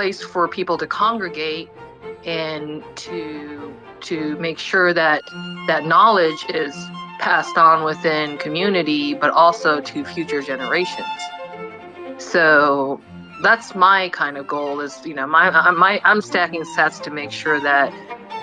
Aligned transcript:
place 0.00 0.22
for 0.22 0.48
people 0.48 0.78
to 0.78 0.86
congregate 0.86 1.68
and 2.24 2.82
to 2.96 3.70
to 4.00 4.34
make 4.36 4.58
sure 4.58 4.94
that 4.94 5.20
that 5.66 5.84
knowledge 5.84 6.42
is 6.48 6.74
passed 7.18 7.58
on 7.58 7.84
within 7.84 8.38
community, 8.38 9.12
but 9.12 9.28
also 9.28 9.78
to 9.78 10.02
future 10.02 10.40
generations. 10.40 11.20
So 12.16 12.98
that's 13.42 13.74
my 13.74 14.08
kind 14.08 14.38
of 14.38 14.46
goal 14.46 14.80
is 14.80 14.98
you 15.04 15.12
know 15.12 15.26
my 15.26 15.50
my 15.72 16.00
I'm 16.02 16.22
stacking 16.22 16.64
sats 16.74 17.02
to 17.02 17.10
make 17.10 17.30
sure 17.30 17.60
that 17.60 17.92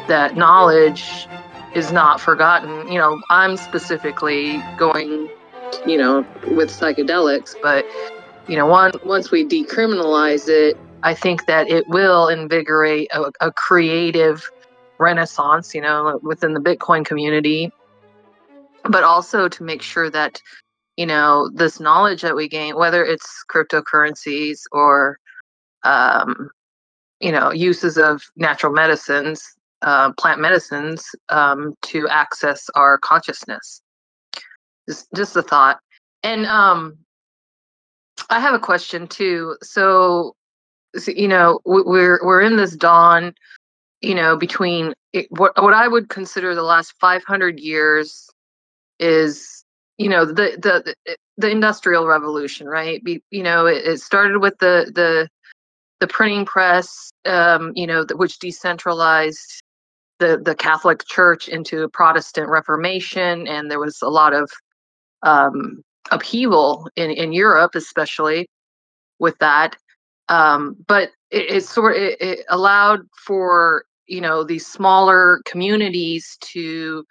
that 0.07 0.37
knowledge 0.37 1.27
is 1.73 1.91
not 1.91 2.21
forgotten. 2.21 2.87
You 2.91 2.99
know, 2.99 3.19
I'm 3.31 3.57
specifically 3.57 4.61
going, 4.77 5.27
you 5.87 5.97
know, 5.97 6.23
with 6.51 6.69
psychedelics, 6.69 7.55
but 7.63 7.83
you 8.47 8.55
know, 8.55 8.67
one, 8.67 8.91
once 9.03 9.31
we 9.31 9.43
decriminalize 9.43 10.47
it, 10.47 10.77
I 11.03 11.13
think 11.13 11.45
that 11.45 11.69
it 11.69 11.87
will 11.87 12.27
invigorate 12.27 13.09
a, 13.13 13.31
a 13.39 13.51
creative 13.51 14.43
renaissance, 14.99 15.73
you 15.73 15.81
know, 15.81 16.19
within 16.23 16.53
the 16.53 16.59
Bitcoin 16.59 17.05
community, 17.05 17.71
but 18.83 19.03
also 19.03 19.47
to 19.47 19.63
make 19.63 19.81
sure 19.81 20.09
that 20.09 20.41
you 20.97 21.05
know 21.05 21.49
this 21.53 21.79
knowledge 21.79 22.23
that 22.23 22.35
we 22.35 22.49
gain 22.49 22.75
whether 22.75 23.05
it's 23.05 23.43
cryptocurrencies 23.51 24.61
or 24.71 25.19
um, 25.83 26.49
you 27.19 27.31
know 27.31 27.51
uses 27.51 27.97
of 27.97 28.23
natural 28.35 28.73
medicines 28.73 29.57
uh, 29.81 30.11
plant 30.13 30.39
medicines 30.41 31.05
um, 31.29 31.73
to 31.83 32.07
access 32.07 32.69
our 32.75 32.97
consciousness. 32.97 33.81
Just, 34.89 35.07
just 35.15 35.35
a 35.35 35.41
thought. 35.41 35.79
And 36.23 36.45
um, 36.45 36.97
i 38.29 38.39
have 38.39 38.53
a 38.53 38.59
question 38.59 39.07
too. 39.07 39.55
So, 39.61 40.33
so 40.33 40.36
you 41.05 41.27
know 41.27 41.59
we're 41.65 42.19
we're 42.23 42.41
in 42.41 42.55
this 42.55 42.75
dawn 42.75 43.33
you 44.01 44.15
know 44.15 44.37
between 44.37 44.93
it, 45.13 45.27
what 45.29 45.51
what 45.61 45.73
i 45.73 45.87
would 45.87 46.09
consider 46.09 46.55
the 46.55 46.63
last 46.63 46.93
500 46.99 47.59
years 47.59 48.29
is 48.99 49.63
you 49.97 50.09
know 50.09 50.25
the 50.25 50.57
the 50.61 50.95
the 51.37 51.49
industrial 51.49 52.07
revolution 52.07 52.67
right? 52.67 53.03
Be, 53.03 53.21
you 53.31 53.43
know 53.43 53.65
it, 53.65 53.85
it, 53.85 54.01
started 54.01 54.39
with 54.39 54.57
the 54.59 54.91
the 54.93 55.29
the 55.99 56.07
printing 56.07 56.45
press 56.45 57.11
um, 57.25 57.71
you 57.75 57.87
know 57.87 58.05
which 58.15 58.39
decentralized 58.39 59.61
the 60.19 60.39
the 60.43 60.55
catholic 60.55 61.05
church 61.05 61.47
into 61.47 61.83
a 61.83 61.89
protestant 61.89 62.49
reformation 62.49 63.47
and 63.47 63.69
there 63.69 63.79
was 63.79 64.01
a 64.01 64.09
lot 64.09 64.33
of 64.33 64.49
um, 65.23 65.81
upheaval 66.11 66.87
in 66.95 67.11
in 67.11 67.33
europe 67.33 67.75
especially 67.75 68.47
with 69.19 69.37
that 69.39 69.75
um, 70.29 70.75
but 70.87 71.09
it, 71.31 71.49
it 71.49 71.65
sort 71.65 71.97
it, 71.97 72.19
it 72.21 72.45
allowed 72.49 73.01
for 73.25 73.85
you 74.07 74.21
know 74.21 74.43
these 74.43 74.65
smaller 74.65 75.41
communities 75.45 76.37
to 76.41 77.05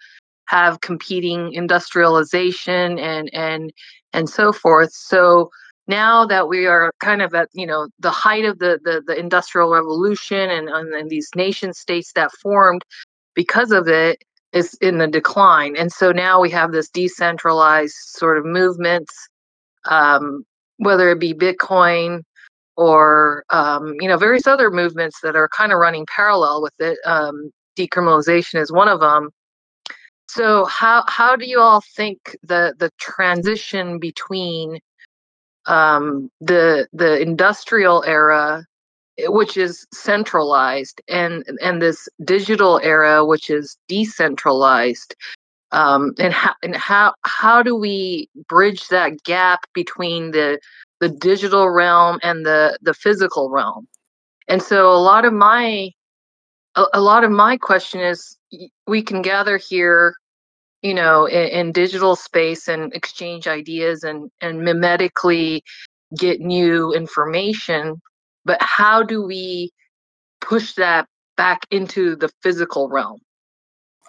have 0.45 0.81
competing 0.81 1.53
industrialization 1.53 2.97
and 2.99 3.29
and 3.33 3.71
and 4.13 4.29
so 4.29 4.51
forth. 4.51 4.91
So 4.93 5.49
now 5.87 6.25
that 6.25 6.47
we 6.49 6.65
are 6.65 6.91
kind 6.99 7.21
of 7.21 7.33
at 7.33 7.49
you 7.53 7.65
know 7.65 7.87
the 7.99 8.11
height 8.11 8.45
of 8.45 8.59
the 8.59 8.79
the, 8.83 9.01
the 9.05 9.17
industrial 9.17 9.71
revolution 9.71 10.49
and, 10.49 10.69
and, 10.69 10.93
and 10.93 11.09
these 11.09 11.29
nation 11.35 11.73
states 11.73 12.11
that 12.13 12.31
formed 12.41 12.83
because 13.33 13.71
of 13.71 13.87
it 13.87 14.23
is 14.53 14.73
in 14.75 14.97
the 14.97 15.07
decline 15.07 15.75
and 15.75 15.91
so 15.91 16.11
now 16.11 16.39
we 16.39 16.49
have 16.49 16.71
this 16.71 16.89
decentralized 16.89 17.95
sort 17.95 18.37
of 18.37 18.45
movements 18.45 19.13
um, 19.85 20.43
whether 20.77 21.09
it 21.11 21.19
be 21.19 21.33
bitcoin 21.33 22.21
or 22.77 23.43
um, 23.49 23.95
you 23.99 24.07
know 24.07 24.17
various 24.17 24.47
other 24.47 24.71
movements 24.71 25.19
that 25.21 25.35
are 25.35 25.49
kind 25.49 25.71
of 25.71 25.79
running 25.79 26.05
parallel 26.13 26.61
with 26.61 26.73
it 26.79 26.97
um, 27.05 27.51
decriminalization 27.77 28.61
is 28.61 28.71
one 28.71 28.87
of 28.87 28.99
them 28.99 29.29
so 30.29 30.65
how 30.65 31.03
how 31.07 31.35
do 31.35 31.45
you 31.45 31.59
all 31.59 31.81
think 31.81 32.37
the 32.43 32.73
the 32.79 32.91
transition 32.99 33.99
between 33.99 34.79
um, 35.67 36.31
the 36.41 36.87
the 36.93 37.21
industrial 37.21 38.03
era, 38.05 38.65
eh, 39.17 39.27
which 39.27 39.57
is 39.57 39.85
centralized, 39.93 41.01
and 41.07 41.45
and 41.61 41.81
this 41.81 42.09
digital 42.23 42.79
era, 42.83 43.25
which 43.25 43.49
is 43.49 43.77
decentralized, 43.87 45.15
um, 45.71 46.13
and 46.19 46.33
how 46.33 46.55
and 46.63 46.75
how 46.75 47.13
how 47.23 47.61
do 47.61 47.75
we 47.75 48.29
bridge 48.47 48.87
that 48.87 49.23
gap 49.23 49.61
between 49.73 50.31
the 50.31 50.59
the 50.99 51.09
digital 51.09 51.69
realm 51.69 52.19
and 52.23 52.45
the 52.45 52.77
the 52.81 52.93
physical 52.93 53.49
realm? 53.49 53.87
And 54.47 54.61
so 54.61 54.91
a 54.91 54.97
lot 54.97 55.25
of 55.25 55.33
my 55.33 55.91
a, 56.75 56.85
a 56.93 57.01
lot 57.01 57.23
of 57.23 57.31
my 57.31 57.57
question 57.57 57.99
is 57.99 58.37
we 58.85 59.01
can 59.01 59.21
gather 59.21 59.57
here 59.57 60.15
you 60.81 60.93
know 60.93 61.25
in, 61.25 61.47
in, 61.47 61.71
digital 61.71 62.15
space 62.15 62.67
and 62.67 62.93
exchange 62.93 63.47
ideas 63.47 64.03
and 64.03 64.29
and 64.41 64.59
mimetically 64.59 65.61
get 66.17 66.39
new 66.39 66.93
information 66.93 67.99
but 68.45 68.61
how 68.61 69.03
do 69.03 69.25
we 69.25 69.71
push 70.39 70.73
that 70.73 71.07
back 71.35 71.61
into 71.71 72.15
the 72.15 72.29
physical 72.41 72.89
realm 72.89 73.19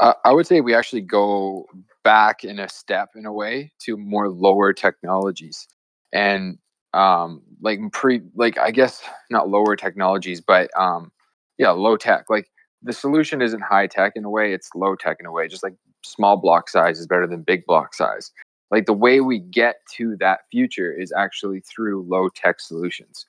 uh, 0.01 0.13
i 0.25 0.33
would 0.33 0.47
say 0.47 0.61
we 0.61 0.75
actually 0.75 1.01
go 1.01 1.67
back 2.05 2.45
in 2.45 2.59
a 2.59 2.69
step 2.69 3.11
in 3.17 3.27
a 3.27 3.33
way 3.33 3.73
to 3.79 3.97
more 3.97 4.29
lower 4.29 4.73
technologies 4.73 5.67
and 6.13 6.59
um 6.95 7.43
like 7.61 7.79
pre 7.93 8.23
like 8.35 8.57
i 8.59 8.71
guess 8.71 9.03
not 9.31 9.49
lower 9.49 9.77
technologies 9.77 10.41
but 10.41 10.71
um 10.79 11.13
yeah 11.59 11.71
low 11.71 11.97
tech. 11.97 12.31
Like 12.31 12.49
the 12.83 12.93
solution 12.93 13.43
isn't 13.43 13.61
high 13.61 13.89
tech 13.89 14.13
in 14.17 14.25
a 14.25 14.31
way 14.31 14.53
it's 14.53 14.71
low 14.75 14.95
tech 14.95 15.19
in 15.21 15.27
a 15.27 15.33
way 15.33 15.49
just 15.49 15.63
like 15.63 15.75
small 16.05 16.37
block 16.37 16.69
size 16.69 16.99
is 16.99 17.07
better 17.07 17.27
than 17.27 17.43
big 17.43 17.67
block 17.67 17.95
size. 17.95 18.31
Like 18.71 18.87
the 18.87 18.93
way 18.93 19.21
we 19.21 19.41
get 19.41 19.77
to 19.97 20.17
that 20.21 20.41
future 20.51 20.93
is 20.93 21.13
actually 21.13 21.61
through 21.61 22.03
low 22.09 22.29
tech 22.29 22.61
solutions. 22.61 23.27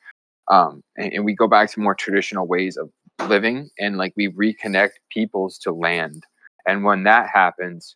Um, 0.50 0.84
and, 0.98 1.14
and 1.14 1.25
we 1.25 1.34
go 1.34 1.48
back 1.48 1.72
to 1.72 1.80
more 1.80 1.96
traditional 1.96 2.48
ways 2.48 2.78
of 2.78 2.90
living 3.28 3.69
and 3.80 3.98
like 3.98 4.14
we 4.16 4.30
reconnect 4.30 4.92
peoples 5.12 5.58
to 5.59 5.72
land. 5.72 6.24
And 6.68 6.84
when 6.84 7.03
that 7.03 7.30
happens 7.34 7.96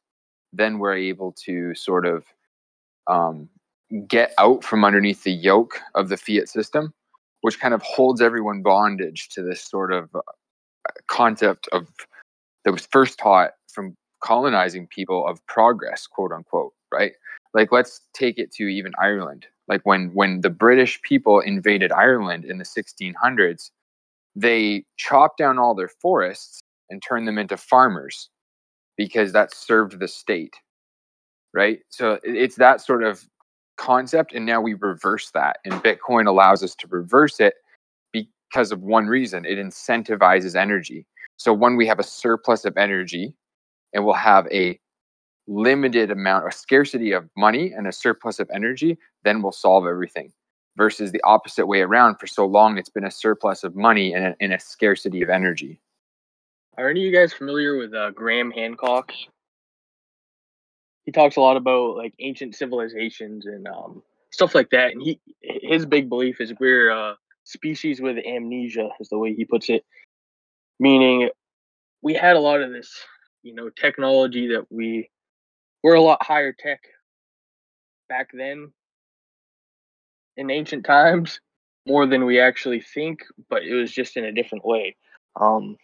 then 0.53 0.77
we're 0.77 0.95
able 0.95 1.33
to 1.45 1.73
sort 1.73 2.05
of 2.05 2.23
um, 3.07 3.49
get 4.07 4.33
out 4.37 4.63
from 4.63 4.83
underneath 4.83 5.23
the 5.23 5.31
yoke 5.31 5.79
of 5.95 6.09
the 6.09 6.17
fiat 6.17 6.49
system 6.49 6.93
which 7.43 7.59
kind 7.59 7.73
of 7.73 7.81
holds 7.81 8.21
everyone 8.21 8.61
bondage 8.61 9.27
to 9.27 9.43
this 9.43 9.61
sort 9.61 9.91
of 9.91 10.09
uh, 10.15 10.21
concept 11.07 11.67
of 11.73 11.87
that 12.63 12.71
was 12.71 12.85
first 12.85 13.19
taught 13.19 13.51
from 13.67 13.97
colonizing 14.23 14.87
people 14.87 15.27
of 15.27 15.45
progress, 15.45 16.07
quote 16.07 16.31
unquote, 16.31 16.71
right? 16.89 17.11
Like 17.53 17.73
let's 17.73 17.99
take 18.13 18.39
it 18.39 18.53
to 18.53 18.63
even 18.63 18.93
Ireland. 18.97 19.45
Like 19.67 19.81
when 19.83 20.11
when 20.13 20.39
the 20.39 20.49
British 20.49 21.01
people 21.01 21.41
invaded 21.41 21.91
Ireland 21.91 22.45
in 22.45 22.59
the 22.59 22.63
1600s, 22.63 23.71
they 24.37 24.85
chopped 24.95 25.37
down 25.37 25.59
all 25.59 25.75
their 25.75 25.89
forests 25.89 26.61
and 26.89 27.03
turned 27.03 27.27
them 27.27 27.37
into 27.37 27.57
farmers 27.57 28.29
because 28.95 29.33
that 29.33 29.53
served 29.53 29.99
the 29.99 30.07
state. 30.07 30.55
Right? 31.53 31.79
So 31.89 32.19
it's 32.23 32.55
that 32.55 32.79
sort 32.79 33.03
of 33.03 33.27
concept 33.83 34.33
and 34.33 34.45
now 34.45 34.61
we 34.61 34.75
reverse 34.75 35.31
that 35.31 35.57
and 35.65 35.73
Bitcoin 35.83 36.25
allows 36.25 36.63
us 36.63 36.73
to 36.75 36.87
reverse 36.87 37.41
it 37.41 37.55
because 38.13 38.71
of 38.71 38.81
one 38.81 39.07
reason 39.07 39.45
it 39.45 39.57
incentivizes 39.57 40.55
energy. 40.55 41.05
So 41.35 41.51
when 41.51 41.75
we 41.75 41.85
have 41.87 41.99
a 41.99 42.03
surplus 42.03 42.63
of 42.63 42.77
energy 42.77 43.35
and 43.91 44.05
we'll 44.05 44.13
have 44.13 44.47
a 44.51 44.79
limited 45.47 46.11
amount, 46.11 46.47
a 46.47 46.51
scarcity 46.51 47.11
of 47.11 47.29
money 47.35 47.73
and 47.73 47.85
a 47.85 47.91
surplus 47.91 48.39
of 48.39 48.49
energy, 48.53 48.97
then 49.25 49.41
we'll 49.41 49.51
solve 49.51 49.85
everything. 49.85 50.31
Versus 50.77 51.11
the 51.11 51.21
opposite 51.23 51.67
way 51.67 51.81
around. 51.81 52.17
For 52.19 52.25
so 52.25 52.45
long, 52.45 52.77
it's 52.77 52.89
been 52.89 53.05
a 53.05 53.11
surplus 53.11 53.63
of 53.63 53.75
money 53.75 54.13
and 54.13 54.27
a, 54.27 54.35
and 54.39 54.53
a 54.53 54.59
scarcity 54.59 55.21
of 55.21 55.29
energy. 55.29 55.79
Are 56.77 56.89
any 56.89 57.01
of 57.01 57.05
you 57.05 57.15
guys 57.15 57.33
familiar 57.33 57.77
with 57.77 57.93
uh, 57.93 58.11
Graham 58.11 58.49
Hancock? 58.49 59.11
He 61.05 61.11
talks 61.11 61.35
a 61.35 61.41
lot 61.41 61.57
about 61.57 61.97
like 61.97 62.13
ancient 62.19 62.55
civilizations 62.55 63.45
and 63.45 63.67
um, 63.67 64.01
stuff 64.31 64.55
like 64.55 64.69
that. 64.71 64.91
And 64.91 65.01
he 65.01 65.19
his 65.41 65.85
big 65.85 66.09
belief 66.09 66.39
is 66.39 66.53
we're 66.59 66.89
a 66.89 67.15
species 67.43 68.01
with 68.01 68.17
amnesia, 68.17 68.89
is 68.99 69.09
the 69.09 69.17
way 69.17 69.33
he 69.33 69.45
puts 69.45 69.69
it. 69.69 69.83
Meaning, 70.79 71.29
we 72.01 72.13
had 72.13 72.35
a 72.35 72.39
lot 72.39 72.61
of 72.61 72.71
this 72.71 72.91
you 73.43 73.53
know 73.53 73.69
technology 73.69 74.47
that 74.47 74.65
we 74.71 75.09
we're 75.83 75.95
a 75.95 76.01
lot 76.01 76.23
higher 76.23 76.53
tech 76.53 76.81
back 78.09 78.29
then 78.33 78.71
in 80.37 80.49
ancient 80.49 80.85
times 80.85 81.39
more 81.87 82.05
than 82.05 82.25
we 82.25 82.39
actually 82.39 82.81
think 82.81 83.21
but 83.49 83.63
it 83.63 83.73
was 83.73 83.91
just 83.91 84.17
in 84.17 84.25
a 84.25 84.31
different 84.31 84.65
way 84.65 84.95
um 85.39 85.75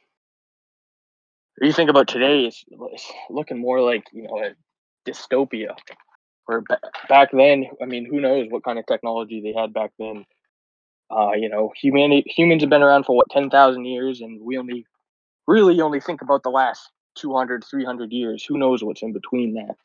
you 1.61 1.73
think 1.73 1.89
about 1.89 2.07
today 2.07 2.45
it's, 2.45 2.63
it's 2.69 3.11
looking 3.29 3.59
more 3.59 3.81
like 3.81 4.03
you 4.13 4.23
know 4.23 4.39
a 4.39 4.51
dystopia 5.07 5.75
or 6.47 6.61
ba- 6.61 6.79
back 7.07 7.29
then. 7.31 7.65
I 7.81 7.85
mean, 7.85 8.05
who 8.05 8.19
knows 8.19 8.47
what 8.49 8.63
kind 8.63 8.79
of 8.79 8.85
technology 8.85 9.41
they 9.41 9.59
had 9.59 9.73
back 9.73 9.91
then? 9.99 10.25
Uh, 11.11 11.31
you 11.31 11.49
know, 11.49 11.71
humanity 11.75 12.23
humans 12.35 12.61
have 12.61 12.69
been 12.69 12.83
around 12.83 13.05
for 13.05 13.15
what 13.15 13.29
ten 13.29 13.49
thousand 13.49 13.85
years, 13.85 14.21
and 14.21 14.41
we 14.41 14.57
only 14.57 14.85
really 15.47 15.81
only 15.81 15.99
think 15.99 16.21
about 16.21 16.43
the 16.43 16.49
last 16.49 16.91
200, 17.15 17.63
300 17.63 18.11
years. 18.11 18.45
Who 18.45 18.57
knows 18.57 18.83
what's 18.83 19.01
in 19.01 19.13
between 19.13 19.53
that? 19.55 19.75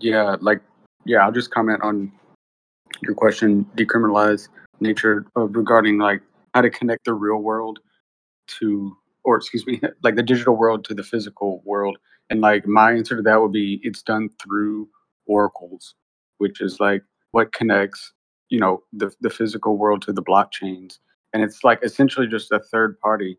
Yeah, 0.00 0.36
like 0.40 0.60
yeah, 1.04 1.18
I'll 1.18 1.32
just 1.32 1.50
comment 1.50 1.82
on 1.82 2.12
your 3.02 3.14
question. 3.14 3.66
Decriminalize 3.76 4.48
nature 4.80 5.26
of 5.36 5.54
regarding 5.54 5.98
like 5.98 6.22
how 6.54 6.62
to 6.62 6.70
connect 6.70 7.04
the 7.04 7.12
real 7.12 7.38
world 7.38 7.80
to, 8.58 8.96
or 9.24 9.36
excuse 9.36 9.66
me, 9.66 9.80
like 10.02 10.16
the 10.16 10.22
digital 10.22 10.56
world 10.56 10.84
to 10.86 10.94
the 10.94 11.02
physical 11.02 11.62
world. 11.64 11.98
And 12.30 12.40
like 12.40 12.66
my 12.66 12.92
answer 12.92 13.16
to 13.16 13.22
that 13.22 13.40
would 13.40 13.52
be 13.52 13.80
it's 13.82 14.02
done 14.02 14.28
through 14.42 14.88
oracles, 15.26 15.94
which 16.38 16.60
is 16.60 16.80
like 16.80 17.02
what 17.32 17.52
connects 17.52 18.12
you 18.50 18.58
know 18.60 18.82
the 18.92 19.10
the 19.20 19.30
physical 19.30 19.76
world 19.76 20.02
to 20.02 20.12
the 20.12 20.22
blockchains, 20.22 20.98
and 21.32 21.42
it's 21.42 21.64
like 21.64 21.80
essentially 21.82 22.26
just 22.26 22.50
a 22.52 22.60
third 22.60 22.98
party. 23.00 23.38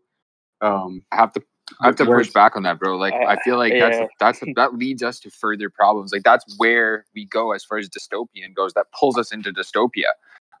Um, 0.60 1.02
I 1.12 1.16
have 1.16 1.32
to 1.34 1.42
I 1.80 1.86
have 1.86 1.96
to 1.96 2.04
push 2.04 2.30
back 2.32 2.56
on 2.56 2.64
that, 2.64 2.78
bro. 2.80 2.96
Like 2.96 3.14
I, 3.14 3.34
I- 3.34 3.42
feel 3.42 3.56
like 3.58 3.72
yeah. 3.72 3.90
that's 4.18 4.40
that's 4.40 4.52
that 4.56 4.74
leads 4.74 5.02
us 5.02 5.18
to 5.20 5.30
further 5.30 5.70
problems. 5.70 6.12
Like 6.12 6.22
that's 6.24 6.44
where 6.58 7.06
we 7.14 7.26
go 7.26 7.52
as 7.52 7.64
far 7.64 7.78
as 7.78 7.88
dystopian 7.88 8.54
goes. 8.54 8.72
That 8.74 8.86
pulls 8.98 9.16
us 9.16 9.32
into 9.32 9.52
dystopia. 9.52 10.10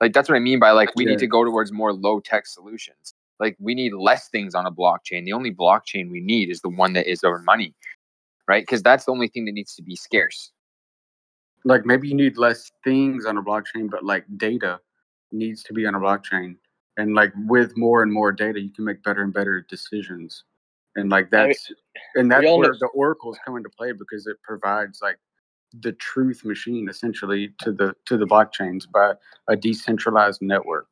Like 0.00 0.12
that's 0.12 0.28
what 0.28 0.36
I 0.36 0.40
mean 0.40 0.58
by 0.60 0.70
like 0.70 0.90
we 0.96 1.04
Yeah. 1.04 1.10
need 1.10 1.18
to 1.20 1.26
go 1.26 1.44
towards 1.44 1.72
more 1.72 1.92
low 1.92 2.20
tech 2.20 2.46
solutions. 2.46 3.14
Like 3.40 3.56
we 3.58 3.74
need 3.74 3.94
less 3.94 4.28
things 4.28 4.54
on 4.54 4.66
a 4.66 4.70
blockchain. 4.70 5.24
The 5.24 5.32
only 5.32 5.52
blockchain 5.52 6.10
we 6.10 6.20
need 6.20 6.50
is 6.50 6.60
the 6.60 6.68
one 6.68 6.92
that 6.92 7.10
is 7.10 7.24
our 7.24 7.38
money, 7.40 7.74
right? 8.46 8.62
Because 8.62 8.82
that's 8.82 9.06
the 9.06 9.12
only 9.12 9.28
thing 9.28 9.46
that 9.46 9.52
needs 9.52 9.74
to 9.76 9.82
be 9.82 9.96
scarce. 9.96 10.52
like 11.64 11.84
maybe 11.86 12.08
you 12.08 12.14
need 12.14 12.36
less 12.36 12.70
things 12.84 13.24
on 13.26 13.38
a 13.38 13.42
blockchain, 13.42 13.90
but 13.90 14.04
like 14.04 14.24
data 14.36 14.78
needs 15.32 15.62
to 15.64 15.72
be 15.72 15.86
on 15.86 15.94
a 15.94 16.00
blockchain. 16.00 16.56
And 16.96 17.14
like 17.14 17.32
with 17.46 17.76
more 17.76 18.02
and 18.02 18.12
more 18.12 18.30
data, 18.30 18.60
you 18.60 18.70
can 18.70 18.84
make 18.84 19.02
better 19.02 19.22
and 19.22 19.32
better 19.32 19.64
decisions. 19.68 20.44
And 20.96 21.10
like 21.10 21.30
that's 21.30 21.70
and 22.14 22.30
that's 22.30 22.44
where 22.44 22.68
know- 22.68 22.78
the 22.78 22.88
oracles 22.94 23.38
come 23.44 23.56
into 23.56 23.70
play 23.70 23.92
because 23.92 24.26
it 24.26 24.36
provides 24.42 25.00
like 25.00 25.18
the 25.80 25.92
truth 25.92 26.44
machine 26.44 26.88
essentially 26.88 27.54
to 27.60 27.72
the 27.72 27.94
to 28.06 28.16
the 28.16 28.26
blockchains 28.26 28.90
by 28.90 29.14
a 29.48 29.56
decentralized 29.56 30.42
network. 30.42 30.88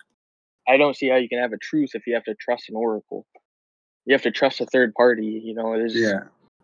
I 0.68 0.76
don't 0.76 0.96
see 0.96 1.08
how 1.08 1.16
you 1.16 1.28
can 1.28 1.38
have 1.38 1.52
a 1.52 1.58
truth 1.58 1.90
if 1.94 2.06
you 2.06 2.14
have 2.14 2.24
to 2.24 2.34
trust 2.34 2.68
an 2.68 2.76
oracle. 2.76 3.26
You 4.04 4.14
have 4.14 4.22
to 4.22 4.30
trust 4.30 4.60
a 4.60 4.66
third 4.66 4.94
party. 4.94 5.40
You 5.44 5.54
know, 5.54 5.72
there's 5.78 5.94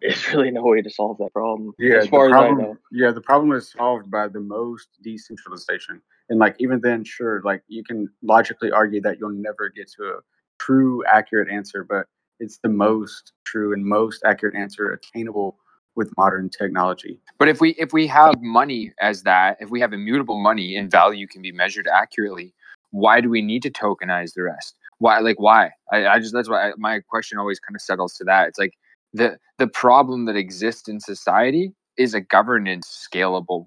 there's 0.02 0.28
really 0.34 0.50
no 0.50 0.62
way 0.62 0.82
to 0.82 0.90
solve 0.90 1.18
that 1.18 1.32
problem. 1.32 1.72
Yeah, 1.78 1.98
as 1.98 2.08
far 2.08 2.28
the 2.28 2.36
as 2.36 2.42
I 2.42 2.50
know. 2.50 2.76
yeah, 2.92 3.10
the 3.10 3.20
problem 3.20 3.52
is 3.52 3.70
solved 3.70 4.10
by 4.10 4.28
the 4.28 4.40
most 4.40 4.88
decentralization, 5.02 6.00
and 6.28 6.38
like 6.38 6.56
even 6.58 6.80
then, 6.80 7.04
sure, 7.04 7.40
like 7.44 7.62
you 7.68 7.82
can 7.84 8.08
logically 8.22 8.70
argue 8.70 9.00
that 9.02 9.18
you'll 9.18 9.30
never 9.30 9.70
get 9.74 9.90
to 9.92 10.04
a 10.04 10.20
true, 10.58 11.02
accurate 11.06 11.50
answer, 11.50 11.84
but 11.84 12.06
it's 12.40 12.58
the 12.58 12.68
most 12.68 13.32
true 13.44 13.72
and 13.72 13.84
most 13.84 14.22
accurate 14.24 14.54
answer 14.54 14.90
attainable 14.92 15.58
with 15.96 16.12
modern 16.16 16.50
technology. 16.50 17.20
But 17.38 17.48
if 17.48 17.60
we 17.60 17.70
if 17.78 17.92
we 17.92 18.06
have 18.08 18.34
money 18.40 18.92
as 19.00 19.22
that, 19.22 19.58
if 19.60 19.70
we 19.70 19.80
have 19.80 19.92
immutable 19.92 20.42
money 20.42 20.76
and 20.76 20.90
value 20.90 21.26
can 21.26 21.42
be 21.42 21.52
measured 21.52 21.88
accurately, 21.92 22.54
why 22.94 23.20
do 23.20 23.28
we 23.28 23.42
need 23.42 23.60
to 23.64 23.70
tokenize 23.70 24.34
the 24.34 24.44
rest? 24.44 24.76
Why 24.98 25.18
like 25.18 25.40
why? 25.40 25.72
I, 25.92 26.06
I 26.06 26.18
just 26.20 26.32
that's 26.32 26.48
why 26.48 26.68
I, 26.68 26.72
my 26.78 27.00
question 27.00 27.38
always 27.38 27.58
kind 27.58 27.74
of 27.74 27.82
settles 27.82 28.14
to 28.14 28.24
that. 28.24 28.46
It's 28.46 28.58
like 28.58 28.74
the 29.12 29.36
the 29.58 29.66
problem 29.66 30.26
that 30.26 30.36
exists 30.36 30.88
in 30.88 31.00
society 31.00 31.72
is 31.96 32.14
a 32.14 32.20
governance 32.20 33.08
scalable 33.12 33.66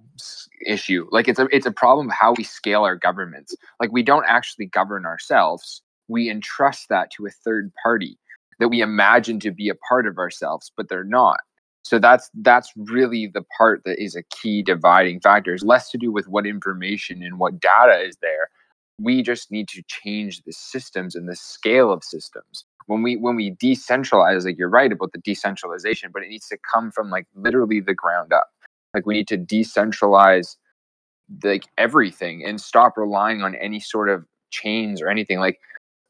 issue. 0.66 1.08
Like 1.12 1.28
it's 1.28 1.40
a 1.40 1.48
it's 1.52 1.66
a 1.66 1.72
problem 1.72 2.08
of 2.08 2.14
how 2.14 2.36
we 2.38 2.46
scale 2.46 2.84
our 2.84 2.96
governments. 2.96 3.54
Like 3.82 3.92
we 3.92 4.02
don't 4.02 4.26
actually 4.30 4.68
govern 4.68 5.06
ourselves. 5.06 5.82
We 6.08 6.30
entrust 6.30 6.88
that 6.88 7.12
to 7.18 7.26
a 7.26 7.30
third 7.30 7.74
party 7.84 8.18
that 8.60 8.70
we 8.70 8.80
imagine 8.80 9.42
to 9.42 9.52
be 9.52 9.68
a 9.68 9.76
part 9.76 10.08
of 10.08 10.18
ourselves, 10.18 10.72
but 10.78 10.88
they're 10.88 11.04
not. 11.04 11.42
So 11.84 12.00
that's 12.00 12.30
that's 12.34 12.72
really 12.78 13.28
the 13.28 13.44
part 13.58 13.82
that 13.84 14.02
is 14.02 14.16
a 14.16 14.24
key 14.24 14.64
dividing 14.64 15.20
factor. 15.20 15.54
It's 15.54 15.64
less 15.64 15.90
to 15.92 15.98
do 15.98 16.14
with 16.14 16.30
what 16.30 16.48
information 16.48 17.22
and 17.22 17.40
what 17.40 17.60
data 17.60 18.00
is 18.00 18.16
there. 18.22 18.50
We 19.00 19.22
just 19.22 19.52
need 19.52 19.68
to 19.70 19.84
change 19.88 20.42
the 20.44 20.52
systems 20.52 21.16
and 21.16 21.30
the 21.30 21.36
scale 21.36 21.92
of 21.92 22.04
systems. 22.04 22.66
When 22.88 23.04
we 23.04 23.18
when 23.18 23.36
we 23.36 23.52
decentralize, 23.52 24.46
like 24.46 24.58
you're 24.58 24.70
right 24.70 24.92
about 24.92 25.12
the 25.12 25.20
decentralization, 25.20 26.10
but 26.14 26.24
it 26.24 26.30
needs 26.30 26.48
to 26.48 26.58
come 26.74 26.92
from 26.92 27.10
like 27.10 27.28
literally 27.36 27.80
the 27.82 27.94
ground 27.94 28.34
up. 28.34 28.48
Like 28.94 29.06
we 29.06 29.16
need 29.16 29.28
to 29.28 29.38
decentralize 29.38 30.56
like 31.44 31.66
everything 31.78 32.44
and 32.46 32.60
stop 32.62 32.94
relying 32.98 33.42
on 33.42 33.56
any 33.56 33.80
sort 33.80 34.10
of 34.10 34.26
chains 34.52 35.02
or 35.02 35.10
anything. 35.10 35.40
Like 35.40 35.60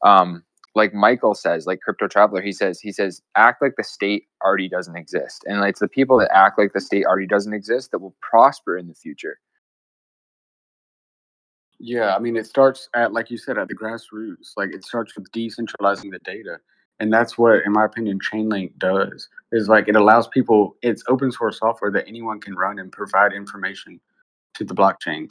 um 0.04 0.44
like 0.74 0.94
Michael 0.94 1.34
says, 1.34 1.66
like 1.66 1.80
Crypto 1.80 2.06
Traveler, 2.06 2.40
he 2.40 2.52
says, 2.52 2.78
he 2.78 2.92
says, 2.92 3.20
act 3.34 3.60
like 3.60 3.74
the 3.76 3.82
state 3.82 4.24
already 4.44 4.68
doesn't 4.68 4.96
exist. 4.96 5.42
And 5.46 5.62
it's 5.64 5.80
the 5.80 5.88
people 5.88 6.18
that 6.18 6.30
act 6.32 6.58
like 6.58 6.72
the 6.72 6.80
state 6.80 7.04
already 7.04 7.26
doesn't 7.26 7.52
exist 7.52 7.90
that 7.90 7.98
will 7.98 8.14
prosper 8.22 8.78
in 8.78 8.86
the 8.86 8.94
future. 8.94 9.40
Yeah, 11.80 12.14
I 12.14 12.18
mean, 12.18 12.36
it 12.36 12.46
starts 12.46 12.88
at 12.94 13.12
like 13.12 13.30
you 13.30 13.38
said 13.38 13.56
at 13.56 13.68
the 13.68 13.74
grassroots. 13.74 14.52
Like 14.56 14.70
it 14.72 14.84
starts 14.84 15.14
with 15.16 15.30
decentralizing 15.30 16.10
the 16.10 16.18
data, 16.24 16.58
and 16.98 17.12
that's 17.12 17.38
what, 17.38 17.62
in 17.64 17.72
my 17.72 17.84
opinion, 17.84 18.18
Chainlink 18.18 18.76
does. 18.78 19.28
Is 19.52 19.68
like 19.68 19.88
it 19.88 19.94
allows 19.94 20.26
people. 20.28 20.76
It's 20.82 21.04
open 21.08 21.30
source 21.30 21.58
software 21.58 21.92
that 21.92 22.08
anyone 22.08 22.40
can 22.40 22.56
run 22.56 22.78
and 22.78 22.90
provide 22.90 23.32
information 23.32 24.00
to 24.54 24.64
the 24.64 24.74
blockchains, 24.74 25.30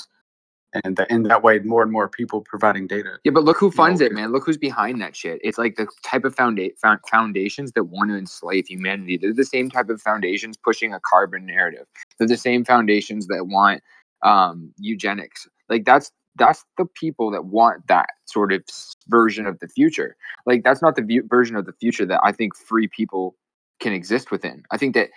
and 0.86 0.96
that 0.96 1.12
in 1.12 1.24
that 1.24 1.44
way, 1.44 1.60
more 1.60 1.84
and 1.84 1.92
more 1.92 2.08
people 2.08 2.40
providing 2.42 2.88
data. 2.88 3.18
Yeah, 3.26 3.34
but 3.34 3.44
look 3.44 3.58
who 3.58 3.70
funds 3.70 4.00
No, 4.00 4.06
it, 4.06 4.14
man. 4.14 4.32
Look 4.32 4.46
who's 4.46 4.58
behind 4.58 5.02
that 5.02 5.18
shit. 5.18 5.42
It's 5.44 5.58
like 5.58 5.76
the 5.76 5.88
type 6.06 6.24
of 6.24 6.34
founda- 6.34 6.78
found- 6.80 7.02
foundations 7.12 7.74
that 7.74 7.86
want 7.86 8.10
to 8.10 8.18
enslave 8.18 8.68
humanity. 8.68 9.18
They're 9.18 9.34
the 9.34 9.44
same 9.44 9.70
type 9.70 9.90
of 9.90 10.02
foundations 10.02 10.56
pushing 10.56 10.94
a 10.94 11.02
carbon 11.02 11.46
narrative. 11.46 11.88
They're 12.18 12.28
the 12.28 12.38
same 12.38 12.64
foundations 12.64 13.28
that 13.28 13.48
want 13.48 13.82
um, 14.24 14.72
eugenics. 14.78 15.48
Like 15.70 15.84
that's 15.84 16.12
that's 16.38 16.64
the 16.78 16.86
people 16.86 17.32
that 17.32 17.46
want 17.46 17.88
that 17.88 18.10
sort 18.26 18.54
of 18.54 18.64
version 19.08 19.46
of 19.46 19.60
the 19.60 19.68
future. 19.68 20.16
Like 20.46 20.64
that's 20.64 20.82
not 20.82 20.96
the 20.96 21.02
view- 21.02 21.28
version 21.28 21.56
of 21.56 21.66
the 21.66 21.74
future 21.74 22.06
that 22.06 22.22
I 22.24 22.32
think 22.32 22.56
free 22.56 22.88
people 22.88 23.36
can 23.80 23.94
exist 23.94 24.32
within. 24.32 24.64
I 24.72 24.78
think 24.78 24.96
that 24.96 25.10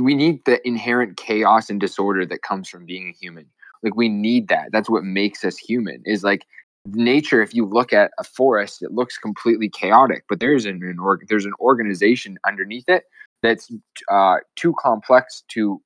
we 0.00 0.14
need 0.14 0.44
the 0.44 0.66
inherent 0.66 1.16
chaos 1.16 1.70
and 1.70 1.80
disorder 1.80 2.24
that 2.26 2.42
comes 2.42 2.68
from 2.68 2.86
being 2.86 3.08
a 3.08 3.12
human. 3.12 3.46
Like 3.82 3.96
we 3.96 4.08
need 4.08 4.48
that. 4.48 4.68
That's 4.72 4.90
what 4.90 5.04
makes 5.04 5.44
us 5.44 5.56
human. 5.56 6.02
Is 6.04 6.22
like 6.22 6.46
nature 6.94 7.42
if 7.42 7.54
you 7.54 7.66
look 7.66 7.92
at 7.92 8.12
a 8.18 8.24
forest 8.24 8.80
it 8.80 8.92
looks 8.92 9.18
completely 9.18 9.68
chaotic 9.68 10.22
but 10.28 10.38
there's 10.38 10.64
an, 10.64 10.80
an 10.84 11.00
org- 11.00 11.26
there's 11.28 11.44
an 11.44 11.52
organization 11.60 12.38
underneath 12.46 12.88
it 12.88 13.02
that's 13.42 13.70
uh, 14.10 14.36
too 14.56 14.74
complex 14.78 15.42
to 15.48 15.80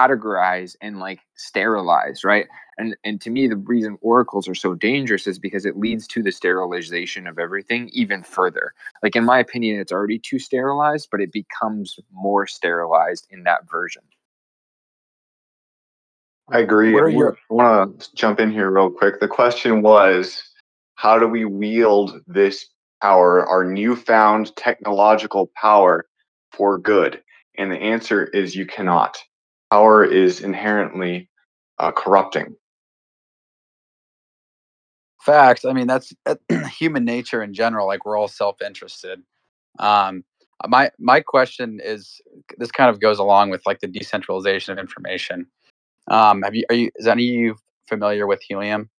categorize 0.00 0.76
and 0.80 1.00
like 1.00 1.20
sterilize 1.36 2.24
right 2.24 2.46
and 2.78 2.96
and 3.04 3.20
to 3.20 3.30
me 3.30 3.48
the 3.48 3.56
reason 3.56 3.98
oracles 4.02 4.48
are 4.48 4.54
so 4.54 4.74
dangerous 4.74 5.26
is 5.26 5.38
because 5.38 5.66
it 5.66 5.78
leads 5.78 6.06
to 6.06 6.22
the 6.22 6.32
sterilization 6.32 7.26
of 7.26 7.38
everything 7.38 7.90
even 7.92 8.22
further 8.22 8.74
like 9.02 9.16
in 9.16 9.24
my 9.24 9.38
opinion 9.38 9.80
it's 9.80 9.92
already 9.92 10.18
too 10.18 10.38
sterilized 10.38 11.08
but 11.12 11.20
it 11.20 11.32
becomes 11.32 11.98
more 12.12 12.46
sterilized 12.46 13.26
in 13.30 13.44
that 13.44 13.68
version 13.70 14.02
I 16.50 16.60
agree. 16.60 16.94
What 16.94 17.04
are 17.04 17.08
I 17.08 17.12
your- 17.12 17.38
want 17.50 18.00
to 18.00 18.16
jump 18.16 18.40
in 18.40 18.50
here 18.50 18.70
real 18.70 18.90
quick. 18.90 19.20
The 19.20 19.28
question 19.28 19.82
was, 19.82 20.42
how 20.96 21.18
do 21.18 21.28
we 21.28 21.44
wield 21.44 22.22
this 22.28 22.68
power, 23.02 23.46
our 23.46 23.64
newfound 23.64 24.56
technological 24.56 25.50
power, 25.56 26.06
for 26.52 26.78
good? 26.78 27.22
And 27.58 27.72
the 27.72 27.78
answer 27.78 28.24
is 28.24 28.56
you 28.56 28.66
cannot. 28.66 29.18
Power 29.70 30.04
is 30.04 30.40
inherently 30.40 31.28
uh, 31.78 31.92
corrupting. 31.92 32.56
Facts. 35.20 35.64
I 35.64 35.72
mean, 35.72 35.86
that's 35.86 36.12
uh, 36.26 36.36
human 36.78 37.04
nature 37.04 37.42
in 37.42 37.52
general. 37.54 37.86
Like 37.86 38.04
we're 38.04 38.16
all 38.16 38.28
self-interested. 38.28 39.22
Um, 39.78 40.24
my 40.66 40.90
my 40.98 41.20
question 41.20 41.80
is, 41.82 42.20
this 42.58 42.70
kind 42.70 42.90
of 42.90 43.00
goes 43.00 43.18
along 43.18 43.50
with 43.50 43.62
like 43.66 43.80
the 43.80 43.86
decentralization 43.86 44.72
of 44.72 44.78
information. 44.78 45.46
Um, 46.08 46.42
have 46.42 46.54
you 46.54 46.64
are 46.70 46.74
you 46.74 46.90
is 46.96 47.06
any 47.06 47.28
of 47.28 47.34
you 47.34 47.56
familiar 47.88 48.26
with 48.26 48.40
helium? 48.42 48.90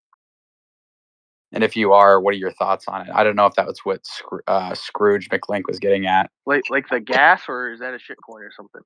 And 1.54 1.63
if 1.63 1.75
you 1.75 1.92
are, 1.92 2.22
what 2.22 2.34
are 2.34 2.38
your 2.38 2.54
thoughts 2.54 2.86
on 2.88 3.01
it? 3.01 3.10
I 3.13 3.24
don't 3.24 3.36
know 3.36 3.46
if 3.46 3.56
that 3.56 3.68
was 3.68 3.80
what 3.80 4.04
Scroo- 4.04 4.40
uh, 4.48 4.74
Scrooge 4.74 5.30
McLink 5.30 5.63
was 5.68 5.80
getting 5.80 6.06
at. 6.06 6.32
Like 6.46 6.63
like 6.70 6.88
the 6.90 7.00
gas, 7.00 7.44
or 7.48 7.72
is 7.72 7.80
that 7.80 7.94
a 7.94 7.98
shitcoin 7.98 8.40
or 8.40 8.51
something? 8.56 8.82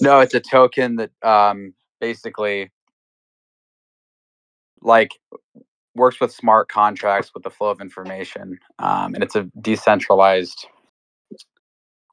No, 0.00 0.20
it's 0.20 0.34
a 0.34 0.40
token 0.40 0.96
that 0.96 1.10
um, 1.22 1.74
basically 2.00 2.70
like 4.82 5.10
works 5.94 6.20
with 6.20 6.32
smart 6.32 6.68
contracts 6.68 7.30
with 7.34 7.42
the 7.42 7.50
flow 7.50 7.70
of 7.70 7.80
information, 7.80 8.58
um, 8.78 9.14
and 9.14 9.22
it's 9.22 9.36
a 9.36 9.48
decentralized 9.60 10.66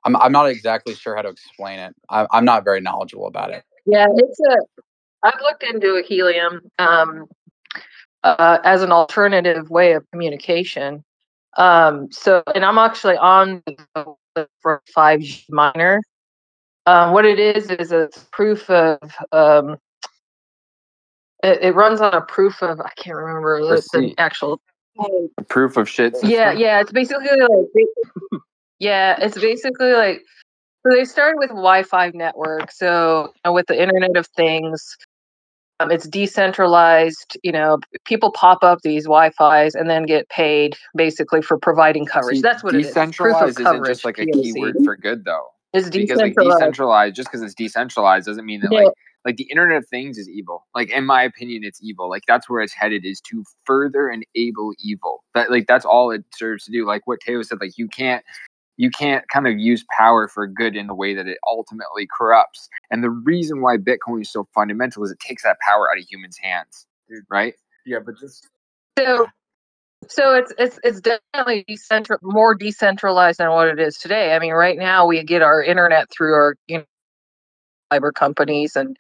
I'm 0.04 0.16
I'm 0.16 0.32
not 0.32 0.50
exactly 0.50 0.96
sure 0.96 1.16
how 1.16 1.22
to 1.22 1.30
explain 1.30 1.80
it. 1.80 1.96
I, 2.10 2.28
I'm 2.32 2.46
not 2.46 2.64
very 2.64 2.82
knowledgeable 2.82 3.28
about 3.28 3.52
it. 3.52 3.64
Yeah, 3.86 4.08
it's 4.16 4.40
a. 4.40 4.58
I've 5.24 5.40
looked 5.42 5.64
into 5.64 5.96
a 5.96 6.04
helium 6.04 6.62
um, 6.80 7.28
uh, 8.24 8.58
as 8.64 8.82
an 8.82 8.92
alternative 8.92 9.70
way 9.70 9.94
of 9.94 10.04
communication. 10.12 11.04
Um, 11.58 12.12
so, 12.12 12.42
and 12.56 12.66
I'm 12.66 12.80
actually 12.80 13.18
on 13.18 13.62
the 13.68 14.48
for 14.62 14.82
5G 14.96 15.46
miner. 15.50 16.02
Um, 16.86 17.14
what 17.14 17.26
it 17.26 17.40
is 17.40 17.70
is 17.70 17.92
a 17.92 18.10
proof 18.32 18.70
of. 18.70 19.00
Um, 19.32 19.78
it, 21.44 21.62
it 21.62 21.76
runs 21.76 22.02
on 22.02 22.14
a 22.14 22.22
proof 22.22 22.62
of 22.62 22.80
I 22.80 22.92
can't 22.98 23.18
remember 23.18 23.60
the, 23.62 23.68
the 23.68 24.00
Receipt. 24.00 24.16
actual. 24.18 24.62
Proof 25.48 25.78
of 25.78 25.90
shit. 25.90 26.14
Yeah, 26.22 26.52
system? 26.52 26.62
yeah. 26.62 26.82
It's 26.82 26.92
basically 26.92 27.30
like 27.40 28.42
yeah, 28.80 29.16
it's 29.20 29.40
basically 29.40 29.94
like 29.94 30.22
so 30.86 30.96
they 30.96 31.06
started 31.06 31.38
with 31.38 31.50
Wi-Fi 31.50 32.12
network. 32.14 32.72
So 32.72 33.32
you 33.34 33.42
know, 33.46 33.54
with 33.54 33.68
the 33.68 33.82
Internet 33.82 34.18
of 34.18 34.28
Things, 34.28 34.98
um, 35.80 35.92
it's 35.92 36.08
decentralized. 36.08 37.38
You 37.44 37.52
know, 37.52 37.80
people 38.06 38.32
pop 38.32 38.64
up 38.64 38.80
these 38.84 39.04
Wi-Fi's 39.04 39.76
and 39.76 39.90
then 39.90 40.06
get 40.06 40.30
paid 40.30 40.76
basically 40.96 41.42
for 41.42 41.58
providing 41.58 42.06
coverage. 42.06 42.38
See, 42.38 42.42
That's 42.42 42.64
what 42.64 42.76
it 42.76 42.82
is. 42.82 42.88
Proof 42.88 42.98
of 42.98 43.08
decentralized 43.08 43.50
isn't 43.52 43.64
coverage, 43.64 43.90
just 43.90 44.06
like 44.06 44.20
a 44.20 44.26
POC. 44.26 44.42
keyword 44.42 44.76
for 44.84 44.96
good 44.96 45.26
though. 45.26 45.48
It's 45.74 45.90
Because 45.90 46.18
like 46.18 46.34
decentralized. 46.34 46.60
decentralized, 46.60 47.16
just 47.16 47.30
because 47.30 47.42
it's 47.42 47.54
decentralized 47.56 48.26
doesn't 48.26 48.46
mean 48.46 48.62
that 48.62 48.72
Yeah. 48.72 48.80
like 48.86 48.94
like 49.24 49.38
the 49.38 49.44
Internet 49.52 49.78
of 49.78 49.88
Things 49.88 50.18
is 50.18 50.28
evil. 50.28 50.66
Like 50.74 50.90
in 50.90 51.06
my 51.06 51.22
opinion, 51.24 51.64
it's 51.64 51.80
evil. 51.84 52.10
Like 52.10 52.24
that's 52.28 52.50
where 52.50 52.62
it's 52.62 52.74
headed 52.74 53.06
is 53.06 53.22
to 53.30 53.44
further 53.66 54.10
enable 54.10 54.74
evil. 54.84 55.24
That 55.36 55.52
like 55.52 55.68
that's 55.68 55.86
all 55.86 56.12
it 56.12 56.26
serves 56.36 56.66
to 56.66 56.72
do. 56.72 56.86
Like 56.86 57.06
what 57.06 57.20
Teo 57.22 57.42
said, 57.44 57.60
like 57.62 57.78
you 57.78 57.88
can't 57.88 58.24
you 58.78 58.90
can't 58.90 59.28
kind 59.30 59.48
of 59.48 59.60
use 59.60 59.86
power 59.96 60.28
for 60.28 60.48
good 60.48 60.76
in 60.76 60.88
the 60.88 60.96
way 60.96 61.14
that 61.14 61.28
it 61.28 61.38
ultimately 61.48 62.08
corrupts. 62.18 62.68
And 62.90 63.04
the 63.04 63.12
reason 63.12 63.62
why 63.62 63.78
Bitcoin 63.78 64.22
is 64.22 64.32
so 64.32 64.48
fundamental 64.56 65.04
is 65.04 65.12
it 65.12 65.20
takes 65.20 65.44
that 65.44 65.58
power 65.60 65.90
out 65.92 66.00
of 66.00 66.06
humans' 66.10 66.38
hands. 66.42 66.88
Right? 67.30 67.54
Yeah, 67.86 68.00
but 68.04 68.18
just 68.20 68.48
So, 68.98 69.28
so 70.08 70.36
it's 70.36 70.54
it's 70.58 70.80
it's 70.84 71.02
definitely 71.02 71.66
decentral, 71.70 72.18
more 72.22 72.56
decentralized 72.56 73.40
than 73.40 73.50
what 73.52 73.68
it 73.68 73.80
is 73.80 73.98
today. 73.98 74.36
I 74.36 74.40
mean, 74.40 74.54
right 74.54 74.78
now 74.78 75.06
we 75.06 75.24
get 75.24 75.42
our 75.42 75.64
internet 75.64 76.10
through 76.12 76.34
our 76.34 76.56
you 76.68 76.80
know, 76.80 76.84
fiber 77.90 78.12
companies, 78.12 78.76
and 78.76 78.98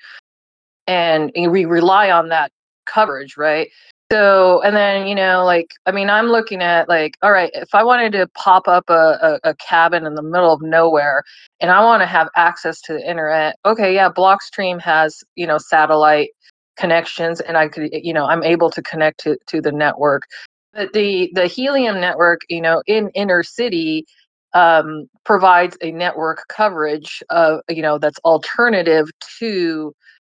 and 0.87 1.31
we 1.51 1.65
rely 1.65 2.11
on 2.11 2.29
that 2.29 2.51
coverage, 2.85 3.37
right? 3.37 3.69
So, 4.11 4.61
and 4.61 4.75
then 4.75 5.07
you 5.07 5.15
know, 5.15 5.45
like 5.45 5.67
I 5.85 5.91
mean, 5.91 6.09
I'm 6.09 6.27
looking 6.27 6.61
at 6.61 6.89
like, 6.89 7.15
all 7.23 7.31
right, 7.31 7.51
if 7.53 7.73
I 7.73 7.83
wanted 7.83 8.11
to 8.13 8.27
pop 8.35 8.67
up 8.67 8.89
a, 8.89 9.39
a, 9.43 9.49
a 9.51 9.55
cabin 9.55 10.05
in 10.05 10.15
the 10.15 10.21
middle 10.21 10.53
of 10.53 10.61
nowhere, 10.61 11.23
and 11.61 11.71
I 11.71 11.81
want 11.81 12.01
to 12.01 12.07
have 12.07 12.29
access 12.35 12.81
to 12.81 12.93
the 12.93 13.09
internet, 13.09 13.55
okay, 13.65 13.95
yeah, 13.95 14.09
Blockstream 14.09 14.81
has 14.81 15.23
you 15.35 15.47
know 15.47 15.57
satellite 15.57 16.29
connections, 16.77 17.39
and 17.41 17.57
I 17.57 17.69
could 17.69 17.89
you 17.91 18.13
know 18.13 18.25
I'm 18.25 18.43
able 18.43 18.69
to 18.71 18.81
connect 18.81 19.21
to 19.21 19.37
to 19.47 19.61
the 19.61 19.71
network 19.71 20.23
but 20.73 20.93
the 20.93 21.31
the 21.33 21.47
helium 21.47 21.99
network 21.99 22.41
you 22.49 22.61
know 22.61 22.81
in 22.87 23.09
inner 23.15 23.43
city 23.43 24.05
um, 24.53 25.07
provides 25.23 25.77
a 25.81 25.91
network 25.91 26.43
coverage 26.49 27.23
of 27.29 27.61
you 27.69 27.81
know 27.81 27.97
that's 27.97 28.19
alternative 28.19 29.09
to 29.39 29.93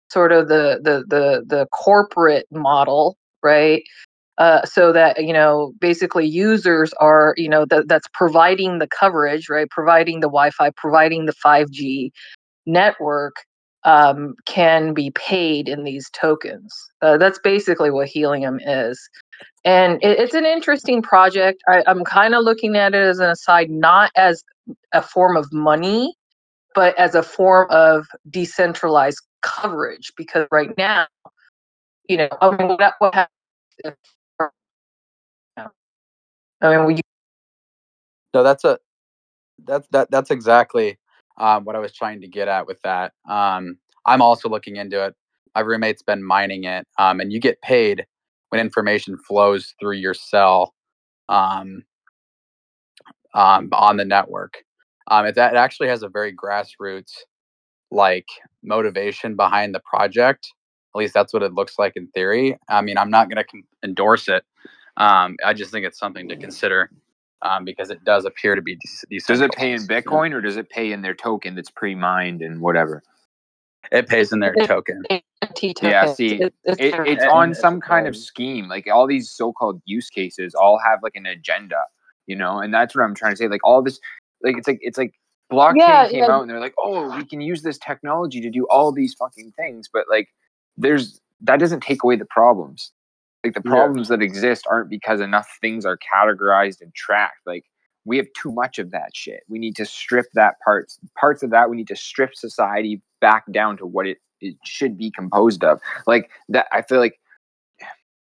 sort 0.09 0.31
of 0.31 0.47
the 0.47 0.79
the 0.83 1.03
the, 1.07 1.43
the 1.45 1.67
corporate 1.71 2.47
model 2.51 3.17
right? 3.43 3.83
Uh, 4.37 4.63
so 4.65 4.91
that 4.93 5.23
you 5.23 5.33
know 5.33 5.73
basically 5.79 6.25
users 6.25 6.93
are 6.99 7.33
you 7.37 7.49
know 7.49 7.65
that 7.65 7.87
that's 7.87 8.07
providing 8.13 8.79
the 8.79 8.87
coverage 8.87 9.49
right? 9.49 9.69
Providing 9.69 10.19
the 10.19 10.27
wi-fi 10.27 10.69
providing 10.75 11.25
the 11.25 11.33
5g 11.33 12.11
network 12.65 13.37
um, 13.83 14.35
can 14.45 14.93
be 14.93 15.11
paid 15.11 15.69
in 15.69 15.83
these 15.83 16.09
tokens. 16.11 16.73
Uh, 17.01 17.17
that's 17.17 17.39
basically 17.39 17.89
what 17.89 18.07
helium 18.07 18.59
is 18.59 19.09
and 19.67 20.03
it, 20.03 20.19
it's 20.19 20.33
an 20.33 20.45
interesting 20.45 21.01
project. 21.03 21.61
I, 21.67 21.83
I'm 21.87 22.05
kind 22.05 22.33
of 22.35 22.43
looking 22.45 22.77
at 22.77 22.95
it 22.95 23.01
as 23.03 23.19
an 23.19 23.29
aside, 23.29 23.69
not 23.69 24.11
as 24.15 24.43
a 24.93 25.01
form 25.01 25.37
of 25.37 25.51
money, 25.53 26.15
but 26.75 26.97
as 26.97 27.15
a 27.15 27.23
form 27.23 27.67
of 27.69 28.07
decentralized 28.29 29.21
coverage. 29.43 30.13
Because 30.17 30.47
right 30.51 30.75
now, 30.77 31.07
you 32.09 32.17
know, 32.17 32.29
I 32.41 32.55
mean, 32.55 32.69
what, 32.69 32.93
what 32.99 33.13
happens 33.15 33.31
if, 33.83 33.95
I 36.61 36.77
mean, 36.77 37.01
No, 38.33 38.43
that's 38.43 38.63
a 38.63 38.79
that's 39.65 39.87
that 39.89 40.11
that's 40.11 40.31
exactly 40.31 40.97
um, 41.37 41.65
what 41.65 41.75
I 41.75 41.79
was 41.79 41.93
trying 41.93 42.21
to 42.21 42.27
get 42.27 42.47
at 42.47 42.67
with 42.67 42.81
that. 42.83 43.13
Um, 43.29 43.77
I'm 44.05 44.21
also 44.21 44.49
looking 44.49 44.77
into 44.77 45.05
it. 45.05 45.15
My 45.55 45.61
roommate's 45.61 46.03
been 46.03 46.23
mining 46.23 46.65
it, 46.65 46.87
um, 46.99 47.19
and 47.19 47.33
you 47.33 47.39
get 47.39 47.61
paid 47.61 48.05
when 48.49 48.61
information 48.61 49.17
flows 49.17 49.73
through 49.79 49.95
your 49.97 50.13
cell 50.13 50.73
um, 51.29 51.83
um, 53.33 53.69
on 53.73 53.97
the 53.97 54.05
network. 54.05 54.55
Um, 55.09 55.25
it, 55.25 55.35
that 55.35 55.53
it 55.53 55.57
actually 55.57 55.89
has 55.89 56.03
a 56.03 56.09
very 56.09 56.33
grassroots 56.35 57.13
like 57.91 58.27
motivation 58.63 59.35
behind 59.35 59.73
the 59.73 59.81
project. 59.81 60.47
At 60.95 60.99
least 60.99 61.13
that's 61.13 61.33
what 61.33 61.43
it 61.43 61.53
looks 61.53 61.77
like 61.77 61.93
in 61.95 62.07
theory. 62.09 62.57
I 62.69 62.81
mean, 62.81 62.97
I'm 62.97 63.09
not 63.11 63.29
going 63.29 63.37
to 63.37 63.43
con- 63.43 63.63
endorse 63.83 64.27
it. 64.27 64.43
Um, 64.97 65.35
I 65.45 65.53
just 65.53 65.71
think 65.71 65.85
it's 65.85 65.99
something 65.99 66.27
to 66.29 66.35
consider 66.35 66.89
um, 67.43 67.65
because 67.65 67.89
it 67.91 68.03
does 68.03 68.25
appear 68.25 68.55
to 68.55 68.61
be 68.61 68.75
de- 68.75 69.19
Does 69.27 69.41
it 69.41 69.51
pay 69.53 69.73
in. 69.73 69.87
Bitcoin 69.87 70.33
or 70.33 70.41
does 70.41 70.57
it 70.57 70.69
pay 70.69 70.91
in 70.91 71.01
their 71.01 71.13
token 71.13 71.55
that's 71.55 71.69
pre-mined 71.69 72.41
and 72.41 72.61
whatever? 72.61 73.03
It 73.91 74.07
pays 74.07 74.33
in 74.33 74.39
their 74.39 74.53
It- 74.55 74.65
token. 74.67 75.03
NFT 75.43 75.81
Yeah, 75.83 76.13
see, 76.13 76.41
it, 76.41 76.53
it's 76.63 76.79
It, 76.79 76.95
it's 77.07 77.25
on 77.25 77.53
some 77.53 77.79
kind 77.79 78.07
of 78.07 78.15
scheme. 78.15 78.67
Like 78.67 78.87
all 78.91 79.07
these 79.07 79.29
so-called 79.29 79.81
use 79.85 80.09
cases 80.09 80.55
all 80.55 80.79
have 80.83 80.99
like 81.03 81.15
an 81.15 81.25
agenda, 81.25 81.83
you 82.25 82.35
know, 82.35 82.59
and 82.59 82.73
that's 82.73 82.95
what 82.95 83.03
I'm 83.03 83.13
trying 83.15 83.33
to 83.33 83.37
say. 83.37 83.47
Like 83.47 83.63
all 83.63 83.81
this, 83.81 83.99
like 84.43 84.57
it's 84.57 84.67
like 84.67 84.79
it's 84.81 84.97
like 84.97 85.13
blockchain 85.51 85.75
Yeah, 85.77 86.07
came 86.09 86.19
yeah. 86.23 86.31
out 86.31 86.41
and 86.41 86.49
they're 86.49 86.59
like, 86.59 86.75
oh, 86.83 87.15
we 87.15 87.25
can 87.25 87.41
use 87.41 87.61
this 87.61 87.77
technology 87.77 88.41
to 88.41 88.49
do 88.49 88.65
all 88.69 88.91
these 88.91 89.13
fucking 89.13 89.53
things, 89.55 89.89
but 89.91 90.05
like 90.09 90.29
there's 90.77 91.19
that 91.41 91.59
doesn't 91.59 91.81
take 91.81 92.03
away 92.03 92.15
the 92.15 92.25
problems. 92.25 92.91
Like 93.43 93.53
the 93.53 93.61
Yeah. 93.63 93.71
problems 93.71 94.07
that 94.09 94.21
exist 94.21 94.65
aren't 94.69 94.89
because 94.89 95.21
enough 95.21 95.47
things 95.61 95.85
are 95.85 95.97
categorized 95.97 96.81
and 96.81 96.93
tracked. 96.95 97.45
Like 97.45 97.65
we 98.05 98.17
have 98.17 98.27
too 98.41 98.51
much 98.51 98.79
of 98.79 98.91
that 98.91 99.15
shit. 99.15 99.43
We 99.47 99.59
need 99.59 99.75
to 99.75 99.85
strip 99.85 100.25
that 100.33 100.55
parts 100.65 100.99
parts 101.19 101.43
of 101.43 101.51
that. 101.51 101.69
We 101.69 101.77
need 101.77 101.87
to 101.89 101.95
strip 101.95 102.35
society 102.35 103.01
back 103.21 103.43
down 103.51 103.77
to 103.77 103.85
what 103.85 104.07
it, 104.07 104.17
it 104.41 104.55
should 104.65 104.97
be 104.97 105.11
composed 105.11 105.63
of. 105.63 105.79
Like 106.05 106.29
that, 106.49 106.67
I 106.71 106.81
feel 106.81 106.99
like 106.99 107.19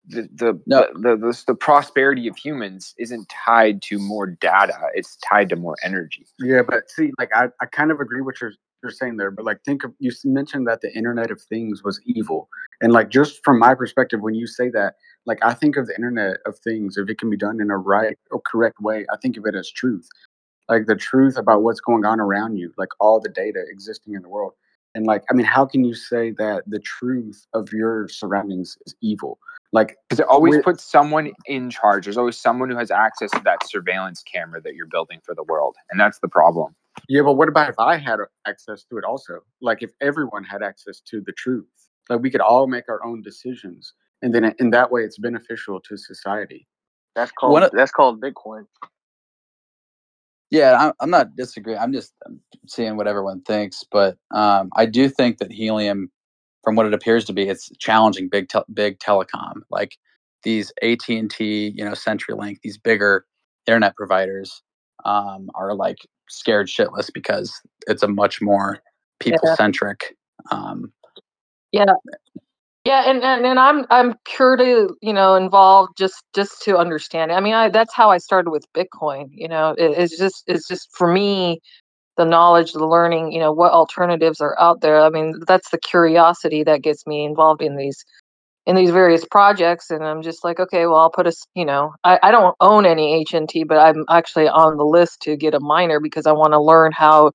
the 0.06 0.28
the, 0.34 0.60
No. 0.66 0.86
the, 0.94 1.00
the 1.00 1.16
the 1.16 1.44
the 1.48 1.54
prosperity 1.54 2.26
of 2.28 2.36
humans 2.36 2.94
isn't 2.98 3.28
tied 3.28 3.82
to 3.82 3.98
more 3.98 4.26
data. 4.26 4.74
It's 4.94 5.16
tied 5.16 5.48
to 5.50 5.56
more 5.56 5.76
energy. 5.84 6.26
Yeah, 6.38 6.62
but 6.68 6.90
see, 6.90 7.12
like 7.18 7.30
I, 7.34 7.46
I 7.60 7.66
kind 7.66 7.90
of 7.90 8.00
agree 8.00 8.20
what 8.20 8.40
you're 8.40 8.52
you're 8.82 8.90
saying 8.90 9.16
there, 9.16 9.30
but 9.30 9.44
like 9.44 9.62
think 9.64 9.84
of 9.84 9.92
you 10.00 10.10
mentioned 10.24 10.66
that 10.66 10.80
the 10.80 10.92
Internet 10.92 11.30
of 11.30 11.40
Things 11.40 11.84
was 11.84 12.00
evil, 12.04 12.48
and 12.80 12.92
like 12.92 13.10
just 13.10 13.44
from 13.44 13.58
my 13.60 13.74
perspective, 13.74 14.20
when 14.22 14.34
you 14.34 14.46
say 14.46 14.70
that, 14.70 14.94
like 15.24 15.38
I 15.44 15.54
think 15.54 15.76
of 15.76 15.86
the 15.86 15.94
Internet 15.94 16.38
of 16.46 16.58
Things, 16.58 16.96
if 16.96 17.08
it 17.08 17.18
can 17.18 17.30
be 17.30 17.36
done 17.36 17.60
in 17.60 17.70
a 17.70 17.78
right 17.78 18.18
or 18.32 18.40
correct 18.44 18.80
way, 18.80 19.06
I 19.12 19.16
think 19.22 19.36
of 19.36 19.46
it 19.46 19.54
as 19.54 19.70
truth, 19.70 20.08
like 20.68 20.86
the 20.86 20.96
truth 20.96 21.38
about 21.38 21.62
what's 21.62 21.80
going 21.80 22.04
on 22.04 22.18
around 22.18 22.56
you, 22.56 22.72
like 22.76 22.88
all 22.98 23.20
the 23.20 23.28
data 23.28 23.62
existing 23.70 24.14
in 24.14 24.22
the 24.22 24.28
world, 24.28 24.54
and 24.94 25.06
like 25.06 25.22
I 25.30 25.34
mean, 25.34 25.46
how 25.46 25.66
can 25.66 25.84
you 25.84 25.94
say 25.94 26.30
that 26.32 26.64
the 26.66 26.80
truth 26.80 27.46
of 27.54 27.72
your 27.72 28.08
surroundings 28.08 28.76
is 28.86 28.94
evil? 29.00 29.38
Like 29.72 29.96
Because 30.08 30.20
it 30.20 30.26
always 30.26 30.62
puts 30.62 30.84
someone 30.84 31.32
in 31.46 31.70
charge. 31.70 32.04
There's 32.04 32.18
always 32.18 32.38
someone 32.38 32.68
who 32.70 32.76
has 32.76 32.90
access 32.90 33.30
to 33.32 33.40
that 33.44 33.66
surveillance 33.66 34.22
camera 34.22 34.60
that 34.62 34.74
you're 34.74 34.86
building 34.86 35.20
for 35.24 35.34
the 35.34 35.44
world, 35.44 35.76
and 35.90 35.98
that's 35.98 36.18
the 36.18 36.28
problem. 36.28 36.74
Yeah, 37.08 37.22
but 37.22 37.34
what 37.34 37.48
about 37.48 37.70
if 37.70 37.78
I 37.78 37.96
had 37.96 38.18
access 38.46 38.84
to 38.84 38.98
it 38.98 39.04
also? 39.04 39.40
Like 39.62 39.82
if 39.82 39.90
everyone 40.00 40.44
had 40.44 40.62
access 40.62 41.00
to 41.06 41.22
the 41.22 41.32
truth, 41.32 41.66
like 42.10 42.20
we 42.20 42.30
could 42.30 42.42
all 42.42 42.66
make 42.66 42.88
our 42.88 43.04
own 43.04 43.22
decisions, 43.22 43.94
and 44.20 44.34
then 44.34 44.54
in 44.58 44.70
that 44.70 44.90
way, 44.90 45.02
it's 45.02 45.18
beneficial 45.18 45.80
to 45.80 45.96
society. 45.96 46.66
That's 47.14 47.32
called 47.32 47.52
One 47.52 47.68
that's 47.72 47.92
called 47.92 48.20
Bitcoin. 48.20 48.66
Yeah, 50.52 50.76
I'm, 50.78 50.94
I'm 51.00 51.10
not 51.10 51.36
disagreeing. 51.36 51.80
I'm 51.80 51.94
just 51.94 52.14
seeing 52.68 52.96
what 52.98 53.08
everyone 53.08 53.42
thinks, 53.42 53.84
but 53.90 54.18
um, 54.32 54.70
I 54.76 54.86
do 54.86 55.08
think 55.10 55.38
that 55.38 55.52
helium, 55.52 56.12
from 56.64 56.76
what 56.76 56.86
it 56.86 56.94
appears 56.94 57.24
to 57.26 57.34
be, 57.34 57.48
it's 57.48 57.70
challenging 57.80 58.28
big 58.28 58.50
tel- 58.50 58.66
big 58.74 59.00
telecom 59.00 59.62
like 59.70 59.98
these 60.44 60.72
AT 60.82 61.08
and 61.10 61.30
T, 61.30 61.72
you 61.76 61.84
know, 61.84 61.92
CenturyLink, 61.92 62.58
these 62.62 62.78
bigger 62.78 63.26
internet 63.66 63.96
providers 63.96 64.62
um, 65.06 65.50
are 65.56 65.74
like 65.74 65.98
scared 66.30 66.68
shitless 66.68 67.10
because 67.14 67.52
it's 67.88 68.04
a 68.04 68.08
much 68.08 68.42
more 68.42 68.80
people 69.20 69.48
centric. 69.56 70.16
Um, 70.52 70.92
Yeah, 71.72 71.94
and, 72.84 73.22
and 73.22 73.46
and 73.46 73.58
I'm 73.58 73.86
I'm 73.90 74.14
purely 74.24 74.88
you 75.00 75.12
know 75.12 75.36
involved 75.36 75.96
just 75.96 76.24
just 76.34 76.62
to 76.62 76.76
understand. 76.76 77.30
I 77.30 77.40
mean, 77.40 77.54
I 77.54 77.68
that's 77.68 77.94
how 77.94 78.10
I 78.10 78.18
started 78.18 78.50
with 78.50 78.64
Bitcoin. 78.72 79.28
You 79.30 79.48
know, 79.48 79.70
it, 79.78 79.92
it's 79.96 80.18
just 80.18 80.42
it's 80.48 80.66
just 80.66 80.88
for 80.96 81.12
me, 81.12 81.60
the 82.16 82.24
knowledge, 82.24 82.72
the 82.72 82.86
learning, 82.86 83.32
you 83.32 83.38
know, 83.38 83.52
what 83.52 83.72
alternatives 83.72 84.40
are 84.40 84.58
out 84.60 84.80
there. 84.80 85.00
I 85.00 85.10
mean, 85.10 85.40
that's 85.46 85.70
the 85.70 85.78
curiosity 85.78 86.64
that 86.64 86.82
gets 86.82 87.06
me 87.06 87.24
involved 87.24 87.62
in 87.62 87.76
these 87.76 88.04
in 88.66 88.76
these 88.76 88.90
various 88.90 89.24
projects 89.24 89.90
and 89.90 90.04
i'm 90.04 90.22
just 90.22 90.44
like 90.44 90.60
okay 90.60 90.86
well 90.86 90.96
i'll 90.96 91.10
put 91.10 91.26
a 91.26 91.32
you 91.54 91.64
know 91.64 91.92
I, 92.04 92.18
I 92.22 92.30
don't 92.30 92.54
own 92.60 92.86
any 92.86 93.24
hnt 93.24 93.66
but 93.66 93.78
i'm 93.78 94.04
actually 94.08 94.48
on 94.48 94.76
the 94.76 94.84
list 94.84 95.20
to 95.22 95.36
get 95.36 95.54
a 95.54 95.60
miner 95.60 95.98
because 95.98 96.26
i 96.26 96.32
want 96.32 96.52
to 96.52 96.60
learn 96.60 96.92
how 96.92 97.32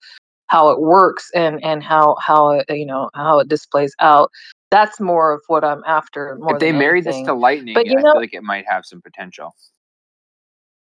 how 0.47 0.69
it 0.69 0.79
works 0.81 1.29
and 1.35 1.63
and 1.63 1.83
how 1.83 2.15
how 2.21 2.51
it 2.51 2.65
you 2.69 2.85
know 2.85 3.09
how 3.13 3.39
it 3.39 3.47
displays 3.47 3.93
out 3.99 4.29
that's 4.71 4.99
more 4.99 5.31
of 5.33 5.41
what 5.47 5.63
i'm 5.63 5.83
after 5.85 6.37
more 6.39 6.55
if 6.55 6.59
they 6.59 6.71
than 6.71 6.79
married 6.79 7.05
anything. 7.05 7.23
this 7.23 7.27
to 7.27 7.33
lightning 7.33 7.73
But 7.73 7.85
you 7.87 7.97
i 7.97 8.01
know- 8.01 8.11
feel 8.13 8.21
like 8.21 8.33
it 8.33 8.43
might 8.43 8.65
have 8.67 8.85
some 8.85 9.01
potential 9.01 9.53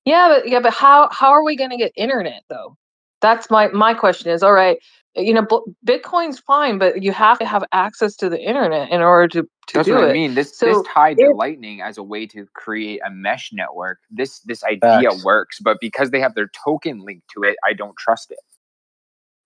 Yeah, 0.05 0.27
but 0.29 0.47
yeah, 0.47 0.59
but 0.59 0.73
how 0.73 1.09
how 1.11 1.29
are 1.31 1.43
we 1.43 1.55
going 1.55 1.71
to 1.71 1.77
get 1.77 1.91
internet 1.95 2.43
though? 2.47 2.77
That's 3.21 3.49
my 3.49 3.69
my 3.69 3.93
question 3.95 4.29
is 4.31 4.43
all 4.43 4.53
right. 4.53 4.77
You 5.15 5.33
know, 5.33 5.47
Bitcoin's 5.87 6.39
fine, 6.39 6.77
but 6.77 7.01
you 7.01 7.11
have 7.13 7.39
to 7.39 7.45
have 7.45 7.63
access 7.71 8.15
to 8.17 8.29
the 8.29 8.39
internet 8.39 8.91
in 8.91 9.01
order 9.01 9.27
to 9.29 9.41
to 9.41 9.73
That's 9.73 9.87
do 9.87 9.95
what 9.95 10.03
it. 10.03 10.09
I 10.09 10.13
mean. 10.13 10.35
This 10.35 10.57
So 10.59 10.65
this 10.67 10.87
tied 10.93 11.17
to 11.17 11.31
Lightning 11.31 11.81
as 11.81 11.97
a 11.97 12.03
way 12.03 12.27
to 12.27 12.45
create 12.53 12.99
a 13.03 13.09
mesh 13.09 13.49
network. 13.51 13.97
This 14.11 14.41
this 14.41 14.63
idea 14.63 15.09
Facts. 15.09 15.23
works, 15.25 15.57
but 15.59 15.77
because 15.81 16.11
they 16.11 16.19
have 16.19 16.35
their 16.35 16.49
token 16.65 16.99
linked 16.99 17.27
to 17.33 17.41
it, 17.43 17.55
I 17.65 17.73
don't 17.73 17.95
trust 17.97 18.29
it. 18.29 18.37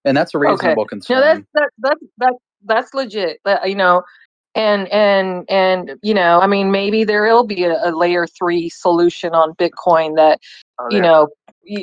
And 0.05 0.17
that's 0.17 0.33
a 0.35 0.39
reasonable 0.39 0.85
concern. 0.85 1.17
No, 1.17 1.21
that's 1.23 1.45
that 1.53 1.69
that 1.79 1.97
that 2.19 2.33
that's 2.65 2.93
legit. 2.93 3.39
That, 3.45 3.69
you 3.69 3.75
know, 3.75 4.03
and 4.55 4.87
and 4.89 5.45
and 5.49 5.93
you 6.03 6.13
know, 6.13 6.39
I 6.41 6.47
mean, 6.47 6.71
maybe 6.71 7.03
there 7.03 7.23
will 7.23 7.45
be 7.45 7.63
a, 7.65 7.89
a 7.89 7.91
layer 7.95 8.27
three 8.27 8.69
solution 8.69 9.33
on 9.33 9.53
Bitcoin 9.55 10.15
that 10.17 10.39
Oh, 10.79 10.89
you 10.91 11.01
know 11.01 11.27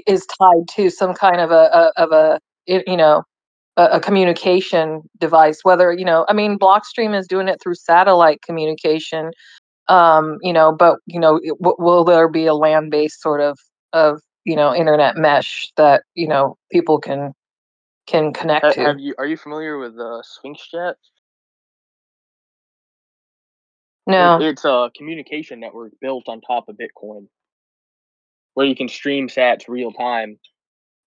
is 0.06 0.26
tied 0.26 0.68
to 0.70 0.90
some 0.90 1.14
kind 1.14 1.40
of 1.40 1.50
a, 1.52 1.54
a 1.54 2.02
of 2.04 2.12
a 2.12 2.40
i- 2.68 2.84
you 2.86 2.96
know 2.96 3.24
a, 3.78 3.84
a 3.94 4.00
communication 4.00 5.02
device. 5.20 5.60
Whether 5.64 5.92
you 5.92 6.04
know, 6.06 6.26
I 6.28 6.34
mean, 6.34 6.58
Blockstream 6.58 7.18
is 7.18 7.28
doing 7.28 7.48
it 7.48 7.60
through 7.62 7.76
satellite 7.76 8.42
communication. 8.42 9.32
Um, 9.88 10.38
you 10.42 10.52
know, 10.52 10.72
but 10.72 10.98
you 11.06 11.20
know, 11.20 11.36
it- 11.42 11.58
w- 11.60 11.76
will 11.78 12.04
there 12.04 12.28
be 12.28 12.46
a 12.46 12.54
land 12.54 12.90
based 12.90 13.22
sort 13.22 13.40
of 13.42 13.58
of 13.92 14.20
you 14.44 14.56
know 14.56 14.74
internet 14.74 15.16
mesh 15.16 15.70
that 15.76 16.02
you 16.14 16.28
know 16.28 16.56
people 16.72 17.00
can 17.00 17.32
can 18.06 18.32
connect 18.32 18.66
Ha- 18.66 18.74
to? 18.74 18.82
Have 18.82 19.00
you 19.00 19.14
are 19.18 19.26
you 19.26 19.36
familiar 19.36 19.78
with 19.78 19.98
uh, 19.98 20.22
Sphinx 20.22 20.66
Chat? 20.68 20.96
No. 24.06 24.38
It's 24.40 24.64
a 24.64 24.90
communication 24.96 25.60
network 25.60 25.92
built 26.00 26.28
on 26.28 26.40
top 26.40 26.68
of 26.68 26.76
Bitcoin, 26.76 27.28
where 28.54 28.66
you 28.66 28.76
can 28.76 28.88
stream 28.88 29.28
Sats 29.28 29.68
real 29.68 29.92
time 29.92 30.38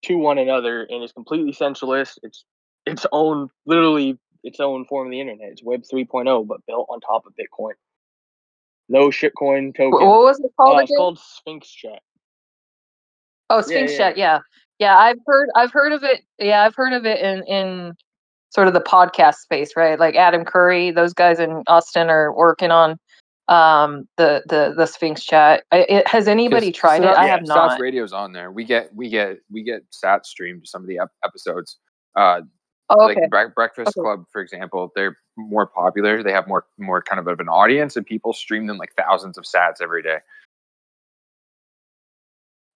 to 0.05 0.17
one 0.17 0.37
another, 0.37 0.83
and 0.83 1.03
it's 1.03 1.13
completely 1.13 1.53
centralist. 1.53 2.19
It's 2.23 2.45
its 2.85 3.05
own, 3.11 3.49
literally 3.65 4.17
its 4.43 4.59
own 4.59 4.85
form 4.85 5.07
of 5.07 5.11
the 5.11 5.21
internet. 5.21 5.49
It's 5.51 5.63
Web 5.63 5.83
3.0, 5.83 6.47
but 6.47 6.65
built 6.67 6.87
on 6.89 7.01
top 7.01 7.25
of 7.25 7.33
Bitcoin. 7.33 7.73
No 8.89 9.09
shitcoin 9.09 9.75
token. 9.75 10.07
What 10.07 10.21
was 10.23 10.39
it 10.39 10.51
called 10.57 10.77
Uh, 10.77 10.83
it's 10.83 10.91
called 10.95 11.19
Sphinx 11.19 11.69
Chat. 11.69 11.99
oh, 13.49 13.61
Sphinx 13.61 13.91
yeah. 13.91 13.97
Chat. 13.97 14.17
Yeah, 14.17 14.39
yeah. 14.79 14.97
I've 14.97 15.19
heard. 15.25 15.49
I've 15.55 15.71
heard 15.71 15.93
of 15.93 16.03
it. 16.03 16.21
Yeah, 16.39 16.63
I've 16.63 16.75
heard 16.75 16.93
of 16.93 17.05
it 17.05 17.19
in 17.19 17.43
in 17.43 17.93
sort 18.49 18.67
of 18.67 18.73
the 18.73 18.81
podcast 18.81 19.35
space, 19.35 19.71
right? 19.75 19.99
Like 19.99 20.15
Adam 20.15 20.43
Curry, 20.43 20.91
those 20.91 21.13
guys 21.13 21.39
in 21.39 21.63
Austin 21.67 22.09
are 22.09 22.33
working 22.35 22.71
on 22.71 22.97
um 23.47 24.07
the 24.17 24.43
the 24.47 24.73
the 24.75 24.85
Sphinx 24.85 25.23
Chat. 25.23 25.63
I, 25.71 25.79
it, 25.89 26.07
has 26.07 26.27
anybody 26.27 26.71
tried 26.71 27.03
it? 27.03 27.07
Sats- 27.09 27.17
I 27.17 27.25
yeah, 27.25 27.31
have 27.31 27.41
Sats 27.41 27.47
not. 27.47 27.79
Radio's 27.79 28.13
on 28.13 28.31
there. 28.31 28.51
We 28.51 28.63
get 28.63 28.93
we 28.95 29.09
get 29.09 29.39
we 29.51 29.63
get 29.63 29.83
Sat 29.91 30.25
streamed 30.25 30.67
some 30.67 30.81
of 30.81 30.87
the 30.87 30.99
ep- 30.99 31.11
episodes. 31.23 31.77
Uh, 32.15 32.41
Oh, 32.91 33.07
okay. 33.07 33.21
like 33.21 33.29
Bre- 33.29 33.53
Breakfast 33.53 33.89
Okay. 33.89 34.03
Club, 34.03 34.25
for 34.31 34.41
example, 34.41 34.91
they're 34.95 35.15
more 35.37 35.67
popular. 35.67 36.23
They 36.23 36.31
have 36.31 36.47
more 36.47 36.65
more 36.79 37.03
kind 37.03 37.19
of 37.19 37.27
of 37.27 37.39
an 37.39 37.47
audience, 37.47 37.95
and 37.95 38.03
people 38.05 38.33
stream 38.33 38.65
them 38.65 38.77
like 38.77 38.93
thousands 38.97 39.37
of 39.37 39.43
Sats 39.43 39.81
every 39.81 40.01
day. 40.01 40.17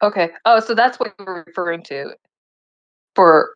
Okay. 0.04 0.30
Oh, 0.46 0.60
so 0.60 0.76
that's 0.76 1.00
what 1.00 1.14
you're 1.18 1.46
referring 1.48 1.82
to 1.84 2.12
for 3.16 3.56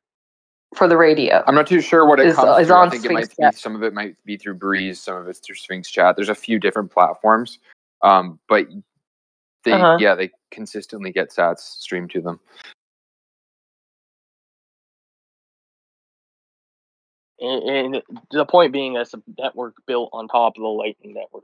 for 0.76 0.88
the 0.88 0.98
radio. 0.98 1.44
I'm 1.48 1.56
not 1.56 1.68
too 1.68 1.82
sure 1.82 2.06
what 2.08 2.20
it 2.20 2.28
Is- 2.28 2.36
comes 2.36 2.62
is 2.62 2.68
through. 2.68 2.76
I 2.76 2.80
on 2.80 2.90
think 2.90 3.04
it 3.06 3.08
Sphinx 3.08 3.22
might 3.22 3.38
be 3.38 3.44
Chat. 3.44 3.56
some 3.56 3.76
of 3.76 3.84
it 3.84 3.94
might 3.94 4.16
be 4.26 4.38
through 4.38 4.56
Breeze, 4.56 5.00
some 5.02 5.16
of 5.18 5.28
it's 5.28 5.40
through 5.40 5.56
Sphinx 5.56 5.90
Chat. 5.92 6.16
There's 6.16 6.30
a 6.30 6.36
few 6.36 6.60
different 6.60 6.92
platforms, 6.92 7.60
um, 8.02 8.40
but 8.48 8.68
they 9.64 9.74
Uh-huh. 9.74 9.98
yeah 10.00 10.16
they 10.16 10.32
consistently 10.52 11.12
get 11.12 11.30
Sats 11.32 11.60
streamed 11.60 12.12
to 12.12 12.22
them. 12.22 12.40
And, 17.40 17.96
and 17.96 18.04
the 18.32 18.46
point 18.46 18.74
being, 18.74 18.94
that's 18.94 19.14
a 19.14 19.22
network 19.38 19.76
built 19.86 20.10
on 20.12 20.28
top 20.28 20.58
of 20.58 20.62
the 20.64 20.68
Lightning 20.68 21.14
network. 21.14 21.44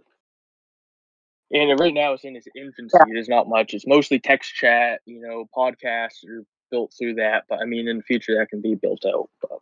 And 1.54 1.80
right 1.80 1.94
now, 1.94 2.14
it's 2.14 2.24
in 2.24 2.36
its 2.36 2.48
infancy. 2.56 2.98
There's 3.08 3.30
not 3.30 3.48
much. 3.48 3.74
It's 3.74 3.86
mostly 3.86 4.20
text 4.20 4.56
chat. 4.56 5.02
You 5.06 5.22
know, 5.22 5.48
podcasts 5.56 6.28
are 6.28 6.44
built 6.72 6.94
through 6.98 7.16
that. 7.16 7.44
But 7.48 7.60
I 7.60 7.66
mean, 7.66 7.88
in 7.88 7.98
the 7.98 8.04
future, 8.04 8.36
that 8.38 8.50
can 8.50 8.60
be 8.60 8.74
built 8.74 9.06
out. 9.06 9.30
But 9.40 9.60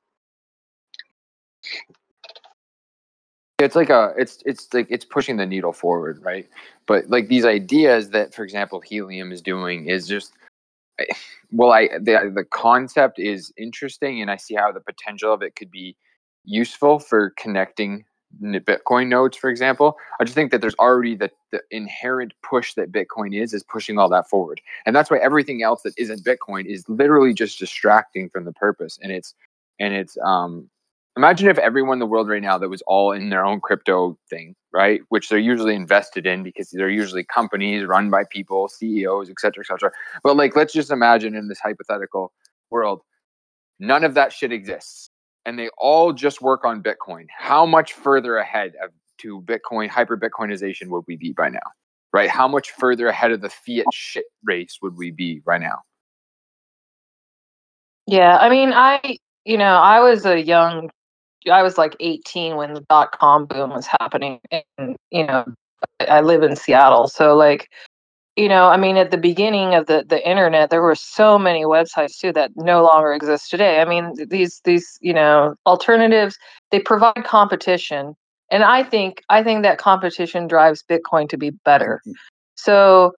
it's 3.59 3.75
like 3.75 3.89
a 3.89 4.13
it's 4.17 4.41
it's 4.45 4.73
like 4.73 4.87
it's 4.89 5.05
pushing 5.05 5.37
the 5.37 5.45
needle 5.45 5.73
forward 5.73 6.19
right 6.23 6.49
but 6.87 7.07
like 7.09 7.27
these 7.27 7.45
ideas 7.45 8.09
that 8.09 8.33
for 8.33 8.43
example 8.43 8.79
helium 8.79 9.31
is 9.31 9.41
doing 9.41 9.87
is 9.87 10.07
just 10.07 10.33
well 11.51 11.71
i 11.71 11.87
the, 11.99 12.31
the 12.33 12.45
concept 12.51 13.19
is 13.19 13.53
interesting 13.57 14.21
and 14.21 14.31
i 14.31 14.35
see 14.35 14.55
how 14.55 14.71
the 14.71 14.79
potential 14.79 15.31
of 15.33 15.41
it 15.41 15.55
could 15.55 15.69
be 15.69 15.95
useful 16.43 16.99
for 16.99 17.31
connecting 17.37 18.03
bitcoin 18.41 19.07
nodes 19.07 19.35
for 19.35 19.49
example 19.49 19.97
i 20.19 20.23
just 20.23 20.35
think 20.35 20.51
that 20.51 20.61
there's 20.61 20.75
already 20.75 21.15
the, 21.15 21.29
the 21.51 21.61
inherent 21.69 22.33
push 22.43 22.73
that 22.73 22.91
bitcoin 22.91 23.35
is 23.35 23.53
is 23.53 23.63
pushing 23.63 23.97
all 23.97 24.09
that 24.09 24.29
forward. 24.29 24.61
And 24.85 24.95
that's 24.95 25.09
why 25.11 25.17
everything 25.17 25.63
else 25.63 25.83
that 25.83 25.93
isn't 25.97 26.23
bitcoin 26.23 26.65
is 26.65 26.87
literally 26.89 27.33
just 27.33 27.59
distracting 27.59 28.29
from 28.29 28.45
the 28.45 28.53
purpose. 28.53 28.97
And 29.01 29.11
it's 29.11 29.35
and 29.79 29.93
it's 29.93 30.17
um 30.23 30.69
imagine 31.17 31.49
if 31.49 31.57
everyone 31.57 31.95
in 31.95 31.99
the 31.99 32.05
world 32.05 32.29
right 32.29 32.41
now 32.41 32.57
that 32.57 32.69
was 32.69 32.81
all 32.87 33.11
in 33.11 33.29
their 33.29 33.45
own 33.45 33.59
crypto 33.59 34.17
thing 34.29 34.55
right 34.73 35.01
which 35.09 35.27
they're 35.27 35.37
usually 35.37 35.75
invested 35.75 36.25
in 36.25 36.41
because 36.41 36.69
they're 36.69 36.89
usually 36.89 37.25
companies 37.25 37.85
run 37.85 38.09
by 38.09 38.23
people 38.23 38.69
ceos 38.69 39.29
et 39.29 39.39
cetera 39.39 39.63
et 39.63 39.67
cetera. 39.67 39.91
But 40.23 40.37
like 40.37 40.55
let's 40.55 40.73
just 40.73 40.91
imagine 40.91 41.35
in 41.35 41.47
this 41.47 41.59
hypothetical 41.59 42.31
world 42.69 43.01
none 43.79 44.03
of 44.03 44.13
that 44.15 44.33
shit 44.33 44.51
exists 44.51 45.10
and 45.45 45.57
they 45.57 45.69
all 45.77 46.13
just 46.13 46.41
work 46.41 46.65
on 46.65 46.83
bitcoin. 46.83 47.25
How 47.37 47.65
much 47.65 47.93
further 47.93 48.37
ahead 48.37 48.73
of 48.83 48.91
to 49.19 49.41
bitcoin 49.41 49.87
hyper 49.87 50.17
bitcoinization 50.17 50.87
would 50.87 51.03
we 51.07 51.15
be 51.15 51.31
by 51.33 51.49
now 51.49 51.59
right? 52.13 52.29
How 52.29 52.47
much 52.47 52.71
further 52.71 53.07
ahead 53.07 53.31
of 53.31 53.41
the 53.41 53.49
fiat 53.49 53.85
shit 53.93 54.25
race 54.43 54.79
would 54.81 54.97
we 54.97 55.11
be 55.11 55.41
right 55.45 55.61
now? 55.61 55.79
Yeah, 58.07 58.37
I 58.37 58.49
mean, 58.49 58.73
I 58.73 59.17
you 59.45 59.57
know, 59.57 59.75
I 59.75 59.99
was 59.99 60.25
a 60.25 60.39
young, 60.41 60.89
I 61.51 61.63
was 61.63 61.77
like 61.77 61.95
18 61.99 62.55
when 62.55 62.73
the 62.73 62.81
dot 62.89 63.17
com 63.17 63.45
boom 63.45 63.71
was 63.71 63.87
happening, 63.99 64.39
and 64.51 64.97
you 65.11 65.25
know, 65.25 65.45
I 65.99 66.05
I 66.05 66.21
live 66.21 66.43
in 66.43 66.55
Seattle, 66.55 67.07
so 67.07 67.35
like, 67.35 67.69
you 68.35 68.47
know, 68.47 68.67
I 68.69 68.77
mean, 68.77 68.97
at 68.97 69.11
the 69.11 69.17
beginning 69.17 69.75
of 69.75 69.87
the 69.87 70.05
the 70.07 70.27
internet, 70.27 70.69
there 70.69 70.81
were 70.81 70.95
so 70.95 71.37
many 71.37 71.65
websites 71.65 72.17
too 72.17 72.31
that 72.33 72.51
no 72.55 72.83
longer 72.83 73.13
exist 73.13 73.49
today. 73.49 73.81
I 73.81 73.85
mean, 73.85 74.13
these 74.29 74.61
these 74.63 74.97
you 75.01 75.13
know 75.13 75.55
alternatives 75.65 76.37
they 76.71 76.79
provide 76.79 77.23
competition, 77.25 78.15
and 78.49 78.63
I 78.63 78.83
think 78.83 79.21
I 79.29 79.43
think 79.43 79.63
that 79.63 79.77
competition 79.77 80.47
drives 80.47 80.83
Bitcoin 80.89 81.27
to 81.29 81.37
be 81.37 81.49
better. 81.49 82.01
Mm. 82.07 82.13
So 82.55 83.13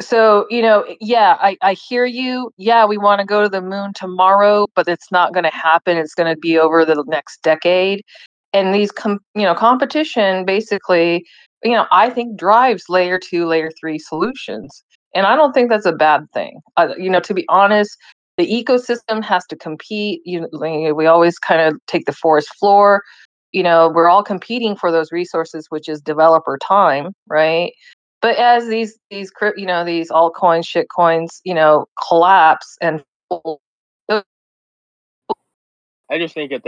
so 0.00 0.46
you 0.50 0.60
know 0.60 0.84
yeah 1.00 1.36
i 1.40 1.56
i 1.62 1.72
hear 1.72 2.04
you 2.04 2.52
yeah 2.58 2.84
we 2.84 2.98
want 2.98 3.18
to 3.18 3.26
go 3.26 3.42
to 3.42 3.48
the 3.48 3.62
moon 3.62 3.92
tomorrow 3.94 4.66
but 4.74 4.86
it's 4.86 5.10
not 5.10 5.32
going 5.32 5.44
to 5.44 5.50
happen 5.50 5.96
it's 5.96 6.14
going 6.14 6.32
to 6.32 6.38
be 6.38 6.58
over 6.58 6.84
the 6.84 7.02
next 7.06 7.42
decade 7.42 8.04
and 8.52 8.74
these 8.74 8.92
com- 8.92 9.20
you 9.34 9.42
know 9.42 9.54
competition 9.54 10.44
basically 10.44 11.24
you 11.64 11.72
know 11.72 11.86
i 11.92 12.10
think 12.10 12.38
drives 12.38 12.84
layer 12.88 13.18
2 13.18 13.46
layer 13.46 13.70
3 13.78 13.98
solutions 13.98 14.84
and 15.14 15.26
i 15.26 15.34
don't 15.34 15.52
think 15.52 15.70
that's 15.70 15.86
a 15.86 15.92
bad 15.92 16.26
thing. 16.32 16.60
Uh, 16.76 16.88
you 16.98 17.10
know 17.10 17.20
to 17.20 17.34
be 17.34 17.44
honest 17.48 17.96
the 18.36 18.46
ecosystem 18.46 19.24
has 19.24 19.46
to 19.46 19.56
compete 19.56 20.20
you 20.24 20.40
know 20.40 20.94
we 20.94 21.06
always 21.06 21.38
kind 21.38 21.60
of 21.60 21.78
take 21.86 22.04
the 22.06 22.12
forest 22.12 22.54
floor 22.58 23.02
you 23.52 23.62
know 23.62 23.90
we're 23.94 24.08
all 24.08 24.22
competing 24.22 24.76
for 24.76 24.92
those 24.92 25.10
resources 25.12 25.66
which 25.70 25.88
is 25.88 26.00
developer 26.00 26.58
time 26.58 27.12
right? 27.28 27.72
But 28.22 28.36
as 28.36 28.66
these 28.68 28.98
these 29.10 29.30
you 29.56 29.66
know 29.66 29.84
these 29.84 30.10
altcoins 30.10 30.66
shit 30.66 30.88
coins 30.94 31.40
you 31.44 31.54
know 31.54 31.86
collapse 32.08 32.76
and 32.80 33.02
I 36.10 36.18
just 36.18 36.34
think 36.34 36.52
at 36.52 36.62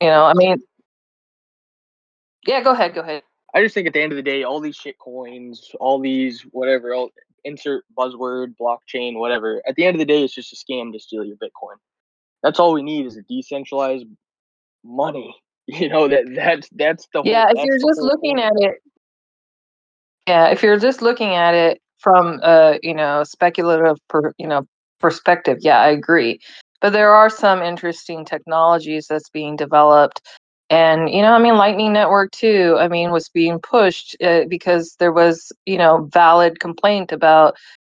you 0.00 0.08
know 0.08 0.24
i 0.24 0.34
mean 0.34 0.56
yeah 2.46 2.60
go 2.60 2.72
ahead 2.72 2.94
go 2.94 3.00
ahead 3.00 3.22
I 3.54 3.62
just 3.62 3.74
think 3.74 3.86
at 3.86 3.92
the 3.92 4.00
end 4.00 4.12
of 4.12 4.16
the 4.16 4.22
day, 4.22 4.44
all 4.44 4.60
these 4.60 4.76
shit 4.76 4.98
coins, 4.98 5.70
all 5.78 6.00
these 6.00 6.42
whatever, 6.52 6.94
all, 6.94 7.10
insert 7.44 7.84
buzzword, 7.96 8.54
blockchain, 8.60 9.18
whatever. 9.18 9.62
At 9.66 9.74
the 9.74 9.84
end 9.84 9.96
of 9.96 9.98
the 9.98 10.06
day, 10.06 10.22
it's 10.22 10.34
just 10.34 10.52
a 10.52 10.56
scam 10.56 10.92
to 10.92 10.98
steal 10.98 11.24
your 11.24 11.36
Bitcoin. 11.36 11.76
That's 12.42 12.58
all 12.58 12.72
we 12.72 12.82
need 12.82 13.06
is 13.06 13.16
a 13.16 13.22
decentralized 13.22 14.06
money. 14.84 15.34
You 15.68 15.88
know 15.88 16.08
that 16.08 16.24
that's 16.34 16.68
that's 16.72 17.06
the 17.14 17.22
yeah. 17.24 17.46
whole, 17.46 17.56
If 17.56 17.64
you're 17.64 17.78
just 17.78 18.00
looking 18.00 18.38
thing. 18.38 18.44
at 18.44 18.52
it, 18.56 18.82
yeah. 20.26 20.48
If 20.48 20.60
you're 20.60 20.76
just 20.76 21.02
looking 21.02 21.36
at 21.36 21.54
it 21.54 21.80
from 22.00 22.40
a 22.42 22.80
you 22.82 22.92
know 22.92 23.22
speculative 23.22 23.96
per, 24.08 24.32
you 24.38 24.48
know 24.48 24.66
perspective, 24.98 25.58
yeah, 25.60 25.78
I 25.78 25.90
agree. 25.90 26.40
But 26.80 26.92
there 26.92 27.12
are 27.12 27.30
some 27.30 27.62
interesting 27.62 28.24
technologies 28.24 29.06
that's 29.08 29.30
being 29.30 29.54
developed 29.54 30.20
and 30.72 31.10
you 31.10 31.20
know 31.20 31.32
i 31.34 31.38
mean 31.38 31.56
lightning 31.56 31.92
network 31.92 32.30
too 32.32 32.76
i 32.80 32.88
mean 32.88 33.12
was 33.12 33.28
being 33.28 33.60
pushed 33.60 34.16
uh, 34.22 34.44
because 34.48 34.96
there 34.98 35.12
was 35.12 35.52
you 35.66 35.76
know 35.76 36.08
valid 36.12 36.58
complaint 36.60 37.12
about 37.12 37.54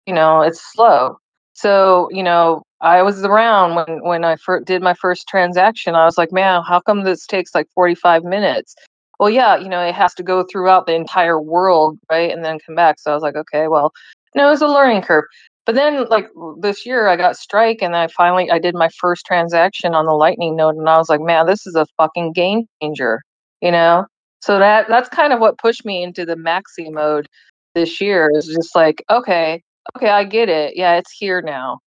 you 0.06 0.14
know 0.14 0.40
it's 0.40 0.60
slow. 0.72 1.18
So 1.52 2.08
you 2.10 2.22
know 2.22 2.62
i 2.80 3.02
was 3.02 3.22
around 3.24 3.74
when 3.76 4.02
when 4.02 4.24
i 4.24 4.36
fir- 4.36 4.60
did 4.64 4.82
my 4.82 4.94
first 4.94 5.28
transaction 5.28 5.94
i 5.94 6.06
was 6.06 6.16
like 6.16 6.32
man 6.32 6.62
how 6.66 6.80
come 6.80 7.04
this 7.04 7.26
takes 7.26 7.54
like 7.54 7.68
45 7.74 8.24
minutes? 8.24 8.74
Well 9.20 9.30
yeah 9.30 9.56
you 9.58 9.68
know 9.68 9.84
it 9.84 9.94
has 9.94 10.14
to 10.14 10.22
go 10.22 10.42
throughout 10.42 10.86
the 10.86 10.94
entire 10.94 11.40
world 11.40 11.98
right 12.10 12.32
and 12.32 12.42
then 12.44 12.58
come 12.66 12.74
back. 12.74 12.98
So 12.98 13.10
i 13.10 13.14
was 13.14 13.22
like 13.22 13.36
okay 13.36 13.68
well 13.68 13.92
no 14.34 14.50
it's 14.50 14.62
a 14.62 14.66
learning 14.66 15.02
curve 15.02 15.24
but 15.66 15.74
then 15.74 16.06
like 16.08 16.28
this 16.60 16.84
year 16.84 17.08
I 17.08 17.16
got 17.16 17.36
strike 17.36 17.82
and 17.82 17.96
I 17.96 18.08
finally 18.08 18.50
I 18.50 18.58
did 18.58 18.74
my 18.74 18.88
first 19.00 19.24
transaction 19.26 19.94
on 19.94 20.06
the 20.06 20.12
lightning 20.12 20.56
node 20.56 20.76
and 20.76 20.88
I 20.88 20.98
was 20.98 21.08
like, 21.08 21.20
man, 21.20 21.46
this 21.46 21.66
is 21.66 21.74
a 21.74 21.86
fucking 21.96 22.32
game 22.32 22.66
changer, 22.82 23.22
you 23.60 23.70
know? 23.70 24.06
So 24.40 24.58
that 24.58 24.88
that's 24.88 25.08
kind 25.08 25.32
of 25.32 25.40
what 25.40 25.58
pushed 25.58 25.84
me 25.84 26.02
into 26.02 26.24
the 26.26 26.36
maxi 26.36 26.90
mode 26.92 27.28
this 27.74 28.00
year 28.00 28.30
is 28.34 28.46
just 28.46 28.74
like, 28.74 29.04
okay, 29.10 29.62
okay, 29.96 30.10
I 30.10 30.24
get 30.24 30.48
it. 30.48 30.76
Yeah, 30.76 30.96
it's 30.96 31.12
here 31.12 31.42
now 31.42 31.78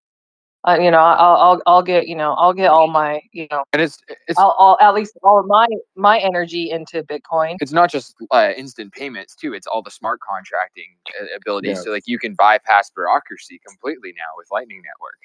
uh, 0.68 0.78
you 0.80 0.90
know, 0.90 0.98
I'll, 0.98 1.38
I'll, 1.38 1.62
I'll 1.68 1.84
get, 1.84 2.08
you 2.08 2.16
know, 2.16 2.34
I'll 2.34 2.54
get 2.54 2.68
all 2.68 2.88
my, 2.88 3.22
you 3.32 3.48
know, 3.52 3.64
and 3.72 3.82
it's 3.82 4.00
it's 4.28 4.40
I'll, 4.40 4.56
I'll 4.58 4.78
at 4.82 4.94
least 4.94 5.18
all 5.24 5.40
of 5.40 5.46
my, 5.46 5.68
my 5.96 6.18
energy 6.20 6.72
into 6.72 7.04
Bitcoin. 7.04 7.56
it's 7.60 7.72
not 7.72 7.92
just 7.92 8.16
uh, 8.32 8.52
instant 8.58 8.94
payments 8.94 9.36
too 9.36 9.54
it's 9.54 9.68
all 9.68 9.82
the 9.82 9.92
smart 9.92 10.20
contracting 10.22 10.96
uh, 11.22 11.26
abilities 11.36 11.78
Yeah. 11.78 11.82
so 11.84 11.92
like 11.92 12.08
you 12.08 12.18
can 12.18 12.34
bypass 12.34 12.90
bureaucracy 12.90 13.60
completely 13.68 14.14
now 14.18 14.32
with 14.38 14.48
lightning 14.52 14.82
network 14.84 15.18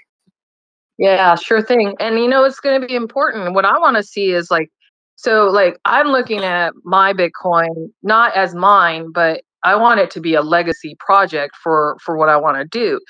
Yeah, 0.98 1.35
sure 1.37 1.62
thing. 1.62 1.94
And 1.98 2.18
you 2.18 2.29
know, 2.29 2.44
it's 2.44 2.61
going 2.61 2.81
to 2.81 2.87
be 2.87 2.94
important. 2.94 3.55
What 3.55 3.64
I 3.64 3.79
want 3.79 3.96
to 3.96 4.03
see 4.03 4.33
is 4.33 4.50
like, 4.50 4.70
so 5.16 5.46
like 5.46 5.79
I'm 5.87 6.09
looking 6.09 6.44
at 6.44 6.74
my 6.85 7.14
Bitcoin 7.14 7.90
not 8.03 8.37
as 8.37 8.55
mine, 8.55 9.11
but 9.12 9.42
I 9.64 9.76
want 9.76 10.00
it 10.00 10.11
to 10.12 10.20
be 10.20 10.35
a 10.35 10.42
legacy 10.42 10.96
project 10.98 11.57
for 11.62 11.96
for 12.05 12.16
what 12.16 12.29
I 12.29 12.37
want 12.37 12.59
to 12.59 12.64
do. 12.66 13.00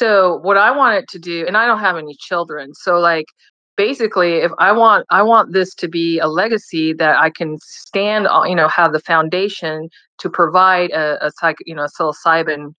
So 0.00 0.38
what 0.38 0.56
I 0.56 0.70
wanted 0.70 1.08
to 1.08 1.18
do, 1.18 1.44
and 1.46 1.56
I 1.56 1.66
don't 1.66 1.80
have 1.80 1.96
any 1.98 2.16
children, 2.18 2.72
so 2.74 2.98
like 2.98 3.26
basically, 3.76 4.36
if 4.36 4.52
I 4.58 4.72
want 4.72 5.06
I 5.10 5.22
want 5.22 5.52
this 5.52 5.74
to 5.74 5.88
be 5.88 6.18
a 6.18 6.26
legacy 6.26 6.94
that 6.94 7.16
I 7.18 7.30
can 7.30 7.58
stand 7.60 8.26
on, 8.26 8.48
you 8.48 8.56
know, 8.56 8.68
have 8.68 8.92
the 8.92 9.00
foundation 9.00 9.90
to 10.18 10.30
provide 10.30 10.90
a, 10.90 11.26
a 11.26 11.30
psych, 11.38 11.56
you 11.66 11.74
know, 11.74 11.86
psilocybin 11.98 12.72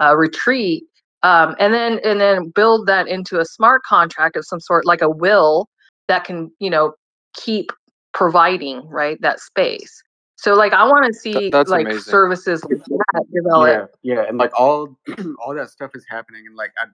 uh, 0.00 0.14
retreat 0.16 0.84
um, 1.22 1.54
and 1.58 1.72
then 1.72 2.00
and 2.04 2.20
then 2.20 2.50
build 2.50 2.86
that 2.86 3.08
into 3.08 3.40
a 3.40 3.44
smart 3.44 3.82
contract 3.84 4.36
of 4.36 4.44
some 4.44 4.60
sort 4.60 4.84
like 4.84 5.02
a 5.02 5.10
will 5.10 5.68
that 6.08 6.24
can 6.24 6.50
you 6.58 6.70
know 6.70 6.92
keep 7.34 7.70
providing 8.12 8.86
right 8.88 9.20
that 9.22 9.40
space 9.40 10.02
so 10.42 10.54
like 10.54 10.72
i 10.72 10.84
want 10.84 11.04
to 11.06 11.12
see 11.12 11.50
that's 11.50 11.70
like 11.70 11.86
amazing. 11.86 12.02
services 12.02 12.64
like 12.64 12.82
that 13.12 13.24
develop 13.32 13.90
Yeah, 14.02 14.16
yeah, 14.16 14.28
and 14.28 14.38
like 14.38 14.52
all 14.58 14.96
all 15.44 15.54
that 15.54 15.70
stuff 15.70 15.92
is 15.94 16.04
happening, 16.08 16.46
and 16.46 16.56
like 16.56 16.72
I 16.80 16.86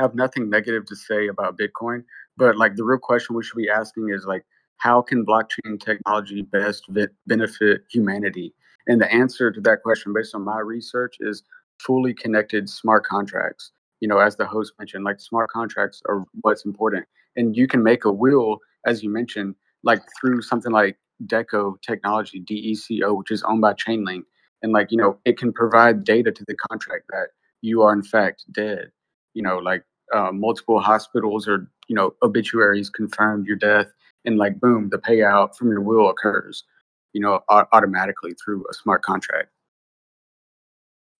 have 0.00 0.14
nothing 0.14 0.48
negative 0.48 0.86
to 0.86 0.96
say 0.96 1.28
about 1.28 1.58
Bitcoin, 1.58 2.04
but 2.36 2.56
like 2.56 2.76
the 2.76 2.84
real 2.84 2.98
question 2.98 3.36
we 3.36 3.44
should 3.44 3.56
be 3.56 3.68
asking 3.68 4.10
is 4.10 4.24
like, 4.26 4.44
how 4.76 5.02
can 5.02 5.26
blockchain 5.26 5.78
technology 5.78 6.42
best 6.42 6.84
vi- 6.88 7.08
benefit 7.26 7.82
humanity? 7.90 8.54
And 8.86 9.00
the 9.00 9.12
answer 9.12 9.50
to 9.50 9.60
that 9.62 9.82
question, 9.82 10.12
based 10.12 10.34
on 10.34 10.42
my 10.42 10.58
research, 10.60 11.16
is 11.20 11.42
fully 11.78 12.14
connected 12.14 12.68
smart 12.68 13.04
contracts. 13.04 13.72
You 14.00 14.08
know, 14.08 14.18
as 14.18 14.36
the 14.36 14.46
host 14.46 14.72
mentioned, 14.78 15.04
like 15.04 15.20
smart 15.20 15.50
contracts 15.50 16.00
are 16.08 16.24
what's 16.40 16.64
important, 16.64 17.06
and 17.36 17.56
you 17.56 17.66
can 17.66 17.82
make 17.82 18.04
a 18.04 18.12
will, 18.12 18.58
as 18.86 19.02
you 19.02 19.10
mentioned, 19.10 19.54
like 19.82 20.00
through 20.18 20.42
something 20.42 20.72
like 20.72 20.96
Deco 21.26 21.80
technology, 21.82 22.40
DECO, 22.40 23.16
which 23.16 23.30
is 23.30 23.42
owned 23.42 23.60
by 23.60 23.74
Chainlink. 23.74 24.24
And 24.62 24.72
like 24.72 24.90
you 24.90 24.98
know 24.98 25.18
it 25.24 25.38
can 25.38 25.52
provide 25.52 26.04
data 26.04 26.30
to 26.30 26.44
the 26.46 26.54
contract 26.54 27.06
that 27.10 27.28
you 27.62 27.82
are 27.82 27.92
in 27.92 28.02
fact 28.02 28.44
dead. 28.52 28.90
You 29.34 29.42
know 29.42 29.58
like 29.58 29.84
uh, 30.14 30.32
multiple 30.32 30.80
hospitals 30.80 31.48
or 31.48 31.70
you 31.88 31.96
know 31.96 32.14
obituaries 32.22 32.90
confirmed 32.90 33.46
your 33.46 33.56
death 33.56 33.86
and 34.24 34.36
like 34.36 34.60
boom 34.60 34.88
the 34.90 34.98
payout 34.98 35.56
from 35.56 35.70
your 35.70 35.80
will 35.80 36.10
occurs 36.10 36.64
you 37.12 37.20
know 37.20 37.40
au- 37.48 37.66
automatically 37.72 38.34
through 38.34 38.64
a 38.70 38.74
smart 38.74 39.02
contract. 39.02 39.48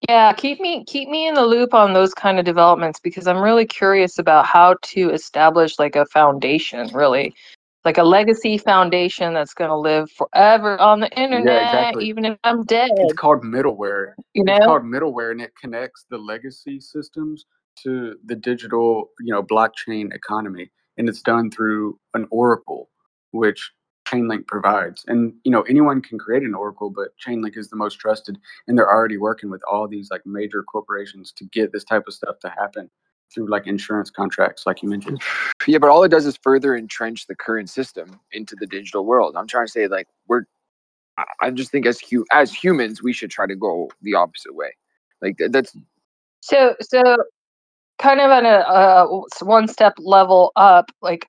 Yeah 0.08 0.32
keep 0.32 0.60
me 0.60 0.84
keep 0.84 1.08
me 1.08 1.28
in 1.28 1.34
the 1.34 1.44
loop 1.44 1.74
on 1.74 1.92
those 1.92 2.14
kind 2.14 2.38
of 2.38 2.44
developments 2.44 2.98
because 3.00 3.26
i'm 3.26 3.40
really 3.40 3.66
curious 3.66 4.18
about 4.18 4.46
how 4.46 4.76
to 4.82 5.10
establish 5.10 5.78
like 5.78 5.94
a 5.94 6.06
foundation 6.06 6.88
really 6.94 7.34
like 7.84 7.98
a 7.98 8.02
legacy 8.02 8.58
foundation 8.58 9.32
that's 9.34 9.54
going 9.54 9.70
to 9.70 9.76
live 9.76 10.10
forever 10.12 10.78
on 10.80 11.00
the 11.00 11.10
internet 11.18 11.62
exactly. 11.62 12.06
even 12.06 12.24
if 12.24 12.38
i'm 12.44 12.64
dead 12.64 12.90
it's 12.96 13.14
called 13.14 13.42
middleware 13.42 14.12
you 14.34 14.44
know? 14.44 14.56
it's 14.56 14.66
called 14.66 14.82
middleware 14.82 15.30
and 15.30 15.40
it 15.40 15.52
connects 15.60 16.04
the 16.10 16.18
legacy 16.18 16.80
systems 16.80 17.46
to 17.82 18.16
the 18.26 18.34
digital 18.34 19.10
you 19.20 19.32
know 19.32 19.42
blockchain 19.42 20.12
economy 20.14 20.70
and 20.98 21.08
it's 21.08 21.22
done 21.22 21.50
through 21.50 21.98
an 22.14 22.26
oracle 22.30 22.90
which 23.32 23.70
chainlink 24.06 24.46
provides 24.46 25.04
and 25.06 25.32
you 25.44 25.52
know 25.52 25.62
anyone 25.62 26.02
can 26.02 26.18
create 26.18 26.42
an 26.42 26.54
oracle 26.54 26.90
but 26.90 27.08
chainlink 27.24 27.56
is 27.56 27.68
the 27.68 27.76
most 27.76 27.98
trusted 28.00 28.38
and 28.66 28.76
they're 28.76 28.90
already 28.90 29.16
working 29.16 29.50
with 29.50 29.62
all 29.70 29.86
these 29.86 30.10
like 30.10 30.22
major 30.26 30.62
corporations 30.64 31.32
to 31.32 31.44
get 31.46 31.72
this 31.72 31.84
type 31.84 32.04
of 32.06 32.14
stuff 32.14 32.38
to 32.40 32.48
happen 32.50 32.90
through 33.32 33.48
like 33.48 33.66
insurance 33.66 34.10
contracts 34.10 34.66
like 34.66 34.82
you 34.82 34.88
mentioned. 34.88 35.22
Yeah 35.66 35.78
but 35.78 35.90
all 35.90 36.02
it 36.02 36.08
does 36.08 36.26
is 36.26 36.38
further 36.42 36.74
entrench 36.76 37.26
the 37.26 37.34
current 37.36 37.68
system 37.70 38.18
into 38.32 38.56
the 38.58 38.66
digital 38.66 39.04
world. 39.04 39.36
I'm 39.36 39.46
trying 39.46 39.66
to 39.66 39.72
say 39.72 39.86
like 39.88 40.06
we're 40.26 40.42
i 41.18 41.24
I 41.42 41.50
just 41.50 41.70
think 41.70 41.86
as 41.86 42.00
hu- 42.00 42.26
as 42.32 42.52
humans 42.52 43.02
we 43.02 43.12
should 43.12 43.30
try 43.30 43.46
to 43.46 43.56
go 43.56 43.90
the 44.02 44.14
opposite 44.14 44.54
way. 44.54 44.74
Like 45.22 45.38
th- 45.38 45.50
that's 45.52 45.76
So, 46.40 46.74
so 46.80 47.02
kind 47.98 48.20
of 48.20 48.30
on 48.30 48.46
a 48.46 48.48
uh, 48.48 49.06
one 49.42 49.68
step 49.68 49.94
level 49.98 50.52
up, 50.56 50.90
like, 51.02 51.26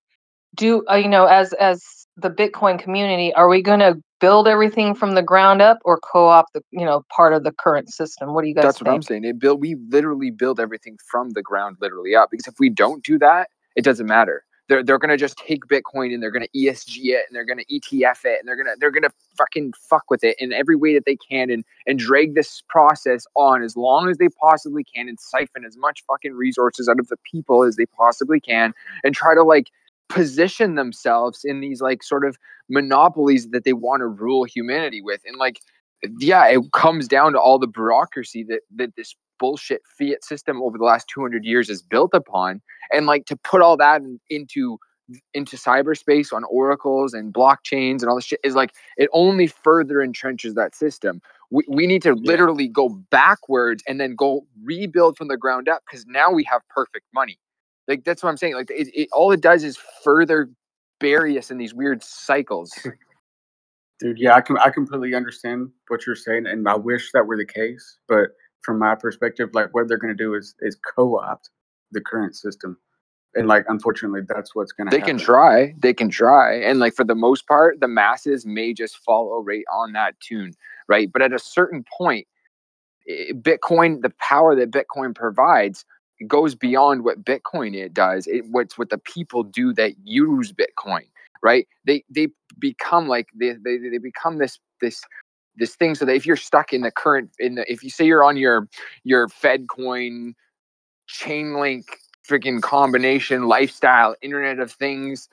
do 0.56 0.84
uh, 0.90 0.96
you 0.96 1.10
know, 1.10 1.26
as 1.26 1.54
as 1.54 2.01
the 2.22 2.30
Bitcoin 2.30 2.80
community, 2.80 3.34
are 3.34 3.48
we 3.48 3.62
going 3.62 3.80
to 3.80 4.02
build 4.22 4.48
everything 4.48 4.94
from 4.96 5.16
the 5.16 5.24
ground 5.24 5.62
up 5.62 5.80
or 5.84 6.00
co-opt 6.00 6.54
the 6.54 6.62
you 6.72 6.86
know 6.86 7.04
part 7.14 7.34
of 7.34 7.44
the 7.44 7.52
current 7.52 7.90
system? 7.92 8.34
What 8.34 8.44
do 8.44 8.48
you 8.48 8.56
guys 8.56 8.64
that's 8.64 8.78
think? 8.78 8.88
what 8.88 8.94
i'm 8.94 9.02
saying 9.02 9.26
it 9.26 9.40
build 9.40 9.60
we 9.60 9.76
literally 9.90 10.32
build 10.32 10.60
everything 10.60 10.98
from 11.10 11.32
the 11.32 11.42
ground 11.42 11.78
literally 11.82 12.16
up 12.16 12.30
because 12.32 12.48
if 12.48 12.56
we 12.60 12.70
don't 12.70 13.04
do 13.04 13.18
that 13.20 13.50
it 13.76 13.84
doesn't 13.84 14.08
matter 14.08 14.46
they're, 14.70 14.84
they're 14.84 15.00
gonna 15.00 15.18
just 15.18 15.38
take 15.38 15.66
bitcoin 15.66 16.14
and 16.14 16.22
they're 16.22 16.32
gonna 16.32 16.48
esg 16.56 16.96
it 16.98 17.26
and 17.28 17.36
they're 17.36 17.46
gonna 17.46 17.64
etf 17.72 18.24
it 18.24 18.40
and 18.40 18.48
they're 18.48 18.56
gonna 18.56 18.76
they're 18.80 18.92
gonna 18.92 19.12
fucking 19.38 19.74
fuck 19.90 20.10
with 20.10 20.24
it 20.24 20.36
in 20.40 20.54
every 20.54 20.76
way 20.76 20.94
that 20.94 21.06
they 21.06 21.18
can 21.18 21.50
and 21.50 21.66
and 21.88 22.00
drag 22.00 22.36
this 22.36 22.62
process 22.70 23.26
on 23.36 23.64
as 23.64 23.76
long 23.76 24.08
as 24.08 24.18
they 24.18 24.30
possibly 24.40 24.84
can 24.84 25.10
and 25.10 25.20
siphon 25.20 25.66
as 25.66 25.76
much 25.78 26.04
fucking 26.08 26.34
resources 26.34 26.88
out 26.88 27.00
of 27.00 27.08
the 27.08 27.18
people 27.30 27.64
as 27.64 27.76
they 27.76 27.86
possibly 27.88 28.40
can 28.40 28.74
and 29.04 29.16
try 29.16 29.34
to 29.34 29.44
like 29.44 29.72
position 30.12 30.76
themselves 30.76 31.42
in 31.44 31.60
these 31.62 31.82
like 31.82 32.04
sort 32.04 32.26
of 32.26 32.38
monopolies 32.70 33.50
that 33.50 33.64
they 33.64 33.74
want 33.74 34.02
to 34.02 34.08
rule 34.08 34.44
humanity 34.44 35.02
with 35.02 35.22
and 35.26 35.38
like 35.38 35.60
yeah 36.20 36.46
it 36.48 36.62
comes 36.74 37.08
down 37.08 37.32
to 37.34 37.40
all 37.40 37.60
the 37.60 37.68
bureaucracy 37.68 38.44
that 38.44 38.62
that 38.76 38.96
this 38.96 39.16
bullshit 39.40 39.82
fiat 39.98 40.24
system 40.24 40.62
over 40.62 40.78
the 40.78 40.84
last 40.84 41.08
200 41.14 41.44
years 41.44 41.70
is 41.70 41.82
built 41.82 42.12
upon 42.14 42.62
and 42.92 43.06
like 43.08 43.26
to 43.26 43.36
put 43.36 43.62
all 43.62 43.76
that 43.78 44.02
in- 44.02 44.20
into 44.30 44.78
into 45.34 45.58
cyberspace 45.58 46.32
on 46.32 46.44
oracles 46.50 47.14
and 47.14 47.34
blockchains 47.34 48.02
and 48.02 48.06
all 48.10 48.16
this 48.16 48.26
shit 48.26 48.40
is 48.44 48.56
like 48.56 48.72
it 48.98 49.10
only 49.14 49.48
further 49.48 49.96
entrenches 49.96 50.54
that 50.54 50.74
system 50.76 51.22
we, 51.50 51.64
we 51.68 51.86
need 51.88 52.02
to 52.02 52.10
Yeah. 52.10 52.32
literally 52.32 52.68
go 52.68 52.88
backwards 53.10 53.84
and 53.88 54.00
then 54.00 54.16
go 54.16 54.46
rebuild 54.64 55.18
from 55.18 55.28
the 55.28 55.38
ground 55.38 55.68
up 55.68 55.82
because 55.86 56.06
now 56.06 56.32
we 56.32 56.44
have 56.46 56.62
perfect 56.70 57.06
money 57.14 57.38
like 57.88 58.04
that's 58.04 58.24
what 58.24 58.30
i'm 58.30 58.38
saying 58.38 58.56
like 58.56 58.70
it, 58.70 58.90
it 58.94 59.10
all 59.12 59.32
it 59.32 59.42
does 59.42 59.64
is 59.64 59.78
further 60.04 60.50
bury 61.00 61.38
us 61.38 61.52
in 61.52 61.58
these 61.58 61.74
weird 61.74 62.04
cycles 62.04 62.72
Dude, 64.02 64.18
yeah, 64.18 64.34
I 64.34 64.42
can 64.42 64.58
I 64.58 64.72
completely 64.72 65.14
understand 65.14 65.70
what 65.88 66.08
you're 66.08 66.16
saying, 66.16 66.48
and 66.48 66.68
I 66.68 66.76
wish 66.76 67.12
that 67.12 67.28
were 67.28 67.38
the 67.38 67.46
case. 67.46 68.00
But 68.08 68.30
from 68.64 68.80
my 68.80 68.96
perspective, 68.96 69.50
like 69.54 69.76
what 69.76 69.88
they're 69.88 70.00
going 70.00 70.16
to 70.16 70.24
do 70.24 70.34
is 70.34 70.56
is 70.62 70.76
co-opt 70.96 71.52
the 71.92 72.02
current 72.02 72.36
system, 72.36 72.80
and 73.36 73.48
like 73.48 73.64
unfortunately, 73.68 74.22
that's 74.28 74.56
what's 74.56 74.72
going 74.72 74.88
to 74.88 74.92
they 74.92 75.02
happen. 75.02 75.18
can 75.18 75.24
try 75.24 75.76
they 75.78 75.94
can 75.94 76.10
try 76.10 76.56
and 76.56 76.80
like 76.80 76.96
for 76.96 77.04
the 77.04 77.14
most 77.14 77.48
part 77.48 77.80
the 77.80 77.88
masses 77.88 78.44
may 78.44 78.74
just 78.74 78.98
follow 78.98 79.44
right 79.44 79.66
on 79.72 79.94
that 79.94 80.20
tune 80.20 80.52
right 80.88 81.12
but 81.14 81.22
at 81.22 81.32
a 81.32 81.40
certain 81.40 81.86
point 81.98 82.28
bitcoin 83.34 84.02
the 84.02 84.12
power 84.20 84.56
that 84.56 84.72
bitcoin 84.72 85.14
provides 85.16 85.86
goes 86.28 86.56
beyond 86.56 87.04
what 87.04 87.24
Bitcoin 87.24 87.76
it 87.76 87.94
does. 87.94 88.28
It 88.28 88.46
what's 88.50 88.78
what 88.78 88.90
the 88.90 88.98
people 88.98 89.44
do 89.44 89.74
that 89.74 89.94
use 90.04 90.54
Bitcoin, 90.54 91.08
right? 91.44 91.68
They 91.86 92.04
they 92.10 92.30
become 92.60 93.08
like 93.08 93.28
they 93.36 93.54
they, 93.64 93.78
they 93.78 93.98
become 93.98 94.38
this 94.38 94.60
this 94.82 95.02
this 95.58 95.76
thing 95.76 95.96
so 95.96 96.06
that 96.06 96.16
if 96.16 96.26
you're 96.26 96.36
stuck 96.38 96.74
in 96.74 96.82
the 96.82 96.92
current 96.92 97.32
in 97.40 97.56
the 97.56 97.72
if 97.72 97.84
you 97.84 97.90
say 97.90 98.06
you're 98.06 98.24
on 98.24 98.38
your 98.38 98.68
your 99.04 99.28
Fed 99.30 99.68
coin 99.68 100.34
Chainlink 101.10 101.84
freaking 102.28 102.62
combination 102.62 103.48
lifestyle 103.48 104.16
internet 104.22 104.60
of 104.60 104.72
things 104.72 105.28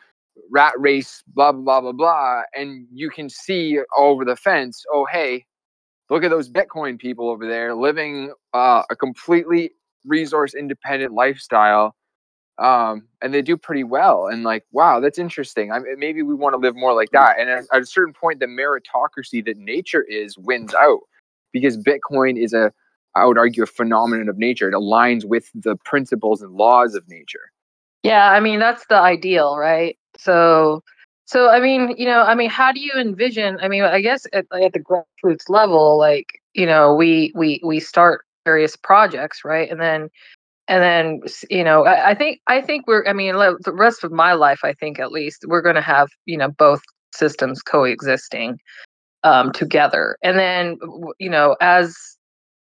rat 0.50 0.72
race 0.78 1.22
blah 1.28 1.52
blah 1.52 1.62
blah 1.62 1.80
blah 1.80 1.92
blah 1.92 2.42
and 2.54 2.86
you 2.92 3.10
can 3.10 3.28
see 3.28 3.78
over 3.96 4.24
the 4.24 4.36
fence 4.36 4.84
oh 4.92 5.06
hey 5.10 5.44
look 6.10 6.24
at 6.24 6.30
those 6.30 6.48
bitcoin 6.48 6.98
people 6.98 7.28
over 7.28 7.46
there 7.46 7.74
living 7.74 8.32
uh, 8.54 8.82
a 8.90 8.96
completely 8.96 9.70
resource 10.04 10.54
independent 10.54 11.12
lifestyle 11.12 11.94
um, 12.58 13.06
and 13.22 13.32
they 13.32 13.42
do 13.42 13.56
pretty 13.56 13.84
well 13.84 14.26
and 14.26 14.42
like 14.42 14.64
wow 14.72 15.00
that's 15.00 15.18
interesting 15.18 15.72
I 15.72 15.80
maybe 15.96 16.22
we 16.22 16.34
want 16.34 16.54
to 16.54 16.58
live 16.58 16.76
more 16.76 16.94
like 16.94 17.10
that 17.12 17.38
and 17.38 17.48
at, 17.48 17.64
at 17.72 17.82
a 17.82 17.86
certain 17.86 18.14
point 18.14 18.40
the 18.40 18.46
meritocracy 18.46 19.44
that 19.44 19.56
nature 19.56 20.02
is 20.02 20.36
wins 20.38 20.74
out 20.74 21.00
because 21.52 21.78
bitcoin 21.78 22.42
is 22.42 22.52
a 22.52 22.72
i 23.14 23.24
would 23.24 23.38
argue 23.38 23.62
a 23.62 23.66
phenomenon 23.66 24.28
of 24.28 24.38
nature 24.38 24.68
it 24.68 24.74
aligns 24.74 25.24
with 25.24 25.50
the 25.54 25.76
principles 25.84 26.42
and 26.42 26.52
laws 26.54 26.94
of 26.94 27.08
nature 27.08 27.52
Yeah, 28.02 28.30
I 28.30 28.40
mean 28.40 28.58
that's 28.60 28.86
the 28.86 28.96
ideal, 28.96 29.56
right? 29.56 29.98
So, 30.18 30.82
so 31.26 31.48
I 31.48 31.60
mean, 31.60 31.94
you 31.96 32.06
know, 32.06 32.22
I 32.22 32.34
mean, 32.34 32.50
how 32.50 32.72
do 32.72 32.80
you 32.80 32.92
envision? 32.98 33.58
I 33.60 33.68
mean, 33.68 33.82
I 33.82 34.00
guess 34.00 34.26
at, 34.32 34.46
at 34.52 34.72
the 34.72 34.80
grassroots 34.80 35.48
level, 35.48 35.98
like 35.98 36.40
you 36.54 36.66
know, 36.66 36.94
we 36.94 37.32
we 37.34 37.60
we 37.64 37.80
start 37.80 38.24
various 38.48 38.76
projects, 38.76 39.38
right, 39.44 39.70
and 39.70 39.80
then 39.80 40.08
and 40.68 40.82
then 40.82 41.20
you 41.50 41.64
know, 41.64 41.84
I, 41.84 42.10
I 42.10 42.14
think 42.14 42.40
I 42.46 42.60
think 42.60 42.86
we're. 42.86 43.04
I 43.06 43.12
mean, 43.12 43.34
the 43.34 43.72
rest 43.74 44.04
of 44.04 44.12
my 44.12 44.32
life, 44.32 44.60
I 44.64 44.72
think 44.74 44.98
at 44.98 45.12
least 45.12 45.44
we're 45.46 45.62
going 45.62 45.80
to 45.82 45.90
have 45.94 46.08
you 46.26 46.38
know 46.38 46.48
both 46.48 46.80
systems 47.14 47.62
coexisting 47.62 48.58
um, 49.24 49.52
together, 49.52 50.16
and 50.22 50.38
then 50.38 50.78
you 51.18 51.30
know, 51.30 51.56
as 51.60 51.96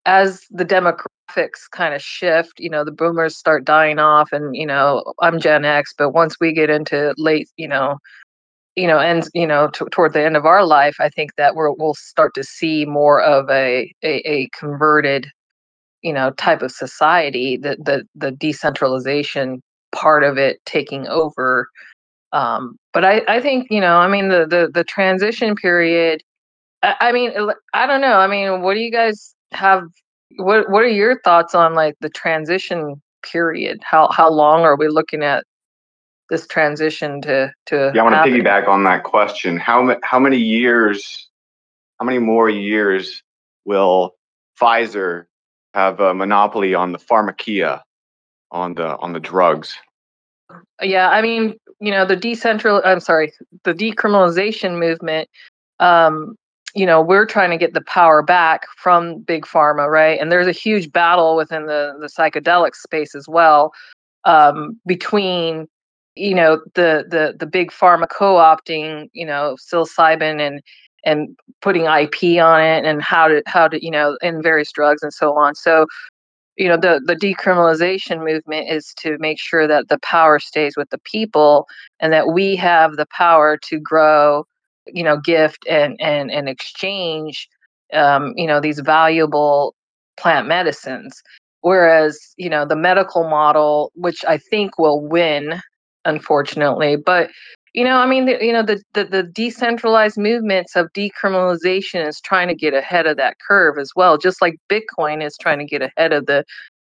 as 0.06 0.42
the 0.50 0.64
demographics 0.64 1.68
kind 1.72 1.94
of 1.94 2.02
shift, 2.02 2.54
you 2.58 2.70
know, 2.70 2.84
the 2.84 2.98
boomers 3.00 3.36
start 3.36 3.64
dying 3.64 3.98
off, 3.98 4.32
and 4.32 4.56
you 4.56 4.66
know, 4.66 5.12
I'm 5.20 5.40
Gen 5.40 5.64
X, 5.64 5.94
but 5.96 6.10
once 6.10 6.36
we 6.40 6.52
get 6.52 6.70
into 6.70 7.14
late, 7.18 7.48
you 7.56 7.68
know, 7.68 7.98
you 8.76 8.86
know, 8.86 8.98
and 8.98 9.28
you 9.34 9.46
know, 9.46 9.68
t- 9.68 9.84
toward 9.90 10.14
the 10.14 10.24
end 10.24 10.36
of 10.36 10.46
our 10.46 10.64
life, 10.64 10.96
I 11.00 11.10
think 11.10 11.30
that 11.36 11.54
we're, 11.54 11.72
we'll 11.72 11.94
start 11.94 12.32
to 12.34 12.44
see 12.44 12.86
more 12.86 13.20
of 13.20 13.50
a 13.50 13.92
a, 14.02 14.30
a 14.30 14.48
converted, 14.58 15.26
you 16.02 16.12
know, 16.12 16.30
type 16.32 16.62
of 16.62 16.70
society. 16.70 17.56
The 17.56 17.76
the 17.76 18.06
the 18.14 18.30
decentralization 18.30 19.62
part 19.92 20.24
of 20.24 20.38
it 20.38 20.60
taking 20.64 21.06
over. 21.08 21.68
Um, 22.32 22.76
but 22.92 23.04
I 23.04 23.22
I 23.28 23.40
think 23.40 23.68
you 23.70 23.80
know, 23.80 23.96
I 23.96 24.08
mean, 24.08 24.28
the 24.28 24.46
the 24.46 24.70
the 24.72 24.84
transition 24.84 25.54
period. 25.54 26.22
I, 26.82 26.94
I 27.00 27.12
mean, 27.12 27.32
I 27.74 27.86
don't 27.86 28.00
know. 28.00 28.18
I 28.18 28.26
mean, 28.26 28.62
what 28.62 28.74
do 28.74 28.80
you 28.80 28.90
guys 28.90 29.34
have? 29.52 29.84
What 30.36 30.70
What 30.70 30.82
are 30.82 30.88
your 30.88 31.20
thoughts 31.22 31.54
on 31.54 31.74
like 31.74 31.96
the 32.00 32.10
transition 32.10 33.02
period? 33.22 33.80
How 33.82 34.08
how 34.10 34.30
long 34.30 34.62
are 34.62 34.76
we 34.76 34.88
looking 34.88 35.22
at 35.22 35.44
this 36.30 36.46
transition 36.46 37.20
to 37.22 37.52
to 37.66 37.92
Yeah, 37.94 38.02
I 38.02 38.04
want 38.04 38.14
to 38.14 38.30
piggyback 38.30 38.68
on 38.68 38.84
that 38.84 39.02
question. 39.02 39.56
How 39.58 39.96
how 40.02 40.18
many 40.18 40.38
years, 40.38 41.28
how 41.98 42.06
many 42.06 42.18
more 42.18 42.48
years 42.48 43.22
will 43.64 44.14
Pfizer 44.58 45.26
have 45.74 46.00
a 46.00 46.14
monopoly 46.14 46.74
on 46.74 46.92
the 46.92 46.98
pharmakia, 46.98 47.82
on 48.50 48.74
the 48.74 48.96
on 48.98 49.12
the 49.12 49.20
drugs? 49.20 49.76
Yeah, 50.82 51.10
I 51.10 51.22
mean, 51.22 51.56
you 51.80 51.90
know, 51.90 52.04
the 52.04 52.16
decentral 52.16 52.80
I'm 52.84 53.00
sorry, 53.00 53.32
the 53.64 53.74
decriminalization 53.74 54.78
movement 54.78 55.28
um 55.78 56.36
you 56.72 56.86
know, 56.86 57.02
we're 57.02 57.26
trying 57.26 57.50
to 57.50 57.56
get 57.56 57.74
the 57.74 57.80
power 57.80 58.22
back 58.22 58.62
from 58.76 59.22
big 59.22 59.44
pharma, 59.44 59.90
right? 59.90 60.20
And 60.20 60.30
there's 60.30 60.46
a 60.46 60.52
huge 60.52 60.92
battle 60.92 61.36
within 61.36 61.66
the 61.66 61.94
the 62.00 62.06
psychedelic 62.06 62.74
space 62.74 63.14
as 63.14 63.26
well 63.28 63.72
um 64.24 64.78
between 64.86 65.66
you 66.16 66.34
know 66.34 66.60
the 66.74 67.04
the 67.08 67.34
the 67.38 67.46
big 67.46 67.70
pharma 67.70 68.06
co-opting, 68.08 69.08
you 69.12 69.24
know, 69.24 69.56
psilocybin 69.60 70.40
and 70.40 70.60
and 71.04 71.36
putting 71.62 71.84
IP 71.84 72.42
on 72.42 72.60
it 72.60 72.84
and 72.84 73.02
how 73.02 73.28
to 73.28 73.42
how 73.46 73.68
to, 73.68 73.82
you 73.84 73.90
know, 73.90 74.16
in 74.22 74.42
various 74.42 74.72
drugs 74.72 75.02
and 75.02 75.12
so 75.12 75.36
on. 75.36 75.54
So 75.54 75.86
you 76.56 76.68
know 76.68 76.76
the 76.76 77.00
the 77.06 77.16
decriminalization 77.16 78.22
movement 78.24 78.68
is 78.68 78.92
to 78.98 79.16
make 79.18 79.40
sure 79.40 79.66
that 79.66 79.88
the 79.88 79.98
power 80.00 80.38
stays 80.38 80.76
with 80.76 80.90
the 80.90 80.98
people 80.98 81.66
and 82.00 82.12
that 82.12 82.28
we 82.28 82.54
have 82.54 82.96
the 82.96 83.06
power 83.06 83.56
to 83.56 83.78
grow 83.80 84.44
you 84.86 85.02
know 85.02 85.16
gift 85.16 85.66
and 85.68 85.96
and 86.00 86.30
and 86.30 86.48
exchange 86.48 87.48
um, 87.92 88.34
you 88.36 88.46
know 88.46 88.60
these 88.60 88.80
valuable 88.80 89.74
plant 90.16 90.46
medicines 90.46 91.22
whereas 91.62 92.34
you 92.36 92.50
know 92.50 92.66
the 92.66 92.76
medical 92.76 93.24
model 93.24 93.90
which 93.94 94.24
i 94.28 94.36
think 94.36 94.78
will 94.78 95.00
win 95.00 95.60
unfortunately 96.04 96.94
but 96.94 97.30
you 97.74 97.84
know 97.84 97.96
i 97.96 98.06
mean 98.06 98.26
the, 98.26 98.44
you 98.44 98.52
know 98.52 98.62
the, 98.62 98.82
the 98.94 99.04
the 99.04 99.22
decentralized 99.22 100.18
movements 100.18 100.76
of 100.76 100.92
decriminalization 100.92 102.06
is 102.06 102.20
trying 102.20 102.48
to 102.48 102.54
get 102.54 102.74
ahead 102.74 103.06
of 103.06 103.16
that 103.16 103.36
curve 103.46 103.78
as 103.78 103.90
well 103.94 104.18
just 104.18 104.42
like 104.42 104.56
bitcoin 104.68 105.24
is 105.24 105.36
trying 105.38 105.58
to 105.58 105.64
get 105.64 105.82
ahead 105.82 106.12
of 106.12 106.26
the 106.26 106.44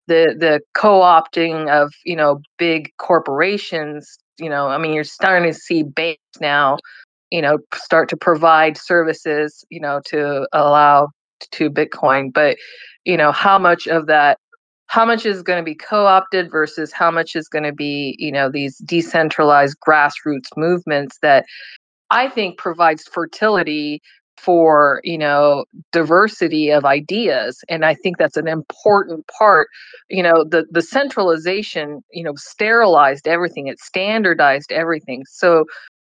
the 0.07 0.35
the 0.37 0.61
co-opting 0.73 1.69
of 1.69 1.91
you 2.03 2.15
know 2.15 2.39
big 2.57 2.91
corporations. 2.97 4.17
You 4.37 4.49
know 4.49 4.67
i 4.67 4.77
mean 4.77 4.93
you're 4.93 5.05
starting 5.05 5.51
to 5.51 5.57
see 5.57 5.83
banks 5.83 6.19
now 6.41 6.77
you 7.31 7.41
know 7.41 7.57
start 7.73 8.09
to 8.09 8.17
provide 8.17 8.77
services 8.77 9.63
you 9.69 9.79
know 9.79 10.01
to 10.07 10.45
allow 10.51 11.07
to 11.51 11.69
bitcoin 11.69 12.33
but 12.33 12.57
you 13.05 13.15
know 13.15 13.31
how 13.31 13.57
much 13.57 13.87
of 13.87 14.07
that 14.07 14.37
how 14.87 15.05
much 15.05 15.25
is 15.25 15.41
going 15.41 15.59
to 15.59 15.63
be 15.63 15.75
co-opted 15.75 16.51
versus 16.51 16.91
how 16.91 17.11
much 17.11 17.35
is 17.35 17.47
going 17.47 17.63
to 17.63 17.73
be 17.73 18.15
you 18.19 18.31
know 18.31 18.49
these 18.49 18.77
decentralized 18.79 19.77
grassroots 19.87 20.49
movements 20.57 21.17
that 21.21 21.45
i 22.11 22.27
think 22.29 22.57
provides 22.57 23.03
fertility 23.03 24.01
for 24.37 25.01
you 25.03 25.17
know 25.17 25.65
diversity 25.91 26.69
of 26.69 26.85
ideas 26.85 27.63
and 27.69 27.85
i 27.85 27.93
think 27.93 28.17
that's 28.17 28.37
an 28.37 28.47
important 28.47 29.25
part. 29.27 29.69
You 30.09 30.23
know 30.23 30.43
the 30.43 30.65
the 30.69 30.81
centralization 30.81 32.01
you 32.11 32.23
know 32.23 32.33
sterilized 32.35 33.27
everything 33.27 33.67
it 33.67 33.79
standardized 33.79 34.71
everything. 34.71 35.23
So 35.27 35.65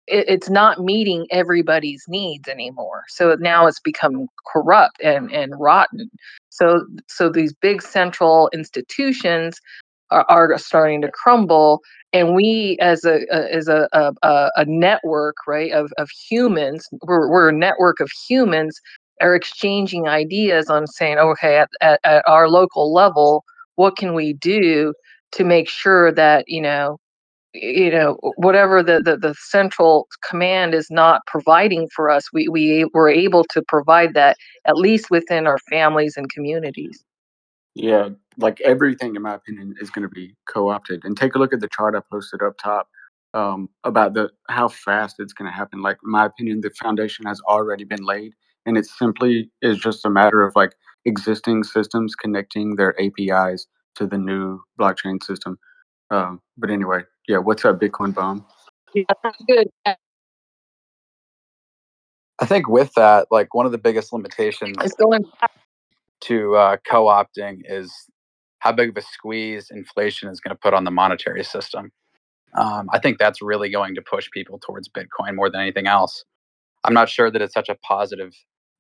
it, 0.07 0.25
it's 0.27 0.49
not 0.49 0.83
meeting 0.83 1.27
everybody's 1.31 2.03
needs 2.07 2.47
anymore. 2.47 3.03
So 3.09 3.35
now 3.39 3.67
it's 3.67 3.79
become 3.79 4.27
corrupt 4.51 5.01
and 5.03 5.31
and 5.31 5.53
rotten. 5.59 6.09
So 6.49 6.85
so 7.07 7.29
these 7.29 7.53
big 7.53 7.81
central 7.81 8.49
institutions 8.53 9.59
are, 10.09 10.25
are 10.29 10.57
starting 10.57 11.01
to 11.01 11.11
crumble 11.11 11.81
and 12.13 12.33
we 12.33 12.77
as 12.79 13.03
a, 13.03 13.25
a 13.31 13.53
as 13.53 13.67
a, 13.67 13.87
a 13.93 14.49
a 14.55 14.65
network 14.65 15.35
right 15.47 15.71
of 15.71 15.91
of 15.97 16.09
humans 16.09 16.87
we're, 17.03 17.29
we're 17.29 17.49
a 17.49 17.53
network 17.53 17.99
of 17.99 18.09
humans 18.27 18.79
are 19.21 19.35
exchanging 19.35 20.07
ideas 20.07 20.69
on 20.69 20.87
saying 20.87 21.17
okay 21.17 21.57
at, 21.57 21.69
at, 21.81 21.99
at 22.03 22.23
our 22.27 22.49
local 22.49 22.93
level 22.93 23.43
what 23.75 23.97
can 23.97 24.13
we 24.13 24.33
do 24.33 24.93
to 25.31 25.43
make 25.43 25.67
sure 25.67 26.11
that 26.11 26.45
you 26.47 26.61
know 26.61 26.97
you 27.61 27.91
know 27.91 28.17
whatever 28.37 28.83
the, 28.83 29.01
the 29.01 29.17
the 29.17 29.35
central 29.39 30.07
command 30.27 30.73
is 30.73 30.87
not 30.91 31.21
providing 31.27 31.87
for 31.95 32.09
us 32.09 32.25
we 32.33 32.47
we 32.49 32.85
were 32.93 33.09
able 33.09 33.43
to 33.45 33.61
provide 33.67 34.13
that 34.13 34.37
at 34.65 34.77
least 34.77 35.11
within 35.11 35.47
our 35.47 35.59
families 35.69 36.15
and 36.17 36.31
communities 36.31 37.03
Yeah, 37.75 38.09
like 38.37 38.59
everything, 38.61 39.15
in 39.15 39.21
my 39.21 39.35
opinion, 39.35 39.75
is 39.79 39.89
going 39.89 40.03
to 40.03 40.09
be 40.13 40.35
co-opted. 40.49 41.05
And 41.05 41.15
take 41.17 41.35
a 41.35 41.39
look 41.39 41.53
at 41.53 41.61
the 41.61 41.69
chart 41.69 41.95
I 41.95 42.01
posted 42.11 42.41
up 42.41 42.57
top 42.57 42.89
um, 43.33 43.69
about 43.83 44.13
the 44.13 44.29
how 44.49 44.67
fast 44.67 45.17
it's 45.19 45.33
going 45.33 45.49
to 45.49 45.55
happen. 45.55 45.81
Like, 45.81 45.97
in 46.03 46.11
my 46.11 46.25
opinion, 46.25 46.61
the 46.61 46.71
foundation 46.71 47.25
has 47.25 47.39
already 47.47 47.85
been 47.85 48.03
laid, 48.03 48.33
and 48.65 48.77
it 48.77 48.85
simply 48.85 49.51
is 49.61 49.77
just 49.79 50.05
a 50.05 50.09
matter 50.09 50.43
of 50.45 50.53
like 50.55 50.73
existing 51.05 51.63
systems 51.63 52.15
connecting 52.15 52.75
their 52.75 52.95
APIs 53.01 53.67
to 53.95 54.07
the 54.07 54.17
new 54.17 54.59
blockchain 54.79 55.23
system. 55.23 55.57
Um, 56.11 56.41
but 56.57 56.71
anyway, 56.71 57.03
yeah, 57.27 57.37
what's 57.37 57.65
up, 57.65 57.79
Bitcoin 57.79 58.13
bomb? 58.13 58.45
yeah, 58.93 59.03
that's 59.23 59.43
good 59.47 59.69
I 62.39 62.45
think 62.45 62.67
with 62.67 62.93
that, 62.95 63.27
like 63.31 63.53
one 63.53 63.65
of 63.65 63.71
the 63.71 63.77
biggest 63.77 64.13
limitations 64.13 64.77
to 66.21 66.55
uh, 66.55 66.77
co-opting 66.89 67.61
is 67.65 67.91
how 68.59 68.71
big 68.71 68.89
of 68.89 68.97
a 68.97 69.01
squeeze 69.01 69.69
inflation 69.71 70.29
is 70.29 70.39
going 70.39 70.55
to 70.55 70.59
put 70.59 70.73
on 70.73 70.83
the 70.83 70.91
monetary 70.91 71.43
system. 71.43 71.91
Um, 72.57 72.89
I 72.91 72.99
think 72.99 73.17
that's 73.17 73.41
really 73.41 73.69
going 73.69 73.95
to 73.95 74.01
push 74.01 74.29
people 74.31 74.59
towards 74.59 74.89
Bitcoin 74.89 75.35
more 75.35 75.49
than 75.49 75.61
anything 75.61 75.87
else. 75.87 76.23
I'm 76.83 76.93
not 76.93 77.09
sure 77.09 77.29
that 77.31 77.41
it's 77.41 77.53
such 77.53 77.69
a 77.69 77.75
positive 77.75 78.33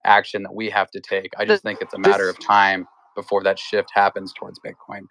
action 0.05 0.43
that 0.43 0.53
we 0.53 0.69
have 0.69 0.89
to 0.91 1.01
take. 1.01 1.31
I 1.37 1.45
just 1.45 1.63
think 1.63 1.79
it's 1.81 1.93
a 1.93 1.99
matter 1.99 2.29
of 2.29 2.39
time 2.39 2.87
before 3.15 3.43
that 3.43 3.59
shift 3.59 3.89
happens 3.93 4.33
towards 4.39 4.59
Bitcoin. 4.59 5.01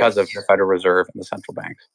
because 0.00 0.16
of 0.18 0.28
the 0.34 0.42
Federal 0.48 0.68
Reserve 0.68 1.06
and 1.14 1.20
the 1.20 1.24
central 1.24 1.54
banks. 1.54 1.88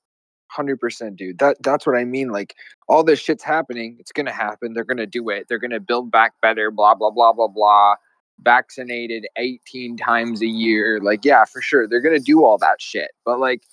Hundred 0.51 0.81
percent, 0.81 1.15
dude. 1.15 1.39
That 1.39 1.55
that's 1.63 1.87
what 1.87 1.95
I 1.95 2.03
mean. 2.03 2.29
Like 2.29 2.55
all 2.89 3.05
this 3.05 3.19
shit's 3.19 3.43
happening. 3.43 3.95
It's 3.99 4.11
gonna 4.11 4.33
happen. 4.33 4.73
They're 4.73 4.83
gonna 4.83 5.07
do 5.07 5.29
it. 5.29 5.45
They're 5.47 5.59
gonna 5.59 5.79
build 5.79 6.11
back 6.11 6.33
better. 6.41 6.71
Blah 6.71 6.95
blah 6.95 7.09
blah 7.09 7.31
blah 7.31 7.47
blah. 7.47 7.95
Vaccinated 8.43 9.27
eighteen 9.37 9.95
times 9.95 10.41
a 10.41 10.47
year. 10.47 10.99
Like 11.01 11.23
yeah, 11.23 11.45
for 11.45 11.61
sure. 11.61 11.87
They're 11.87 12.01
gonna 12.01 12.19
do 12.19 12.43
all 12.43 12.57
that 12.57 12.81
shit. 12.81 13.11
But 13.23 13.39
like 13.39 13.63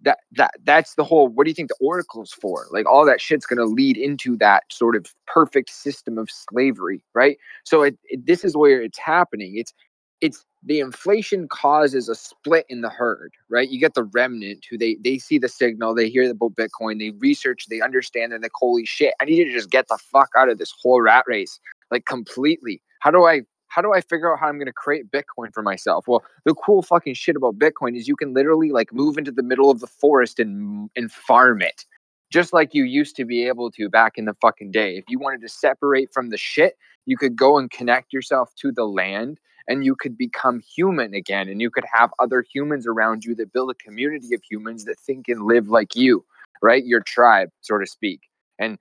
that 0.00 0.20
that 0.32 0.52
that's 0.64 0.94
the 0.94 1.04
whole. 1.04 1.28
What 1.28 1.44
do 1.44 1.50
you 1.50 1.54
think 1.54 1.68
the 1.68 1.86
oracle's 1.86 2.32
for? 2.32 2.66
Like 2.70 2.88
all 2.88 3.04
that 3.04 3.20
shit's 3.20 3.44
gonna 3.44 3.66
lead 3.66 3.98
into 3.98 4.38
that 4.38 4.64
sort 4.72 4.96
of 4.96 5.06
perfect 5.26 5.68
system 5.68 6.16
of 6.16 6.30
slavery, 6.30 7.04
right? 7.14 7.36
So 7.64 7.82
it, 7.82 7.98
it 8.04 8.24
this 8.24 8.42
is 8.42 8.56
where 8.56 8.80
it's 8.80 8.98
happening. 8.98 9.58
It's 9.58 9.74
it's 10.22 10.46
the 10.64 10.80
inflation 10.80 11.48
causes 11.48 12.08
a 12.08 12.14
split 12.14 12.66
in 12.68 12.82
the 12.82 12.88
herd, 12.88 13.32
right? 13.48 13.68
You 13.68 13.80
get 13.80 13.94
the 13.94 14.04
remnant 14.04 14.64
who 14.70 14.78
they 14.78 14.96
they 15.02 15.18
see 15.18 15.38
the 15.38 15.48
signal, 15.48 15.94
they 15.94 16.08
hear 16.08 16.30
about 16.30 16.54
Bitcoin, 16.54 16.98
they 16.98 17.10
research, 17.18 17.66
they 17.68 17.80
understand, 17.80 18.32
and 18.32 18.42
like, 18.42 18.52
holy 18.54 18.86
shit, 18.86 19.14
I 19.20 19.24
need 19.24 19.44
to 19.44 19.52
just 19.52 19.70
get 19.70 19.88
the 19.88 19.98
fuck 19.98 20.30
out 20.36 20.48
of 20.48 20.58
this 20.58 20.72
whole 20.80 21.00
rat 21.00 21.24
race, 21.26 21.58
like 21.90 22.06
completely. 22.06 22.80
How 23.00 23.10
do 23.10 23.24
I 23.24 23.42
how 23.68 23.80
do 23.80 23.92
I 23.94 24.02
figure 24.02 24.32
out 24.32 24.38
how 24.38 24.48
I'm 24.48 24.58
gonna 24.58 24.72
create 24.72 25.10
Bitcoin 25.10 25.52
for 25.52 25.62
myself? 25.62 26.06
Well, 26.06 26.22
the 26.44 26.54
cool 26.54 26.82
fucking 26.82 27.14
shit 27.14 27.36
about 27.36 27.58
Bitcoin 27.58 27.96
is 27.96 28.06
you 28.06 28.16
can 28.16 28.34
literally 28.34 28.70
like 28.70 28.92
move 28.92 29.18
into 29.18 29.32
the 29.32 29.42
middle 29.42 29.70
of 29.70 29.80
the 29.80 29.86
forest 29.86 30.38
and 30.38 30.90
and 30.94 31.10
farm 31.10 31.62
it. 31.62 31.84
Just 32.30 32.52
like 32.52 32.72
you 32.72 32.84
used 32.84 33.16
to 33.16 33.24
be 33.24 33.46
able 33.46 33.70
to 33.72 33.90
back 33.90 34.12
in 34.16 34.26
the 34.26 34.34
fucking 34.34 34.70
day. 34.70 34.96
If 34.96 35.04
you 35.08 35.18
wanted 35.18 35.42
to 35.42 35.48
separate 35.48 36.12
from 36.14 36.30
the 36.30 36.38
shit, 36.38 36.78
you 37.04 37.16
could 37.16 37.36
go 37.36 37.58
and 37.58 37.70
connect 37.70 38.12
yourself 38.12 38.54
to 38.56 38.72
the 38.72 38.84
land 38.84 39.38
and 39.68 39.84
you 39.84 39.94
could 39.94 40.16
become 40.16 40.60
human 40.60 41.14
again 41.14 41.48
and 41.48 41.60
you 41.60 41.70
could 41.70 41.84
have 41.92 42.10
other 42.18 42.44
humans 42.52 42.86
around 42.86 43.24
you 43.24 43.34
that 43.34 43.52
build 43.52 43.70
a 43.70 43.74
community 43.74 44.34
of 44.34 44.40
humans 44.48 44.84
that 44.84 44.98
think 45.00 45.28
and 45.28 45.44
live 45.44 45.68
like 45.68 45.94
you 45.94 46.24
right? 46.62 46.84
Your 46.86 47.00
tribe 47.00 47.50
so 47.60 47.76
to 47.76 47.86
speak. 47.86 48.20
And 48.58 48.78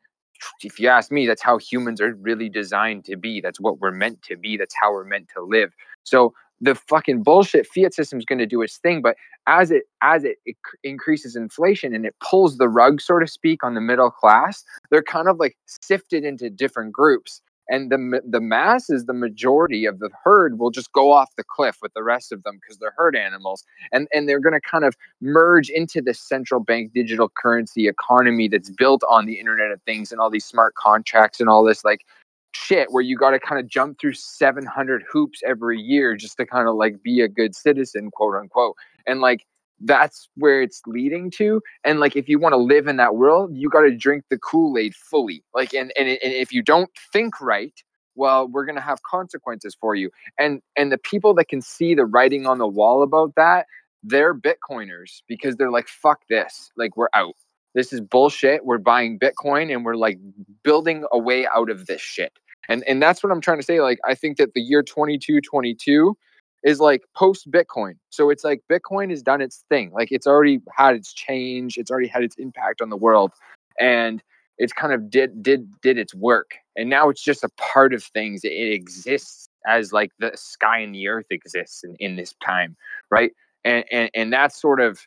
if 0.64 0.80
you 0.80 0.88
ask 0.88 1.12
me 1.12 1.28
that's 1.28 1.42
how 1.42 1.58
humans 1.58 2.00
are 2.00 2.14
really 2.16 2.48
designed 2.48 3.06
to 3.06 3.18
be. 3.18 3.42
That's 3.42 3.60
what 3.60 3.80
we're 3.80 3.92
meant 3.92 4.22
to 4.24 4.38
be. 4.38 4.56
That's 4.56 4.76
how 4.80 4.94
we're 4.94 5.04
meant 5.04 5.28
to 5.36 5.44
live. 5.44 5.74
So 6.04 6.34
the 6.62 6.76
fucking 6.76 7.24
bullshit 7.24 7.68
fiat 7.68 7.94
system 7.94 8.20
is 8.20 8.26
going 8.26 8.40
to 8.40 8.46
do 8.46 8.62
its 8.62 8.78
thing 8.78 9.02
but 9.02 9.16
as 9.48 9.72
it 9.72 9.86
as 10.04 10.24
it, 10.24 10.38
it 10.46 10.56
increases 10.84 11.36
inflation 11.36 11.96
and 11.96 12.06
it 12.06 12.16
pulls 12.24 12.60
the 12.60 12.70
rug 12.70 13.02
so 13.02 13.18
to 13.18 13.26
speak 13.26 13.64
on 13.64 13.74
the 13.74 13.82
middle 13.82 14.12
class 14.12 14.64
they're 14.92 15.02
kind 15.02 15.28
of 15.28 15.38
like 15.38 15.58
sifted 15.66 16.24
into 16.24 16.52
different 16.52 16.94
groups 16.94 17.42
and 17.72 17.90
the 17.90 18.22
the 18.28 18.42
masses, 18.42 19.06
the 19.06 19.14
majority 19.14 19.86
of 19.86 20.00
the 20.00 20.10
herd, 20.24 20.60
will 20.60 20.70
just 20.70 20.92
go 20.92 21.12
off 21.12 21.30
the 21.38 21.44
cliff 21.44 21.78
with 21.82 21.94
the 21.94 22.04
rest 22.04 22.32
of 22.32 22.44
them 22.44 22.60
because 22.62 22.78
they're 22.78 22.94
herd 22.96 23.16
animals, 23.16 23.64
and 23.92 24.08
and 24.14 24.28
they're 24.28 24.42
going 24.42 24.54
to 24.54 24.62
kind 24.62 24.84
of 24.84 24.96
merge 25.22 25.70
into 25.70 26.02
this 26.02 26.20
central 26.20 26.60
bank 26.60 26.92
digital 26.94 27.32
currency 27.36 27.88
economy 27.88 28.50
that's 28.50 28.70
built 28.70 29.02
on 29.10 29.26
the 29.26 29.40
Internet 29.40 29.72
of 29.72 29.82
Things 29.84 30.12
and 30.12 30.20
all 30.20 30.30
these 30.30 30.46
smart 30.46 30.76
contracts 30.76 31.40
and 31.40 31.50
all 31.50 31.64
this 31.64 31.84
like 31.86 32.06
shit 32.54 32.92
where 32.92 33.02
you 33.02 33.18
got 33.18 33.32
to 33.32 33.40
kind 33.40 33.62
of 33.62 33.68
jump 33.68 33.98
through 34.00 34.14
700 34.14 35.04
hoops 35.10 35.42
every 35.48 35.80
year 35.80 36.16
just 36.18 36.36
to 36.36 36.46
kind 36.46 36.68
of 36.68 36.76
like 36.76 37.02
be 37.02 37.22
a 37.22 37.30
good 37.30 37.56
citizen 37.56 38.12
quote 38.12 38.36
unquote 38.36 38.76
and 39.08 39.22
like 39.22 39.46
that's 39.84 40.30
where 40.36 40.62
it's 40.62 40.82
leading 40.86 41.32
to 41.32 41.62
and 41.84 42.00
like 42.00 42.16
if 42.16 42.30
you 42.30 42.40
want 42.40 42.54
to 42.54 42.58
live 42.58 42.88
in 42.88 42.98
that 42.98 43.16
world 43.16 43.50
you 43.54 43.70
got 43.70 43.82
to 43.82 43.96
drink 43.96 44.24
the 44.30 44.38
kool-aid 44.38 44.94
fully 44.96 45.44
like 45.54 45.74
and, 45.74 45.92
and 45.98 46.08
and 46.08 46.20
if 46.22 46.52
you 46.52 46.62
don't 46.62 46.90
think 47.12 47.40
right 47.42 47.84
well 48.16 48.48
we're 48.48 48.66
going 48.66 48.76
to 48.76 48.82
have 48.82 49.02
consequences 49.04 49.76
for 49.80 49.96
you 49.96 50.10
and 50.40 50.62
and 50.78 50.92
the 50.92 50.98
people 50.98 51.34
that 51.34 51.48
can 51.48 51.62
see 51.62 51.96
the 51.96 52.06
writing 52.06 52.46
on 52.46 52.58
the 52.58 52.68
wall 52.68 53.02
about 53.02 53.34
that 53.36 53.66
they're 54.04 54.34
bitcoiners 54.34 55.22
because 55.28 55.56
they're 55.56 55.72
like 55.72 55.88
fuck 55.88 56.22
this 56.30 56.72
like 56.78 56.98
we're 56.98 57.10
out. 57.14 57.36
This 57.74 57.94
is 57.94 58.02
bullshit 58.02 58.66
we're 58.66 58.78
buying 58.78 59.20
bitcoin 59.20 59.74
and 59.74 59.86
we're 59.86 59.96
like 59.96 60.20
building 60.64 61.06
a 61.12 61.20
way 61.20 61.48
out 61.48 61.70
of 61.70 61.88
this 61.88 62.02
shit. 62.02 62.34
And 62.68 62.84
and 62.88 63.02
that's 63.02 63.24
what 63.24 63.32
i'm 63.32 63.42
trying 63.42 63.58
to 63.58 63.64
say 63.64 63.82
like 63.82 64.00
i 64.08 64.14
think 64.14 64.38
that 64.38 64.54
the 64.54 64.62
year 64.62 64.84
2222 64.84 66.16
is 66.64 66.80
like 66.80 67.04
post 67.16 67.50
Bitcoin. 67.50 67.94
So 68.10 68.30
it's 68.30 68.44
like 68.44 68.64
Bitcoin 68.72 69.10
has 69.10 69.22
done 69.22 69.42
its 69.42 69.64
thing. 69.70 69.92
Like 69.92 70.12
it's 70.12 70.28
already 70.28 70.62
had 70.76 70.96
its 70.96 71.14
change. 71.14 71.78
It's 71.78 71.92
already 71.92 72.08
had 72.08 72.24
its 72.24 72.36
impact 72.36 72.82
on 72.82 72.90
the 72.90 72.98
world, 72.98 73.32
and 73.80 74.22
it's 74.58 74.74
kind 74.74 74.94
of 74.94 75.10
did 75.10 75.42
did 75.42 75.70
did 75.82 75.98
its 75.98 76.14
work. 76.14 76.52
And 76.76 76.90
now 76.90 77.10
it's 77.10 77.24
just 77.24 77.44
a 77.44 77.50
part 77.58 77.94
of 77.94 78.04
things. 78.04 78.44
It 78.44 78.50
exists 78.50 79.48
as 79.68 79.94
like 79.94 80.12
the 80.20 80.32
sky 80.36 80.80
and 80.80 80.94
the 80.94 81.08
earth 81.08 81.28
exists 81.30 81.84
in, 81.84 81.96
in 81.96 82.16
this 82.16 82.34
time, 82.44 82.76
right? 83.10 83.32
And 83.64 83.86
and 83.92 84.10
and 84.14 84.34
that's 84.34 84.60
sort 84.60 84.80
of 84.82 85.00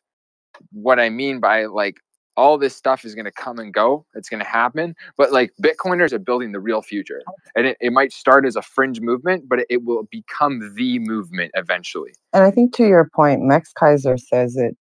what 0.72 1.00
I 1.00 1.08
mean 1.08 1.40
by 1.40 1.66
like 1.66 1.98
all 2.36 2.58
this 2.58 2.74
stuff 2.74 3.04
is 3.04 3.14
going 3.14 3.24
to 3.24 3.32
come 3.32 3.58
and 3.58 3.72
go. 3.72 4.04
It's 4.14 4.28
going 4.28 4.42
to 4.42 4.48
happen. 4.48 4.94
But 5.16 5.32
like 5.32 5.52
Bitcoiners 5.62 6.12
are 6.12 6.18
building 6.18 6.52
the 6.52 6.60
real 6.60 6.82
future. 6.82 7.22
And 7.54 7.66
it, 7.66 7.76
it 7.80 7.92
might 7.92 8.12
start 8.12 8.44
as 8.46 8.56
a 8.56 8.62
fringe 8.62 9.00
movement, 9.00 9.48
but 9.48 9.60
it, 9.60 9.66
it 9.70 9.84
will 9.84 10.08
become 10.10 10.74
the 10.74 10.98
movement 10.98 11.52
eventually. 11.54 12.14
And 12.32 12.44
I 12.44 12.50
think 12.50 12.74
to 12.74 12.86
your 12.86 13.08
point, 13.14 13.42
Max 13.42 13.72
Keiser 13.72 14.18
says 14.18 14.56
it, 14.56 14.76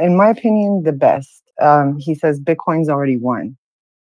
in 0.00 0.16
my 0.16 0.30
opinion, 0.30 0.82
the 0.84 0.92
best. 0.92 1.42
Um, 1.60 1.98
he 1.98 2.14
says 2.14 2.40
Bitcoin's 2.40 2.88
already 2.88 3.16
won. 3.16 3.56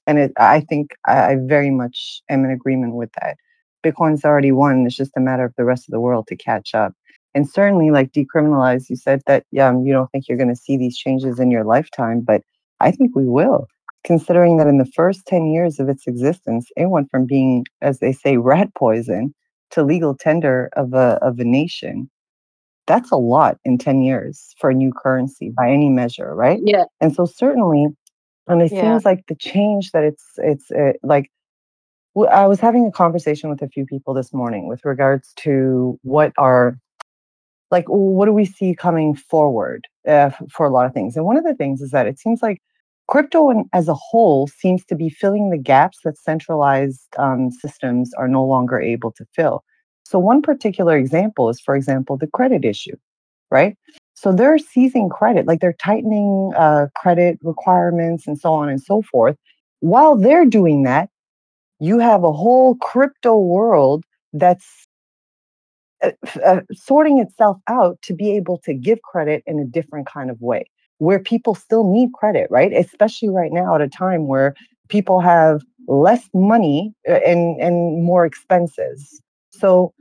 And 0.07 0.19
it, 0.19 0.33
I 0.37 0.61
think 0.61 0.91
I, 1.05 1.31
I 1.31 1.35
very 1.39 1.71
much 1.71 2.21
am 2.29 2.45
in 2.45 2.51
agreement 2.51 2.93
with 2.93 3.11
that. 3.21 3.37
Bitcoin's 3.83 4.25
already 4.25 4.51
won. 4.51 4.85
It's 4.85 4.95
just 4.95 5.17
a 5.17 5.19
matter 5.19 5.45
of 5.45 5.53
the 5.57 5.65
rest 5.65 5.87
of 5.87 5.91
the 5.91 5.99
world 5.99 6.27
to 6.27 6.35
catch 6.35 6.73
up. 6.73 6.93
And 7.33 7.49
certainly, 7.49 7.91
like 7.91 8.13
decriminalize, 8.13 8.89
you 8.89 8.95
said 8.95 9.21
that 9.27 9.45
um, 9.59 9.85
you 9.85 9.91
don't 9.91 10.09
think 10.11 10.27
you're 10.27 10.37
going 10.37 10.49
to 10.49 10.55
see 10.55 10.77
these 10.77 10.97
changes 10.97 11.39
in 11.39 11.51
your 11.51 11.65
lifetime, 11.65 12.21
but 12.21 12.41
I 12.79 12.91
think 12.91 13.15
we 13.15 13.27
will, 13.27 13.67
considering 14.03 14.57
that 14.57 14.67
in 14.67 14.77
the 14.77 14.85
first 14.85 15.25
10 15.25 15.47
years 15.47 15.79
of 15.79 15.89
its 15.89 16.07
existence, 16.07 16.69
it 16.75 16.89
went 16.89 17.09
from 17.09 17.25
being, 17.25 17.65
as 17.81 17.99
they 17.99 18.11
say, 18.11 18.37
rat 18.37 18.73
poison 18.75 19.33
to 19.71 19.83
legal 19.83 20.15
tender 20.15 20.69
of 20.73 20.93
a, 20.93 21.19
of 21.21 21.39
a 21.39 21.45
nation. 21.45 22.09
That's 22.87 23.11
a 23.11 23.17
lot 23.17 23.57
in 23.65 23.77
10 23.77 24.03
years 24.03 24.53
for 24.59 24.69
a 24.69 24.73
new 24.73 24.91
currency 24.91 25.49
by 25.49 25.69
any 25.71 25.89
measure, 25.89 26.35
right? 26.35 26.59
Yeah. 26.63 26.85
And 27.01 27.15
so 27.15 27.25
certainly, 27.25 27.87
and 28.47 28.61
it 28.61 28.71
Yeah. 28.71 28.81
seems 28.81 29.05
like 29.05 29.25
the 29.27 29.35
change 29.35 29.91
that 29.91 30.03
it's, 30.03 30.23
it's 30.37 30.69
uh, 30.71 30.93
like, 31.01 31.31
I 32.31 32.47
was 32.47 32.59
having 32.61 32.85
a 32.85 32.91
conversation 32.91 33.49
with 33.49 33.61
a 33.61 33.67
few 33.67 33.85
people 33.85 34.13
this 34.13 34.33
morning 34.33 34.67
with 34.67 34.85
regards 34.85 35.33
to 35.37 35.99
what 36.03 36.31
are 36.37 36.77
like 37.71 37.85
what 37.87 38.25
do 38.25 38.33
we 38.33 38.45
see 38.45 38.73
coming 38.73 39.15
forward 39.15 39.85
uh, 40.07 40.31
for 40.51 40.65
a 40.65 40.71
lot 40.71 40.85
of 40.85 40.93
things. 40.93 41.15
And 41.15 41.25
one 41.25 41.37
of 41.37 41.43
the 41.43 41.55
things 41.55 41.81
is 41.81 41.91
that 41.91 42.07
it 42.07 42.19
seems 42.19 42.41
like 42.41 42.61
crypto 43.07 43.63
as 43.73 43.87
a 43.87 43.93
whole 43.93 44.47
seems 44.47 44.85
to 44.85 44.95
be 44.95 45.09
filling 45.09 45.49
the 45.49 45.57
gaps 45.57 45.99
that 46.03 46.17
centralized 46.17 47.07
um, 47.17 47.51
systems 47.51 48.13
are 48.15 48.27
no 48.27 48.43
longer 48.43 48.79
able 48.79 49.11
to 49.13 49.25
fill. 49.35 49.63
So 50.03 50.19
one 50.19 50.41
particular 50.41 50.97
example 50.97 51.49
is 51.49 51.59
for 51.59 51.75
example 51.75 52.17
the 52.17 52.27
credit 52.27 52.65
issue 52.65 52.95
right? 53.51 53.77
So 54.15 54.31
they're 54.31 54.57
seizing 54.57 55.09
credit 55.09 55.45
like 55.47 55.59
they're 55.59 55.73
tightening 55.73 56.51
uh, 56.57 56.87
credit 56.95 57.39
requirements 57.43 58.27
and 58.27 58.39
so 58.39 58.53
on 58.53 58.69
and 58.69 58.81
so 58.81 59.01
forth. 59.03 59.37
While 59.81 60.17
they're 60.17 60.45
doing 60.45 60.83
that 60.83 61.09
you 61.79 61.99
have 61.99 62.23
a 62.23 62.31
whole 62.31 62.75
crypto 62.75 63.37
world 63.37 64.03
that's 64.33 64.87
uh, 66.03 66.11
uh, 66.45 66.61
sorting 66.73 67.19
itself 67.19 67.57
out 67.67 68.01
to 68.01 68.13
be 68.13 68.35
able 68.35 68.57
to 68.59 68.73
give 68.73 69.01
credit 69.01 69.43
in 69.45 69.59
a 69.59 69.65
different 69.65 70.07
kind 70.07 70.29
of 70.29 70.39
way 70.41 70.65
where 70.97 71.19
people 71.19 71.55
still 71.55 71.91
need 71.91 72.13
credit 72.13 72.47
right? 72.49 72.71
Especially 72.73 73.29
right 73.29 73.51
now 73.51 73.75
at 73.75 73.81
a 73.81 73.87
time 73.89 74.27
where 74.27 74.55
people 74.89 75.19
have 75.19 75.61
less 75.87 76.29
money 76.33 76.93
uh, 77.07 77.13
and 77.25 77.59
and 77.61 78.03
more 78.03 78.25
expenses. 78.25 79.21
So 79.51 79.93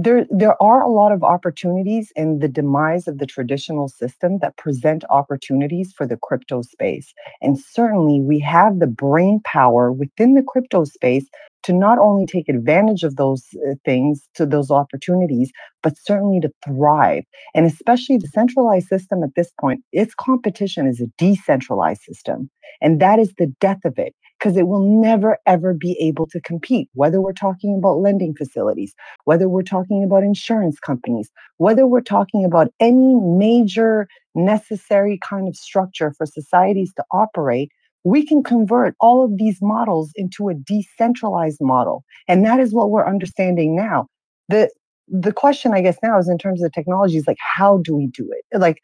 there 0.00 0.26
there 0.30 0.60
are 0.62 0.80
a 0.80 0.88
lot 0.88 1.10
of 1.10 1.24
opportunities 1.24 2.12
in 2.14 2.38
the 2.38 2.46
demise 2.46 3.08
of 3.08 3.18
the 3.18 3.26
traditional 3.26 3.88
system 3.88 4.38
that 4.38 4.56
present 4.56 5.02
opportunities 5.10 5.92
for 5.92 6.06
the 6.06 6.16
crypto 6.22 6.62
space. 6.62 7.12
And 7.42 7.58
certainly 7.58 8.20
we 8.20 8.38
have 8.38 8.78
the 8.78 8.86
brain 8.86 9.40
power 9.44 9.92
within 9.92 10.34
the 10.34 10.44
crypto 10.46 10.84
space 10.84 11.26
to 11.64 11.72
not 11.72 11.98
only 11.98 12.26
take 12.26 12.48
advantage 12.48 13.02
of 13.02 13.16
those 13.16 13.44
uh, 13.68 13.74
things 13.84 14.28
to 14.36 14.46
those 14.46 14.70
opportunities 14.70 15.50
but 15.82 15.98
certainly 15.98 16.40
to 16.40 16.50
thrive. 16.64 17.24
And 17.54 17.66
especially 17.66 18.18
the 18.18 18.28
centralized 18.28 18.86
system 18.86 19.24
at 19.24 19.34
this 19.34 19.50
point 19.60 19.82
its 19.92 20.14
competition 20.14 20.86
is 20.86 21.00
a 21.00 21.10
decentralized 21.18 22.02
system 22.02 22.48
and 22.80 23.00
that 23.00 23.18
is 23.18 23.34
the 23.36 23.52
death 23.60 23.84
of 23.84 23.98
it 23.98 24.14
because 24.38 24.56
it 24.56 24.68
will 24.68 25.00
never 25.00 25.38
ever 25.46 25.74
be 25.74 25.92
able 26.00 26.26
to 26.26 26.40
compete 26.40 26.88
whether 26.94 27.20
we're 27.20 27.32
talking 27.32 27.76
about 27.76 27.98
lending 27.98 28.34
facilities 28.34 28.94
whether 29.24 29.48
we're 29.48 29.62
talking 29.62 30.04
about 30.04 30.22
insurance 30.22 30.78
companies 30.78 31.30
whether 31.56 31.86
we're 31.86 32.00
talking 32.00 32.44
about 32.44 32.72
any 32.80 33.14
major 33.14 34.08
necessary 34.34 35.18
kind 35.22 35.48
of 35.48 35.56
structure 35.56 36.12
for 36.16 36.26
societies 36.26 36.92
to 36.94 37.04
operate 37.12 37.70
we 38.04 38.24
can 38.24 38.42
convert 38.42 38.94
all 39.00 39.24
of 39.24 39.36
these 39.36 39.58
models 39.60 40.12
into 40.14 40.48
a 40.48 40.54
decentralized 40.54 41.60
model 41.60 42.04
and 42.28 42.44
that 42.44 42.60
is 42.60 42.72
what 42.72 42.90
we're 42.90 43.06
understanding 43.06 43.74
now 43.74 44.06
the 44.48 44.70
the 45.10 45.32
question 45.32 45.72
I 45.72 45.80
guess 45.80 45.98
now 46.02 46.18
is 46.18 46.28
in 46.28 46.38
terms 46.38 46.62
of 46.62 46.70
the 46.70 46.74
technologies, 46.74 47.26
like 47.26 47.38
how 47.40 47.78
do 47.78 47.96
we 47.96 48.08
do 48.08 48.30
it? 48.30 48.58
Like 48.58 48.82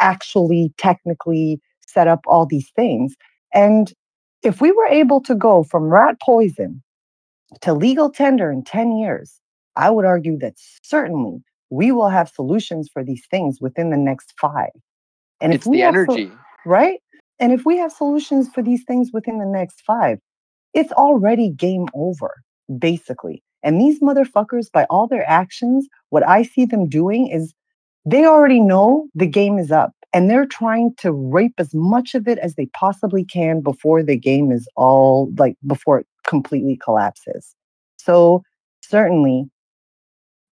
actually 0.00 0.72
technically 0.78 1.60
set 1.86 2.08
up 2.08 2.20
all 2.26 2.46
these 2.46 2.70
things. 2.76 3.14
And 3.52 3.92
if 4.46 4.60
we 4.60 4.70
were 4.70 4.86
able 4.86 5.20
to 5.22 5.34
go 5.34 5.64
from 5.64 5.84
rat 5.84 6.20
poison 6.20 6.80
to 7.62 7.74
legal 7.74 8.10
tender 8.10 8.50
in 8.50 8.62
10 8.62 8.96
years, 8.96 9.40
I 9.74 9.90
would 9.90 10.04
argue 10.04 10.38
that 10.38 10.54
certainly 10.82 11.42
we 11.70 11.90
will 11.90 12.08
have 12.08 12.28
solutions 12.28 12.88
for 12.88 13.02
these 13.02 13.26
things 13.28 13.60
within 13.60 13.90
the 13.90 13.96
next 13.96 14.32
five. 14.40 14.70
And 15.40 15.52
it's 15.52 15.68
the 15.68 15.82
energy. 15.82 16.28
So, 16.28 16.38
right? 16.64 17.00
And 17.40 17.52
if 17.52 17.66
we 17.66 17.76
have 17.78 17.90
solutions 17.90 18.48
for 18.48 18.62
these 18.62 18.84
things 18.84 19.10
within 19.12 19.38
the 19.38 19.46
next 19.46 19.82
five, 19.82 20.20
it's 20.74 20.92
already 20.92 21.50
game 21.50 21.88
over, 21.92 22.32
basically. 22.78 23.42
And 23.64 23.80
these 23.80 24.00
motherfuckers, 24.00 24.70
by 24.70 24.84
all 24.84 25.08
their 25.08 25.28
actions, 25.28 25.88
what 26.10 26.26
I 26.26 26.44
see 26.44 26.66
them 26.66 26.88
doing 26.88 27.26
is 27.26 27.52
they 28.04 28.24
already 28.24 28.60
know 28.60 29.08
the 29.16 29.26
game 29.26 29.58
is 29.58 29.72
up 29.72 29.92
and 30.12 30.30
they're 30.30 30.46
trying 30.46 30.94
to 30.98 31.12
rape 31.12 31.54
as 31.58 31.74
much 31.74 32.14
of 32.14 32.26
it 32.28 32.38
as 32.38 32.54
they 32.54 32.66
possibly 32.66 33.24
can 33.24 33.60
before 33.60 34.02
the 34.02 34.16
game 34.16 34.50
is 34.52 34.68
all 34.76 35.32
like 35.36 35.56
before 35.66 36.00
it 36.00 36.06
completely 36.26 36.76
collapses. 36.76 37.54
So, 37.98 38.42
certainly, 38.82 39.50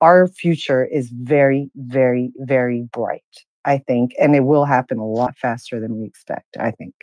our 0.01 0.29
future 0.29 0.85
is 0.85 1.09
very, 1.11 1.71
very, 1.77 2.33
very 2.39 2.83
bright, 2.93 3.23
I 3.65 3.79
think, 3.79 4.13
and 4.21 4.37
it 4.37 4.45
will 4.45 4.65
happen 4.65 4.99
a 4.99 5.07
lot 5.07 5.37
faster 5.39 5.81
than 5.81 5.99
we 5.99 6.07
expect, 6.07 6.57
I 6.59 6.73
think. 6.73 6.95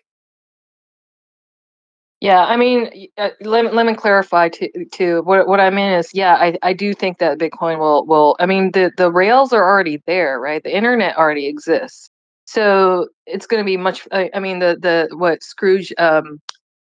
Yeah, 2.20 2.46
I 2.46 2.56
mean, 2.56 3.08
uh, 3.18 3.30
let, 3.42 3.74
let 3.74 3.88
me 3.88 3.96
clarify 3.96 4.50
to 4.50 4.86
to 4.92 5.22
what 5.24 5.48
what 5.48 5.60
I 5.60 5.72
mean 5.72 5.92
is, 5.92 6.14
yeah, 6.14 6.36
I, 6.36 6.56
I 6.62 6.74
do 6.74 6.94
think 6.94 7.18
that 7.18 7.40
Bitcoin 7.40 7.80
will 7.80 8.06
will. 8.06 8.36
I 8.40 8.46
mean, 8.46 8.72
the 8.74 8.92
the 8.96 9.12
rails 9.12 9.52
are 9.54 9.68
already 9.68 10.04
there, 10.06 10.40
right? 10.40 10.64
The 10.64 10.76
internet 10.76 11.18
already 11.18 11.48
exists, 11.48 12.11
so 12.52 13.08
it's 13.26 13.48
going 13.48 13.62
to 13.62 13.66
be 13.66 13.78
much. 13.78 14.08
I, 14.12 14.30
I, 14.34 14.40
mean, 14.40 14.60
the 14.60 14.78
the 14.80 15.16
what 15.16 15.42
Scrooge 15.42 15.94
um, 15.98 16.42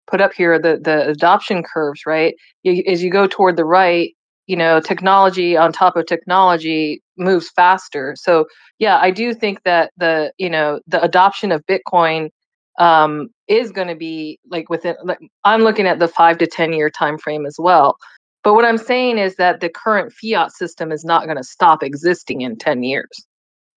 put 0.08 0.22
up 0.22 0.32
here, 0.34 0.58
the 0.58 0.80
the 0.82 1.10
adoption 1.10 1.64
curves, 1.64 2.06
right? 2.06 2.34
You, 2.64 2.82
as 2.88 3.04
you 3.04 3.12
go 3.12 3.28
toward 3.28 3.58
the 3.58 3.66
right, 3.66 4.16
you 4.48 4.56
know, 4.56 4.80
technology 4.80 5.58
on 5.58 5.74
top 5.74 5.98
of 5.98 6.06
technology 6.06 7.02
moves 7.18 7.50
faster. 7.50 8.16
So 8.18 8.46
yeah, 8.80 9.00
I 9.00 9.12
do 9.12 9.34
think 9.34 9.64
that 9.64 9.92
the 9.98 10.32
you 10.38 10.50
know 10.50 10.80
the 10.88 11.02
adoption 11.04 11.52
of 11.52 11.66
Bitcoin 11.66 12.30
um, 12.78 13.28
is 13.50 13.72
going 13.72 13.90
to 13.90 13.96
be 13.96 14.40
like 14.50 14.70
within 14.70 14.96
like 15.04 15.20
i'm 15.44 15.64
looking 15.64 15.86
at 15.86 16.00
the 16.00 16.08
five 16.08 16.38
to 16.38 16.48
ten 16.48 16.72
year 16.72 16.90
time 16.90 17.18
frame 17.18 17.46
as 17.46 17.58
well 17.60 17.98
but 18.44 18.54
what 18.54 18.64
i'm 18.64 18.78
saying 18.78 19.18
is 19.18 19.36
that 19.36 19.60
the 19.60 19.68
current 19.68 20.14
fiat 20.14 20.52
system 20.54 20.92
is 20.92 21.04
not 21.04 21.26
going 21.26 21.36
to 21.36 21.44
stop 21.44 21.84
existing 21.84 22.42
in 22.42 22.56
10 22.56 22.84
years 22.84 23.10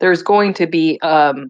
there's 0.01 0.23
going 0.23 0.53
to 0.53 0.67
be 0.67 0.99
um, 1.01 1.47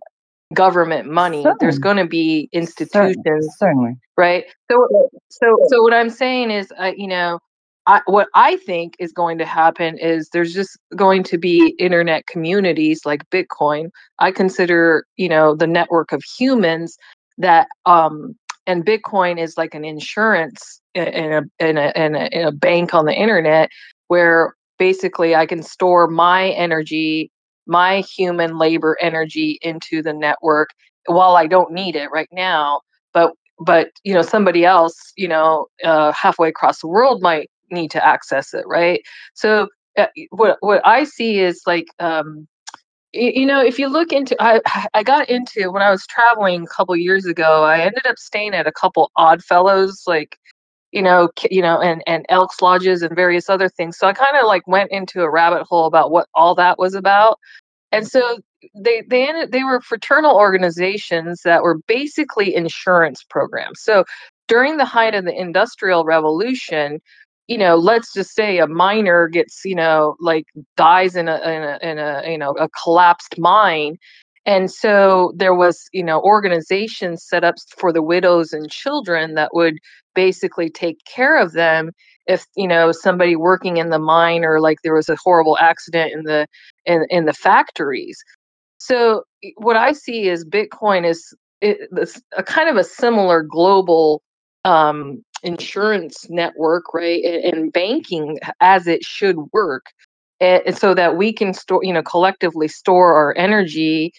government 0.53 1.09
money 1.09 1.43
certainly. 1.43 1.57
there's 1.59 1.79
going 1.79 1.97
to 1.97 2.05
be 2.05 2.49
institutions 2.51 3.15
certainly. 3.25 3.49
certainly. 3.57 3.93
right 4.17 4.45
so 4.69 4.87
so 5.29 5.57
so 5.67 5.81
what 5.81 5.93
i'm 5.93 6.09
saying 6.09 6.51
is 6.51 6.71
uh, 6.79 6.91
you 6.95 7.07
know 7.07 7.39
I, 7.87 8.01
what 8.05 8.27
I 8.35 8.57
think 8.57 8.95
is 8.99 9.11
going 9.11 9.39
to 9.39 9.45
happen 9.45 9.97
is 9.97 10.29
there's 10.29 10.53
just 10.53 10.77
going 10.95 11.23
to 11.23 11.39
be 11.39 11.75
internet 11.79 12.27
communities 12.27 13.07
like 13.07 13.27
Bitcoin. 13.31 13.89
I 14.19 14.31
consider, 14.31 15.03
you 15.17 15.27
know, 15.27 15.55
the 15.55 15.65
network 15.65 16.11
of 16.11 16.21
humans 16.37 16.95
that 17.37 17.67
um 17.85 18.35
and 18.67 18.85
bitcoin 18.85 19.39
is 19.39 19.57
like 19.57 19.73
an 19.73 19.83
insurance 19.83 20.81
in 20.93 21.03
a 21.03 21.41
in 21.59 21.77
a 21.77 21.91
in 21.95 22.15
a, 22.15 22.29
in 22.31 22.47
a 22.47 22.51
bank 22.51 22.93
on 22.93 23.05
the 23.05 23.13
internet 23.13 23.69
where 24.07 24.55
basically 24.77 25.35
i 25.35 25.45
can 25.45 25.63
store 25.63 26.07
my 26.07 26.49
energy 26.49 27.31
my 27.67 28.01
human 28.01 28.57
labor 28.57 28.97
energy 29.01 29.59
into 29.61 30.01
the 30.01 30.13
network 30.13 30.69
while 31.05 31.35
i 31.35 31.47
don't 31.47 31.71
need 31.71 31.95
it 31.95 32.09
right 32.11 32.29
now 32.31 32.81
but 33.13 33.33
but 33.59 33.89
you 34.03 34.13
know 34.13 34.21
somebody 34.21 34.65
else 34.65 35.13
you 35.15 35.27
know 35.27 35.67
uh, 35.83 36.11
halfway 36.11 36.49
across 36.49 36.79
the 36.81 36.87
world 36.87 37.21
might 37.21 37.49
need 37.69 37.91
to 37.91 38.05
access 38.05 38.53
it 38.53 38.65
right? 38.67 39.01
So 39.33 39.69
uh, 39.97 40.07
what 40.29 40.57
what 40.61 40.81
i 40.85 41.03
see 41.03 41.39
is 41.39 41.63
like 41.65 41.85
um 41.99 42.47
you 43.11 43.45
know 43.45 43.61
if 43.61 43.77
you 43.77 43.89
look 43.89 44.13
into 44.13 44.35
i 44.41 44.61
i 44.93 45.03
got 45.03 45.29
into 45.29 45.69
when 45.69 45.81
i 45.81 45.91
was 45.91 46.07
traveling 46.07 46.63
a 46.63 46.67
couple 46.67 46.95
years 46.95 47.25
ago 47.25 47.63
i 47.63 47.77
ended 47.77 48.05
up 48.07 48.17
staying 48.17 48.53
at 48.53 48.67
a 48.67 48.71
couple 48.71 49.11
odd 49.17 49.43
fellows 49.43 50.03
like 50.07 50.37
you 50.91 51.01
know 51.01 51.29
you 51.49 51.61
know 51.61 51.79
and 51.81 52.03
and 52.07 52.25
elks 52.29 52.61
lodges 52.61 53.01
and 53.01 53.15
various 53.15 53.49
other 53.49 53.69
things. 53.69 53.97
So 53.97 54.07
i 54.07 54.13
kind 54.13 54.37
of 54.37 54.45
like 54.45 54.67
went 54.67 54.91
into 54.91 55.21
a 55.21 55.29
rabbit 55.29 55.63
hole 55.63 55.85
about 55.85 56.11
what 56.11 56.27
all 56.33 56.55
that 56.55 56.77
was 56.77 56.95
about. 56.95 57.39
And 57.91 58.07
so 58.07 58.39
they 58.75 59.03
they 59.07 59.27
ended, 59.27 59.51
they 59.51 59.63
were 59.63 59.81
fraternal 59.81 60.35
organizations 60.35 61.41
that 61.43 61.63
were 61.63 61.79
basically 61.87 62.55
insurance 62.55 63.23
programs. 63.23 63.81
So 63.81 64.05
during 64.47 64.77
the 64.77 64.85
height 64.85 65.15
of 65.15 65.25
the 65.25 65.39
industrial 65.39 66.05
revolution 66.05 67.01
you 67.47 67.57
know, 67.57 67.75
let's 67.75 68.13
just 68.13 68.33
say 68.33 68.59
a 68.59 68.67
miner 68.67 69.27
gets, 69.27 69.65
you 69.65 69.75
know, 69.75 70.15
like 70.21 70.45
dies 70.77 71.17
in 71.17 71.27
a 71.27 71.35
in 71.35 71.63
a, 71.63 71.79
in 71.81 71.99
a 71.99 72.23
you 72.31 72.37
know 72.37 72.51
a 72.51 72.69
collapsed 72.69 73.37
mine, 73.37 73.97
and 74.45 74.71
so 74.71 75.33
there 75.35 75.53
was, 75.53 75.87
you 75.93 76.03
know, 76.03 76.19
organizations 76.21 77.23
set 77.23 77.43
up 77.43 77.55
for 77.77 77.93
the 77.93 78.01
widows 78.01 78.53
and 78.53 78.71
children 78.71 79.35
that 79.35 79.53
would 79.53 79.77
basically 80.15 80.69
take 80.69 80.97
care 81.05 81.37
of 81.37 81.53
them 81.53 81.91
if 82.27 82.45
you 82.55 82.67
know 82.67 82.91
somebody 82.91 83.35
working 83.35 83.77
in 83.77 83.89
the 83.89 83.99
mine 83.99 84.43
or 84.43 84.59
like 84.59 84.77
there 84.83 84.93
was 84.93 85.09
a 85.09 85.17
horrible 85.23 85.57
accident 85.59 86.11
in 86.13 86.23
the 86.23 86.47
in 86.85 87.05
in 87.09 87.25
the 87.25 87.33
factories. 87.33 88.23
So 88.77 89.23
what 89.57 89.77
I 89.77 89.93
see 89.93 90.27
is 90.27 90.45
Bitcoin 90.45 91.05
is 91.05 91.35
it, 91.61 91.89
a 92.35 92.43
kind 92.43 92.69
of 92.69 92.77
a 92.77 92.83
similar 92.83 93.43
global 93.43 94.23
um, 94.65 95.23
insurance 95.43 96.27
network, 96.29 96.93
right, 96.93 97.23
and, 97.23 97.71
banking 97.71 98.39
as 98.59 98.87
it 98.87 99.03
should 99.03 99.37
work, 99.53 99.85
and, 100.39 100.75
so 100.75 100.93
that 100.93 101.17
we 101.17 101.31
can 101.31 101.53
store, 101.53 101.83
you 101.83 101.93
know, 101.93 102.03
collectively 102.03 102.67
store 102.67 103.13
our 103.13 103.35
energy, 103.37 104.13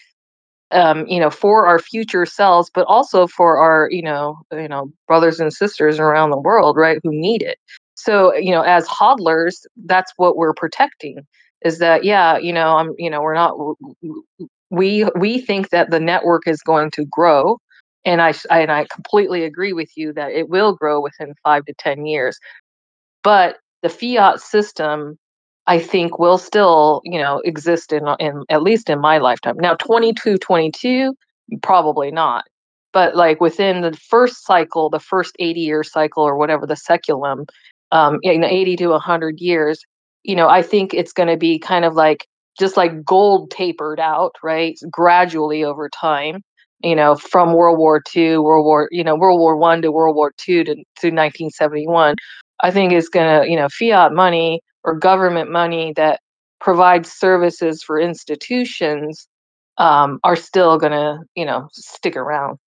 um, 0.72 1.06
you 1.06 1.20
know, 1.20 1.30
for 1.30 1.66
our 1.66 1.78
future 1.78 2.26
selves, 2.26 2.70
but 2.74 2.86
also 2.86 3.26
for 3.26 3.58
our, 3.58 3.88
you 3.90 4.02
know, 4.02 4.38
you 4.52 4.68
know, 4.68 4.92
brothers 5.06 5.40
and 5.40 5.52
sisters 5.52 5.98
around 5.98 6.30
the 6.30 6.38
world, 6.38 6.76
right, 6.76 6.98
who 7.02 7.10
need 7.10 7.42
it. 7.42 7.58
So, 7.94 8.34
you 8.34 8.50
know, 8.50 8.62
as 8.62 8.86
hodlers, 8.88 9.64
that's 9.84 10.12
what 10.16 10.36
we're 10.36 10.54
protecting. 10.54 11.20
Is 11.64 11.78
that 11.78 12.04
yeah, 12.04 12.38
you 12.38 12.52
know, 12.52 12.76
I'm, 12.76 12.94
you 12.98 13.08
know, 13.10 13.22
we're 13.22 13.34
not 13.34 13.56
we 14.70 15.04
we 15.16 15.40
think 15.40 15.70
that 15.70 15.90
the 15.90 16.00
network 16.00 16.48
is 16.48 16.60
going 16.62 16.90
to 16.92 17.04
grow 17.04 17.58
and 18.04 18.20
I, 18.20 18.34
and 18.50 18.70
I 18.72 18.86
completely 18.92 19.44
agree 19.44 19.72
with 19.72 19.90
you 19.96 20.12
that 20.14 20.32
it 20.32 20.48
will 20.48 20.74
grow 20.74 21.00
within 21.00 21.34
five 21.44 21.64
to 21.66 21.74
ten 21.74 22.06
years. 22.06 22.38
But 23.22 23.58
the 23.82 23.88
fiat 23.88 24.40
system, 24.40 25.18
I 25.66 25.78
think, 25.78 26.18
will 26.18 26.38
still 26.38 27.02
you 27.04 27.20
know 27.20 27.40
exist 27.44 27.92
in 27.92 28.06
in 28.18 28.44
at 28.50 28.62
least 28.62 28.90
in 28.90 29.00
my 29.00 29.18
lifetime. 29.18 29.56
Now, 29.58 29.74
twenty 29.74 30.12
two, 30.12 30.38
twenty 30.38 30.70
two, 30.70 31.14
probably 31.62 32.10
not. 32.10 32.44
But 32.92 33.16
like 33.16 33.40
within 33.40 33.80
the 33.80 33.92
first 33.92 34.44
cycle, 34.44 34.90
the 34.90 35.00
first 35.00 35.34
eighty 35.38 35.60
year 35.60 35.82
cycle 35.82 36.22
or 36.24 36.36
whatever 36.36 36.66
the 36.66 36.74
saeculum, 36.74 37.46
um, 37.92 38.18
in 38.22 38.44
eighty 38.44 38.76
to 38.76 38.98
hundred 38.98 39.40
years, 39.40 39.82
you 40.24 40.36
know, 40.36 40.48
I 40.48 40.62
think 40.62 40.94
it's 40.94 41.12
going 41.12 41.28
to 41.28 41.36
be 41.36 41.58
kind 41.58 41.84
of 41.84 41.94
like 41.94 42.26
just 42.58 42.76
like 42.76 43.04
gold 43.04 43.50
tapered 43.50 44.00
out, 44.00 44.34
right, 44.42 44.78
gradually 44.90 45.64
over 45.64 45.88
time 45.88 46.42
you 46.82 46.96
know, 46.96 47.14
from 47.14 47.52
World 47.54 47.78
War 47.78 48.02
II, 48.14 48.38
World 48.38 48.64
War, 48.64 48.88
you 48.90 49.04
know, 49.04 49.14
World 49.14 49.38
War 49.38 49.56
One 49.56 49.82
to 49.82 49.92
World 49.92 50.16
War 50.16 50.32
Two 50.36 50.64
to, 50.64 50.74
to 50.74 51.08
1971, 51.08 52.16
I 52.60 52.70
think 52.70 52.92
it's 52.92 53.08
going 53.08 53.42
to, 53.42 53.48
you 53.48 53.56
know, 53.56 53.68
fiat 53.68 54.12
money 54.12 54.60
or 54.84 54.94
government 54.94 55.50
money 55.50 55.92
that 55.94 56.20
provides 56.60 57.10
services 57.10 57.82
for 57.82 57.98
institutions 57.98 59.28
um, 59.78 60.20
are 60.22 60.36
still 60.36 60.78
going 60.78 60.92
to, 60.92 61.18
you 61.34 61.44
know, 61.44 61.68
stick 61.72 62.16
around. 62.16 62.58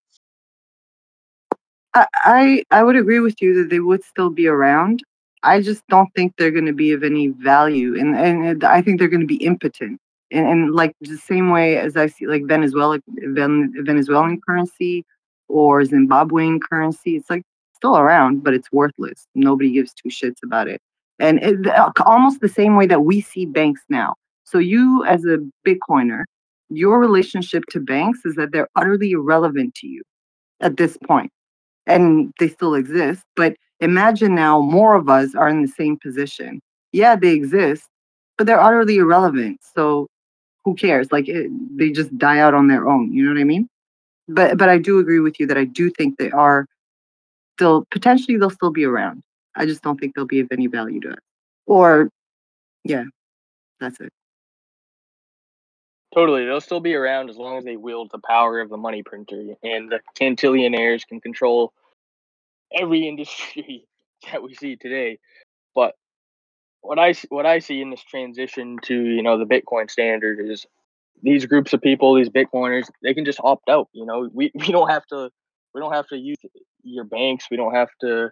I 1.93 2.63
I 2.71 2.83
would 2.83 2.97
agree 2.97 3.21
with 3.21 3.41
you 3.41 3.55
that 3.55 3.69
they 3.69 3.79
would 3.79 4.03
still 4.03 4.29
be 4.29 4.47
around. 4.47 5.01
I 5.43 5.61
just 5.61 5.81
don't 5.87 6.09
think 6.13 6.33
they're 6.35 6.51
going 6.51 6.65
to 6.65 6.73
be 6.73 6.91
of 6.91 7.03
any 7.03 7.29
value, 7.29 7.97
and 7.97 8.15
and 8.17 8.63
I 8.65 8.81
think 8.81 8.99
they're 8.99 9.07
going 9.07 9.21
to 9.21 9.25
be 9.25 9.37
impotent 9.37 10.01
and, 10.31 10.47
and 10.47 10.75
like 10.75 10.93
the 11.01 11.17
same 11.17 11.49
way 11.49 11.77
as 11.77 11.95
I 11.95 12.07
see 12.07 12.27
like 12.27 12.45
Venezuela 12.45 12.99
Venezuelan 13.07 14.41
currency 14.41 15.05
or 15.47 15.83
Zimbabwean 15.83 16.59
currency, 16.61 17.15
it's 17.15 17.29
like 17.29 17.43
still 17.73 17.97
around, 17.97 18.43
but 18.43 18.53
it's 18.53 18.71
worthless. 18.71 19.27
Nobody 19.35 19.71
gives 19.71 19.93
two 19.93 20.09
shits 20.09 20.43
about 20.43 20.67
it. 20.67 20.81
And 21.19 21.41
it, 21.41 21.67
uh, 21.67 21.91
almost 22.05 22.41
the 22.41 22.49
same 22.49 22.75
way 22.75 22.87
that 22.87 23.05
we 23.05 23.21
see 23.21 23.45
banks 23.45 23.81
now. 23.89 24.15
So 24.43 24.57
you, 24.57 25.03
as 25.05 25.25
a 25.25 25.39
Bitcoiner, 25.65 26.23
your 26.69 26.99
relationship 26.99 27.63
to 27.69 27.79
banks 27.79 28.19
is 28.25 28.35
that 28.35 28.51
they're 28.51 28.69
utterly 28.75 29.11
irrelevant 29.11 29.75
to 29.75 29.87
you 29.87 30.03
at 30.61 30.77
this 30.77 30.97
point, 30.97 31.31
and 31.85 32.33
they 32.39 32.49
still 32.49 32.75
exist. 32.75 33.23
But 33.35 33.55
imagine 33.79 34.35
now 34.35 34.61
more 34.61 34.95
of 34.95 35.09
us 35.09 35.35
are 35.35 35.49
in 35.49 35.61
the 35.61 35.67
same 35.67 35.97
position. 35.97 36.59
Yeah, 36.91 37.15
they 37.15 37.33
exist, 37.33 37.87
but 38.37 38.47
they're 38.47 38.59
utterly 38.59 38.97
irrelevant. 38.97 39.59
So 39.75 40.07
who 40.63 40.75
cares? 40.75 41.11
Like 41.11 41.27
it, 41.27 41.49
they 41.77 41.91
just 41.91 42.15
die 42.17 42.39
out 42.39 42.53
on 42.53 42.67
their 42.67 42.87
own. 42.87 43.13
You 43.13 43.23
know 43.23 43.33
what 43.33 43.39
I 43.39 43.45
mean? 43.45 43.69
But 44.27 44.57
but 44.57 44.69
I 44.69 44.77
do 44.77 44.99
agree 44.99 45.19
with 45.19 45.39
you 45.39 45.47
that 45.47 45.57
I 45.57 45.65
do 45.65 45.89
think 45.91 46.17
they 46.17 46.31
are 46.31 46.65
still 47.55 47.85
potentially 47.91 48.37
they'll 48.37 48.49
still 48.49 48.71
be 48.71 48.85
around. 48.85 49.21
I 49.55 49.65
just 49.65 49.81
don't 49.81 49.99
think 49.99 50.15
they'll 50.15 50.25
be 50.25 50.41
of 50.41 50.47
any 50.51 50.67
value 50.67 50.99
to 51.01 51.11
us. 51.11 51.19
Or 51.65 52.09
yeah, 52.83 53.05
that's 53.79 53.99
it. 53.99 54.11
Totally, 56.13 56.45
they'll 56.45 56.61
still 56.61 56.79
be 56.79 56.95
around 56.95 57.29
as 57.29 57.37
long 57.37 57.57
as 57.57 57.65
they 57.65 57.75
wield 57.75 58.09
the 58.11 58.19
power 58.19 58.61
of 58.61 58.69
the 58.69 58.77
money 58.77 59.03
printer, 59.03 59.55
and 59.63 59.91
the 59.91 59.99
cantillionaires 60.17 61.05
can 61.05 61.19
control 61.19 61.73
every 62.73 63.07
industry 63.07 63.85
that 64.31 64.41
we 64.41 64.53
see 64.53 64.75
today. 64.75 65.19
But 65.73 65.95
what 66.81 66.99
I 66.99 67.13
what 67.29 67.45
I 67.45 67.59
see 67.59 67.81
in 67.81 67.89
this 67.89 68.03
transition 68.03 68.77
to 68.83 68.93
you 68.95 69.23
know 69.23 69.37
the 69.37 69.45
Bitcoin 69.45 69.89
standard 69.89 70.39
is 70.39 70.65
these 71.21 71.45
groups 71.45 71.73
of 71.73 71.81
people, 71.81 72.13
these 72.15 72.29
Bitcoiners, 72.29 72.87
they 73.01 73.13
can 73.13 73.25
just 73.25 73.39
opt 73.43 73.69
out. 73.69 73.89
You 73.93 74.05
know, 74.05 74.29
we, 74.33 74.51
we 74.53 74.67
don't 74.67 74.89
have 74.89 75.05
to 75.07 75.29
we 75.73 75.81
don't 75.81 75.93
have 75.93 76.07
to 76.07 76.17
use 76.17 76.37
your 76.83 77.03
banks. 77.03 77.47
We 77.51 77.57
don't 77.57 77.73
have 77.73 77.89
to 78.01 78.29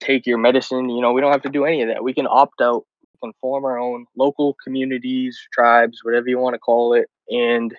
take 0.00 0.26
your 0.26 0.38
medicine. 0.38 0.88
You 0.88 1.00
know, 1.00 1.12
we 1.12 1.20
don't 1.20 1.32
have 1.32 1.42
to 1.42 1.50
do 1.50 1.64
any 1.64 1.82
of 1.82 1.88
that. 1.88 2.04
We 2.04 2.14
can 2.14 2.26
opt 2.26 2.60
out. 2.60 2.84
We 3.02 3.28
can 3.28 3.32
form 3.40 3.64
our 3.64 3.78
own 3.78 4.06
local 4.16 4.56
communities, 4.62 5.38
tribes, 5.52 6.00
whatever 6.02 6.28
you 6.28 6.38
want 6.38 6.54
to 6.54 6.58
call 6.58 6.94
it, 6.94 7.08
and 7.28 7.74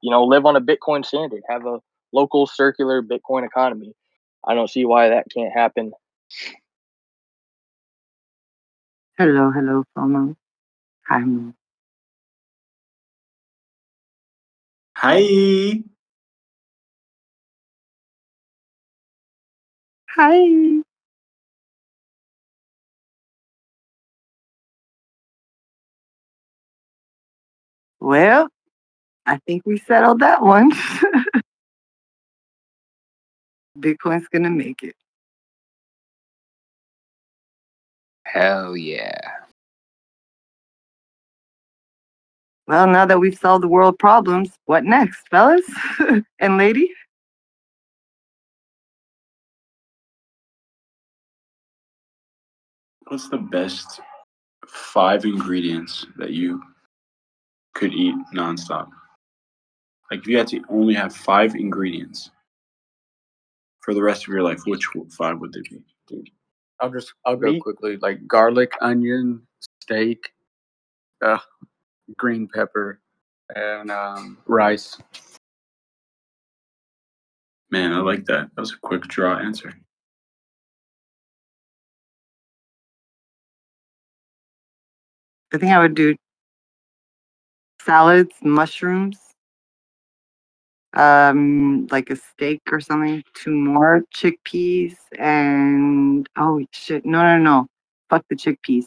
you 0.00 0.10
know, 0.10 0.24
live 0.24 0.46
on 0.46 0.56
a 0.56 0.60
Bitcoin 0.60 1.04
standard. 1.04 1.42
Have 1.48 1.66
a 1.66 1.80
local 2.12 2.46
circular 2.46 3.02
Bitcoin 3.02 3.44
economy. 3.46 3.92
I 4.46 4.54
don't 4.54 4.70
see 4.70 4.84
why 4.84 5.08
that 5.08 5.26
can't 5.34 5.52
happen. 5.52 5.92
Hello, 9.18 9.50
hello, 9.50 9.84
FOMO. 9.96 10.34
Hi, 11.08 11.20
Mo. 11.20 11.54
Hi. 14.96 15.82
Hi. 20.16 20.82
Well, 28.04 28.48
I 29.24 29.38
think 29.46 29.62
we 29.64 29.78
settled 29.78 30.20
that 30.20 30.42
one. 30.42 30.70
Bitcoin's 33.78 34.28
gonna 34.28 34.50
make 34.50 34.82
it. 34.82 34.94
Hell 38.26 38.76
yeah. 38.76 39.18
Well, 42.66 42.86
now 42.86 43.06
that 43.06 43.18
we've 43.18 43.38
solved 43.38 43.64
the 43.64 43.68
world 43.68 43.98
problems, 43.98 44.50
what 44.66 44.84
next, 44.84 45.26
fellas 45.30 45.64
and 46.38 46.58
lady? 46.58 46.90
What's 53.06 53.30
the 53.30 53.38
best 53.38 53.98
five 54.68 55.24
ingredients 55.24 56.04
that 56.18 56.32
you 56.32 56.60
could 57.74 57.92
eat 57.92 58.14
nonstop? 58.34 58.88
Like 60.10 60.20
if 60.20 60.26
you 60.26 60.38
had 60.38 60.48
to 60.48 60.62
only 60.68 60.94
have 60.94 61.14
five 61.14 61.54
ingredients 61.54 62.30
for 63.80 63.94
the 63.94 64.02
rest 64.02 64.22
of 64.22 64.28
your 64.28 64.42
life, 64.42 64.60
which 64.66 64.86
five 65.10 65.38
would 65.40 65.52
they 65.52 65.62
be? 65.62 65.84
Dude, 66.06 66.30
I'll 66.80 66.90
just 66.90 67.12
I'll 67.24 67.36
go 67.36 67.52
Meat. 67.52 67.62
quickly. 67.62 67.96
Like 67.96 68.26
garlic, 68.26 68.72
onion, 68.80 69.42
steak, 69.82 70.32
uh, 71.22 71.38
green 72.16 72.48
pepper, 72.48 73.00
and 73.54 73.90
um, 73.90 74.38
rice. 74.46 74.98
Man, 77.70 77.92
I 77.92 77.98
like 78.00 78.24
that. 78.26 78.50
That 78.54 78.60
was 78.60 78.72
a 78.72 78.78
quick 78.78 79.02
draw 79.02 79.38
answer. 79.38 79.74
I 85.52 85.58
think 85.58 85.72
I 85.72 85.78
would 85.78 85.94
do 85.94 86.14
salads, 87.84 88.34
mushrooms, 88.42 89.18
um, 90.94 91.86
like 91.90 92.10
a 92.10 92.16
steak 92.16 92.62
or 92.72 92.80
something, 92.80 93.22
two 93.34 93.52
more 93.54 94.02
chickpeas, 94.14 94.96
and 95.18 96.28
oh 96.36 96.64
shit, 96.72 97.04
no, 97.06 97.22
no, 97.22 97.38
no, 97.38 97.66
fuck 98.10 98.24
the 98.30 98.36
chickpeas. 98.36 98.86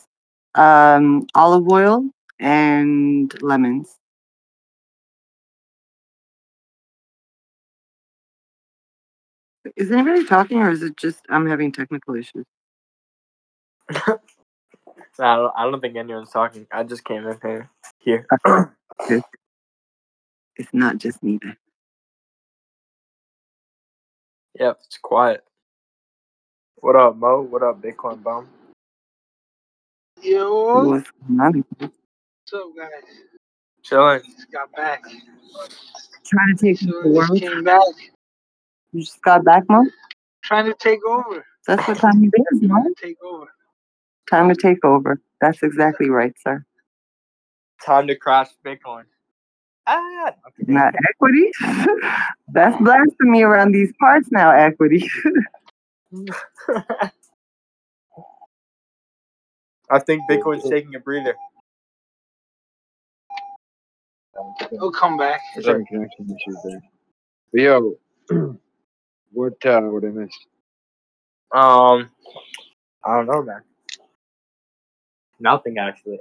Um, 0.56 1.28
olive 1.36 1.70
oil 1.72 2.10
and 2.40 3.34
lemons. 3.44 3.98
Is 9.78 9.92
anybody 9.92 10.26
talking, 10.26 10.60
or 10.60 10.72
is 10.72 10.84
it 10.84 10.98
just 10.98 11.22
I'm 11.30 11.48
having 11.48 11.72
technical 11.72 12.16
issues? 12.16 12.46
No, 15.20 15.26
I 15.26 15.36
don't, 15.38 15.54
I 15.58 15.64
don't 15.72 15.82
think 15.82 15.96
anyone's 15.98 16.32
talking. 16.32 16.68
I 16.72 16.84
just 16.84 17.06
came 17.06 17.28
in 17.28 17.38
here. 17.42 17.70
Here. 18.00 18.28
It's 20.58 20.74
not 20.74 20.98
just 21.00 21.24
me. 21.24 21.40
Then. 21.42 21.58
Yep, 24.60 24.80
it's 24.86 24.98
quiet. 25.02 25.44
What 26.78 26.96
up, 26.96 27.16
Mo? 27.18 27.42
What 27.42 27.64
up, 27.64 27.82
Bitcoin 27.82 28.24
Bum? 28.24 28.48
Yo, 30.22 30.86
What's 30.86 31.12
going 31.28 31.40
on? 31.42 31.66
what's 32.32 32.54
up, 32.56 32.70
guys? 32.78 32.90
Chilling. 33.84 34.22
Just 34.38 34.52
got 34.52 34.72
back. 34.74 35.04
Trying 36.26 36.58
to 36.58 36.66
take 36.66 36.80
So 36.80 36.92
over 36.92 37.04
the 37.04 37.10
world. 37.10 37.40
came 37.40 37.64
back, 37.64 37.82
You 38.94 39.02
just 39.02 39.22
got 39.24 39.46
back, 39.46 39.64
Mom? 39.70 39.92
trying 40.44 40.66
to 40.66 40.76
take 40.76 41.00
over. 41.08 41.46
That's 41.68 41.88
what 41.88 41.98
time 42.00 42.24
it 42.24 42.34
is, 42.54 42.62
Trying 42.68 42.84
Mom. 42.84 42.94
to 42.96 43.08
take 43.08 43.18
over. 43.24 43.48
Time 44.30 44.50
to 44.50 44.56
take 44.56 44.84
over. 44.84 45.22
That's 45.42 45.64
exactly 45.64 46.10
right, 46.10 46.34
sir. 46.46 46.66
Time 47.86 48.08
to 48.08 48.16
crash 48.16 48.50
Bitcoin. 48.66 49.04
Ah, 49.86 50.34
okay. 50.48 50.64
Not 50.68 50.94
equity. 51.10 51.50
That's 52.54 52.76
blasphemy 52.82 53.44
around 53.44 53.72
these 53.72 53.94
parts 54.00 54.30
now, 54.32 54.52
equity. 54.52 55.10
I 59.90 60.00
think 60.00 60.24
Bitcoin's 60.30 60.70
taking 60.70 60.96
a 60.96 61.00
breather. 61.00 61.36
It'll 64.72 64.92
come 64.92 65.18
back. 65.18 65.42
There's 65.56 65.66
some 65.66 65.86
connection 65.86 66.26
issues 66.26 66.58
there. 66.64 66.82
But 67.54 67.62
yo, 67.62 67.98
what 69.32 69.66
uh, 69.66 69.82
what 69.82 70.04
I 70.04 70.08
missed? 70.08 70.46
Um, 71.56 72.10
I 73.06 73.16
don't 73.16 73.28
know, 73.28 73.42
man. 73.44 73.62
Nothing 75.40 75.78
actually. 75.78 76.20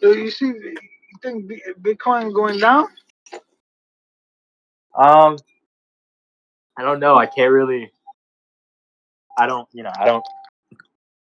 Yo, 0.00 0.12
you 0.12 0.30
see, 0.30 0.46
you 0.46 0.74
think 1.22 1.50
Bitcoin 1.82 2.32
going 2.32 2.58
down? 2.58 2.86
Um, 4.96 5.36
I 6.76 6.82
don't 6.82 7.00
know. 7.00 7.16
I 7.16 7.26
can't 7.26 7.52
really. 7.52 7.90
I 9.36 9.46
don't, 9.46 9.68
you 9.72 9.82
know, 9.82 9.92
I 9.98 10.04
don't 10.04 10.24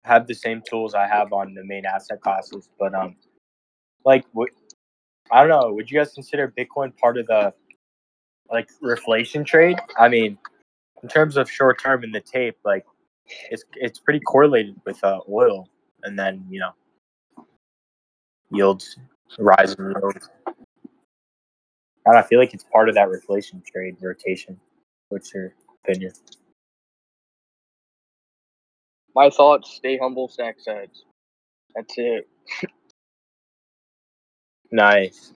have 0.03 0.25
the 0.27 0.33
same 0.33 0.61
tools 0.67 0.95
I 0.95 1.07
have 1.07 1.33
on 1.33 1.53
the 1.53 1.63
main 1.63 1.85
asset 1.85 2.21
classes, 2.21 2.69
but 2.79 2.95
um, 2.95 3.15
like, 4.05 4.25
what? 4.33 4.49
I 5.31 5.45
don't 5.45 5.49
know. 5.49 5.73
Would 5.73 5.91
you 5.91 5.99
guys 5.99 6.13
consider 6.13 6.53
Bitcoin 6.57 6.95
part 6.97 7.17
of 7.17 7.27
the 7.27 7.53
like 8.49 8.69
reflation 8.81 9.45
trade? 9.45 9.77
I 9.99 10.07
mean, 10.07 10.37
in 11.03 11.09
terms 11.09 11.37
of 11.37 11.51
short 11.51 11.81
term 11.81 12.03
in 12.03 12.11
the 12.11 12.21
tape, 12.21 12.57
like, 12.63 12.85
it's 13.51 13.63
it's 13.75 13.99
pretty 13.99 14.19
correlated 14.21 14.75
with 14.85 15.03
uh, 15.03 15.19
oil, 15.29 15.69
and 16.03 16.17
then 16.19 16.45
you 16.49 16.59
know, 16.59 16.71
yields 18.51 18.97
rise 19.39 19.75
and 19.77 19.95
yields. 19.99 20.29
And 22.05 22.17
I 22.17 22.23
feel 22.23 22.39
like 22.39 22.53
it's 22.53 22.65
part 22.65 22.89
of 22.89 22.95
that 22.95 23.09
reflation 23.09 23.63
trade 23.65 23.97
rotation. 24.01 24.59
What's 25.09 25.33
your 25.33 25.53
opinion? 25.85 26.13
My 29.15 29.29
thoughts: 29.29 29.73
stay 29.75 29.97
humble, 29.97 30.27
stack 30.29 30.57
sats. 30.67 31.01
That's 31.75 31.93
it. 31.97 32.27
Nice. 34.71 35.33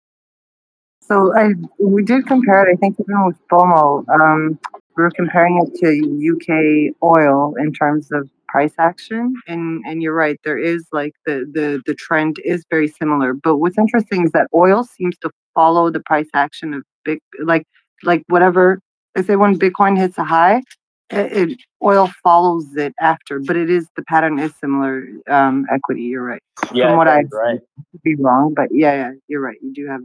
So 1.03 1.34
I 1.36 1.51
we 1.78 2.03
did 2.05 2.26
compare 2.26 2.68
it. 2.68 2.72
I 2.74 2.76
think 2.76 2.97
even 3.01 3.26
with 3.26 3.36
FOMO, 3.51 4.05
um, 4.09 4.59
we 4.74 4.88
were 4.99 5.12
comparing 5.16 5.61
it 5.64 5.80
to 5.80 5.88
UK 6.34 6.94
oil 7.03 7.55
in 7.59 7.72
terms 7.72 8.11
of 8.12 8.30
price 8.49 8.74
action, 8.78 9.34
and 9.49 9.82
and 9.86 10.03
you're 10.03 10.14
right. 10.14 10.38
There 10.44 10.59
is 10.59 10.86
like 10.92 11.14
the 11.26 11.46
the 11.53 11.82
the 11.86 11.94
trend 11.94 12.38
is 12.44 12.64
very 12.70 12.88
similar. 12.88 13.34
But 13.34 13.59
what's 13.59 13.78
interesting 13.78 14.24
is 14.26 14.32
that 14.32 14.49
oil 14.55 14.84
seems 14.84 15.16
to 15.18 15.30
follow 15.55 15.90
the 15.90 16.01
price 16.01 16.28
action 16.34 16.74
of 16.74 16.84
big 17.05 17.20
like 17.44 17.64
like 18.05 18.24
whatever. 18.28 18.80
I 19.16 19.22
say 19.22 19.36
when 19.36 19.59
Bitcoin 19.59 19.99
hits 19.99 20.18
a 20.18 20.24
high, 20.24 20.62
it, 21.11 21.51
it 21.51 21.59
oil 21.84 22.11
follows 22.22 22.66
it 22.76 22.94
after, 23.01 23.40
but 23.40 23.57
it 23.57 23.70
is 23.70 23.88
the 23.96 24.05
pattern 24.05 24.38
is 24.38 24.53
similar. 24.61 25.05
Um, 25.28 25.66
equity, 25.72 26.03
you're 26.03 26.24
right. 26.24 26.42
Yeah, 26.74 26.88
From 26.88 26.99
what 26.99 27.09
I 27.09 27.22
right. 27.32 27.61
be 28.05 28.16
wrong, 28.16 28.55
but 28.55 28.68
yeah, 28.72 28.94
yeah, 28.94 29.12
you're 29.28 29.40
right. 29.42 29.59
You 29.62 29.72
do 29.74 29.86
have 29.88 30.01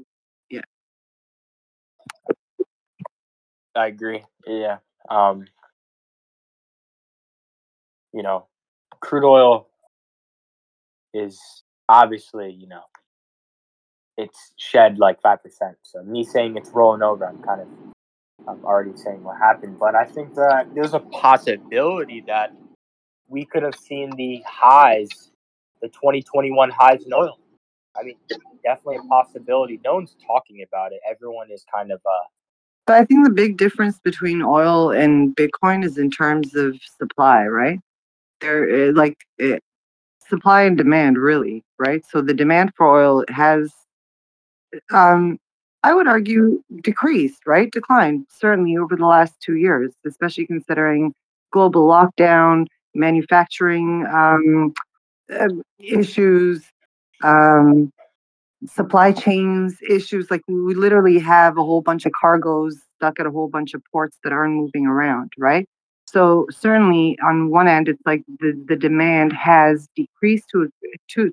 I 3.75 3.87
agree. 3.87 4.23
Yeah. 4.45 4.77
Um, 5.09 5.45
you 8.13 8.23
know, 8.23 8.45
crude 8.99 9.27
oil 9.27 9.67
is 11.13 11.39
obviously, 11.89 12.51
you 12.51 12.67
know, 12.67 12.83
it's 14.17 14.53
shed 14.57 14.99
like 14.99 15.21
five 15.21 15.41
percent. 15.41 15.77
So 15.81 16.03
me 16.03 16.23
saying 16.23 16.55
it's 16.55 16.69
rolling 16.69 17.01
over, 17.01 17.25
I'm 17.25 17.41
kind 17.41 17.61
of 17.61 17.67
I'm 18.47 18.63
already 18.65 18.95
saying 18.95 19.23
what 19.23 19.37
happened. 19.37 19.79
But 19.79 19.95
I 19.95 20.05
think 20.05 20.35
that 20.35 20.67
there's 20.75 20.93
a 20.93 20.99
possibility 20.99 22.23
that 22.27 22.53
we 23.27 23.45
could 23.45 23.63
have 23.63 23.75
seen 23.75 24.11
the 24.15 24.43
highs, 24.45 25.31
the 25.81 25.87
2021 25.87 26.69
highs 26.69 27.03
in 27.05 27.13
oil. 27.13 27.39
I 27.97 28.03
mean, 28.03 28.15
definitely 28.63 28.97
a 28.97 29.07
possibility. 29.07 29.79
No 29.83 29.95
one's 29.95 30.15
talking 30.25 30.63
about 30.67 30.91
it. 30.91 30.99
Everyone 31.09 31.49
is 31.51 31.65
kind 31.73 31.91
of 31.91 31.99
uh 32.05 32.27
But 32.85 32.97
I 32.97 33.05
think 33.05 33.23
the 33.23 33.31
big 33.31 33.57
difference 33.57 33.99
between 33.99 34.41
oil 34.41 34.91
and 34.91 35.35
Bitcoin 35.35 35.85
is 35.85 35.97
in 35.97 36.11
terms 36.11 36.55
of 36.55 36.77
supply, 36.97 37.45
right? 37.45 37.79
There, 38.41 38.89
uh, 38.89 38.93
like 38.93 39.17
it, 39.37 39.63
supply 40.27 40.63
and 40.63 40.77
demand, 40.77 41.17
really, 41.17 41.63
right? 41.79 42.03
So 42.09 42.21
the 42.21 42.33
demand 42.33 42.73
for 42.75 42.87
oil 42.87 43.23
has, 43.29 43.71
um, 44.91 45.37
I 45.83 45.93
would 45.93 46.07
argue, 46.07 46.61
decreased, 46.81 47.45
right? 47.45 47.71
Declined 47.71 48.25
certainly 48.29 48.77
over 48.77 48.95
the 48.95 49.05
last 49.05 49.35
two 49.41 49.55
years, 49.55 49.93
especially 50.05 50.45
considering 50.45 51.13
global 51.51 51.87
lockdown, 51.87 52.67
manufacturing 52.95 54.05
um, 54.07 54.73
uh, 55.33 55.47
issues, 55.79 56.63
um, 57.21 57.91
supply 58.67 59.11
chains 59.11 59.77
issues. 59.87 60.29
Like 60.31 60.41
we 60.47 60.73
literally 60.73 61.19
have 61.19 61.57
a 61.57 61.63
whole 61.63 61.81
bunch 61.81 62.05
of 62.05 62.11
cargoes 62.13 62.77
stuck 62.97 63.19
at 63.19 63.25
a 63.25 63.31
whole 63.31 63.47
bunch 63.49 63.73
of 63.73 63.81
ports 63.91 64.17
that 64.23 64.33
aren't 64.33 64.55
moving 64.55 64.85
around, 64.85 65.33
right? 65.37 65.67
So 66.05 66.47
certainly 66.51 67.17
on 67.25 67.49
one 67.49 67.67
end, 67.67 67.87
it's 67.87 68.01
like 68.05 68.23
the, 68.39 68.53
the 68.67 68.75
demand 68.75 69.33
has 69.33 69.87
decreased 69.95 70.45
to 70.51 70.63
a, 70.63 70.67
to 71.09 71.31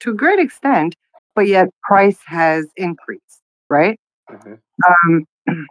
to 0.00 0.10
a 0.10 0.14
great 0.14 0.38
extent, 0.38 0.94
but 1.34 1.46
yet 1.46 1.68
price 1.82 2.18
has 2.24 2.66
increased, 2.76 3.42
right? 3.68 3.98
Um, 4.86 5.26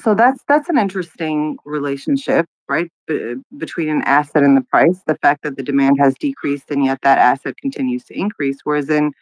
so 0.00 0.14
that's 0.14 0.42
that's 0.46 0.68
an 0.68 0.78
interesting 0.78 1.56
relationship, 1.64 2.46
right, 2.68 2.90
b- 3.06 3.36
between 3.56 3.88
an 3.88 4.02
asset 4.02 4.42
and 4.42 4.56
the 4.56 4.62
price. 4.62 5.00
The 5.06 5.16
fact 5.16 5.42
that 5.42 5.56
the 5.56 5.62
demand 5.62 5.96
has 5.98 6.14
decreased 6.20 6.70
and 6.70 6.84
yet 6.84 6.98
that 7.02 7.18
asset 7.18 7.56
continues 7.56 8.04
to 8.04 8.18
increase, 8.18 8.58
whereas 8.64 8.90
in 8.90 9.12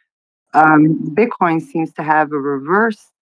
um, 0.56 1.14
Bitcoin 1.14 1.60
seems 1.60 1.92
to 1.94 2.02
have 2.02 2.32
a 2.32 2.38
reverse 2.38 3.12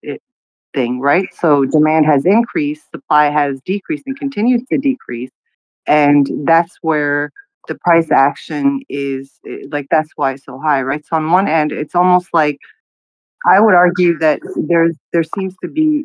thing, 0.72 1.01
right? 1.01 1.26
So 1.35 1.64
demand 1.64 2.07
has 2.07 2.24
increased, 2.24 2.91
supply 2.91 3.30
has 3.30 3.61
decreased 3.64 4.05
and 4.07 4.18
continues 4.18 4.62
to 4.70 4.78
decrease, 4.78 5.30
and 5.87 6.30
that's 6.45 6.76
where 6.82 7.30
the 7.66 7.74
price 7.76 8.11
action 8.11 8.82
is 8.89 9.41
like 9.70 9.87
that's 9.91 10.11
why 10.16 10.32
it's 10.32 10.45
so 10.45 10.61
high, 10.61 10.82
right? 10.82 11.05
So 11.07 11.16
on 11.16 11.32
one 11.32 11.49
end, 11.49 11.72
it's 11.72 11.95
almost 11.95 12.28
like 12.32 12.59
I 13.47 13.61
would 13.61 13.74
argue 13.74 14.18
that 14.18 14.41
there's 14.68 14.97
there 15.12 15.24
seems 15.24 15.55
to 15.62 15.68
be 15.68 16.05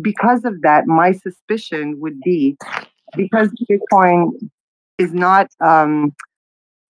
because 0.00 0.44
of 0.44 0.62
that. 0.62 0.86
My 0.86 1.12
suspicion 1.12 2.00
would 2.00 2.20
be 2.20 2.56
because 3.16 3.48
Bitcoin 3.70 4.30
is 4.98 5.12
not 5.12 5.48
um, 5.60 6.14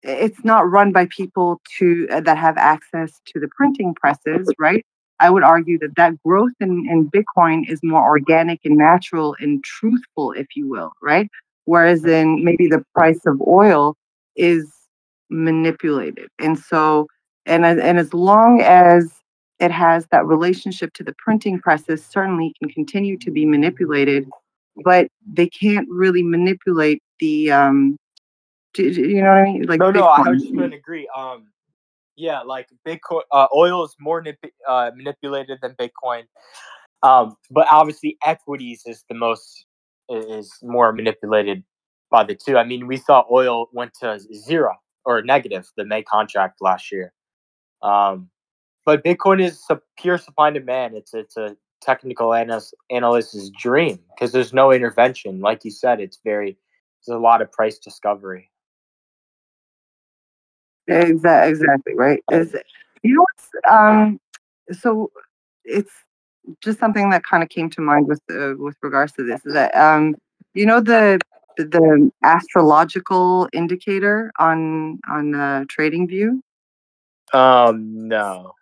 it's 0.04 0.44
not 0.44 0.70
run 0.70 0.92
by 0.92 1.06
people 1.06 1.60
to 1.78 2.06
uh, 2.10 2.20
that 2.20 2.38
have 2.38 2.56
access 2.58 3.20
to 3.26 3.40
the 3.40 3.48
printing 3.56 3.94
presses, 3.94 4.48
right? 4.58 4.84
I 5.20 5.30
would 5.30 5.42
argue 5.42 5.78
that 5.78 5.96
that 5.96 6.22
growth 6.24 6.52
in, 6.60 6.86
in 6.90 7.10
Bitcoin 7.10 7.68
is 7.70 7.80
more 7.82 8.02
organic 8.02 8.60
and 8.64 8.76
natural 8.76 9.34
and 9.40 9.62
truthful, 9.64 10.32
if 10.32 10.48
you 10.54 10.68
will, 10.68 10.92
right? 11.02 11.28
Whereas 11.64 12.04
in 12.04 12.44
maybe 12.44 12.66
the 12.68 12.84
price 12.94 13.20
of 13.26 13.40
oil 13.40 13.96
is 14.36 14.70
manipulated, 15.30 16.28
and 16.38 16.58
so 16.58 17.06
and 17.46 17.64
as- 17.64 17.78
and 17.78 17.98
as 17.98 18.12
long 18.12 18.60
as 18.60 19.10
it 19.60 19.70
has 19.70 20.06
that 20.10 20.26
relationship 20.26 20.92
to 20.94 21.04
the 21.04 21.14
printing 21.18 21.58
presses, 21.60 22.04
certainly 22.04 22.52
can 22.60 22.68
continue 22.70 23.16
to 23.18 23.30
be 23.30 23.46
manipulated, 23.46 24.28
but 24.84 25.08
they 25.32 25.48
can't 25.48 25.88
really 25.88 26.22
manipulate 26.22 27.02
the 27.20 27.50
um, 27.52 27.96
do, 28.74 28.92
do 28.92 29.02
you 29.02 29.22
know 29.22 29.28
what 29.30 29.38
I 29.38 29.44
mean? 29.44 29.62
Like 29.66 29.80
No, 29.80 29.90
no, 29.90 30.04
I 30.06 30.20
Bitcoin. 30.20 30.30
was 30.30 30.42
just 30.42 30.56
gonna 30.56 30.76
agree. 30.76 31.08
Um, 31.16 31.48
yeah, 32.16 32.40
like 32.42 32.68
Bitcoin, 32.86 33.22
uh, 33.32 33.46
oil 33.54 33.84
is 33.84 33.94
more 33.98 34.20
nip- 34.22 34.38
uh, 34.68 34.90
manipulated 34.94 35.58
than 35.62 35.74
Bitcoin. 35.74 36.24
Um, 37.02 37.36
but 37.50 37.66
obviously, 37.70 38.16
equities 38.24 38.82
is 38.86 39.04
the 39.08 39.14
most 39.14 39.66
is 40.08 40.52
more 40.62 40.92
manipulated 40.92 41.64
by 42.10 42.24
the 42.24 42.34
two. 42.34 42.56
I 42.58 42.64
mean, 42.64 42.86
we 42.86 42.96
saw 42.96 43.24
oil 43.30 43.68
went 43.72 43.92
to 44.00 44.18
zero 44.32 44.74
or 45.04 45.22
negative 45.22 45.68
the 45.76 45.84
May 45.84 46.02
contract 46.02 46.60
last 46.60 46.92
year. 46.92 47.12
Um, 47.82 48.30
but 48.86 49.04
Bitcoin 49.04 49.42
is 49.42 49.62
a 49.70 49.80
pure 49.98 50.18
supply 50.18 50.48
and 50.48 50.54
demand. 50.54 50.94
It's 50.94 51.14
it's 51.14 51.36
a 51.36 51.56
technical 51.80 52.32
analyst 52.32 52.74
analyst's 52.90 53.50
dream 53.50 53.98
because 54.14 54.32
there's 54.32 54.52
no 54.52 54.72
intervention. 54.72 55.40
Like 55.40 55.64
you 55.64 55.70
said, 55.70 56.00
it's 56.00 56.20
very 56.24 56.56
there's 57.06 57.16
a 57.16 57.20
lot 57.20 57.42
of 57.42 57.52
price 57.52 57.78
discovery. 57.78 58.50
Exactly, 60.88 61.50
exactly, 61.50 61.94
right. 61.94 62.22
Is 62.30 62.54
you 63.02 63.14
know 63.14 63.22
what's 63.22 63.48
um 63.70 64.20
so 64.72 65.10
it's 65.64 65.92
just 66.62 66.78
something 66.78 67.10
that 67.10 67.22
kind 67.24 67.42
of 67.42 67.48
came 67.48 67.70
to 67.70 67.80
mind 67.80 68.06
with 68.08 68.20
uh, 68.30 68.54
with 68.58 68.76
regards 68.82 69.12
to 69.14 69.24
this 69.24 69.44
is 69.46 69.54
that 69.54 69.74
um 69.76 70.14
you 70.54 70.66
know 70.66 70.80
the 70.80 71.18
the, 71.56 72.10
astrological 72.24 73.48
indicator 73.52 74.32
on 74.38 74.98
on 75.10 75.34
uh, 75.34 75.64
TradingView 75.66 76.40
Um, 77.32 78.08
no, 78.08 78.54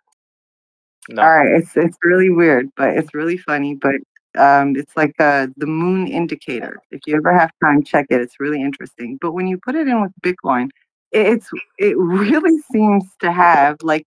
no. 1.09 1.21
all 1.23 1.37
right 1.37 1.51
it's 1.53 1.75
it's 1.77 1.97
really 2.03 2.29
weird 2.29 2.69
but 2.77 2.89
it's 2.97 3.13
really 3.13 3.37
funny 3.37 3.75
but 3.75 3.95
um 4.37 4.75
it's 4.75 4.95
like 4.97 5.13
uh 5.19 5.47
the 5.57 5.65
moon 5.67 6.07
indicator 6.07 6.79
if 6.91 7.01
you 7.07 7.15
ever 7.15 7.37
have 7.37 7.51
time 7.63 7.83
check 7.83 8.05
it 8.09 8.21
it's 8.21 8.39
really 8.39 8.61
interesting 8.61 9.17
but 9.21 9.33
when 9.33 9.47
you 9.47 9.57
put 9.57 9.75
it 9.75 9.87
in 9.87 10.01
with 10.01 10.11
bitcoin 10.23 10.65
it- 10.65 10.82
it's 11.13 11.49
it 11.77 11.95
really 11.97 12.57
seems 12.71 13.05
to 13.21 13.31
have 13.31 13.77
like 13.81 14.05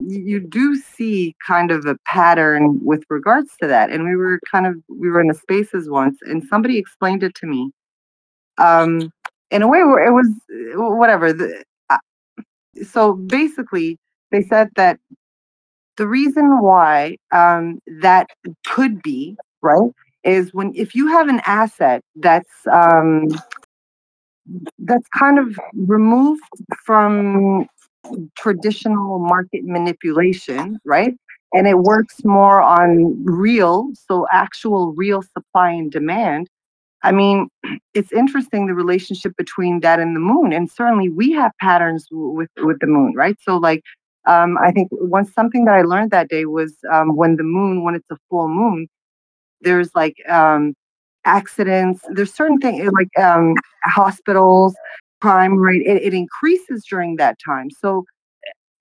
you 0.00 0.40
do 0.40 0.76
see 0.76 1.34
kind 1.46 1.70
of 1.70 1.86
a 1.86 1.96
pattern 2.06 2.78
with 2.82 3.02
regards 3.08 3.50
to 3.60 3.66
that 3.66 3.90
and 3.90 4.04
we 4.04 4.16
were 4.16 4.38
kind 4.50 4.66
of 4.66 4.76
we 4.88 5.10
were 5.10 5.20
in 5.20 5.28
the 5.28 5.34
spaces 5.34 5.88
once 5.88 6.18
and 6.22 6.44
somebody 6.44 6.76
explained 6.76 7.22
it 7.22 7.34
to 7.34 7.46
me 7.46 7.70
um 8.58 9.10
in 9.50 9.62
a 9.62 9.68
way 9.68 9.82
where 9.82 10.04
it 10.06 10.12
was 10.12 10.28
uh, 10.50 10.94
whatever 10.96 11.32
the, 11.32 11.62
uh, 11.90 11.98
so 12.82 13.14
basically 13.14 13.98
they 14.30 14.42
said 14.42 14.68
that 14.76 14.98
the 15.96 16.06
reason 16.06 16.60
why 16.60 17.16
um, 17.32 17.78
that 18.00 18.28
could 18.66 19.02
be 19.02 19.36
right 19.60 19.90
is 20.24 20.52
when 20.54 20.72
if 20.74 20.94
you 20.94 21.06
have 21.08 21.28
an 21.28 21.40
asset 21.46 22.02
that's 22.16 22.66
um, 22.70 23.26
that's 24.78 25.08
kind 25.16 25.38
of 25.38 25.58
removed 25.74 26.42
from 26.84 27.66
traditional 28.36 29.18
market 29.18 29.64
manipulation, 29.64 30.78
right? 30.84 31.14
And 31.52 31.66
it 31.66 31.78
works 31.78 32.24
more 32.24 32.62
on 32.62 33.22
real, 33.24 33.90
so 33.94 34.26
actual 34.32 34.94
real 34.94 35.22
supply 35.22 35.70
and 35.70 35.90
demand. 35.92 36.48
I 37.02 37.12
mean, 37.12 37.48
it's 37.94 38.12
interesting 38.12 38.66
the 38.66 38.74
relationship 38.74 39.36
between 39.36 39.80
that 39.80 40.00
and 40.00 40.16
the 40.16 40.20
moon, 40.20 40.52
and 40.52 40.70
certainly 40.70 41.08
we 41.08 41.32
have 41.32 41.52
patterns 41.60 42.06
with 42.10 42.50
with 42.58 42.78
the 42.80 42.86
moon, 42.86 43.14
right? 43.14 43.36
So, 43.42 43.56
like, 43.58 43.82
um, 44.26 44.56
I 44.58 44.72
think 44.72 44.88
one 44.92 45.26
something 45.26 45.64
that 45.66 45.74
I 45.74 45.82
learned 45.82 46.10
that 46.12 46.28
day 46.28 46.46
was 46.46 46.76
um, 46.90 47.16
when 47.16 47.36
the 47.36 47.44
moon, 47.44 47.84
when 47.84 47.94
it's 47.94 48.10
a 48.10 48.16
full 48.30 48.48
moon, 48.48 48.88
there's 49.60 49.90
like 49.94 50.16
um, 50.28 50.74
accidents. 51.24 52.02
There's 52.10 52.32
certain 52.32 52.58
things 52.58 52.90
like 52.92 53.24
um, 53.24 53.54
hospitals, 53.84 54.74
crime 55.20 55.56
rate. 55.56 55.82
It, 55.86 56.02
it 56.02 56.14
increases 56.14 56.84
during 56.88 57.16
that 57.16 57.38
time. 57.44 57.70
So 57.70 58.04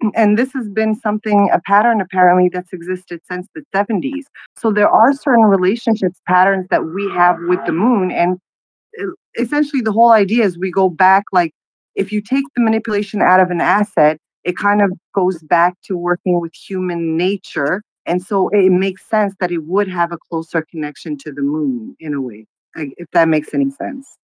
and 0.16 0.38
this 0.38 0.52
has 0.54 0.68
been 0.70 0.96
something 0.96 1.50
a 1.54 1.60
pattern 1.62 2.02
apparently 2.02 2.50
that's 2.50 2.74
existed 2.74 3.22
since 3.30 3.48
the 3.54 3.64
70s 3.74 4.24
so 4.58 4.72
there 4.72 4.90
are 4.90 5.14
certain 5.14 5.46
relationships 5.46 6.20
patterns 6.28 6.68
that 6.70 6.86
we 6.86 7.10
have 7.12 7.38
with 7.48 7.64
the 7.66 7.72
moon 7.72 8.12
and 8.12 8.38
uh, 9.02 9.06
essentially 9.40 9.82
the 9.82 9.92
whole 9.92 10.12
idea 10.12 10.44
is 10.44 10.58
we 10.58 10.72
go 10.72 10.90
back 10.90 11.24
like 11.32 11.54
if 11.96 12.12
you 12.12 12.22
take 12.22 12.46
the 12.56 12.64
manipulation 12.64 13.22
out 13.22 13.40
of 13.40 13.52
an 13.52 13.62
asset 13.62 14.18
it 14.44 14.58
kind 14.58 14.82
of 14.82 14.92
goes 15.14 15.42
back 15.44 15.76
to 15.84 15.96
working 15.96 16.40
with 16.40 16.54
human 16.54 17.16
nature 17.16 17.84
and 18.12 18.22
so 18.22 18.50
it 18.50 18.72
makes 18.72 19.04
sense 19.10 19.34
that 19.40 19.52
it 19.52 19.64
would 19.74 19.88
have 19.88 20.12
a 20.12 20.18
closer 20.30 20.62
connection 20.70 21.18
to 21.18 21.32
the 21.32 21.42
moon 21.42 21.96
in 22.00 22.14
a 22.14 22.22
way 22.22 22.46
if 22.76 23.08
that 23.12 23.28
makes 23.28 23.54
any 23.54 23.70
sense 23.70 24.18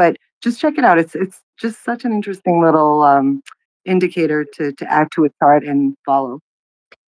but 0.00 0.16
just 0.42 0.60
check 0.60 0.78
it 0.78 0.84
out. 0.84 0.98
It's 0.98 1.14
it's 1.14 1.42
just 1.58 1.84
such 1.84 2.04
an 2.04 2.12
interesting 2.12 2.62
little 2.62 3.02
um, 3.02 3.42
indicator 3.84 4.46
to 4.54 4.72
to 4.72 4.90
add 4.90 5.08
to 5.12 5.26
a 5.26 5.30
chart 5.38 5.64
and 5.64 5.94
follow. 6.06 6.40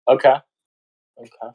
Okay. 0.10 0.36
Okay. 1.18 1.54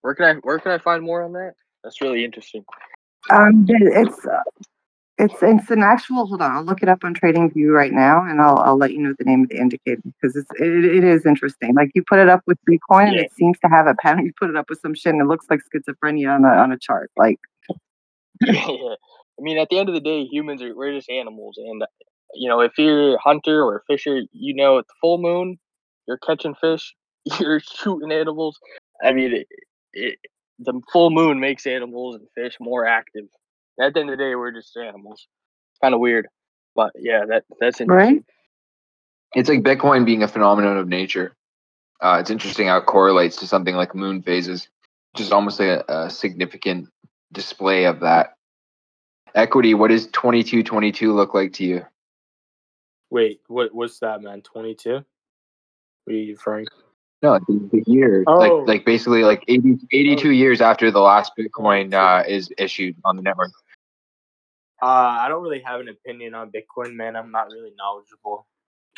Where 0.00 0.14
can 0.14 0.24
I 0.24 0.34
where 0.42 0.58
can 0.58 0.72
I 0.72 0.78
find 0.78 1.04
more 1.04 1.22
on 1.22 1.32
that? 1.34 1.54
That's 1.84 2.00
really 2.00 2.24
interesting. 2.24 2.64
Um, 3.30 3.66
it's 3.68 4.26
uh, 4.26 4.40
it's 5.18 5.34
it's 5.42 5.70
an 5.70 5.82
actual. 5.82 6.26
Hold 6.26 6.42
on, 6.42 6.52
I'll 6.52 6.62
look 6.62 6.82
it 6.82 6.88
up 6.88 7.04
on 7.04 7.14
TradingView 7.14 7.72
right 7.72 7.92
now, 7.92 8.24
and 8.24 8.40
I'll 8.40 8.58
I'll 8.58 8.76
let 8.76 8.92
you 8.92 9.00
know 9.00 9.14
the 9.18 9.24
name 9.24 9.42
of 9.42 9.48
the 9.48 9.58
indicator 9.58 10.00
because 10.04 10.36
it's 10.36 10.50
it, 10.60 10.84
it 10.84 11.04
is 11.04 11.26
interesting. 11.26 11.74
Like 11.74 11.90
you 11.94 12.04
put 12.08 12.18
it 12.18 12.28
up 12.28 12.42
with 12.46 12.58
Bitcoin, 12.68 13.08
and 13.08 13.16
it 13.16 13.32
seems 13.32 13.58
to 13.60 13.68
have 13.68 13.86
a 13.86 13.94
pattern. 13.94 14.26
You 14.26 14.32
put 14.38 14.50
it 14.50 14.56
up 14.56 14.70
with 14.70 14.80
some 14.80 14.94
shit, 14.94 15.12
and 15.12 15.22
it 15.22 15.26
looks 15.26 15.46
like 15.50 15.60
schizophrenia 15.60 16.34
on 16.34 16.44
a 16.44 16.48
on 16.48 16.72
a 16.72 16.78
chart. 16.78 17.10
Like 17.16 17.38
yeah. 18.40 18.94
I 19.38 19.42
mean, 19.42 19.58
at 19.58 19.68
the 19.70 19.78
end 19.78 19.88
of 19.88 19.94
the 19.94 20.00
day, 20.00 20.24
humans 20.24 20.62
are 20.62 20.74
we're 20.74 20.94
just 20.94 21.10
animals, 21.10 21.58
and 21.58 21.82
you 22.34 22.48
know, 22.48 22.60
if 22.60 22.72
you're 22.78 23.16
a 23.16 23.20
hunter 23.20 23.62
or 23.62 23.76
a 23.76 23.82
fisher, 23.86 24.22
you 24.32 24.54
know, 24.54 24.78
at 24.78 24.86
the 24.86 24.94
full 25.00 25.18
moon, 25.18 25.58
you're 26.06 26.18
catching 26.18 26.54
fish, 26.54 26.94
you're 27.40 27.60
shooting 27.60 28.12
animals. 28.12 28.58
I 29.02 29.12
mean, 29.12 29.32
it, 29.34 29.46
it, 29.92 30.18
the 30.58 30.80
full 30.92 31.10
moon 31.10 31.40
makes 31.40 31.66
animals 31.66 32.16
and 32.16 32.26
fish 32.34 32.56
more 32.60 32.86
active. 32.86 33.24
At 33.80 33.94
the 33.94 34.00
end 34.00 34.10
of 34.10 34.18
the 34.18 34.24
day, 34.24 34.34
we're 34.34 34.52
just 34.52 34.76
animals. 34.76 35.26
It's 35.72 35.78
kind 35.80 35.94
of 35.94 36.00
weird, 36.00 36.26
but 36.74 36.92
yeah, 36.98 37.24
that 37.28 37.44
that's 37.60 37.80
interesting. 37.80 37.88
right? 37.88 38.24
It's 39.34 39.48
like 39.48 39.62
Bitcoin 39.62 40.04
being 40.04 40.22
a 40.22 40.28
phenomenon 40.28 40.78
of 40.78 40.88
nature. 40.88 41.34
Uh, 42.00 42.18
it's 42.20 42.30
interesting 42.30 42.68
how 42.68 42.78
it 42.78 42.86
correlates 42.86 43.36
to 43.36 43.46
something 43.46 43.74
like 43.74 43.94
moon 43.94 44.22
phases, 44.22 44.68
which 45.12 45.20
is 45.20 45.32
almost 45.32 45.60
like 45.60 45.84
a, 45.88 46.06
a 46.06 46.10
significant 46.10 46.88
display 47.32 47.84
of 47.84 48.00
that. 48.00 48.34
Equity, 49.34 49.74
what 49.74 49.88
does 49.90 50.06
2222 50.08 51.12
look 51.14 51.34
like 51.34 51.52
to 51.54 51.64
you? 51.64 51.84
Wait, 53.10 53.40
what 53.48 53.74
what's 53.74 53.98
that, 54.00 54.22
man? 54.22 54.42
Twenty 54.42 54.74
two? 54.74 55.04
What 56.04 56.12
are 56.14 56.16
you 56.16 56.34
referring? 56.34 56.66
No, 57.22 57.32
like 57.32 57.42
the, 57.48 57.68
the 57.72 57.84
year, 57.86 58.22
Oh. 58.26 58.36
like 58.38 58.68
like 58.68 58.84
basically 58.86 59.24
like 59.24 59.42
80, 59.48 59.78
82 59.92 60.30
years 60.30 60.60
after 60.60 60.90
the 60.90 61.00
last 61.00 61.32
Bitcoin 61.38 61.92
uh, 61.92 62.22
is 62.28 62.50
issued 62.58 62.96
on 63.04 63.16
the 63.16 63.22
network. 63.22 63.50
Uh, 64.82 64.86
I 64.86 65.28
don't 65.28 65.42
really 65.42 65.62
have 65.64 65.80
an 65.80 65.88
opinion 65.88 66.34
on 66.34 66.52
Bitcoin, 66.52 66.94
man. 66.94 67.16
I'm 67.16 67.32
not 67.32 67.48
really 67.52 67.72
knowledgeable 67.76 68.46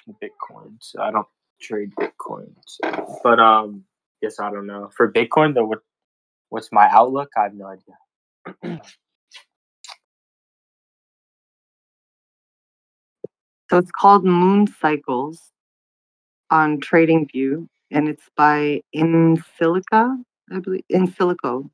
in 0.06 0.14
Bitcoin, 0.14 0.76
so 0.80 1.02
I 1.02 1.10
don't 1.10 1.26
trade 1.60 1.92
Bitcoin. 1.98 2.52
So. 2.66 3.18
But 3.24 3.40
um, 3.40 3.84
yes, 4.22 4.40
I 4.40 4.50
don't 4.50 4.66
know 4.66 4.90
for 4.96 5.10
Bitcoin 5.12 5.54
though. 5.54 5.66
What 5.66 5.80
what's 6.50 6.70
my 6.72 6.88
outlook? 6.92 7.30
I 7.36 7.44
have 7.44 7.54
no 7.54 7.66
idea. 7.66 8.80
So 13.70 13.78
it's 13.78 13.90
called 13.92 14.24
Moon 14.24 14.66
Cycles 14.80 15.40
on 16.50 16.80
TradingView, 16.80 17.68
and 17.92 18.08
it's 18.08 18.28
by 18.36 18.82
In 18.92 19.36
Insilica, 19.36 20.16
I 20.52 20.58
believe, 20.60 20.84
Insilico. 20.92 21.70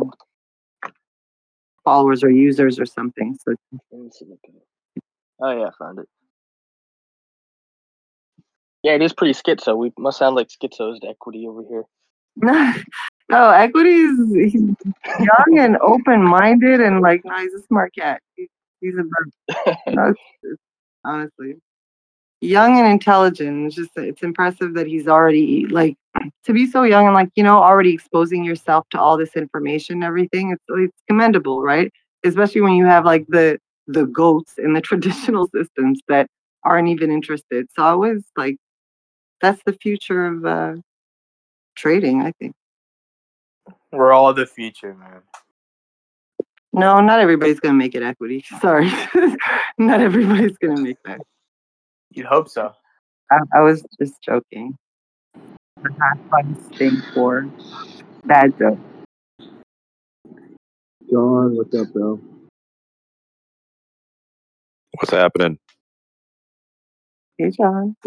followers 1.84 2.24
or 2.24 2.30
users 2.30 2.80
or 2.80 2.86
something. 2.86 3.38
So 3.46 3.56
Oh 5.42 5.52
yeah, 5.52 5.68
I 5.68 5.72
found 5.78 6.00
it. 6.00 6.08
Yeah, 8.84 8.94
it 8.94 9.02
is 9.02 9.12
pretty 9.14 9.34
schizo. 9.34 9.76
We 9.78 9.92
must 9.98 10.20
sound 10.20 10.36
like 10.36 10.48
schizos 10.50 11.00
to 11.02 11.08
equity 11.10 11.48
over 11.48 11.64
here. 11.68 11.84
no, 13.30 13.50
equity 13.50 13.90
is 13.92 14.20
young 15.20 15.60
and 15.60 15.78
open-minded 15.82 16.82
and 16.82 17.02
like, 17.02 17.22
no, 17.26 17.36
he's 17.38 17.54
a 17.54 17.62
smart 17.68 17.94
cat. 17.98 18.22
He's, 18.36 18.50
he's 18.82 18.96
a 18.98 19.04
bird. 19.04 19.32
No, 19.88 20.10
it's- 20.10 20.16
it's- 20.44 20.58
honestly 21.04 21.56
young 22.46 22.78
and 22.80 22.88
intelligent. 22.88 23.68
It's 23.68 23.76
just 23.76 23.92
it's 23.96 24.24
impressive 24.24 24.74
that 24.76 24.88
he's 24.88 25.08
already 25.08 25.66
like 25.68 25.96
to 26.44 26.54
be 26.54 26.66
so 26.66 26.84
young 26.84 27.06
and 27.06 27.14
like 27.14 27.30
you 27.36 27.44
know 27.44 27.58
already 27.58 27.94
exposing 27.94 28.44
yourself 28.44 28.86
to 28.92 29.00
all 29.00 29.18
this 29.18 29.36
information 29.36 29.96
and 29.96 30.04
everything 30.04 30.52
it's 30.52 30.64
it's 30.70 31.02
commendable 31.08 31.62
right? 31.62 31.92
Especially 32.24 32.62
when 32.62 32.74
you 32.74 32.86
have 32.86 33.06
like 33.06 33.26
the 33.28 33.60
the 33.88 34.06
goats 34.06 34.54
in 34.58 34.74
the 34.74 34.82
traditional 34.90 35.48
systems 35.54 36.02
that 36.08 36.28
aren't 36.64 36.88
even 36.88 37.12
interested. 37.12 37.68
So 37.76 37.84
i 37.84 37.94
was 37.94 38.24
like 38.38 38.58
that's 39.42 39.62
the 39.66 39.74
future 39.74 40.26
of 40.26 40.46
uh 40.46 40.76
trading 41.76 42.22
i 42.22 42.32
think. 42.40 42.54
We're 43.92 44.14
all 44.14 44.34
the 44.34 44.46
future, 44.46 44.94
man. 44.94 45.22
no 46.74 47.02
not 47.02 47.20
everybody's 47.20 47.60
gonna 47.60 47.76
make 47.76 47.96
it 47.96 48.04
equity. 48.04 48.44
Sorry. 48.62 48.92
Not 49.78 50.00
everybody's 50.00 50.58
gonna 50.58 50.80
make 50.80 50.96
that 51.04 51.20
You'd 52.16 52.28
hope 52.28 52.48
so. 52.48 52.72
I, 53.30 53.40
I 53.54 53.60
was 53.60 53.84
just 54.00 54.22
joking. 54.24 54.78
The 55.84 55.90
not 55.98 56.18
fun 56.30 56.56
thing 56.78 57.02
for 57.14 57.46
bad 58.24 58.58
joke. 58.58 58.80
John, 61.12 61.58
what's 61.58 61.76
up, 61.76 61.92
bro? 61.92 62.22
What's 64.94 65.12
happening? 65.12 65.60
Hey, 67.38 67.52
John. 67.52 67.98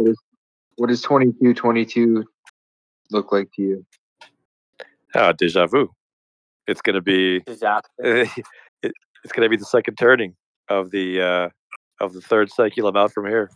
What 0.76 0.88
does 0.88 1.02
2222 1.02 2.24
look 3.10 3.30
like 3.30 3.50
to 3.56 3.62
you? 3.62 3.86
Ah, 5.14 5.32
deja 5.32 5.66
vu. 5.66 5.90
It's 6.66 6.80
going 6.80 6.94
to 6.94 7.02
be 7.02 7.40
Disaster. 7.40 7.90
it, 7.98 8.92
it's 9.22 9.32
going 9.34 9.44
to 9.44 9.50
be 9.50 9.58
the 9.58 9.66
second 9.66 9.96
turning 9.96 10.34
of 10.70 10.90
the 10.92 11.20
uh, 11.20 11.48
of 12.00 12.14
the 12.14 12.22
third 12.22 12.50
cycle 12.50 12.86
I'm 12.88 12.96
out 12.96 13.12
from 13.12 13.26
here. 13.26 13.50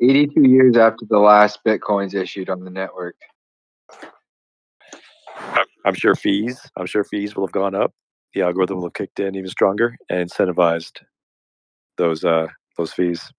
82 0.00 0.48
years 0.48 0.76
after 0.76 1.04
the 1.08 1.18
last 1.18 1.60
Bitcoin's 1.66 2.14
issued 2.14 2.48
on 2.48 2.64
the 2.64 2.70
network. 2.70 3.16
I'm- 5.84 5.94
sure 5.94 6.14
fees. 6.14 6.60
I'm 6.76 6.86
sure 6.86 7.04
fees 7.04 7.34
will 7.34 7.46
have 7.46 7.52
gone 7.52 7.74
up. 7.74 7.92
The 8.34 8.42
algorithm 8.42 8.76
will 8.76 8.86
have 8.86 8.94
kicked 8.94 9.20
in 9.20 9.34
even 9.34 9.50
stronger 9.50 9.96
and 10.08 10.28
incentivized 10.30 11.00
those 11.96 12.24
uh, 12.24 12.46
those 12.76 12.92
fees. 12.92 13.32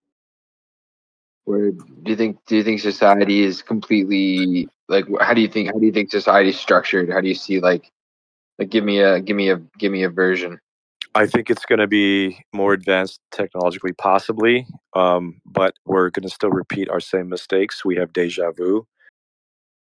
Where 1.46 1.72
do 1.72 2.12
you 2.12 2.16
think 2.16 2.38
do 2.46 2.56
you 2.56 2.64
think 2.64 2.82
society 2.82 3.44
is 3.44 3.62
completely 3.62 4.68
like 4.90 5.06
how 5.20 5.34
do 5.34 5.42
you 5.42 5.48
think 5.48 5.70
how 5.70 5.80
do 5.80 5.86
you 5.86 5.92
think 5.92 6.12
society 6.12 6.50
is 6.50 6.60
structured? 6.60 7.10
How 7.10 7.22
do 7.22 7.28
you 7.28 7.36
see 7.36 7.60
like 7.60 7.92
like 8.60 8.70
give 8.70 8.84
me 8.84 9.00
a 9.00 9.20
give 9.20 9.36
me 9.36 9.50
a 9.50 9.58
give 9.78 9.92
me 9.92 10.04
a 10.04 10.10
version. 10.10 10.60
I 11.14 11.28
think 11.28 11.50
it's 11.50 11.66
going 11.66 11.80
to 11.80 11.88
be 11.88 12.46
more 12.54 12.72
advanced 12.74 13.20
technologically, 13.32 13.92
possibly, 13.94 14.66
um, 14.96 15.42
but 15.46 15.74
we're 15.86 16.10
going 16.10 16.24
to 16.24 16.34
still 16.34 16.52
repeat 16.52 16.90
our 16.90 17.02
same 17.02 17.28
mistakes. 17.28 17.84
We 17.84 17.98
have 17.98 18.14
deja 18.14 18.52
vu, 18.52 18.88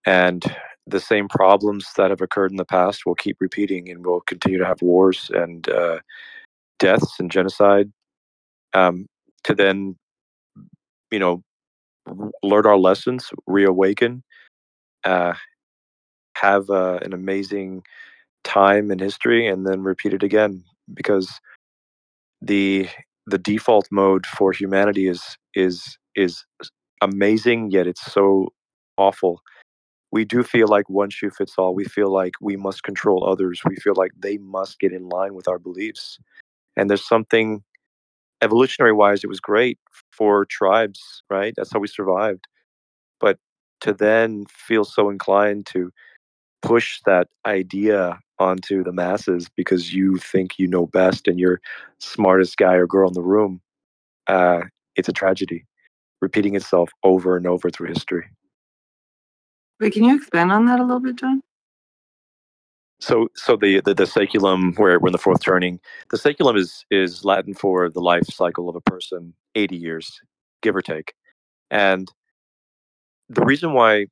and 0.08 0.44
the 0.88 1.00
same 1.00 1.28
problems 1.28 1.86
that 1.98 2.10
have 2.10 2.22
occurred 2.22 2.50
in 2.50 2.58
the 2.58 2.66
past 2.66 3.06
will 3.06 3.16
keep 3.16 3.38
repeating, 3.40 3.90
and 3.90 4.04
we'll 4.04 4.22
continue 4.22 4.58
to 4.58 4.66
have 4.66 4.82
wars 4.82 5.30
and 5.32 5.70
uh, 5.70 6.00
deaths 6.80 7.20
and 7.20 7.30
genocide. 7.30 7.92
Um, 8.74 9.06
to 9.44 9.54
then, 9.54 9.98
you 11.12 11.20
know, 11.20 11.44
learn 12.42 12.66
our 12.66 12.78
lessons, 12.78 13.30
reawaken, 13.46 14.24
uh, 15.04 15.34
have 16.38 16.72
uh, 16.72 17.00
an 17.04 17.14
amazing 17.14 17.84
time 18.44 18.90
in 18.90 18.98
history, 18.98 19.48
and 19.48 19.68
then 19.68 19.84
repeat 19.84 20.16
it 20.16 20.24
again 20.24 20.64
because 20.94 21.30
the 22.42 22.88
the 23.28 23.38
default 23.38 23.88
mode 23.92 24.26
for 24.26 24.52
humanity 24.52 25.08
is 25.08 25.38
is 25.56 25.98
is 26.16 26.44
amazing 27.02 27.72
yet 27.72 27.88
it's 27.88 28.12
so 28.12 28.50
awful. 28.98 29.42
We 30.12 30.26
do 30.26 30.44
feel 30.44 30.68
like 30.68 30.90
one 30.90 31.12
shoe 31.12 31.30
fits 31.30 31.54
all. 31.58 31.76
We 31.76 31.86
feel 31.86 32.12
like 32.12 32.34
we 32.42 32.58
must 32.58 32.84
control 32.84 33.30
others. 33.30 33.62
We 33.66 33.76
feel 33.76 33.94
like 33.96 34.12
they 34.18 34.38
must 34.38 34.80
get 34.80 34.92
in 34.92 35.08
line 35.08 35.36
with 35.36 35.48
our 35.48 35.60
beliefs. 35.60 36.18
And 36.76 36.90
there's 36.90 37.08
something 37.08 37.64
evolutionary 38.42 38.94
wise 38.94 39.24
it 39.24 39.28
was 39.28 39.40
great 39.40 39.78
for 40.12 40.46
tribes 40.46 41.24
right? 41.30 41.54
That's 41.56 41.72
how 41.72 41.80
we 41.80 41.88
survived. 41.88 42.48
But 43.20 43.38
to 43.82 43.94
then 43.94 44.46
feel 44.50 44.86
so 44.86 45.10
inclined 45.10 45.66
to 45.68 45.92
push 46.62 47.00
that 47.06 47.28
idea 47.46 48.20
onto 48.40 48.84
the 48.84 48.92
masses 48.92 49.50
because 49.56 49.94
you 49.94 50.18
think 50.18 50.58
you 50.58 50.68
know 50.68 50.88
best 50.88 51.28
and 51.28 51.40
you're 51.40 51.62
smartest 52.00 52.58
guy 52.58 52.74
or 52.76 52.88
girl 52.88 53.08
in 53.08 53.14
the 53.14 53.22
room 53.22 53.62
uh, 54.28 54.62
it's 54.96 55.10
a 55.10 55.14
tragedy 55.14 55.66
repeating 56.22 56.56
itself 56.56 56.90
over 57.04 57.38
and 57.38 57.48
over 57.48 57.70
through 57.70 57.88
history 57.88 58.26
Wait, 59.80 59.94
can 59.94 60.04
you 60.04 60.16
expand 60.16 60.52
on 60.52 60.66
that 60.66 60.80
a 60.80 60.84
little 60.84 61.00
bit, 61.00 61.16
John? 61.16 61.42
so 63.00 63.30
so 63.36 63.56
the 63.56 63.82
the, 63.82 63.94
the 63.94 64.04
saeculum 64.04 64.78
where 64.78 65.00
we're 65.00 65.08
in 65.08 65.14
the 65.14 65.18
fourth 65.18 65.42
turning 65.42 65.80
the 66.12 66.18
saeculum 66.18 66.58
is 66.58 66.86
is 66.92 67.24
latin 67.26 67.54
for 67.54 67.90
the 67.90 68.02
life 68.02 68.26
cycle 68.26 68.70
of 68.70 68.76
a 68.76 68.82
person 68.82 69.34
80 69.56 69.78
years 69.78 70.20
give 70.62 70.76
or 70.76 70.82
take 70.82 71.14
and 71.72 72.12
the 73.30 73.44
reason 73.44 73.74
why 73.74 74.08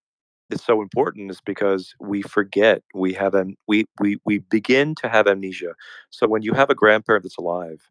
it's 0.50 0.66
so 0.66 0.82
important 0.82 1.32
is 1.32 1.42
because 1.46 1.94
we 2.00 2.22
forget 2.22 2.82
we 2.94 3.14
have 3.14 3.36
am- 3.36 3.58
we 3.68 3.86
we 4.00 4.20
we 4.26 4.40
begin 4.40 4.96
to 4.96 5.10
have 5.10 5.28
amnesia. 5.28 5.74
So 6.10 6.28
when 6.28 6.42
you 6.42 6.54
have 6.54 6.70
a 6.70 6.76
grandparent 6.76 7.24
that's 7.24 7.38
alive, 7.38 7.82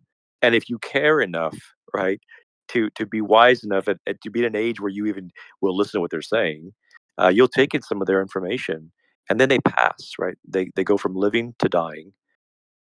and 0.42 0.54
if 0.54 0.68
you 0.70 0.78
care 0.78 1.20
enough, 1.20 1.57
right, 1.94 2.20
to 2.68 2.90
to 2.90 3.07
be 3.07 3.20
wise 3.20 3.62
enough 3.64 3.88
at, 3.88 3.98
at 4.07 4.20
to 4.22 4.30
be 4.30 4.40
at 4.40 4.46
an 4.46 4.57
age 4.57 4.80
where 4.80 4.90
you 4.90 5.07
even 5.07 5.30
will 5.61 5.76
listen 5.76 5.98
to 5.98 6.00
what 6.00 6.11
they're 6.11 6.22
saying, 6.22 6.72
uh, 7.20 7.28
you'll 7.28 7.48
take 7.48 7.74
in 7.74 7.82
some 7.82 8.00
of 8.00 8.07
their 8.07 8.20
information, 8.22 8.92
and 9.30 9.40
then 9.40 9.48
they 9.50 9.59
pass, 9.61 10.12
right? 10.18 10.36
They 10.48 10.70
they 10.76 10.84
go 10.84 10.96
from 10.96 11.14
living 11.14 11.54
to 11.61 11.68
dying, 11.68 12.12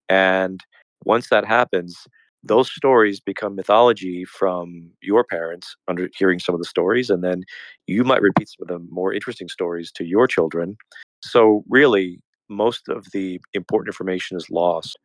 and 0.10 0.60
once 1.06 1.30
that 1.30 1.46
happens, 1.46 1.98
those 2.44 2.72
stories 2.72 3.20
become 3.20 3.56
mythology 3.56 4.26
from 4.26 4.90
your 5.02 5.24
parents 5.24 5.76
under 5.88 6.10
hearing 6.16 6.40
some 6.40 6.56
of 6.56 6.60
the 6.60 6.66
stories 6.66 7.10
and 7.10 7.24
then 7.24 7.44
you 7.88 8.04
might 8.04 8.22
repeat 8.22 8.50
some 8.50 8.64
of 8.64 8.68
the 8.68 8.86
more 8.92 9.14
interesting 9.14 9.48
stories 9.48 9.92
to 9.92 10.04
your 10.04 10.28
children 10.28 10.76
so 11.22 11.64
really 11.70 12.20
most 12.50 12.90
of 12.90 13.06
the 13.14 13.40
important 13.54 13.90
information 13.90 14.38
is 14.38 14.50
lost 14.50 14.98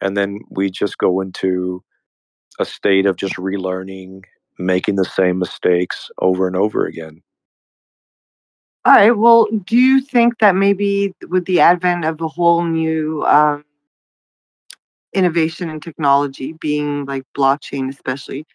and 0.00 0.16
then 0.16 0.40
we 0.50 0.70
just 0.70 0.98
go 0.98 1.20
into 1.20 1.82
a 2.58 2.64
state 2.64 3.06
of 3.06 3.16
just 3.16 3.34
relearning 3.34 4.22
making 4.58 4.96
the 4.96 5.04
same 5.04 5.38
mistakes 5.38 6.10
over 6.20 6.46
and 6.46 6.56
over 6.56 6.86
again 6.86 7.22
All 8.84 8.94
right. 8.94 9.10
Well, 9.10 9.48
do 9.66 9.76
you 9.76 10.00
think 10.00 10.38
that 10.38 10.54
maybe 10.54 11.14
with 11.28 11.44
the 11.44 11.60
advent 11.60 12.06
of 12.06 12.22
a 12.22 12.28
whole 12.28 12.64
new 12.64 13.22
um, 13.26 13.62
innovation 15.12 15.70
and 15.70 15.82
technology, 15.82 16.52
being 16.54 17.04
like 17.04 17.22
blockchain, 17.36 17.88
especially, 17.88 18.46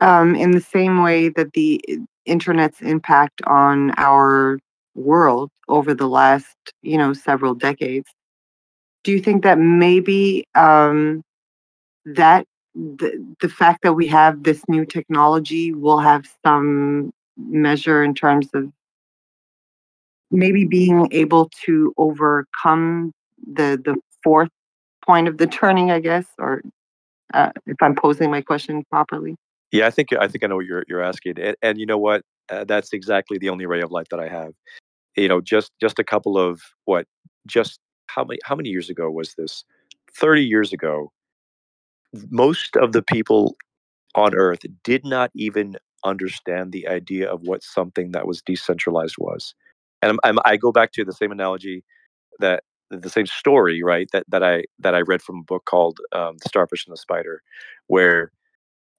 um, 0.00 0.34
in 0.34 0.52
the 0.52 0.60
same 0.60 1.02
way 1.02 1.28
that 1.30 1.52
the 1.52 1.80
internet's 2.26 2.80
impact 2.80 3.40
on 3.46 3.92
our 3.96 4.58
world 4.94 5.50
over 5.68 5.94
the 5.94 6.06
last, 6.06 6.56
you 6.82 6.96
know, 6.96 7.12
several 7.12 7.54
decades, 7.54 8.08
do 9.02 9.12
you 9.12 9.20
think 9.20 9.42
that 9.42 9.58
maybe 9.58 10.44
um, 10.54 11.22
that 12.04 12.46
the, 12.74 13.34
the 13.40 13.48
fact 13.48 13.82
that 13.82 13.94
we 13.94 14.06
have 14.08 14.42
this 14.42 14.62
new 14.68 14.84
technology 14.84 15.72
will 15.72 15.98
have 15.98 16.26
some 16.44 17.12
measure 17.36 18.02
in 18.02 18.14
terms 18.14 18.48
of 18.54 18.70
maybe 20.30 20.64
being 20.64 21.08
able 21.12 21.50
to 21.64 21.92
overcome 21.96 23.12
the 23.52 23.80
the 23.84 23.96
fourth 24.22 24.50
point 25.06 25.28
of 25.28 25.38
the 25.38 25.46
turning, 25.46 25.90
I 25.90 26.00
guess, 26.00 26.26
or 26.38 26.62
uh, 27.32 27.50
if 27.66 27.76
I'm 27.82 27.94
posing 27.94 28.30
my 28.30 28.42
question 28.42 28.84
properly. 28.90 29.36
yeah 29.72 29.86
i 29.86 29.90
think 29.90 30.12
i 30.12 30.28
think 30.28 30.44
i 30.44 30.46
know 30.46 30.56
what 30.56 30.66
you're 30.66 30.84
you're 30.88 31.02
asking 31.02 31.34
and, 31.40 31.56
and 31.62 31.78
you 31.80 31.86
know 31.86 31.98
what? 31.98 32.22
Uh, 32.50 32.62
that's 32.64 32.92
exactly 32.92 33.38
the 33.38 33.48
only 33.48 33.66
ray 33.66 33.80
of 33.80 33.90
light 33.90 34.06
that 34.10 34.20
i 34.20 34.28
have. 34.28 34.52
You 35.16 35.28
know 35.28 35.40
just 35.40 35.72
just 35.80 35.98
a 35.98 36.04
couple 36.04 36.38
of 36.38 36.60
what 36.84 37.06
just 37.46 37.80
how 38.06 38.24
many 38.24 38.38
how 38.44 38.54
many 38.54 38.68
years 38.68 38.90
ago 38.90 39.10
was 39.10 39.34
this? 39.36 39.64
30 40.16 40.44
years 40.44 40.72
ago 40.72 41.10
most 42.30 42.76
of 42.76 42.92
the 42.92 43.02
people 43.02 43.56
on 44.14 44.34
earth 44.34 44.60
did 44.84 45.04
not 45.04 45.30
even 45.34 45.76
understand 46.04 46.70
the 46.70 46.86
idea 46.86 47.28
of 47.28 47.40
what 47.42 47.64
something 47.64 48.12
that 48.12 48.26
was 48.26 48.42
decentralized 48.42 49.16
was 49.18 49.54
and 50.02 50.12
I'm, 50.12 50.18
I'm, 50.22 50.38
i 50.44 50.56
go 50.56 50.70
back 50.70 50.92
to 50.92 51.04
the 51.04 51.12
same 51.12 51.32
analogy 51.32 51.82
that 52.38 52.62
the 52.90 53.10
same 53.10 53.26
story 53.26 53.82
right 53.82 54.08
that, 54.12 54.24
that 54.28 54.42
i 54.42 54.62
that 54.78 54.94
i 54.94 55.00
read 55.00 55.22
from 55.22 55.38
a 55.38 55.44
book 55.44 55.64
called 55.64 55.98
um, 56.12 56.36
the 56.42 56.48
starfish 56.48 56.86
and 56.86 56.92
the 56.92 57.00
spider 57.00 57.42
where 57.86 58.30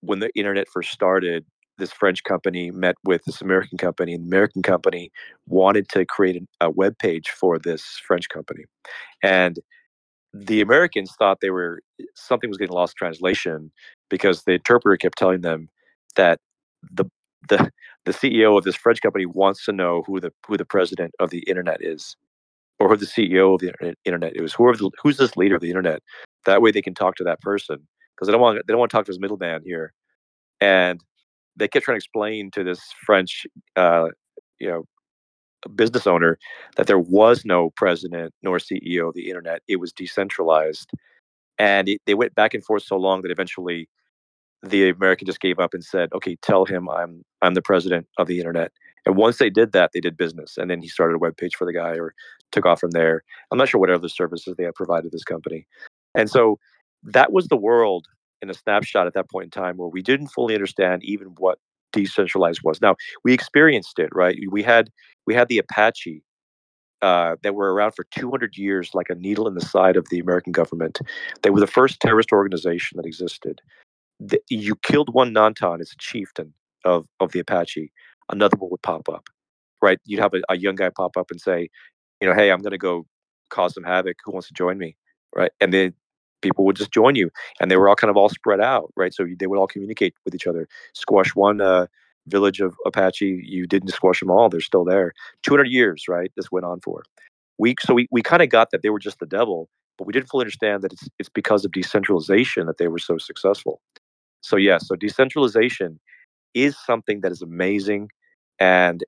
when 0.01 0.19
the 0.19 0.29
internet 0.36 0.67
first 0.67 0.91
started 0.91 1.45
this 1.77 1.91
french 1.91 2.23
company 2.23 2.71
met 2.71 2.95
with 3.03 3.23
this 3.25 3.41
american 3.41 3.77
company 3.77 4.13
and 4.13 4.23
the 4.23 4.27
american 4.27 4.61
company 4.61 5.11
wanted 5.47 5.88
to 5.89 6.05
create 6.05 6.36
an, 6.36 6.47
a 6.61 6.69
web 6.69 6.97
page 6.97 7.29
for 7.29 7.59
this 7.59 7.83
french 8.05 8.29
company. 8.29 8.63
And 9.23 9.59
the 10.36 10.61
Americans 10.61 11.13
thought 11.17 11.39
they 11.41 11.49
were 11.49 11.81
something 12.13 12.49
was 12.49 12.57
getting 12.57 12.75
lost 12.75 12.95
in 12.95 12.97
translation 12.97 13.71
because 14.09 14.43
the 14.43 14.53
interpreter 14.53 14.97
kept 14.97 15.17
telling 15.17 15.41
them 15.41 15.69
that 16.15 16.39
the 16.91 17.05
the 17.47 17.71
the 18.05 18.11
CEO 18.11 18.57
of 18.57 18.63
this 18.63 18.75
French 18.75 19.01
company 19.01 19.25
wants 19.25 19.63
to 19.65 19.71
know 19.71 20.03
who 20.05 20.19
the 20.19 20.31
who 20.45 20.57
the 20.57 20.65
president 20.65 21.13
of 21.19 21.29
the 21.29 21.39
internet 21.39 21.77
is, 21.81 22.17
or 22.80 22.89
who 22.89 22.97
the 22.97 23.05
CEO 23.05 23.53
of 23.55 23.61
the 23.61 23.73
internet- 24.05 24.36
It 24.36 24.41
was 24.41 24.53
Whoever 24.53 24.78
the, 24.78 24.91
who's 25.01 25.17
this 25.17 25.38
leader 25.38 25.55
of 25.55 25.61
the 25.61 25.69
internet? 25.69 26.01
That 26.45 26.61
way 26.61 26.71
they 26.71 26.82
can 26.82 26.93
talk 26.93 27.15
to 27.15 27.23
that 27.23 27.41
person 27.41 27.88
because 28.15 28.28
they 28.28 28.32
don't 28.32 28.41
want 28.41 28.57
they 28.67 28.71
don't 28.71 28.80
want 28.80 28.91
to 28.91 28.97
talk 28.97 29.05
to 29.05 29.11
this 29.11 29.19
middleman 29.19 29.61
here. 29.65 29.93
And 30.61 31.01
they 31.55 31.67
kept 31.67 31.86
trying 31.86 31.95
to 31.95 31.97
explain 31.97 32.51
to 32.51 32.63
this 32.63 32.82
French, 33.05 33.45
uh, 33.76 34.09
you 34.59 34.69
know, 34.69 34.86
business 35.76 36.07
owner 36.07 36.38
that 36.78 36.88
there 36.88 36.99
was 36.99 37.45
no 37.45 37.71
president 37.71 38.34
nor 38.43 38.57
CEO 38.59 39.09
of 39.09 39.15
the 39.15 39.30
internet. 39.30 39.61
It 39.67 39.78
was 39.78 39.93
decentralized, 39.93 40.91
and 41.59 41.89
it, 41.89 42.01
they 42.05 42.13
went 42.15 42.36
back 42.36 42.53
and 42.53 42.63
forth 42.65 42.84
so 42.84 42.97
long 42.97 43.21
that 43.23 43.32
eventually 43.32 43.89
the 44.63 44.89
American 44.89 45.28
just 45.28 45.41
gave 45.41 45.59
up 45.59 45.73
and 45.73 45.84
said, 45.84 46.09
"Okay, 46.13 46.36
tell 46.41 46.65
him 46.65 46.89
I'm 46.89 47.23
I'm 47.41 47.53
the 47.55 47.61
president 47.61 48.07
of 48.17 48.28
the 48.28 48.39
internet." 48.39 48.71
And 49.05 49.15
once 49.17 49.38
they 49.38 49.49
did 49.51 49.71
that, 49.73 49.91
they 49.93 49.99
did 50.01 50.17
business, 50.17 50.57
and 50.57 50.69
then 50.69 50.82
he 50.82 50.88
started 50.88 51.15
a 51.15 51.19
web 51.19 51.38
page 51.38 51.55
for 51.55 51.65
the 51.65 51.73
guy 51.73 51.97
or 51.97 52.13
took 52.51 52.65
off 52.65 52.79
from 52.79 52.91
there. 52.91 53.23
I'm 53.51 53.57
not 53.57 53.69
sure 53.69 53.79
what 53.79 53.89
other 53.89 54.09
services 54.09 54.55
they 54.57 54.63
have 54.63 54.75
provided 54.75 55.11
this 55.11 55.23
company, 55.23 55.67
and 56.13 56.29
so 56.29 56.59
that 57.03 57.31
was 57.31 57.47
the 57.47 57.57
world 57.57 58.07
in 58.41 58.49
a 58.49 58.53
snapshot 58.53 59.07
at 59.07 59.13
that 59.13 59.29
point 59.29 59.45
in 59.45 59.49
time 59.51 59.77
where 59.77 59.89
we 59.89 60.01
didn't 60.01 60.27
fully 60.27 60.55
understand 60.55 61.03
even 61.03 61.29
what 61.37 61.59
decentralized 61.93 62.61
was. 62.63 62.81
Now 62.81 62.95
we 63.23 63.33
experienced 63.33 63.99
it, 63.99 64.09
right? 64.13 64.37
We 64.49 64.63
had 64.63 64.89
we 65.25 65.33
had 65.33 65.47
the 65.47 65.57
Apache 65.57 66.23
uh, 67.01 67.35
that 67.43 67.55
were 67.55 67.73
around 67.73 67.91
for 67.91 68.05
200 68.11 68.57
years, 68.57 68.91
like 68.93 69.09
a 69.09 69.15
needle 69.15 69.47
in 69.47 69.53
the 69.53 69.61
side 69.61 69.95
of 69.95 70.07
the 70.09 70.19
American 70.19 70.51
government. 70.51 70.99
They 71.41 71.49
were 71.49 71.59
the 71.59 71.67
first 71.67 71.99
terrorist 71.99 72.31
organization 72.31 72.97
that 72.97 73.05
existed. 73.05 73.61
The, 74.19 74.39
you 74.49 74.75
killed 74.77 75.13
one 75.13 75.33
Nantan, 75.33 75.81
it's 75.81 75.91
a 75.91 75.97
chieftain 75.97 76.53
of, 76.83 77.05
of 77.19 77.31
the 77.31 77.39
Apache, 77.39 77.91
another 78.31 78.57
one 78.57 78.71
would 78.71 78.81
pop 78.81 79.09
up, 79.09 79.27
right? 79.81 79.99
You'd 80.05 80.21
have 80.21 80.33
a, 80.33 80.41
a 80.49 80.57
young 80.57 80.75
guy 80.75 80.89
pop 80.89 81.17
up 81.17 81.29
and 81.31 81.39
say, 81.39 81.69
you 82.22 82.28
know, 82.28 82.34
hey, 82.36 82.51
I'm 82.51 82.61
going 82.61 82.72
to 82.72 82.78
go 82.78 83.05
cause 83.49 83.74
some 83.74 83.84
havoc. 83.84 84.18
Who 84.26 84.32
wants 84.32 84.47
to 84.47 84.53
join 84.53 84.78
me, 84.78 84.95
right? 85.36 85.51
And 85.59 85.74
then 85.74 85.93
people 86.41 86.66
would 86.66 86.76
just 86.76 86.91
join 86.91 87.16
you, 87.16 87.30
and 87.59 87.70
they 87.70 87.78
were 87.78 87.89
all 87.89 87.95
kind 87.95 88.09
of 88.09 88.18
all 88.18 88.30
spread 88.30 88.61
out, 88.61 88.91
right? 88.95 89.13
So 89.13 89.26
they 89.39 89.47
would 89.47 89.59
all 89.59 89.68
communicate 89.68 90.13
with 90.26 90.36
each 90.36 90.47
other. 90.47 90.68
Squash 90.93 91.36
one 91.36 91.61
uh, 91.61 91.88
village 92.28 92.61
of 92.61 92.76
Apache, 92.86 93.43
you 93.45 93.68
didn't 93.68 93.89
squash 93.89 94.20
them 94.20 94.32
all; 94.32 94.49
they're 94.49 94.61
still 94.61 94.86
there. 94.86 95.13
200 95.43 95.68
years, 95.68 96.05
right? 96.07 96.32
This 96.36 96.51
went 96.51 96.66
on 96.66 96.80
for. 96.82 97.03
We 97.57 97.76
so 97.82 97.93
we, 97.93 98.07
we 98.11 98.22
kind 98.22 98.41
of 98.43 98.49
got 98.49 98.72
that 98.72 98.82
they 98.82 98.89
were 98.89 98.99
just 98.99 99.20
the 99.20 99.26
devil, 99.26 99.70
but 99.97 100.05
we 100.07 100.13
didn't 100.13 100.30
fully 100.30 100.43
understand 100.43 100.84
that 100.84 100.93
it's 100.93 101.07
it's 101.20 101.30
because 101.30 101.66
of 101.66 101.72
decentralization 101.72 102.68
that 102.68 102.78
they 102.78 102.88
were 102.88 102.99
so 102.99 103.18
successful. 103.18 103.82
So 104.41 104.57
yeah, 104.57 104.78
so 104.78 104.95
decentralization 104.95 105.99
is 106.53 106.78
something 106.86 107.22
that 107.22 107.32
is 107.32 107.41
amazing, 107.41 108.09
and 108.59 109.03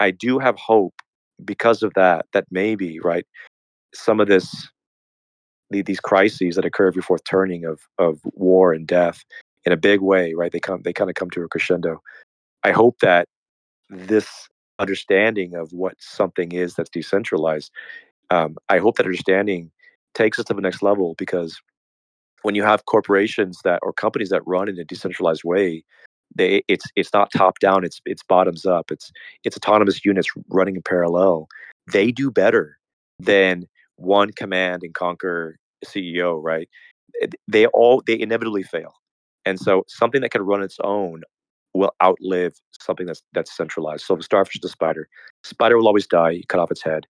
I 0.00 0.10
do 0.10 0.38
have 0.38 0.56
hope 0.56 0.94
because 1.44 1.82
of 1.82 1.92
that. 1.94 2.26
That 2.32 2.46
maybe 2.50 3.00
right, 3.00 3.26
some 3.94 4.20
of 4.20 4.28
this 4.28 4.68
the, 5.70 5.82
these 5.82 6.00
crises 6.00 6.56
that 6.56 6.64
occur 6.64 6.88
every 6.88 7.02
fourth 7.02 7.24
turning 7.24 7.64
of 7.64 7.80
of 7.98 8.20
war 8.24 8.72
and 8.72 8.86
death 8.86 9.24
in 9.64 9.72
a 9.72 9.76
big 9.76 10.00
way, 10.00 10.34
right? 10.34 10.52
They 10.52 10.60
come 10.60 10.82
they 10.82 10.92
kind 10.92 11.10
of 11.10 11.14
come 11.14 11.30
to 11.30 11.42
a 11.42 11.48
crescendo. 11.48 12.02
I 12.64 12.72
hope 12.72 12.98
that 13.00 13.28
this 13.90 14.28
understanding 14.78 15.54
of 15.54 15.72
what 15.72 15.94
something 15.98 16.52
is 16.52 16.74
that's 16.74 16.90
decentralized, 16.90 17.70
um, 18.30 18.56
I 18.68 18.78
hope 18.78 18.96
that 18.96 19.06
understanding 19.06 19.70
takes 20.14 20.38
us 20.38 20.44
to 20.46 20.54
the 20.54 20.60
next 20.60 20.82
level 20.82 21.14
because 21.18 21.60
when 22.42 22.54
you 22.54 22.62
have 22.62 22.86
corporations 22.86 23.60
that 23.64 23.80
or 23.82 23.92
companies 23.92 24.28
that 24.30 24.46
run 24.46 24.68
in 24.68 24.78
a 24.78 24.84
decentralized 24.84 25.44
way, 25.44 25.84
they 26.34 26.62
it's 26.68 26.86
it's 26.96 27.12
not 27.12 27.30
top 27.36 27.58
down, 27.58 27.84
it's 27.84 28.00
it's 28.04 28.22
bottoms 28.22 28.66
up. 28.66 28.90
It's 28.90 29.10
it's 29.44 29.56
autonomous 29.56 30.04
units 30.04 30.28
running 30.48 30.76
in 30.76 30.82
parallel. 30.82 31.48
They 31.92 32.10
do 32.12 32.30
better 32.30 32.78
than 33.18 33.66
one 33.96 34.32
command 34.32 34.82
and 34.82 34.94
conquer 34.94 35.58
CEO, 35.84 36.42
right? 36.42 36.68
They 37.48 37.66
all 37.66 38.02
they 38.06 38.18
inevitably 38.18 38.62
fail. 38.62 38.94
And 39.44 39.58
so 39.58 39.84
something 39.88 40.20
that 40.20 40.30
can 40.30 40.42
run 40.42 40.62
its 40.62 40.76
own 40.84 41.22
will 41.74 41.92
outlive 42.02 42.54
something 42.80 43.06
that's 43.06 43.22
that's 43.32 43.56
centralized. 43.56 44.04
So 44.04 44.16
the 44.16 44.22
starfish 44.22 44.56
is 44.56 44.60
the 44.62 44.68
spider. 44.68 45.08
Spider 45.44 45.76
will 45.76 45.86
always 45.86 46.06
die. 46.06 46.30
You 46.30 46.42
cut 46.48 46.60
off 46.60 46.70
its 46.70 46.82
head. 46.82 47.06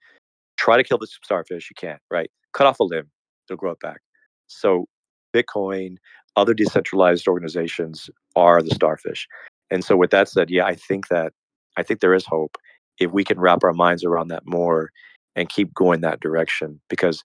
Try 0.57 0.77
to 0.77 0.85
kill 0.85 0.99
the 0.99 1.07
starfish. 1.07 1.69
You 1.71 1.75
can't. 1.77 2.01
Right? 2.11 2.31
Cut 2.53 2.67
off 2.67 2.81
a 2.81 2.85
limb. 2.85 3.11
It'll 3.49 3.59
grow 3.59 3.73
it 3.73 3.81
back. 3.81 4.01
So 4.47 4.87
Bitcoin, 5.35 5.97
other 6.39 6.55
decentralized 6.55 7.29
organizations 7.29 8.09
are 8.37 8.63
the 8.63 8.75
starfish. 8.75 9.29
And 9.71 9.85
so 9.85 9.97
with 9.97 10.11
that 10.13 10.29
said, 10.29 10.49
yeah, 10.51 10.65
I 10.65 10.75
think 10.75 11.09
that 11.09 11.33
I 11.77 11.83
think 11.83 12.01
there 12.01 12.15
is 12.15 12.25
hope 12.25 12.57
if 12.99 13.13
we 13.13 13.25
can 13.25 13.39
wrap 13.39 13.63
our 13.65 13.73
minds 13.75 14.05
around 14.05 14.29
that 14.29 14.47
more 14.47 14.91
and 15.37 15.49
keep 15.49 15.75
going 15.75 16.01
that 16.01 16.21
direction 16.21 16.81
because 16.89 17.23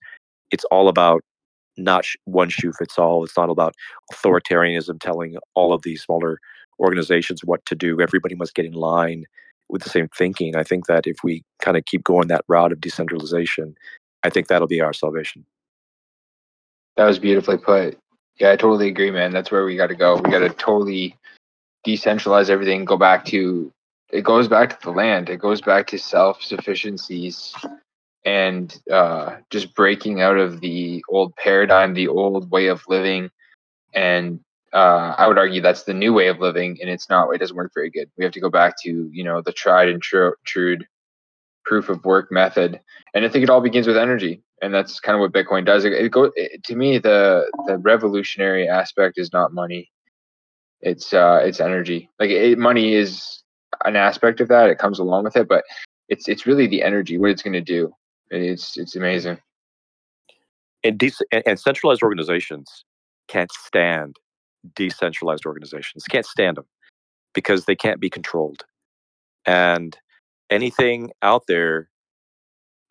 it's 0.52 0.66
all 0.66 0.88
about 0.88 1.22
not 1.78 2.06
one 2.26 2.50
shoe 2.50 2.74
fits 2.74 3.00
all. 3.00 3.24
It's 3.24 3.38
not 3.38 3.50
about 3.50 3.74
authoritarianism 4.12 5.00
telling 5.00 5.38
all 5.56 5.74
of 5.74 5.82
these 5.84 6.04
smaller 6.04 6.40
organizations 6.80 7.44
what 7.44 7.66
to 7.66 7.76
do. 7.76 8.02
Everybody 8.02 8.36
must 8.36 8.54
get 8.56 8.66
in 8.66 8.74
line. 8.74 9.26
with 9.70 9.82
the 9.82 9.90
same 9.90 10.08
thinking. 10.16 10.56
I 10.56 10.64
think 10.64 10.86
that 10.88 11.08
if 11.08 11.18
we 11.24 11.44
kind 11.62 11.78
of 11.78 11.86
keep 11.86 12.04
going 12.04 12.28
that 12.28 12.46
route 12.48 12.72
of 12.72 12.82
decentralization, 12.82 13.76
I 14.24 14.30
think 14.30 14.48
that'll 14.48 14.68
be 14.68 14.82
our 14.82 14.94
salvation. 14.94 15.46
That 16.96 17.06
was 17.06 17.18
beautifully 17.18 17.58
put. 17.58 17.98
Yeah, 18.40 18.52
I 18.52 18.56
totally 18.56 18.88
agree, 18.88 19.12
man. 19.12 19.32
That's 19.32 19.52
where 19.52 19.66
we 19.66 19.76
got 19.76 19.88
to 19.88 19.96
go. 19.96 20.16
We 20.16 20.32
got 20.32 20.40
to 20.40 20.50
totally 20.50 21.16
decentralize 21.86 22.50
everything. 22.50 22.86
Go 22.86 22.98
back 22.98 23.26
to 23.26 23.72
it 24.12 24.24
goes 24.24 24.48
back 24.48 24.70
to 24.70 24.78
the 24.86 24.92
land. 24.92 25.30
It 25.30 25.38
goes 25.40 25.62
back 25.62 25.88
to 25.88 25.98
self 25.98 26.42
sufficiencies 26.42 27.54
and 28.26 28.78
uh, 28.92 29.38
just 29.50 29.76
breaking 29.76 30.22
out 30.22 30.38
of 30.38 30.62
the 30.62 31.04
old 31.10 31.36
paradigm, 31.36 31.94
the 31.94 32.08
old 32.08 32.52
way 32.52 32.68
of 32.68 32.84
living, 32.88 33.30
and 33.94 34.40
uh, 34.74 35.16
I 35.18 35.28
would 35.28 35.38
argue 35.38 35.62
that's 35.62 35.84
the 35.84 35.94
new 35.94 36.14
way 36.14 36.28
of 36.28 36.40
living, 36.40 36.78
and 36.82 36.90
it's 36.90 37.10
not. 37.10 37.30
It 37.32 37.40
doesn't 37.40 37.56
work 37.56 37.72
very 37.74 37.90
good. 37.90 38.10
We 38.18 38.24
have 38.24 38.34
to 38.34 38.40
go 38.42 38.50
back 38.50 38.76
to 38.84 39.10
you 39.12 39.24
know 39.24 39.42
the 39.42 39.52
tried 39.54 39.90
and 39.90 40.02
true, 40.02 40.34
true 40.46 40.78
proof 41.66 41.90
of 41.90 42.04
work 42.06 42.32
method, 42.32 42.80
and 43.14 43.26
I 43.26 43.30
think 43.30 43.44
it 43.44 43.50
all 43.50 43.62
begins 43.62 43.88
with 43.88 43.98
energy, 43.98 44.42
and 44.62 44.74
that's 44.74 45.00
kind 45.00 45.16
of 45.16 45.22
what 45.22 45.32
Bitcoin 45.32 45.66
does. 45.66 45.86
It, 45.86 45.94
it 45.94 46.12
go 46.12 46.32
it, 46.36 46.64
to 46.66 46.76
me 46.76 46.98
the 46.98 47.50
the 47.66 47.78
revolutionary 47.78 48.68
aspect 48.68 49.18
is 49.18 49.32
not 49.34 49.54
money; 49.54 49.92
it's 50.82 51.14
uh, 51.14 51.42
it's 51.44 51.60
energy. 51.60 52.10
Like 52.20 52.30
it, 52.30 52.58
money 52.58 52.94
is 52.96 53.42
an 53.86 53.96
aspect 53.96 54.42
of 54.42 54.48
that; 54.50 54.70
it 54.70 54.78
comes 54.78 55.00
along 55.00 55.26
with 55.26 55.36
it, 55.36 55.48
but 55.48 55.64
it's 56.10 56.28
it's 56.28 56.46
really 56.46 56.68
the 56.68 56.84
energy, 56.84 57.18
what 57.18 57.32
it's 57.32 57.44
going 57.44 57.54
to 57.54 57.62
do. 57.62 57.94
It's 58.30 58.78
it's 58.78 58.96
amazing. 58.96 59.40
And, 60.86 60.98
de- 60.98 61.14
and 61.32 61.58
centralized 61.58 62.04
organizations 62.04 62.84
can't 63.30 63.52
stand 63.52 64.18
decentralized 64.76 65.46
organizations. 65.46 66.04
Can't 66.06 66.26
stand 66.26 66.58
them 66.58 66.66
because 67.34 67.66
they 67.66 67.76
can't 67.76 68.00
be 68.00 68.10
controlled. 68.10 68.64
And 69.46 69.98
anything 70.54 71.12
out 71.22 71.44
there 71.48 71.90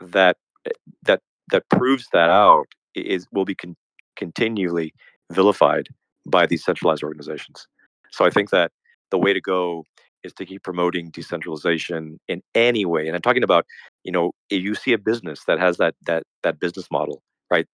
that 0.00 0.36
eh, 0.66 0.70
that 1.04 1.20
that 1.50 1.68
proves 1.70 2.08
that 2.12 2.28
out 2.28 2.66
is 2.94 3.26
will 3.32 3.44
be 3.44 3.54
con- 3.54 3.76
continually 4.16 4.92
vilified 5.30 5.86
by 6.26 6.46
these 6.46 6.64
centralized 6.64 7.02
organizations. 7.02 7.66
So 8.10 8.24
I 8.24 8.30
think 8.30 8.50
that 8.50 8.70
the 9.10 9.18
way 9.18 9.32
to 9.32 9.40
go 9.40 9.84
is 10.24 10.32
to 10.34 10.44
keep 10.44 10.62
promoting 10.62 11.10
decentralization 11.10 12.20
in 12.28 12.42
any 12.54 12.84
way. 12.84 13.06
And 13.06 13.16
I'm 13.16 13.22
talking 13.22 13.42
about, 13.42 13.66
you 14.04 14.12
know, 14.12 14.32
if 14.50 14.62
you 14.62 14.74
see 14.74 14.92
a 14.92 14.98
business 14.98 15.44
that 15.46 15.58
has 15.58 15.76
that 15.78 15.94
that 16.06 16.24
that 16.42 16.58
business 16.58 16.88
model, 16.90 17.22
right? 17.50 17.66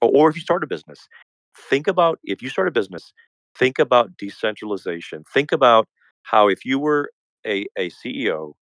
Or 0.00 0.28
if 0.28 0.36
you 0.36 0.42
start 0.42 0.64
a 0.64 0.66
business, 0.66 1.08
think 1.70 1.86
about 1.86 2.18
if 2.24 2.42
you 2.42 2.48
start 2.48 2.68
a 2.68 2.72
business, 2.72 3.12
think 3.56 3.78
about 3.78 4.16
decentralization. 4.16 5.24
Think 5.32 5.52
about 5.52 5.88
how 6.22 6.48
if 6.48 6.64
you 6.64 6.78
were 6.78 7.10
a, 7.46 7.66
a 7.76 7.90
CEO, 7.90 8.52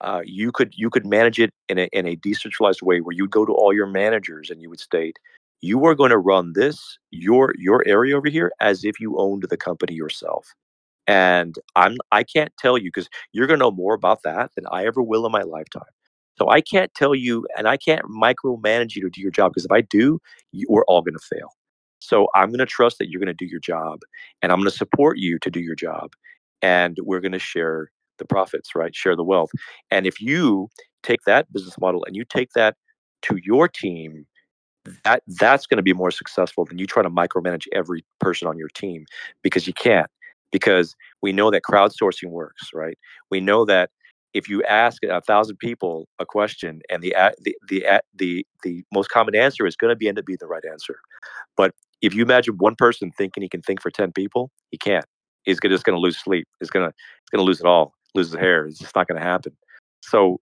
uh, 0.00 0.22
you 0.24 0.52
could 0.52 0.72
you 0.76 0.90
could 0.90 1.06
manage 1.06 1.38
it 1.38 1.50
in 1.68 1.78
a 1.78 1.88
in 1.92 2.06
a 2.06 2.16
decentralized 2.16 2.82
way 2.82 3.00
where 3.00 3.14
you'd 3.14 3.30
go 3.30 3.46
to 3.46 3.52
all 3.52 3.72
your 3.72 3.86
managers 3.86 4.50
and 4.50 4.60
you 4.60 4.70
would 4.70 4.80
state, 4.80 5.18
you 5.60 5.84
are 5.86 5.94
going 5.94 6.10
to 6.10 6.18
run 6.18 6.52
this 6.54 6.98
your 7.10 7.54
your 7.58 7.82
area 7.86 8.16
over 8.16 8.28
here 8.28 8.52
as 8.60 8.84
if 8.84 9.00
you 9.00 9.18
owned 9.18 9.44
the 9.48 9.56
company 9.56 9.94
yourself. 9.94 10.54
And 11.06 11.56
I'm 11.76 11.96
I 12.12 12.24
can't 12.24 12.52
tell 12.58 12.76
you 12.76 12.88
because 12.88 13.08
you're 13.32 13.46
going 13.46 13.58
to 13.58 13.64
know 13.64 13.70
more 13.70 13.94
about 13.94 14.22
that 14.24 14.50
than 14.56 14.66
I 14.70 14.86
ever 14.86 15.02
will 15.02 15.26
in 15.26 15.32
my 15.32 15.42
lifetime. 15.42 15.84
So 16.38 16.50
I 16.50 16.60
can't 16.60 16.92
tell 16.94 17.14
you, 17.14 17.46
and 17.56 17.66
I 17.66 17.78
can't 17.78 18.04
micromanage 18.04 18.94
you 18.94 19.02
to 19.02 19.10
do 19.10 19.22
your 19.22 19.30
job 19.30 19.52
because 19.52 19.64
if 19.64 19.72
I 19.72 19.80
do, 19.80 20.20
you, 20.52 20.66
we're 20.68 20.84
all 20.84 21.00
going 21.00 21.14
to 21.14 21.36
fail. 21.36 21.48
So 21.98 22.28
I'm 22.34 22.50
going 22.50 22.58
to 22.58 22.66
trust 22.66 22.98
that 22.98 23.08
you're 23.08 23.20
going 23.20 23.34
to 23.34 23.44
do 23.44 23.46
your 23.46 23.60
job 23.60 24.00
and 24.42 24.52
I'm 24.52 24.58
going 24.58 24.70
to 24.70 24.76
support 24.76 25.18
you 25.18 25.38
to 25.40 25.50
do 25.50 25.60
your 25.60 25.74
job. 25.74 26.12
And 26.62 26.96
we're 27.02 27.20
going 27.20 27.32
to 27.32 27.38
share 27.38 27.90
the 28.18 28.24
profits, 28.24 28.74
right? 28.74 28.94
Share 28.94 29.16
the 29.16 29.24
wealth. 29.24 29.50
And 29.90 30.06
if 30.06 30.20
you 30.20 30.68
take 31.02 31.22
that 31.26 31.52
business 31.52 31.78
model 31.80 32.04
and 32.04 32.16
you 32.16 32.24
take 32.24 32.50
that 32.54 32.76
to 33.22 33.38
your 33.42 33.68
team, 33.68 34.26
that 35.04 35.22
that's 35.26 35.66
going 35.66 35.78
to 35.78 35.82
be 35.82 35.92
more 35.92 36.10
successful 36.10 36.64
than 36.64 36.78
you 36.78 36.86
try 36.86 37.02
to 37.02 37.10
micromanage 37.10 37.64
every 37.72 38.04
person 38.20 38.46
on 38.46 38.56
your 38.56 38.68
team 38.68 39.04
because 39.42 39.66
you 39.66 39.72
can't 39.72 40.08
because 40.52 40.94
we 41.22 41.32
know 41.32 41.50
that 41.50 41.62
crowdsourcing 41.68 42.30
works 42.30 42.70
right 42.72 42.96
we 43.28 43.40
know 43.40 43.64
that 43.64 43.90
if 44.32 44.48
you 44.48 44.62
ask 44.62 45.02
a 45.02 45.20
thousand 45.20 45.56
people 45.56 46.06
a 46.20 46.24
question 46.24 46.82
and 46.88 47.02
the 47.02 47.12
the 47.42 47.56
the 47.68 48.00
the, 48.14 48.46
the 48.62 48.84
most 48.92 49.10
common 49.10 49.34
answer 49.34 49.66
is 49.66 49.74
going 49.74 49.90
to 49.90 49.96
be 49.96 50.06
end 50.06 50.20
up 50.20 50.24
being 50.24 50.38
the 50.40 50.46
right 50.46 50.62
answer 50.70 51.00
but 51.56 51.74
if 52.02 52.14
you 52.14 52.22
imagine 52.22 52.56
one 52.58 52.76
person 52.76 53.10
thinking 53.10 53.42
he 53.42 53.48
can 53.48 53.62
think 53.62 53.80
for 53.80 53.90
10 53.90 54.12
people, 54.12 54.50
he 54.70 54.78
can't. 54.78 55.04
He's 55.44 55.58
just 55.60 55.84
going 55.84 55.96
to 55.96 56.00
lose 56.00 56.18
sleep. 56.18 56.46
He's 56.60 56.70
going 56.70 56.88
to 56.88 56.94
he's 56.94 57.30
going 57.30 57.40
to 57.40 57.46
lose 57.46 57.60
it 57.60 57.66
all, 57.66 57.94
lose 58.16 58.32
his 58.32 58.40
hair. 58.40 58.66
It's 58.66 58.78
just 58.78 58.94
not 58.96 59.08
going 59.08 59.20
to 59.20 59.26
happen. 59.26 59.56
So 60.02 60.40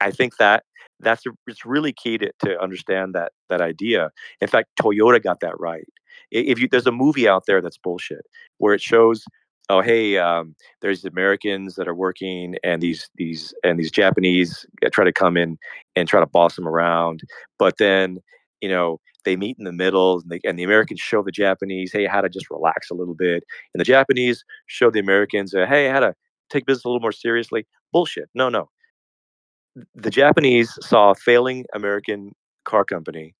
I 0.00 0.10
think 0.10 0.36
that 0.36 0.64
that's 1.00 1.26
a, 1.26 1.30
it's 1.46 1.64
really 1.64 1.92
key 1.92 2.18
to, 2.18 2.32
to 2.44 2.60
understand 2.60 3.14
that 3.14 3.32
that 3.48 3.60
idea. 3.60 4.10
In 4.40 4.48
fact, 4.48 4.70
Toyota 4.80 5.22
got 5.22 5.40
that 5.40 5.58
right. 5.58 5.86
If 6.30 6.58
you 6.58 6.68
there's 6.68 6.86
a 6.86 6.92
movie 6.92 7.28
out 7.28 7.44
there 7.46 7.60
that's 7.60 7.78
bullshit 7.78 8.26
where 8.58 8.74
it 8.74 8.80
shows 8.80 9.24
oh 9.68 9.80
hey 9.80 10.18
um, 10.18 10.54
there's 10.80 11.04
Americans 11.04 11.74
that 11.76 11.88
are 11.88 11.94
working 11.94 12.56
and 12.62 12.82
these 12.82 13.08
these 13.16 13.54
and 13.64 13.78
these 13.78 13.90
Japanese 13.90 14.66
try 14.92 15.04
to 15.04 15.12
come 15.12 15.36
in 15.36 15.58
and 15.96 16.08
try 16.08 16.20
to 16.20 16.26
boss 16.26 16.56
them 16.56 16.68
around, 16.68 17.22
but 17.58 17.78
then 17.78 18.18
you 18.60 18.68
know 18.68 19.00
they 19.24 19.36
meet 19.36 19.56
in 19.58 19.64
the 19.64 19.72
middle 19.72 20.20
and, 20.20 20.30
they, 20.30 20.40
and, 20.44 20.58
the 20.58 20.62
americans 20.62 21.00
show 21.00 21.22
the 21.22 21.30
japanese 21.30 21.92
hey 21.92 22.06
how 22.06 22.20
to 22.20 22.28
just 22.28 22.50
relax 22.50 22.90
a 22.90 22.94
little 22.94 23.14
bit 23.14 23.44
and 23.74 23.80
the 23.80 23.84
japanese 23.84 24.44
show 24.66 24.90
the 24.90 25.00
americans 25.00 25.54
uh, 25.54 25.66
hey 25.66 25.88
how 25.88 26.00
to 26.00 26.14
take 26.50 26.66
business 26.66 26.84
a 26.84 26.88
little 26.88 27.00
more 27.00 27.12
seriously 27.12 27.66
bullshit 27.92 28.28
no 28.34 28.48
no. 28.48 28.68
The 29.94 30.10
japanese 30.10 30.76
saw 30.80 31.10
a 31.10 31.14
failing 31.14 31.64
american 31.74 32.32
car 32.64 32.84
company 32.84 33.34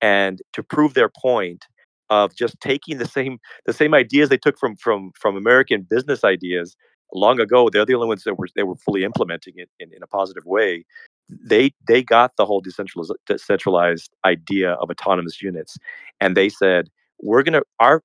and 0.00 0.42
to 0.52 0.62
prove 0.62 0.94
their 0.94 1.08
point 1.08 1.64
of 2.10 2.34
just 2.36 2.60
taking 2.60 2.98
the 2.98 3.06
same 3.06 3.38
the 3.66 3.72
same 3.72 3.94
ideas 3.94 4.28
they 4.28 4.36
took 4.38 4.58
from 4.58 4.76
from 4.76 5.12
from 5.20 5.36
american 5.36 5.82
business 5.82 6.24
ideas 6.24 6.76
long 7.14 7.40
ago 7.40 7.68
they're 7.70 7.86
the 7.86 7.94
only 7.94 8.08
ones 8.08 8.24
that 8.24 8.34
were 8.34 8.48
they 8.56 8.62
were 8.64 8.76
fully 8.76 9.04
implementing 9.04 9.54
it 9.56 9.70
in, 9.80 9.92
in 9.92 10.02
a 10.02 10.06
positive 10.06 10.44
way 10.44 10.84
they 11.28 11.72
they 11.86 12.02
got 12.02 12.36
the 12.36 12.46
whole 12.46 12.60
decentralized 12.60 13.12
decentralized 13.26 14.12
idea 14.24 14.72
of 14.72 14.90
autonomous 14.90 15.42
units, 15.42 15.76
and 16.20 16.36
they 16.36 16.48
said 16.48 16.88
we're 17.20 17.42
gonna 17.42 17.62
our 17.80 18.02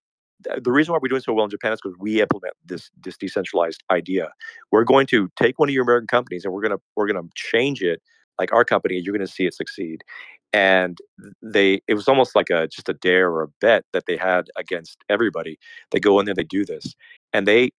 Uh, 0.50 0.60
the 0.64 0.72
reason 0.72 0.92
why 0.94 1.00
we're 1.02 1.10
doing 1.10 1.22
so 1.22 1.34
well 1.34 1.46
in 1.46 1.52
Japan 1.52 1.74
is 1.74 1.80
because 1.82 1.98
we 2.00 2.22
implement 2.22 2.54
this 2.66 2.89
this 3.04 3.18
decentralized 3.18 3.84
idea. 3.92 4.30
We're 4.72 4.84
going 4.84 5.08
to 5.08 5.30
take 5.42 5.60
one 5.60 5.70
of 5.70 5.74
your 5.74 5.84
American 5.84 6.08
companies 6.08 6.46
and 6.46 6.54
we're 6.54 6.62
gonna 6.62 6.80
we're 6.96 7.08
gonna 7.08 7.28
change 7.36 7.82
it 7.82 8.02
like 8.39 8.52
our 8.54 8.66
company, 8.66 8.98
and 8.98 9.06
you're 9.06 9.16
gonna 9.16 9.28
see 9.28 9.46
it 9.46 9.54
succeed. 9.54 10.04
And 10.54 10.98
they 11.42 11.82
it 11.88 11.94
was 11.94 12.08
almost 12.08 12.36
like 12.36 12.50
a 12.50 12.68
just 12.68 12.89
a 12.89 12.94
dare 12.94 13.30
or 13.32 13.44
a 13.44 13.48
bet 13.62 13.86
that 13.94 14.06
they 14.08 14.18
had 14.18 14.48
against 14.58 14.98
everybody. 15.10 15.58
They 15.92 16.00
go 16.00 16.20
in 16.20 16.26
there, 16.26 16.36
they 16.36 16.44
do 16.44 16.66
this, 16.66 16.96
and 17.34 17.48
they 17.48 17.72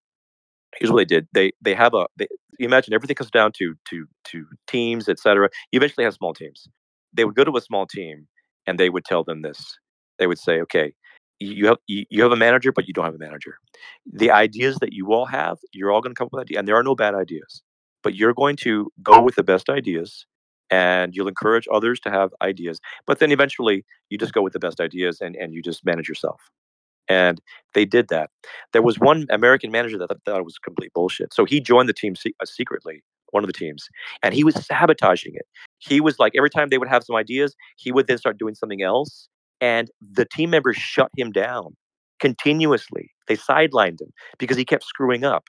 here's 0.78 0.90
what 0.90 0.98
they 0.98 1.04
did 1.04 1.28
they 1.32 1.52
they 1.60 1.74
have 1.74 1.94
a 1.94 2.06
they, 2.16 2.26
you 2.58 2.66
imagine 2.66 2.94
everything 2.94 3.16
comes 3.16 3.30
down 3.30 3.52
to 3.52 3.74
to 3.88 4.06
to 4.24 4.46
teams 4.66 5.08
etc 5.08 5.48
you 5.70 5.76
eventually 5.76 6.04
have 6.04 6.14
small 6.14 6.34
teams 6.34 6.68
they 7.12 7.24
would 7.24 7.34
go 7.34 7.44
to 7.44 7.56
a 7.56 7.60
small 7.60 7.86
team 7.86 8.26
and 8.66 8.78
they 8.78 8.90
would 8.90 9.04
tell 9.04 9.24
them 9.24 9.42
this 9.42 9.78
they 10.18 10.26
would 10.26 10.38
say 10.38 10.60
okay 10.60 10.92
you 11.44 11.66
have 11.66 11.78
you 11.86 12.22
have 12.22 12.32
a 12.32 12.36
manager 12.36 12.72
but 12.72 12.86
you 12.86 12.94
don't 12.94 13.04
have 13.04 13.14
a 13.14 13.18
manager 13.18 13.56
the 14.10 14.30
ideas 14.30 14.76
that 14.80 14.92
you 14.92 15.12
all 15.12 15.26
have 15.26 15.58
you're 15.72 15.90
all 15.90 16.00
going 16.00 16.14
to 16.14 16.18
come 16.18 16.26
up 16.26 16.32
with 16.32 16.42
ideas 16.42 16.58
and 16.58 16.68
there 16.68 16.76
are 16.76 16.82
no 16.82 16.94
bad 16.94 17.14
ideas 17.14 17.62
but 18.02 18.14
you're 18.14 18.34
going 18.34 18.56
to 18.56 18.90
go 19.02 19.20
with 19.22 19.34
the 19.34 19.42
best 19.42 19.68
ideas 19.68 20.26
and 20.70 21.14
you'll 21.14 21.28
encourage 21.28 21.66
others 21.72 22.00
to 22.00 22.10
have 22.10 22.30
ideas 22.42 22.80
but 23.06 23.18
then 23.18 23.32
eventually 23.32 23.84
you 24.10 24.18
just 24.18 24.32
go 24.32 24.42
with 24.42 24.52
the 24.52 24.58
best 24.58 24.80
ideas 24.80 25.20
and, 25.20 25.36
and 25.36 25.52
you 25.54 25.62
just 25.62 25.84
manage 25.84 26.08
yourself 26.08 26.40
and 27.08 27.40
they 27.74 27.84
did 27.84 28.08
that. 28.08 28.30
There 28.72 28.82
was 28.82 28.98
one 28.98 29.26
American 29.30 29.70
manager 29.70 29.98
that 29.98 30.08
thought 30.24 30.40
it 30.40 30.44
was 30.44 30.58
complete 30.58 30.92
bullshit. 30.94 31.34
So 31.34 31.44
he 31.44 31.60
joined 31.60 31.88
the 31.88 31.92
team 31.92 32.14
uh, 32.24 32.44
secretly, 32.44 33.02
one 33.30 33.42
of 33.42 33.48
the 33.48 33.52
teams, 33.52 33.88
and 34.22 34.34
he 34.34 34.44
was 34.44 34.54
sabotaging 34.66 35.34
it. 35.34 35.46
He 35.78 36.00
was 36.00 36.18
like, 36.18 36.32
every 36.36 36.50
time 36.50 36.68
they 36.68 36.78
would 36.78 36.88
have 36.88 37.04
some 37.04 37.16
ideas, 37.16 37.54
he 37.76 37.92
would 37.92 38.06
then 38.06 38.18
start 38.18 38.38
doing 38.38 38.54
something 38.54 38.82
else. 38.82 39.28
And 39.62 39.90
the 40.00 40.26
team 40.26 40.50
members 40.50 40.76
shut 40.76 41.08
him 41.16 41.30
down 41.30 41.76
continuously. 42.20 43.10
They 43.28 43.36
sidelined 43.36 44.02
him 44.02 44.12
because 44.38 44.56
he 44.56 44.64
kept 44.64 44.84
screwing 44.84 45.24
up. 45.24 45.44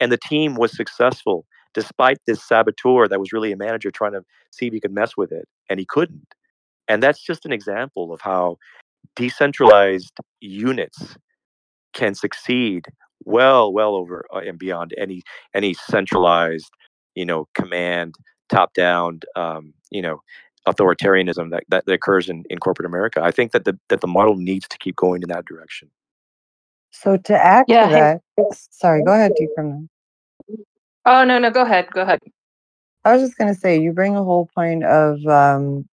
And 0.00 0.10
the 0.10 0.18
team 0.18 0.56
was 0.56 0.74
successful 0.74 1.44
despite 1.74 2.18
this 2.26 2.42
saboteur 2.42 3.06
that 3.06 3.20
was 3.20 3.32
really 3.32 3.52
a 3.52 3.56
manager 3.56 3.90
trying 3.90 4.12
to 4.12 4.22
see 4.50 4.66
if 4.66 4.72
he 4.72 4.80
could 4.80 4.92
mess 4.92 5.16
with 5.16 5.30
it. 5.30 5.46
And 5.68 5.78
he 5.78 5.86
couldn't. 5.86 6.34
And 6.88 7.02
that's 7.02 7.22
just 7.22 7.44
an 7.44 7.52
example 7.52 8.12
of 8.12 8.20
how 8.22 8.56
decentralized 9.14 10.16
units 10.40 11.16
can 11.92 12.14
succeed 12.14 12.86
well 13.24 13.72
well 13.72 13.94
over 13.94 14.24
uh, 14.32 14.38
and 14.38 14.58
beyond 14.58 14.94
any 14.96 15.22
any 15.54 15.74
centralized 15.74 16.70
you 17.14 17.24
know 17.24 17.48
command 17.54 18.14
top 18.48 18.72
down 18.74 19.20
um, 19.36 19.74
you 19.90 20.00
know 20.00 20.20
authoritarianism 20.72 21.50
that, 21.50 21.64
that, 21.68 21.86
that 21.86 21.92
occurs 21.94 22.28
in, 22.28 22.44
in 22.50 22.58
corporate 22.58 22.86
america 22.86 23.20
i 23.22 23.30
think 23.30 23.52
that 23.52 23.64
the 23.64 23.78
that 23.88 24.00
the 24.02 24.08
model 24.08 24.36
needs 24.36 24.68
to 24.68 24.78
keep 24.78 24.96
going 24.96 25.22
in 25.22 25.28
that 25.28 25.44
direction 25.46 25.90
so 26.92 27.16
to 27.16 27.34
add 27.34 27.66
Yeah, 27.68 27.86
to 27.86 27.90
hey- 27.90 28.00
that 28.00 28.22
sorry 28.72 29.02
go 29.02 29.12
ahead 29.12 29.32
Deeperman. 29.40 29.88
Oh 31.06 31.24
no, 31.24 31.38
no, 31.38 31.50
go 31.50 31.62
ahead, 31.62 31.88
go 31.92 32.02
ahead. 32.02 32.20
I 33.04 33.14
was 33.14 33.22
just 33.22 33.38
going 33.38 33.52
to 33.54 33.60
say, 33.60 33.80
you 33.80 33.92
bring 33.92 34.16
a 34.16 34.24
whole 34.24 34.48
point 34.54 34.84
of 34.84 35.26
um, 35.26 35.88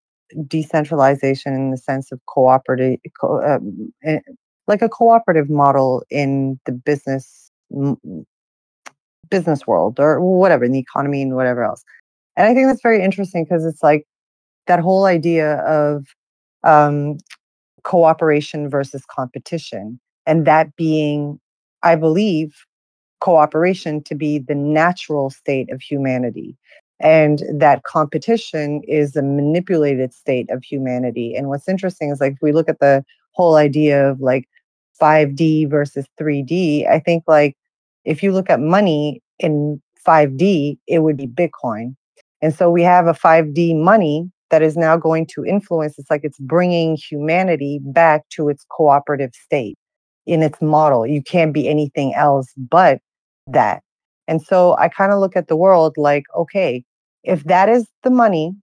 decentralization 0.47 1.55
in 1.55 1.71
the 1.71 1.77
sense 1.77 2.11
of 2.13 2.21
cooperative, 2.27 2.99
co- 3.19 3.43
um, 3.43 3.93
eh, 4.05 4.19
like 4.67 4.83
a 4.83 4.89
cooperative 4.89 5.49
model 5.49 6.03
in 6.11 6.59
the 6.67 6.73
business 6.73 7.51
m- 7.75 8.25
business 9.29 9.67
world 9.67 9.99
or 9.99 10.21
whatever 10.21 10.65
in 10.65 10.73
the 10.73 10.79
economy 10.79 11.21
and 11.23 11.35
whatever 11.35 11.63
else. 11.63 11.83
And 12.37 12.47
I 12.47 12.53
think 12.53 12.67
that's 12.67 12.81
very 12.83 13.03
interesting 13.03 13.45
because 13.45 13.65
it's 13.65 13.83
like 13.83 14.05
that 14.67 14.79
whole 14.79 15.05
idea 15.05 15.57
of 15.61 16.05
um, 16.63 17.17
cooperation 17.83 18.69
versus 18.69 19.03
competition, 19.09 19.99
and 20.25 20.45
that 20.45 20.75
being, 20.75 21.39
I 21.83 21.95
believe, 21.95 22.55
cooperation 23.21 24.03
to 24.03 24.15
be 24.15 24.39
the 24.39 24.55
natural 24.55 25.29
state 25.29 25.71
of 25.71 25.81
humanity 25.81 26.57
and 26.99 27.43
that 27.53 27.83
competition 27.83 28.81
is 28.87 29.15
a 29.15 29.21
manipulated 29.21 30.13
state 30.13 30.49
of 30.49 30.63
humanity 30.63 31.35
and 31.35 31.47
what's 31.47 31.67
interesting 31.67 32.11
is 32.11 32.21
like 32.21 32.33
if 32.33 32.39
we 32.41 32.51
look 32.51 32.69
at 32.69 32.79
the 32.79 33.03
whole 33.31 33.55
idea 33.55 34.09
of 34.09 34.21
like 34.21 34.47
5d 35.01 35.69
versus 35.69 36.05
3d 36.19 36.87
i 36.89 36.99
think 36.99 37.23
like 37.27 37.55
if 38.05 38.21
you 38.23 38.31
look 38.31 38.49
at 38.49 38.59
money 38.59 39.21
in 39.39 39.81
5d 40.07 40.77
it 40.87 40.99
would 40.99 41.17
be 41.17 41.27
bitcoin 41.27 41.95
and 42.41 42.53
so 42.53 42.69
we 42.69 42.83
have 42.83 43.07
a 43.07 43.13
5d 43.13 43.75
money 43.81 44.29
that 44.51 44.61
is 44.61 44.77
now 44.77 44.97
going 44.97 45.25
to 45.25 45.45
influence 45.45 45.97
it's 45.97 46.09
like 46.09 46.21
it's 46.23 46.39
bringing 46.39 46.95
humanity 46.95 47.79
back 47.83 48.27
to 48.29 48.49
its 48.49 48.65
cooperative 48.69 49.31
state 49.33 49.77
in 50.25 50.41
its 50.41 50.61
model 50.61 51.05
you 51.05 51.21
can't 51.21 51.53
be 51.53 51.67
anything 51.67 52.13
else 52.15 52.51
but 52.57 52.99
that 53.47 53.81
and 54.27 54.41
so 54.41 54.75
I 54.77 54.89
kind 54.89 55.11
of 55.11 55.19
look 55.19 55.35
at 55.35 55.47
the 55.47 55.55
world 55.55 55.95
like, 55.97 56.25
okay, 56.35 56.83
if 57.23 57.43
that 57.45 57.69
is 57.69 57.87
the 58.03 58.09
money, 58.09 58.53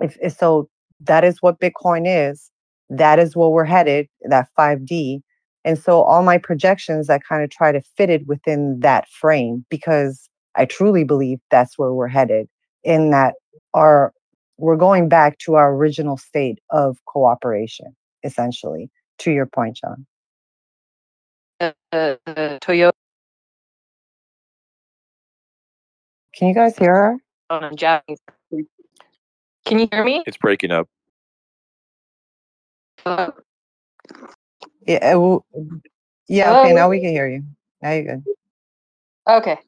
if, 0.00 0.16
if 0.20 0.36
so 0.36 0.68
that 1.00 1.24
is 1.24 1.40
what 1.40 1.60
Bitcoin 1.60 2.04
is, 2.06 2.50
that 2.90 3.18
is 3.18 3.36
where 3.36 3.48
we're 3.48 3.64
headed, 3.64 4.08
that 4.22 4.48
5D. 4.58 5.20
And 5.64 5.78
so 5.78 6.02
all 6.02 6.22
my 6.22 6.38
projections, 6.38 7.10
I 7.10 7.18
kind 7.18 7.42
of 7.42 7.50
try 7.50 7.72
to 7.72 7.82
fit 7.96 8.10
it 8.10 8.26
within 8.26 8.80
that 8.80 9.08
frame 9.08 9.64
because 9.68 10.28
I 10.54 10.64
truly 10.64 11.04
believe 11.04 11.38
that's 11.50 11.78
where 11.78 11.92
we're 11.92 12.08
headed 12.08 12.48
in 12.84 13.10
that 13.10 13.34
our 13.74 14.12
we're 14.58 14.76
going 14.76 15.08
back 15.08 15.38
to 15.40 15.56
our 15.56 15.74
original 15.74 16.18
state 16.18 16.60
of 16.70 16.98
cooperation, 17.06 17.96
essentially, 18.24 18.90
to 19.20 19.32
your 19.32 19.46
point, 19.46 19.78
John. 19.78 20.06
Uh, 21.60 21.72
uh, 21.92 22.16
uh, 22.26 22.58
Toyota 22.60 22.92
Can 26.34 26.48
you 26.48 26.54
guys 26.54 26.76
hear 26.78 26.94
her? 26.94 27.18
on 27.50 27.76
Japanese. 27.76 28.20
Can 29.66 29.78
you 29.80 29.88
hear 29.92 30.04
me? 30.04 30.24
It's 30.26 30.36
breaking 30.38 30.72
up. 30.72 30.88
Hello? 33.04 33.34
Yeah. 34.86 34.96
uh, 35.02 35.12
w- 35.12 35.42
Yeah. 36.28 36.52
Okay. 36.58 36.72
Now 36.74 36.88
we 36.90 37.00
can 37.00 37.10
hear 37.10 37.28
you. 37.28 37.44
Now 37.82 37.92
you're 37.92 38.04
good. 38.04 38.24
Okay. 39.28 39.58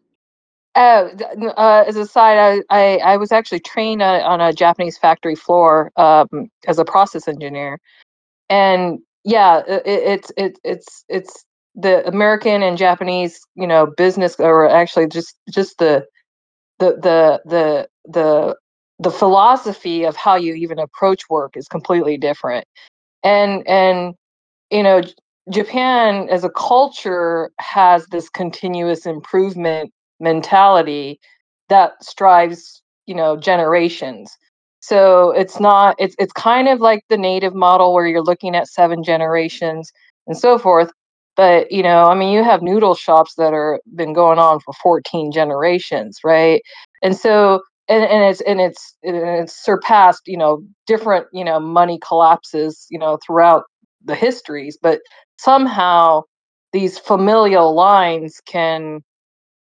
N- 0.76 1.52
uh, 1.56 1.84
as 1.86 1.96
a 1.96 2.06
side, 2.06 2.62
I, 2.70 2.76
I, 2.76 2.96
I 2.98 3.16
was 3.16 3.32
actually 3.32 3.60
trained 3.60 4.02
uh, 4.02 4.22
on 4.24 4.40
a 4.40 4.52
Japanese 4.52 4.98
factory 4.98 5.34
floor 5.34 5.90
um, 5.96 6.50
as 6.66 6.78
a 6.78 6.84
process 6.84 7.28
engineer, 7.28 7.78
and 8.50 9.00
yeah, 9.24 9.62
i- 9.68 9.72
i- 9.72 9.80
it's 9.86 10.32
it's 10.36 10.60
it's 10.64 11.04
it's 11.08 11.44
the 11.76 12.06
American 12.08 12.62
and 12.62 12.78
Japanese, 12.78 13.40
you 13.56 13.66
know, 13.66 13.86
business, 13.96 14.36
or 14.40 14.68
actually 14.68 15.08
just 15.08 15.36
just 15.50 15.78
the 15.78 16.06
the 16.80 16.92
the 16.96 17.40
the 17.46 17.88
the 18.06 18.56
the 19.00 19.10
philosophy 19.10 20.04
of 20.04 20.16
how 20.16 20.36
you 20.36 20.54
even 20.54 20.78
approach 20.78 21.22
work 21.30 21.56
is 21.56 21.68
completely 21.68 22.18
different, 22.18 22.66
and 23.24 23.66
and 23.68 24.14
you 24.70 24.82
know 24.82 25.02
japan 25.50 26.28
as 26.30 26.44
a 26.44 26.50
culture 26.50 27.50
has 27.60 28.06
this 28.08 28.28
continuous 28.30 29.06
improvement 29.06 29.92
mentality 30.20 31.20
that 31.68 32.02
strives 32.04 32.82
you 33.06 33.14
know 33.14 33.36
generations. 33.36 34.36
So 34.80 35.30
it's 35.32 35.60
not 35.60 35.96
it's 35.98 36.16
it's 36.18 36.32
kind 36.32 36.68
of 36.68 36.80
like 36.80 37.02
the 37.08 37.18
native 37.18 37.54
model 37.54 37.94
where 37.94 38.06
you're 38.06 38.22
looking 38.22 38.54
at 38.56 38.68
seven 38.68 39.02
generations 39.04 39.90
and 40.26 40.36
so 40.36 40.58
forth 40.58 40.90
but 41.36 41.70
you 41.72 41.82
know 41.82 42.08
i 42.08 42.14
mean 42.14 42.32
you 42.32 42.42
have 42.44 42.62
noodle 42.62 42.94
shops 42.94 43.34
that 43.36 43.52
are 43.54 43.80
been 43.94 44.12
going 44.12 44.38
on 44.38 44.60
for 44.60 44.74
14 44.82 45.32
generations 45.32 46.18
right? 46.24 46.62
And 47.02 47.16
so 47.16 47.60
and, 47.88 48.04
and 48.04 48.24
it's 48.24 48.40
and 48.42 48.60
it's 48.60 48.96
and 49.02 49.16
it's 49.16 49.64
surpassed 49.64 50.22
you 50.26 50.36
know 50.38 50.62
different 50.86 51.26
you 51.32 51.44
know 51.44 51.60
money 51.60 51.98
collapses 52.06 52.86
you 52.90 52.98
know 52.98 53.18
throughout 53.26 53.64
the 54.04 54.14
histories, 54.14 54.78
but 54.80 55.00
somehow 55.38 56.22
these 56.72 56.98
familial 56.98 57.74
lines 57.74 58.40
can 58.46 59.00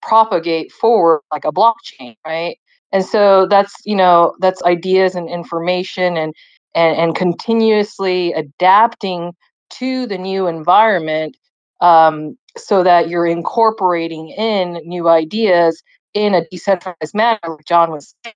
propagate 0.02 0.72
forward 0.72 1.22
like 1.32 1.45
a 1.45 1.52
blockchain, 1.52 2.16
right? 2.26 2.58
And 2.91 3.06
so 3.06 3.47
that's 3.47 3.74
you 3.86 3.95
know 3.95 4.36
that's 4.39 4.64
ideas 4.64 5.16
and 5.16 5.30
information 5.30 6.18
and 6.18 6.34
and, 6.76 6.97
and 6.97 7.16
continuously 7.16 8.34
adapting 8.34 9.34
to 9.72 10.06
the 10.08 10.18
new 10.18 10.47
environment 10.47 11.38
um, 11.82 12.38
so 12.58 12.84
that 12.84 13.10
you're 13.10 13.26
incorporating 13.26 14.30
in 14.30 14.82
new 14.86 15.08
ideas 15.08 15.82
in 16.14 16.34
a 16.34 16.45
decentralized 16.49 17.16
manner, 17.16 17.39
like 17.47 17.66
John 17.66 17.91
was 17.91 18.14
saying. 18.24 18.36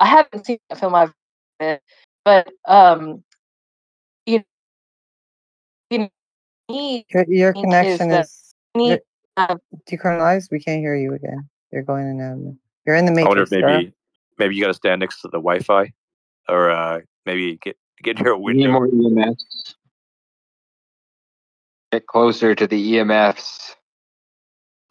I 0.00 0.06
haven't 0.06 0.46
seen 0.46 0.58
that 0.68 0.80
film, 0.80 0.94
I've 0.94 1.12
but 2.24 2.48
um, 2.66 3.22
you 4.26 4.38
know, 4.38 4.44
you 5.90 5.98
know, 5.98 7.02
Your, 7.10 7.24
your 7.28 7.50
is 7.50 7.60
connection 7.60 8.10
is 8.12 8.54
we 8.74 8.98
you're 9.36 9.46
need 9.46 9.48
to 9.48 9.52
have 9.52 10.00
decriminalized. 10.00 10.50
We 10.50 10.60
can't 10.60 10.80
hear 10.80 10.94
you 10.94 11.14
again. 11.14 11.48
You're 11.72 11.82
going 11.82 12.08
in 12.08 12.20
and 12.20 12.48
out. 12.48 12.54
You're 12.86 12.96
in 12.96 13.06
the 13.06 13.12
matrix. 13.12 13.26
I 13.26 13.28
wonder 13.28 13.42
if 13.42 13.50
matrix, 13.50 13.60
girl. 13.60 13.78
maybe 13.78 13.92
maybe 14.38 14.56
you 14.56 14.62
got 14.62 14.68
to 14.68 14.74
stand 14.74 15.00
next 15.00 15.20
to 15.22 15.28
the 15.28 15.38
Wi-Fi, 15.38 15.92
or 16.48 16.70
uh, 16.70 17.00
maybe 17.26 17.58
get 17.62 17.76
get 18.02 18.20
near 18.20 18.32
a 18.32 18.38
We 18.38 18.54
need 18.54 18.68
more 18.68 18.88
EMFs. 18.88 19.74
Get 21.92 22.06
closer 22.06 22.54
to 22.54 22.66
the 22.66 22.94
EMFs. 22.94 23.74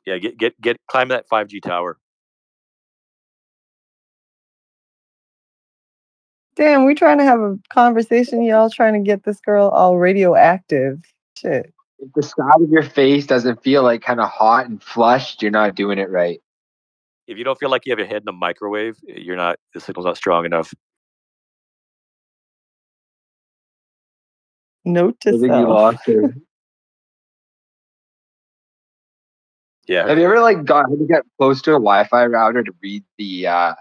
Yeah, 0.05 0.17
get 0.17 0.37
get 0.37 0.59
get 0.61 0.77
climb 0.87 1.09
that 1.09 1.25
5G 1.29 1.61
tower. 1.61 1.97
Damn, 6.55 6.85
we 6.85 6.95
trying 6.95 7.17
to 7.17 7.23
have 7.23 7.39
a 7.39 7.57
conversation. 7.69 8.43
Y'all 8.43 8.69
trying 8.69 8.93
to 8.93 8.99
get 8.99 9.23
this 9.23 9.39
girl 9.39 9.69
all 9.69 9.97
radioactive. 9.97 10.99
Shit. 11.37 11.73
If 12.01 12.11
the 12.13 12.23
side 12.23 12.61
of 12.61 12.69
your 12.69 12.81
face 12.83 13.27
doesn't 13.27 13.61
feel 13.63 13.83
like 13.83 14.01
kind 14.01 14.19
of 14.19 14.27
hot 14.27 14.65
and 14.65 14.81
flushed, 14.81 15.43
you're 15.43 15.51
not 15.51 15.75
doing 15.75 15.99
it 15.99 16.09
right. 16.09 16.41
If 17.27 17.37
you 17.37 17.43
don't 17.43 17.59
feel 17.59 17.69
like 17.69 17.85
you 17.85 17.91
have 17.91 17.99
your 17.99 18.07
head 18.07 18.23
in 18.23 18.27
a 18.27 18.31
microwave, 18.33 18.97
you're 19.03 19.35
not. 19.35 19.57
The 19.75 19.79
signal's 19.79 20.05
not 20.07 20.17
strong 20.17 20.45
enough. 20.45 20.73
Note 24.83 25.17
I 25.27 25.31
to 25.31 25.31
think 25.31 25.43
you 25.43 25.49
self. 25.49 25.69
lost 25.69 26.05
her. 26.07 26.35
Yeah, 29.87 30.07
Have 30.07 30.17
you 30.19 30.25
ever 30.25 30.39
like 30.39 30.63
got 30.63 30.89
have 30.89 30.99
you 30.99 31.07
got 31.07 31.23
close 31.37 31.61
to 31.63 31.71
a 31.71 31.73
Wi-Fi 31.73 32.27
router 32.27 32.63
to 32.63 32.71
read 32.81 33.03
the 33.17 33.47
uh 33.47 33.73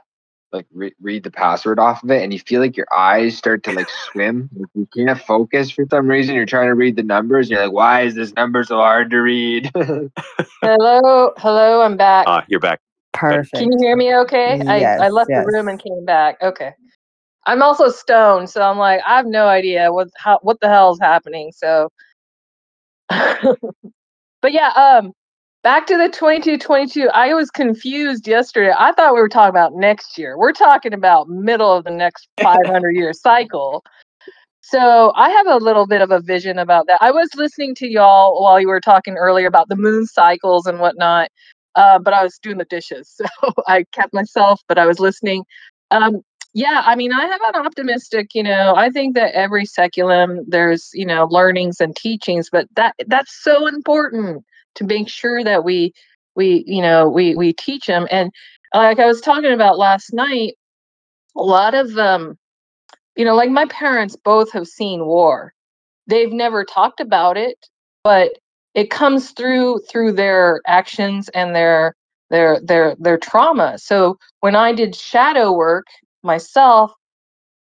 like 0.52 0.66
re- 0.72 0.94
read 1.00 1.24
the 1.24 1.30
password 1.30 1.78
off 1.78 2.02
of 2.02 2.10
it, 2.10 2.22
and 2.22 2.32
you 2.32 2.38
feel 2.38 2.60
like 2.60 2.76
your 2.76 2.86
eyes 2.94 3.36
start 3.36 3.62
to 3.64 3.72
like 3.72 3.88
swim? 4.10 4.48
Like 4.54 4.68
you 4.74 4.88
can't 4.94 5.20
focus 5.20 5.70
for 5.70 5.84
some 5.90 6.08
reason. 6.08 6.34
You're 6.34 6.46
trying 6.46 6.68
to 6.68 6.74
read 6.74 6.96
the 6.96 7.02
numbers. 7.02 7.46
And 7.46 7.52
you're 7.52 7.66
like, 7.66 7.72
why 7.72 8.02
is 8.02 8.14
this 8.14 8.34
number 8.34 8.64
so 8.64 8.76
hard 8.76 9.10
to 9.10 9.18
read? 9.18 9.70
hello, 9.74 11.32
hello, 11.38 11.82
I'm 11.82 11.96
back. 11.96 12.26
ah, 12.28 12.44
you're 12.48 12.60
back. 12.60 12.80
Perfect. 13.12 13.54
Can 13.54 13.72
you 13.72 13.78
hear 13.80 13.96
me 13.96 14.14
okay? 14.16 14.60
I, 14.66 15.04
I 15.04 15.08
left 15.08 15.30
yes. 15.30 15.44
the 15.44 15.52
room 15.52 15.68
and 15.68 15.82
came 15.82 16.04
back. 16.04 16.36
Okay. 16.42 16.72
I'm 17.46 17.62
also 17.62 17.88
stoned, 17.88 18.50
so 18.50 18.62
I'm 18.62 18.78
like, 18.78 19.00
I 19.06 19.16
have 19.16 19.26
no 19.26 19.46
idea 19.46 19.92
what 19.92 20.08
how 20.16 20.38
what 20.42 20.60
the 20.60 20.68
hell 20.68 20.92
is 20.92 20.98
happening. 21.00 21.52
So 21.52 21.90
but 23.08 24.52
yeah, 24.52 24.68
um 24.68 25.12
back 25.62 25.86
to 25.86 25.96
the 25.96 26.08
2222. 26.08 27.08
I 27.12 27.34
was 27.34 27.50
confused 27.50 28.26
yesterday. 28.26 28.72
I 28.76 28.92
thought 28.92 29.14
we 29.14 29.20
were 29.20 29.28
talking 29.28 29.50
about 29.50 29.74
next 29.74 30.16
year. 30.16 30.38
We're 30.38 30.52
talking 30.52 30.94
about 30.94 31.28
middle 31.28 31.72
of 31.72 31.84
the 31.84 31.90
next 31.90 32.28
500 32.42 32.90
year 32.90 33.12
cycle. 33.12 33.84
So 34.62 35.12
I 35.16 35.30
have 35.30 35.46
a 35.46 35.56
little 35.56 35.86
bit 35.86 36.00
of 36.00 36.10
a 36.10 36.20
vision 36.20 36.58
about 36.58 36.86
that. 36.86 36.98
I 37.02 37.10
was 37.10 37.28
listening 37.34 37.74
to 37.76 37.88
y'all 37.88 38.42
while 38.42 38.60
you 38.60 38.68
were 38.68 38.80
talking 38.80 39.16
earlier 39.16 39.46
about 39.46 39.68
the 39.68 39.76
moon 39.76 40.06
cycles 40.06 40.66
and 40.66 40.78
whatnot, 40.78 41.28
uh, 41.74 41.98
but 41.98 42.14
I 42.14 42.22
was 42.22 42.38
doing 42.38 42.58
the 42.58 42.64
dishes, 42.66 43.08
so 43.16 43.24
I 43.66 43.84
kept 43.92 44.14
myself. 44.14 44.60
But 44.68 44.78
I 44.78 44.86
was 44.86 45.00
listening. 45.00 45.44
Um, 45.90 46.20
yeah, 46.52 46.82
I 46.84 46.94
mean, 46.94 47.12
I 47.12 47.26
have 47.26 47.40
an 47.54 47.66
optimistic. 47.66 48.34
You 48.34 48.42
know, 48.42 48.74
I 48.76 48.90
think 48.90 49.14
that 49.14 49.34
every 49.34 49.64
saeculum 49.64 50.44
there's 50.46 50.90
you 50.92 51.06
know 51.06 51.26
learnings 51.30 51.80
and 51.80 51.96
teachings, 51.96 52.48
but 52.50 52.68
that 52.76 52.94
that's 53.06 53.42
so 53.42 53.66
important 53.66 54.44
to 54.76 54.84
make 54.84 55.08
sure 55.08 55.42
that 55.44 55.64
we 55.64 55.92
we 56.36 56.64
you 56.66 56.82
know 56.82 57.08
we 57.08 57.34
we 57.34 57.52
teach 57.52 57.86
them 57.86 58.06
and 58.10 58.30
like 58.74 58.98
I 58.98 59.06
was 59.06 59.20
talking 59.20 59.52
about 59.52 59.78
last 59.78 60.12
night, 60.12 60.54
a 61.36 61.42
lot 61.42 61.74
of 61.74 61.96
um, 61.98 62.38
you 63.16 63.24
know, 63.24 63.34
like 63.34 63.50
my 63.50 63.66
parents 63.66 64.16
both 64.16 64.52
have 64.52 64.66
seen 64.66 65.04
war. 65.04 65.52
They've 66.06 66.32
never 66.32 66.64
talked 66.64 67.00
about 67.00 67.36
it, 67.36 67.56
but 68.04 68.32
it 68.74 68.90
comes 68.90 69.32
through 69.32 69.80
through 69.90 70.12
their 70.12 70.60
actions 70.66 71.28
and 71.30 71.54
their 71.54 71.94
their 72.30 72.60
their 72.60 72.96
their 72.98 73.18
trauma. 73.18 73.78
So 73.78 74.18
when 74.40 74.54
I 74.54 74.72
did 74.72 74.94
shadow 74.94 75.52
work 75.52 75.86
myself 76.22 76.92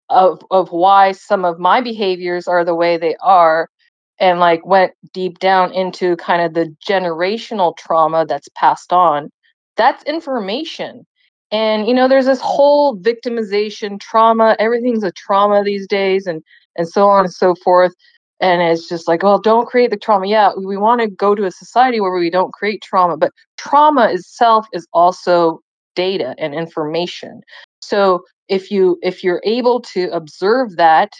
of 0.09 0.41
of 0.51 0.71
why 0.71 1.11
some 1.11 1.43
of 1.43 1.59
my 1.59 1.81
behaviors 1.81 2.47
are 2.47 2.63
the 2.63 2.75
way 2.75 2.97
they 2.97 3.15
are 3.21 3.69
and 4.19 4.39
like 4.39 4.65
went 4.65 4.93
deep 5.13 5.39
down 5.39 5.73
into 5.73 6.15
kind 6.17 6.41
of 6.41 6.53
the 6.53 6.75
generational 6.87 7.75
trauma 7.77 8.25
that's 8.25 8.49
passed 8.55 8.93
on 8.93 9.29
that's 9.75 10.03
information. 10.03 11.05
And 11.51 11.87
you 11.87 11.93
know 11.93 12.07
there's 12.07 12.25
this 12.25 12.41
whole 12.41 12.97
victimization 12.97 13.99
trauma 13.99 14.55
everything's 14.59 15.03
a 15.03 15.11
trauma 15.11 15.63
these 15.63 15.87
days 15.87 16.27
and 16.27 16.41
and 16.75 16.87
so 16.87 17.07
on 17.07 17.25
and 17.25 17.33
so 17.33 17.55
forth. 17.55 17.93
And 18.39 18.61
it's 18.61 18.89
just 18.89 19.07
like 19.07 19.23
well 19.23 19.39
don't 19.39 19.67
create 19.67 19.91
the 19.91 19.97
trauma. 19.97 20.27
Yeah 20.27 20.51
we 20.57 20.77
want 20.77 21.01
to 21.01 21.07
go 21.07 21.35
to 21.35 21.45
a 21.45 21.51
society 21.51 21.99
where 21.99 22.13
we 22.13 22.29
don't 22.29 22.53
create 22.53 22.81
trauma 22.81 23.17
but 23.17 23.31
trauma 23.57 24.09
itself 24.11 24.67
is 24.73 24.87
also 24.93 25.59
data 25.95 26.35
and 26.37 26.53
information. 26.55 27.41
So 27.81 28.23
if 28.47 28.71
you 28.71 28.97
if 29.01 29.23
you're 29.23 29.41
able 29.45 29.81
to 29.81 30.09
observe 30.11 30.75
that 30.77 31.11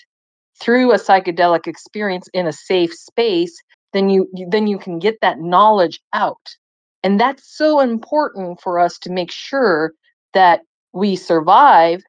through 0.63 0.91
a 0.91 0.97
psychedelic 0.97 1.67
experience 1.67 2.27
in 2.33 2.47
a 2.47 2.53
safe 2.53 2.93
space 2.93 3.55
then 3.91 4.09
you, 4.09 4.27
then 4.49 4.65
you 4.65 4.79
can 4.79 4.97
get 4.97 5.17
that 5.21 5.39
knowledge 5.39 5.99
out 6.13 6.55
and 7.03 7.19
that's 7.19 7.55
so 7.57 7.79
important 7.79 8.61
for 8.61 8.79
us 8.79 8.97
to 8.99 9.11
make 9.11 9.31
sure 9.31 9.93
that 10.33 10.61
we 10.93 11.15
survive 11.15 12.01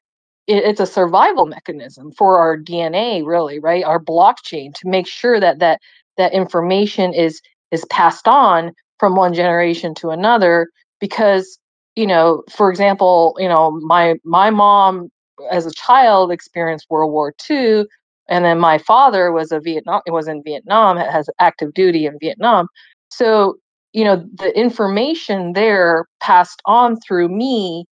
it's 0.46 0.80
a 0.80 0.86
survival 0.86 1.46
mechanism 1.46 2.12
for 2.12 2.38
our 2.38 2.58
DNA, 2.58 3.24
really, 3.24 3.58
right? 3.58 3.84
Our 3.84 4.02
blockchain 4.02 4.74
to 4.74 4.88
make 4.88 5.06
sure 5.06 5.40
that 5.40 5.58
that 5.60 5.80
that 6.18 6.34
information 6.34 7.14
is 7.14 7.40
is 7.70 7.84
passed 7.86 8.28
on 8.28 8.72
from 8.98 9.16
one 9.16 9.34
generation 9.34 9.94
to 9.96 10.10
another. 10.10 10.68
Because 11.00 11.58
you 11.96 12.06
know, 12.06 12.42
for 12.50 12.70
example, 12.70 13.36
you 13.38 13.48
know, 13.48 13.70
my 13.70 14.16
my 14.24 14.50
mom 14.50 15.08
as 15.50 15.66
a 15.66 15.72
child 15.72 16.30
experienced 16.30 16.86
World 16.90 17.12
War 17.12 17.34
II, 17.50 17.86
and 18.28 18.44
then 18.44 18.58
my 18.58 18.78
father 18.78 19.32
was 19.32 19.52
a 19.52 19.60
Vietnam 19.60 20.00
was 20.06 20.28
in 20.28 20.42
Vietnam, 20.44 20.96
has 20.96 21.28
active 21.40 21.74
duty 21.74 22.06
in 22.06 22.18
Vietnam. 22.20 22.68
So 23.10 23.56
you 23.92 24.04
know, 24.04 24.28
the 24.34 24.56
information 24.58 25.52
there 25.52 26.06
passed 26.20 26.60
on 26.66 26.98
through 27.00 27.28
me 27.28 27.86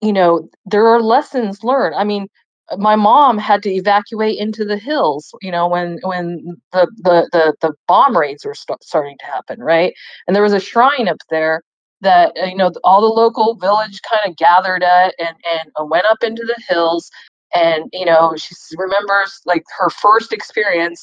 you 0.00 0.12
know 0.12 0.48
there 0.66 0.86
are 0.86 1.00
lessons 1.00 1.62
learned. 1.64 1.94
I 1.94 2.04
mean 2.04 2.26
my 2.78 2.96
mom 2.96 3.38
had 3.38 3.62
to 3.62 3.70
evacuate 3.70 4.38
into 4.38 4.64
the 4.64 4.78
hills 4.78 5.34
you 5.42 5.50
know 5.50 5.68
when 5.68 5.98
when 6.04 6.56
the 6.72 6.86
the 6.98 7.28
the, 7.32 7.54
the 7.60 7.74
bomb 7.88 8.16
raids 8.16 8.44
were 8.44 8.54
st- 8.54 8.82
starting 8.82 9.16
to 9.20 9.26
happen 9.26 9.60
right? 9.60 9.94
And 10.26 10.34
there 10.34 10.42
was 10.42 10.52
a 10.52 10.60
shrine 10.60 11.08
up 11.08 11.18
there 11.30 11.62
that 12.00 12.32
uh, 12.40 12.46
you 12.46 12.56
know 12.56 12.70
all 12.84 13.00
the 13.00 13.06
local 13.08 13.56
village 13.56 14.00
kind 14.08 14.30
of 14.30 14.36
gathered 14.36 14.82
at 14.82 15.14
and 15.18 15.36
and 15.50 15.70
uh, 15.80 15.84
went 15.84 16.06
up 16.06 16.22
into 16.22 16.44
the 16.44 16.60
hills 16.68 17.10
and 17.54 17.84
you 17.92 18.04
know 18.04 18.34
she 18.36 18.54
remembers 18.76 19.40
like 19.46 19.64
her 19.78 19.90
first 19.90 20.32
experience 20.32 21.02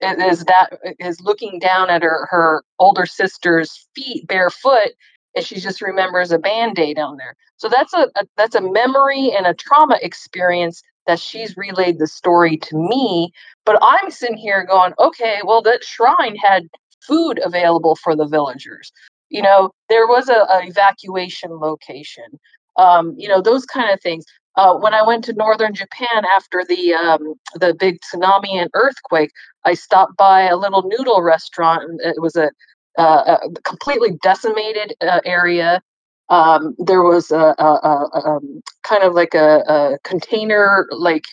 is 0.00 0.44
that 0.44 0.78
is 1.00 1.20
looking 1.20 1.58
down 1.58 1.90
at 1.90 2.02
her 2.02 2.26
her 2.30 2.62
older 2.78 3.06
sister's 3.06 3.88
feet 3.94 4.26
barefoot 4.26 4.90
and 5.34 5.44
she 5.44 5.56
just 5.56 5.82
remembers 5.82 6.32
a 6.32 6.38
band-aid 6.38 6.98
on 6.98 7.16
there. 7.18 7.36
So 7.58 7.68
that's 7.68 7.92
a, 7.92 8.08
a, 8.16 8.24
that's 8.36 8.54
a 8.54 8.60
memory 8.60 9.30
and 9.36 9.46
a 9.46 9.54
trauma 9.54 9.98
experience 10.02 10.82
that 11.06 11.20
she's 11.20 11.56
relayed 11.56 11.98
the 11.98 12.06
story 12.06 12.56
to 12.58 12.76
me 12.76 13.32
but 13.64 13.78
i'm 13.82 14.10
sitting 14.10 14.36
here 14.36 14.64
going 14.64 14.92
okay 14.98 15.40
well 15.44 15.62
that 15.62 15.82
shrine 15.82 16.36
had 16.36 16.68
food 17.00 17.40
available 17.44 17.96
for 17.96 18.14
the 18.14 18.26
villagers. 18.26 18.92
You 19.30 19.42
know 19.42 19.72
there 19.88 20.06
was 20.06 20.28
a, 20.28 20.46
a 20.52 20.66
evacuation 20.66 21.50
location 21.50 22.38
um, 22.76 23.14
you 23.16 23.28
know 23.28 23.42
those 23.42 23.64
kind 23.64 23.90
of 23.90 24.00
things 24.00 24.24
uh, 24.58 24.74
when 24.74 24.92
I 24.92 25.02
went 25.02 25.24
to 25.24 25.32
northern 25.32 25.72
Japan 25.72 26.24
after 26.34 26.64
the 26.68 26.92
um, 26.92 27.34
the 27.54 27.74
big 27.74 28.00
tsunami 28.00 28.60
and 28.60 28.68
earthquake, 28.74 29.30
I 29.64 29.74
stopped 29.74 30.16
by 30.16 30.42
a 30.42 30.56
little 30.56 30.82
noodle 30.82 31.22
restaurant. 31.22 31.82
It 32.02 32.20
was 32.20 32.34
a 32.34 32.50
uh, 32.98 33.38
a 33.40 33.60
completely 33.62 34.18
decimated 34.22 34.94
uh, 35.00 35.20
area. 35.24 35.80
Um, 36.28 36.74
there 36.78 37.02
was 37.02 37.30
a, 37.30 37.54
a, 37.58 37.64
a, 37.64 38.10
a, 38.12 38.28
um, 38.28 38.60
kind 38.82 39.02
of 39.02 39.14
like 39.14 39.34
a, 39.34 39.98
container, 40.04 40.86
like 40.90 41.24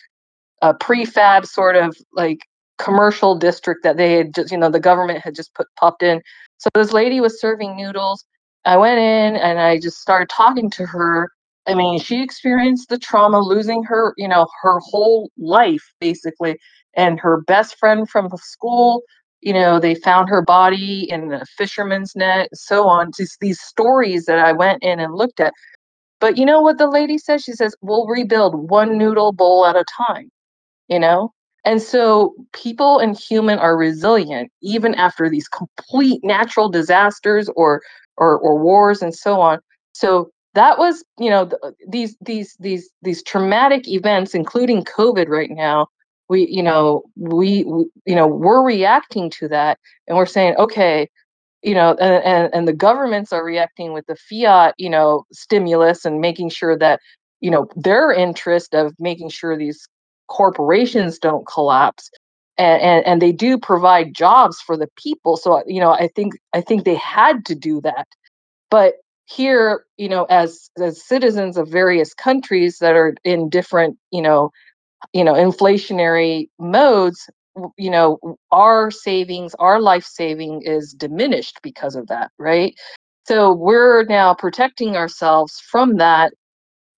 a 0.62 0.72
prefab 0.72 1.44
sort 1.44 1.76
of 1.76 1.96
like 2.12 2.38
commercial 2.78 3.36
district 3.36 3.82
that 3.82 3.96
they 3.96 4.14
had 4.14 4.34
just, 4.34 4.52
you 4.52 4.56
know, 4.56 4.70
the 4.70 4.80
government 4.80 5.20
had 5.20 5.34
just 5.34 5.52
put 5.54 5.66
popped 5.78 6.02
in. 6.02 6.22
So 6.58 6.70
this 6.74 6.92
lady 6.92 7.20
was 7.20 7.40
serving 7.40 7.76
noodles. 7.76 8.24
I 8.64 8.76
went 8.76 8.98
in 8.98 9.36
and 9.36 9.58
I 9.58 9.78
just 9.78 9.98
started 9.98 10.28
talking 10.28 10.70
to 10.70 10.86
her. 10.86 11.30
I 11.66 11.74
mean, 11.74 11.98
she 11.98 12.22
experienced 12.22 12.88
the 12.88 12.98
trauma, 12.98 13.40
losing 13.40 13.82
her, 13.84 14.14
you 14.16 14.28
know, 14.28 14.46
her 14.62 14.78
whole 14.80 15.30
life 15.38 15.82
basically, 16.00 16.58
and 16.94 17.20
her 17.20 17.42
best 17.42 17.78
friend 17.78 18.08
from 18.08 18.28
the 18.28 18.38
school 18.38 19.02
you 19.42 19.52
know 19.52 19.78
they 19.78 19.94
found 19.94 20.28
her 20.30 20.42
body 20.42 21.06
in 21.10 21.32
a 21.32 21.44
fisherman's 21.58 22.16
net 22.16 22.48
so 22.54 22.88
on 22.88 23.12
just 23.16 23.38
these 23.40 23.60
stories 23.60 24.24
that 24.24 24.38
i 24.38 24.50
went 24.52 24.82
in 24.82 24.98
and 25.00 25.14
looked 25.14 25.40
at. 25.40 25.52
But 26.20 26.38
you 26.38 26.46
know 26.46 26.62
what 26.62 26.78
the 26.78 26.88
lady 26.88 27.18
says? 27.18 27.42
She 27.44 27.52
says 27.52 27.76
we'll 27.82 28.06
rebuild 28.06 28.70
one 28.70 28.96
noodle 28.98 29.32
bowl 29.32 29.66
at 29.66 29.76
a 29.76 29.84
time 29.96 30.30
you 30.88 30.98
know? 30.98 31.32
And 31.64 31.82
so 31.82 32.34
people 32.52 32.98
and 33.00 33.18
human 33.18 33.58
are 33.58 33.76
resilient 33.76 34.52
even 34.62 34.94
after 34.94 35.28
these 35.28 35.48
complete 35.48 36.20
natural 36.22 36.68
disasters 36.68 37.50
or 37.56 37.82
or, 38.18 38.38
or 38.38 38.58
wars 38.58 39.02
and 39.02 39.14
so 39.14 39.40
on. 39.40 39.58
So 39.92 40.30
that 40.56 40.78
was 40.78 41.04
you 41.18 41.30
know 41.30 41.48
uh, 41.62 41.70
these 41.86 42.16
these 42.20 42.56
these 42.58 42.90
these 43.02 43.22
traumatic 43.22 43.86
events 43.86 44.34
including 44.34 44.82
covid 44.82 45.28
right 45.28 45.50
now 45.50 45.86
we 46.28 46.48
you 46.48 46.62
know 46.62 47.02
we, 47.16 47.62
we, 47.64 47.86
you 48.06 48.16
know 48.16 48.26
we're 48.26 48.64
reacting 48.64 49.30
to 49.30 49.46
that 49.46 49.78
and 50.08 50.16
we're 50.16 50.26
saying 50.26 50.56
okay 50.56 51.08
you 51.62 51.74
know 51.74 51.90
and, 52.00 52.24
and 52.24 52.54
and 52.54 52.68
the 52.68 52.72
governments 52.72 53.32
are 53.32 53.44
reacting 53.44 53.92
with 53.92 54.06
the 54.06 54.16
fiat 54.16 54.74
you 54.78 54.90
know 54.90 55.24
stimulus 55.32 56.04
and 56.04 56.20
making 56.20 56.48
sure 56.48 56.76
that 56.76 57.00
you 57.40 57.50
know 57.50 57.68
their 57.76 58.10
interest 58.10 58.74
of 58.74 58.94
making 58.98 59.28
sure 59.28 59.56
these 59.56 59.86
corporations 60.28 61.18
don't 61.18 61.46
collapse 61.46 62.10
and, 62.58 62.80
and 62.80 63.06
and 63.06 63.22
they 63.22 63.32
do 63.32 63.58
provide 63.58 64.14
jobs 64.14 64.58
for 64.60 64.76
the 64.76 64.88
people 64.96 65.36
so 65.36 65.58
uh, 65.58 65.62
you 65.66 65.80
know 65.80 65.92
i 65.92 66.08
think 66.16 66.34
i 66.54 66.60
think 66.62 66.84
they 66.84 66.94
had 66.96 67.44
to 67.44 67.54
do 67.54 67.80
that 67.82 68.08
but 68.70 68.94
here 69.26 69.84
you 69.96 70.08
know 70.08 70.24
as 70.24 70.70
as 70.80 71.04
citizens 71.04 71.56
of 71.56 71.68
various 71.68 72.14
countries 72.14 72.78
that 72.78 72.94
are 72.94 73.14
in 73.24 73.48
different 73.48 73.98
you 74.12 74.22
know 74.22 74.50
you 75.12 75.24
know 75.24 75.34
inflationary 75.34 76.48
modes 76.58 77.28
you 77.76 77.90
know 77.90 78.18
our 78.52 78.90
savings 78.90 79.54
our 79.58 79.80
life 79.80 80.04
saving 80.04 80.62
is 80.62 80.92
diminished 80.92 81.58
because 81.62 81.96
of 81.96 82.06
that 82.06 82.30
right? 82.38 82.74
So 83.26 83.52
we're 83.52 84.04
now 84.04 84.34
protecting 84.34 84.96
ourselves 84.96 85.60
from 85.68 85.96
that 85.96 86.32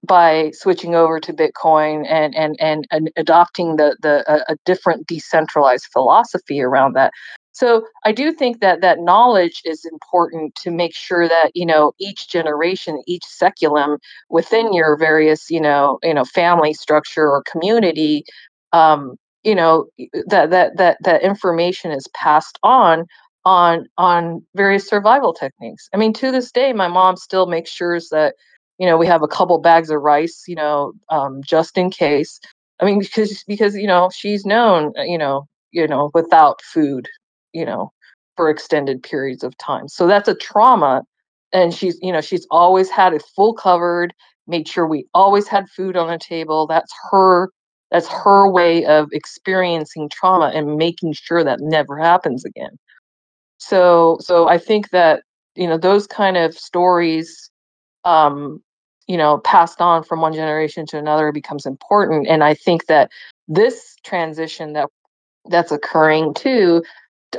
by 0.06 0.50
switching 0.52 0.94
over 0.94 1.18
to 1.20 1.32
bitcoin 1.32 2.06
and 2.08 2.34
and 2.34 2.56
and, 2.60 2.86
and 2.90 3.10
adopting 3.16 3.76
the 3.76 3.96
the 4.02 4.24
a, 4.30 4.52
a 4.52 4.56
different 4.64 5.06
decentralized 5.06 5.86
philosophy 5.92 6.60
around 6.60 6.94
that 6.94 7.12
so 7.58 7.84
i 8.04 8.12
do 8.12 8.32
think 8.32 8.60
that 8.60 8.80
that 8.80 9.00
knowledge 9.00 9.62
is 9.64 9.84
important 9.84 10.54
to 10.54 10.70
make 10.70 10.94
sure 10.94 11.28
that 11.28 11.50
you 11.54 11.66
know 11.66 11.92
each 11.98 12.28
generation 12.28 13.02
each 13.06 13.24
saeculum 13.24 13.98
within 14.30 14.72
your 14.72 14.96
various 14.96 15.50
you 15.50 15.60
know 15.60 15.98
you 16.02 16.14
know 16.14 16.24
family 16.24 16.72
structure 16.72 17.26
or 17.28 17.42
community 17.50 18.24
um 18.72 19.16
you 19.44 19.54
know 19.54 19.86
that 20.26 20.50
that 20.50 20.76
that 20.76 20.98
that 21.02 21.22
information 21.22 21.90
is 21.90 22.06
passed 22.14 22.58
on 22.62 23.06
on 23.44 23.86
on 23.96 24.44
various 24.54 24.86
survival 24.86 25.32
techniques. 25.32 25.88
I 25.94 25.96
mean 25.96 26.12
to 26.14 26.30
this 26.30 26.50
day 26.52 26.72
my 26.72 26.88
mom 26.88 27.16
still 27.16 27.46
makes 27.46 27.70
sure 27.70 27.98
that 28.10 28.34
you 28.78 28.86
know 28.86 28.98
we 28.98 29.06
have 29.06 29.22
a 29.22 29.28
couple 29.28 29.58
bags 29.58 29.90
of 29.90 30.02
rice 30.02 30.44
you 30.46 30.54
know 30.54 30.92
um, 31.10 31.40
just 31.42 31.78
in 31.78 31.90
case. 31.90 32.40
I 32.80 32.84
mean 32.84 32.98
because 33.00 33.44
because 33.44 33.74
you 33.76 33.86
know 33.86 34.10
she's 34.14 34.44
known 34.44 34.92
you 34.96 35.18
know 35.18 35.46
you 35.72 35.86
know 35.86 36.10
without 36.14 36.60
food 36.62 37.08
you 37.52 37.64
know, 37.64 37.92
for 38.36 38.48
extended 38.50 39.02
periods 39.02 39.42
of 39.42 39.56
time. 39.58 39.88
So 39.88 40.06
that's 40.06 40.28
a 40.28 40.34
trauma. 40.34 41.02
And 41.52 41.74
she's, 41.74 41.98
you 42.02 42.12
know, 42.12 42.20
she's 42.20 42.46
always 42.50 42.90
had 42.90 43.14
it 43.14 43.24
full 43.34 43.54
covered, 43.54 44.12
made 44.46 44.68
sure 44.68 44.86
we 44.86 45.06
always 45.14 45.48
had 45.48 45.68
food 45.68 45.96
on 45.96 46.08
the 46.08 46.18
table. 46.18 46.66
That's 46.66 46.92
her 47.10 47.50
that's 47.90 48.08
her 48.08 48.50
way 48.50 48.84
of 48.84 49.08
experiencing 49.12 50.10
trauma 50.10 50.52
and 50.54 50.76
making 50.76 51.14
sure 51.14 51.42
that 51.42 51.60
never 51.60 51.96
happens 51.96 52.44
again. 52.44 52.78
So 53.58 54.18
so 54.20 54.48
I 54.48 54.58
think 54.58 54.90
that, 54.90 55.22
you 55.56 55.66
know, 55.66 55.78
those 55.78 56.06
kind 56.06 56.36
of 56.36 56.54
stories 56.54 57.50
um 58.04 58.62
you 59.08 59.16
know 59.16 59.38
passed 59.38 59.80
on 59.80 60.04
from 60.04 60.20
one 60.20 60.32
generation 60.32 60.86
to 60.86 60.98
another 60.98 61.32
becomes 61.32 61.66
important 61.66 62.28
and 62.28 62.44
i 62.44 62.54
think 62.54 62.86
that 62.86 63.10
this 63.48 63.96
transition 64.04 64.72
that 64.74 64.88
that's 65.50 65.72
occurring 65.72 66.32
to 66.34 66.82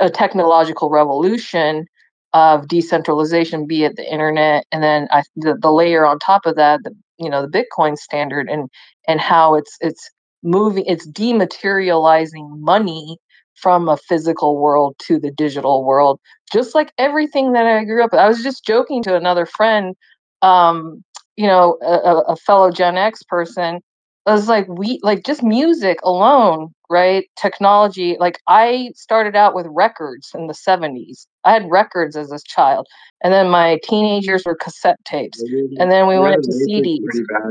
a 0.00 0.10
technological 0.10 0.90
revolution 0.90 1.86
of 2.32 2.68
decentralization 2.68 3.66
be 3.66 3.84
it 3.84 3.96
the 3.96 4.12
internet 4.12 4.64
and 4.70 4.82
then 4.82 5.08
I, 5.10 5.22
the, 5.34 5.56
the 5.60 5.72
layer 5.72 6.06
on 6.06 6.18
top 6.20 6.46
of 6.46 6.56
that 6.56 6.80
the 6.84 6.94
you 7.18 7.28
know 7.28 7.44
the 7.44 7.48
bitcoin 7.48 7.96
standard 7.96 8.48
and 8.48 8.68
and 9.08 9.20
how 9.20 9.54
it's 9.54 9.76
it's 9.80 10.10
moving 10.42 10.84
it's 10.86 11.08
dematerializing 11.08 12.60
money 12.60 13.18
from 13.56 13.88
a 13.88 13.96
physical 13.96 14.58
world 14.58 14.94
to 15.00 15.18
the 15.18 15.32
digital 15.32 15.84
world 15.84 16.20
just 16.52 16.74
like 16.74 16.92
everything 16.98 17.52
that 17.52 17.66
i 17.66 17.84
grew 17.84 18.04
up 18.04 18.12
with. 18.12 18.20
i 18.20 18.28
was 18.28 18.44
just 18.44 18.64
joking 18.64 19.02
to 19.02 19.16
another 19.16 19.44
friend 19.44 19.96
um 20.42 21.02
you 21.36 21.48
know 21.48 21.78
a, 21.82 22.20
a 22.28 22.36
fellow 22.36 22.70
gen 22.70 22.96
x 22.96 23.24
person 23.24 23.80
I 24.26 24.32
was 24.32 24.48
like 24.48 24.68
we 24.68 25.00
like 25.02 25.24
just 25.24 25.42
music 25.42 25.98
alone 26.02 26.72
right 26.90 27.26
technology 27.36 28.16
like 28.20 28.38
i 28.48 28.90
started 28.96 29.36
out 29.36 29.54
with 29.54 29.66
records 29.70 30.32
in 30.34 30.48
the 30.48 30.54
70s 30.54 31.26
i 31.44 31.52
had 31.52 31.70
records 31.70 32.16
as 32.16 32.32
a 32.32 32.38
child 32.46 32.86
and 33.22 33.32
then 33.32 33.48
my 33.48 33.78
teenagers 33.84 34.44
were 34.44 34.56
cassette 34.56 34.98
tapes 35.04 35.40
and 35.78 35.90
then 35.90 36.06
we 36.08 36.14
You're 36.14 36.22
went 36.22 36.42
to 36.42 36.50
the 36.50 36.68
cds 36.68 37.46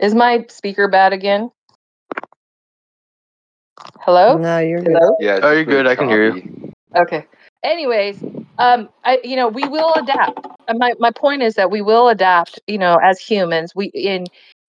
is 0.00 0.14
my 0.14 0.44
speaker 0.50 0.88
bad 0.88 1.12
again 1.12 1.50
hello 4.00 4.38
No, 4.38 4.58
you're 4.58 4.82
good. 4.82 4.92
hello 4.92 5.16
Yeah, 5.20 5.40
Oh, 5.42 5.52
you're 5.52 5.64
good. 5.64 5.86
I 5.86 5.96
can 5.96 6.08
hear 6.08 6.34
you. 6.34 6.72
Okay. 6.96 7.26
Anyways, 7.62 8.22
um, 8.58 8.88
I 9.04 9.20
you 9.24 9.36
know 9.36 9.48
we 9.48 9.68
will 9.68 9.94
adapt. 9.94 10.46
And 10.68 10.78
my 10.78 10.94
my 10.98 11.10
point 11.10 11.42
is 11.42 11.54
that 11.54 11.70
we 11.70 11.82
will 11.82 12.08
adapt. 12.08 12.60
You 12.66 12.78
know, 12.78 12.96
as 13.02 13.20
humans, 13.20 13.72
we 13.74 13.86
in 13.86 14.26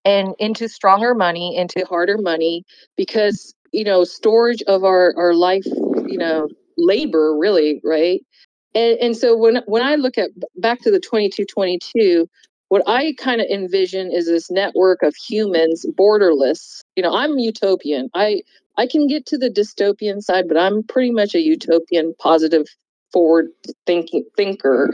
and 0.08 0.34
into 0.40 0.70
stronger 0.70 1.14
money, 1.14 1.56
into 1.56 1.86
harder 1.86 2.18
money, 2.18 2.64
because 2.96 3.54
you 3.74 3.84
know 3.84 4.06
storage 4.06 4.64
of 4.64 4.84
our 4.84 5.14
our 5.18 5.34
life, 5.34 5.68
you 6.14 6.18
know, 6.18 6.48
labor 6.78 7.38
really, 7.38 7.82
right? 7.84 8.22
And 8.74 8.98
and 9.00 9.18
so 9.18 9.36
when 9.38 9.58
when 9.66 9.84
I 9.84 9.96
look 9.96 10.18
at 10.18 10.30
back 10.56 10.80
to 10.82 10.92
the 10.92 11.00
twenty 11.10 11.30
two 11.30 11.46
twenty 11.46 11.78
two. 11.80 12.28
What 12.70 12.84
I 12.86 13.14
kind 13.18 13.40
of 13.40 13.48
envision 13.48 14.12
is 14.12 14.26
this 14.26 14.52
network 14.52 15.02
of 15.02 15.16
humans, 15.16 15.86
borderless. 15.98 16.82
You 16.98 17.04
know, 17.04 17.16
I'm 17.16 17.40
utopian. 17.40 18.10
I 18.14 18.42
I 18.78 18.88
can 18.88 19.08
get 19.08 19.26
to 19.28 19.38
the 19.38 19.50
dystopian 19.50 20.22
side, 20.22 20.50
but 20.50 20.58
I'm 20.58 20.84
pretty 20.84 21.12
much 21.12 21.34
a 21.34 21.40
utopian, 21.40 22.14
positive, 22.20 22.66
forward 23.14 23.48
thinking 23.86 24.26
thinker. 24.36 24.94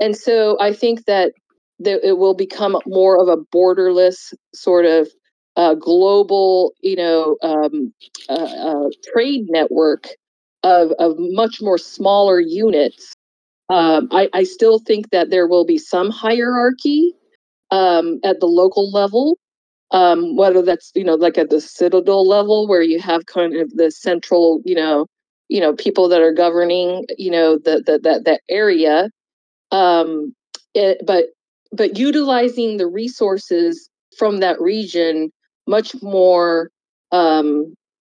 And 0.00 0.16
so 0.16 0.56
I 0.58 0.72
think 0.72 1.04
that 1.04 1.34
that 1.84 2.06
it 2.06 2.18
will 2.18 2.34
become 2.34 2.76
more 2.86 3.20
of 3.20 3.28
a 3.28 3.42
borderless 3.54 4.34
sort 4.54 4.84
of 4.84 5.08
uh, 5.56 5.74
global, 5.74 6.72
you 6.80 6.96
know, 6.96 7.36
um, 7.42 7.92
uh, 8.28 8.32
uh, 8.32 8.88
trade 9.12 9.46
network 9.48 10.08
of 10.62 10.92
of 10.98 11.16
much 11.18 11.60
more 11.60 11.78
smaller 11.78 12.40
units. 12.40 13.12
Um, 13.68 14.08
I, 14.10 14.28
I 14.32 14.44
still 14.44 14.78
think 14.78 15.10
that 15.10 15.30
there 15.30 15.46
will 15.46 15.64
be 15.64 15.78
some 15.78 16.10
hierarchy 16.10 17.14
um, 17.70 18.20
at 18.24 18.40
the 18.40 18.46
local 18.46 18.90
level, 18.90 19.38
um, 19.92 20.36
whether 20.36 20.62
that's 20.62 20.92
you 20.94 21.04
know 21.04 21.14
like 21.14 21.38
at 21.38 21.50
the 21.50 21.60
citadel 21.60 22.26
level 22.26 22.68
where 22.68 22.82
you 22.82 23.00
have 23.00 23.26
kind 23.26 23.56
of 23.56 23.70
the 23.72 23.90
central 23.90 24.62
you 24.64 24.74
know 24.74 25.06
you 25.48 25.60
know 25.60 25.74
people 25.74 26.08
that 26.08 26.22
are 26.22 26.32
governing 26.32 27.04
you 27.18 27.30
know 27.30 27.58
the, 27.58 27.82
the 27.86 27.98
that 28.02 28.24
that 28.24 28.40
area 28.48 29.08
um, 29.72 30.34
it, 30.74 30.98
but 31.06 31.26
but 31.72 31.98
utilizing 31.98 32.76
the 32.76 32.86
resources 32.86 33.88
from 34.16 34.40
that 34.40 34.60
region 34.60 35.30
much 35.66 35.94
more 36.02 36.70
um, 37.12 37.74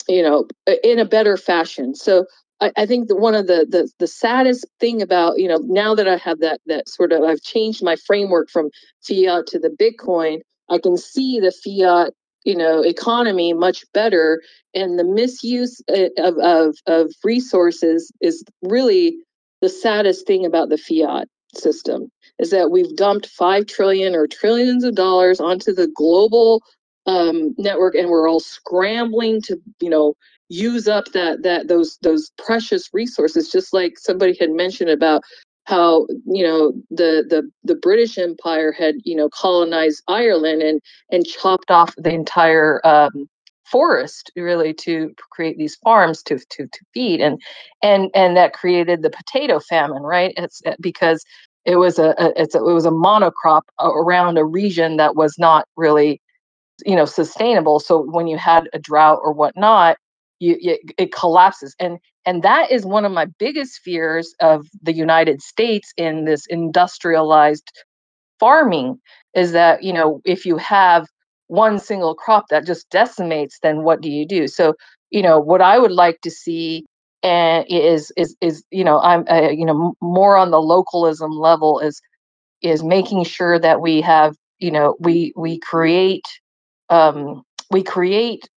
you 0.08 0.22
know 0.22 0.46
in 0.82 0.98
a 0.98 1.04
better 1.04 1.36
fashion. 1.36 1.94
So 1.94 2.26
I, 2.60 2.72
I 2.76 2.86
think 2.86 3.08
that 3.08 3.16
one 3.16 3.34
of 3.34 3.46
the, 3.46 3.66
the 3.68 3.90
the 3.98 4.06
saddest 4.06 4.66
thing 4.80 5.02
about 5.02 5.38
you 5.38 5.48
know 5.48 5.58
now 5.64 5.94
that 5.94 6.08
I 6.08 6.16
have 6.16 6.40
that 6.40 6.60
that 6.66 6.88
sort 6.88 7.12
of 7.12 7.22
I've 7.22 7.42
changed 7.42 7.82
my 7.82 7.96
framework 8.06 8.50
from 8.50 8.70
fiat 9.06 9.46
to 9.48 9.58
the 9.58 9.70
Bitcoin, 9.70 10.40
I 10.70 10.78
can 10.78 10.96
see 10.96 11.40
the 11.40 11.52
fiat 11.52 12.12
you 12.44 12.56
know 12.56 12.82
economy 12.82 13.52
much 13.52 13.84
better, 13.92 14.42
and 14.74 14.98
the 14.98 15.04
misuse 15.04 15.80
uh, 15.88 16.08
of 16.18 16.38
of, 16.38 16.76
of 16.86 17.12
resources 17.24 18.12
is 18.20 18.44
really 18.62 19.16
the 19.62 19.68
saddest 19.68 20.26
thing 20.26 20.44
about 20.44 20.68
the 20.68 20.78
fiat 20.78 21.28
system 21.56 22.10
is 22.38 22.50
that 22.50 22.70
we've 22.70 22.94
dumped 22.96 23.26
five 23.26 23.66
trillion 23.66 24.14
or 24.14 24.26
trillions 24.26 24.84
of 24.84 24.94
dollars 24.94 25.40
onto 25.40 25.72
the 25.72 25.88
global 25.88 26.62
um, 27.06 27.54
network, 27.58 27.94
and 27.94 28.10
we're 28.10 28.28
all 28.28 28.40
scrambling 28.40 29.40
to 29.42 29.58
you 29.80 29.90
know 29.90 30.14
use 30.48 30.86
up 30.86 31.06
that 31.12 31.42
that 31.42 31.68
those 31.68 31.98
those 32.02 32.30
precious 32.38 32.88
resources 32.92 33.50
just 33.50 33.72
like 33.72 33.98
somebody 33.98 34.36
had 34.38 34.50
mentioned 34.50 34.90
about 34.90 35.22
how 35.64 36.06
you 36.26 36.44
know 36.44 36.72
the 36.90 37.24
the 37.28 37.50
the 37.64 37.74
british 37.74 38.16
empire 38.16 38.70
had 38.70 38.94
you 39.04 39.16
know 39.16 39.28
colonized 39.28 40.02
ireland 40.06 40.62
and 40.62 40.80
and 41.10 41.26
chopped 41.26 41.70
off 41.70 41.92
the 41.96 42.12
entire 42.12 42.80
um 42.86 43.28
forest 43.70 44.30
really 44.36 44.72
to 44.74 45.12
create 45.30 45.58
these 45.58 45.76
farms 45.76 46.22
to 46.22 46.38
to 46.50 46.66
to 46.66 46.80
feed 46.94 47.20
and 47.20 47.40
and 47.82 48.10
and 48.14 48.36
that 48.36 48.52
created 48.52 49.02
the 49.02 49.10
potato 49.10 49.60
famine 49.60 50.02
right? 50.02 50.34
It's 50.36 50.62
uh, 50.66 50.74
because 50.80 51.24
it 51.64 51.76
was 51.76 51.98
a, 51.98 52.14
a 52.18 52.32
it's 52.42 52.54
a, 52.54 52.58
it 52.58 52.72
was 52.72 52.86
a 52.86 52.90
monocrop 52.90 53.62
around 53.80 54.38
a 54.38 54.44
region 54.44 54.96
that 54.98 55.16
was 55.16 55.36
not 55.38 55.66
really 55.76 56.20
you 56.84 56.96
know 56.96 57.06
sustainable. 57.06 57.80
So 57.80 58.02
when 58.02 58.26
you 58.26 58.38
had 58.38 58.68
a 58.72 58.78
drought 58.78 59.20
or 59.22 59.32
whatnot 59.32 59.96
you, 60.38 60.56
you 60.60 60.78
it 60.98 61.12
collapses. 61.12 61.74
And 61.80 61.98
and 62.24 62.42
that 62.42 62.70
is 62.70 62.84
one 62.84 63.04
of 63.04 63.12
my 63.12 63.26
biggest 63.38 63.80
fears 63.84 64.34
of 64.40 64.66
the 64.82 64.92
united 64.92 65.40
states 65.42 65.92
in 65.96 66.24
this 66.24 66.46
industrialized 66.48 67.70
farming 68.40 69.00
is 69.34 69.52
that 69.52 69.82
you 69.82 69.92
know 69.92 70.20
if 70.24 70.44
you 70.44 70.56
have 70.56 71.06
one 71.48 71.78
single 71.78 72.14
crop 72.14 72.46
that 72.50 72.66
just 72.66 72.88
decimates 72.90 73.58
then 73.62 73.82
what 73.82 74.00
do 74.00 74.10
you 74.10 74.26
do? 74.26 74.48
So 74.48 74.74
you 75.10 75.22
know 75.22 75.38
what 75.38 75.60
i 75.60 75.78
would 75.78 75.92
like 75.92 76.20
to 76.20 76.30
see 76.30 76.84
and 77.22 77.64
is 77.68 78.12
is 78.16 78.36
is 78.40 78.64
you 78.70 78.84
know 78.84 79.00
i'm 79.00 79.24
uh, 79.28 79.50
you 79.50 79.64
know 79.64 79.94
more 80.00 80.36
on 80.36 80.50
the 80.50 80.60
localism 80.60 81.30
level 81.32 81.78
is 81.80 82.00
is 82.62 82.82
making 82.82 83.24
sure 83.24 83.58
that 83.58 83.80
we 83.80 84.00
have 84.00 84.34
you 84.58 84.70
know 84.70 84.96
we 85.00 85.32
we 85.36 85.58
create 85.58 86.26
um 86.90 87.42
we 87.70 87.82
create 87.82 88.48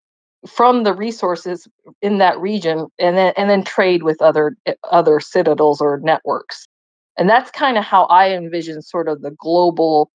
from 0.47 0.83
the 0.83 0.93
resources 0.93 1.67
in 2.01 2.17
that 2.17 2.39
region 2.39 2.87
and 2.97 3.17
then 3.17 3.33
and 3.37 3.49
then 3.49 3.63
trade 3.63 4.03
with 4.03 4.21
other 4.21 4.55
eh, 4.65 4.73
other 4.89 5.19
citadels 5.19 5.81
or 5.81 5.99
networks. 6.01 6.65
And 7.17 7.29
that's 7.29 7.51
kind 7.51 7.77
of 7.77 7.83
how 7.83 8.05
i 8.05 8.29
envision 8.29 8.81
sort 8.81 9.09
of 9.09 9.21
the 9.21 9.31
global 9.31 10.09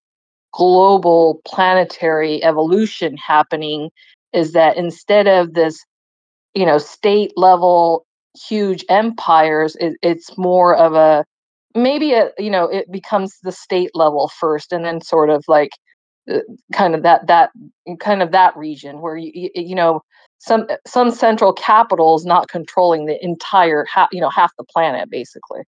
global 0.55 1.41
planetary 1.45 2.43
evolution 2.45 3.17
happening 3.17 3.91
is 4.33 4.53
that 4.53 4.77
instead 4.77 5.27
of 5.27 5.53
this 5.55 5.85
you 6.55 6.65
know 6.65 6.79
state 6.79 7.33
level 7.37 8.07
huge 8.49 8.85
empires 8.89 9.77
it, 9.81 9.97
it's 10.01 10.39
more 10.39 10.75
of 10.75 10.95
a 10.95 11.25
maybe 11.75 12.13
a 12.13 12.31
you 12.39 12.51
know 12.51 12.65
it 12.67 12.91
becomes 12.91 13.37
the 13.43 13.51
state 13.51 13.91
level 13.95 14.29
first 14.29 14.73
and 14.73 14.85
then 14.85 15.01
sort 15.01 15.29
of 15.29 15.45
like 15.49 15.71
uh, 16.33 16.39
kind 16.73 16.95
of 16.95 17.03
that 17.03 17.27
that 17.27 17.51
kind 17.99 18.23
of 18.23 18.31
that 18.31 18.57
region 18.57 19.01
where 19.01 19.17
you 19.17 19.51
you, 19.55 19.75
know 19.75 20.01
some 20.39 20.67
some 20.87 21.11
central 21.11 21.53
capital 21.53 22.15
is 22.15 22.25
not 22.25 22.49
controlling 22.49 23.07
the 23.07 23.23
entire 23.25 23.85
ha- 23.87 24.09
you 24.13 24.21
know 24.21 24.31
half 24.31 24.53
the 24.57 24.65
planet 24.65 25.11
basically 25.11 25.63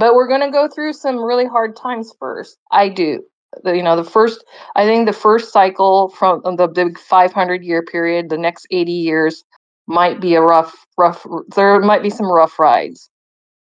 but 0.00 0.14
we're 0.14 0.26
going 0.26 0.40
to 0.40 0.50
go 0.50 0.66
through 0.66 0.94
some 0.94 1.22
really 1.22 1.46
hard 1.46 1.76
times 1.76 2.12
first. 2.18 2.56
I 2.72 2.88
do. 2.88 3.22
The, 3.64 3.76
you 3.76 3.82
know 3.82 3.96
the 3.96 4.08
first 4.08 4.44
i 4.76 4.84
think 4.84 5.06
the 5.06 5.12
first 5.12 5.52
cycle 5.52 6.10
from 6.10 6.40
the 6.54 6.68
big 6.68 6.96
500 7.00 7.64
year 7.64 7.82
period 7.82 8.28
the 8.28 8.38
next 8.38 8.64
80 8.70 8.92
years 8.92 9.42
might 9.88 10.20
be 10.20 10.36
a 10.36 10.40
rough 10.40 10.86
rough 10.96 11.26
there 11.56 11.80
might 11.80 12.00
be 12.00 12.10
some 12.10 12.30
rough 12.30 12.60
rides. 12.60 13.10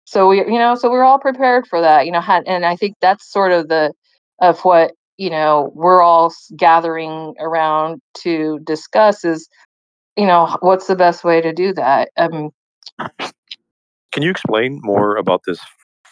So 0.04 0.28
we 0.28 0.38
you 0.38 0.58
know 0.60 0.76
so 0.76 0.88
we're 0.88 1.02
all 1.02 1.18
prepared 1.18 1.66
for 1.66 1.80
that 1.80 2.06
you 2.06 2.12
know 2.12 2.20
and 2.20 2.64
i 2.64 2.76
think 2.76 2.94
that's 3.00 3.28
sort 3.28 3.50
of 3.50 3.66
the 3.66 3.92
of 4.40 4.60
what 4.60 4.92
you 5.16 5.30
know 5.30 5.72
we're 5.74 6.00
all 6.00 6.32
gathering 6.56 7.34
around 7.40 8.00
to 8.18 8.60
discuss 8.60 9.24
is 9.24 9.48
you 10.16 10.26
know 10.26 10.56
what's 10.60 10.86
the 10.86 10.96
best 10.96 11.24
way 11.24 11.40
to 11.40 11.52
do 11.52 11.74
that? 11.74 12.10
Um 12.16 12.50
Can 14.12 14.22
you 14.22 14.30
explain 14.30 14.78
more 14.82 15.16
about 15.16 15.40
this 15.44 15.58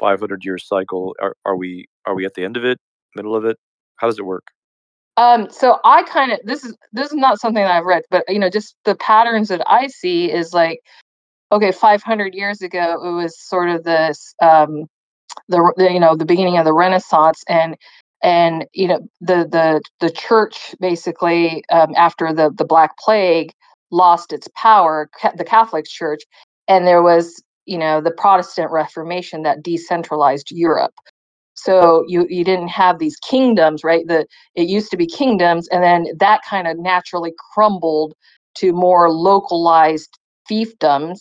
500 0.00 0.44
year 0.44 0.58
cycle? 0.58 1.14
Are, 1.20 1.36
are 1.44 1.56
we 1.56 1.86
are 2.06 2.14
we 2.14 2.26
at 2.26 2.34
the 2.34 2.44
end 2.44 2.56
of 2.56 2.64
it, 2.64 2.78
middle 3.14 3.36
of 3.36 3.44
it? 3.44 3.56
How 3.96 4.08
does 4.08 4.18
it 4.18 4.24
work? 4.24 4.44
um 5.16 5.48
so 5.50 5.78
i 5.84 6.02
kind 6.04 6.32
of 6.32 6.38
this 6.44 6.64
is 6.64 6.76
this 6.92 7.08
is 7.08 7.14
not 7.14 7.40
something 7.40 7.62
that 7.62 7.72
i've 7.72 7.84
read 7.84 8.02
but 8.10 8.24
you 8.28 8.38
know 8.38 8.48
just 8.48 8.76
the 8.84 8.94
patterns 8.94 9.48
that 9.48 9.62
i 9.66 9.86
see 9.86 10.30
is 10.30 10.54
like 10.54 10.80
okay 11.52 11.72
500 11.72 12.34
years 12.34 12.62
ago 12.62 12.94
it 13.04 13.12
was 13.12 13.38
sort 13.38 13.68
of 13.68 13.84
this 13.84 14.34
um, 14.42 14.86
the, 15.48 15.72
the 15.76 15.92
you 15.92 16.00
know 16.00 16.16
the 16.16 16.24
beginning 16.24 16.58
of 16.58 16.64
the 16.64 16.72
renaissance 16.72 17.42
and 17.48 17.76
and 18.22 18.66
you 18.72 18.88
know 18.88 19.00
the 19.20 19.48
the 19.50 19.82
the 20.00 20.10
church 20.10 20.74
basically 20.80 21.64
um, 21.70 21.92
after 21.96 22.32
the 22.32 22.50
the 22.56 22.64
black 22.64 22.96
plague 22.98 23.52
lost 23.90 24.32
its 24.32 24.48
power 24.56 25.08
the 25.36 25.44
catholic 25.44 25.84
church 25.86 26.22
and 26.68 26.86
there 26.86 27.02
was 27.02 27.42
you 27.70 27.78
know 27.78 28.00
the 28.00 28.10
protestant 28.10 28.70
reformation 28.72 29.42
that 29.44 29.62
decentralized 29.62 30.50
europe. 30.50 30.94
So 31.54 32.04
you 32.08 32.26
you 32.28 32.44
didn't 32.44 32.68
have 32.68 32.98
these 32.98 33.16
kingdoms 33.16 33.84
right? 33.84 34.06
The 34.06 34.26
it 34.56 34.68
used 34.68 34.90
to 34.90 34.96
be 34.96 35.06
kingdoms 35.06 35.68
and 35.68 35.82
then 35.84 36.06
that 36.18 36.40
kind 36.48 36.66
of 36.66 36.78
naturally 36.78 37.32
crumbled 37.54 38.14
to 38.56 38.72
more 38.72 39.10
localized 39.10 40.18
fiefdoms. 40.50 41.18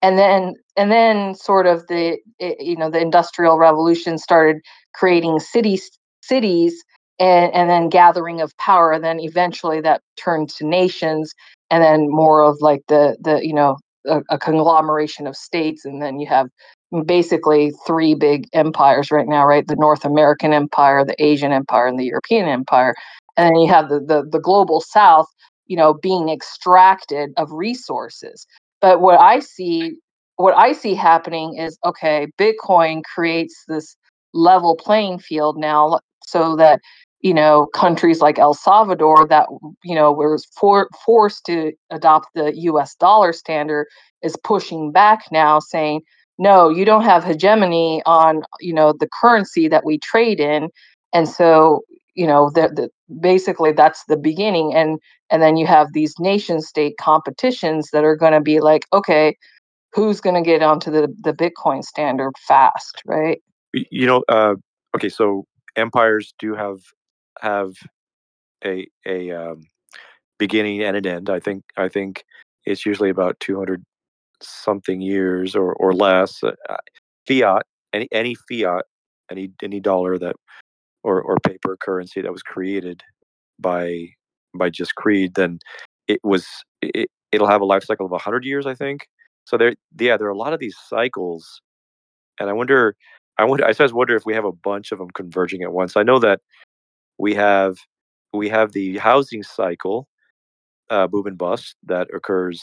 And 0.00 0.16
then 0.16 0.54
and 0.76 0.92
then 0.92 1.34
sort 1.34 1.66
of 1.66 1.86
the 1.88 2.18
you 2.38 2.76
know 2.76 2.90
the 2.90 3.00
industrial 3.00 3.58
revolution 3.58 4.16
started 4.18 4.62
creating 4.94 5.40
cities 5.40 5.90
cities 6.22 6.84
and 7.18 7.52
and 7.52 7.68
then 7.68 7.88
gathering 7.88 8.40
of 8.40 8.56
power 8.58 8.92
and 8.92 9.02
then 9.02 9.18
eventually 9.18 9.80
that 9.80 10.02
turned 10.16 10.50
to 10.50 10.66
nations 10.66 11.32
and 11.70 11.82
then 11.82 12.08
more 12.08 12.44
of 12.44 12.58
like 12.60 12.82
the 12.88 13.16
the 13.20 13.44
you 13.44 13.54
know 13.54 13.76
a, 14.06 14.20
a 14.30 14.38
conglomeration 14.38 15.26
of 15.26 15.36
states 15.36 15.84
and 15.84 16.02
then 16.02 16.20
you 16.20 16.26
have 16.26 16.48
mm, 16.92 17.06
basically 17.06 17.72
three 17.86 18.14
big 18.14 18.46
empires 18.52 19.10
right 19.10 19.28
now 19.28 19.46
right? 19.46 19.66
The 19.66 19.76
north 19.76 20.04
american 20.04 20.52
empire 20.52 21.04
the 21.04 21.22
asian 21.22 21.52
empire 21.52 21.86
and 21.86 21.98
the 21.98 22.04
european 22.06 22.48
empire. 22.48 22.94
And 23.36 23.48
then 23.48 23.56
you 23.56 23.68
have 23.68 23.88
the 23.88 24.00
the, 24.00 24.24
the 24.30 24.40
global 24.40 24.80
south 24.80 25.26
you 25.66 25.76
know 25.76 25.94
being 25.94 26.28
extracted 26.28 27.30
of 27.36 27.50
resources. 27.52 28.46
But 28.80 29.00
what 29.00 29.20
I 29.20 29.40
see, 29.40 29.92
what 30.36 30.54
I 30.56 30.72
see 30.72 30.94
happening 30.94 31.56
is 31.58 31.78
okay, 31.84 32.28
Bitcoin 32.38 33.02
creates 33.04 33.64
this 33.68 33.96
level 34.34 34.76
playing 34.76 35.18
field 35.20 35.56
now 35.58 36.00
so 36.26 36.56
that 36.56 36.80
you 37.24 37.32
know 37.32 37.66
countries 37.74 38.20
like 38.20 38.38
El 38.38 38.54
Salvador 38.54 39.26
that 39.28 39.48
you 39.82 39.94
know 39.94 40.12
was 40.12 40.44
for, 40.44 40.88
forced 41.04 41.44
to 41.46 41.72
adopt 41.90 42.28
the 42.34 42.54
US 42.68 42.94
dollar 42.94 43.32
standard 43.32 43.86
is 44.22 44.36
pushing 44.44 44.92
back 44.92 45.24
now 45.32 45.58
saying 45.58 46.02
no 46.38 46.68
you 46.68 46.84
don't 46.84 47.02
have 47.02 47.24
hegemony 47.24 48.02
on 48.04 48.42
you 48.60 48.74
know 48.74 48.92
the 48.92 49.08
currency 49.20 49.66
that 49.68 49.84
we 49.84 49.98
trade 49.98 50.38
in. 50.38 50.68
And 51.14 51.26
so 51.28 51.80
you 52.14 52.26
know 52.26 52.50
the, 52.50 52.68
the 52.68 52.90
basically 53.20 53.72
that's 53.72 54.04
the 54.04 54.18
beginning. 54.18 54.74
And 54.74 55.00
and 55.30 55.42
then 55.42 55.56
you 55.56 55.66
have 55.66 55.94
these 55.94 56.14
nation 56.18 56.60
state 56.60 56.98
competitions 57.00 57.88
that 57.92 58.04
are 58.04 58.16
going 58.16 58.34
to 58.34 58.42
be 58.42 58.60
like 58.60 58.84
okay 58.92 59.36
who's 59.94 60.20
going 60.20 60.34
to 60.34 60.42
get 60.42 60.62
onto 60.62 60.90
the 60.90 61.08
the 61.22 61.32
bitcoin 61.32 61.82
standard 61.82 62.32
fast? 62.46 63.00
Right? 63.06 63.40
You 63.72 64.06
know 64.06 64.24
uh, 64.28 64.56
okay 64.94 65.08
so 65.08 65.46
empires 65.76 66.34
do 66.38 66.54
have 66.54 66.80
have 67.40 67.72
a 68.64 68.86
a 69.06 69.30
um, 69.30 69.62
beginning 70.38 70.82
and 70.82 70.96
an 70.96 71.06
end 71.06 71.30
i 71.30 71.38
think 71.38 71.62
i 71.76 71.88
think 71.88 72.24
it's 72.64 72.86
usually 72.86 73.10
about 73.10 73.38
200 73.40 73.84
something 74.42 75.00
years 75.00 75.54
or 75.54 75.74
or 75.74 75.92
less 75.92 76.42
uh, 76.42 76.76
fiat 77.26 77.62
any 77.92 78.08
any 78.12 78.34
fiat 78.48 78.84
any 79.30 79.50
any 79.62 79.80
dollar 79.80 80.18
that 80.18 80.36
or, 81.04 81.20
or 81.22 81.36
paper 81.38 81.76
currency 81.80 82.22
that 82.22 82.32
was 82.32 82.42
created 82.42 83.02
by 83.60 84.08
by 84.54 84.70
just 84.70 84.94
Creed, 84.94 85.34
then 85.34 85.58
it 86.08 86.20
was 86.24 86.46
it, 86.82 87.10
it'll 87.32 87.46
have 87.46 87.60
a 87.60 87.66
life 87.66 87.84
cycle 87.84 88.06
of 88.06 88.12
100 88.12 88.44
years, 88.44 88.66
I 88.66 88.74
think. 88.74 89.06
So 89.44 89.58
there, 89.58 89.74
yeah, 89.98 90.16
there 90.16 90.26
are 90.26 90.30
a 90.30 90.36
lot 90.36 90.52
of 90.52 90.60
these 90.60 90.76
cycles, 90.88 91.60
and 92.40 92.48
I 92.48 92.52
wonder, 92.52 92.96
I 93.38 93.44
wonder, 93.44 93.64
I 93.64 93.72
sometimes 93.72 93.92
wonder 93.92 94.16
if 94.16 94.24
we 94.24 94.34
have 94.34 94.44
a 94.44 94.52
bunch 94.52 94.92
of 94.92 94.98
them 94.98 95.10
converging 95.14 95.62
at 95.62 95.72
once. 95.72 95.96
I 95.96 96.02
know 96.02 96.18
that 96.20 96.40
we 97.18 97.34
have 97.34 97.76
we 98.32 98.48
have 98.48 98.72
the 98.72 98.98
housing 98.98 99.42
cycle, 99.42 100.08
uh, 100.90 101.06
boom 101.06 101.26
and 101.26 101.38
bust 101.38 101.76
that 101.84 102.08
occurs. 102.14 102.62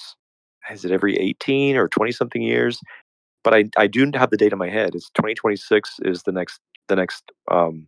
Is 0.69 0.85
it 0.85 0.91
every 0.91 1.17
18 1.17 1.75
or 1.75 1.87
20 1.87 2.11
something 2.11 2.41
years? 2.41 2.79
But 3.43 3.53
I 3.53 3.65
I 3.77 3.87
do 3.87 4.09
have 4.13 4.29
the 4.29 4.37
date 4.37 4.51
in 4.51 4.59
my 4.59 4.69
head. 4.69 4.95
It's 4.95 5.09
2026 5.11 5.99
is 6.03 6.23
the 6.23 6.31
next 6.31 6.59
the 6.87 6.95
next 6.95 7.31
um, 7.49 7.87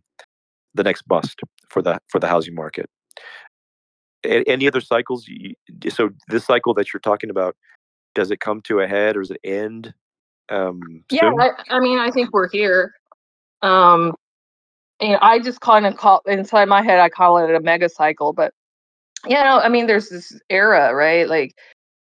the 0.74 0.82
next 0.82 1.06
bust 1.06 1.40
for 1.68 1.82
the 1.82 1.98
for 2.08 2.18
the 2.18 2.28
housing 2.28 2.54
market. 2.54 2.88
any 4.24 4.66
other 4.66 4.80
cycles? 4.80 5.26
So 5.90 6.10
this 6.28 6.44
cycle 6.46 6.74
that 6.74 6.92
you're 6.92 7.00
talking 7.00 7.30
about, 7.30 7.56
does 8.14 8.30
it 8.30 8.40
come 8.40 8.60
to 8.62 8.80
a 8.80 8.88
head 8.88 9.16
or 9.16 9.20
does 9.20 9.30
it 9.30 9.40
end? 9.44 9.94
Um, 10.48 11.04
yeah, 11.10 11.30
I, 11.38 11.50
I, 11.70 11.80
mean, 11.80 11.98
I 11.98 12.10
think 12.10 12.32
we're 12.32 12.48
here. 12.48 12.94
Um, 13.62 14.14
and 15.00 15.18
I 15.20 15.38
just 15.38 15.60
kind 15.60 15.86
of 15.86 15.96
call 15.96 16.22
inside 16.26 16.68
my 16.68 16.82
head, 16.82 16.98
I 16.98 17.08
call 17.08 17.38
it 17.38 17.54
a 17.54 17.60
mega 17.60 17.88
cycle. 17.88 18.32
But 18.32 18.52
you 19.26 19.34
know, 19.34 19.60
I 19.60 19.68
mean, 19.68 19.86
there's 19.86 20.08
this 20.08 20.38
era, 20.50 20.94
right? 20.94 21.28
Like 21.28 21.54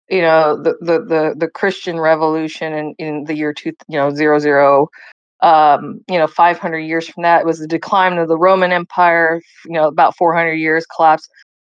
you 0.09 0.21
know 0.21 0.61
the 0.61 0.75
the 0.81 0.99
the, 0.99 1.35
the 1.37 1.47
Christian 1.47 1.99
Revolution 1.99 2.73
in, 2.73 2.95
in 2.99 3.23
the 3.25 3.35
year 3.35 3.53
two 3.53 3.73
you 3.87 3.97
know 3.97 4.13
zero 4.13 4.39
zero 4.39 4.89
um, 5.43 5.99
you 6.09 6.17
know, 6.17 6.25
500 6.25 6.79
years 6.79 7.07
from 7.07 7.23
that, 7.23 7.41
it 7.41 7.45
was 7.45 7.59
the 7.59 7.67
decline 7.67 8.17
of 8.17 8.29
the 8.29 8.37
Roman 8.37 8.71
Empire. 8.71 9.41
You 9.65 9.73
know, 9.73 9.87
about 9.87 10.15
400 10.15 10.53
years 10.53 10.85
collapse, 10.85 11.27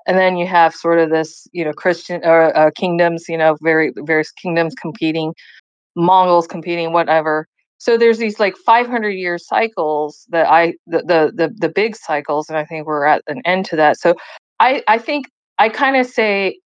and 0.06 0.18
then 0.18 0.36
you 0.36 0.46
have 0.46 0.74
sort 0.74 0.98
of 0.98 1.08
this, 1.10 1.48
you 1.52 1.64
know, 1.64 1.72
Christian 1.72 2.20
or 2.24 2.56
uh, 2.56 2.70
kingdoms. 2.76 3.24
You 3.26 3.38
know, 3.38 3.56
very 3.62 3.92
various 3.96 4.30
kingdoms 4.32 4.74
competing, 4.74 5.34
Mongols 5.96 6.46
competing, 6.46 6.92
whatever. 6.92 7.48
So 7.84 7.98
there's 7.98 8.16
these 8.16 8.40
like 8.40 8.56
500 8.56 9.10
year 9.10 9.36
cycles 9.36 10.26
that 10.30 10.48
I 10.48 10.72
the 10.86 11.00
the 11.00 11.32
the, 11.34 11.54
the 11.54 11.68
big 11.68 11.94
cycles, 11.96 12.48
and 12.48 12.56
I 12.56 12.64
think 12.64 12.86
we're 12.86 13.04
at 13.04 13.22
an 13.26 13.42
end 13.44 13.66
to 13.66 13.76
that. 13.76 14.00
So 14.00 14.14
I 14.58 14.82
I 14.88 14.96
think 14.96 15.26
I 15.58 15.68
kind 15.68 15.94
of 15.94 16.06
say 16.06 16.60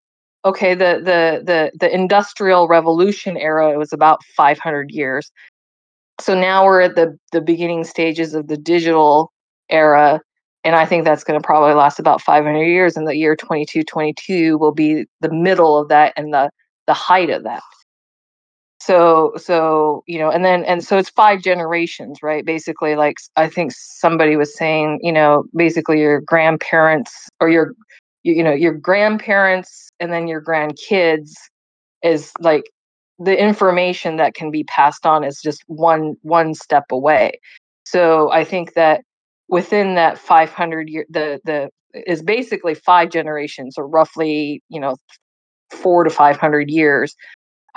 okay 0.46 0.76
the 0.76 1.02
the 1.04 1.42
the 1.44 1.72
the 1.80 1.92
industrial 1.92 2.68
revolution 2.68 3.36
era 3.36 3.72
it 3.72 3.78
was 3.78 3.92
about 3.92 4.24
500 4.36 4.92
years 4.92 5.32
so 6.22 6.40
now 6.40 6.64
we're 6.64 6.82
at 6.82 6.96
the 6.96 7.18
the 7.32 7.42
beginning 7.42 7.84
stages 7.84 8.36
of 8.36 8.48
the 8.48 8.56
digital 8.56 9.34
era 9.70 10.22
and 10.64 10.76
i 10.76 10.86
think 10.86 11.04
that's 11.04 11.24
going 11.24 11.40
to 11.40 11.46
probably 11.46 11.74
last 11.74 11.98
about 11.98 12.22
500 12.22 12.64
years 12.64 12.96
and 12.96 13.08
the 13.08 13.16
year 13.16 13.36
2222 13.36 14.60
will 14.60 14.72
be 14.72 15.08
the 15.22 15.34
middle 15.34 15.80
of 15.80 15.90
that 15.90 16.14
and 16.16 16.32
the 16.32 16.52
the 16.86 16.94
height 16.94 17.32
of 17.32 17.44
that 17.44 17.64
so 18.88 19.34
so 19.36 20.02
you 20.08 20.18
know 20.18 20.32
and 20.32 20.46
then 20.46 20.64
and 20.64 20.82
so 20.82 20.98
it's 20.98 21.10
five 21.10 21.42
generations 21.42 22.20
right? 22.24 22.46
Basically 22.46 22.96
like 22.96 23.18
i 23.36 23.50
think 23.50 23.74
somebody 23.74 24.38
was 24.38 24.56
saying 24.56 25.00
you 25.04 25.12
know 25.12 25.44
basically 25.54 26.00
your 26.00 26.22
grandparents 26.22 27.12
or 27.42 27.50
your 27.50 27.74
you, 28.24 28.44
know 28.44 28.54
your 28.54 28.74
grandparents 28.74 29.90
and 30.00 30.12
then 30.14 30.28
your 30.28 30.42
grandkids 30.42 31.32
is 32.02 32.32
like 32.40 32.64
the 33.20 33.38
information 33.38 34.16
that 34.18 34.36
can 34.36 34.52
be 34.52 34.64
passed 34.64 35.06
on 35.06 35.24
is 35.26 35.42
just 35.44 35.64
one 35.68 36.16
one 36.22 36.54
step 36.54 36.86
away. 36.90 37.40
So 37.86 38.32
i 38.32 38.46
think 38.46 38.74
that 38.76 39.02
within 39.50 39.96
that 39.96 40.18
500 40.18 40.90
year 40.90 41.06
the 41.10 41.42
the 41.44 41.70
is 41.94 42.22
basically 42.22 42.74
five 42.74 43.10
generations 43.10 43.78
or 43.78 43.86
roughly 43.86 44.62
you 44.70 44.80
know 44.80 44.96
4 45.72 46.06
to 46.06 46.10
500 46.10 46.70
years 46.70 47.16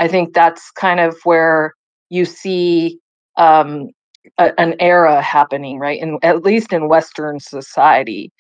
i 0.01 0.09
think 0.09 0.35
that's 0.35 0.70
kind 0.72 0.98
of 0.98 1.16
where 1.24 1.74
you 2.09 2.24
see 2.24 2.98
um, 3.36 3.90
a, 4.39 4.59
an 4.60 4.74
era 4.81 5.22
happening 5.22 5.78
right 5.78 6.01
in 6.01 6.18
at 6.22 6.43
least 6.43 6.72
in 6.72 6.89
western 6.89 7.39
society. 7.40 8.32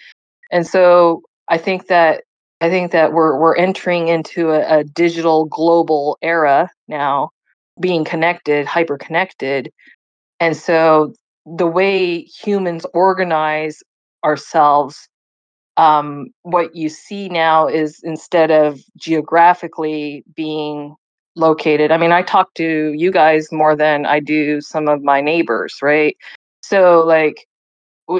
And 0.50 0.66
so 0.66 1.22
i 1.48 1.56
think 1.56 1.86
that 1.86 2.22
I 2.60 2.68
think 2.68 2.92
that 2.92 3.12
we're 3.12 3.38
we're 3.38 3.56
entering 3.56 4.08
into 4.08 4.50
a, 4.50 4.80
a 4.80 4.84
digital 4.84 5.46
global 5.46 6.18
era 6.20 6.68
now, 6.88 7.30
being 7.80 8.04
connected, 8.04 8.66
hyper 8.66 8.98
connected, 8.98 9.72
and 10.40 10.56
so 10.56 11.14
the 11.46 11.66
way 11.66 12.20
humans 12.20 12.84
organize 12.92 13.82
ourselves 14.24 15.08
um, 15.78 16.26
what 16.42 16.76
you 16.76 16.90
see 16.90 17.30
now 17.30 17.66
is 17.66 18.00
instead 18.02 18.50
of 18.50 18.78
geographically 18.98 20.22
being 20.36 20.94
located 21.40 21.90
i 21.90 21.96
mean 21.96 22.12
i 22.12 22.22
talk 22.22 22.52
to 22.54 22.92
you 22.92 23.10
guys 23.10 23.50
more 23.50 23.74
than 23.74 24.06
i 24.06 24.20
do 24.20 24.60
some 24.60 24.88
of 24.88 25.02
my 25.02 25.20
neighbors 25.20 25.78
right 25.82 26.16
so 26.62 27.02
like 27.06 27.46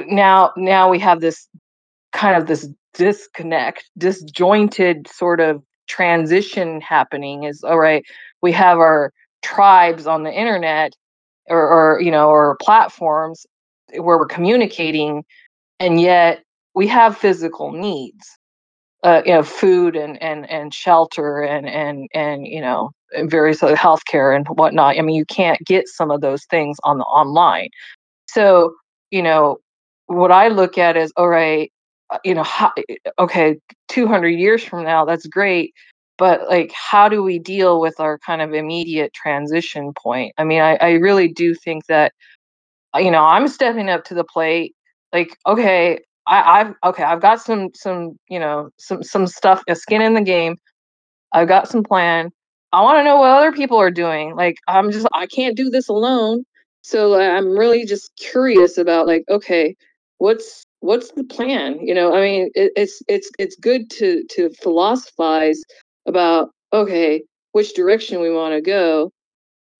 now 0.07 0.51
now 0.57 0.89
we 0.89 0.99
have 0.99 1.21
this 1.21 1.47
kind 2.11 2.35
of 2.35 2.47
this 2.47 2.67
disconnect, 2.93 3.89
disjointed 3.97 5.07
sort 5.07 5.39
of 5.39 5.63
transition 5.87 6.81
happening 6.81 7.43
is 7.43 7.63
all 7.63 7.79
right, 7.79 8.03
we 8.41 8.51
have 8.51 8.77
our 8.77 9.11
tribes 9.41 10.07
on 10.07 10.23
the 10.23 10.31
internet 10.31 10.93
or, 11.47 11.67
or 11.67 12.01
you 12.01 12.11
know, 12.11 12.29
or 12.29 12.57
platforms 12.61 13.45
where 13.93 14.17
we're 14.17 14.25
communicating, 14.25 15.23
and 15.79 15.99
yet 15.99 16.43
we 16.75 16.87
have 16.87 17.17
physical 17.17 17.71
needs. 17.71 18.37
Uh, 19.03 19.21
you 19.25 19.33
know 19.33 19.43
food 19.43 19.95
and 19.95 20.21
and 20.21 20.49
and 20.49 20.73
shelter 20.73 21.41
and 21.41 21.67
and 21.67 22.07
and 22.13 22.47
you 22.47 22.61
know 22.61 22.91
various 23.25 23.61
other 23.63 23.75
healthcare 23.75 24.35
and 24.35 24.47
whatnot. 24.47 24.97
I 24.97 25.01
mean, 25.01 25.15
you 25.15 25.25
can't 25.25 25.59
get 25.65 25.87
some 25.87 26.11
of 26.11 26.21
those 26.21 26.45
things 26.45 26.77
on 26.83 26.97
the 26.99 27.05
online. 27.05 27.69
So 28.27 28.75
you 29.11 29.21
know, 29.23 29.57
what 30.07 30.31
I 30.31 30.47
look 30.49 30.77
at 30.77 30.97
is 30.97 31.11
all 31.17 31.29
right. 31.29 31.71
Uh, 32.09 32.17
you 32.25 32.33
know, 32.35 32.43
how, 32.43 32.73
okay, 33.19 33.57
200 33.89 34.29
years 34.29 34.63
from 34.63 34.83
now, 34.83 35.05
that's 35.05 35.25
great. 35.27 35.73
But 36.17 36.47
like, 36.49 36.71
how 36.73 37.09
do 37.09 37.23
we 37.23 37.39
deal 37.39 37.81
with 37.81 37.99
our 37.99 38.19
kind 38.19 38.41
of 38.41 38.53
immediate 38.53 39.13
transition 39.13 39.93
point? 39.93 40.33
I 40.37 40.43
mean, 40.43 40.61
I, 40.61 40.75
I 40.75 40.91
really 40.93 41.29
do 41.29 41.55
think 41.55 41.85
that, 41.87 42.13
uh, 42.95 42.99
you 42.99 43.11
know, 43.11 43.23
I'm 43.23 43.47
stepping 43.47 43.89
up 43.89 44.03
to 44.05 44.13
the 44.13 44.23
plate. 44.25 44.75
Like, 45.13 45.37
okay, 45.47 45.99
I, 46.27 46.61
I've 46.61 46.73
okay, 46.83 47.03
I've 47.03 47.21
got 47.21 47.41
some 47.41 47.69
some 47.73 48.17
you 48.29 48.39
know 48.39 48.69
some 48.77 49.03
some 49.03 49.27
stuff, 49.27 49.63
a 49.67 49.75
skin 49.75 50.01
in 50.01 50.13
the 50.13 50.21
game. 50.21 50.57
I've 51.33 51.47
got 51.47 51.67
some 51.67 51.83
plan. 51.83 52.31
I 52.73 52.81
want 52.81 52.99
to 52.99 53.03
know 53.03 53.17
what 53.17 53.31
other 53.31 53.51
people 53.51 53.77
are 53.77 53.91
doing. 53.91 54.35
Like 54.35 54.57
I'm 54.67 54.91
just 54.91 55.07
I 55.13 55.27
can't 55.27 55.57
do 55.57 55.69
this 55.69 55.89
alone. 55.89 56.45
So 56.83 57.19
I'm 57.19 57.57
really 57.57 57.85
just 57.85 58.11
curious 58.17 58.77
about 58.77 59.07
like 59.07 59.23
okay, 59.29 59.75
what's 60.17 60.65
what's 60.81 61.11
the 61.11 61.23
plan? 61.23 61.79
You 61.81 61.93
know, 61.93 62.13
I 62.13 62.21
mean, 62.21 62.49
it, 62.53 62.71
it's 62.75 63.01
it's 63.07 63.31
it's 63.39 63.55
good 63.55 63.89
to 63.91 64.23
to 64.31 64.49
philosophize 64.61 65.61
about 66.05 66.49
okay, 66.73 67.23
which 67.53 67.73
direction 67.73 68.21
we 68.21 68.31
want 68.31 68.53
to 68.53 68.61
go. 68.61 69.11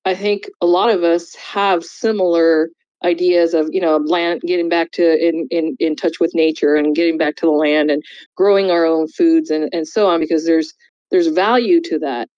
I 0.05 0.15
think 0.15 0.49
a 0.61 0.65
lot 0.65 0.89
of 0.89 1.03
us 1.03 1.35
have 1.35 1.83
similar 1.83 2.69
ideas 3.03 3.53
of 3.53 3.69
you 3.71 3.81
know 3.81 3.97
land 3.97 4.41
getting 4.41 4.69
back 4.69 4.91
to 4.91 5.27
in, 5.27 5.47
in 5.49 5.75
in 5.79 5.95
touch 5.95 6.19
with 6.19 6.35
nature 6.35 6.75
and 6.75 6.95
getting 6.95 7.17
back 7.17 7.35
to 7.35 7.45
the 7.45 7.51
land 7.51 7.89
and 7.89 8.03
growing 8.35 8.69
our 8.69 8.85
own 8.85 9.07
foods 9.07 9.49
and 9.49 9.69
and 9.73 9.87
so 9.87 10.07
on 10.07 10.19
because 10.19 10.45
there's 10.45 10.73
there's 11.09 11.27
value 11.27 11.81
to 11.81 11.99
that. 11.99 12.29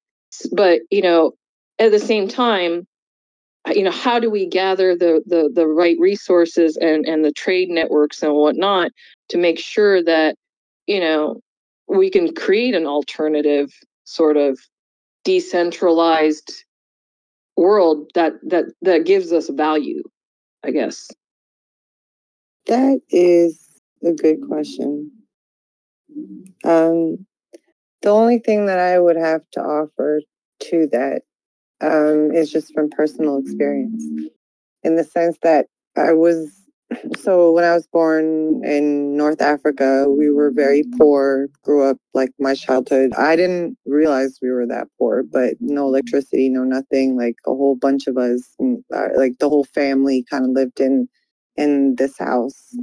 But 0.51 0.81
you 0.89 1.01
know 1.01 1.33
at 1.79 1.91
the 1.91 1.99
same 1.99 2.27
time 2.27 2.87
you 3.67 3.83
know 3.83 3.91
how 3.91 4.19
do 4.19 4.29
we 4.29 4.45
gather 4.45 4.95
the 4.95 5.21
the 5.25 5.49
the 5.53 5.67
right 5.67 5.97
resources 5.99 6.77
and 6.77 7.05
and 7.05 7.23
the 7.23 7.31
trade 7.31 7.69
networks 7.69 8.21
and 8.21 8.33
whatnot 8.33 8.91
to 9.29 9.37
make 9.37 9.59
sure 9.59 10.03
that 10.03 10.35
you 10.87 10.99
know 10.99 11.39
we 11.87 12.09
can 12.09 12.33
create 12.33 12.75
an 12.75 12.85
alternative 12.85 13.69
sort 14.05 14.37
of 14.37 14.59
decentralized 15.23 16.65
world 17.55 18.09
that 18.15 18.33
that 18.43 18.65
that 18.81 19.05
gives 19.05 19.31
us 19.31 19.49
value 19.49 20.03
I 20.63 20.71
guess. 20.71 21.09
That 22.67 23.01
is 23.09 23.59
a 24.03 24.13
good 24.13 24.47
question. 24.47 25.11
Um, 26.63 27.25
the 28.01 28.09
only 28.09 28.39
thing 28.39 28.67
that 28.67 28.79
I 28.79 28.99
would 28.99 29.17
have 29.17 29.41
to 29.53 29.61
offer 29.61 30.21
to 30.61 30.87
that 30.91 31.23
um, 31.81 32.31
is 32.31 32.51
just 32.51 32.73
from 32.73 32.89
personal 32.89 33.39
experience, 33.39 34.05
in 34.83 34.95
the 34.95 35.03
sense 35.03 35.37
that 35.43 35.67
I 35.97 36.13
was 36.13 36.51
so 37.17 37.51
when 37.51 37.63
I 37.63 37.73
was 37.73 37.87
born 37.87 38.63
in 38.65 39.15
North 39.17 39.41
Africa, 39.41 40.05
we 40.09 40.31
were 40.31 40.51
very 40.51 40.83
poor, 40.97 41.47
grew 41.63 41.83
up 41.89 41.97
like 42.13 42.31
my 42.39 42.55
childhood. 42.55 43.13
I 43.17 43.35
didn't 43.35 43.77
realize 43.85 44.39
we 44.41 44.51
were 44.51 44.67
that 44.67 44.87
poor, 44.97 45.23
but 45.23 45.55
no 45.59 45.87
electricity, 45.87 46.49
no 46.49 46.63
nothing. 46.63 47.17
Like 47.17 47.35
a 47.45 47.51
whole 47.51 47.75
bunch 47.75 48.07
of 48.07 48.17
us, 48.17 48.41
mm, 48.61 48.83
uh, 48.93 49.09
like 49.15 49.37
the 49.39 49.49
whole 49.49 49.65
family 49.65 50.25
kind 50.29 50.45
of 50.45 50.51
lived 50.51 50.79
in 50.79 51.07
in 51.55 51.95
this 51.95 52.17
house 52.17 52.75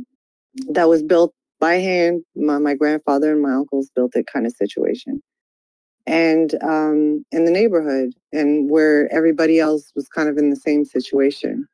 that 0.70 0.88
was 0.88 1.02
built 1.02 1.34
by 1.58 1.74
hand. 1.74 2.22
My, 2.36 2.58
my 2.58 2.74
grandfather 2.74 3.32
and 3.32 3.42
my 3.42 3.52
uncles 3.52 3.90
built 3.94 4.16
it 4.16 4.26
kind 4.32 4.46
of 4.46 4.52
situation. 4.52 5.20
And 6.06 6.54
um, 6.62 7.24
in 7.30 7.44
the 7.44 7.50
neighborhood, 7.50 8.12
and 8.32 8.70
where 8.70 9.12
everybody 9.12 9.60
else 9.60 9.92
was 9.94 10.08
kind 10.08 10.28
of 10.28 10.38
in 10.38 10.50
the 10.50 10.56
same 10.56 10.84
situation. 10.84 11.66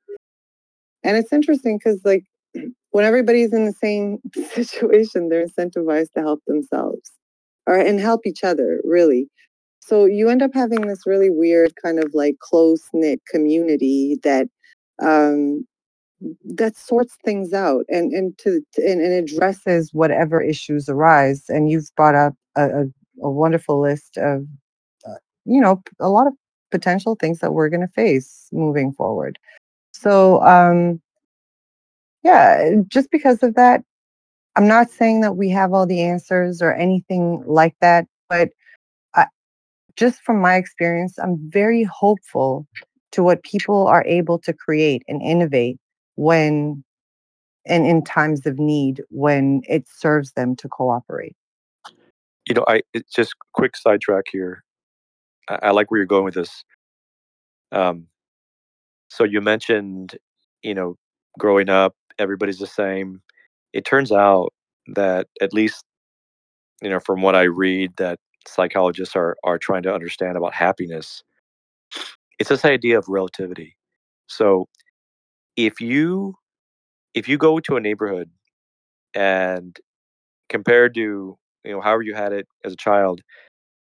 And 1.07 1.16
it's 1.16 1.33
interesting 1.33 1.78
because, 1.78 2.01
like, 2.05 2.24
when 2.91 3.05
everybody's 3.05 3.53
in 3.53 3.65
the 3.65 3.73
same 3.73 4.19
situation, 4.53 5.28
they're 5.28 5.47
incentivized 5.47 6.12
to 6.15 6.20
help 6.20 6.43
themselves 6.47 7.12
or 7.66 7.77
and 7.77 8.01
help 8.01 8.27
each 8.27 8.43
other, 8.43 8.81
really. 8.85 9.28
So 9.81 10.05
you 10.05 10.28
end 10.28 10.43
up 10.43 10.51
having 10.53 10.89
this 10.89 11.07
really 11.07 11.31
weird 11.31 11.74
kind 11.81 12.03
of 12.03 12.11
like 12.12 12.39
close 12.41 12.83
knit 12.93 13.20
community 13.31 14.19
that 14.24 14.49
um, 15.01 15.65
that 16.45 16.77
sorts 16.77 17.16
things 17.24 17.53
out 17.53 17.85
and 17.89 18.12
and 18.12 18.37
to 18.39 18.62
and, 18.78 19.01
and 19.01 19.12
addresses 19.12 19.95
whatever 19.95 20.41
issues 20.41 20.89
arise. 20.89 21.45
And 21.49 21.70
you've 21.70 21.89
brought 21.97 22.16
up 22.16 22.35
a, 22.57 22.65
a, 22.65 22.85
a 23.23 23.31
wonderful 23.31 23.81
list 23.81 24.16
of 24.16 24.45
uh, 25.07 25.15
you 25.45 25.61
know 25.61 25.83
a 26.01 26.09
lot 26.09 26.27
of 26.27 26.33
potential 26.73 27.16
things 27.20 27.39
that 27.39 27.53
we're 27.53 27.69
going 27.69 27.87
to 27.87 27.93
face 27.95 28.49
moving 28.53 28.93
forward. 28.93 29.39
So, 30.01 30.43
um, 30.43 31.01
yeah, 32.23 32.70
just 32.89 33.10
because 33.10 33.43
of 33.43 33.55
that, 33.55 33.82
I'm 34.56 34.66
not 34.68 34.90
saying 34.90 35.20
that 35.20 35.36
we 35.36 35.48
have 35.51 35.73
all 35.73 35.86
the 35.86 36.02
answers 36.02 36.60
or 36.62 36.74
anything 36.74 37.43
like 37.47 37.74
that, 37.81 38.06
but 38.28 38.51
I, 39.14 39.27
just 39.97 40.20
from 40.23 40.40
my 40.40 40.56
experience, 40.56 41.18
I'm 41.18 41.39
very 41.51 41.85
hopeful 41.85 42.66
to 43.12 43.23
what 43.23 43.43
people 43.43 43.86
are 43.86 44.05
able 44.05 44.39
to 44.40 44.52
create 44.52 45.02
and 45.09 45.23
innovate 45.23 45.78
when 46.16 46.85
and 47.64 47.86
in 47.86 48.02
times 48.05 48.47
of 48.47 48.59
need 48.59 49.02
when 49.09 49.62
it 49.68 49.86
serves 49.89 50.32
them 50.32 50.55
to 50.56 50.68
cooperate. 50.68 51.36
You 52.47 52.55
know, 52.55 52.64
I 52.68 52.82
just 53.12 53.35
quick 53.55 53.77
sidetrack 53.77 54.24
here. 54.31 54.62
I, 55.48 55.59
I 55.62 55.70
like 55.70 55.90
where 55.90 55.98
you're 55.98 56.06
going 56.06 56.24
with 56.24 56.35
this. 56.35 56.64
Um, 57.73 58.06
so 59.09 59.24
you 59.24 59.41
mentioned, 59.41 60.16
you 60.62 60.74
know, 60.74 60.97
growing 61.39 61.69
up, 61.69 61.95
everybody's 62.19 62.59
the 62.59 62.66
same. 62.66 63.23
It 63.73 63.85
turns 63.85 64.12
out 64.12 64.53
that 64.95 65.28
at 65.41 65.53
least, 65.53 65.85
you 66.83 66.91
know, 66.91 67.01
from 67.01 67.23
what 67.23 67.35
I 67.35 67.45
read, 67.45 67.93
that 67.97 68.19
psychologists 68.47 69.16
are 69.16 69.37
are 69.45 69.59
trying 69.59 69.83
to 69.85 69.95
understand 69.95 70.37
about 70.37 70.55
happiness. 70.55 71.23
It's 72.39 72.49
this 72.51 72.65
idea 72.65 72.99
of 72.99 73.07
relativity. 73.09 73.77
So 74.28 74.69
if 75.57 75.81
you 75.81 76.35
if 77.15 77.28
you 77.28 77.39
go 77.39 77.61
to 77.61 77.77
a 77.77 77.81
neighborhood 77.81 78.31
and 79.15 79.77
compared 80.51 80.95
to 80.97 81.39
you 81.65 81.73
know 81.73 81.81
however 81.81 82.03
you 82.03 82.15
had 82.15 82.33
it 82.33 82.47
as 82.65 82.74
a 82.74 82.77
child 82.77 83.20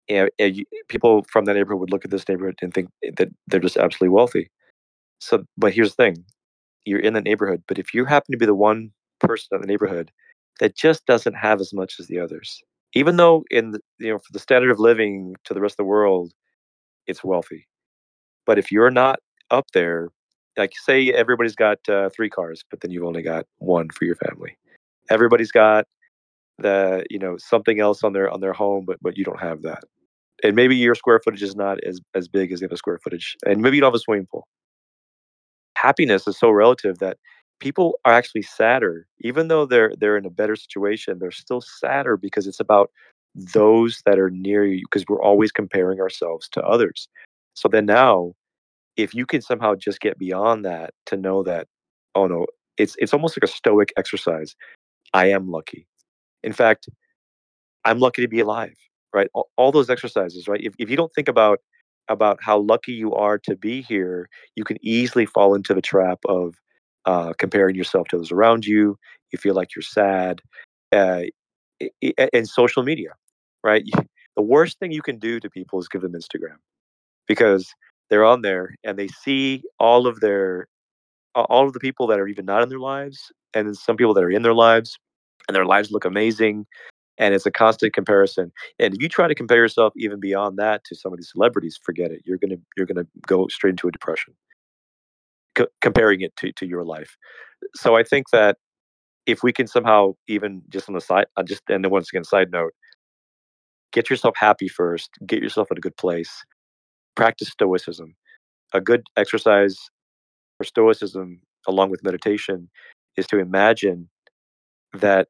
eh, 0.10 0.28
eh, 0.40 0.46
you 0.46 0.66
know, 0.74 0.80
people 0.90 1.26
from 1.32 1.46
that 1.46 1.56
neighborhood 1.56 1.82
would 1.82 1.92
look 1.92 2.06
at 2.06 2.12
this 2.12 2.28
neighborhood 2.30 2.58
and 2.62 2.74
think 2.74 2.90
that 3.18 3.30
they're 3.48 3.60
just 3.62 3.78
absolutely 3.78 4.10
wealthy 4.16 4.50
so, 5.20 5.44
but 5.58 5.74
here's 5.74 5.96
the 5.96 6.04
thing 6.04 6.26
you're 6.86 7.00
in 7.00 7.14
the 7.14 7.22
neighborhood, 7.22 7.62
but 7.68 7.78
if 7.78 7.94
you 7.94 8.06
happen 8.06 8.32
to 8.32 8.38
be 8.38 8.46
the 8.46 8.56
one 8.56 8.92
person 9.20 9.50
in 9.52 9.62
the 9.62 9.68
neighborhood 9.68 10.12
that 10.60 10.76
just 10.76 11.06
doesn't 11.06 11.36
have 11.36 11.60
as 11.60 11.74
much 11.74 11.96
as 12.00 12.08
the 12.08 12.20
others, 12.20 12.62
even 12.94 13.18
though 13.18 13.44
in 13.52 13.72
the, 13.72 13.80
you 14.00 14.12
know 14.12 14.18
for 14.18 14.32
the 14.32 14.40
standard 14.40 14.72
of 14.72 14.80
living 14.80 15.36
to 15.44 15.54
the 15.54 15.62
rest 15.62 15.74
of 15.74 15.78
the 15.78 15.84
world, 15.84 16.32
it's 17.06 17.24
wealthy, 17.24 17.68
but 18.46 18.58
if 18.58 18.72
you're 18.72 18.92
not 18.92 19.20
up 19.52 19.66
there, 19.74 20.10
like 20.58 20.74
say 20.76 21.12
everybody's 21.12 21.56
got 21.56 21.78
uh, 21.90 22.10
three 22.10 22.30
cars, 22.30 22.64
but 22.70 22.82
then 22.82 22.92
you've 22.92 23.06
only 23.06 23.22
got 23.22 23.46
one 23.58 23.90
for 23.90 24.06
your 24.06 24.16
family. 24.16 24.58
Everybody's 25.10 25.52
got 25.52 25.86
the 26.60 27.06
you 27.10 27.20
know 27.20 27.38
something 27.38 27.80
else 27.80 28.04
on 28.04 28.14
their 28.14 28.30
on 28.32 28.40
their 28.40 28.54
home, 28.54 28.86
but 28.86 28.98
but 29.02 29.18
you 29.18 29.26
don't 29.26 29.42
have 29.42 29.64
that. 29.64 29.84
And 30.44 30.56
maybe 30.56 30.78
your 30.78 30.96
square 30.96 31.20
footage 31.24 31.44
is 31.44 31.56
not 31.56 31.84
as 31.84 32.00
as 32.16 32.30
big 32.30 32.54
as 32.54 32.62
the 32.62 32.68
other 32.68 32.78
square 32.78 33.00
footage, 33.04 33.36
and 33.46 33.62
maybe 33.62 33.78
you 33.78 33.82
don't 33.82 33.90
have 33.90 33.96
a 33.96 34.00
swimming 34.00 34.28
pool 34.32 34.48
happiness 35.82 36.28
is 36.28 36.38
so 36.38 36.50
relative 36.50 37.00
that 37.00 37.18
people 37.60 38.00
are 38.06 38.14
actually 38.14 38.42
sadder. 38.42 39.08
Even 39.22 39.48
though 39.48 39.66
they're 39.66 39.94
they're 39.98 40.18
in 40.18 40.26
a 40.26 40.30
better 40.30 40.56
situation 40.56 41.20
they're 41.20 41.32
still 41.32 41.62
sadder 41.62 42.18
because 42.18 42.48
it's 42.48 42.60
about 42.60 42.92
those 43.36 44.02
that 44.06 44.20
are 44.20 44.30
near 44.30 44.66
you 44.66 44.86
because 44.90 45.06
we're 45.08 45.22
always 45.22 45.52
comparing 45.52 46.00
ourselves 46.00 46.50
to 46.50 46.62
others. 46.64 47.08
So 47.54 47.68
then 47.68 47.86
now 47.86 48.34
if 48.98 49.14
you 49.14 49.26
can 49.26 49.42
somehow 49.42 49.76
just 49.76 50.02
get 50.02 50.18
beyond 50.18 50.66
that 50.66 50.94
to 51.08 51.18
know 51.18 51.44
that 51.44 51.68
oh 52.16 52.28
no 52.28 52.46
it's 52.78 52.96
it's 53.00 53.14
almost 53.14 53.38
like 53.38 53.50
a 53.50 53.54
stoic 53.54 53.92
exercise. 53.98 54.56
I 55.14 55.28
am 55.28 55.50
lucky. 55.50 55.88
In 56.44 56.54
fact 56.54 56.90
i'm 57.86 58.00
lucky 58.00 58.22
to 58.22 58.28
be 58.28 58.42
alive 58.42 58.76
right? 59.14 59.30
All, 59.34 59.50
all 59.58 59.72
those 59.72 59.90
exercises 59.90 60.48
right? 60.48 60.62
If, 60.64 60.74
if 60.78 60.90
you 60.90 60.98
don't 60.98 61.14
think 61.14 61.28
about 61.28 61.60
about 62.10 62.40
how 62.42 62.60
lucky 62.60 62.92
you 62.92 63.14
are 63.14 63.38
to 63.40 63.56
be 63.56 63.82
here, 63.82 64.30
you 64.56 64.64
can 64.64 64.78
easily 64.82 65.26
fall 65.26 65.56
into 65.56 65.74
the 65.74 65.82
trap 65.82 66.20
of 66.28 66.56
uh, 67.06 67.34
comparing 67.38 67.76
yourself 67.76 68.08
to 68.10 68.18
those 68.18 68.32
around 68.32 68.66
you. 68.66 68.98
You 69.32 69.40
feel 69.40 69.56
like 69.56 69.76
you're 69.76 69.84
sad. 69.84 70.42
Uh, 70.92 71.24
and 72.34 72.48
social 72.48 72.84
media, 72.84 73.12
right? 73.64 73.84
The 74.36 74.44
worst 74.44 74.80
thing 74.80 74.94
you 74.94 75.02
can 75.02 75.20
do 75.20 75.42
to 75.42 75.50
people 75.50 75.80
is 75.80 75.90
give 75.90 76.02
them 76.02 76.14
Instagram 76.14 76.56
because 77.28 77.74
they're 78.10 78.24
on 78.24 78.42
there 78.42 78.76
and 78.86 78.98
they 78.98 79.10
see 79.10 79.64
all 79.80 80.08
of 80.08 80.22
their 80.22 80.70
all 81.36 81.68
of 81.68 81.74
the 81.74 81.80
people 81.80 82.08
that 82.08 82.22
are 82.22 82.28
even 82.28 82.46
not 82.46 82.64
in 82.64 82.70
their 82.70 82.80
lives 82.80 83.34
and 83.54 83.76
some 83.76 83.98
people 83.98 84.14
that 84.14 84.24
are 84.24 84.32
in 84.32 84.44
their 84.44 84.54
lives 84.54 84.98
and 85.50 85.56
their 85.56 85.66
lives 85.66 85.92
look 85.92 86.06
amazing 86.06 86.66
and 87.20 87.34
it's 87.36 87.46
a 87.46 87.52
constant 87.52 87.94
comparison. 87.94 88.52
And 88.80 88.96
if 88.96 89.02
you 89.02 89.10
try 89.10 89.28
to 89.28 89.36
compare 89.36 89.58
yourself 89.58 89.94
even 89.98 90.20
beyond 90.20 90.58
that 90.58 90.84
to 90.86 90.96
some 90.96 91.14
of 91.14 91.20
these 91.20 91.32
celebrities, 91.32 91.78
forget 91.84 92.12
it. 92.12 92.22
You're 92.26 92.38
gonna 92.38 92.58
you're 92.78 92.88
gonna 92.88 93.06
go 93.28 93.48
straight 93.50 93.72
into 93.72 93.88
a 93.88 93.92
depression. 93.92 94.34
C- 95.58 95.68
comparing 95.82 96.22
it 96.22 96.36
to 96.38 96.52
to 96.54 96.66
your 96.66 96.84
life. 96.84 97.18
So 97.76 97.96
I 97.96 98.04
think 98.04 98.30
that 98.32 98.58
if 99.26 99.44
we 99.44 99.54
can 99.54 99.68
somehow 99.68 100.14
even 100.28 100.62
just 100.70 100.90
on 100.90 100.96
the 100.96 101.02
side, 101.02 101.28
uh, 101.38 101.44
just 101.44 101.64
and 101.70 101.84
then 101.84 101.92
once 101.92 102.10
again, 102.12 102.24
side 102.24 102.52
note, 102.52 102.74
get 103.92 104.10
yourself 104.10 104.36
happy 104.38 104.68
first, 104.68 105.10
get 105.26 105.42
yourself 105.44 105.70
in 105.72 105.78
a 105.78 105.82
good 105.82 105.98
place, 105.98 106.32
practice 107.16 107.50
stoicism. 107.50 108.16
A 108.74 108.82
good 108.82 109.04
exercise 109.18 109.78
for 110.58 110.64
stoicism, 110.64 111.42
along 111.68 111.90
with 111.90 112.04
meditation, 112.04 112.70
is 113.18 113.28
to 113.28 113.40
imagine 113.40 114.10
that 114.94 115.28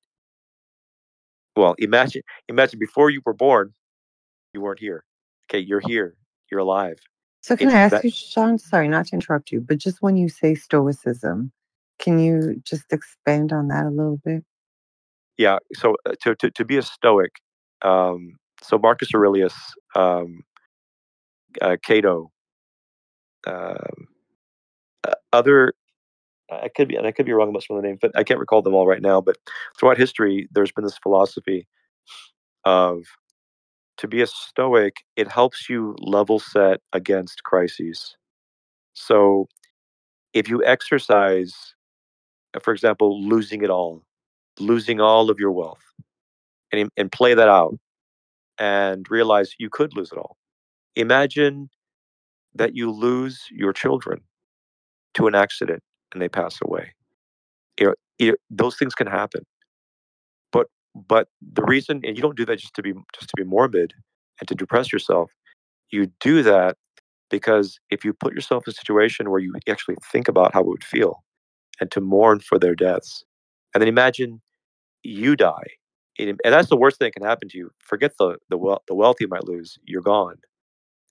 well 1.60 1.76
imagine 1.78 2.22
imagine 2.48 2.80
before 2.80 3.10
you 3.10 3.22
were 3.26 3.34
born 3.34 3.74
you 4.54 4.62
weren't 4.62 4.80
here 4.80 5.04
okay 5.50 5.60
you're 5.60 5.82
here 5.82 6.16
you're 6.50 6.60
alive 6.62 6.98
So 7.42 7.56
can 7.56 7.68
It's 7.68 7.76
I 7.76 7.80
ask 7.80 7.92
that- 7.94 8.04
you, 8.04 8.12
Sean? 8.12 8.58
Sorry, 8.58 8.88
not 8.90 9.06
to 9.08 9.16
interrupt 9.16 9.52
you, 9.52 9.62
but 9.62 9.78
just 9.78 10.02
when 10.02 10.18
you 10.18 10.28
say 10.28 10.56
stoicism, 10.56 11.52
can 12.04 12.20
you 12.20 12.62
just 12.72 12.92
expand 12.92 13.54
on 13.54 13.68
that 13.70 13.86
a 13.86 13.90
little 13.90 14.20
bit? 14.26 14.44
yeah 15.38 15.58
so 15.74 15.96
uh, 16.06 16.14
to, 16.22 16.36
to, 16.36 16.52
to 16.52 16.66
be 16.66 16.76
a 16.78 16.82
stoic 16.82 17.32
um, 17.82 18.36
so 18.62 18.78
marcus 18.78 19.10
aurelius 19.16 19.56
um, 19.96 20.42
uh, 21.62 21.78
cato 21.82 22.30
um, 23.48 24.08
uh, 25.08 25.14
other 25.32 25.74
i 26.52 26.70
could 26.76 26.88
be 26.88 26.96
and 26.96 27.08
i 27.08 27.12
could 27.12 27.26
be 27.26 27.34
wrong 27.34 27.50
about 27.50 27.64
some 27.64 27.78
of 27.78 27.82
the 27.82 27.88
names 27.88 28.00
but 28.02 28.12
i 28.16 28.24
can't 28.24 28.40
recall 28.40 28.62
them 28.62 28.74
all 28.74 28.88
right 28.88 29.02
now 29.02 29.22
but 29.22 29.38
throughout 29.78 29.98
history 29.98 30.48
there's 30.52 30.72
been 30.72 30.84
this 30.84 30.98
philosophy 30.98 31.68
of 32.66 33.04
to 34.00 34.08
be 34.08 34.22
a 34.22 34.28
stoic 34.28 34.98
it 35.18 35.30
helps 35.30 35.70
you 35.70 35.96
level 36.00 36.40
set 36.40 36.80
against 36.94 37.44
crises. 37.44 38.16
So 38.94 39.48
if 40.34 40.48
you 40.48 40.64
exercise 40.64 41.54
uh, 42.56 42.60
for 42.60 42.74
example 42.74 43.22
losing 43.22 43.62
it 43.62 43.70
all 43.70 44.04
losing 44.60 45.00
all 45.02 45.30
of 45.30 45.40
your 45.40 45.52
wealth 45.52 45.84
and, 46.72 46.90
and 46.98 47.12
play 47.12 47.34
that 47.34 47.50
out 47.50 47.78
and 48.58 49.06
realize 49.10 49.54
you 49.60 49.70
could 49.70 49.96
lose 49.96 50.12
it 50.12 50.18
all 50.18 50.38
imagine 50.96 51.70
that 52.56 52.76
you 52.76 52.92
lose 52.92 53.42
your 53.52 53.74
children 53.74 54.22
to 55.14 55.28
an 55.28 55.36
accident 55.36 55.82
and 56.14 56.22
they 56.22 56.30
pass 56.30 56.60
away. 56.62 56.94
You 57.80 57.88
know, 57.88 57.94
you 58.18 58.36
those 58.50 58.76
things 58.76 58.96
can 58.96 59.08
happen. 59.08 59.46
But 60.52 60.68
but 60.96 61.30
the 61.42 61.64
reason 61.64 62.02
and 62.04 62.16
you 62.16 62.22
don't 62.22 62.38
do 62.38 62.46
that 62.46 62.60
just 62.60 62.76
to 62.76 62.82
be 62.82 62.94
just 63.14 63.30
to 63.30 63.36
be 63.38 63.44
morbid 63.44 63.94
and 64.40 64.48
to 64.48 64.56
depress 64.56 64.92
yourself. 64.92 65.32
You 65.92 66.12
do 66.20 66.44
that 66.44 66.78
because 67.32 67.80
if 67.90 68.06
you 68.06 68.14
put 68.14 68.34
yourself 68.34 68.68
in 68.68 68.72
a 68.72 68.74
situation 68.74 69.30
where 69.30 69.40
you 69.40 69.54
actually 69.68 69.96
think 70.12 70.28
about 70.28 70.54
how 70.54 70.62
it 70.62 70.68
would 70.68 70.84
feel 70.84 71.24
and 71.80 71.90
to 71.92 72.02
mourn 72.02 72.40
for 72.40 72.60
their 72.60 72.76
deaths 72.76 73.24
and 73.74 73.82
then 73.82 73.88
imagine 73.88 74.42
you 75.04 75.36
die 75.36 75.68
and 76.20 76.40
and 76.44 76.54
that's 76.54 76.70
the 76.70 76.78
worst 76.78 77.00
thing 77.00 77.08
that 77.08 77.14
can 77.20 77.28
happen 77.28 77.50
to 77.50 77.58
you. 77.58 77.72
Forget 77.80 78.14
the 78.20 78.38
the 78.50 78.58
wealth 78.58 78.84
the 78.88 78.96
wealth 78.96 79.18
you 79.20 79.28
might 79.28 79.46
lose 79.46 79.78
you're 79.86 80.02
gone. 80.02 80.36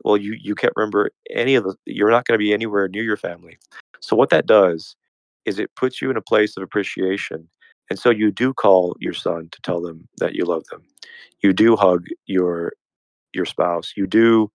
Well 0.04 0.16
you 0.16 0.36
you 0.40 0.54
can't 0.54 0.72
remember 0.76 1.10
any 1.30 1.54
of 1.54 1.64
the 1.64 1.74
you're 1.86 2.10
not 2.10 2.26
going 2.26 2.38
to 2.38 2.44
be 2.44 2.52
anywhere 2.52 2.88
near 2.88 3.02
your 3.02 3.16
family 3.16 3.58
so 4.00 4.16
what 4.16 4.30
that 4.30 4.46
does 4.46 4.96
is 5.44 5.58
it 5.58 5.74
puts 5.76 6.02
you 6.02 6.10
in 6.10 6.16
a 6.16 6.22
place 6.22 6.56
of 6.56 6.62
appreciation 6.62 7.48
and 7.90 7.98
so 7.98 8.10
you 8.10 8.30
do 8.30 8.52
call 8.52 8.96
your 9.00 9.14
son 9.14 9.48
to 9.50 9.60
tell 9.62 9.80
them 9.80 10.08
that 10.18 10.34
you 10.34 10.44
love 10.44 10.64
them. 10.70 10.82
You 11.42 11.52
do 11.52 11.76
hug 11.76 12.06
your 12.26 12.72
your 13.32 13.46
spouse. 13.46 13.92
You 13.96 14.06
do 14.06 14.50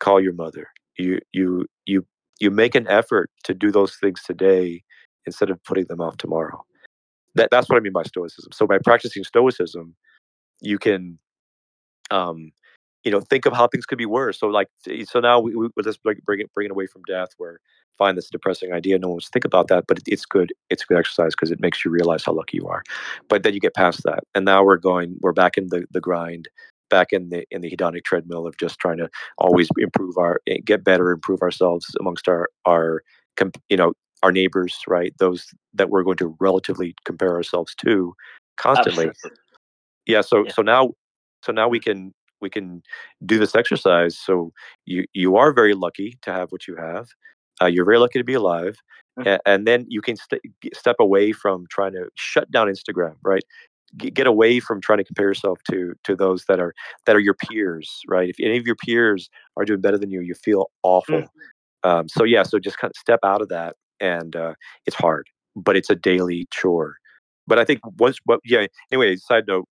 call 0.00 0.20
your 0.20 0.32
mother. 0.32 0.68
You 0.98 1.20
you 1.32 1.66
you 1.86 2.06
you 2.40 2.50
make 2.50 2.74
an 2.74 2.88
effort 2.88 3.30
to 3.44 3.54
do 3.54 3.70
those 3.70 3.96
things 3.96 4.22
today 4.22 4.82
instead 5.26 5.50
of 5.50 5.62
putting 5.64 5.86
them 5.86 6.00
off 6.00 6.16
tomorrow. 6.16 6.64
That, 7.36 7.50
that's 7.50 7.68
what 7.68 7.76
i 7.76 7.80
mean 7.80 7.92
by 7.92 8.04
stoicism. 8.04 8.52
So 8.52 8.66
by 8.66 8.78
practicing 8.78 9.24
stoicism 9.24 9.94
you 10.60 10.78
can 10.78 11.18
um 12.10 12.52
you 13.04 13.10
know 13.10 13.20
think 13.20 13.46
of 13.46 13.52
how 13.52 13.66
things 13.68 13.86
could 13.86 13.98
be 13.98 14.06
worse 14.06 14.38
so 14.38 14.48
like 14.48 14.68
so 15.04 15.20
now 15.20 15.38
we, 15.38 15.54
we 15.54 15.68
we'll 15.76 15.84
just 15.84 16.00
like 16.04 16.18
bring 16.24 16.40
it 16.40 16.52
bring 16.52 16.66
it 16.66 16.70
away 16.70 16.86
from 16.86 17.02
death 17.06 17.28
where 17.38 17.60
fine 17.96 18.14
that's 18.14 18.28
a 18.28 18.30
depressing 18.30 18.72
idea 18.72 18.98
no 18.98 19.08
one 19.08 19.14
wants 19.14 19.26
to 19.26 19.30
think 19.32 19.44
about 19.44 19.68
that 19.68 19.84
but 19.86 19.98
it, 19.98 20.04
it's 20.06 20.24
good 20.24 20.52
it's 20.70 20.82
a 20.82 20.86
good 20.86 20.98
exercise 20.98 21.34
because 21.34 21.50
it 21.50 21.60
makes 21.60 21.84
you 21.84 21.90
realize 21.90 22.24
how 22.24 22.32
lucky 22.32 22.56
you 22.56 22.66
are 22.66 22.82
but 23.28 23.42
then 23.42 23.54
you 23.54 23.60
get 23.60 23.74
past 23.74 24.02
that 24.04 24.20
and 24.34 24.44
now 24.44 24.64
we're 24.64 24.76
going 24.76 25.16
we're 25.20 25.32
back 25.32 25.56
in 25.56 25.68
the 25.68 25.84
the 25.90 26.00
grind 26.00 26.48
back 26.90 27.12
in 27.12 27.28
the 27.28 27.44
in 27.50 27.60
the 27.60 27.70
hedonic 27.70 28.04
treadmill 28.04 28.46
of 28.46 28.56
just 28.56 28.78
trying 28.78 28.98
to 28.98 29.08
always 29.38 29.68
improve 29.78 30.16
our 30.18 30.40
eh, 30.46 30.58
get 30.64 30.84
better 30.84 31.10
improve 31.10 31.42
ourselves 31.42 31.94
amongst 32.00 32.28
our 32.28 32.48
our 32.64 33.02
you 33.68 33.76
know 33.76 33.92
our 34.22 34.32
neighbors 34.32 34.78
right 34.86 35.12
those 35.18 35.52
that 35.74 35.90
we're 35.90 36.02
going 36.02 36.16
to 36.16 36.36
relatively 36.40 36.94
compare 37.04 37.34
ourselves 37.34 37.74
to 37.74 38.14
constantly 38.56 39.08
Absolutely. 39.08 39.38
yeah 40.06 40.20
so 40.20 40.44
Yeah. 40.44 40.52
so 40.52 40.62
now 40.62 40.92
so 41.42 41.52
now 41.52 41.68
we 41.68 41.80
can 41.80 42.12
we 42.44 42.50
can 42.50 42.82
do 43.26 43.38
this 43.40 43.54
exercise. 43.56 44.18
So 44.18 44.52
you 44.86 45.04
you 45.14 45.36
are 45.36 45.52
very 45.52 45.74
lucky 45.74 46.18
to 46.22 46.32
have 46.32 46.48
what 46.52 46.68
you 46.68 46.76
have. 46.76 47.06
Uh, 47.62 47.66
you're 47.74 47.86
very 47.86 47.98
lucky 48.00 48.18
to 48.20 48.24
be 48.24 48.34
alive 48.44 48.76
Mhm. 49.18 49.26
a- 49.32 49.48
and 49.50 49.66
then 49.68 49.86
you 49.88 50.02
can 50.02 50.16
st- 50.16 50.42
step 50.74 50.96
away 51.00 51.32
from 51.32 51.66
trying 51.76 51.92
to 51.98 52.04
shut 52.16 52.50
down 52.50 52.66
instagram 52.68 53.14
right? 53.24 53.44
G- 53.96 54.10
get 54.10 54.26
away 54.26 54.60
from 54.60 54.80
trying 54.80 54.98
to 55.02 55.04
compare 55.10 55.28
yourself 55.28 55.58
to 55.70 55.94
to 56.06 56.16
those 56.16 56.46
that 56.48 56.60
are 56.64 56.74
that 57.06 57.16
are 57.16 57.20
your 57.28 57.34
peers 57.44 57.88
right? 58.08 58.28
If 58.30 58.36
any 58.40 58.58
of 58.58 58.66
your 58.66 58.76
peers 58.86 59.30
are 59.58 59.64
doing 59.64 59.80
better 59.86 59.98
than 59.98 60.10
you 60.10 60.20
you 60.30 60.34
feel 60.48 60.62
awful. 60.84 61.22
Um, 61.84 62.08
so 62.08 62.24
yeah 62.24 62.42
so 62.44 62.58
just 62.58 62.78
kind 62.78 62.90
of 62.92 62.96
step 63.06 63.20
out 63.24 63.42
of 63.42 63.48
that 63.50 63.76
and 64.00 64.36
uh, 64.36 64.54
it's 64.86 64.96
hard 64.96 65.26
but 65.56 65.76
it's 65.76 65.90
a 65.90 65.96
daily 66.10 66.46
chore. 66.52 66.96
But 67.48 67.58
i 67.62 67.64
think 67.68 67.80
once 68.04 68.18
what 68.26 68.40
yeah 68.44 68.66
anyway 68.92 69.16
side 69.16 69.44
note 69.48 69.66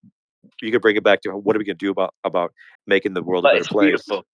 you 0.62 0.72
could 0.72 0.82
bring 0.82 0.96
it 0.96 1.04
back 1.04 1.22
to 1.22 1.32
what 1.32 1.56
are 1.56 1.60
we 1.60 1.66
going 1.66 1.78
to 1.78 1.86
do 1.86 1.92
about 1.92 2.14
about 2.24 2.54
making 2.88 3.14
the 3.14 3.24
world 3.24 3.46
a 3.46 3.50
better 3.50 3.60
it's 3.60 3.68
place 3.68 4.04
beautiful. 4.04 4.26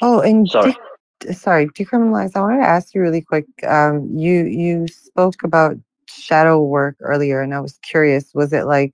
Oh, 0.00 0.20
and 0.20 0.48
Sorry. 0.48 0.74
de- 1.20 1.32
sorry, 1.32 1.68
decriminalize. 1.68 2.32
I 2.34 2.40
wanted 2.40 2.62
to 2.62 2.68
ask 2.68 2.94
you 2.94 3.00
really 3.00 3.22
quick. 3.22 3.46
Um, 3.66 4.08
you 4.16 4.44
you 4.44 4.88
spoke 4.88 5.44
about 5.44 5.76
shadow 6.08 6.60
work 6.60 6.96
earlier, 7.00 7.40
and 7.40 7.54
I 7.54 7.60
was 7.60 7.78
curious. 7.82 8.32
Was 8.34 8.52
it 8.52 8.64
like 8.64 8.92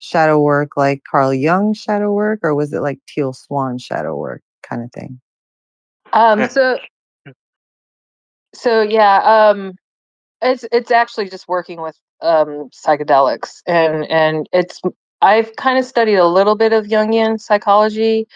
shadow 0.00 0.38
work, 0.38 0.76
like 0.76 1.02
Carl 1.10 1.32
Jung 1.32 1.72
shadow 1.72 2.12
work, 2.12 2.40
or 2.42 2.54
was 2.54 2.72
it 2.72 2.80
like 2.80 2.98
Teal 3.06 3.32
Swan 3.32 3.78
shadow 3.78 4.16
work 4.16 4.42
kind 4.62 4.82
of 4.82 4.92
thing? 4.92 5.20
Um, 6.12 6.48
so, 6.50 6.78
so 8.54 8.82
yeah, 8.82 9.50
um, 9.50 9.74
it's 10.42 10.66
it's 10.72 10.90
actually 10.90 11.30
just 11.30 11.48
working 11.48 11.80
with 11.80 11.96
um 12.22 12.70
psychedelics, 12.70 13.62
and 13.66 14.04
and 14.10 14.48
it's 14.52 14.80
I've 15.22 15.54
kind 15.56 15.78
of 15.78 15.84
studied 15.84 16.16
a 16.16 16.26
little 16.26 16.56
bit 16.56 16.72
of 16.72 16.86
Jungian 16.86 17.40
psychology, 17.40 18.26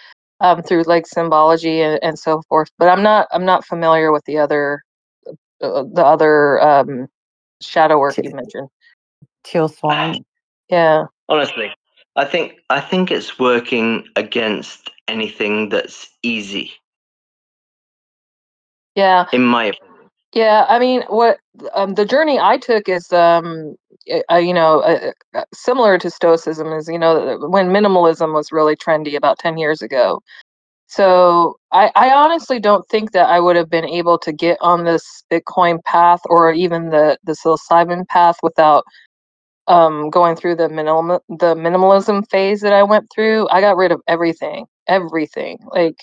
um, 0.40 0.62
through 0.62 0.82
like 0.82 1.06
symbology 1.06 1.80
and, 1.80 1.98
and 2.02 2.18
so 2.18 2.42
forth, 2.48 2.70
but 2.78 2.88
I'm 2.88 3.02
not 3.02 3.28
I'm 3.32 3.44
not 3.44 3.64
familiar 3.64 4.12
with 4.12 4.24
the 4.24 4.38
other 4.38 4.82
uh, 5.62 5.84
the 5.92 6.04
other 6.04 6.60
um 6.60 7.08
shadow 7.60 7.98
work 7.98 8.16
you 8.18 8.34
mentioned. 8.34 8.68
Teal 9.44 9.68
Swan. 9.68 10.24
Yeah. 10.68 11.04
Honestly, 11.28 11.70
I 12.16 12.24
think 12.24 12.60
I 12.70 12.80
think 12.80 13.10
it's 13.10 13.38
working 13.38 14.06
against 14.16 14.90
anything 15.08 15.68
that's 15.68 16.08
easy. 16.22 16.72
Yeah. 18.94 19.26
In 19.32 19.44
my 19.44 19.66
opinion. 19.66 19.93
Yeah, 20.34 20.66
I 20.68 20.78
mean, 20.80 21.02
what 21.08 21.38
um, 21.74 21.94
the 21.94 22.04
journey 22.04 22.40
I 22.40 22.58
took 22.58 22.88
is, 22.88 23.12
um, 23.12 23.76
uh, 24.30 24.36
you 24.36 24.54
know, 24.54 24.80
uh, 24.80 25.44
similar 25.54 25.98
to 25.98 26.10
Stoicism. 26.10 26.72
Is 26.72 26.88
you 26.88 26.98
know 26.98 27.38
when 27.48 27.68
minimalism 27.70 28.34
was 28.34 28.52
really 28.52 28.76
trendy 28.76 29.16
about 29.16 29.38
ten 29.38 29.58
years 29.58 29.82
ago. 29.82 30.22
So 30.88 31.58
I, 31.72 31.90
I 31.96 32.10
honestly 32.14 32.60
don't 32.60 32.86
think 32.88 33.12
that 33.12 33.28
I 33.30 33.40
would 33.40 33.56
have 33.56 33.70
been 33.70 33.86
able 33.86 34.18
to 34.20 34.32
get 34.32 34.58
on 34.60 34.84
this 34.84 35.24
Bitcoin 35.32 35.82
path 35.84 36.20
or 36.26 36.52
even 36.52 36.90
the 36.90 37.18
the 37.24 37.32
psilocybin 37.34 38.06
path 38.08 38.36
without 38.42 38.84
um, 39.68 40.10
going 40.10 40.36
through 40.36 40.56
the 40.56 40.68
minimal 40.68 41.20
the 41.28 41.54
minimalism 41.56 42.24
phase 42.30 42.60
that 42.62 42.72
I 42.74 42.82
went 42.84 43.08
through. 43.14 43.48
I 43.50 43.60
got 43.60 43.76
rid 43.76 43.92
of 43.92 44.00
everything, 44.08 44.66
everything, 44.88 45.58
like 45.72 45.96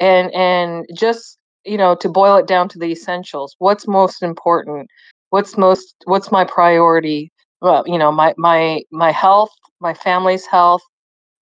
and 0.00 0.32
and 0.34 0.86
just 0.96 1.38
you 1.66 1.76
know 1.78 1.94
to 1.96 2.08
boil 2.08 2.36
it 2.36 2.46
down 2.46 2.68
to 2.70 2.78
the 2.78 2.92
essentials 2.92 3.54
what's 3.58 3.86
most 3.88 4.22
important? 4.22 4.88
What's 5.30 5.56
most 5.58 5.94
what's 6.04 6.32
my 6.32 6.44
priority? 6.44 7.32
Well 7.60 7.84
you 7.86 7.98
know 7.98 8.12
my 8.12 8.34
my 8.38 8.82
my 8.92 9.12
health 9.12 9.50
my 9.80 9.94
family's 9.94 10.46
health 10.46 10.82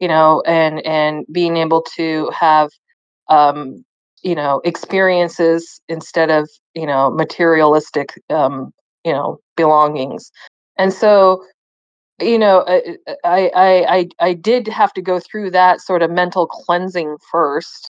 you 0.01 0.09
know 0.09 0.43
and 0.47 0.85
and 0.87 1.25
being 1.33 1.57
able 1.59 1.83
to 1.97 2.31
have 2.31 2.71
um 3.29 3.85
you 4.23 4.35
know 4.35 4.61
experiences 4.65 5.81
instead 5.89 6.31
of 6.31 6.49
you 6.75 6.87
know 6.87 7.11
materialistic 7.11 8.15
um 8.31 8.73
you 9.05 9.13
know 9.13 9.39
belongings. 9.57 10.31
And 10.79 10.93
so 10.93 11.43
you 12.21 12.39
know, 12.39 12.65
I, 12.69 12.97
I 13.25 13.51
I 13.89 14.09
I 14.21 14.35
did 14.35 14.69
have 14.69 14.93
to 14.95 15.03
go 15.03 15.19
through 15.21 15.51
that 15.51 15.81
sort 15.81 16.03
of 16.03 16.11
mental 16.11 16.47
cleansing 16.47 17.17
first, 17.31 17.91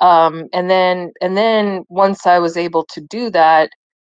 um, 0.00 0.48
and 0.52 0.70
then 0.70 1.12
and 1.20 1.36
then 1.36 1.84
once 1.88 2.26
I 2.26 2.38
was 2.38 2.56
able 2.56 2.84
to 2.92 3.00
do 3.00 3.30
that, 3.30 3.70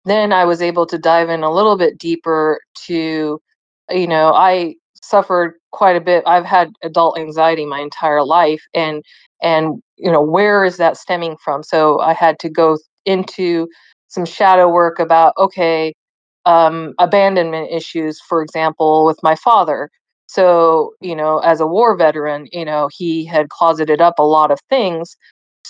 then 0.04 0.32
I 0.32 0.44
was 0.44 0.62
able 0.62 0.86
to 0.86 0.98
dive 0.98 1.28
in 1.30 1.42
a 1.42 1.52
little 1.52 1.76
bit 1.76 1.98
deeper 1.98 2.60
to, 2.86 3.40
you 3.90 4.06
know, 4.06 4.32
I 4.32 4.74
suffered 5.02 5.54
quite 5.72 5.96
a 5.96 6.00
bit. 6.00 6.24
I've 6.26 6.44
had 6.44 6.70
adult 6.82 7.18
anxiety 7.18 7.66
my 7.66 7.80
entire 7.80 8.24
life, 8.24 8.62
and 8.74 9.02
and 9.42 9.82
you 9.96 10.10
know 10.10 10.22
where 10.22 10.64
is 10.64 10.76
that 10.78 10.96
stemming 10.96 11.36
from? 11.42 11.62
So 11.62 12.00
I 12.00 12.12
had 12.14 12.38
to 12.40 12.48
go 12.50 12.78
into 13.06 13.68
some 14.08 14.24
shadow 14.24 14.68
work 14.68 14.98
about 14.98 15.34
okay, 15.38 15.94
um, 16.46 16.94
abandonment 16.98 17.70
issues, 17.72 18.20
for 18.28 18.42
example, 18.42 19.04
with 19.06 19.18
my 19.22 19.36
father. 19.36 19.90
So 20.26 20.94
you 21.00 21.14
know, 21.16 21.38
as 21.40 21.60
a 21.60 21.66
war 21.66 21.96
veteran, 21.96 22.48
you 22.52 22.64
know 22.64 22.88
he 22.92 23.24
had 23.24 23.48
closeted 23.50 24.00
up 24.00 24.18
a 24.18 24.22
lot 24.22 24.50
of 24.50 24.58
things. 24.70 25.16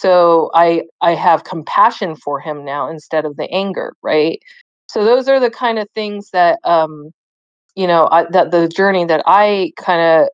So 0.00 0.50
I 0.54 0.84
I 1.00 1.14
have 1.14 1.44
compassion 1.44 2.14
for 2.14 2.38
him 2.38 2.64
now 2.64 2.88
instead 2.88 3.24
of 3.24 3.36
the 3.36 3.50
anger, 3.50 3.94
right? 4.02 4.40
So 4.88 5.04
those 5.04 5.28
are 5.28 5.40
the 5.40 5.50
kind 5.50 5.78
of 5.78 5.88
things 5.94 6.30
that 6.30 6.58
um, 6.64 7.10
you 7.74 7.86
know 7.86 8.08
I, 8.10 8.24
that 8.30 8.52
the 8.52 8.68
journey 8.68 9.04
that 9.06 9.22
I 9.26 9.72
kind 9.76 10.00
of 10.00 10.28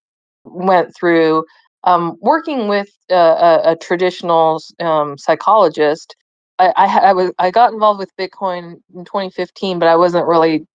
went 0.45 0.95
through 0.95 1.45
um, 1.85 2.17
working 2.21 2.69
with 2.69 2.89
a, 3.11 3.15
a, 3.15 3.73
a 3.73 3.77
traditional 3.77 4.61
um, 4.81 5.17
psychologist. 5.17 6.15
I, 6.59 6.73
I, 6.77 6.99
I 7.09 7.13
was 7.15 7.33
I 7.39 7.51
got 7.51 7.73
involved 7.73 7.99
with 7.99 8.15
Bitcoin 8.19 8.81
in 8.95 9.05
2015, 9.05 9.79
but 9.79 9.89
I 9.89 9.97
wasn't 9.97 10.27
really 10.27 10.67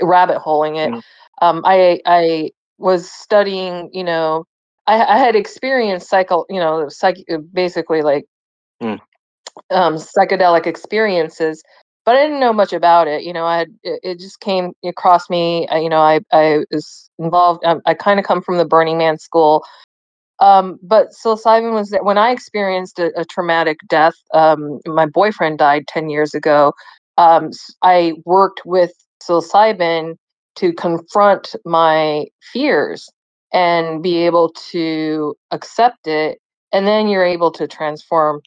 rabbit 0.00 0.38
holing 0.38 0.76
it. 0.76 0.92
Mm. 0.92 1.02
Um, 1.42 1.62
I 1.64 2.00
I 2.06 2.50
was 2.78 3.10
studying, 3.10 3.90
you 3.92 4.04
know, 4.04 4.44
I, 4.86 5.02
I 5.02 5.18
had 5.18 5.34
experienced 5.34 6.08
cycle, 6.08 6.46
you 6.48 6.60
know, 6.60 6.88
psych, 6.88 7.18
basically 7.52 8.02
like 8.02 8.24
Mm. 8.82 9.00
um, 9.70 9.96
psychedelic 9.96 10.66
experiences, 10.66 11.62
but 12.04 12.16
I 12.16 12.24
didn't 12.24 12.40
know 12.40 12.52
much 12.52 12.72
about 12.72 13.08
it. 13.08 13.22
You 13.24 13.32
know, 13.32 13.44
I 13.44 13.62
it, 13.82 14.00
it 14.02 14.20
just 14.20 14.40
came 14.40 14.72
across 14.84 15.30
me. 15.30 15.66
I, 15.68 15.78
you 15.78 15.88
know, 15.88 16.00
I 16.00 16.20
I 16.32 16.64
was 16.70 17.10
involved. 17.18 17.64
Um, 17.64 17.80
I 17.86 17.94
kind 17.94 18.20
of 18.20 18.26
come 18.26 18.42
from 18.42 18.58
the 18.58 18.66
Burning 18.66 18.98
Man 18.98 19.18
school, 19.18 19.64
um, 20.40 20.78
but 20.82 21.08
psilocybin 21.12 21.72
was 21.72 21.90
there 21.90 22.04
when 22.04 22.18
I 22.18 22.30
experienced 22.30 22.98
a, 22.98 23.18
a 23.18 23.24
traumatic 23.24 23.78
death. 23.88 24.14
Um, 24.34 24.80
my 24.86 25.06
boyfriend 25.06 25.58
died 25.58 25.86
ten 25.88 26.10
years 26.10 26.34
ago. 26.34 26.74
Um, 27.18 27.50
I 27.82 28.12
worked 28.24 28.62
with 28.66 28.92
psilocybin 29.22 30.16
to 30.56 30.72
confront 30.72 31.54
my 31.64 32.26
fears 32.52 33.08
and 33.52 34.02
be 34.02 34.18
able 34.18 34.50
to 34.70 35.34
accept 35.50 36.06
it, 36.06 36.38
and 36.72 36.86
then 36.86 37.08
you're 37.08 37.24
able 37.24 37.50
to 37.52 37.66
transform 37.66 38.40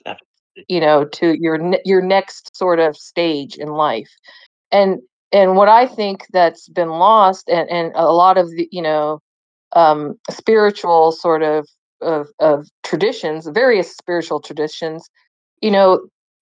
you 0.67 0.79
know 0.79 1.05
to 1.05 1.37
your 1.39 1.59
your 1.85 2.01
next 2.01 2.55
sort 2.55 2.79
of 2.79 2.95
stage 2.95 3.55
in 3.55 3.69
life. 3.69 4.09
And 4.71 4.99
and 5.31 5.55
what 5.55 5.69
i 5.69 5.85
think 5.85 6.25
that's 6.31 6.67
been 6.69 6.89
lost 6.89 7.49
and 7.49 7.69
and 7.69 7.91
a 7.93 8.11
lot 8.11 8.37
of 8.37 8.49
the 8.49 8.67
you 8.71 8.81
know 8.81 9.19
um 9.73 10.15
spiritual 10.31 11.11
sort 11.11 11.43
of 11.43 11.67
of, 12.01 12.29
of 12.39 12.67
traditions 12.83 13.47
various 13.47 13.95
spiritual 13.95 14.39
traditions 14.39 15.07
you 15.61 15.69
know 15.69 15.99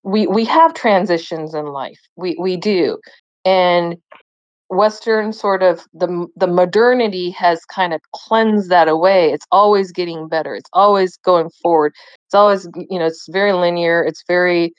we 0.07 0.25
we 0.25 0.45
have 0.45 0.73
transitions 0.73 1.53
in 1.53 1.65
life. 1.65 1.99
We 2.15 2.37
we 2.39 2.55
do. 2.55 2.97
And 3.43 3.97
western 4.69 5.31
sort 5.31 5.63
of 5.63 5.85
the 5.93 6.27
the 6.35 6.47
modernity 6.47 7.29
has 7.31 7.63
kind 7.65 7.93
of 7.93 8.01
cleansed 8.13 8.69
that 8.69 8.87
away. 8.87 9.31
It's 9.31 9.45
always 9.51 9.91
getting 9.91 10.27
better. 10.27 10.55
It's 10.55 10.69
always 10.73 11.17
going 11.17 11.49
forward. 11.61 11.93
It's 12.27 12.35
always 12.35 12.67
you 12.75 12.99
know 12.99 13.05
it's 13.05 13.27
very 13.29 13.53
linear. 13.53 14.03
It's 14.03 14.23
very 14.27 14.73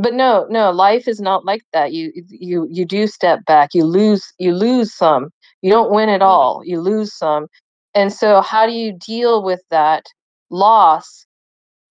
but 0.00 0.14
no 0.14 0.46
no 0.48 0.70
life 0.70 1.06
is 1.06 1.20
not 1.20 1.44
like 1.44 1.62
that. 1.72 1.92
You 1.92 2.12
you 2.28 2.66
you 2.70 2.84
do 2.86 3.06
step 3.06 3.44
back. 3.44 3.74
You 3.74 3.84
lose 3.84 4.24
you 4.38 4.54
lose 4.54 4.94
some. 4.94 5.30
You 5.60 5.70
don't 5.70 5.92
win 5.92 6.08
it 6.08 6.22
all. 6.22 6.62
You 6.64 6.80
lose 6.80 7.14
some. 7.16 7.46
And 7.94 8.12
so 8.12 8.40
how 8.40 8.66
do 8.66 8.72
you 8.72 8.96
deal 9.06 9.42
with 9.42 9.62
that 9.70 10.04
loss 10.50 11.26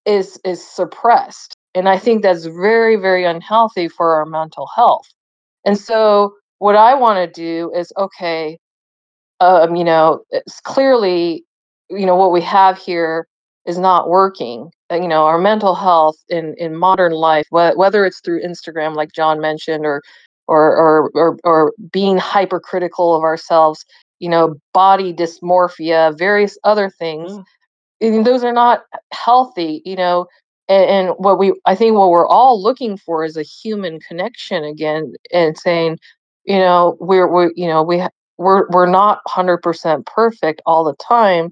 is 0.05 0.39
is 0.43 0.65
suppressed. 0.65 1.55
And 1.75 1.89
i 1.89 1.97
think 1.97 2.23
that's 2.23 2.45
very 2.45 2.95
very 2.95 3.23
unhealthy 3.23 3.87
for 3.87 4.15
our 4.15 4.25
mental 4.25 4.67
health. 4.75 5.07
And 5.65 5.77
so 5.77 6.33
what 6.63 6.75
i 6.75 6.93
want 6.95 7.17
to 7.17 7.41
do 7.41 7.71
is 7.75 7.91
okay 7.97 8.57
um, 9.39 9.75
you 9.75 9.83
know, 9.83 10.23
it's 10.31 10.61
clearly, 10.61 11.45
you 11.89 12.05
know, 12.05 12.15
what 12.15 12.31
we 12.31 12.41
have 12.41 12.77
here 12.77 13.27
is 13.67 13.77
not 13.79 14.09
working. 14.09 14.71
Uh, 14.91 14.95
You 14.95 15.07
know, 15.09 15.25
our 15.25 15.39
mental 15.39 15.75
health 15.75 16.17
in 16.29 16.55
in 16.59 16.75
modern 16.77 17.13
life, 17.13 17.47
wh- 17.51 17.77
whether 17.77 18.05
it's 18.05 18.21
through 18.21 18.43
Instagram, 18.43 18.95
like 18.95 19.11
John 19.13 19.41
mentioned, 19.41 19.85
or 19.85 20.01
or 20.47 20.75
or 20.77 21.11
or, 21.15 21.37
or 21.45 21.73
being 21.91 22.17
hypercritical 22.17 23.15
of 23.15 23.23
ourselves, 23.23 23.85
you 24.19 24.29
know, 24.29 24.55
body 24.73 25.13
dysmorphia, 25.13 26.17
various 26.17 26.57
other 26.65 26.89
things. 26.89 27.33
and 28.01 28.25
those 28.27 28.43
are 28.45 28.53
not 28.53 28.83
healthy. 29.13 29.81
You 29.85 29.97
know, 29.97 30.27
and, 30.69 30.85
and 30.89 31.09
what 31.19 31.39
we 31.39 31.53
I 31.65 31.75
think 31.75 31.97
what 31.97 32.09
we're 32.11 32.27
all 32.27 32.61
looking 32.63 32.97
for 32.97 33.25
is 33.25 33.37
a 33.37 33.43
human 33.43 33.99
connection 34.01 34.63
again, 34.65 35.13
and 35.33 35.57
saying, 35.57 35.99
you 36.45 36.57
know, 36.57 36.97
we're 36.99 37.27
we 37.27 37.53
you 37.55 37.67
know 37.67 37.83
we 37.83 38.03
we're 38.37 38.67
we're 38.69 38.87
not 38.87 39.21
100% 39.27 40.05
perfect 40.05 40.61
all 40.65 40.83
the 40.83 40.95
time 40.95 41.51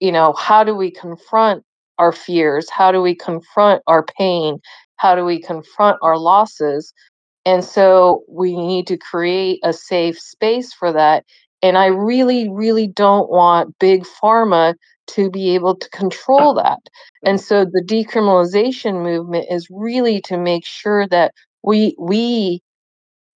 you 0.00 0.12
know 0.12 0.32
how 0.34 0.64
do 0.64 0.74
we 0.74 0.90
confront 0.90 1.64
our 1.98 2.12
fears? 2.12 2.68
How 2.70 2.92
do 2.92 3.00
we 3.02 3.14
confront 3.14 3.82
our 3.86 4.04
pain? 4.18 4.58
How 4.96 5.14
do 5.14 5.24
we 5.24 5.40
confront 5.40 5.98
our 6.02 6.18
losses? 6.18 6.92
And 7.46 7.64
so 7.64 8.24
we 8.28 8.56
need 8.56 8.86
to 8.88 8.98
create 8.98 9.60
a 9.64 9.72
safe 9.72 10.18
space 10.18 10.72
for 10.72 10.92
that 10.92 11.24
and 11.62 11.78
i 11.78 11.86
really 11.86 12.48
really 12.50 12.86
don't 12.86 13.30
want 13.30 13.78
big 13.78 14.04
pharma 14.04 14.74
to 15.06 15.30
be 15.30 15.54
able 15.54 15.76
to 15.76 15.88
control 15.90 16.54
that. 16.62 16.80
And 17.24 17.40
so 17.40 17.64
the 17.64 17.82
decriminalization 17.82 19.02
movement 19.02 19.46
is 19.50 19.68
really 19.70 20.20
to 20.22 20.36
make 20.38 20.66
sure 20.66 21.06
that 21.08 21.32
we 21.62 21.94
we 21.98 22.62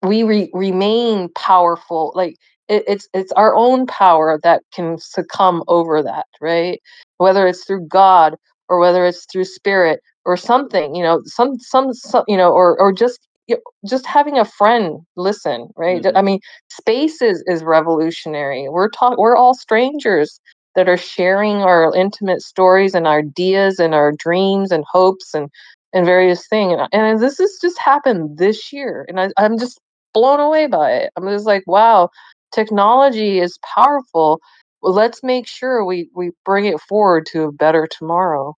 we 0.03 0.23
re- 0.23 0.49
remain 0.53 1.29
powerful 1.35 2.11
like 2.15 2.37
it, 2.67 2.83
it's 2.87 3.07
it's 3.13 3.31
our 3.33 3.55
own 3.55 3.85
power 3.87 4.39
that 4.43 4.63
can 4.73 4.97
succumb 4.97 5.63
over 5.67 6.01
that 6.03 6.27
right? 6.39 6.81
Whether 7.17 7.47
it's 7.47 7.65
through 7.65 7.87
god 7.87 8.35
or 8.69 8.79
whether 8.79 9.05
it's 9.05 9.25
through 9.31 9.45
spirit 9.45 10.01
or 10.25 10.37
something 10.37 10.95
you 10.95 11.03
know 11.03 11.21
some 11.25 11.59
some, 11.59 11.93
some 11.93 12.23
you 12.27 12.37
know 12.37 12.51
or 12.51 12.79
or 12.79 12.91
just 12.91 13.19
you 13.47 13.55
know, 13.55 13.61
just 13.89 14.05
having 14.05 14.37
a 14.37 14.45
friend 14.45 14.99
listen 15.15 15.69
right? 15.75 16.01
Mm-hmm. 16.03 16.17
I 16.17 16.21
mean 16.21 16.39
space 16.69 17.21
is 17.21 17.43
is 17.47 17.63
revolutionary. 17.63 18.69
We're 18.69 18.89
talk 18.89 19.17
we're 19.17 19.37
all 19.37 19.53
strangers 19.53 20.39
that 20.75 20.87
are 20.87 20.97
sharing 20.97 21.57
our 21.57 21.93
intimate 21.95 22.41
stories 22.41 22.95
and 22.95 23.07
ideas 23.07 23.79
and 23.79 23.93
our 23.93 24.11
dreams 24.11 24.71
and 24.71 24.85
hopes 24.89 25.33
and 25.33 25.49
and 25.93 26.05
various 26.05 26.47
things 26.47 26.79
and, 26.79 26.87
and 26.93 27.19
this 27.19 27.37
has 27.37 27.57
just 27.61 27.77
happened 27.77 28.37
this 28.37 28.71
year 28.71 29.05
and 29.09 29.19
I, 29.19 29.29
i'm 29.37 29.57
just 29.59 29.80
blown 30.13 30.39
away 30.39 30.67
by 30.67 30.91
it. 30.91 31.11
I'm 31.15 31.27
just 31.27 31.45
like, 31.45 31.63
wow, 31.67 32.09
technology 32.51 33.39
is 33.39 33.57
powerful. 33.75 34.39
Well, 34.81 34.93
let's 34.93 35.23
make 35.23 35.47
sure 35.47 35.85
we 35.85 36.09
we 36.15 36.31
bring 36.45 36.65
it 36.65 36.79
forward 36.81 37.25
to 37.27 37.43
a 37.43 37.51
better 37.51 37.87
tomorrow. 37.87 38.55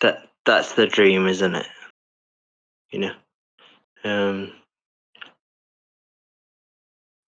That 0.00 0.28
that's 0.46 0.74
the 0.74 0.86
dream, 0.86 1.26
isn't 1.26 1.54
it? 1.54 1.66
You 2.90 2.98
know. 3.00 3.12
Um, 4.04 4.52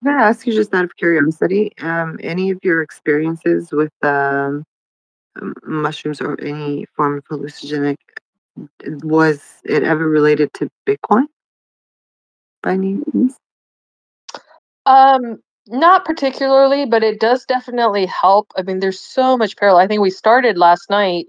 Can 0.05 0.15
I 0.15 0.29
ask 0.29 0.47
you 0.47 0.53
just 0.53 0.75
out 0.75 0.85
of 0.85 0.97
curiosity, 0.97 1.73
um, 1.81 2.19
any 2.23 2.51
of 2.51 2.59
your 2.63 2.83
experiences 2.83 3.73
with 3.73 3.93
um, 4.03 4.63
um, 5.41 5.55
mushrooms 5.65 6.21
or 6.21 6.41
any 6.41 6.87
form 6.95 7.19
of 7.19 7.25
hallucinogenic, 7.25 7.97
was 9.03 9.43
it 9.65 9.83
ever 9.83 10.09
related 10.09 10.53
to 10.55 10.69
Bitcoin 10.87 11.27
by 12.67 12.77
means? 12.77 13.37
Um, 14.87 15.39
not 15.69 16.05
particularly, 16.05 16.85
but 16.85 17.03
it 17.03 17.21
does 17.21 17.45
definitely 17.45 18.07
help. 18.07 18.53
I 18.57 18.63
mean, 18.63 18.81
there's 18.81 19.01
so 19.01 19.37
much 19.37 19.57
parallel. 19.57 19.83
I 19.83 19.87
think 19.87 20.01
we 20.01 20.11
started 20.11 20.59
last 20.59 20.91
night 20.91 21.27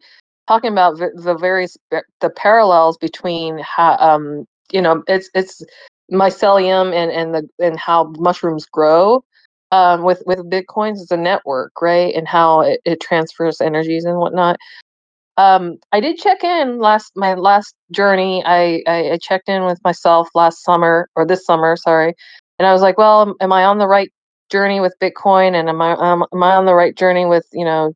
talking 0.48 0.72
about 0.72 0.98
v- 0.98 1.06
the 1.16 1.36
various 1.36 1.78
the 1.92 2.30
parallels 2.30 2.98
between 2.98 3.60
how 3.60 3.98
um 3.98 4.46
you 4.72 4.82
know 4.82 5.04
it's 5.08 5.30
it's 5.34 5.62
mycelium 6.12 6.94
and 6.94 7.12
and 7.12 7.36
the 7.36 7.50
and 7.64 7.78
how 7.78 8.14
mushrooms 8.18 8.66
grow 8.66 9.22
um 9.72 10.04
with 10.04 10.24
with 10.26 10.40
bitcoins 10.50 11.02
it's 11.02 11.12
a 11.12 11.18
network 11.18 11.74
right 11.82 12.16
and 12.16 12.30
how 12.30 12.62
it, 12.62 12.80
it 12.86 13.02
transfers 13.02 13.60
energies 13.60 14.06
and 14.06 14.18
whatnot 14.18 14.58
um 15.38 15.76
i 15.92 16.00
did 16.00 16.18
check 16.18 16.44
in 16.44 16.80
last 16.80 17.12
my 17.16 17.34
last 17.34 17.76
journey 17.92 18.44
I, 18.46 18.84
I 18.88 19.12
i 19.12 19.18
checked 19.18 19.50
in 19.50 19.66
with 19.66 19.80
myself 19.84 20.30
last 20.36 20.64
summer 20.64 21.10
or 21.16 21.26
this 21.26 21.46
summer 21.46 21.76
sorry 21.78 22.14
and 22.60 22.68
i 22.68 22.74
was 22.74 22.82
like 22.82 22.98
well 22.98 23.36
am, 23.42 23.54
i 23.54 23.64
on 23.64 23.78
the 23.78 23.88
right 23.88 24.12
journey 24.50 24.80
with 24.80 24.96
Bitcoin, 25.02 25.56
and 25.56 25.70
am 25.70 25.82
I 25.82 25.92
um, 25.94 26.26
am 26.34 26.44
I 26.44 26.56
on 26.56 26.66
the 26.66 26.76
right 26.76 26.96
journey 26.96 27.26
with 27.26 27.46
you 27.54 27.66
know 27.66 27.94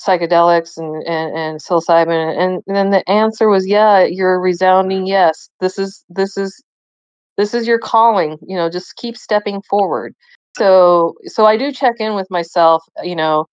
psychedelics 0.00 0.76
and 0.76 1.02
and, 1.06 1.36
and 1.36 1.60
psilocybin? 1.60 2.38
And, 2.38 2.62
and 2.66 2.76
then 2.76 2.90
the 2.90 3.08
answer 3.08 3.48
was 3.48 3.66
yeah. 3.66 4.04
You're 4.04 4.40
resounding 4.40 5.06
yes. 5.06 5.48
This 5.60 5.78
is 5.78 6.04
this 6.08 6.36
is 6.36 6.62
this 7.36 7.54
is 7.54 7.66
your 7.66 7.78
calling. 7.78 8.38
You 8.46 8.56
know, 8.56 8.70
just 8.70 8.96
keep 8.96 9.16
stepping 9.16 9.62
forward. 9.68 10.14
So 10.56 11.14
so 11.26 11.44
I 11.44 11.56
do 11.56 11.72
check 11.72 11.96
in 11.98 12.14
with 12.14 12.30
myself. 12.30 12.82
You 13.02 13.16
know, 13.16 13.46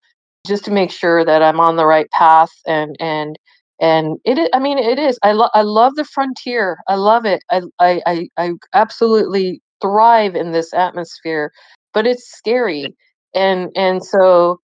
just 0.46 0.66
to 0.66 0.72
make 0.72 0.92
sure 0.92 1.26
that 1.26 1.42
I'm 1.44 1.60
on 1.60 1.76
the 1.78 1.86
right 1.86 2.10
path 2.12 2.52
and 2.68 2.96
and 3.00 3.38
and 3.82 4.18
it 4.26 4.38
is, 4.40 4.50
I 4.54 4.60
mean 4.60 4.78
it 4.80 5.00
is 5.00 5.20
I 5.24 5.34
love 5.34 5.52
I 5.54 5.64
love 5.64 5.96
the 5.96 6.06
frontier 6.06 6.78
I 6.88 6.96
love 6.96 7.26
it 7.26 7.44
I, 7.52 7.62
I 7.80 8.02
I 8.06 8.30
I 8.38 8.52
absolutely 8.74 9.62
thrive 9.82 10.36
in 10.36 10.52
this 10.52 10.74
atmosphere 10.74 11.52
but 11.94 12.08
it's 12.08 12.30
scary. 12.32 12.96
And 13.36 13.72
and 13.76 14.04
so 14.06 14.60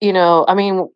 you 0.00 0.12
know 0.12 0.44
I 0.48 0.54
mean 0.54 0.88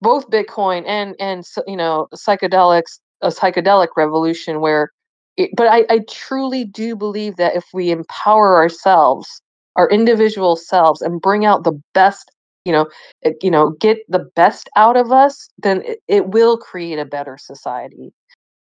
both 0.00 0.30
Bitcoin 0.30 0.84
and 0.86 1.14
and 1.20 1.44
you 1.66 1.76
know 1.76 2.08
psychedelics 2.14 3.00
a 3.22 3.28
psychedelic 3.28 3.88
revolution 3.96 4.60
where 4.60 4.90
it, 5.36 5.50
but 5.56 5.68
I, 5.68 5.86
I 5.90 6.00
truly 6.10 6.64
do 6.64 6.96
believe 6.96 7.36
that 7.36 7.56
if 7.56 7.64
we 7.74 7.90
empower 7.90 8.56
ourselves 8.56 9.42
our 9.76 9.88
individual 9.90 10.56
selves 10.56 11.00
and 11.02 11.20
bring 11.20 11.44
out 11.44 11.64
the 11.64 11.80
best 11.94 12.30
you 12.64 12.72
know 12.72 12.86
eh, 13.24 13.32
you 13.42 13.50
know 13.50 13.70
get 13.80 13.98
the 14.08 14.28
best 14.36 14.68
out 14.76 14.96
of 14.96 15.12
us 15.12 15.48
then 15.58 15.82
it, 15.82 16.00
it 16.08 16.28
will 16.28 16.56
create 16.58 16.98
a 16.98 17.04
better 17.04 17.36
society. 17.38 18.12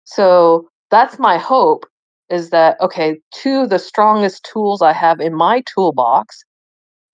So 0.05 0.69
that's 0.91 1.19
my 1.19 1.39
hope 1.39 1.85
is 2.31 2.51
that 2.51 2.81
okay 2.81 3.21
two 3.33 3.63
of 3.63 3.71
the 3.71 3.79
strongest 3.79 4.49
tools 4.53 4.83
i 4.83 4.93
have 4.93 5.21
in 5.21 5.35
my 5.35 5.63
toolbox 5.63 6.45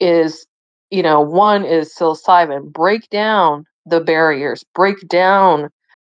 is 0.01 0.47
you 0.91 1.03
know 1.03 1.21
one 1.21 1.65
is 1.65 1.95
psilocybin. 1.95 2.73
Break 2.73 3.09
down 3.11 3.65
the 3.87 4.01
barriers 4.01 4.65
break 4.75 4.97
down 5.09 5.69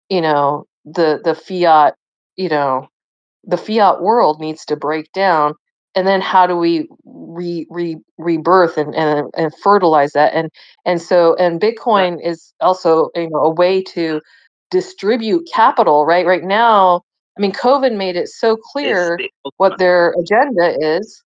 you 0.09 0.21
know 0.21 0.65
the 0.85 1.19
the 1.23 1.35
fiat 1.35 1.95
you 2.38 2.49
know 2.49 2.88
the 3.43 3.57
fiat 3.57 4.01
world 4.01 4.39
needs 4.39 4.65
to 4.65 4.75
break 4.75 5.11
down 5.13 5.53
and 5.98 6.06
then 6.06 6.22
how 6.22 6.45
do 6.45 6.56
we 6.56 6.88
re, 7.06 7.65
re 7.72 7.98
rebirth 8.19 8.78
and, 8.78 8.94
and 8.95 9.28
and 9.36 9.52
fertilize 9.64 10.11
that 10.14 10.32
and 10.34 10.49
and 10.86 11.02
so 11.02 11.36
and 11.36 11.60
bitcoin 11.60 12.24
is 12.24 12.53
also 12.61 13.10
you 13.15 13.30
know 13.30 13.40
a 13.40 13.49
way 13.49 13.82
to 13.82 14.22
distribute 14.69 15.49
capital 15.52 16.06
right 16.06 16.26
right 16.28 16.44
now 16.44 17.02
i 17.38 17.41
mean 17.41 17.52
covid 17.52 17.98
made 17.98 18.15
it 18.15 18.28
so 18.28 18.56
clear 18.56 19.19
what 19.57 19.78
their 19.80 20.14
agenda 20.19 20.76
is 20.80 21.24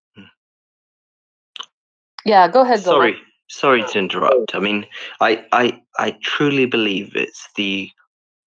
yeah 2.25 2.47
go 2.49 2.61
ahead. 2.61 2.81
Sorry, 2.81 3.17
sorry 3.49 3.83
to 3.85 3.99
interrupt. 3.99 4.55
I 4.55 4.59
mean, 4.59 4.87
I, 5.21 5.45
I, 5.53 5.81
I 5.99 6.17
truly 6.23 6.67
believe 6.67 7.17
it's 7.17 7.49
the 7.57 7.91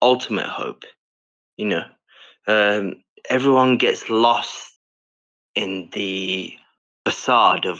ultimate 0.01 0.45
hope. 0.45 0.83
You 1.57 1.65
know, 1.65 1.83
um, 2.47 2.95
everyone 3.29 3.77
gets 3.77 4.09
lost 4.09 4.72
in 5.55 5.89
the 5.93 6.53
facade 7.05 7.65
of 7.65 7.79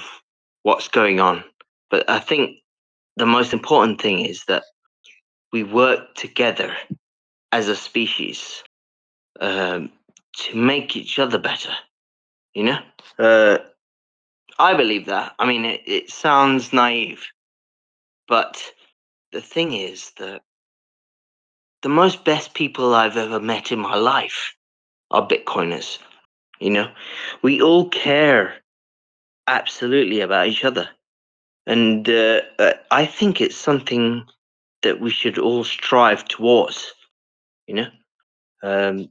what's 0.63 0.87
going 0.87 1.19
on, 1.19 1.43
but 1.89 2.09
I 2.09 2.19
think 2.19 2.57
the 3.15 3.25
most 3.25 3.53
important 3.53 4.01
thing 4.01 4.25
is 4.25 4.45
that 4.45 4.63
we 5.51 5.63
work 5.63 6.15
together 6.15 6.75
as 7.51 7.67
a 7.67 7.75
species 7.75 8.63
um, 9.39 9.91
to 10.37 10.55
make 10.55 10.95
each 10.95 11.19
other 11.19 11.37
better. 11.37 11.73
You 12.53 12.63
know, 12.63 12.79
uh, 13.19 13.57
I 14.57 14.73
believe 14.75 15.05
that. 15.07 15.33
I 15.37 15.45
mean, 15.45 15.65
it, 15.65 15.81
it 15.85 16.09
sounds 16.09 16.73
naive, 16.73 17.25
but 18.27 18.61
the 19.31 19.41
thing 19.41 19.73
is 19.73 20.11
that 20.17 20.41
the 21.81 21.89
most 21.89 22.23
best 22.23 22.53
people 22.53 22.95
I've 22.95 23.17
ever 23.17 23.39
met 23.39 23.71
in 23.71 23.79
my 23.79 23.95
life 23.95 24.55
are 25.11 25.27
Bitcoiners. 25.27 25.99
You 26.63 26.69
know, 26.69 26.91
we 27.41 27.61
all 27.61 27.89
care 27.89 28.55
absolutely 29.47 30.21
about 30.21 30.47
each 30.47 30.63
other. 30.63 30.87
And 31.67 32.07
uh, 32.07 32.39
uh, 32.57 32.73
I 32.89 33.05
think 33.05 33.41
it's 33.41 33.57
something 33.57 34.23
that 34.81 35.01
we 35.01 35.09
should 35.09 35.37
all 35.37 35.65
strive 35.65 36.23
towards. 36.23 36.93
You 37.67 37.75
know, 37.75 37.87
um, 38.63 39.09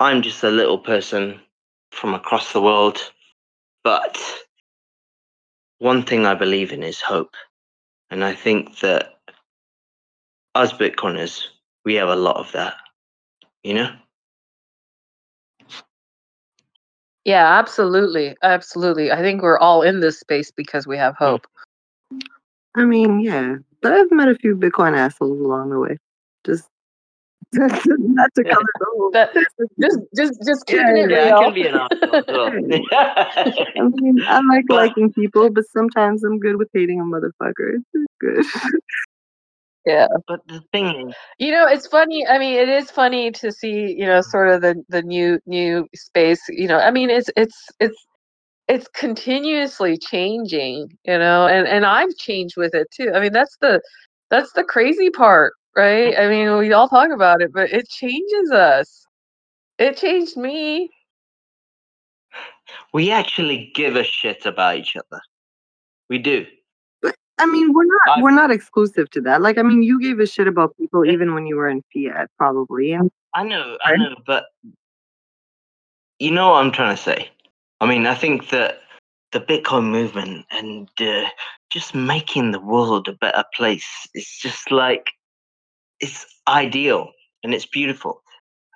I'm 0.00 0.22
just 0.22 0.42
a 0.42 0.50
little 0.50 0.78
person 0.78 1.38
from 1.90 2.14
across 2.14 2.54
the 2.54 2.62
world, 2.62 2.98
but 3.84 4.18
one 5.80 6.02
thing 6.02 6.24
I 6.24 6.34
believe 6.34 6.72
in 6.72 6.82
is 6.82 7.02
hope. 7.02 7.34
And 8.10 8.24
I 8.24 8.32
think 8.32 8.78
that 8.80 9.18
us 10.54 10.72
Bitcoiners, 10.72 11.44
we 11.84 11.94
have 11.96 12.08
a 12.08 12.16
lot 12.16 12.36
of 12.36 12.52
that, 12.52 12.76
you 13.62 13.74
know? 13.74 13.90
Yeah 17.24 17.58
absolutely 17.58 18.36
absolutely 18.42 19.12
i 19.12 19.18
think 19.20 19.42
we're 19.42 19.58
all 19.58 19.82
in 19.82 20.00
this 20.00 20.18
space 20.18 20.50
because 20.50 20.86
we 20.86 20.96
have 20.96 21.14
mm. 21.14 21.18
hope 21.18 21.46
I 22.74 22.84
mean, 22.84 23.20
yeah, 23.20 23.56
but 23.82 23.92
I've 23.92 24.10
met 24.10 24.28
a 24.28 24.34
few 24.34 24.56
Bitcoin 24.56 24.96
assholes 24.96 25.40
along 25.40 25.70
the 25.70 25.78
way. 25.78 25.98
Just 26.44 26.68
not 27.52 28.30
to 28.34 28.44
color 28.44 28.64
the 28.78 28.86
whole. 28.96 29.10
that, 29.10 29.34
just 29.80 29.98
just 30.16 30.42
just 30.46 30.64
Yeah, 30.68 30.94
it 30.94 31.10
Yeah, 31.10 31.36
I 31.36 31.44
can 31.44 31.54
be 31.54 31.66
an 31.66 31.74
asshole. 31.74 32.46
I 32.46 33.88
mean, 34.00 34.22
I 34.22 34.40
like 34.48 34.64
But- 34.68 34.76
liking 34.76 35.12
people, 35.12 35.50
but 35.50 35.64
sometimes 35.68 36.24
I'm 36.24 36.38
good 36.38 36.56
with 36.56 36.68
hating 36.72 37.00
a 37.00 37.04
motherfucker. 37.04 37.82
It's 37.92 38.12
good. 38.20 38.44
Yeah 39.86 40.06
but 40.28 40.40
the 40.48 40.60
thing 40.72 41.08
is, 41.10 41.14
You 41.38 41.50
know, 41.52 41.66
it's 41.66 41.86
funny. 41.86 42.26
I 42.26 42.38
mean, 42.38 42.54
it 42.54 42.68
is 42.68 42.90
funny 42.90 43.30
to 43.32 43.50
see, 43.52 43.92
you 43.98 44.06
know, 44.06 44.20
sort 44.20 44.48
of 44.48 44.60
the 44.62 44.82
the 44.88 45.02
new 45.02 45.40
new 45.46 45.88
space. 45.94 46.40
You 46.48 46.68
know, 46.68 46.78
I 46.78 46.90
mean, 46.90 47.10
it's 47.10 47.30
it's 47.36 47.68
it's 47.80 48.06
it's 48.68 48.88
continuously 48.94 49.98
changing. 49.98 50.96
You 51.04 51.18
know, 51.18 51.46
and 51.48 51.66
and 51.66 51.84
I've 51.84 52.16
changed 52.16 52.56
with 52.56 52.74
it 52.74 52.88
too. 52.92 53.12
I 53.14 53.20
mean, 53.20 53.32
that's 53.32 53.56
the 53.60 53.80
that's 54.30 54.52
the 54.52 54.64
crazy 54.64 55.10
part, 55.10 55.54
right? 55.76 56.16
I 56.18 56.28
mean, 56.28 56.56
we 56.58 56.72
all 56.72 56.88
talk 56.88 57.10
about 57.10 57.42
it, 57.42 57.52
but 57.52 57.70
it 57.72 57.88
changes 57.88 58.52
us. 58.52 59.06
It 59.78 59.96
changed 59.96 60.36
me. 60.36 60.90
we 62.92 63.10
actually 63.10 63.72
give 63.74 63.96
a 63.96 64.04
shit 64.04 64.46
about 64.46 64.76
each 64.76 64.96
other. 64.96 65.20
We 66.08 66.18
do. 66.18 66.46
I 67.42 67.46
mean, 67.46 67.72
we're 67.72 67.84
not 67.84 68.18
I- 68.18 68.22
we're 68.22 68.30
not 68.30 68.50
exclusive 68.50 69.10
to 69.10 69.20
that. 69.22 69.42
Like, 69.42 69.58
I 69.58 69.62
mean, 69.62 69.82
you 69.82 70.00
gave 70.00 70.20
a 70.20 70.26
shit 70.26 70.46
about 70.46 70.76
people 70.76 71.04
even 71.04 71.34
when 71.34 71.46
you 71.46 71.56
were 71.56 71.68
in 71.68 71.82
Fiat, 71.92 72.30
probably. 72.38 72.92
And 72.92 73.10
I 73.34 73.42
know, 73.42 73.76
I 73.84 73.96
know, 73.96 74.14
but 74.26 74.44
you 76.18 76.30
know 76.30 76.50
what 76.50 76.64
I'm 76.64 76.70
trying 76.72 76.96
to 76.96 77.02
say. 77.02 77.30
I 77.80 77.86
mean, 77.86 78.06
I 78.06 78.14
think 78.14 78.50
that 78.50 78.82
the 79.32 79.40
Bitcoin 79.40 79.90
movement 79.90 80.46
and 80.52 80.88
uh, 81.00 81.28
just 81.70 81.94
making 81.94 82.52
the 82.52 82.60
world 82.60 83.08
a 83.08 83.14
better 83.14 83.44
place 83.54 83.88
is 84.14 84.28
just 84.40 84.70
like 84.70 85.10
it's 85.98 86.24
ideal 86.46 87.10
and 87.42 87.54
it's 87.54 87.66
beautiful. 87.66 88.22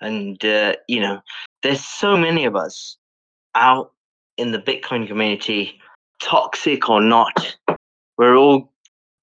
And 0.01 0.45
uh, 0.45 0.75
you 0.89 1.01
know, 1.01 1.21
there's 1.63 1.85
so 1.85 2.17
many 2.17 2.47
of 2.47 2.57
us 2.57 2.97
out 3.55 3.93
in 4.39 4.51
the 4.51 4.59
Bitcoin 4.59 5.07
community, 5.07 5.79
toxic 6.21 6.89
or 6.89 7.01
not. 7.01 7.57
We're 8.19 8.37
all 8.37 8.73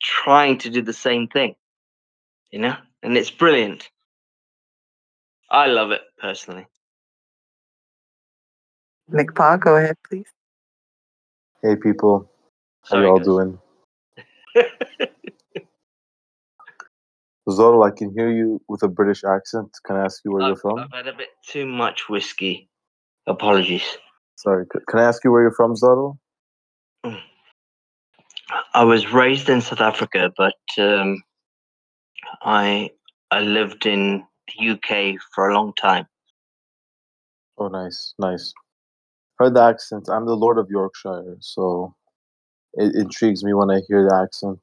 trying 0.01 0.59
to 0.59 0.69
do 0.69 0.81
the 0.81 0.93
same 0.93 1.27
thing, 1.27 1.55
you 2.51 2.59
know, 2.59 2.75
and 3.01 3.17
it's 3.17 3.31
brilliant. 3.31 3.89
I 5.49 5.67
love 5.67 5.91
it 5.91 6.01
personally. 6.19 6.67
McPaw, 9.11 9.59
go 9.59 9.75
ahead, 9.77 9.97
please. 10.07 10.27
Hey 11.61 11.75
people, 11.75 12.29
how 12.83 12.89
Sorry, 12.89 13.05
you 13.05 13.11
all 13.11 13.17
guys. 13.17 13.25
doing? 13.25 13.59
Zoro, 17.49 17.83
I 17.83 17.91
can 17.91 18.13
hear 18.15 18.31
you 18.31 18.61
with 18.69 18.83
a 18.83 18.87
British 18.87 19.23
accent. 19.23 19.69
Can 19.85 19.97
I 19.97 20.05
ask 20.05 20.21
you 20.23 20.31
where 20.31 20.47
you're 20.47 20.55
from? 20.55 20.79
I've 20.79 20.91
had 20.91 21.07
a 21.07 21.13
bit 21.13 21.29
too 21.45 21.65
much 21.65 22.07
whiskey. 22.09 22.69
Apologies. 23.27 23.83
Sorry, 24.35 24.65
can 24.87 24.99
I 24.99 25.03
ask 25.03 25.23
you 25.23 25.31
where 25.31 25.41
you're 25.41 25.51
from, 25.53 25.75
Zoro? 25.75 26.17
Mm. 27.05 27.21
I 28.73 28.83
was 28.83 29.11
raised 29.11 29.49
in 29.49 29.61
South 29.61 29.81
Africa, 29.81 30.31
but 30.37 30.55
um, 30.77 31.23
I 32.41 32.91
I 33.31 33.41
lived 33.41 33.85
in 33.85 34.25
the 34.47 34.69
UK 34.71 35.19
for 35.33 35.49
a 35.49 35.53
long 35.53 35.73
time. 35.79 36.07
Oh, 37.57 37.67
nice, 37.67 38.13
nice. 38.19 38.53
Heard 39.39 39.55
the 39.55 39.63
accent. 39.63 40.09
I'm 40.09 40.25
the 40.25 40.35
Lord 40.35 40.57
of 40.57 40.67
Yorkshire, 40.69 41.37
so 41.39 41.95
it 42.73 42.95
intrigues 42.95 43.43
me 43.43 43.53
when 43.53 43.71
I 43.71 43.81
hear 43.87 44.07
the 44.07 44.15
accent. 44.15 44.59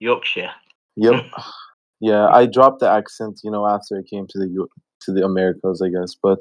Yorkshire. 0.00 0.50
Yep. 0.96 1.24
yeah, 2.00 2.26
I 2.28 2.46
dropped 2.46 2.80
the 2.80 2.90
accent, 2.90 3.40
you 3.44 3.50
know, 3.50 3.66
after 3.66 3.98
I 3.98 4.02
came 4.08 4.26
to 4.28 4.38
the 4.38 4.48
U- 4.48 4.70
to 5.02 5.12
the 5.12 5.24
Americas, 5.24 5.82
I 5.82 5.88
guess. 5.88 6.14
But 6.22 6.40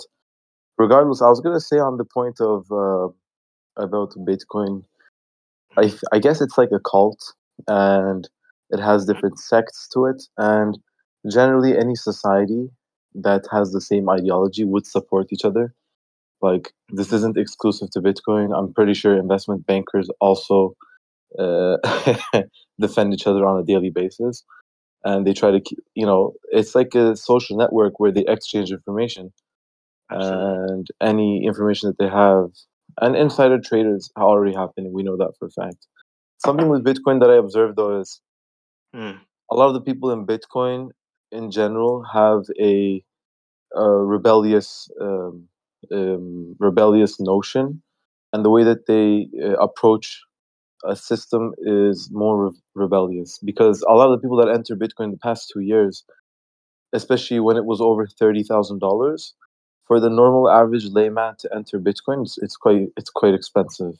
regardless, 0.77 1.21
I 1.21 1.29
was 1.29 1.41
gonna 1.41 1.59
say 1.59 1.79
on 1.79 1.97
the 1.97 2.05
point 2.05 2.41
of 2.41 2.65
uh, 2.71 3.09
about 3.81 4.11
Bitcoin. 4.27 4.83
I, 5.77 5.93
I 6.11 6.19
guess 6.19 6.41
it's 6.41 6.57
like 6.57 6.71
a 6.73 6.79
cult 6.79 7.33
and 7.67 8.27
it 8.69 8.79
has 8.79 9.05
different 9.05 9.39
sects 9.39 9.87
to 9.93 10.05
it 10.05 10.23
and 10.37 10.77
generally 11.31 11.77
any 11.77 11.95
society 11.95 12.69
that 13.15 13.45
has 13.51 13.71
the 13.71 13.81
same 13.81 14.09
ideology 14.09 14.63
would 14.63 14.85
support 14.85 15.27
each 15.31 15.45
other. 15.45 15.73
Like 16.41 16.73
this 16.89 17.11
isn't 17.13 17.37
exclusive 17.37 17.89
to 17.91 18.01
bitcoin. 18.01 18.57
I'm 18.57 18.73
pretty 18.73 18.93
sure 18.93 19.17
investment 19.17 19.65
bankers 19.65 20.09
also 20.19 20.75
uh, 21.39 21.77
defend 22.79 23.13
each 23.13 23.27
other 23.27 23.45
on 23.45 23.59
a 23.59 23.65
daily 23.65 23.89
basis 23.89 24.43
and 25.03 25.25
they 25.25 25.33
try 25.33 25.51
to 25.51 25.61
you 25.95 26.05
know 26.05 26.33
it's 26.51 26.75
like 26.75 26.93
a 26.95 27.15
social 27.15 27.57
network 27.57 27.99
where 27.99 28.11
they 28.11 28.25
exchange 28.27 28.71
information. 28.71 29.31
Absolutely. 30.09 30.73
and 30.73 30.87
any 31.01 31.45
information 31.45 31.89
that 31.89 31.97
they 31.97 32.09
have 32.09 32.51
and 33.01 33.15
insider 33.15 33.59
traders 33.59 34.11
are 34.15 34.25
already 34.25 34.55
happening 34.55 34.93
we 34.93 35.03
know 35.03 35.17
that 35.17 35.33
for 35.39 35.47
a 35.47 35.51
fact 35.51 35.87
something 36.39 36.69
with 36.69 36.85
bitcoin 36.85 37.19
that 37.21 37.31
i 37.31 37.37
observed 37.37 37.77
though 37.77 37.99
is 38.01 38.21
Mm. 38.95 39.19
a 39.51 39.55
lot 39.55 39.67
of 39.67 39.75
the 39.75 39.81
people 39.81 40.11
in 40.11 40.25
bitcoin 40.27 40.89
in 41.31 41.51
general 41.51 42.03
have 42.13 42.43
a, 42.61 43.03
a 43.75 43.83
rebellious 43.89 44.89
um, 45.01 45.47
um, 45.93 46.55
rebellious 46.59 47.19
notion 47.19 47.81
and 48.33 48.45
the 48.45 48.49
way 48.51 48.63
that 48.63 48.87
they 48.87 49.29
uh, 49.43 49.53
approach 49.57 50.21
a 50.85 50.95
system 50.95 51.53
is 51.59 52.09
more 52.11 52.47
re- 52.47 52.61
rebellious 52.75 53.39
because 53.45 53.83
a 53.89 53.93
lot 53.93 54.11
of 54.11 54.19
the 54.19 54.23
people 54.23 54.37
that 54.37 54.49
enter 54.49 54.75
bitcoin 54.75 55.05
in 55.05 55.11
the 55.11 55.17
past 55.17 55.51
two 55.53 55.61
years 55.61 56.03
especially 56.93 57.39
when 57.39 57.57
it 57.57 57.65
was 57.65 57.81
over 57.81 58.07
$30000 58.07 59.31
for 59.87 59.99
the 59.99 60.09
normal 60.09 60.49
average 60.49 60.85
layman 60.85 61.35
to 61.39 61.49
enter 61.55 61.79
bitcoin 61.79 62.23
it's, 62.23 62.37
it's 62.39 62.55
quite 62.55 62.87
it's 62.97 63.09
quite 63.09 63.33
expensive 63.33 63.93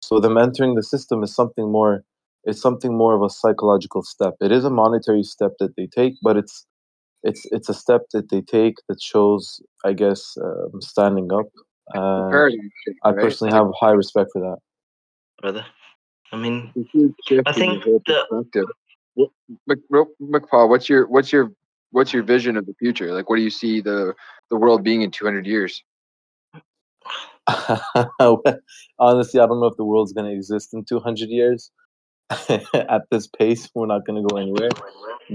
so 0.00 0.20
them 0.20 0.36
entering 0.38 0.74
the 0.74 0.82
system 0.82 1.22
is 1.22 1.34
something 1.34 1.70
more 1.70 2.04
it's 2.44 2.60
something 2.60 2.96
more 2.96 3.14
of 3.14 3.22
a 3.22 3.30
psychological 3.30 4.02
step 4.02 4.34
it 4.40 4.52
is 4.52 4.64
a 4.64 4.70
monetary 4.70 5.22
step 5.22 5.52
that 5.58 5.76
they 5.76 5.86
take 5.86 6.14
but 6.22 6.36
it's 6.36 6.66
it's 7.22 7.46
it's 7.52 7.68
a 7.68 7.74
step 7.74 8.02
that 8.12 8.30
they 8.30 8.40
take 8.40 8.74
that 8.88 9.00
shows 9.00 9.60
i 9.84 9.92
guess 9.92 10.36
um, 10.42 10.80
standing 10.80 11.32
up 11.32 11.46
and 11.94 12.30
paradigm 12.30 12.70
shift, 12.84 12.98
i 13.04 13.12
personally 13.12 13.52
have 13.52 13.66
high 13.80 13.92
respect 13.92 14.30
for 14.32 14.40
that 14.40 14.58
brother. 15.42 15.66
I 16.32 16.36
mean, 16.36 16.72
a 16.76 16.80
huge 16.92 17.14
shift 17.28 17.46
I 17.46 17.52
think 17.52 17.82
whole 17.82 18.02
that 18.06 18.26
perspective. 18.30 18.66
What, 19.14 19.30
Mc, 19.66 19.78
real- 19.90 20.06
McPaul, 20.22 20.70
what's 20.70 20.88
your 20.88 21.06
what's 21.06 21.30
your 21.30 21.52
what's 21.92 22.12
your 22.12 22.22
vision 22.22 22.56
of 22.56 22.66
the 22.66 22.74
future? 22.74 23.12
Like, 23.14 23.30
what 23.30 23.36
do 23.36 23.42
you 23.42 23.50
see 23.50 23.80
the 23.80 24.14
the 24.50 24.56
world 24.56 24.82
being 24.82 25.02
in 25.02 25.10
200 25.10 25.46
years? 25.46 25.82
honestly 28.98 29.40
i 29.40 29.46
don't 29.46 29.60
know 29.60 29.66
if 29.66 29.76
the 29.76 29.84
world's 29.84 30.12
going 30.12 30.30
to 30.30 30.32
exist 30.32 30.72
in 30.72 30.84
200 30.84 31.28
years 31.28 31.72
at 32.30 33.02
this 33.10 33.26
pace 33.26 33.68
we're 33.74 33.86
not 33.86 34.06
going 34.06 34.22
to 34.22 34.28
go 34.28 34.40
anywhere 34.40 34.68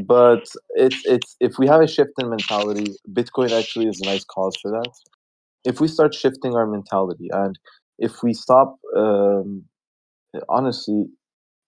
but 0.06 0.48
it's 0.76 1.02
it's 1.04 1.36
if 1.42 1.58
we 1.58 1.68
have 1.68 1.82
a 1.82 1.88
shift 1.88 2.12
in 2.20 2.30
mentality 2.30 2.96
bitcoin 3.12 3.52
actually 3.52 3.88
is 3.88 4.00
a 4.00 4.06
nice 4.06 4.24
cause 4.24 4.56
for 4.62 4.72
that 4.72 4.90
if 5.66 5.82
we 5.82 5.88
start 5.88 6.14
shifting 6.16 6.56
our 6.56 6.66
mentality 6.66 7.28
and 7.34 7.60
if 8.00 8.24
we 8.24 8.34
stop 8.34 8.78
um, 8.96 9.64
honestly 10.48 11.08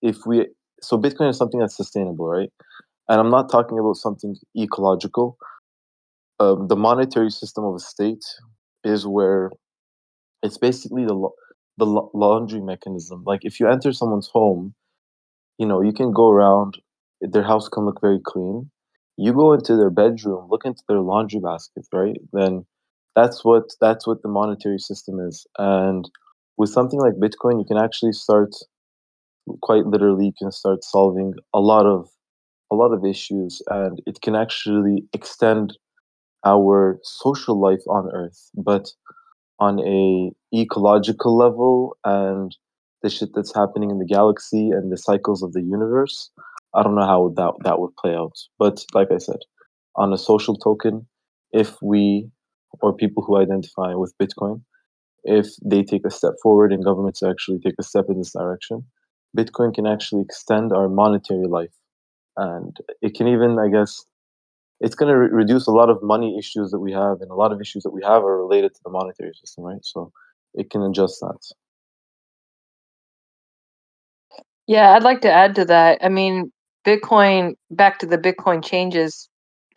if 0.02 0.26
we 0.26 0.48
so 0.82 0.98
bitcoin 0.98 1.30
is 1.30 1.38
something 1.38 1.60
that's 1.60 1.76
sustainable 1.76 2.28
right 2.28 2.52
and 3.10 3.20
i'm 3.20 3.32
not 3.32 3.52
talking 3.52 3.80
about 3.80 3.96
something 3.98 4.36
ecological. 4.58 5.38
Um, 6.40 6.68
the 6.70 6.76
monetary 6.78 7.32
system 7.32 7.66
of 7.66 7.76
a 7.76 7.80
state 7.80 8.24
is 8.84 9.06
where 9.06 9.52
it's 10.44 10.58
basically 10.58 11.06
the 11.06 11.30
the 11.78 11.86
laundry 12.14 12.62
mechanism. 12.62 13.24
Like 13.26 13.42
if 13.44 13.60
you 13.60 13.70
enter 13.70 13.94
someone's 13.94 14.30
home 14.34 14.76
you 15.60 15.66
know 15.68 15.82
you 15.82 15.94
can 15.94 16.12
go 16.14 16.30
around 16.32 16.78
their 17.22 17.44
house 17.44 17.70
can 17.70 17.86
look 17.86 18.02
very 18.02 18.20
clean. 18.24 18.72
You 19.18 19.34
go 19.34 19.54
into 19.54 19.76
their 19.78 19.90
bedroom 19.92 20.48
look 20.50 20.66
into 20.66 20.84
their 20.88 21.02
laundry 21.02 21.40
basket 21.42 21.86
right? 21.94 22.18
Then 22.34 22.66
that's 23.16 23.46
what 23.46 23.66
that's 23.82 24.08
what 24.08 24.22
the 24.24 24.30
monetary 24.30 24.80
system 24.80 25.20
is. 25.20 25.48
And 25.60 26.10
with 26.58 26.70
something 26.70 27.00
like 27.00 27.16
bitcoin 27.16 27.60
you 27.60 27.66
can 27.68 27.78
actually 27.78 28.14
start 28.14 28.52
quite 29.62 29.86
literally 29.86 30.28
you 30.28 30.34
can 30.40 30.52
start 30.52 30.84
solving 30.84 31.34
a 31.54 31.60
lot 31.60 31.86
of 31.86 32.10
a 32.72 32.76
lot 32.76 32.94
of 32.94 33.06
issues 33.06 33.62
and 33.68 34.02
it 34.06 34.22
can 34.22 34.36
actually 34.36 35.04
extend 35.14 35.78
our 36.46 37.00
social 37.04 37.60
life 37.60 37.82
on 37.90 38.10
earth 38.14 38.50
but 38.56 38.92
on 39.60 39.80
a 39.80 40.32
ecological 40.56 41.36
level 41.36 41.98
and 42.06 42.56
the 43.02 43.10
shit 43.10 43.30
that's 43.34 43.54
happening 43.54 43.92
in 43.92 44.00
the 44.00 44.06
galaxy 44.06 44.70
and 44.72 44.92
the 44.92 44.98
cycles 44.98 45.44
of 45.44 45.54
the 45.54 45.62
universe 45.62 46.32
i 46.76 46.84
don't 46.84 46.96
know 46.96 47.06
how 47.06 47.34
that 47.36 47.54
that 47.64 47.80
would 47.80 47.96
play 47.98 48.16
out. 48.16 48.38
But 48.58 48.86
like 48.94 49.12
i 49.12 49.18
said 49.18 49.40
on 49.96 50.14
a 50.14 50.18
social 50.18 50.56
token 50.56 51.08
if 51.52 51.76
we 51.82 52.30
or 52.82 52.94
people 52.94 53.24
who 53.24 53.38
identify 53.38 53.94
with 53.96 54.14
bitcoin 54.22 54.62
if 55.24 55.48
they 55.66 55.84
take 55.84 56.06
a 56.06 56.12
step 56.12 56.34
forward 56.42 56.72
and 56.72 56.84
governments 56.86 57.22
actually 57.24 57.60
take 57.60 57.76
a 57.80 57.84
step 57.84 58.06
in 58.10 58.18
this 58.18 58.34
direction 58.34 58.86
bitcoin 59.38 59.74
can 59.74 59.86
actually 59.86 60.22
extend 60.22 60.72
our 60.72 60.88
monetary 60.88 61.48
life 61.48 61.74
and 62.40 62.78
it 63.04 63.16
can 63.16 63.28
even 63.30 63.60
i 63.60 63.70
guess 63.70 64.06
it's 64.82 64.96
going 64.96 65.12
to 65.12 65.18
re- 65.20 65.30
reduce 65.32 65.68
a 65.68 65.72
lot 65.72 65.90
of 65.90 66.04
money 66.04 66.38
issues 66.40 66.72
that 66.72 66.80
we 66.80 66.94
have 66.94 67.22
and 67.22 67.32
a 67.32 67.36
lot 67.36 67.54
of 67.54 67.62
issues 67.62 67.84
that 67.84 67.92
we 67.92 68.04
have 68.04 68.24
are 68.24 68.42
related 68.42 68.74
to 68.76 68.82
the 68.86 68.92
monetary 68.92 69.34
system 69.36 69.66
right 69.66 69.84
so 69.86 70.12
it 70.56 70.70
can 70.72 70.84
adjust 70.84 71.20
that 71.22 71.40
Yeah, 74.68 74.92
I'd 74.94 75.04
like 75.04 75.22
to 75.22 75.32
add 75.32 75.56
to 75.56 75.66
that. 75.66 76.00
I 76.04 76.10
mean, 76.10 76.52
Bitcoin, 76.86 77.56
back 77.72 78.00
to 78.00 78.06
the 78.06 78.18
Bitcoin 78.18 78.64
changes 78.64 79.30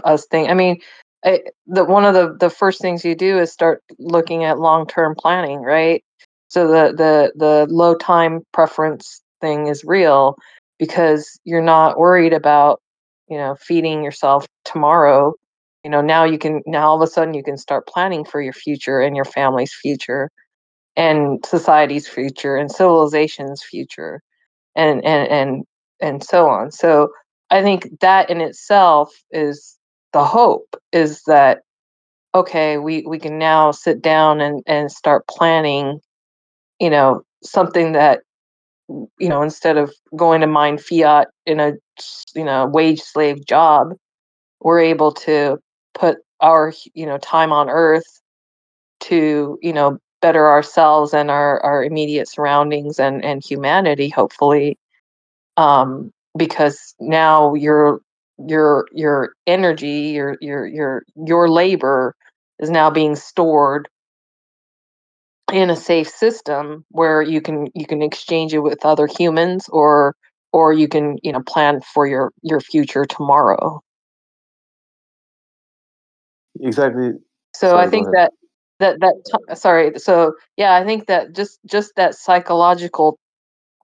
us 0.05 0.27
thing. 0.27 0.49
I 0.49 0.55
mean, 0.55 0.81
I, 1.25 1.41
the 1.67 1.85
one 1.85 2.05
of 2.05 2.15
the 2.15 2.37
the 2.39 2.51
first 2.51 2.81
things 2.81 3.05
you 3.05 3.15
do 3.17 3.39
is 3.39 3.53
start 3.53 3.83
looking 3.99 4.45
at 4.45 4.59
long 4.61 4.87
term 4.87 5.15
planning, 5.19 5.61
right? 5.61 6.05
So 6.49 6.69
the 6.69 6.95
the 6.97 7.33
the 7.37 7.67
low 7.71 7.95
time 7.97 8.43
preference 8.53 9.23
thing 9.41 9.67
is 9.69 9.85
real 9.85 10.37
because 10.83 11.39
you're 11.45 11.63
not 11.63 11.97
worried 11.97 12.33
about 12.33 12.83
you 13.29 13.39
know 13.39 13.55
feeding 13.55 14.03
yourself 14.03 14.49
tomorrow. 14.65 15.33
You 15.85 15.91
know 15.93 16.01
now 16.01 16.25
you 16.25 16.39
can 16.39 16.61
now 16.67 16.89
all 16.89 17.01
of 17.01 17.09
a 17.09 17.13
sudden 17.13 17.35
you 17.35 17.45
can 17.45 17.57
start 17.57 17.87
planning 17.87 18.25
for 18.25 18.43
your 18.43 18.53
future 18.53 19.01
and 19.01 19.15
your 19.15 19.25
family's 19.25 19.73
future 19.73 20.29
and 20.97 21.39
society's 21.47 22.09
future 22.09 22.57
and 22.57 22.69
civilization's 22.69 23.63
future 23.63 24.23
and 24.75 25.05
and 25.05 25.29
and 25.29 25.65
and 26.01 26.25
so 26.25 26.49
on. 26.49 26.73
So 26.73 27.13
I 27.49 27.63
think 27.63 28.01
that 28.01 28.29
in 28.29 28.41
itself 28.41 29.15
is 29.31 29.79
the 30.13 30.25
hope 30.25 30.75
is 30.93 31.23
that 31.29 31.61
okay, 32.35 32.79
we 32.79 33.05
we 33.07 33.21
can 33.21 33.39
now 33.39 33.71
sit 33.71 34.03
down 34.03 34.41
and 34.41 34.65
and 34.67 34.91
start 34.91 35.29
planning, 35.29 36.01
you 36.81 36.91
know, 36.91 37.23
something 37.45 37.93
that 37.93 38.23
you 38.89 39.29
know 39.29 39.43
instead 39.43 39.77
of 39.77 39.93
going 40.17 40.41
to 40.41 40.47
mine 40.47 40.79
fiat 40.79 41.29
in 41.47 41.61
a 41.61 41.73
you 42.35 42.45
know 42.45 42.67
wage 42.67 43.01
slave 43.01 43.45
job, 43.47 43.95
we're 44.61 44.81
able 44.81 45.13
to 45.13 45.59
put 45.95 46.19
our 46.41 46.73
you 46.95 47.07
know 47.07 47.19
time 47.19 47.53
on 47.53 47.71
earth 47.71 48.21
to 49.01 49.59
you 49.63 49.73
know 49.73 49.99
better 50.21 50.49
ourselves 50.49 51.15
and 51.15 51.31
our 51.31 51.61
our 51.65 51.85
immediate 51.85 52.29
surroundings 52.29 53.01
and 53.01 53.25
and 53.25 53.45
humanity 53.45 54.09
hopefully 54.09 54.79
um, 55.57 56.13
because 56.37 56.95
now 57.01 57.55
your 57.55 58.01
your 58.39 58.87
your 58.93 59.35
energy, 59.47 60.13
your 60.15 60.37
your 60.41 60.67
your 60.67 61.03
your 61.27 61.49
labor 61.49 62.15
is 62.59 62.71
now 62.71 62.91
being 62.91 63.17
stored 63.17 63.89
in 65.53 65.71
a 65.71 65.77
safe 65.77 66.09
system 66.09 66.85
where 66.91 67.23
you 67.23 67.41
can 67.41 67.69
you 67.75 67.87
can 67.87 68.03
exchange 68.03 68.55
it 68.55 68.61
with 68.61 68.85
other 68.85 69.07
humans 69.07 69.69
or 69.69 70.17
or 70.53 70.73
you 70.73 70.89
can 70.89 71.19
you 71.23 71.33
know 71.33 71.43
plan 71.47 71.81
for 71.95 72.07
your 72.07 72.33
your 72.43 72.61
future 72.61 73.05
tomorrow. 73.05 73.81
exactly. 76.61 77.13
So 77.55 77.69
I 77.69 77.71
sorry 77.71 77.85
go 77.85 77.91
think 77.91 78.07
that 78.13 78.33
that 78.81 79.01
that 79.01 79.59
sorry 79.59 79.99
so 79.99 80.35
yeah 80.57 80.75
I 80.75 80.85
think 80.85 81.07
that 81.07 81.35
just 81.35 81.59
just 81.67 81.93
that 81.97 82.15
psychological 82.15 83.19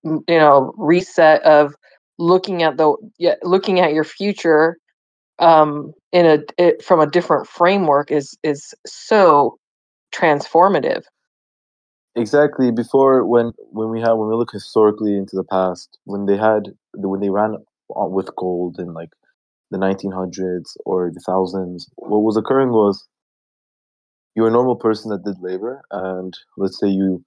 you 0.04 0.22
know 0.28 0.72
reset 0.76 1.42
of 1.42 1.74
looking 2.18 2.62
at 2.62 2.76
the 2.76 2.96
yeah 3.18 3.34
looking 3.42 3.78
at 3.78 3.92
your 3.92 4.04
future 4.04 4.78
um 5.38 5.92
in 6.12 6.26
a 6.26 6.38
it, 6.56 6.82
from 6.82 7.00
a 7.00 7.06
different 7.06 7.46
framework 7.46 8.10
is 8.10 8.36
is 8.42 8.74
so 8.86 9.58
transformative 10.14 11.02
exactly 12.18 12.70
before 12.70 13.24
when 13.24 13.52
when 13.70 13.90
we 13.90 14.00
had 14.00 14.12
when 14.12 14.28
we 14.28 14.34
look 14.34 14.52
historically 14.52 15.16
into 15.16 15.36
the 15.36 15.44
past 15.44 15.98
when 16.04 16.26
they 16.26 16.36
had 16.36 16.64
when 16.94 17.20
they 17.20 17.30
ran 17.30 17.56
with 17.88 18.34
gold 18.36 18.76
in 18.78 18.92
like 18.94 19.10
the 19.70 19.78
1900s 19.78 20.76
or 20.86 21.10
the 21.12 21.22
thousands 21.26 21.88
what 21.96 22.20
was 22.20 22.36
occurring 22.36 22.70
was 22.70 23.06
you 24.34 24.42
were 24.42 24.48
a 24.48 24.52
normal 24.52 24.76
person 24.76 25.10
that 25.10 25.24
did 25.24 25.40
labor 25.40 25.82
and 25.90 26.34
let's 26.56 26.78
say 26.78 26.88
you 26.88 27.24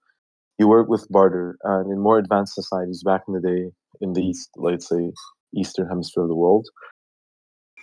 you 0.59 0.68
work 0.68 0.88
with 0.88 1.07
barter, 1.09 1.57
and 1.63 1.91
in 1.91 1.99
more 1.99 2.19
advanced 2.19 2.55
societies 2.55 3.03
back 3.03 3.23
in 3.27 3.34
the 3.34 3.41
day, 3.41 3.72
in 3.99 4.13
the 4.13 4.22
east, 4.22 4.51
let's 4.57 4.88
say 4.88 5.11
eastern 5.55 5.88
hemisphere 5.88 6.23
of 6.23 6.30
the 6.30 6.35
world, 6.35 6.68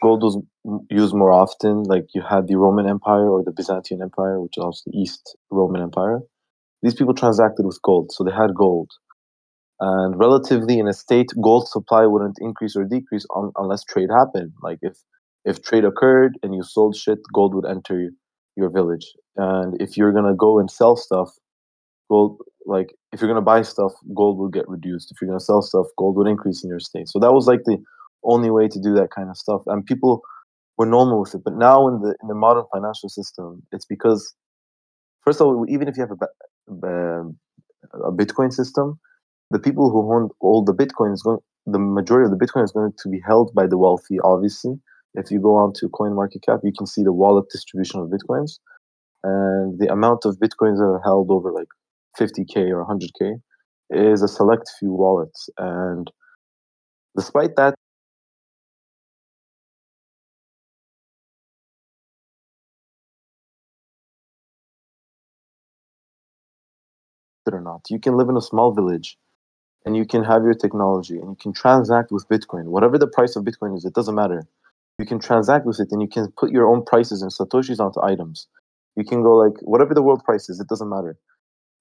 gold 0.02 0.22
was 0.22 0.40
used 0.90 1.14
more 1.14 1.32
often. 1.32 1.82
Like 1.85 2.06
you 2.14 2.22
had 2.22 2.47
the 2.47 2.56
Roman 2.56 2.89
Empire 2.89 3.28
or 3.28 3.43
the 3.44 3.52
Byzantine 3.52 4.02
Empire, 4.02 4.40
which 4.40 4.55
was 4.56 4.82
the 4.86 4.97
East 4.97 5.36
Roman 5.51 5.82
Empire. 5.82 6.20
These 6.82 6.94
people 6.94 7.14
transacted 7.14 7.66
with 7.66 7.80
gold, 7.82 8.12
so 8.12 8.24
they 8.24 8.32
had 8.32 8.55
gold. 8.55 8.90
And 9.80 10.18
relatively, 10.18 10.78
in 10.78 10.88
a 10.88 10.92
state, 10.92 11.28
gold 11.42 11.68
supply 11.68 12.06
wouldn't 12.06 12.38
increase 12.40 12.76
or 12.76 12.84
decrease 12.84 13.26
un- 13.36 13.52
unless 13.56 13.84
trade 13.84 14.10
happened. 14.10 14.52
Like 14.62 14.78
if 14.82 14.96
if 15.44 15.62
trade 15.62 15.84
occurred 15.84 16.38
and 16.42 16.55
you 16.55 16.62
sold 16.62 16.96
shit, 16.96 17.18
gold 17.32 17.55
would 17.55 17.66
enter 17.66 18.10
your 18.56 18.70
village. 18.70 19.06
And 19.36 19.80
if 19.80 19.96
you're 19.96 20.12
gonna 20.12 20.34
go 20.34 20.59
and 20.59 20.70
sell 20.70 20.96
stuff, 20.96 21.30
gold 22.10 22.38
like 22.66 22.94
if 23.12 23.20
you're 23.20 23.28
gonna 23.30 23.40
buy 23.42 23.62
stuff, 23.62 23.92
gold 24.14 24.38
will 24.38 24.48
get 24.48 24.68
reduced. 24.68 25.12
If 25.12 25.20
you're 25.20 25.28
gonna 25.30 25.40
sell 25.40 25.62
stuff, 25.62 25.86
gold 25.96 26.16
would 26.16 26.28
increase 26.28 26.64
in 26.64 26.70
your 26.70 26.80
state. 26.80 27.09
So 27.09 27.18
that 27.20 27.32
was 27.32 27.46
like 27.46 27.62
the 27.64 27.78
only 28.24 28.50
way 28.50 28.68
to 28.68 28.80
do 28.80 28.94
that 28.94 29.10
kind 29.14 29.30
of 29.30 29.36
stuff. 29.36 29.62
And 29.66 29.86
people 29.86 30.22
were 30.76 30.86
normal 30.86 31.20
with 31.20 31.34
it. 31.34 31.42
But 31.44 31.55
now 31.55 31.88
in 31.88 32.00
the 32.00 32.16
in 32.22 32.28
the 32.28 32.34
modern 32.34 32.64
financial 32.72 33.09
system, 33.09 33.62
it's 33.72 33.86
because 33.86 34.34
first 35.24 35.40
of 35.40 35.46
all, 35.46 35.66
even 35.68 35.88
if 35.88 35.96
you 35.96 36.02
have 36.02 36.12
a, 36.12 36.26
Um, 36.70 37.38
a 37.94 38.12
Bitcoin 38.12 38.52
system, 38.52 38.98
the 39.50 39.58
people 39.58 39.90
who 39.90 40.12
own 40.12 40.28
all 40.40 40.64
the 40.64 40.74
Bitcoin 40.74 41.12
is 41.12 41.22
going 41.22 41.38
the 41.66 41.78
majority 41.78 42.32
of 42.32 42.38
the 42.38 42.44
Bitcoin 42.44 42.64
is 42.64 42.72
going 42.72 42.92
to 42.96 43.08
be 43.08 43.20
held 43.26 43.52
by 43.54 43.66
the 43.66 43.76
wealthy, 43.76 44.18
obviously. 44.24 44.74
If 45.14 45.30
you 45.30 45.40
go 45.40 45.56
on 45.56 45.72
to 45.74 45.88
CoinMarketCap, 45.88 46.60
you 46.64 46.72
can 46.76 46.86
see 46.86 47.02
the 47.02 47.12
wallet 47.12 47.46
distribution 47.50 48.00
of 48.00 48.08
Bitcoins. 48.08 48.58
And 49.22 49.78
the 49.78 49.92
amount 49.92 50.24
of 50.24 50.38
Bitcoins 50.38 50.78
that 50.78 50.84
are 50.84 51.02
held 51.04 51.30
over 51.30 51.52
like 51.52 51.68
50K 52.18 52.70
or 52.70 52.86
100K 52.86 53.40
is 53.90 54.22
a 54.22 54.28
select 54.28 54.70
few 54.78 54.92
wallets. 54.92 55.50
And 55.58 56.10
despite 57.16 57.56
that, 57.56 57.74
it 67.48 67.54
or 67.54 67.60
not, 67.60 67.82
you 67.90 67.98
can 67.98 68.16
live 68.16 68.28
in 68.28 68.36
a 68.36 68.42
small 68.42 68.72
village 68.72 69.18
and 69.84 69.96
you 69.96 70.04
can 70.04 70.22
have 70.24 70.42
your 70.42 70.54
technology 70.54 71.16
and 71.18 71.30
you 71.30 71.36
can 71.40 71.52
transact 71.52 72.12
with 72.12 72.28
Bitcoin. 72.28 72.64
Whatever 72.64 72.98
the 72.98 73.06
price 73.06 73.36
of 73.36 73.44
Bitcoin 73.44 73.76
is, 73.76 73.84
it 73.84 73.94
doesn't 73.94 74.14
matter. 74.14 74.46
You 74.98 75.06
can 75.06 75.18
transact 75.18 75.64
with 75.64 75.80
it 75.80 75.88
and 75.90 76.02
you 76.02 76.08
can 76.08 76.32
put 76.36 76.50
your 76.50 76.66
own 76.66 76.84
prices 76.84 77.22
and 77.22 77.30
satoshis 77.30 77.80
onto 77.80 78.02
items. 78.02 78.46
You 78.96 79.04
can 79.04 79.22
go 79.22 79.36
like 79.36 79.54
whatever 79.62 79.94
the 79.94 80.02
world 80.02 80.22
price 80.24 80.48
is, 80.48 80.60
it 80.60 80.68
doesn't 80.68 80.88
matter. 80.88 81.16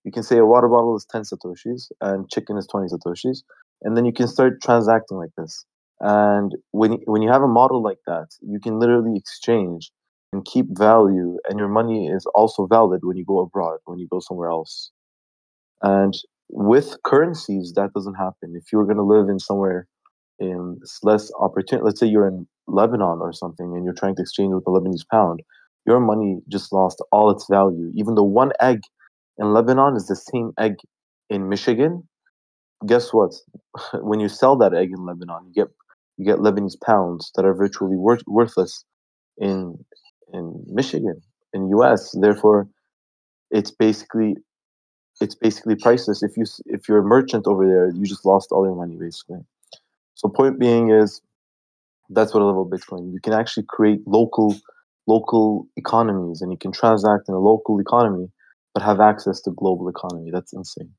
You 0.04 0.12
can 0.12 0.24
say 0.24 0.38
a 0.38 0.46
water 0.46 0.68
bottle 0.68 0.96
is 0.96 1.06
10 1.06 1.24
satoshis 1.24 1.92
and 2.00 2.30
chicken 2.30 2.58
is 2.58 2.68
20 2.68 2.88
satoshis, 2.88 3.44
and 3.82 3.98
then 3.98 4.06
you 4.06 4.14
can 4.14 4.28
start 4.28 4.62
transacting 4.62 5.18
like 5.18 5.32
this. 5.38 5.66
And 6.00 6.56
when 6.72 6.94
when 7.06 7.22
you 7.22 7.32
have 7.32 7.42
a 7.42 7.48
model 7.48 7.82
like 7.82 7.98
that, 8.06 8.28
you 8.42 8.60
can 8.60 8.80
literally 8.80 9.18
exchange 9.18 9.92
and 10.32 10.46
keep 10.46 10.68
value, 10.78 11.38
and 11.50 11.58
your 11.58 11.70
money 11.70 12.08
is 12.08 12.26
also 12.36 12.68
valid 12.68 13.02
when 13.04 13.18
you 13.18 13.26
go 13.26 13.40
abroad, 13.40 13.80
when 13.86 13.98
you 13.98 14.08
go 14.08 14.20
somewhere 14.20 14.50
else. 14.50 14.92
And 15.82 16.14
with 16.50 16.98
currencies, 17.04 17.74
that 17.76 17.94
doesn't 17.94 18.16
happen. 18.16 18.56
If 18.56 18.72
you're 18.72 18.86
going 18.86 18.98
to 18.98 19.04
live 19.04 19.30
in 19.30 19.40
somewhere 19.40 19.88
in 20.40 20.80
less 21.04 21.32
opportunity, 21.40 21.86
let's 21.86 22.00
say 22.00 22.08
you're 22.08 22.28
in 22.28 22.48
Lebanon 22.68 23.20
or 23.22 23.34
something, 23.34 23.74
and 23.76 23.84
you're 23.84 23.94
trying 23.94 24.16
to 24.16 24.22
exchange 24.22 24.54
with 24.54 24.66
the 24.66 24.72
Lebanese 24.72 25.08
pound, 25.12 25.42
your 25.86 26.00
money 26.00 26.40
just 26.50 26.72
lost 26.74 27.04
all 27.12 27.32
its 27.32 27.48
value. 27.50 27.92
Even 27.96 28.16
though 28.16 28.24
one 28.24 28.52
egg 28.62 28.80
in 29.38 29.54
Lebanon 29.54 29.96
is 29.96 30.08
the 30.08 30.16
same 30.16 30.52
egg 30.60 30.76
in 31.30 31.50
Michigan, 31.50 32.08
guess 32.86 33.14
what? 33.14 33.34
when 34.02 34.20
you 34.20 34.30
sell 34.30 34.56
that 34.58 34.74
egg 34.74 34.90
in 34.92 35.06
Lebanon, 35.06 35.46
you 35.48 35.64
get 35.64 35.72
you 36.18 36.26
get 36.26 36.40
Lebanese 36.40 36.80
pounds 36.84 37.32
that 37.36 37.46
are 37.46 37.54
virtually 37.54 37.96
wor- 37.96 38.20
worthless 38.28 38.84
in 39.38 39.78
in 40.34 40.64
Michigan, 40.68 41.22
in 41.54 41.70
US. 41.70 42.16
Therefore, 42.20 42.68
it's 43.52 43.72
basically 43.72 44.36
it's 45.22 45.36
basically 45.36 45.76
priceless. 45.76 46.24
If 46.24 46.38
you 46.38 46.46
if 46.68 46.88
you're 46.88 47.00
a 47.00 47.04
merchant 47.04 47.48
over 47.48 47.68
there, 47.68 47.90
you 47.92 48.06
just 48.06 48.26
lost 48.26 48.52
all 48.52 48.66
your 48.66 48.76
money 48.76 48.96
basically. 48.98 49.40
So 50.16 50.30
point 50.30 50.60
being 50.60 50.92
is 50.92 51.22
that's 52.10 52.34
what 52.34 52.42
I 52.42 52.46
love 52.46 52.58
about 52.58 52.72
Bitcoin. 52.80 53.14
You 53.14 53.20
can 53.22 53.34
actually 53.34 53.66
create 53.70 54.02
local 54.08 54.56
local 55.08 55.68
economies 55.78 56.42
and 56.42 56.52
you 56.52 56.58
can 56.58 56.72
transact 56.72 57.30
in 57.30 57.36
a 57.36 57.40
local 57.40 57.80
economy 57.80 58.30
but 58.74 58.84
have 58.84 59.00
access 59.02 59.42
to 59.42 59.52
global 59.52 59.90
economy. 59.90 60.32
That's 60.32 60.54
insane. 60.54 60.94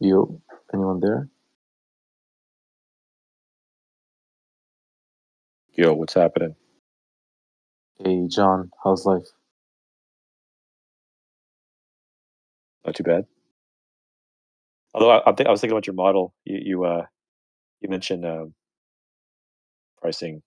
Yo, 0.00 0.40
anyone 0.74 1.00
there? 1.00 1.28
Yo, 5.74 5.94
what's 5.94 6.14
happening? 6.14 6.54
Hey 8.04 8.26
John, 8.28 8.70
how's 8.84 9.06
life? 9.06 9.28
Not 12.88 12.94
too 12.94 13.02
bad. 13.02 13.26
Although 14.94 15.10
I, 15.26 15.32
think, 15.32 15.46
I 15.46 15.50
was 15.50 15.60
thinking 15.60 15.74
about 15.74 15.86
your 15.86 15.92
model. 15.92 16.32
You 16.46 16.58
you 16.64 16.84
uh 16.84 17.04
you 17.82 17.90
mentioned 17.90 18.24
um, 18.24 18.54
pricing 20.00 20.40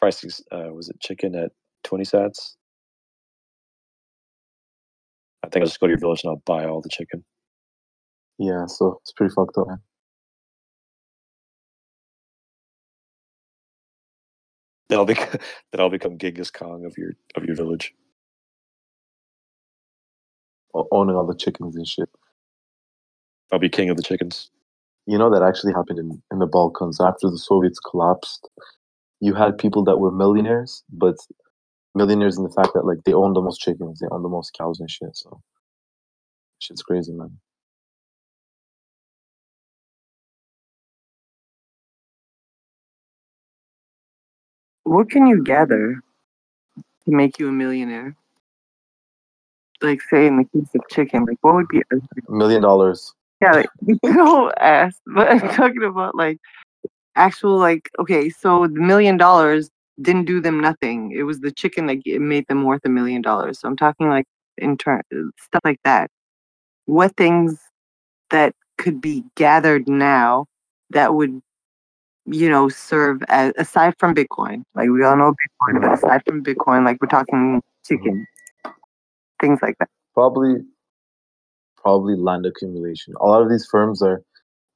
pricing 0.00 0.30
uh, 0.50 0.72
was 0.72 0.88
it 0.88 0.98
chicken 0.98 1.36
at 1.36 1.52
twenty 1.84 2.02
cents? 2.02 2.56
I 5.44 5.50
think 5.50 5.62
I'll 5.62 5.68
just 5.68 5.78
go 5.78 5.86
to 5.86 5.92
your 5.92 6.00
village 6.00 6.22
and 6.24 6.30
I'll 6.30 6.42
buy 6.44 6.64
all 6.66 6.80
the 6.80 6.88
chicken. 6.88 7.24
Yeah, 8.40 8.66
so 8.66 8.98
it's 9.02 9.12
pretty 9.12 9.32
fucked 9.32 9.56
up, 9.56 9.68
man. 9.68 9.78
Then 14.88 14.98
I'll 14.98 15.04
become 15.04 15.28
then 15.72 15.80
I'll 15.80 15.90
become 15.90 16.18
Genghis 16.18 16.50
Khan 16.50 16.84
of 16.84 16.98
your 16.98 17.12
of 17.36 17.44
your 17.44 17.54
village. 17.54 17.94
O- 20.74 20.88
Owning 20.92 21.16
all 21.16 21.26
the 21.26 21.36
chickens 21.36 21.76
and 21.76 21.86
shit. 21.88 22.10
I'll 23.52 23.60
be 23.60 23.70
king 23.70 23.90
of 23.90 23.96
the 23.98 24.02
chickens. 24.04 24.50
You 25.06 25.18
know 25.18 25.30
that 25.32 25.42
actually 25.42 25.74
happened 25.74 25.98
in, 26.00 26.22
in 26.32 26.38
the 26.40 26.46
Balkans 26.46 27.00
after 27.00 27.30
the 27.30 27.38
Soviets 27.38 27.80
collapsed. 27.80 28.48
You 29.20 29.34
had 29.34 29.58
people 29.58 29.84
that 29.84 29.98
were 29.98 30.12
millionaires, 30.12 30.84
but 30.92 31.16
millionaires 31.94 32.38
in 32.38 32.44
the 32.44 32.50
fact 32.52 32.70
that 32.74 32.86
like 32.86 32.98
they 33.06 33.14
own 33.14 33.34
the 33.34 33.42
most 33.42 33.60
chickens, 33.60 34.00
they 34.00 34.08
own 34.12 34.22
the 34.22 34.30
most 34.30 34.56
cows 34.58 34.80
and 34.80 34.90
shit. 34.90 35.16
So 35.16 35.42
shit's 36.60 36.82
crazy, 36.82 37.12
man. 37.12 37.38
What 44.84 45.10
can 45.10 45.26
you 45.28 45.42
gather 45.44 46.02
to 47.06 47.12
make 47.12 47.38
you 47.40 47.48
a 47.48 47.52
millionaire? 47.52 48.16
Like, 49.82 50.00
say, 50.02 50.26
in 50.26 50.38
the 50.38 50.44
case 50.44 50.68
of 50.74 50.82
chicken, 50.90 51.24
like, 51.24 51.38
what 51.40 51.54
would 51.54 51.68
be 51.68 51.80
a 51.80 52.32
Million 52.32 52.62
dollars. 52.62 53.12
Yeah, 53.40 53.52
like, 53.52 53.68
don't 54.02 54.54
ask. 54.60 54.98
But 55.06 55.28
I'm 55.28 55.40
talking 55.40 55.82
about 55.82 56.14
like 56.14 56.38
actual 57.16 57.58
like 57.58 57.90
okay, 57.98 58.30
so 58.30 58.66
the 58.66 58.80
million 58.80 59.16
dollars 59.16 59.70
didn't 60.00 60.24
do 60.24 60.40
them 60.40 60.60
nothing. 60.60 61.12
It 61.12 61.24
was 61.24 61.40
the 61.40 61.50
chicken 61.50 61.86
that 61.86 62.02
made 62.20 62.46
them 62.48 62.64
worth 62.64 62.82
a 62.84 62.88
million 62.88 63.22
dollars. 63.22 63.60
So 63.60 63.68
I'm 63.68 63.76
talking 63.76 64.08
like 64.08 64.26
in 64.58 64.76
turn 64.76 65.02
stuff 65.38 65.62
like 65.64 65.80
that. 65.84 66.10
What 66.86 67.16
things 67.16 67.58
that 68.30 68.54
could 68.78 69.00
be 69.00 69.24
gathered 69.36 69.88
now 69.88 70.46
that 70.90 71.14
would 71.14 71.40
you 72.26 72.48
know 72.48 72.68
serve 72.68 73.22
as 73.28 73.52
aside 73.56 73.94
from 73.98 74.14
Bitcoin? 74.14 74.62
Like 74.74 74.88
we 74.88 75.04
all 75.04 75.16
know 75.16 75.32
Bitcoin, 75.32 75.80
but 75.80 75.92
aside 75.92 76.22
from 76.26 76.44
Bitcoin, 76.44 76.84
like 76.84 76.98
we're 77.00 77.08
talking 77.08 77.60
mm-hmm. 77.60 77.94
chicken, 77.94 78.26
things 79.42 79.60
like 79.62 79.76
that. 79.80 79.90
Probably 80.14 80.56
probably 81.76 82.16
land 82.16 82.46
accumulation. 82.46 83.14
A 83.20 83.26
lot 83.26 83.42
of 83.42 83.50
these 83.50 83.66
firms 83.70 84.02
are 84.02 84.22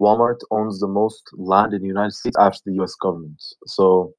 Walmart 0.01 0.41
owns 0.51 0.81
the 0.81 0.89
most 0.89 1.23
land 1.35 1.73
in 1.75 1.83
the 1.83 1.89
United 1.89 2.13
States 2.13 2.37
after 2.39 2.61
the 2.67 2.83
US 2.83 2.95
government. 2.97 3.43
So 3.67 4.13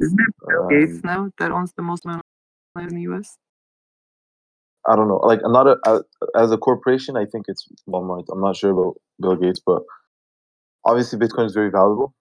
Isn't 0.00 0.18
it 0.20 0.34
Bill 0.48 0.66
Gates 0.70 0.94
um, 0.94 1.02
now 1.04 1.30
that 1.38 1.52
owns 1.52 1.72
the 1.76 1.82
most 1.82 2.06
land 2.06 2.22
in 2.78 2.96
the 2.96 3.02
U.S.? 3.02 3.38
I 4.88 4.96
don't 4.96 5.08
know. 5.08 5.18
Like 5.18 5.40
I'm 5.44 5.52
not 5.52 5.68
a, 5.68 6.04
as 6.36 6.52
a 6.52 6.58
corporation, 6.58 7.16
I 7.16 7.26
think 7.26 7.46
it's 7.48 7.68
Walmart. 7.88 8.26
I'm 8.32 8.40
not 8.40 8.56
sure 8.56 8.72
about 8.72 8.96
Bill 9.20 9.36
Gates, 9.36 9.60
but 9.64 9.82
obviously 10.84 11.18
Bitcoin 11.18 11.46
is 11.46 11.54
very 11.54 11.70
valuable. 11.70 12.14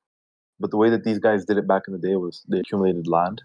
But 0.60 0.72
the 0.72 0.78
way 0.78 0.90
that 0.92 1.04
these 1.04 1.20
guys 1.20 1.46
did 1.46 1.58
it 1.58 1.68
back 1.68 1.84
in 1.88 1.94
the 1.94 2.00
day 2.00 2.16
was 2.16 2.44
they 2.50 2.60
accumulated 2.60 3.08
land, 3.08 3.42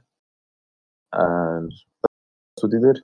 and 1.13 1.71
that's 1.71 2.65
what 2.65 2.73
they 2.73 2.79
did. 2.81 3.03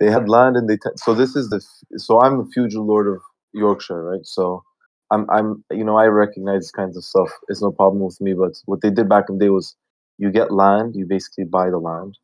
They 0.00 0.10
had 0.10 0.28
land, 0.28 0.56
and 0.56 0.68
they 0.68 0.76
t- 0.76 0.90
so 0.96 1.14
this 1.14 1.36
is 1.36 1.48
the 1.50 1.56
f- 1.56 1.98
so 2.00 2.20
I'm 2.20 2.38
the 2.38 2.50
feudal 2.52 2.86
lord 2.86 3.08
of 3.08 3.22
Yorkshire, 3.54 4.02
right? 4.04 4.26
So 4.26 4.62
I'm 5.10 5.28
I'm 5.30 5.64
you 5.70 5.84
know 5.84 5.96
I 5.96 6.06
recognize 6.06 6.62
these 6.62 6.70
kinds 6.72 6.96
of 6.96 7.04
stuff. 7.04 7.30
It's 7.48 7.62
no 7.62 7.70
problem 7.72 8.02
with 8.04 8.20
me. 8.20 8.34
But 8.34 8.54
what 8.66 8.82
they 8.82 8.90
did 8.90 9.08
back 9.08 9.26
in 9.28 9.38
the 9.38 9.46
day 9.46 9.50
was 9.50 9.74
you 10.18 10.30
get 10.30 10.52
land, 10.52 10.94
you 10.96 11.06
basically 11.06 11.44
buy 11.44 11.70
the 11.70 11.78
land, 11.78 12.18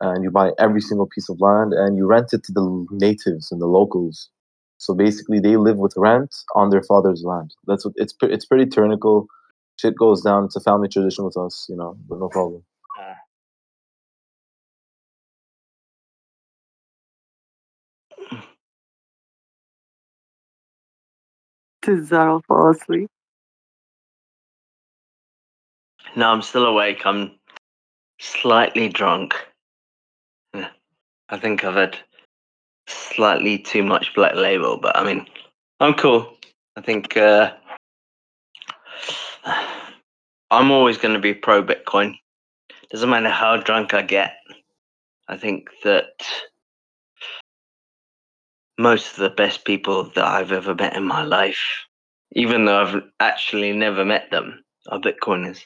and 0.00 0.24
you 0.24 0.30
buy 0.30 0.52
every 0.58 0.82
single 0.82 1.08
piece 1.08 1.28
of 1.30 1.40
land 1.40 1.74
and 1.74 1.96
you 1.98 2.06
rent 2.06 2.32
it 2.34 2.44
to 2.44 2.52
the 2.52 2.86
natives 2.92 3.52
and 3.52 3.60
the 3.62 3.66
locals. 3.66 4.30
So 4.78 4.94
basically, 4.94 5.40
they 5.40 5.56
live 5.56 5.78
with 5.78 5.94
rent 5.96 6.34
on 6.56 6.70
their 6.70 6.82
father's 6.84 7.24
land. 7.24 7.54
That's 7.66 7.84
what 7.84 7.94
it's. 7.98 8.14
It's 8.22 8.46
pretty 8.46 8.66
tyrannical. 8.66 9.26
Shit 9.80 9.96
goes 9.98 10.22
down. 10.22 10.44
It's 10.46 10.56
a 10.56 10.60
family 10.60 10.88
tradition 10.88 11.24
with 11.24 11.36
us, 11.38 11.66
you 11.70 11.76
know, 11.76 11.96
but 12.08 12.20
no 12.20 12.28
problem. 12.30 12.64
Did 21.82 21.98
Zaro 22.08 22.44
fall 22.44 22.70
asleep? 22.70 23.10
no, 26.14 26.30
I'm 26.30 26.42
still 26.42 26.66
awake. 26.66 27.02
I'm 27.04 27.32
slightly 28.20 28.88
drunk. 28.88 29.34
I 30.54 31.38
think 31.38 31.64
I've 31.64 31.74
had 31.74 31.98
slightly 32.86 33.58
too 33.58 33.82
much 33.82 34.14
black 34.14 34.34
label, 34.34 34.76
but 34.76 34.96
I 34.96 35.04
mean, 35.04 35.26
I'm 35.80 35.94
cool. 35.94 36.36
I 36.76 36.82
think 36.82 37.16
uh, 37.16 37.52
I'm 40.50 40.70
always 40.70 40.98
going 40.98 41.14
to 41.14 41.20
be 41.20 41.34
pro 41.34 41.62
Bitcoin. 41.62 42.14
Doesn't 42.90 43.08
matter 43.08 43.30
how 43.30 43.56
drunk 43.56 43.94
I 43.94 44.02
get. 44.02 44.34
I 45.28 45.38
think 45.38 45.70
that 45.84 46.10
most 48.78 49.12
of 49.12 49.18
the 49.18 49.30
best 49.30 49.64
people 49.64 50.04
that 50.14 50.24
I've 50.24 50.52
ever 50.52 50.74
met 50.74 50.96
in 50.96 51.04
my 51.04 51.22
life, 51.22 51.86
even 52.32 52.64
though 52.64 52.82
I've 52.82 53.02
actually 53.20 53.72
never 53.72 54.04
met 54.04 54.30
them, 54.30 54.64
are 54.88 55.00
Bitcoiners. 55.00 55.64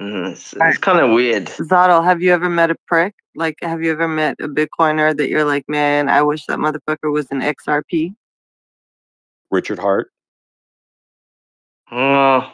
Mm, 0.00 0.32
It's, 0.32 0.54
it's 0.54 0.78
kind 0.78 1.00
of 1.00 1.12
weird. 1.12 1.46
Zaro, 1.46 2.02
have 2.04 2.22
you 2.22 2.32
ever 2.32 2.48
met 2.48 2.70
a 2.70 2.76
prick? 2.86 3.14
Like, 3.34 3.56
have 3.62 3.82
you 3.82 3.92
ever 3.92 4.08
met 4.08 4.36
a 4.40 4.48
Bitcoiner 4.48 5.16
that 5.16 5.28
you're 5.28 5.44
like, 5.44 5.64
man, 5.68 6.08
I 6.08 6.22
wish 6.22 6.46
that 6.46 6.58
motherfucker 6.58 7.12
was 7.12 7.26
an 7.30 7.40
XRP? 7.40 8.14
Richard 9.50 9.78
Heart. 9.78 10.10
Oh, 11.92 12.52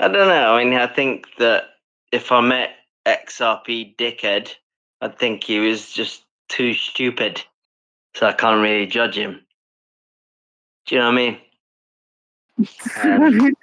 I 0.00 0.08
don't 0.08 0.28
know. 0.28 0.54
I 0.54 0.64
mean, 0.64 0.74
I 0.74 0.86
think 0.86 1.26
that 1.38 1.64
if 2.12 2.32
I 2.32 2.40
met 2.40 2.70
XRP 3.06 3.96
dickhead, 3.96 4.52
I'd 5.00 5.18
think 5.18 5.44
he 5.44 5.58
was 5.58 5.92
just 5.92 6.24
too 6.48 6.74
stupid. 6.74 7.42
So 8.14 8.26
I 8.26 8.32
can't 8.32 8.60
really 8.60 8.86
judge 8.86 9.16
him. 9.16 9.40
Do 10.86 10.94
you 10.94 11.00
know 11.00 11.06
what 11.06 11.14
I 11.14 11.16
mean? 11.16 11.38
Um, 13.02 13.54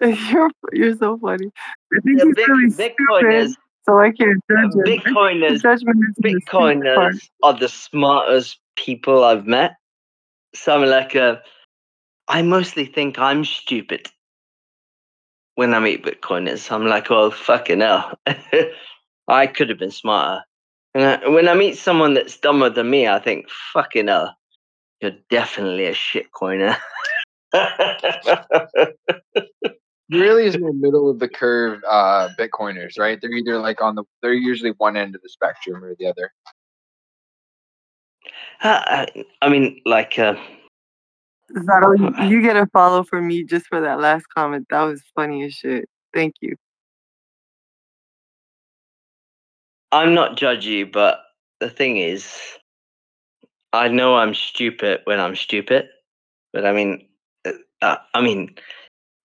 you're 0.30 0.50
you're 0.72 0.96
so 0.96 1.18
funny. 1.18 1.50
I 1.94 2.00
think 2.00 2.18
the 2.18 2.26
he's 2.26 2.34
big, 2.34 2.48
really 2.48 2.70
Bitcoiners, 2.70 3.48
stupid, 3.48 3.56
so 3.86 3.98
I 4.00 4.10
can't 4.10 4.42
judge 4.50 4.74
him. 4.74 5.02
Bitcoiners, 5.02 5.52
is 5.52 5.62
the. 5.62 6.14
Bitcoiners 6.22 7.28
are 7.42 7.58
the 7.58 7.68
smartest 7.68 8.58
people 8.76 9.22
I've 9.22 9.46
met. 9.46 9.76
So 10.54 10.74
I'm 10.74 10.88
like, 10.88 11.14
uh, 11.14 11.36
I 12.26 12.42
mostly 12.42 12.86
think 12.86 13.18
I'm 13.18 13.44
stupid 13.44 14.08
when 15.54 15.74
I 15.74 15.80
meet 15.80 16.04
Bitcoiners. 16.04 16.72
I'm 16.72 16.86
like, 16.86 17.10
well, 17.10 17.30
fucking 17.30 17.80
hell. 17.80 18.18
I 19.28 19.46
could 19.46 19.68
have 19.68 19.78
been 19.78 19.90
smarter. 19.90 20.42
And 20.94 21.04
I, 21.04 21.28
when 21.28 21.48
I 21.48 21.54
meet 21.54 21.78
someone 21.78 22.14
that's 22.14 22.36
dumber 22.38 22.70
than 22.70 22.90
me, 22.90 23.06
I 23.06 23.18
think, 23.18 23.48
fucking 23.72 24.08
hell, 24.08 24.36
you're 25.00 25.12
definitely 25.30 25.86
a 25.86 25.94
shitcoiner. 25.94 26.76
really 30.10 30.46
is 30.46 30.56
in 30.56 30.62
the 30.62 30.72
middle 30.72 31.08
of 31.08 31.20
the 31.20 31.28
curve 31.28 31.80
uh 31.88 32.28
bitcoiners 32.38 32.98
right 32.98 33.20
they're 33.20 33.30
either 33.30 33.58
like 33.58 33.80
on 33.80 33.94
the 33.94 34.02
they're 34.22 34.32
usually 34.32 34.72
one 34.78 34.96
end 34.96 35.14
of 35.14 35.22
the 35.22 35.28
spectrum 35.28 35.84
or 35.84 35.94
the 35.98 36.06
other 36.06 36.32
I 38.62 39.06
I 39.40 39.48
mean, 39.48 39.80
like, 39.86 40.18
uh, 40.18 40.34
Zaro, 41.52 41.98
you, 41.98 42.28
you 42.28 42.42
get 42.42 42.56
a 42.56 42.66
follow 42.66 43.02
from 43.02 43.26
me 43.26 43.44
just 43.44 43.66
for 43.66 43.80
that 43.80 44.00
last 44.00 44.26
comment. 44.34 44.66
That 44.70 44.82
was 44.82 45.02
funny 45.14 45.44
as 45.44 45.54
shit. 45.54 45.88
Thank 46.14 46.34
you. 46.40 46.56
I'm 49.92 50.14
not 50.14 50.36
judgy, 50.36 50.90
but 50.90 51.20
the 51.58 51.68
thing 51.68 51.96
is, 51.98 52.32
I 53.72 53.88
know 53.88 54.16
I'm 54.16 54.34
stupid 54.34 55.00
when 55.04 55.20
I'm 55.20 55.36
stupid, 55.36 55.88
but 56.52 56.64
I 56.64 56.72
mean, 56.72 57.08
uh, 57.44 57.52
uh, 57.82 57.96
I 58.14 58.20
mean, 58.20 58.56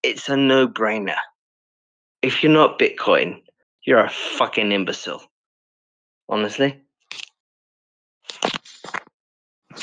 it's 0.04 0.30
a 0.30 0.38
no-brainer. 0.38 1.18
If 2.22 2.44
you're 2.44 2.52
not 2.52 2.80
Bitcoin, 2.80 3.42
you're 3.86 4.04
a 4.04 4.10
fucking 4.10 4.72
imbecile. 4.72 5.24
Honestly, 6.28 6.82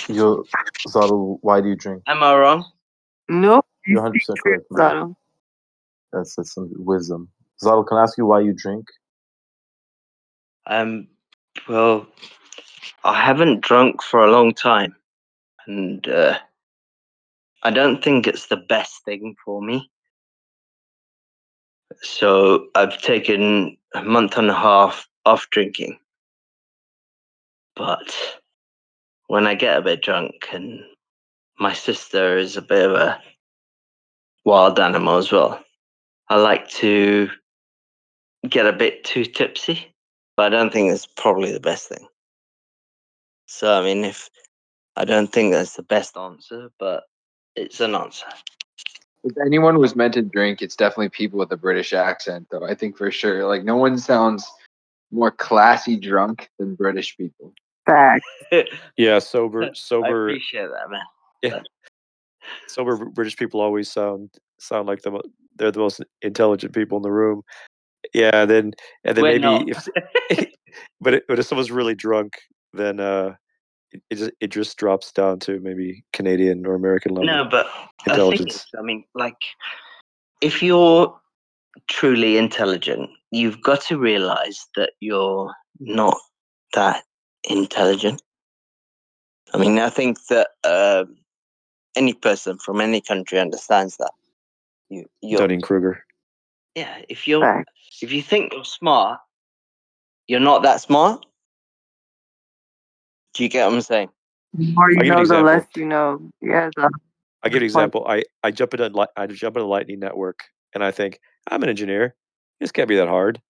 Yo, 0.09 0.45
Zaro, 0.89 1.39
why 1.43 1.61
do 1.61 1.69
you 1.69 1.77
drink? 1.77 2.03
am 2.07 2.23
I 2.23 2.35
wrong? 2.35 2.65
No. 3.29 3.63
You're 3.87 4.03
100 4.03 4.15
percent 4.15 4.41
correct, 4.41 4.65
man. 4.71 4.91
Zaro. 4.91 5.17
That's 6.13 6.35
that's 6.37 6.55
some 6.55 6.71
wisdom. 6.77 7.29
Zaro, 7.63 7.87
can 7.87 7.99
I 7.99 8.03
ask 8.03 8.19
you 8.19 8.27
why 8.27 8.41
you 8.41 8.53
drink? 8.53 8.87
Um, 10.67 11.09
well, 11.69 12.07
I 13.05 13.21
haven't 13.21 13.63
drunk 13.63 14.03
for 14.03 14.25
a 14.25 14.31
long 14.31 14.55
time, 14.55 14.95
and 15.67 16.07
uh, 16.07 16.39
I 17.63 17.71
don't 17.71 18.03
think 18.03 18.27
it's 18.27 18.47
the 18.47 18.57
best 18.57 19.05
thing 19.05 19.35
for 19.45 19.61
me. 19.61 19.91
So 22.01 22.69
I've 22.75 23.01
taken 23.03 23.77
a 23.95 24.03
month 24.03 24.39
and 24.39 24.51
a 24.51 24.55
half 24.55 25.09
off 25.27 25.49
drinking. 25.51 25.99
But 27.75 28.15
when 29.27 29.47
I 29.47 29.55
get 29.55 29.79
a 29.79 29.83
bit 29.83 30.03
drunk, 30.03 30.49
and 30.53 30.81
my 31.59 31.73
sister 31.73 32.37
is 32.37 32.57
a 32.57 32.63
bit 32.63 32.89
of 32.89 32.97
a 32.97 33.21
wild 34.45 34.79
animal 34.79 35.19
as 35.19 35.33
well, 35.33 35.63
I 36.29 36.37
like 36.37 36.69
to 36.71 37.31
get 38.49 38.67
a 38.67 38.73
bit 38.73 39.05
too 39.05 39.25
tipsy 39.25 39.92
but 40.37 40.53
I 40.53 40.57
don't 40.57 40.73
think 40.73 40.93
it's 40.93 41.07
probably 41.07 41.53
the 41.53 41.61
best 41.61 41.89
thing. 41.89 42.07
So 43.47 43.81
I 43.81 43.83
mean, 43.85 44.05
if 44.05 44.31
I 44.97 45.05
don't 45.05 45.33
think 45.33 45.53
that's 45.53 45.77
the 45.77 45.83
best 45.83 46.17
answer, 46.17 46.71
but 46.79 47.05
it's 47.57 47.81
an 47.81 47.95
answer. 47.95 48.27
if 49.25 49.37
anyone 49.45 49.79
was 49.79 49.95
meant 49.95 50.15
to 50.15 50.23
drink 50.23 50.63
it's 50.63 50.75
definitely 50.75 51.09
people 51.11 51.39
with 51.39 51.53
a 51.53 51.57
british 51.57 51.93
accent 51.93 52.47
though 52.51 52.65
i 52.65 52.75
think 52.75 52.97
for 52.97 53.11
sure 53.11 53.47
like 53.47 53.63
no 53.63 53.77
one 53.77 53.99
sounds 53.99 54.45
more 55.11 55.31
classy 55.31 55.97
drunk 55.97 56.51
than 56.59 56.75
british 56.75 57.17
people 57.17 57.53
Fact. 57.87 58.25
Yeah, 58.97 59.19
sober, 59.19 59.71
sober. 59.75 60.07
I 60.07 60.09
sober, 60.09 60.29
appreciate 60.29 60.69
that, 60.69 60.91
man. 60.91 61.01
yeah, 61.43 61.61
sober 62.69 63.05
British 63.07 63.37
people 63.37 63.61
always 63.61 63.91
sound 63.91 64.31
sound 64.59 64.87
like 64.87 65.03
the 65.03 65.21
they're 65.57 65.73
the 65.73 65.81
most 65.81 66.03
intelligent 66.21 66.75
people 66.75 66.97
in 66.99 67.03
the 67.03 67.11
room. 67.11 67.43
Yeah, 68.15 68.45
then 68.45 68.73
and 69.05 69.17
then 69.17 69.25
maybe 69.25 69.71
if 69.71 69.89
but 71.01 71.15
it, 71.15 71.25
but 71.29 71.39
if 71.39 71.47
someone's 71.47 71.71
really 71.71 71.95
drunk, 71.95 72.35
then 72.73 73.01
uh, 73.01 73.35
it, 73.91 74.03
it 74.11 74.15
just 74.17 74.31
it 74.41 74.47
just 74.49 74.77
drops 74.77 75.13
down 75.13 75.39
to 75.41 75.61
maybe 75.61 76.05
Canadian 76.13 76.67
or 76.67 76.75
American 76.75 77.15
level 77.15 77.27
no, 77.27 77.45
but 77.45 77.67
intelligence. 78.07 78.55
is, 78.55 78.67
I 78.79 78.83
mean, 78.83 79.05
like, 79.15 79.37
if 80.41 80.63
you're 80.63 81.19
truly 81.89 82.37
intelligent, 82.37 83.11
you've 83.31 83.63
got 83.63 83.81
to 83.83 83.99
realize 83.99 84.67
that 84.77 84.93
you're 85.01 85.53
not 85.81 86.19
that 86.75 87.05
intelligent. 87.49 88.23
I 89.55 89.59
mean, 89.59 89.79
I 89.79 89.91
think 89.91 90.19
that 90.29 90.49
um 90.65 91.17
any 91.95 92.15
person 92.15 92.59
from 92.59 92.81
any 92.81 93.01
country 93.01 93.39
understands 93.39 93.97
that. 93.99 94.13
You, 94.89 95.07
you're 95.21 95.39
Dunning 95.39 95.61
Kruger. 95.61 96.05
Yeah, 96.75 97.03
if 97.09 97.29
you're 97.29 97.43
Fact. 97.43 97.71
if 98.01 98.13
you 98.13 98.23
think 98.23 98.53
you're 98.53 98.65
smart, 98.65 99.21
you're 100.27 100.41
not 100.41 100.63
that 100.63 100.81
smart. 100.81 101.25
Do 103.35 103.43
you 103.43 103.49
get 103.49 103.67
what 103.67 103.75
I'm 103.75 103.81
saying? 103.83 104.09
The 104.55 104.73
more 104.73 104.85
I'll 104.85 104.91
you 104.91 104.97
give 104.97 105.07
you 105.07 105.13
an 105.13 105.29
know, 105.29 105.37
the 105.37 105.43
less 105.43 105.67
you 105.77 105.85
know. 105.87 106.31
Yeah, 106.41 106.71
Zaro. 106.77 106.89
I 107.43 107.49
give 107.49 107.51
an 107.51 107.51
Good 107.51 107.53
point. 107.53 107.63
example. 107.65 108.07
I 108.09 108.23
I 108.43 108.51
jump 108.51 108.75
into 108.75 108.89
li- 108.89 109.07
I 109.17 109.27
jump 109.27 109.57
into 109.57 109.67
Lightning 109.67 109.99
Network, 110.01 110.41
and 110.75 110.85
I 110.85 110.91
think 110.91 111.21
I'm 111.51 111.63
an 111.63 111.69
engineer. 111.69 112.15
This 112.61 112.73
can't 112.73 112.89
be 112.89 112.97
that 112.97 113.09
hard. 113.09 113.41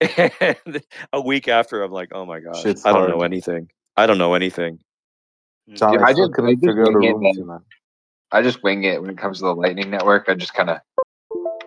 And 0.40 0.82
a 1.12 1.20
week 1.20 1.48
after, 1.48 1.82
I'm 1.82 1.90
like, 1.90 2.10
oh 2.12 2.24
my 2.26 2.38
gosh, 2.40 2.62
Shit's 2.62 2.84
I 2.86 2.92
don't 2.92 3.08
know 3.08 3.22
anything. 3.22 3.70
I 3.96 4.06
don't 4.06 4.18
know 4.18 4.34
anything. 4.34 4.78
John, 5.74 5.92
Dude, 5.94 6.02
I 6.02 6.08
I 6.08 6.12
still 6.12 6.28
just- 6.28 6.32
I 6.38 6.42
couldn't 6.42 6.50
just 6.60 6.66
figure 6.66 6.82
out 6.86 6.94
a 6.94 6.98
wing 6.98 7.04
it, 7.08 7.12
room 7.14 7.20
with 7.36 7.46
man. 7.46 7.60
I 8.30 8.42
just 8.42 8.62
wing 8.62 8.84
it 8.84 9.00
when 9.00 9.10
it 9.10 9.18
comes 9.18 9.38
to 9.38 9.44
the 9.46 9.54
Lightning 9.54 9.90
Network. 9.90 10.28
I 10.28 10.34
just 10.34 10.54
kind 10.54 10.70
of 10.70 10.78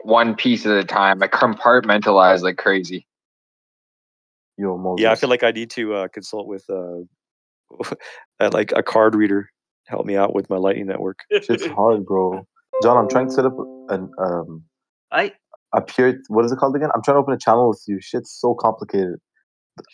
one 0.04 0.36
piece 0.36 0.66
at 0.66 0.78
a 0.78 0.84
time. 0.84 1.22
I 1.24 1.28
compartmentalize 1.28 2.42
like 2.42 2.58
crazy. 2.58 3.08
Yo, 4.58 4.78
Moses. 4.78 5.04
Yeah, 5.04 5.12
I 5.12 5.16
feel 5.16 5.30
like 5.30 5.44
I 5.44 5.52
need 5.52 5.70
to 5.72 5.94
uh, 5.94 6.08
consult 6.10 6.48
with 6.48 6.64
uh, 6.70 7.00
uh, 8.40 8.50
like 8.52 8.72
a 8.76 8.84
card 8.84 9.16
reader 9.16 9.50
help 9.92 10.06
me 10.06 10.16
out 10.16 10.34
with 10.34 10.50
my 10.50 10.58
Lightning 10.58 10.88
Network. 10.88 11.20
It's 11.32 11.66
hard, 11.68 12.06
bro. 12.06 12.48
John, 12.82 12.98
I'm 12.98 13.10
trying 13.10 13.28
to 13.28 13.34
set 13.34 13.46
up 13.46 13.58
an 13.90 14.10
um 14.18 14.64
I 15.12 15.34
a 15.74 15.82
pure. 15.82 16.16
What 16.30 16.46
is 16.46 16.52
it 16.52 16.58
called 16.58 16.76
again? 16.76 16.90
I'm 16.96 17.04
trying 17.04 17.16
to 17.16 17.20
open 17.20 17.34
a 17.34 17.38
channel 17.38 17.70
with 17.70 17.84
you. 17.88 18.00
Shit's 18.02 18.32
so 18.32 18.56
complicated. 18.56 19.20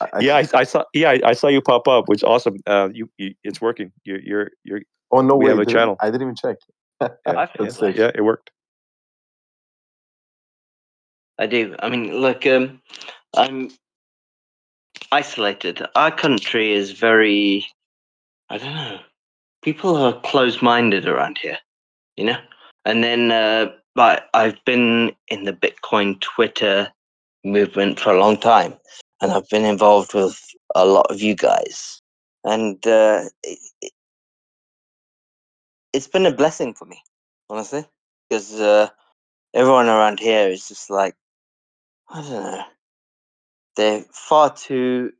I, 0.01 0.07
I 0.13 0.19
yeah, 0.19 0.35
I, 0.37 0.45
I 0.53 0.63
saw. 0.63 0.83
Yeah, 0.93 1.11
I, 1.11 1.19
I 1.25 1.33
saw 1.33 1.47
you 1.47 1.61
pop 1.61 1.87
up, 1.87 2.07
which 2.07 2.23
awesome. 2.23 2.57
Uh, 2.65 2.89
you, 2.93 3.09
you, 3.17 3.33
it's 3.43 3.59
working. 3.59 3.91
You're, 4.05 4.21
you're, 4.21 4.51
you're. 4.63 4.81
Oh 5.11 5.21
no 5.21 5.35
we 5.35 5.45
way! 5.45 5.51
have 5.51 5.59
a 5.59 5.65
channel. 5.65 5.97
I 5.99 6.07
didn't 6.07 6.21
even 6.21 6.35
check. 6.35 6.57
Yeah, 7.01 7.09
I've 7.25 7.71
sick. 7.71 7.95
yeah, 7.95 8.11
it 8.15 8.21
worked. 8.21 8.51
I 11.39 11.45
do. 11.45 11.75
I 11.79 11.89
mean, 11.89 12.19
look, 12.19 12.45
um, 12.47 12.81
I'm 13.35 13.71
isolated. 15.11 15.85
Our 15.95 16.11
country 16.11 16.73
is 16.73 16.91
very, 16.91 17.65
I 18.49 18.57
don't 18.57 18.73
know, 18.73 18.99
people 19.61 19.95
are 19.95 20.19
closed 20.21 20.61
minded 20.61 21.07
around 21.07 21.37
here, 21.37 21.57
you 22.15 22.25
know? 22.25 22.39
And 22.85 23.03
then, 23.03 23.31
uh, 23.31 23.71
but 23.95 24.29
I've 24.33 24.63
been 24.65 25.11
in 25.27 25.43
the 25.43 25.53
Bitcoin 25.53 26.19
Twitter 26.21 26.91
movement 27.43 27.99
for 27.99 28.13
a 28.13 28.19
long 28.19 28.37
time, 28.37 28.73
and 29.21 29.31
I've 29.31 29.49
been 29.49 29.65
involved 29.65 30.13
with 30.13 30.39
a 30.75 30.85
lot 30.85 31.11
of 31.11 31.21
you 31.21 31.35
guys. 31.35 32.01
And 32.43 32.75
uh, 32.87 33.25
it, 33.43 33.91
it's 35.93 36.07
been 36.07 36.25
a 36.25 36.31
blessing 36.31 36.73
for 36.73 36.85
me, 36.85 37.01
honestly, 37.49 37.85
because 38.29 38.59
uh, 38.59 38.89
everyone 39.53 39.87
around 39.87 40.19
here 40.19 40.47
is 40.47 40.67
just 40.67 40.89
like, 40.89 41.15
I 42.09 42.21
don't 42.21 42.31
know. 42.31 42.63
They're 43.75 44.05
far 44.11 44.53
too 44.53 45.11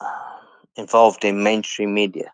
uh, 0.00 0.38
involved 0.76 1.24
in 1.24 1.42
mainstream 1.42 1.94
media. 1.94 2.32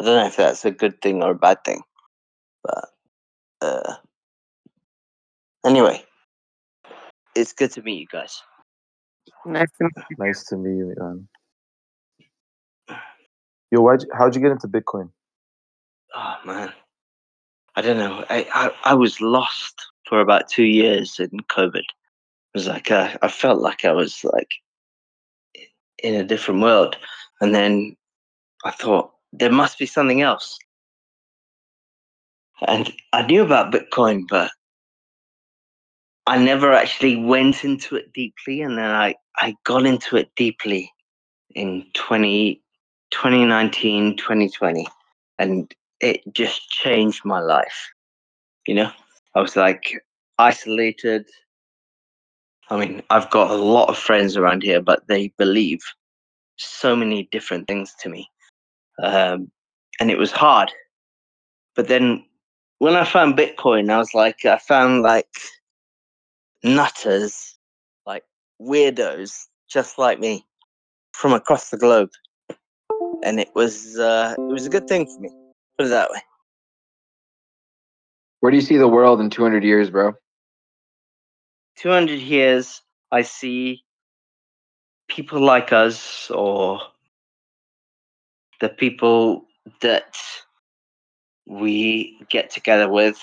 I 0.00 0.04
don't 0.04 0.16
know 0.16 0.26
if 0.26 0.36
that's 0.36 0.64
a 0.64 0.70
good 0.70 1.00
thing 1.00 1.22
or 1.22 1.32
a 1.32 1.34
bad 1.34 1.64
thing, 1.64 1.82
but 2.62 2.88
uh, 3.60 3.94
anyway, 5.64 6.04
it's 7.34 7.52
good 7.52 7.72
to 7.72 7.82
meet 7.82 8.00
you 8.00 8.06
guys. 8.06 8.42
Nice 9.44 9.68
to 9.78 9.84
meet 9.84 10.04
you. 10.10 10.16
Nice 10.18 10.44
to 10.44 10.56
meet 10.56 10.76
you, 10.76 10.94
man. 10.98 11.28
Yo, 13.70 13.80
why'd 13.80 14.02
you, 14.02 14.08
how'd 14.16 14.34
you 14.34 14.40
get 14.40 14.52
into 14.52 14.68
Bitcoin? 14.68 15.10
Oh 16.14 16.36
man, 16.44 16.72
I 17.74 17.82
don't 17.82 17.98
know. 17.98 18.24
I, 18.30 18.46
I, 18.54 18.70
I 18.84 18.94
was 18.94 19.20
lost 19.20 19.80
for 20.06 20.20
about 20.20 20.48
two 20.48 20.64
years 20.64 21.18
in 21.18 21.30
COVID. 21.50 21.76
It 21.78 22.54
was 22.54 22.66
like 22.66 22.90
uh, 22.90 23.16
I 23.22 23.28
felt 23.28 23.60
like 23.60 23.84
I 23.84 23.92
was 23.92 24.24
like 24.24 24.50
in 26.02 26.14
a 26.14 26.24
different 26.24 26.62
world, 26.62 26.96
and 27.40 27.54
then 27.54 27.96
I 28.64 28.70
thought 28.70 29.12
there 29.32 29.52
must 29.52 29.78
be 29.78 29.86
something 29.86 30.22
else. 30.22 30.58
And 32.66 32.92
I 33.12 33.22
knew 33.26 33.42
about 33.42 33.72
Bitcoin, 33.72 34.24
but 34.28 34.50
I 36.26 36.38
never 36.38 36.72
actually 36.72 37.16
went 37.16 37.64
into 37.64 37.96
it 37.96 38.12
deeply. 38.12 38.62
And 38.62 38.78
then 38.78 38.90
I, 38.90 39.14
I 39.36 39.54
got 39.64 39.86
into 39.86 40.16
it 40.16 40.30
deeply 40.36 40.90
in 41.54 41.86
20, 41.94 42.60
2019, 43.10 44.16
2020. 44.16 44.86
And 45.38 45.72
it 46.00 46.22
just 46.32 46.70
changed 46.70 47.24
my 47.24 47.40
life. 47.40 47.90
You 48.66 48.74
know, 48.74 48.92
I 49.36 49.40
was 49.42 49.54
like 49.54 50.02
isolated. 50.38 51.26
I 52.70 52.78
mean, 52.78 53.02
I've 53.10 53.30
got 53.30 53.50
a 53.50 53.54
lot 53.54 53.90
of 53.90 53.98
friends 53.98 54.34
around 54.34 54.62
here, 54.62 54.80
but 54.80 55.06
they 55.08 55.28
believe 55.36 55.80
so 56.56 56.96
many 56.96 57.28
different 57.30 57.68
things 57.68 57.94
to 58.00 58.08
me. 58.08 58.30
Um, 59.02 59.50
and 60.00 60.10
it 60.10 60.16
was 60.16 60.32
hard. 60.32 60.72
But 61.74 61.88
then 61.88 62.24
when 62.78 62.96
I 62.96 63.04
found 63.04 63.36
Bitcoin, 63.36 63.90
I 63.90 63.98
was 63.98 64.14
like, 64.14 64.46
I 64.46 64.56
found 64.56 65.02
like 65.02 65.28
nutters, 66.64 67.58
like 68.06 68.24
weirdos, 68.58 69.48
just 69.68 69.98
like 69.98 70.18
me, 70.18 70.46
from 71.12 71.34
across 71.34 71.68
the 71.68 71.76
globe, 71.76 72.10
and 73.22 73.38
it 73.38 73.50
was 73.54 73.98
uh, 73.98 74.34
it 74.38 74.52
was 74.52 74.64
a 74.64 74.70
good 74.70 74.88
thing 74.88 75.04
for 75.04 75.20
me. 75.20 75.28
Put 75.76 75.88
it 75.88 75.90
that 75.90 76.10
way. 76.10 76.22
Where 78.46 78.52
do 78.52 78.58
you 78.58 78.62
see 78.62 78.76
the 78.76 78.86
world 78.86 79.20
in 79.20 79.28
200 79.28 79.64
years, 79.64 79.90
bro? 79.90 80.14
Two 81.76 81.88
hundred 81.88 82.20
years, 82.20 82.80
I 83.10 83.22
see 83.22 83.82
people 85.08 85.40
like 85.40 85.72
us, 85.72 86.30
or 86.30 86.80
the 88.60 88.68
people 88.68 89.46
that 89.80 90.16
we 91.44 92.24
get 92.30 92.50
together 92.50 92.88
with, 92.88 93.20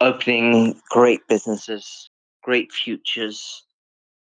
opening 0.00 0.80
great 0.88 1.20
businesses, 1.28 2.08
great 2.42 2.72
futures, 2.72 3.66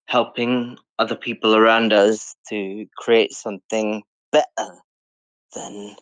helping 0.08 0.76
other 0.98 1.16
people 1.16 1.56
around 1.56 1.94
us 1.94 2.36
to 2.48 2.88
create 2.98 3.34
something 3.34 4.02
better 4.32 4.72
than 5.54 5.96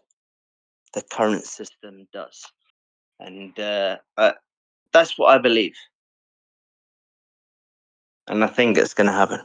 the 0.93 1.01
current 1.11 1.43
system 1.43 2.07
does. 2.13 2.45
And 3.19 3.57
uh, 3.59 3.97
uh, 4.17 4.33
that's 4.93 5.17
what 5.17 5.27
I 5.29 5.37
believe. 5.39 5.75
And 8.27 8.43
I 8.43 8.47
think 8.47 8.77
it's 8.77 8.93
going 8.93 9.07
to 9.07 9.13
happen. 9.13 9.41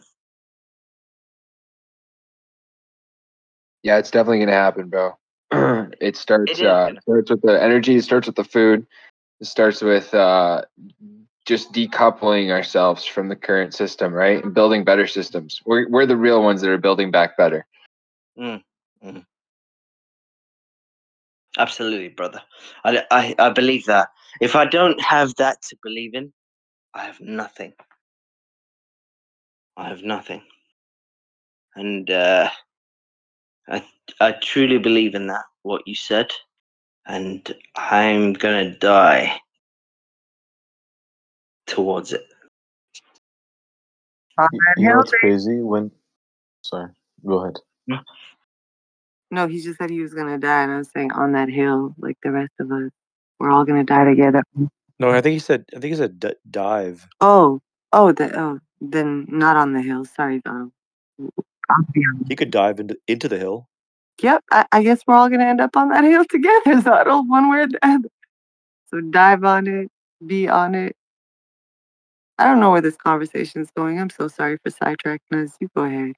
Yeah, 3.82 3.98
it's 3.98 4.10
definitely 4.10 4.40
gonna 4.40 4.52
happen, 4.52 4.88
bro. 4.88 5.16
it 6.00 6.16
starts 6.16 6.60
It 6.60 6.66
uh, 6.66 6.90
starts 7.02 7.30
with 7.30 7.42
the 7.42 7.60
energy. 7.62 7.96
It 7.96 8.04
starts 8.04 8.26
with 8.26 8.36
the 8.36 8.44
food. 8.44 8.86
It 9.40 9.46
starts 9.46 9.82
with 9.82 10.14
uh, 10.14 10.62
just 11.46 11.72
decoupling 11.72 12.50
ourselves 12.50 13.04
from 13.04 13.28
the 13.28 13.36
current 13.36 13.74
system, 13.74 14.12
right, 14.12 14.42
and 14.42 14.54
building 14.54 14.84
better 14.84 15.06
systems. 15.06 15.60
We're 15.66 15.88
we're 15.88 16.06
the 16.06 16.16
real 16.16 16.42
ones 16.42 16.60
that 16.60 16.70
are 16.70 16.78
building 16.78 17.10
back 17.10 17.36
better. 17.36 17.66
Mm, 18.38 18.62
mm. 19.04 19.26
Absolutely, 21.58 22.08
brother. 22.08 22.42
I, 22.84 23.04
I, 23.10 23.34
I 23.38 23.50
believe 23.50 23.86
that. 23.86 24.10
If 24.40 24.56
I 24.56 24.66
don't 24.66 25.00
have 25.02 25.34
that 25.36 25.62
to 25.62 25.76
believe 25.82 26.14
in, 26.14 26.32
I 26.94 27.04
have 27.06 27.20
nothing. 27.20 27.72
I 29.76 29.88
have 29.88 30.02
nothing. 30.04 30.42
And 31.76 32.10
uh, 32.10 32.50
I, 33.68 33.84
I 34.20 34.32
truly 34.32 34.78
believe 34.78 35.14
in 35.14 35.28
that, 35.28 35.44
what 35.62 35.82
you 35.86 35.94
said. 35.96 36.28
And 37.06 37.54
I'm 37.76 38.34
going 38.34 38.72
to 38.72 38.78
die 38.78 39.40
towards 41.66 42.12
it. 42.12 42.24
On 44.38 44.48
You, 44.50 44.60
you 44.76 44.88
know 44.88 44.96
what's 44.96 45.12
crazy? 45.12 45.60
When, 45.60 45.90
sorry, 46.64 46.90
go 47.26 47.40
ahead. 47.42 47.56
No, 49.32 49.48
he 49.48 49.62
just 49.62 49.78
said 49.78 49.90
he 49.90 50.02
was 50.02 50.14
gonna 50.14 50.38
die, 50.38 50.64
and 50.64 50.72
I 50.72 50.78
was 50.78 50.90
saying 50.94 51.12
on 51.12 51.32
that 51.32 51.48
hill, 51.48 51.94
like 51.98 52.18
the 52.22 52.32
rest 52.32 52.52
of 52.60 52.70
us, 52.70 52.90
we're 53.40 53.50
all 53.50 53.64
gonna 53.64 53.82
die 53.82 54.04
together. 54.04 54.44
No, 55.00 55.10
I 55.10 55.22
think 55.22 55.32
he 55.34 55.38
said. 55.40 55.64
I 55.74 55.80
think 55.80 55.92
he 55.92 55.96
said 55.96 56.20
d- 56.20 56.34
dive. 56.50 57.08
Oh, 57.22 57.60
oh, 57.94 58.12
the, 58.12 58.38
oh, 58.38 58.60
then 58.82 59.26
not 59.30 59.56
on 59.56 59.72
the 59.72 59.82
hill. 59.82 60.04
Sorry, 60.04 60.42
Donald. 60.44 60.72
I'll 61.70 61.84
be 61.94 62.02
on. 62.02 62.26
He 62.28 62.36
could 62.36 62.50
dive 62.52 62.78
into 62.78 62.98
into 63.08 63.26
the 63.26 63.38
hill. 63.38 63.68
Yep, 64.22 64.44
I, 64.52 64.66
I 64.70 64.82
guess 64.84 65.00
we're 65.06 65.14
all 65.16 65.30
gonna 65.30 65.46
end 65.46 65.62
up 65.62 65.76
on 65.78 65.88
that 65.88 66.04
hill 66.04 66.24
together, 66.30 66.82
Donald, 66.82 67.28
one 67.30 67.50
way 67.50 67.60
or 67.60 67.68
the 67.68 67.78
other. 67.82 68.10
So 68.90 69.00
dive 69.00 69.44
on 69.44 69.66
it, 69.66 69.90
be 70.26 70.48
on 70.48 70.74
it. 70.74 70.94
I 72.38 72.44
don't 72.46 72.60
know 72.60 72.70
where 72.72 72.82
this 72.82 72.96
conversation 72.96 73.62
is 73.62 73.70
going. 73.76 73.98
I'm 74.00 74.10
so 74.10 74.28
sorry 74.28 74.58
for 74.62 74.70
sidetracking 74.70 75.44
us. 75.44 75.56
You 75.60 75.68
go 75.74 75.84
ahead. 75.84 76.12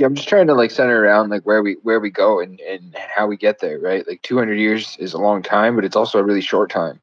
I'm 0.00 0.14
just 0.14 0.28
trying 0.28 0.46
to 0.48 0.54
like 0.54 0.70
center 0.70 1.02
around 1.02 1.30
like 1.30 1.42
where 1.42 1.62
we 1.62 1.76
where 1.82 2.00
we 2.00 2.10
go 2.10 2.40
and 2.40 2.60
and 2.60 2.94
how 2.96 3.26
we 3.26 3.36
get 3.36 3.58
there, 3.60 3.78
right? 3.78 4.06
Like 4.06 4.22
200 4.22 4.54
years 4.54 4.96
is 4.98 5.14
a 5.14 5.18
long 5.18 5.42
time, 5.42 5.76
but 5.76 5.84
it's 5.84 5.96
also 5.96 6.18
a 6.18 6.24
really 6.24 6.40
short 6.40 6.70
time. 6.70 7.00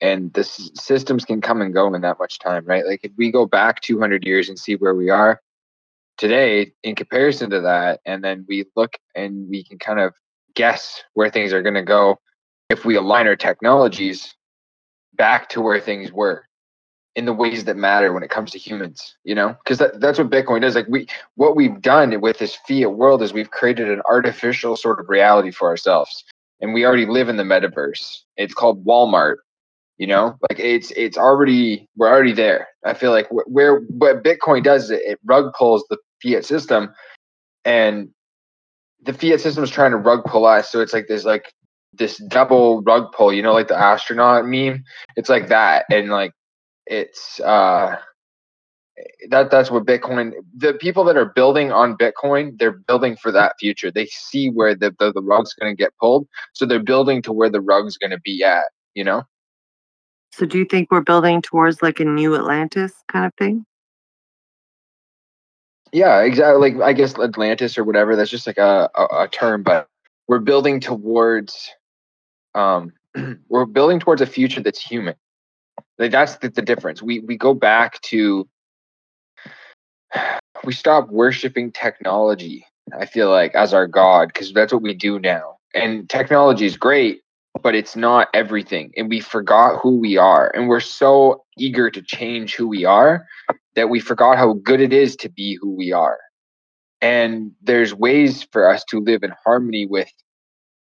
And 0.00 0.32
the 0.34 0.40
s- 0.40 0.70
systems 0.74 1.24
can 1.24 1.40
come 1.40 1.62
and 1.62 1.72
go 1.72 1.92
in 1.94 2.02
that 2.02 2.18
much 2.18 2.38
time, 2.38 2.64
right? 2.66 2.86
Like 2.86 3.00
if 3.02 3.12
we 3.16 3.30
go 3.30 3.46
back 3.46 3.80
200 3.80 4.24
years 4.24 4.48
and 4.48 4.58
see 4.58 4.76
where 4.76 4.94
we 4.94 5.10
are 5.10 5.40
today 6.18 6.72
in 6.82 6.94
comparison 6.94 7.50
to 7.50 7.60
that, 7.62 8.00
and 8.04 8.22
then 8.22 8.44
we 8.48 8.64
look 8.76 8.96
and 9.14 9.48
we 9.48 9.64
can 9.64 9.78
kind 9.78 10.00
of 10.00 10.14
guess 10.54 11.02
where 11.14 11.30
things 11.30 11.52
are 11.52 11.62
going 11.62 11.74
to 11.74 11.82
go 11.82 12.18
if 12.70 12.84
we 12.84 12.96
align 12.96 13.26
our 13.26 13.36
technologies 13.36 14.34
back 15.14 15.48
to 15.50 15.60
where 15.60 15.80
things 15.80 16.12
were 16.12 16.45
in 17.16 17.24
the 17.24 17.32
ways 17.32 17.64
that 17.64 17.76
matter 17.76 18.12
when 18.12 18.22
it 18.22 18.30
comes 18.30 18.52
to 18.52 18.58
humans 18.58 19.16
you 19.24 19.34
know? 19.34 19.56
Because 19.64 19.78
that, 19.78 20.00
that's 20.00 20.18
what 20.18 20.30
bitcoin 20.30 20.60
does 20.62 20.76
like 20.76 20.88
we 20.88 21.08
what 21.34 21.56
we've 21.56 21.80
done 21.82 22.20
with 22.20 22.38
this 22.38 22.56
fiat 22.68 22.94
world 22.94 23.22
is 23.22 23.32
we've 23.32 23.50
created 23.50 23.90
an 23.90 24.02
artificial 24.08 24.76
sort 24.76 25.00
of 25.00 25.08
reality 25.08 25.50
for 25.50 25.68
ourselves. 25.68 26.24
And 26.60 26.72
we 26.72 26.86
already 26.86 27.06
live 27.06 27.28
in 27.28 27.36
the 27.36 27.42
metaverse. 27.42 28.20
It's 28.36 28.54
called 28.54 28.84
walmart 28.86 29.36
you 29.98 30.06
know? 30.06 30.36
Like 30.48 30.60
it's 30.60 30.90
it's 30.92 31.16
already 31.18 31.88
we're 31.96 32.08
already 32.08 32.32
there. 32.32 32.68
I 32.84 32.94
feel 32.94 33.12
like 33.12 33.28
wh- 33.28 33.50
where 33.50 33.80
what 33.80 34.22
bitcoin 34.22 34.62
does 34.62 34.84
is 34.84 34.90
it, 34.90 35.02
it 35.04 35.20
rug 35.24 35.52
pulls 35.58 35.84
the 35.88 35.98
fiat 36.22 36.44
system 36.44 36.94
and 37.64 38.10
the 39.02 39.12
fiat 39.12 39.40
system 39.40 39.64
is 39.64 39.70
trying 39.70 39.92
to 39.92 39.96
rug 39.96 40.24
pull 40.24 40.46
us. 40.46 40.70
So 40.70 40.80
it's 40.80 40.92
like 40.92 41.06
there's 41.08 41.24
like 41.24 41.52
this 41.92 42.18
double 42.28 42.82
rug 42.82 43.12
pull, 43.12 43.32
you 43.32 43.42
know, 43.42 43.52
like 43.52 43.68
the 43.68 43.78
astronaut 43.78 44.46
meme. 44.46 44.84
It's 45.16 45.28
like 45.28 45.48
that, 45.48 45.86
and 45.90 46.10
like 46.10 46.32
it's 46.86 47.40
uh 47.40 47.96
that 49.28 49.50
that's 49.50 49.70
what 49.70 49.84
Bitcoin. 49.84 50.32
The 50.56 50.74
people 50.74 51.04
that 51.04 51.16
are 51.16 51.26
building 51.26 51.70
on 51.70 51.96
Bitcoin, 51.96 52.58
they're 52.58 52.72
building 52.72 53.16
for 53.16 53.30
that 53.32 53.54
future. 53.60 53.90
They 53.90 54.06
see 54.06 54.48
where 54.48 54.74
the 54.74 54.94
the, 54.98 55.12
the 55.12 55.22
rug's 55.22 55.54
going 55.54 55.74
to 55.74 55.76
get 55.76 55.92
pulled, 56.00 56.26
so 56.52 56.64
they're 56.64 56.82
building 56.82 57.22
to 57.22 57.32
where 57.32 57.50
the 57.50 57.60
rug's 57.60 57.98
going 57.98 58.10
to 58.10 58.20
be 58.20 58.42
at. 58.42 58.64
You 58.94 59.04
know. 59.04 59.22
So 60.32 60.46
do 60.46 60.58
you 60.58 60.64
think 60.64 60.90
we're 60.90 61.00
building 61.00 61.42
towards 61.42 61.82
like 61.82 62.00
a 62.00 62.04
new 62.04 62.34
Atlantis 62.34 62.92
kind 63.10 63.26
of 63.26 63.32
thing? 63.38 63.64
Yeah, 65.92 66.20
exactly. 66.22 66.72
Like 66.72 66.82
I 66.82 66.92
guess 66.92 67.18
Atlantis 67.18 67.78
or 67.78 67.84
whatever. 67.84 68.16
That's 68.16 68.30
just 68.30 68.46
like 68.46 68.58
a, 68.58 68.90
a, 68.94 69.22
a 69.22 69.28
term, 69.28 69.62
but 69.62 69.88
we're 70.28 70.40
building 70.40 70.80
towards 70.80 71.70
um 72.54 72.92
we're 73.48 73.66
building 73.66 74.00
towards 74.00 74.20
a 74.20 74.26
future 74.26 74.62
that's 74.62 74.80
human. 74.80 75.14
Like 75.98 76.12
that's 76.12 76.36
the, 76.36 76.50
the 76.50 76.62
difference. 76.62 77.02
We 77.02 77.20
we 77.20 77.36
go 77.36 77.54
back 77.54 78.00
to 78.02 78.48
we 80.64 80.72
stop 80.72 81.08
worshiping 81.08 81.72
technology. 81.72 82.66
I 82.98 83.06
feel 83.06 83.30
like 83.30 83.54
as 83.54 83.74
our 83.74 83.86
god 83.86 84.28
because 84.28 84.52
that's 84.52 84.72
what 84.72 84.82
we 84.82 84.94
do 84.94 85.18
now. 85.18 85.56
And 85.74 86.08
technology 86.08 86.64
is 86.64 86.76
great, 86.76 87.20
but 87.62 87.74
it's 87.74 87.96
not 87.96 88.28
everything. 88.32 88.92
And 88.96 89.08
we 89.08 89.20
forgot 89.20 89.78
who 89.82 89.98
we 89.98 90.16
are. 90.16 90.50
And 90.54 90.68
we're 90.68 90.80
so 90.80 91.44
eager 91.58 91.90
to 91.90 92.02
change 92.02 92.54
who 92.54 92.68
we 92.68 92.84
are 92.84 93.26
that 93.74 93.90
we 93.90 94.00
forgot 94.00 94.38
how 94.38 94.54
good 94.54 94.80
it 94.80 94.92
is 94.92 95.16
to 95.16 95.28
be 95.28 95.58
who 95.60 95.74
we 95.74 95.92
are. 95.92 96.18
And 97.00 97.52
there's 97.62 97.94
ways 97.94 98.46
for 98.52 98.70
us 98.70 98.84
to 98.84 99.00
live 99.00 99.22
in 99.22 99.32
harmony 99.44 99.86
with 99.86 100.10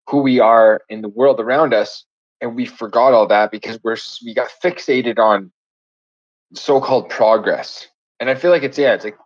who 0.08 0.22
we 0.22 0.40
are 0.40 0.80
in 0.88 1.02
the 1.02 1.08
world 1.08 1.40
around 1.40 1.74
us. 1.74 2.04
And 2.40 2.56
we 2.56 2.66
forgot 2.66 3.12
all 3.12 3.26
that 3.28 3.50
because 3.50 3.78
we're 3.82 3.96
we 4.24 4.34
got 4.34 4.50
fixated 4.62 5.18
on 5.18 5.52
so-called 6.54 7.10
progress. 7.10 7.86
And 8.18 8.30
I 8.30 8.34
feel 8.34 8.50
like 8.50 8.62
it's 8.62 8.78
yeah, 8.78 8.94
it's 8.94 9.04
like 9.04 9.18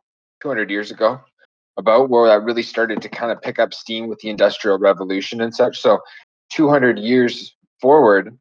200 0.42 0.70
years 0.70 0.90
ago 0.90 1.20
about 1.76 2.08
where 2.08 2.28
that 2.28 2.44
really 2.44 2.62
started 2.62 3.02
to 3.02 3.08
kind 3.08 3.32
of 3.32 3.40
pick 3.42 3.58
up 3.58 3.74
steam 3.74 4.08
with 4.08 4.20
the 4.20 4.30
industrial 4.30 4.78
revolution 4.78 5.40
and 5.40 5.54
such. 5.54 5.80
So 5.80 6.00
200 6.52 6.98
years 6.98 7.54
forward, 7.80 8.36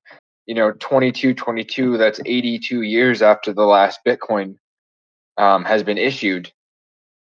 you 0.45 0.53
know, 0.53 0.71
22, 0.79 1.33
22, 1.33 1.97
that's 1.97 2.19
82 2.25 2.81
years 2.81 3.21
after 3.21 3.53
the 3.53 3.65
last 3.65 3.99
Bitcoin 4.05 4.55
um, 5.37 5.65
has 5.65 5.83
been 5.83 5.97
issued. 5.97 6.51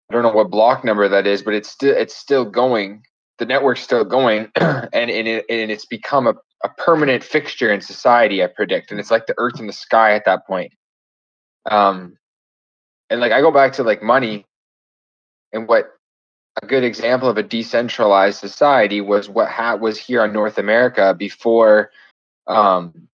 I 0.10 0.14
don't 0.14 0.24
know 0.24 0.32
what 0.32 0.50
block 0.50 0.84
number 0.84 1.08
that 1.08 1.28
is, 1.28 1.44
but 1.44 1.54
it's 1.54 1.70
still 1.70 1.96
it's 1.96 2.16
still 2.16 2.46
going. 2.46 3.04
The 3.38 3.46
network's 3.46 3.82
still 3.82 4.04
going, 4.04 4.52
and 4.56 4.90
and, 4.94 5.28
it, 5.28 5.46
and 5.50 5.72
it's 5.72 5.86
become 5.86 6.26
a, 6.28 6.34
a 6.64 6.70
permanent 6.70 7.24
fixture 7.24 7.72
in 7.72 7.82
society. 7.82 8.44
I 8.44 8.48
predict, 8.48 8.92
and 8.92 9.00
it's 9.00 9.12
like 9.12 9.28
the 9.28 9.36
Earth 9.38 9.60
and 9.60 9.70
the 9.70 9.74
sky 9.74 10.14
at 10.14 10.26
that 10.26 10.46
point. 10.46 10.74
Um, 11.70 12.18
and 13.10 13.20
like 13.20 13.32
I 13.32 13.42
go 13.42 13.52
back 13.52 13.74
to 13.74 13.84
like 13.84 14.04
money, 14.04 14.46
and 15.54 15.68
what 15.68 15.92
a 16.62 16.66
good 16.66 16.84
example 16.84 17.30
of 17.30 17.38
a 17.38 17.44
decentralized 17.44 18.40
society 18.40 19.02
was 19.02 19.30
what 19.30 19.50
ha- 19.50 19.76
was 19.76 19.98
here 19.98 20.22
on 20.22 20.34
North 20.34 20.58
America 20.58 21.14
before, 21.18 21.92
um, 22.48 23.08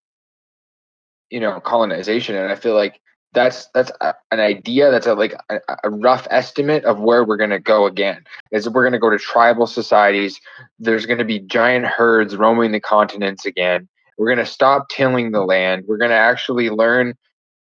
you 1.30 1.40
know, 1.40 1.60
colonization. 1.60 2.34
And 2.34 2.50
I 2.50 2.56
feel 2.56 2.74
like 2.74 3.00
that's 3.36 3.68
that's 3.74 3.92
a, 4.00 4.14
an 4.32 4.40
idea. 4.40 4.90
That's 4.90 5.06
a 5.06 5.14
like 5.14 5.34
a, 5.50 5.60
a 5.84 5.90
rough 5.90 6.26
estimate 6.30 6.84
of 6.86 6.98
where 6.98 7.22
we're 7.22 7.36
going 7.36 7.50
to 7.50 7.60
go 7.60 7.86
again. 7.86 8.24
Is 8.50 8.68
we're 8.68 8.82
going 8.82 8.94
to 8.94 8.98
go 8.98 9.10
to 9.10 9.18
tribal 9.18 9.66
societies. 9.66 10.40
There's 10.78 11.04
going 11.04 11.18
to 11.18 11.24
be 11.24 11.40
giant 11.40 11.84
herds 11.84 12.34
roaming 12.34 12.72
the 12.72 12.80
continents 12.80 13.44
again. 13.44 13.88
We're 14.16 14.34
going 14.34 14.44
to 14.44 14.50
stop 14.50 14.88
tilling 14.88 15.32
the 15.32 15.44
land. 15.44 15.84
We're 15.86 15.98
going 15.98 16.10
to 16.10 16.16
actually 16.16 16.70
learn 16.70 17.14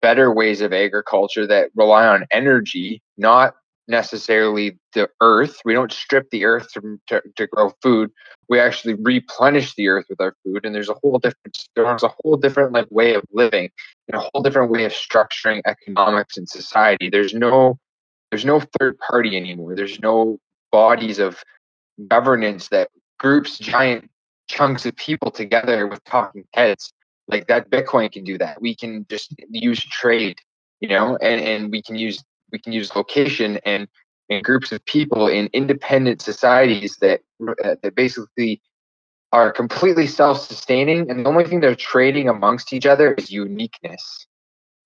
better 0.03 0.31
ways 0.31 0.61
of 0.61 0.73
agriculture 0.73 1.47
that 1.47 1.71
rely 1.75 2.05
on 2.05 2.27
energy, 2.31 3.01
not 3.17 3.55
necessarily 3.87 4.77
the 4.93 5.09
earth. 5.21 5.57
We 5.65 5.73
don't 5.73 5.91
strip 5.91 6.29
the 6.29 6.45
earth 6.45 6.67
to, 6.73 6.99
to, 7.07 7.21
to, 7.35 7.47
grow 7.47 7.71
food. 7.81 8.11
We 8.47 8.59
actually 8.59 8.93
replenish 8.95 9.73
the 9.75 9.87
earth 9.87 10.05
with 10.09 10.21
our 10.21 10.35
food. 10.43 10.65
And 10.65 10.75
there's 10.75 10.89
a 10.89 10.95
whole 11.01 11.19
different 11.19 11.67
there's 11.75 12.03
a 12.03 12.13
whole 12.21 12.37
different 12.37 12.73
like 12.73 12.87
way 12.91 13.15
of 13.15 13.23
living 13.31 13.71
a 14.11 14.19
whole 14.19 14.43
different 14.43 14.71
way 14.71 14.85
of 14.85 14.91
structuring 14.91 15.61
economics 15.65 16.37
and 16.37 16.47
society. 16.47 17.09
There's 17.09 17.33
no 17.33 17.79
there's 18.31 18.45
no 18.45 18.61
third 18.79 18.97
party 18.97 19.37
anymore. 19.37 19.75
There's 19.75 19.99
no 19.99 20.39
bodies 20.71 21.19
of 21.19 21.41
governance 22.07 22.69
that 22.69 22.89
groups 23.19 23.57
giant 23.59 24.09
chunks 24.47 24.85
of 24.85 24.95
people 24.95 25.31
together 25.31 25.87
with 25.87 26.03
talking 26.03 26.45
heads. 26.53 26.91
Like 27.27 27.47
that 27.47 27.69
Bitcoin 27.69 28.11
can 28.11 28.23
do 28.23 28.37
that. 28.39 28.61
We 28.61 28.75
can 28.75 29.05
just 29.09 29.33
use 29.49 29.79
trade, 29.79 30.39
you 30.81 30.89
know, 30.89 31.17
and, 31.21 31.39
and 31.39 31.71
we 31.71 31.81
can 31.81 31.95
use 31.95 32.23
we 32.51 32.59
can 32.59 32.73
use 32.73 32.95
location 32.95 33.59
and 33.65 33.87
and 34.29 34.43
groups 34.43 34.71
of 34.71 34.83
people 34.85 35.27
in 35.27 35.47
independent 35.53 36.21
societies 36.21 36.97
that 36.97 37.21
uh, 37.63 37.75
that 37.81 37.95
basically 37.95 38.61
are 39.33 39.51
completely 39.51 40.07
self-sustaining 40.07 41.09
and 41.09 41.25
the 41.25 41.29
only 41.29 41.43
thing 41.43 41.59
they're 41.59 41.75
trading 41.75 42.29
amongst 42.29 42.71
each 42.71 42.85
other 42.85 43.13
is 43.15 43.29
uniqueness 43.29 44.27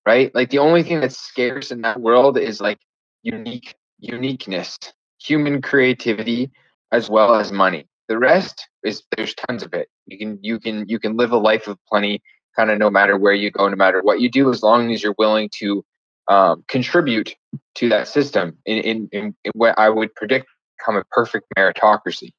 right? 0.08 0.34
Like 0.34 0.48
the 0.48 0.58
only 0.58 0.82
thing 0.82 1.00
that's 1.02 1.18
scarce 1.18 1.70
in 1.70 1.82
that 1.82 2.00
world 2.00 2.38
is 2.38 2.62
like 2.62 2.78
unique 3.22 3.74
uniqueness 3.98 4.78
human 5.20 5.60
creativity 5.60 6.50
as 6.92 7.10
well 7.10 7.34
as 7.34 7.52
money. 7.52 7.86
The 8.08 8.18
rest 8.18 8.66
is 8.82 9.02
there's 9.14 9.34
tons 9.34 9.62
of 9.62 9.74
it. 9.74 9.88
You 10.06 10.16
can 10.16 10.38
you 10.40 10.58
can 10.58 10.88
you 10.88 10.98
can 10.98 11.18
live 11.18 11.32
a 11.32 11.36
life 11.36 11.68
of 11.68 11.76
plenty 11.86 12.22
kind 12.56 12.70
of 12.70 12.78
no 12.78 12.88
matter 12.88 13.18
where 13.18 13.34
you 13.34 13.50
go 13.50 13.68
no 13.68 13.76
matter 13.76 14.00
what 14.00 14.20
you 14.22 14.30
do 14.30 14.50
as 14.50 14.62
long 14.62 14.90
as 14.92 15.02
you're 15.02 15.14
willing 15.18 15.50
to 15.58 15.84
um, 16.28 16.64
contribute 16.68 17.34
to 17.74 17.90
that 17.90 18.08
system. 18.08 18.56
In, 18.64 18.78
in, 18.78 19.08
in, 19.12 19.34
in 19.44 19.52
what 19.54 19.78
I 19.78 19.90
would 19.90 20.14
predict 20.14 20.46
become 20.78 20.96
a 20.96 21.04
perfect 21.10 21.46
meritocracy. 21.58 22.30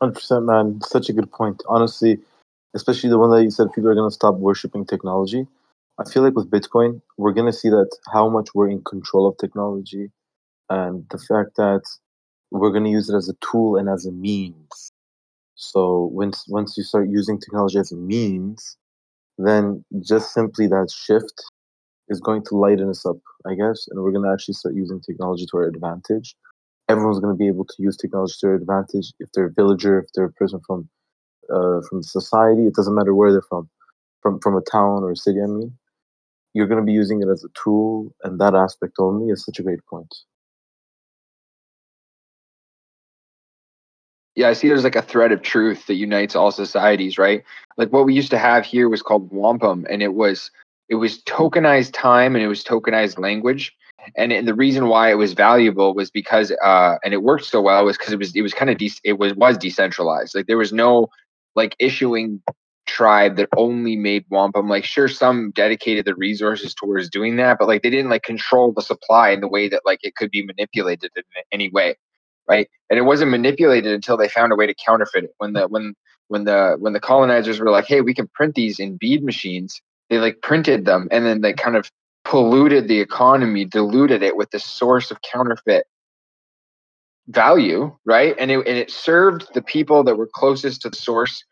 Hundred 0.00 0.14
percent, 0.14 0.46
man. 0.46 0.80
Such 0.82 1.08
a 1.08 1.12
good 1.12 1.30
point. 1.32 1.62
Honestly, 1.68 2.18
especially 2.74 3.10
the 3.10 3.18
one 3.18 3.30
that 3.30 3.42
you 3.44 3.50
said 3.50 3.72
people 3.74 3.90
are 3.90 3.94
going 3.96 4.10
to 4.10 4.14
stop 4.14 4.36
worshiping 4.36 4.86
technology. 4.86 5.46
I 5.98 6.04
feel 6.10 6.22
like 6.22 6.36
with 6.36 6.50
Bitcoin, 6.50 7.02
we're 7.18 7.32
going 7.32 7.50
to 7.52 7.58
see 7.58 7.70
that 7.70 7.90
how 8.12 8.28
much 8.28 8.50
we're 8.54 8.70
in 8.70 8.82
control 8.84 9.28
of 9.28 9.36
technology, 9.38 10.10
and 10.70 11.06
the 11.10 11.18
fact 11.18 11.56
that 11.56 11.82
we're 12.50 12.72
going 12.72 12.84
to 12.84 12.90
use 12.90 13.10
it 13.10 13.16
as 13.16 13.28
a 13.28 13.34
tool 13.40 13.76
and 13.76 13.88
as 13.88 14.06
a 14.06 14.12
means. 14.12 14.92
So 15.56 16.10
once 16.12 16.46
once 16.48 16.76
you 16.78 16.84
start 16.84 17.08
using 17.10 17.40
technology 17.40 17.78
as 17.78 17.92
a 17.92 17.96
means, 17.96 18.76
then 19.38 19.84
just 20.02 20.34
simply 20.34 20.68
that 20.68 20.90
shift 20.90 21.44
is 22.08 22.20
going 22.20 22.44
to 22.46 22.56
lighten 22.56 22.90
us 22.90 23.06
up, 23.06 23.18
I 23.46 23.54
guess, 23.54 23.88
and 23.90 24.02
we're 24.02 24.12
going 24.12 24.24
to 24.24 24.32
actually 24.32 24.54
start 24.54 24.74
using 24.76 25.00
technology 25.00 25.46
to 25.50 25.58
our 25.58 25.64
advantage. 25.68 26.36
Everyone's 26.90 27.20
going 27.20 27.34
to 27.34 27.38
be 27.38 27.46
able 27.46 27.64
to 27.64 27.74
use 27.78 27.96
technology 27.96 28.34
to 28.40 28.46
their 28.46 28.54
advantage. 28.56 29.12
If 29.20 29.30
they're 29.32 29.46
a 29.46 29.52
villager, 29.52 30.00
if 30.00 30.06
they're 30.14 30.24
a 30.24 30.32
person 30.32 30.60
from 30.66 30.88
uh, 31.52 31.80
from 31.88 32.02
society, 32.02 32.66
it 32.66 32.74
doesn't 32.74 32.94
matter 32.94 33.14
where 33.14 33.32
they're 33.32 33.42
from, 33.48 33.68
from 34.22 34.40
from 34.40 34.56
a 34.56 34.62
town 34.70 35.02
or 35.02 35.12
a 35.12 35.16
city. 35.16 35.40
I 35.42 35.46
mean, 35.46 35.76
you're 36.54 36.66
going 36.66 36.80
to 36.80 36.86
be 36.86 36.92
using 36.92 37.22
it 37.22 37.28
as 37.28 37.44
a 37.44 37.48
tool, 37.62 38.14
and 38.24 38.40
that 38.40 38.54
aspect 38.54 38.94
only 38.98 39.30
is 39.30 39.44
such 39.44 39.58
a 39.58 39.62
great 39.62 39.84
point. 39.86 40.12
yeah, 44.40 44.48
I 44.48 44.54
see 44.54 44.68
there's 44.68 44.84
like 44.84 44.96
a 44.96 45.02
thread 45.02 45.32
of 45.32 45.42
truth 45.42 45.86
that 45.86 45.96
unites 45.96 46.34
all 46.34 46.50
societies, 46.50 47.18
right? 47.18 47.44
Like 47.76 47.92
what 47.92 48.06
we 48.06 48.14
used 48.14 48.30
to 48.30 48.38
have 48.38 48.64
here 48.64 48.88
was 48.88 49.02
called 49.02 49.30
wampum, 49.30 49.86
and 49.90 50.02
it 50.02 50.14
was 50.14 50.50
it 50.88 50.94
was 50.94 51.22
tokenized 51.24 51.92
time 51.92 52.34
and 52.34 52.42
it 52.42 52.48
was 52.48 52.64
tokenized 52.64 53.18
language. 53.18 53.76
And, 54.16 54.32
and 54.32 54.48
the 54.48 54.54
reason 54.54 54.88
why 54.88 55.10
it 55.10 55.14
was 55.14 55.34
valuable 55.34 55.94
was 55.94 56.10
because 56.10 56.52
uh, 56.64 56.96
and 57.04 57.14
it 57.14 57.22
worked 57.22 57.44
so 57.44 57.60
well 57.60 57.84
was 57.84 57.98
because 57.98 58.12
it 58.12 58.18
was 58.18 58.34
it 58.34 58.42
was 58.42 58.54
kind 58.54 58.70
of 58.70 58.78
de- 58.78 58.92
it 59.04 59.18
was 59.18 59.34
was 59.34 59.58
decentralized. 59.58 60.34
Like 60.34 60.46
there 60.46 60.58
was 60.58 60.72
no 60.72 61.08
like 61.56 61.76
issuing 61.78 62.42
tribe 62.86 63.36
that 63.36 63.48
only 63.56 63.96
made 63.96 64.24
wampum. 64.30 64.68
Like 64.68 64.84
sure, 64.84 65.08
some 65.08 65.52
dedicated 65.52 66.06
the 66.06 66.14
resources 66.14 66.74
towards 66.74 67.10
doing 67.10 67.36
that, 67.36 67.58
but 67.58 67.68
like 67.68 67.82
they 67.82 67.90
didn't 67.90 68.10
like 68.10 68.22
control 68.22 68.72
the 68.72 68.82
supply 68.82 69.30
in 69.30 69.40
the 69.40 69.48
way 69.48 69.68
that 69.68 69.82
like 69.86 70.00
it 70.02 70.16
could 70.16 70.30
be 70.30 70.44
manipulated 70.44 71.10
in 71.16 71.22
any 71.52 71.70
way 71.70 71.96
right? 72.48 72.68
And 72.90 72.98
it 72.98 73.02
wasn't 73.02 73.30
manipulated 73.30 73.92
until 73.92 74.16
they 74.16 74.28
found 74.28 74.52
a 74.52 74.56
way 74.56 74.66
to 74.66 74.74
counterfeit 74.74 75.24
it. 75.24 75.34
When 75.38 75.52
the 75.54 75.68
when 75.68 75.94
when 76.28 76.44
the 76.44 76.76
when 76.78 76.92
the 76.92 77.00
colonizers 77.00 77.60
were 77.60 77.70
like, 77.70 77.86
"Hey, 77.86 78.00
we 78.00 78.14
can 78.14 78.28
print 78.34 78.54
these 78.56 78.80
in 78.80 78.96
bead 78.96 79.24
machines," 79.24 79.80
they 80.10 80.18
like 80.18 80.42
printed 80.42 80.84
them, 80.84 81.08
and 81.12 81.24
then 81.24 81.40
they 81.40 81.52
kind 81.52 81.76
of 81.76 81.90
polluted 82.24 82.88
the 82.88 83.00
economy, 83.00 83.64
diluted 83.64 84.22
it 84.22 84.36
with 84.36 84.50
the 84.50 84.60
source 84.60 85.10
of 85.10 85.18
counterfeit 85.22 85.86
value, 87.28 87.96
right? 88.04 88.34
And 88.38 88.50
it 88.50 88.58
and 88.66 88.76
it 88.78 88.90
served 88.90 89.48
the 89.54 89.62
people 89.62 90.04
that 90.04 90.16
were 90.16 90.28
closest 90.32 90.82
to 90.82 90.90
the 90.90 90.96
source 90.96 91.44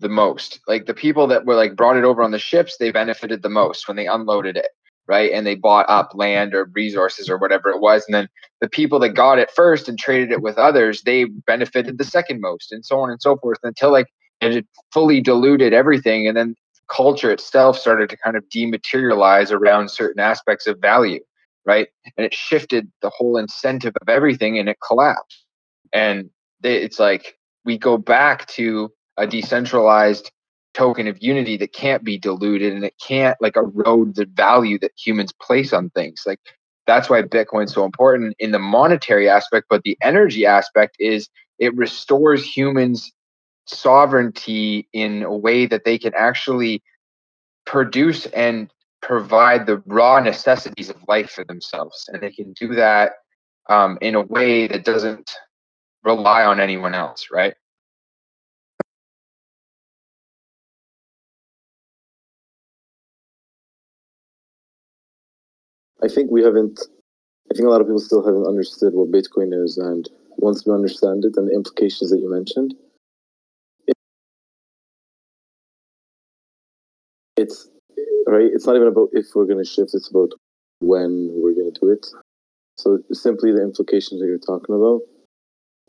the 0.00 0.08
most. 0.08 0.60
Like 0.68 0.86
the 0.86 0.94
people 0.94 1.26
that 1.28 1.46
were 1.46 1.54
like 1.54 1.76
brought 1.76 1.96
it 1.96 2.04
over 2.04 2.22
on 2.22 2.30
the 2.32 2.38
ships, 2.38 2.76
they 2.78 2.90
benefited 2.92 3.42
the 3.42 3.48
most 3.48 3.88
when 3.88 3.96
they 3.96 4.06
unloaded 4.06 4.56
it. 4.56 4.68
right? 5.08 5.30
And 5.32 5.46
they 5.46 5.54
bought 5.54 5.86
up 5.88 6.12
land 6.14 6.54
or 6.54 6.70
resources 6.74 7.30
or 7.30 7.38
whatever 7.38 7.70
it 7.70 7.80
was. 7.80 8.04
And 8.06 8.14
then 8.14 8.28
the 8.60 8.68
people 8.68 8.98
that 9.00 9.10
got 9.10 9.38
it 9.38 9.50
first 9.50 9.88
and 9.88 9.98
traded 9.98 10.32
it 10.32 10.42
with 10.42 10.58
others, 10.58 11.02
they 11.02 11.24
benefited 11.24 11.98
the 11.98 12.04
second 12.04 12.40
most, 12.40 12.72
and 12.72 12.84
so 12.84 13.00
on 13.00 13.10
and 13.10 13.20
so 13.20 13.36
forth 13.36 13.58
until 13.62 13.92
like 13.92 14.06
it 14.40 14.66
fully 14.92 15.20
diluted 15.20 15.72
everything. 15.72 16.26
And 16.28 16.36
then 16.36 16.56
culture 16.88 17.30
itself 17.30 17.78
started 17.78 18.10
to 18.10 18.16
kind 18.16 18.36
of 18.36 18.44
dematerialize 18.48 19.52
around 19.52 19.90
certain 19.90 20.20
aspects 20.20 20.66
of 20.66 20.78
value, 20.78 21.20
right? 21.64 21.88
And 22.16 22.24
it 22.24 22.34
shifted 22.34 22.90
the 23.02 23.10
whole 23.10 23.36
incentive 23.36 23.94
of 24.00 24.08
everything 24.08 24.58
and 24.58 24.68
it 24.68 24.78
collapsed. 24.86 25.44
And 25.92 26.30
they, 26.60 26.76
it's 26.76 26.98
like 26.98 27.36
we 27.64 27.78
go 27.78 27.98
back 27.98 28.46
to 28.48 28.92
a 29.16 29.26
decentralized 29.26 30.30
token 30.74 31.08
of 31.08 31.22
unity 31.22 31.56
that 31.56 31.72
can't 31.72 32.04
be 32.04 32.18
diluted 32.18 32.72
and 32.74 32.84
it 32.84 32.94
can't 33.00 33.36
like 33.40 33.56
erode 33.56 34.14
the 34.14 34.26
value 34.26 34.78
that 34.78 34.92
humans 34.96 35.32
place 35.32 35.72
on 35.72 35.90
things. 35.90 36.24
Like 36.26 36.38
that's 36.86 37.08
why 37.08 37.22
Bitcoin's 37.22 37.72
so 37.72 37.84
important 37.84 38.36
in 38.38 38.52
the 38.52 38.58
monetary 38.58 39.28
aspect, 39.28 39.66
but 39.70 39.82
the 39.82 39.96
energy 40.02 40.44
aspect 40.44 40.96
is 41.00 41.28
it 41.58 41.74
restores 41.74 42.44
humans 42.44 43.10
sovereignty 43.66 44.88
in 44.92 45.22
a 45.22 45.36
way 45.36 45.66
that 45.66 45.84
they 45.84 45.98
can 45.98 46.12
actually 46.16 46.82
produce 47.64 48.26
and 48.26 48.72
provide 49.02 49.66
the 49.66 49.82
raw 49.86 50.20
necessities 50.20 50.90
of 50.90 50.96
life 51.08 51.30
for 51.30 51.44
themselves 51.44 52.08
and 52.12 52.22
they 52.22 52.30
can 52.30 52.52
do 52.54 52.74
that 52.74 53.12
um, 53.68 53.98
in 54.00 54.14
a 54.14 54.22
way 54.22 54.66
that 54.66 54.84
doesn't 54.84 55.32
rely 56.04 56.44
on 56.44 56.60
anyone 56.60 56.94
else 56.94 57.28
right 57.32 57.54
I 66.02 66.08
think 66.08 66.30
we 66.30 66.42
haven't. 66.42 66.80
I 67.50 67.54
think 67.54 67.66
a 67.66 67.70
lot 67.70 67.80
of 67.80 67.86
people 67.86 68.00
still 68.00 68.24
haven't 68.24 68.46
understood 68.46 68.92
what 68.94 69.10
Bitcoin 69.10 69.52
is, 69.64 69.78
and 69.78 70.08
once 70.36 70.66
we 70.66 70.72
understand 70.72 71.24
it 71.24 71.36
and 71.36 71.48
the 71.48 71.54
implications 71.54 72.10
that 72.10 72.20
you 72.20 72.30
mentioned, 72.30 72.74
it's 77.46 77.68
right. 78.26 78.50
It's 78.52 78.66
not 78.66 78.76
even 78.76 78.88
about 78.88 79.10
if 79.12 79.26
we're 79.34 79.46
going 79.46 79.62
to 79.62 79.70
shift; 79.70 79.94
it's 79.94 80.10
about 80.10 80.32
when 80.80 81.30
we're 81.32 81.54
going 81.54 81.72
to 81.72 81.80
do 81.80 81.90
it. 81.90 82.06
So 82.78 82.98
simply 83.12 83.52
the 83.52 83.62
implications 83.62 84.20
that 84.20 84.26
you're 84.26 84.38
talking 84.38 84.74
about. 84.74 85.00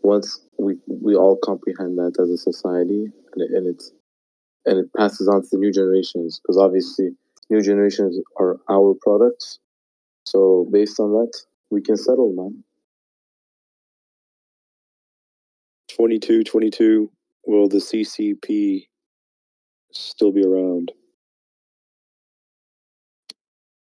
Once 0.03 0.39
we 0.57 0.77
we 0.87 1.15
all 1.15 1.37
comprehend 1.43 1.97
that 1.97 2.15
as 2.21 2.29
a 2.29 2.37
society, 2.37 3.07
and 3.33 3.41
it, 3.41 3.51
and 3.51 3.67
it's 3.67 3.91
and 4.65 4.79
it 4.79 4.93
passes 4.95 5.27
on 5.27 5.41
to 5.41 5.47
the 5.51 5.57
new 5.57 5.71
generations, 5.71 6.39
because 6.39 6.57
obviously 6.57 7.09
new 7.49 7.61
generations 7.61 8.19
are 8.39 8.57
our 8.69 8.93
products 9.01 9.59
so 10.27 10.67
based 10.69 10.99
on 10.99 11.13
that, 11.13 11.31
we 11.71 11.81
can 11.81 11.95
settle, 11.95 12.33
man. 12.33 12.65
22 15.95 16.43
22 16.43 17.09
will 17.47 17.69
the 17.69 17.77
ccp 17.77 18.85
still 19.93 20.31
be 20.31 20.43
around 20.43 20.91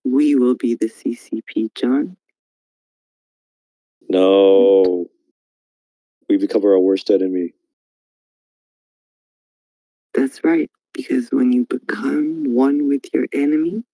We 0.06 0.36
will 0.36 0.54
be 0.54 0.74
the 0.76 0.86
CCP, 0.86 1.74
John. 1.74 2.16
no 4.08 5.06
we 6.28 6.36
become 6.36 6.64
our 6.64 6.78
worst 6.78 7.10
enemy 7.10 7.52
That's 10.14 10.42
right. 10.42 10.70
Because 10.94 11.28
when 11.30 11.52
you 11.52 11.66
become 11.66 12.54
one 12.54 12.88
with 12.88 13.04
your 13.12 13.26
enemy, 13.34 13.84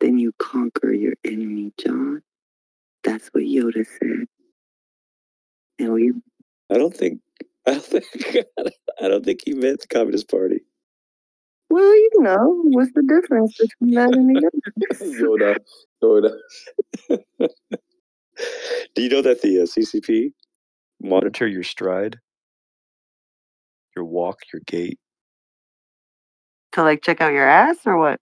then 0.00 0.18
you 0.18 0.32
conquer 0.38 0.92
your 0.92 1.14
enemy, 1.24 1.72
John. 1.78 2.22
That's 3.02 3.28
what 3.28 3.44
Yoda 3.44 3.86
said. 3.98 4.26
And 5.78 5.92
we 5.92 6.12
i 6.70 6.78
don't 6.78 6.96
think 6.96 7.20
i 7.66 7.72
don't 7.72 7.84
think 7.84 8.06
i 9.02 9.08
don't 9.08 9.24
think 9.24 9.40
he 9.44 9.54
meant 9.54 9.80
the 9.80 9.86
communist 9.88 10.30
party 10.30 10.60
well, 11.70 11.94
you 11.94 12.10
know, 12.20 12.62
what's 12.64 12.92
the 12.94 13.02
difference 13.02 13.56
between 13.58 13.94
that 13.94 14.14
and 14.14 14.36
the 14.36 14.46
other? 14.46 14.50
Yoda, 15.20 15.56
Yoda. 16.02 16.38
do 18.94 19.02
you 19.02 19.08
know 19.08 19.22
that 19.22 19.42
the 19.42 19.60
uh, 19.60 19.64
ccp 19.64 20.32
Monitor 21.04 21.46
your 21.46 21.62
stride, 21.62 22.18
your 23.94 24.06
walk, 24.06 24.40
your 24.52 24.62
gait. 24.64 24.98
To 26.72 26.82
like 26.82 27.02
check 27.02 27.20
out 27.20 27.32
your 27.32 27.46
ass 27.46 27.76
or 27.84 27.98
what? 27.98 28.20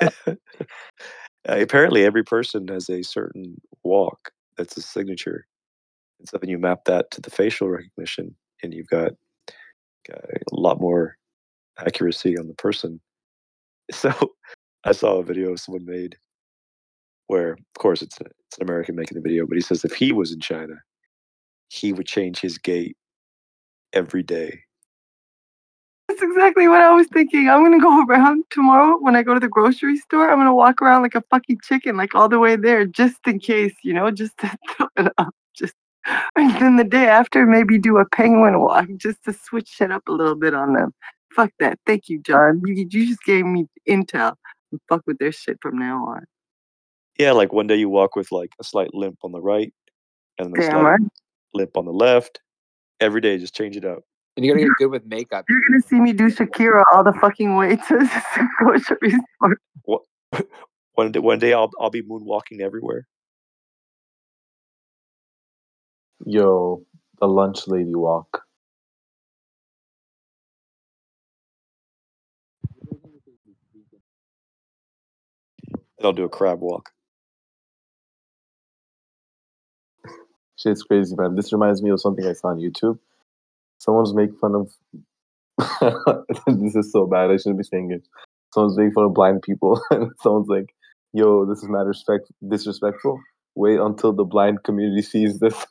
Uh, 0.00 0.10
apparently, 1.44 2.04
every 2.04 2.24
person 2.24 2.66
has 2.68 2.88
a 2.88 3.02
certain 3.02 3.60
walk 3.82 4.30
that's 4.56 4.76
a 4.76 4.82
signature. 4.82 5.46
And 6.18 6.28
so 6.28 6.38
then 6.38 6.48
you 6.48 6.58
map 6.58 6.84
that 6.86 7.10
to 7.12 7.20
the 7.20 7.30
facial 7.30 7.68
recognition, 7.68 8.34
and 8.62 8.72
you've 8.72 8.88
got, 8.88 9.10
got 9.10 9.12
a 10.10 10.60
lot 10.60 10.80
more 10.80 11.16
accuracy 11.78 12.38
on 12.38 12.46
the 12.48 12.54
person. 12.54 13.00
So 13.92 14.12
I 14.84 14.92
saw 14.92 15.16
a 15.16 15.24
video 15.24 15.56
someone 15.56 15.84
made 15.84 16.16
where, 17.26 17.54
of 17.54 17.58
course, 17.76 18.02
it's, 18.02 18.20
a, 18.20 18.24
it's 18.24 18.58
an 18.58 18.62
American 18.62 18.94
making 18.94 19.16
the 19.16 19.20
video, 19.20 19.46
but 19.46 19.56
he 19.56 19.60
says 19.60 19.84
if 19.84 19.94
he 19.94 20.12
was 20.12 20.32
in 20.32 20.38
China, 20.38 20.74
he 21.70 21.92
would 21.92 22.06
change 22.06 22.38
his 22.38 22.56
gait 22.56 22.96
every 23.92 24.22
day. 24.22 24.60
That's 26.08 26.22
exactly 26.22 26.66
what 26.66 26.80
I 26.80 26.92
was 26.92 27.06
thinking. 27.06 27.48
I'm 27.48 27.62
gonna 27.62 27.78
go 27.78 28.04
around 28.04 28.44
tomorrow 28.50 28.98
when 29.00 29.14
I 29.14 29.22
go 29.22 29.34
to 29.34 29.38
the 29.38 29.48
grocery 29.48 29.96
store. 29.96 30.28
I'm 30.28 30.38
gonna 30.38 30.54
walk 30.54 30.82
around 30.82 31.02
like 31.02 31.14
a 31.14 31.22
fucking 31.30 31.60
chicken, 31.62 31.96
like 31.96 32.16
all 32.16 32.28
the 32.28 32.40
way 32.40 32.56
there, 32.56 32.84
just 32.84 33.18
in 33.28 33.38
case, 33.38 33.74
you 33.84 33.94
know, 33.94 34.10
just 34.10 34.36
to 34.38 34.50
throw 34.76 34.88
it 34.96 35.12
up. 35.18 35.32
Just 36.06 36.26
and 36.36 36.62
then 36.62 36.76
the 36.76 36.84
day 36.84 37.06
after, 37.06 37.46
maybe 37.46 37.78
do 37.78 37.98
a 37.98 38.08
penguin 38.08 38.60
walk 38.60 38.88
just 38.96 39.22
to 39.24 39.32
switch 39.32 39.68
shit 39.68 39.90
up 39.90 40.02
a 40.08 40.12
little 40.12 40.36
bit 40.36 40.54
on 40.54 40.74
them. 40.74 40.92
Fuck 41.34 41.52
that. 41.58 41.78
Thank 41.86 42.08
you, 42.08 42.20
John. 42.20 42.62
You 42.64 42.74
you 42.74 43.06
just 43.06 43.22
gave 43.24 43.44
me 43.44 43.66
intel. 43.88 44.34
Fuck 44.88 45.02
with 45.06 45.18
their 45.18 45.32
shit 45.32 45.58
from 45.60 45.78
now 45.78 46.04
on. 46.06 46.24
Yeah, 47.18 47.32
like 47.32 47.52
one 47.52 47.66
day 47.66 47.76
you 47.76 47.88
walk 47.88 48.16
with 48.16 48.32
like 48.32 48.50
a 48.60 48.64
slight 48.64 48.94
limp 48.94 49.18
on 49.22 49.32
the 49.32 49.40
right, 49.40 49.72
and 50.38 50.54
then 50.54 50.62
a 50.62 50.66
slight 50.66 50.82
right. 50.82 51.00
limp 51.54 51.76
on 51.76 51.84
the 51.84 51.92
left. 51.92 52.40
Every 53.00 53.20
day, 53.20 53.38
just 53.38 53.54
change 53.54 53.76
it 53.76 53.84
up. 53.84 54.02
and 54.36 54.44
you're 54.44 54.54
gonna 54.56 54.68
get 54.68 54.74
good 54.78 54.90
with 54.90 55.06
makeup 55.06 55.44
You're 55.48 55.60
gonna 55.68 55.82
see 55.82 56.00
me 56.00 56.12
do 56.12 56.30
Shakira 56.30 56.82
all 56.94 57.04
the 57.04 57.12
fucking 57.14 57.56
way 57.56 57.76
to 57.76 57.98
the 57.98 58.48
grocery 58.58 59.10
store. 59.10 59.56
What? 59.84 60.02
One 60.94 61.12
day, 61.12 61.20
one 61.20 61.38
day 61.38 61.52
I'll 61.54 61.70
I'll 61.80 61.88
be 61.88 62.02
moonwalking 62.02 62.60
everywhere. 62.60 63.06
Yo, 66.26 66.82
the 67.20 67.26
lunch 67.26 67.66
lady 67.66 67.94
walk. 67.94 68.42
I'll 76.02 76.12
do 76.12 76.24
a 76.24 76.28
crab 76.28 76.60
walk. 76.60 76.90
Shit's 80.56 80.82
crazy, 80.82 81.16
man. 81.16 81.36
This 81.36 81.52
reminds 81.52 81.82
me 81.82 81.90
of 81.90 82.00
something 82.00 82.26
I 82.26 82.34
saw 82.34 82.48
on 82.48 82.58
YouTube. 82.58 82.98
Someone's 83.78 84.14
making 84.14 84.36
fun 84.36 84.54
of. 84.54 84.72
this 86.46 86.76
is 86.76 86.92
so 86.92 87.06
bad. 87.06 87.30
I 87.30 87.36
shouldn't 87.36 87.58
be 87.58 87.64
saying 87.64 87.92
it. 87.92 88.06
Someone's 88.54 88.76
making 88.76 88.92
fun 88.92 89.04
of 89.04 89.14
blind 89.14 89.42
people, 89.42 89.80
and 89.90 90.12
someone's 90.22 90.48
like, 90.48 90.74
"Yo, 91.12 91.46
this 91.46 91.58
is 91.62 91.68
mad 91.68 91.86
respect 91.86 92.30
disrespectful." 92.48 93.20
Wait 93.54 93.80
until 93.80 94.12
the 94.12 94.24
blind 94.24 94.62
community 94.64 95.02
sees 95.02 95.38
this. 95.40 95.66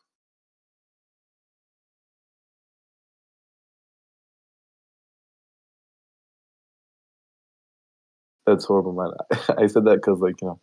That's 8.49 8.65
horrible, 8.65 8.93
man. 8.93 9.11
I 9.57 9.67
said 9.67 9.85
that 9.85 9.97
because, 9.97 10.19
like, 10.19 10.41
you 10.41 10.47
know, 10.47 10.59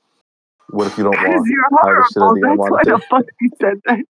what 0.71 0.89
if 0.89 0.99
you 0.99 1.05
don't 1.05 1.17
Because 1.23 1.37
walk? 1.37 1.47
you're 1.49 1.63
How 1.71 2.03
shit 2.09 2.17
are 2.17 2.21
horrible. 2.21 2.41
gonna 2.41 2.57
That's 2.59 2.71
why 2.71 2.85
the 2.85 3.03
fuck 3.09 3.25
you 3.41 3.51
said 3.61 3.81
that. 3.87 4.01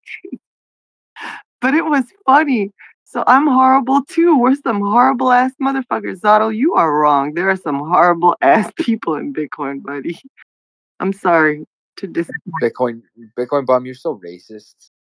but 1.60 1.74
it 1.74 1.84
was 1.84 2.04
funny. 2.24 2.72
So 3.04 3.22
I'm 3.26 3.46
horrible 3.46 4.02
too. 4.08 4.38
We're 4.38 4.56
some 4.56 4.80
horrible 4.80 5.30
ass 5.30 5.52
motherfuckers. 5.62 6.20
Zato, 6.20 6.54
you 6.56 6.74
are 6.74 6.92
wrong. 6.98 7.34
There 7.34 7.50
are 7.50 7.56
some 7.56 7.78
horrible 7.78 8.34
ass 8.40 8.72
people 8.76 9.14
in 9.14 9.32
Bitcoin, 9.34 9.82
buddy. 9.82 10.18
I'm 11.00 11.12
sorry 11.12 11.66
to 11.98 12.06
disappoint. 12.06 12.54
bitcoin 12.62 13.02
bitcoin 13.38 13.66
bomb 13.66 13.86
you're 13.86 13.94
so 13.94 14.20
racist 14.24 14.90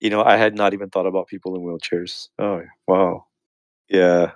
You 0.00 0.10
know, 0.10 0.22
I 0.22 0.36
had 0.36 0.54
not 0.54 0.74
even 0.74 0.90
thought 0.90 1.06
about 1.06 1.26
people 1.28 1.54
in 1.56 1.62
wheelchairs. 1.62 2.28
Oh, 2.38 2.62
wow. 2.86 3.26
Yeah. 3.88 4.32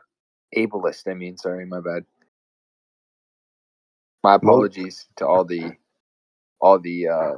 ableist 0.56 1.09
i 1.10 1.14
mean 1.14 1.36
sorry 1.36 1.66
my 1.66 1.80
bad 1.80 2.05
my 4.22 4.34
apologies 4.34 5.06
to 5.16 5.26
all 5.26 5.44
the 5.44 5.72
all 6.60 6.78
the 6.78 7.09
uh 7.09 7.34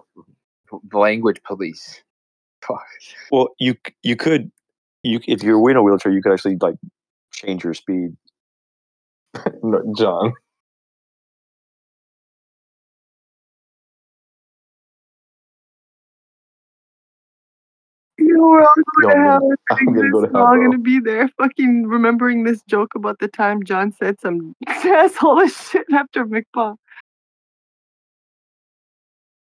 language 0.93 1.41
police 1.45 2.03
Fuck. 2.63 2.83
Well, 3.31 3.49
you 3.59 3.75
you 4.03 4.17
could 4.17 4.51
you 5.03 5.21
if 5.27 5.43
you're 5.43 5.71
in 5.71 5.77
a 5.77 5.83
wheelchair, 5.83 6.13
you 6.13 6.23
could 6.23 6.33
actually 6.33 6.57
like 6.61 6.77
change 7.33 7.65
your 7.65 7.75
speed. 7.75 8.17
no, 9.63 9.83
John. 9.97 10.33
We're 18.49 18.63
all 18.63 18.75
No, 18.99 19.09
going 19.09 19.17
to 19.17 19.23
hell. 19.31 19.51
I'm 19.71 19.87
gonna 19.95 20.11
go 20.11 20.27
to 20.27 20.33
We're 20.33 20.41
all 20.41 20.57
gonna 20.57 20.79
be 20.79 21.01
there, 21.01 21.29
fucking 21.39 21.87
remembering 21.87 22.45
this 22.45 22.63
joke 22.63 22.95
about 22.97 23.19
the 23.21 23.29
time 23.29 23.65
John 23.65 23.93
said 23.93 24.21
some 24.21 24.55
asshole 24.69 25.49
shit 25.49 25.87
after 25.93 26.27
McPaw. 26.27 26.77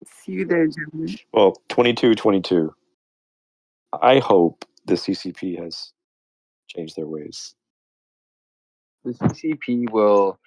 See 0.06 0.32
you 0.32 0.46
there, 0.46 0.66
gentlemen. 0.68 1.16
Well, 1.32 1.56
22 1.68 2.14
22. 2.14 2.74
I 4.00 4.18
hope 4.20 4.64
the 4.86 4.94
CCP 4.94 5.62
has 5.62 5.92
changed 6.68 6.96
their 6.96 7.06
ways. 7.06 7.54
The 9.04 9.12
CCP 9.12 9.90
will 9.90 10.38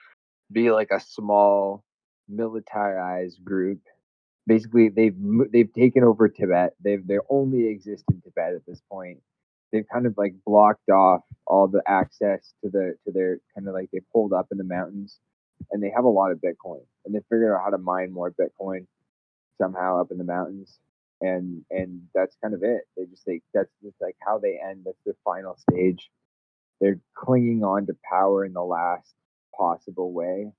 be 0.51 0.71
like 0.71 0.89
a 0.91 0.99
small 0.99 1.83
militarized 2.29 3.43
group. 3.43 3.79
Basically, 4.47 4.89
they've 4.89 5.15
they've 5.51 5.73
taken 5.73 6.03
over 6.03 6.29
Tibet. 6.29 6.73
They've 6.83 7.05
they 7.05 7.17
only 7.29 7.67
exist 7.67 8.05
in 8.11 8.21
Tibet 8.21 8.53
at 8.53 8.65
this 8.67 8.81
point. 8.91 9.19
They've 9.71 9.85
kind 9.91 10.05
of 10.05 10.15
like 10.17 10.35
blocked 10.45 10.89
off 10.89 11.21
all 11.47 11.67
the 11.67 11.81
access 11.87 12.53
to 12.63 12.69
the 12.69 12.95
to 13.05 13.11
their 13.11 13.39
kind 13.55 13.67
of 13.67 13.73
like 13.73 13.89
they 13.91 14.01
pulled 14.13 14.33
up 14.33 14.47
in 14.51 14.57
the 14.57 14.63
mountains, 14.63 15.19
and 15.71 15.81
they 15.81 15.91
have 15.95 16.05
a 16.05 16.09
lot 16.09 16.31
of 16.31 16.39
Bitcoin, 16.39 16.81
and 17.05 17.15
they 17.15 17.19
figured 17.29 17.53
out 17.53 17.63
how 17.63 17.71
to 17.71 17.77
mine 17.79 18.11
more 18.11 18.31
Bitcoin 18.31 18.85
somehow 19.59 19.99
up 20.01 20.11
in 20.11 20.17
the 20.17 20.23
mountains, 20.23 20.79
and 21.21 21.63
and 21.71 22.01
that's 22.13 22.37
kind 22.41 22.53
of 22.53 22.63
it. 22.63 22.81
They 22.97 23.05
just 23.05 23.27
like 23.27 23.43
that's 23.53 23.71
just 23.83 23.95
like 24.01 24.15
how 24.25 24.37
they 24.39 24.59
end. 24.63 24.83
That's 24.85 24.97
their 25.05 25.15
final 25.23 25.57
stage. 25.71 26.09
They're 26.81 26.99
clinging 27.15 27.63
on 27.63 27.87
to 27.87 27.97
power 28.09 28.45
in 28.45 28.53
the 28.53 28.63
last 28.63 29.13
possible 29.57 30.13
way, 30.13 30.51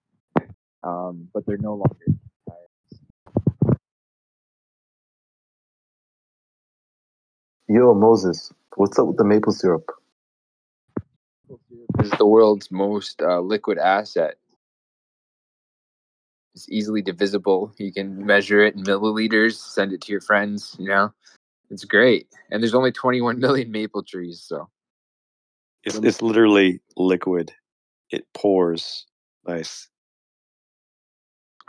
um, 0.82 1.28
but 1.34 1.46
they're 1.46 1.58
no 1.58 1.74
longer. 1.74 2.15
Yo, 7.68 7.94
Moses, 7.94 8.52
what's 8.76 8.96
up 8.96 9.08
with 9.08 9.16
the 9.16 9.24
maple 9.24 9.52
syrup? 9.52 9.90
Is 11.98 12.10
the 12.12 12.26
world's 12.26 12.70
most 12.70 13.20
uh, 13.20 13.40
liquid 13.40 13.76
asset. 13.76 14.36
It's 16.54 16.68
easily 16.70 17.02
divisible. 17.02 17.72
You 17.78 17.92
can 17.92 18.24
measure 18.24 18.64
it 18.64 18.76
in 18.76 18.84
milliliters, 18.84 19.54
send 19.54 19.92
it 19.92 20.00
to 20.02 20.12
your 20.12 20.20
friends. 20.20 20.76
You 20.78 20.88
know, 20.88 21.12
it's 21.70 21.84
great. 21.84 22.28
And 22.50 22.62
there's 22.62 22.74
only 22.74 22.92
21 22.92 23.40
million 23.40 23.72
maple 23.72 24.04
trees, 24.04 24.40
so 24.40 24.68
It's, 25.82 25.96
it's 25.96 26.22
literally 26.22 26.80
liquid. 26.96 27.52
It 28.10 28.26
pours. 28.32 29.06
Nice. 29.46 29.88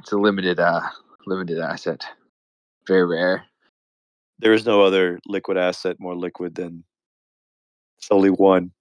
it's 0.01 0.11
a 0.11 0.17
limited 0.17 0.59
uh 0.59 0.81
limited 1.25 1.59
asset. 1.59 2.05
Very 2.87 3.05
rare. 3.05 3.43
There 4.39 4.53
is 4.53 4.65
no 4.65 4.81
other 4.83 5.19
liquid 5.27 5.57
asset 5.57 5.97
more 5.99 6.15
liquid 6.15 6.55
than 6.55 6.83
it's 7.97 8.09
only 8.11 8.29
one. 8.29 8.71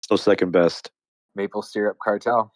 It's 0.00 0.10
no 0.10 0.16
second 0.16 0.52
best. 0.52 0.90
Maple 1.34 1.62
syrup 1.62 1.98
cartel. 2.02 2.52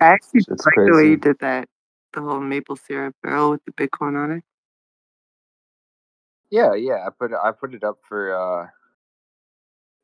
I 0.00 0.06
actually 0.06 0.40
Shit's 0.40 0.64
like 0.66 0.76
the 0.76 0.92
way 0.96 1.08
you 1.10 1.16
did 1.16 1.38
that. 1.40 1.68
The 2.14 2.22
whole 2.22 2.40
maple 2.40 2.76
syrup 2.76 3.14
barrel 3.22 3.50
with 3.50 3.64
the 3.64 3.72
Bitcoin 3.72 4.16
on 4.22 4.32
it. 4.32 4.44
Yeah, 6.50 6.74
yeah. 6.74 7.06
I 7.06 7.10
put 7.10 7.32
I 7.32 7.52
put 7.52 7.74
it 7.74 7.84
up 7.84 7.98
for 8.08 8.34
uh 8.34 8.66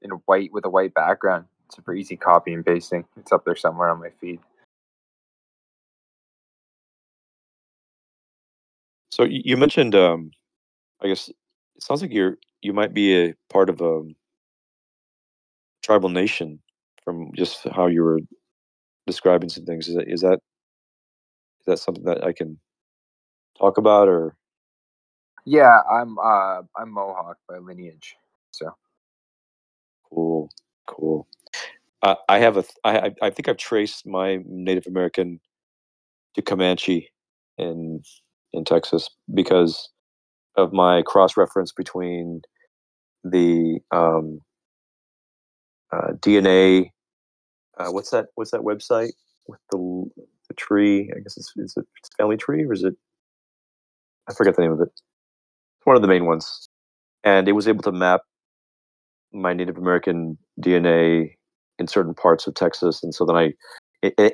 in 0.02 0.12
a 0.12 0.16
white 0.26 0.52
with 0.52 0.64
a 0.64 0.70
white 0.70 0.94
background. 0.94 1.46
It's 1.66 1.76
for 1.84 1.94
easy 1.94 2.16
copy 2.16 2.52
and 2.52 2.64
pasting. 2.64 3.04
It's 3.16 3.32
up 3.32 3.44
there 3.44 3.56
somewhere 3.56 3.88
on 3.90 4.00
my 4.00 4.10
feed. 4.20 4.40
So 9.16 9.24
you 9.24 9.56
mentioned, 9.56 9.94
um, 9.94 10.30
I 11.02 11.08
guess 11.08 11.30
it 11.30 11.36
sounds 11.82 12.02
like 12.02 12.12
you're 12.12 12.36
you 12.60 12.74
might 12.74 12.92
be 12.94 13.16
a 13.16 13.34
part 13.50 13.70
of 13.70 13.80
a 13.80 14.02
tribal 15.82 16.10
nation 16.10 16.60
from 17.04 17.30
just 17.34 17.64
how 17.70 17.86
you 17.86 18.02
were 18.04 18.20
describing 19.06 19.48
some 19.48 19.64
things. 19.66 19.88
Is 19.88 19.96
that 19.96 20.08
is 20.08 20.20
that 20.22 20.40
is 21.60 21.66
that 21.66 21.78
something 21.78 22.04
that 22.04 22.24
I 22.24 22.32
can 22.32 22.60
talk 23.58 23.78
about 23.78 24.08
or 24.08 24.36
Yeah, 25.46 25.80
I'm 25.90 26.18
uh 26.18 26.62
I'm 26.76 26.92
Mohawk 26.92 27.38
by 27.48 27.58
lineage. 27.58 28.16
So 28.52 28.70
cool, 30.10 30.50
cool. 30.86 31.26
Uh, 32.02 32.16
I 32.28 32.38
have 32.40 32.56
a 32.58 32.64
I 32.84 32.98
I 32.98 33.12
I 33.22 33.30
think 33.30 33.48
I've 33.48 33.56
traced 33.58 34.06
my 34.06 34.40
Native 34.46 34.86
American 34.86 35.40
to 36.34 36.42
Comanche 36.42 37.10
in 37.58 38.02
in 38.56 38.64
Texas 38.64 39.08
because 39.34 39.90
of 40.56 40.72
my 40.72 41.02
cross 41.02 41.36
reference 41.36 41.72
between 41.72 42.42
the 43.24 43.78
um, 43.90 44.40
uh, 45.92 46.12
DNA. 46.20 46.90
Uh, 47.78 47.90
what's 47.90 48.10
that? 48.10 48.26
What's 48.34 48.50
that 48.52 48.62
website 48.62 49.12
with 49.46 49.60
the 49.70 50.04
the 50.48 50.54
tree? 50.54 51.10
I 51.14 51.20
guess 51.20 51.36
it's 51.36 51.52
is 51.56 51.74
it 51.76 51.86
Family 52.16 52.36
Tree 52.36 52.64
or 52.64 52.72
is 52.72 52.84
it? 52.84 52.94
I 54.28 54.34
forget 54.34 54.56
the 54.56 54.62
name 54.62 54.72
of 54.72 54.80
it. 54.80 54.88
It's 54.88 55.02
one 55.84 55.96
of 55.96 56.02
the 56.02 56.08
main 56.08 56.24
ones, 56.24 56.68
and 57.24 57.48
it 57.48 57.52
was 57.52 57.68
able 57.68 57.82
to 57.82 57.92
map 57.92 58.22
my 59.32 59.52
Native 59.52 59.76
American 59.76 60.38
DNA 60.60 61.34
in 61.78 61.86
certain 61.86 62.14
parts 62.14 62.46
of 62.46 62.54
Texas, 62.54 63.02
and 63.02 63.14
so 63.14 63.24
then 63.26 63.36
I 63.36 63.52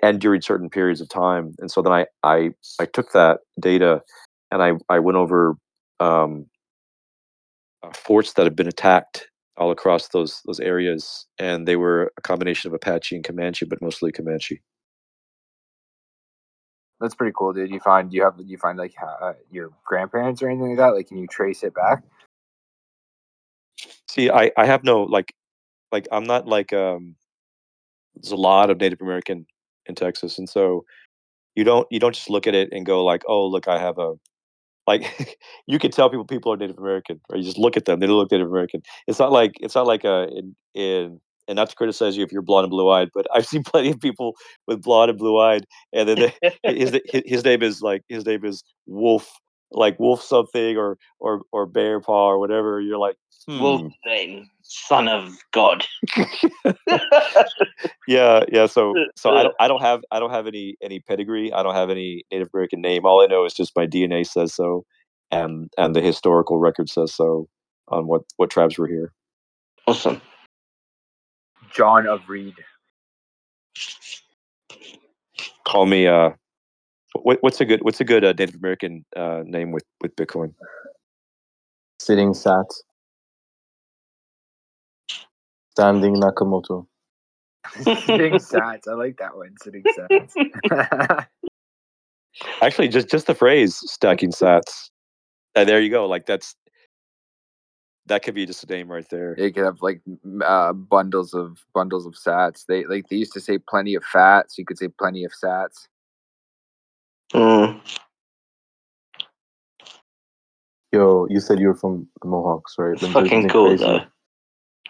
and 0.03 0.21
during 0.21 0.43
certain 0.43 0.71
periods 0.71 1.01
of 1.01 1.09
time, 1.09 1.55
and 1.59 1.71
so 1.71 1.83
then 1.83 1.93
I 1.93 2.07
I 2.23 2.51
I 2.81 2.87
took 2.87 3.13
that 3.13 3.41
data 3.61 4.03
and 4.51 4.63
I 4.63 4.73
I 4.89 5.01
went 5.01 5.17
over 5.19 5.57
um, 6.01 6.47
uh, 7.83 7.93
forts 7.95 8.35
that 8.35 8.45
had 8.47 8.57
been 8.57 8.69
attacked 8.69 9.29
all 9.57 9.71
across 9.71 10.09
those 10.09 10.43
those 10.47 10.61
areas, 10.61 11.27
and 11.39 11.67
they 11.69 11.77
were 11.77 12.13
a 12.19 12.23
combination 12.23 12.69
of 12.69 12.75
Apache 12.75 13.17
and 13.17 13.25
Comanche, 13.25 13.67
but 13.67 13.83
mostly 13.83 14.13
Comanche. 14.13 14.63
that's 17.01 17.15
pretty 17.15 17.35
cool, 17.37 17.53
dude. 17.53 17.71
You 17.71 17.81
find 17.81 18.13
you 18.13 18.23
have 18.25 18.35
you 18.39 18.59
find 18.59 18.79
like 18.79 18.95
uh, 19.03 19.35
your 19.51 19.71
grandparents 19.85 20.43
or 20.43 20.49
anything 20.51 20.71
like 20.71 20.79
that? 20.79 20.95
Like, 20.95 21.09
can 21.09 21.19
you 21.19 21.27
trace 21.27 21.63
it 21.65 21.75
back? 21.75 22.05
See, 24.09 24.31
I 24.31 24.53
I 24.57 24.67
have 24.67 24.85
no 24.85 25.03
like 25.05 25.35
like 25.93 26.09
I'm 26.13 26.25
not 26.25 26.47
like 26.49 26.73
um. 26.73 27.17
There's 28.17 28.33
a 28.33 28.37
lot 28.37 28.71
of 28.71 28.81
Native 28.81 29.01
American 29.01 29.47
in 29.87 29.95
Texas, 29.95 30.39
and 30.39 30.49
so 30.49 30.85
you 31.55 31.65
don't 31.65 31.87
you 31.91 32.01
don't 32.01 32.15
just 32.15 32.31
look 32.31 32.47
at 32.47 32.55
it 32.55 32.71
and 32.73 32.87
go 32.87 33.05
like, 33.05 33.23
oh, 33.27 33.47
look, 33.47 33.69
I 33.69 33.79
have 33.79 33.99
a 33.99 34.15
like 34.87 35.39
you 35.67 35.79
can 35.79 35.91
tell 35.91 36.11
people 36.11 36.25
people 36.25 36.53
are 36.53 36.57
Native 36.57 36.79
American, 36.79 37.21
or 37.29 37.37
you 37.37 37.45
just 37.45 37.59
look 37.59 37.77
at 37.77 37.85
them, 37.85 38.01
they 38.01 38.07
don't 38.07 38.17
look 38.17 38.33
Native 38.33 38.49
American. 38.49 38.83
It's 39.07 39.19
not 39.19 39.33
like 39.33 39.53
it's 39.61 39.75
not 39.75 39.87
like 39.87 40.05
a 40.05 40.29
in 40.29 40.57
in 40.75 41.21
and 41.49 41.57
not 41.57 41.71
to 41.71 41.77
criticize 41.77 42.17
you 42.17 42.25
if 42.25 42.33
you're 42.33 42.43
blonde 42.43 42.65
and 42.65 42.71
blue 42.71 42.89
eyed, 42.89 43.11
but 43.15 43.27
I've 43.35 43.47
seen 43.47 43.63
plenty 43.67 43.91
of 43.91 44.01
people 44.01 44.37
with 44.67 44.83
blonde 44.83 45.11
and 45.11 45.19
blue 45.19 45.39
eyed, 45.39 45.67
and 45.93 46.09
then 46.09 46.33
they, 46.43 46.53
his 46.75 46.99
his 47.27 47.45
name 47.45 47.63
is 47.63 47.83
like 47.83 48.03
his 48.09 48.25
name 48.27 48.45
is 48.45 48.63
Wolf, 48.87 49.31
like 49.71 49.99
Wolf 49.99 50.23
something 50.23 50.77
or 50.77 50.99
or 51.21 51.43
or 51.53 51.67
Bear 51.67 52.01
Paw 52.01 52.31
or 52.31 52.39
whatever. 52.39 52.81
You're 52.81 52.99
like, 52.99 53.17
hmm. 53.47 53.61
Wolfbane, 53.61 54.47
son 54.63 55.09
of 55.09 55.37
God. 55.53 55.85
yeah 58.07 58.45
yeah 58.51 58.67
so 58.67 58.95
so 59.17 59.31
I 59.31 59.43
don't, 59.43 59.55
I 59.61 59.69
don't 59.69 59.81
have 59.81 60.03
i 60.11 60.19
don't 60.19 60.31
have 60.31 60.47
any 60.47 60.77
any 60.83 61.01
pedigree 61.01 61.53
i 61.53 61.63
don't 61.63 61.75
have 61.75 61.91
any 61.91 62.25
native 62.31 62.49
american 62.53 62.81
name 62.81 63.07
all 63.07 63.23
i 63.23 63.27
know 63.27 63.45
is 63.45 63.55
just 63.55 63.75
my 63.77 63.87
dna 63.87 64.27
says 64.27 64.55
so 64.55 64.85
and 65.31 65.71
and 65.79 65.95
the 65.95 66.01
historical 66.01 66.59
record 66.59 66.89
says 66.89 67.15
so 67.15 67.49
on 67.89 68.07
what 68.07 68.23
what 68.37 68.51
tribes 68.51 68.79
were 68.79 68.89
here 68.89 69.13
Awesome. 69.87 70.21
John 71.75 72.07
of 72.07 72.29
Reed. 72.29 72.55
call 75.67 75.87
me 75.87 76.07
uh 76.07 76.31
what, 77.15 77.39
what's 77.41 77.61
a 77.61 77.65
good 77.65 77.81
what's 77.83 78.01
a 78.01 78.05
good 78.05 78.25
uh, 78.25 78.33
native 78.39 78.55
american 78.55 79.05
uh 79.17 79.43
name 79.45 79.73
with 79.73 79.85
with 80.01 80.15
bitcoin 80.17 80.55
Sitting 81.99 82.35
Sat. 82.35 82.67
Standing 85.83 86.15
Nakamoto. 86.17 86.87
Sitting 88.07 88.35
sats. 88.39 88.89
I 88.89 88.95
like 88.95 89.19
that 89.19 89.37
one. 89.37 89.57
Sitting 89.59 89.85
sats. 89.85 90.37
actually 92.63 92.89
just 92.89 93.11
just 93.11 93.27
the 93.27 93.35
phrase 93.35 93.77
stacking 93.91 94.33
sats 94.33 94.91
and 95.55 95.69
there 95.69 95.81
you 95.81 95.91
go 95.91 96.07
like 96.07 96.27
that's 96.27 96.55
that 98.07 98.23
could 98.23 98.35
be 98.35 98.47
just 98.47 98.65
a 98.65 98.67
name 98.67 98.91
right 98.91 99.09
there 99.11 99.35
you 99.39 99.53
could 99.53 99.65
have 99.65 99.83
like 99.83 100.01
uh, 100.45 100.73
bundles 100.73 101.35
of 101.35 101.65
bundles 101.75 102.07
of 102.07 102.15
sats. 102.15 102.67
They 102.67 102.85
like 102.87 103.09
they 103.09 103.17
used 103.17 103.33
to 103.35 103.41
say 103.41 103.59
plenty 103.59 103.95
of 103.95 104.05
fat, 104.05 104.51
so 104.51 104.57
you 104.61 104.65
could 104.67 104.79
say 104.79 104.89
plenty 104.89 105.25
of 105.25 105.33
sats. 105.33 105.89
Mm. 107.35 107.81
Yo, 110.93 111.27
you 111.31 111.41
said 111.41 111.61
you 111.61 111.69
were 111.69 111.75
from 111.75 112.09
the 112.23 112.29
Mohawks, 112.29 112.77
right? 112.79 112.93
It's 112.93 113.03
Been 113.03 113.15
visiting 113.15 113.49
fucking 113.49 113.49
cool 113.49 113.77
crazy. 113.79 113.85
though. 113.85 114.01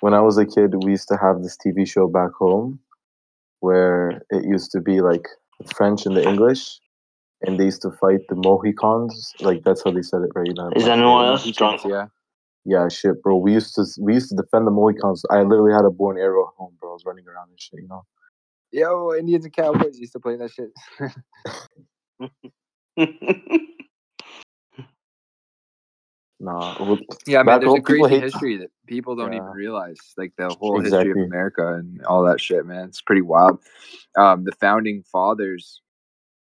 When 0.02 0.14
I 0.14 0.20
was 0.20 0.36
a 0.36 0.44
kid, 0.44 0.74
we 0.82 0.90
used 0.90 1.06
to 1.08 1.16
have 1.16 1.44
this 1.44 1.56
TV 1.56 1.89
show 1.89 2.08
back 2.08 2.32
home 2.32 2.81
where 3.60 4.20
it 4.31 4.44
used 4.44 4.72
to 4.72 4.81
be 4.81 5.00
like 5.00 5.28
the 5.60 5.72
French 5.76 6.06
and 6.06 6.16
the 6.16 6.28
English, 6.28 6.81
and 7.42 7.58
they 7.58 7.66
used 7.66 7.82
to 7.82 7.90
fight 7.92 8.18
the 8.28 8.34
Mohicans. 8.34 9.32
Like 9.39 9.62
that's 9.62 9.84
how 9.84 9.92
they 9.92 10.02
said 10.02 10.22
it, 10.22 10.31
right? 10.34 10.48
You 10.48 10.55
know, 10.55 10.70
Is 10.74 10.82
back 10.82 10.94
anyone 10.94 11.26
else 11.26 11.48
drunk? 11.52 11.82
Yeah. 11.84 12.06
Yeah, 12.64 12.89
shit, 12.89 13.22
bro. 13.22 13.36
We 13.36 13.52
used 13.52 13.76
to 13.76 13.84
we 14.00 14.14
used 14.14 14.31
to 14.31 14.34
defend 14.34 14.66
the 14.66 14.72
Mohicans. 14.72 15.22
I 15.31 15.42
literally 15.42 15.72
had 15.72 15.84
a 15.84 15.90
born 15.90 16.18
arrow 16.18 16.48
at 16.48 16.55
home, 16.56 16.74
bro. 16.81 16.90
I 16.90 16.94
was 16.94 17.05
running 17.06 17.28
around 17.28 17.50
and 17.50 17.60
shit, 17.60 17.81
you 17.81 17.89
know. 17.89 18.02
Yo, 18.72 19.14
Indians 19.14 19.44
and 19.44 19.55
Cowboys 19.55 20.00
used 20.00 20.14
to 20.14 20.20
play 20.20 20.36
that 20.36 20.50
shit. 20.50 20.72
Nah, 26.42 26.74
well, 26.80 26.98
yeah, 27.24 27.44
man, 27.44 27.60
there's 27.60 27.72
a 27.72 27.80
crazy 27.80 28.18
history 28.18 28.56
that 28.56 28.70
people 28.88 29.14
don't 29.14 29.32
even 29.32 29.46
realize. 29.46 29.96
Like 30.16 30.32
the 30.36 30.48
whole 30.48 30.80
history 30.80 31.12
of. 31.12 31.16
America 31.18 31.74
and 31.74 32.04
all 32.04 32.24
that 32.24 32.40
shit, 32.40 32.66
man. 32.66 32.88
It's 32.88 33.00
pretty 33.00 33.22
wild. 33.22 33.60
Um, 34.18 34.42
the 34.42 34.50
founding 34.50 35.04
fathers, 35.04 35.80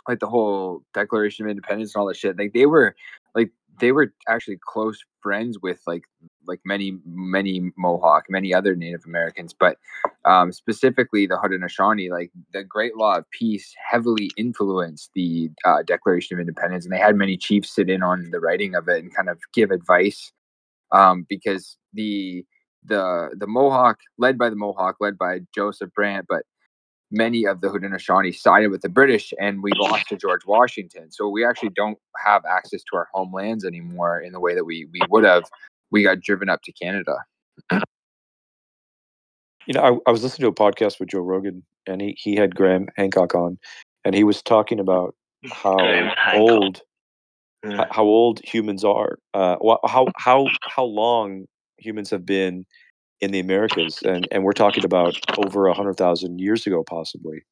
like 0.08 0.19
the 0.19 0.27
whole 0.27 0.84
Declaration 0.93 1.45
of 1.45 1.50
Independence 1.50 1.95
and 1.95 2.01
all 2.01 2.08
that 2.08 2.18
shit, 2.18 2.38
like 2.38 2.53
they 2.53 2.68
were 2.68 2.95
like 3.34 3.50
they 3.80 3.92
were 3.92 4.14
actually 4.27 4.59
close 4.64 5.03
friends 5.24 5.58
with 5.59 5.82
like 5.88 6.03
like 6.48 6.59
many 6.66 6.98
many 7.06 7.72
Mohawk, 7.77 8.26
many 8.30 8.53
other 8.53 8.76
Native 8.76 9.06
Americans, 9.06 9.53
but 9.58 9.77
um, 10.26 10.51
specifically 10.51 11.27
the 11.27 11.38
Haudenosaunee, 11.38 12.09
like 12.09 12.32
the 12.53 12.64
Great 12.64 12.95
Law 12.95 13.18
of 13.18 13.30
Peace, 13.32 13.74
heavily 13.90 14.32
influenced 14.38 15.11
the 15.16 15.50
uh, 15.66 15.84
Declaration 15.84 16.35
of 16.35 16.42
Independence, 16.42 16.85
and 16.85 16.93
they 16.93 17.00
had 17.00 17.16
many 17.16 17.38
chiefs 17.38 17.74
sit 17.74 17.90
in 17.90 18.03
on 18.03 18.30
the 18.32 18.40
writing 18.40 18.76
of 18.76 18.88
it 18.88 19.03
and 19.03 19.16
kind 19.16 19.30
of 19.30 19.40
give 19.53 19.72
advice, 19.72 20.32
um, 20.92 21.26
because 21.30 21.77
the 21.93 22.45
the 22.85 23.30
the 23.38 23.48
Mohawk, 23.48 24.00
led 24.18 24.38
by 24.38 24.50
the 24.50 24.56
Mohawk, 24.56 24.98
led 25.00 25.18
by 25.18 25.40
Joseph 25.53 25.92
Brant, 25.93 26.26
but 26.30 26.43
many 27.11 27.45
of 27.45 27.61
the 27.61 27.68
Haudenosaunee 27.69 28.35
sided 28.35 28.69
with 28.69 28.82
the 28.82 28.90
British, 28.90 29.34
and 29.40 29.64
we 29.64 29.72
lost 29.76 30.08
to 30.09 30.16
George 30.16 30.45
Washington. 30.45 31.11
So 31.11 31.27
we 31.27 31.45
actually 31.45 31.69
don't 31.69 31.98
have 32.24 32.43
access 32.45 32.84
to 32.84 32.98
our 32.98 33.08
homelands 33.14 33.66
anymore 33.66 34.22
in 34.22 34.32
the 34.32 34.40
way 34.40 34.56
that 34.56 34.66
we 34.66 34.88
we 34.92 35.00
would 35.09 35.24
have. 35.24 35.43
We 35.92 36.03
got 36.03 36.22
driven 36.22 36.50
up 36.50 36.61
to 36.64 36.72
Canada. 36.74 37.16
You 39.66 39.74
know, 39.74 39.82
I, 39.82 40.09
I 40.09 40.11
was 40.11 40.24
listening 40.24 40.51
to 40.51 40.64
a 40.64 40.72
podcast 40.72 41.00
with 41.00 41.09
Joe 41.09 41.19
Rogan, 41.19 41.64
and 41.85 42.01
he, 42.01 42.16
he 42.18 42.35
had 42.35 42.56
Graham 42.56 42.88
Hancock 42.95 43.35
on, 43.35 43.59
and 44.03 44.16
he 44.16 44.24
was 44.24 44.42
talking 44.42 44.80
about 44.80 45.16
how 45.51 45.77
old 46.34 46.82
Yeah. 47.64 47.85
how 47.92 48.03
old 48.03 48.40
humans 48.43 48.84
are, 48.84 49.19
uh, 49.34 49.58
how 49.85 50.08
how 50.16 50.48
how 50.64 50.84
long 50.84 51.45
humans 51.77 52.09
have 52.09 52.26
been 52.26 52.66
in 53.22 53.32
the 53.32 53.40
Americas, 53.40 54.01
and 54.03 54.27
and 54.32 54.43
we're 54.43 54.53
talking 54.53 54.85
about 54.85 55.19
over 55.38 55.68
a 55.68 55.74
hundred 55.74 55.98
thousand 55.98 56.40
years 56.40 56.66
ago, 56.66 56.84
possibly. 56.84 57.43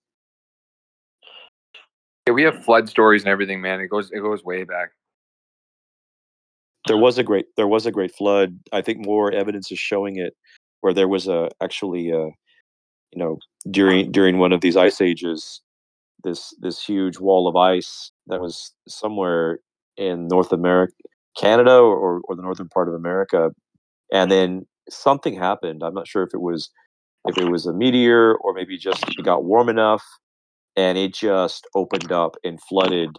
Yeah, 2.25 2.33
we 2.33 2.43
have 2.43 2.63
flood 2.63 2.89
stories 2.89 3.23
and 3.23 3.29
everything, 3.29 3.61
man. 3.61 3.79
It 3.79 3.89
goes 3.89 4.11
it 4.11 4.21
goes 4.21 4.43
way 4.43 4.63
back. 4.63 4.91
There 6.87 6.97
was 6.97 7.17
a 7.17 7.23
great 7.23 7.47
there 7.57 7.67
was 7.67 7.85
a 7.85 7.91
great 7.91 8.13
flood. 8.15 8.59
I 8.71 8.81
think 8.81 9.05
more 9.05 9.31
evidence 9.31 9.71
is 9.71 9.79
showing 9.79 10.17
it, 10.17 10.35
where 10.81 10.93
there 10.93 11.07
was 11.07 11.27
a 11.27 11.49
actually 11.61 12.09
a 12.11 12.25
you 13.11 13.17
know 13.17 13.39
during 13.71 14.11
during 14.11 14.37
one 14.39 14.53
of 14.53 14.61
these 14.61 14.77
ice 14.77 15.01
ages, 15.01 15.61
this 16.23 16.53
this 16.61 16.83
huge 16.83 17.19
wall 17.19 17.47
of 17.47 17.55
ice 17.55 18.11
that 18.27 18.41
was 18.41 18.73
somewhere 18.87 19.59
in 19.97 20.27
North 20.27 20.53
America, 20.53 20.93
Canada, 21.37 21.73
or 21.73 22.21
or 22.25 22.35
the 22.35 22.41
northern 22.43 22.69
part 22.69 22.87
of 22.89 22.95
America, 22.95 23.51
and 24.11 24.31
then 24.31 24.65
something 24.89 25.35
happened. 25.35 25.83
I'm 25.83 25.93
not 25.93 26.07
sure 26.07 26.23
if 26.23 26.33
it 26.33 26.41
was 26.41 26.69
if 27.27 27.37
it 27.37 27.49
was 27.51 27.65
a 27.65 27.73
meteor 27.73 28.35
or 28.35 28.53
maybe 28.53 28.77
just 28.77 29.03
it 29.09 29.23
got 29.23 29.43
warm 29.45 29.69
enough 29.69 30.03
and 30.77 30.97
it 30.97 31.13
just 31.13 31.67
opened 31.75 32.11
up 32.11 32.35
and 32.43 32.61
flooded 32.61 33.09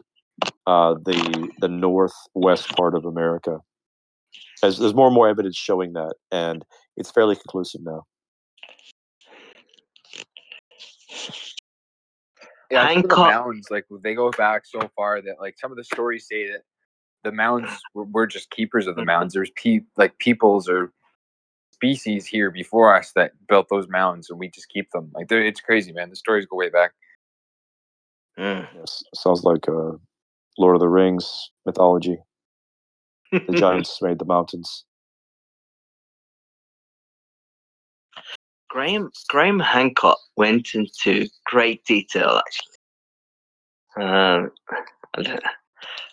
uh, 0.67 0.95
the 0.95 1.49
the 1.61 1.69
northwest 1.69 2.69
part 2.71 2.95
of 2.95 3.05
America. 3.05 3.59
As 4.63 4.79
there's 4.79 4.95
more 4.95 5.07
and 5.07 5.15
more 5.15 5.29
evidence 5.29 5.57
showing 5.57 5.93
that, 5.93 6.15
and 6.33 6.65
it's 6.97 7.11
fairly 7.11 7.37
conclusive 7.37 7.81
now. 7.85 8.05
Yeah, 12.71 12.93
some 12.93 13.05
of 13.05 13.11
the 13.11 13.17
mounds, 13.17 13.71
like 13.71 13.87
they 14.03 14.15
go 14.15 14.31
back 14.33 14.67
so 14.67 14.91
far 14.95 15.23
that 15.23 15.37
like 15.41 15.59
some 15.59 15.71
of 15.71 15.77
the 15.77 15.85
stories 15.85 16.27
say 16.29 16.51
that 16.51 16.63
the 17.25 17.33
mounds 17.33 17.81
were, 17.95 18.05
were 18.05 18.27
just 18.27 18.51
keepers 18.51 18.87
of 18.87 18.97
the 18.97 19.05
mounds. 19.05 19.35
There's 19.35 19.51
pe- 19.57 19.81
like 19.97 20.19
peoples 20.19 20.69
or 20.69 20.93
species 21.73 22.27
here 22.27 22.51
before 22.51 22.95
us 22.95 23.13
that 23.15 23.33
built 23.49 23.69
those 23.71 23.89
mounds, 23.89 24.29
and 24.29 24.39
we 24.39 24.51
just 24.51 24.69
keep 24.69 24.91
them. 24.91 25.11
Like 25.15 25.31
it's 25.31 25.61
crazy, 25.61 25.93
man. 25.93 26.11
The 26.11 26.17
stories 26.17 26.47
go 26.47 26.57
way 26.57 26.69
back. 26.69 26.93
Mm. 28.39 28.67
Yes, 28.77 29.03
sounds 29.15 29.45
like 29.45 29.69
uh, 29.69 29.93
Lord 30.59 30.77
of 30.77 30.81
the 30.81 30.89
Rings 30.89 31.51
mythology. 31.65 32.19
The 33.33 33.53
giants 33.53 34.03
made 34.03 34.19
the 34.19 34.25
mountains. 34.25 34.85
Graham 38.69 39.11
Graham 39.29 39.61
Hancock 39.61 40.19
went 40.37 40.75
into 40.75 41.27
great 41.47 41.85
detail 41.85 42.41
actually. 42.47 44.05
Um, 44.05 44.51
I 45.17 45.39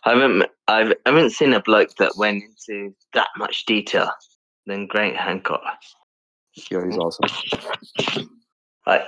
I 0.06 0.09
haven't 0.11 0.43
I've, 0.67 0.93
I 1.06 1.09
haven't 1.09 1.32
seen 1.32 1.53
a 1.53 1.61
bloke 1.61 1.95
that 1.98 2.15
went 2.17 2.43
into 2.43 2.95
that 3.14 3.27
much 3.38 3.65
detail 3.65 4.09
than 4.65 4.88
Graham 4.88 5.15
Hancock. 5.15 5.61
Yeah, 6.72 6.85
he's 6.85 6.98
awesome. 6.98 8.30
Like, 8.88 9.01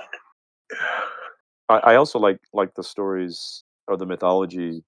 I, 1.68 1.76
I 1.76 1.94
also 1.94 2.18
like 2.18 2.40
like 2.52 2.74
the 2.74 2.82
stories 2.82 3.62
or 3.86 3.96
the 3.96 4.06
mythology 4.06 4.82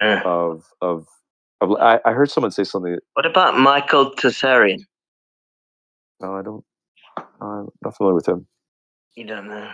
uh, 0.00 0.20
of 0.24 0.64
of 0.80 1.06
of. 1.60 1.72
I, 1.80 2.00
I 2.04 2.12
heard 2.12 2.30
someone 2.30 2.50
say 2.50 2.64
something. 2.64 2.98
what 3.14 3.26
about 3.26 3.58
Michael 3.58 4.12
Tsarion? 4.12 4.80
No, 6.20 6.34
I 6.36 6.42
don't. 6.42 6.64
I'm 7.40 7.68
not 7.82 7.96
familiar 7.96 8.14
with 8.14 8.28
him. 8.28 8.46
You 9.16 9.26
don't 9.26 9.48
know. 9.48 9.70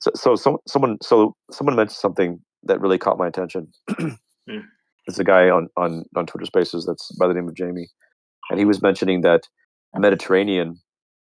So, 0.00 0.10
so 0.14 0.36
some, 0.36 0.56
someone 0.66 0.98
so 1.02 1.34
someone 1.50 1.76
mentioned 1.76 1.96
something 1.96 2.40
that 2.64 2.80
really 2.80 2.98
caught 2.98 3.18
my 3.18 3.26
attention. 3.26 3.68
Mm. 4.48 4.64
It's 5.06 5.18
a 5.18 5.24
guy 5.24 5.50
on, 5.50 5.68
on 5.76 6.04
on 6.16 6.24
Twitter 6.26 6.46
Spaces 6.46 6.86
that's 6.86 7.12
by 7.18 7.28
the 7.28 7.34
name 7.34 7.48
of 7.48 7.54
Jamie, 7.54 7.88
and 8.50 8.58
he 8.58 8.64
was 8.64 8.80
mentioning 8.80 9.20
that 9.20 9.42
Mediterranean 9.94 10.80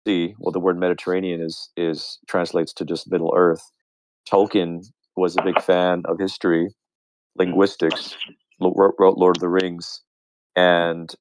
Sea. 0.07 0.33
Well, 0.39 0.51
the 0.51 0.59
word 0.59 0.79
Mediterranean 0.79 1.39
is 1.39 1.69
is 1.77 2.17
translates 2.27 2.73
to 2.73 2.85
just 2.85 3.11
Middle 3.11 3.33
Earth. 3.37 3.61
Tolkien 4.27 4.81
was 5.17 5.37
a 5.37 5.43
big 5.43 5.61
fan 5.61 6.03
of 6.05 6.19
history, 6.19 6.69
linguistics, 7.37 8.15
lo- 8.59 8.73
wrote, 8.75 8.95
wrote 8.99 9.17
Lord 9.17 9.37
of 9.37 9.41
the 9.41 9.49
Rings, 9.49 10.01
and 10.55 11.13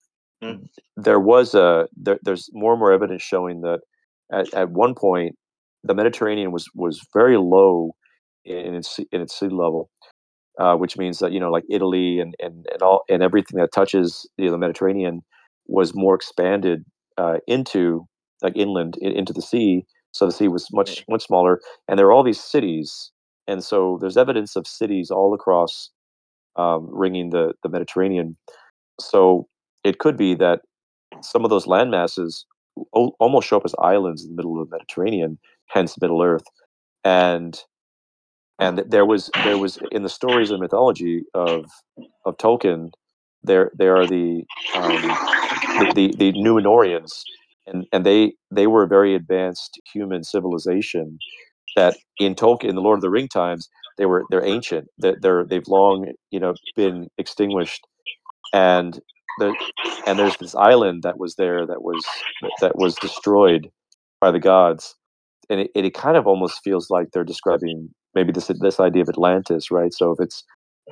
Mm. 0.43 0.69
there 0.97 1.21
was 1.21 1.55
a 1.55 1.89
there, 1.97 2.19
there's 2.23 2.49
more 2.53 2.73
and 2.73 2.81
more 2.81 2.93
evidence 2.93 3.23
showing 3.23 3.61
that 3.63 3.81
at, 4.33 4.53
at 4.55 4.71
one 4.71 4.95
point 4.95 5.37
the 5.85 5.95
Mediterranean 5.95 6.53
was 6.53 6.67
was 6.75 7.01
very 7.15 7.37
low 7.37 7.93
in 8.45 8.75
its 8.75 8.91
sea- 8.97 9.09
in 9.13 9.21
its 9.21 9.39
sea 9.39 9.49
level, 9.49 9.91
uh, 10.59 10.77
which 10.77 10.99
means 10.99 11.19
that 11.21 11.33
you 11.33 11.41
know 11.41 11.51
like 11.51 11.65
Italy 11.71 12.21
and 12.21 12.35
and 12.41 12.67
and 12.73 12.83
all 12.83 13.03
and 13.09 13.23
everything 13.23 13.61
that 13.61 13.73
touches 13.73 14.29
you 14.39 14.47
know, 14.47 14.53
the 14.53 14.59
Mediterranean 14.59 15.23
was 15.67 15.95
more 15.95 16.15
expanded 16.15 16.85
uh, 17.19 17.39
into 17.47 18.07
like 18.43 18.57
inland 18.57 18.97
in, 19.01 19.13
into 19.13 19.33
the 19.33 19.43
sea. 19.43 19.85
So 20.13 20.27
the 20.27 20.33
sea 20.33 20.49
was 20.49 20.69
much 20.73 21.05
much 21.09 21.25
smaller, 21.27 21.61
and 21.89 21.99
there 21.99 22.07
are 22.07 22.13
all 22.13 22.25
these 22.25 22.41
cities, 22.43 23.13
and 23.51 23.65
so 23.65 23.99
there's 24.01 24.19
evidence 24.19 24.57
of 24.57 24.67
cities 24.69 25.11
all 25.13 25.35
across 25.35 25.91
um, 26.57 26.89
ringing 26.93 27.31
the 27.31 27.55
the 27.65 27.71
Mediterranean. 27.71 28.37
So 29.01 29.49
it 29.85 29.99
could 29.99 30.17
be 30.17 30.35
that 30.37 30.61
some 31.23 31.45
of 31.45 31.51
those 31.51 31.67
land 31.67 31.91
masses 31.91 32.47
o- 32.95 33.15
almost 33.21 33.49
show 33.49 33.59
up 33.59 33.65
as 33.67 33.75
islands 33.79 34.25
in 34.25 34.31
the 34.31 34.37
middle 34.37 34.61
of 34.61 34.71
the 34.71 34.77
Mediterranean, 34.77 35.39
hence 35.69 36.01
Middle 36.01 36.23
Earth. 36.23 36.45
And 37.05 37.61
and 38.61 38.85
there 38.89 39.07
was 39.07 39.31
there 39.45 39.59
was 39.59 39.79
in 39.93 40.05
the 40.05 40.11
stories 40.11 40.53
and 40.53 40.61
mythology 40.61 41.25
of 41.35 41.67
of 42.27 42.39
Tolkien, 42.39 42.93
there 43.45 43.73
there 43.77 43.97
are 43.99 44.09
the 44.09 44.45
um, 44.77 45.03
the, 45.63 45.93
the 45.95 46.15
the 46.19 46.33
Numenoreans, 46.35 47.23
and 47.67 47.87
and 47.93 48.07
they 48.07 48.35
they 48.51 48.69
were 48.69 48.85
a 48.85 48.89
very 48.89 49.15
advanced 49.15 49.81
human 49.93 50.25
civilization 50.25 51.19
that 51.77 51.97
in 52.19 52.35
Tolkien, 52.35 52.71
in 52.71 52.75
the 52.75 52.83
Lord 52.83 52.99
of 52.99 53.03
the 53.03 53.11
Ring 53.11 53.29
times, 53.29 53.69
they 53.99 54.07
were 54.07 54.25
they're 54.31 54.45
ancient. 54.45 54.89
They're, 54.99 55.17
they're 55.21 55.45
they've 55.45 55.67
long 55.69 56.13
you 56.31 56.41
know 56.41 56.55
been 56.77 57.09
extinguished, 57.19 57.87
and 58.53 59.01
the 59.39 59.55
and 60.07 60.19
there's 60.19 60.37
this 60.39 60.55
island 60.55 61.03
that 61.03 61.19
was 61.19 61.37
there 61.37 61.67
that 61.67 61.83
was 61.83 62.05
that 62.61 62.77
was 62.77 62.95
destroyed 62.97 63.69
by 64.21 64.31
the 64.31 64.41
gods, 64.41 64.95
and 65.49 65.61
it, 65.61 65.71
it 65.75 65.95
kind 65.95 66.17
of 66.17 66.27
almost 66.27 66.61
feels 66.65 66.91
like 66.91 67.09
they're 67.13 67.25
describing 67.25 67.91
maybe 68.15 68.33
this 68.33 68.51
this 68.61 68.81
idea 68.81 69.03
of 69.03 69.09
Atlantis, 69.09 69.71
right? 69.71 69.93
So 69.95 70.13
if 70.13 70.21
it's 70.21 70.45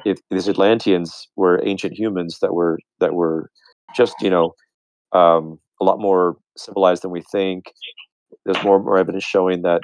if 0.04 0.18
these 0.30 0.48
Atlanteans 0.48 1.28
were 1.36 1.62
ancient 1.64 1.94
humans 1.98 2.38
that 2.40 2.54
were 2.54 2.78
that 3.00 3.14
were 3.14 3.50
just 3.96 4.14
you 4.20 4.30
know 4.30 4.54
um, 5.12 5.58
a 5.80 5.84
lot 5.84 6.00
more 6.00 6.36
civilized 6.56 7.02
than 7.02 7.10
we 7.10 7.22
think. 7.32 7.72
There's 8.44 8.62
more 8.64 8.82
more 8.82 8.98
evidence 8.98 9.24
showing 9.24 9.62
that 9.62 9.80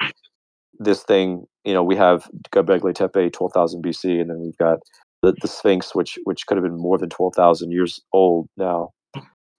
this 0.79 1.03
thing, 1.03 1.45
you 1.63 1.73
know, 1.73 1.83
we 1.83 1.95
have 1.95 2.29
Göbekli 2.51 2.93
Tepe, 2.93 3.31
12,000 3.31 3.83
BC, 3.83 4.21
and 4.21 4.29
then 4.29 4.39
we've 4.41 4.57
got 4.57 4.79
the, 5.21 5.33
the 5.41 5.47
Sphinx, 5.47 5.95
which 5.95 6.17
which 6.23 6.45
could 6.45 6.57
have 6.57 6.63
been 6.63 6.77
more 6.77 6.97
than 6.97 7.09
12,000 7.09 7.71
years 7.71 7.99
old 8.13 8.47
now. 8.57 8.91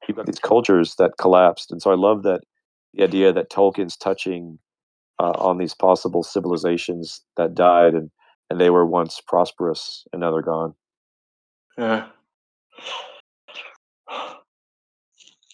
You've 0.08 0.16
got 0.16 0.26
these 0.26 0.38
cultures 0.38 0.94
that 0.98 1.12
collapsed, 1.18 1.72
and 1.72 1.82
so 1.82 1.90
I 1.90 1.96
love 1.96 2.22
that 2.22 2.42
the 2.94 3.02
idea 3.02 3.32
that 3.32 3.50
Tolkien's 3.50 3.96
touching 3.96 4.58
uh, 5.18 5.32
on 5.36 5.58
these 5.58 5.74
possible 5.74 6.22
civilizations 6.22 7.22
that 7.36 7.54
died 7.54 7.94
and 7.94 8.10
and 8.48 8.60
they 8.60 8.70
were 8.70 8.86
once 8.86 9.20
prosperous 9.26 10.04
and 10.12 10.20
now 10.20 10.30
they're 10.30 10.42
gone. 10.42 10.74
Yeah. 11.76 12.06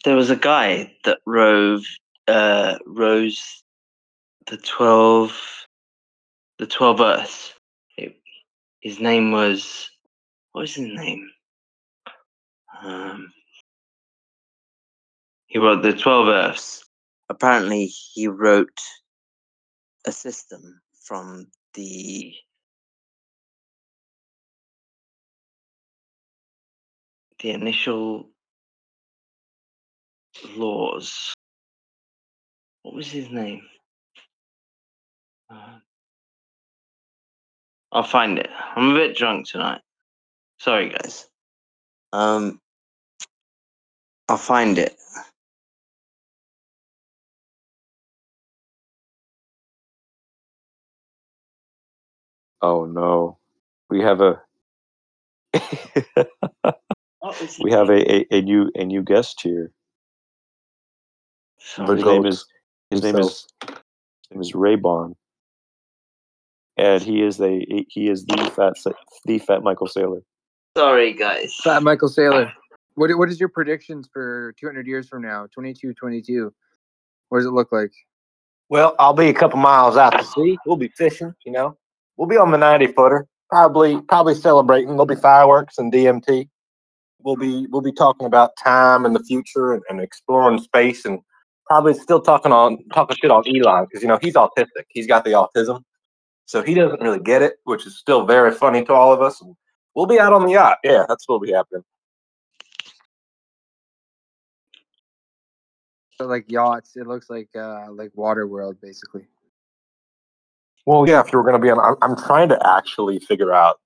There 0.05 0.17
was 0.17 0.31
a 0.31 0.37
guy 0.37 0.93
that 1.05 1.19
rove 1.27 1.85
uh, 2.29 2.77
rose 2.87 3.63
the 4.47 4.57
twelve 4.57 5.33
the 6.59 6.67
twelve 6.67 7.01
Earths. 7.01 7.55
It- 7.97 8.21
his 8.81 8.99
name 9.01 9.31
was 9.33 9.91
what 10.53 10.63
was 10.63 10.75
his 10.75 10.89
name? 10.89 11.31
Um, 12.83 13.33
he 15.47 15.59
wrote 15.59 15.83
the 15.83 15.93
twelve 15.93 16.29
Earths. 16.29 16.85
Apparently, 17.29 17.87
he 17.87 18.27
wrote 18.29 18.81
a 20.07 20.13
system 20.13 20.81
from 21.07 21.47
the 21.75 22.35
the 27.41 27.51
initial 27.51 28.31
laws. 30.57 31.33
What 32.83 32.95
was 32.95 33.11
his 33.11 33.31
name? 33.31 33.63
I'll 37.93 38.03
find 38.03 38.39
it. 38.39 38.51
I'm 38.77 38.91
a 38.91 38.95
bit 38.95 39.17
drunk 39.17 39.47
tonight. 39.49 39.81
Sorry, 40.59 40.91
guys. 40.91 41.29
Um, 42.13 42.61
I'll 44.29 44.37
find 44.39 44.79
it. 44.79 44.97
Oh 52.63 52.85
no, 52.87 53.39
we 53.91 54.01
have 54.03 54.21
a 54.21 54.41
we 57.61 57.73
have 57.73 57.91
a, 57.91 58.13
a, 58.15 58.27
a 58.31 58.41
new 58.43 58.71
a 58.75 58.85
new 58.85 59.03
guest 59.03 59.41
here. 59.43 59.73
The 61.77 61.95
his 61.95 62.05
name 62.05 62.27
is 62.27 62.47
his 62.91 63.03
name 63.03 63.19
is 63.19 63.47
his 63.61 64.31
name 64.31 64.41
is 64.41 64.53
Raybon, 64.53 65.17
and 66.77 67.03
he 67.03 67.23
is 67.23 67.41
a 67.41 67.65
he 67.89 68.09
is 68.09 68.25
the 68.27 68.51
fat 68.55 68.75
the 69.25 69.39
fat 69.39 69.63
Michael 69.63 69.89
Saylor. 69.89 70.23
Sorry, 70.77 71.13
guys. 71.13 71.55
Fat 71.63 71.83
Michael 71.83 72.09
Saylor. 72.09 72.53
What 72.95 73.11
what 73.17 73.31
is 73.31 73.41
your 73.41 73.49
predictions 73.49 74.07
for 74.13 74.55
200 74.61 74.87
years 74.87 75.09
from 75.09 75.23
now? 75.23 75.47
22, 75.55 75.95
22. 75.95 76.53
What 77.31 77.39
does 77.39 77.47
it 77.47 77.53
look 77.53 77.73
like? 77.73 77.91
Well, 78.69 78.95
I'll 78.99 79.15
be 79.15 79.31
a 79.31 79.33
couple 79.33 79.59
miles 79.59 79.97
out 79.97 80.11
to 80.11 80.23
sea. 80.23 80.59
We'll 80.67 80.77
be 80.77 80.93
fishing, 80.95 81.33
you 81.47 81.53
know. 81.53 81.79
We'll 82.19 82.29
be 82.29 82.37
on 82.37 82.51
the 82.51 82.59
90 82.59 82.89
footer, 82.89 83.27
probably 83.49 83.99
probably 84.03 84.35
celebrating. 84.35 84.89
There'll 84.89 85.07
be 85.07 85.17
fireworks 85.17 85.79
and 85.79 85.91
DMT. 85.91 86.51
We'll 87.23 87.37
be 87.37 87.67
we'll 87.71 87.81
be 87.81 87.93
talking 87.93 88.27
about 88.27 88.51
time 88.63 89.07
and 89.07 89.17
the 89.17 89.25
future 89.25 89.73
and, 89.73 89.83
and 89.89 89.99
exploring 89.99 90.61
space 90.61 91.07
and 91.07 91.21
probably 91.67 91.95
still 91.95 92.21
talking 92.21 92.53
on 92.53 92.79
talking 92.93 93.17
shit 93.17 93.31
on 93.31 93.45
Elon 93.47 93.87
because 93.87 94.03
you 94.03 94.09
know 94.09 94.19
he's 94.21 94.35
autistic. 94.35 94.85
He's 94.91 95.07
got 95.07 95.25
the 95.25 95.31
autism, 95.31 95.83
so 96.53 96.63
he 96.63 96.75
doesn't 96.75 97.01
really 97.01 97.19
get 97.19 97.41
it, 97.41 97.55
which 97.65 97.87
is 97.87 97.97
still 97.97 98.27
very 98.27 98.53
funny 98.53 98.85
to 98.85 98.93
all 98.93 99.11
of 99.11 99.23
us. 99.23 99.43
We'll 99.95 100.05
be 100.05 100.21
out 100.21 100.35
on 100.35 100.45
the 100.45 100.53
yacht. 100.53 100.77
Yeah, 100.85 101.07
that's 101.09 101.27
what'll 101.27 101.41
be 101.41 101.51
happening. 101.51 101.83
So 106.19 106.27
like 106.27 106.45
yachts. 106.51 106.95
It 106.95 107.07
looks 107.07 107.31
like 107.31 107.49
uh 107.57 107.91
like 107.91 108.11
water 108.15 108.47
world 108.47 108.77
basically. 108.83 109.23
Well, 110.85 111.09
yeah, 111.09 111.21
if 111.21 111.33
you 111.33 111.39
were 111.39 111.43
going 111.43 111.55
to 111.55 111.59
be 111.59 111.71
on, 111.71 111.79
I'm, 111.81 111.97
I'm 112.03 112.17
trying 112.19 112.51
to 112.51 112.61
actually 112.69 113.19
figure 113.19 113.55
out 113.55 113.81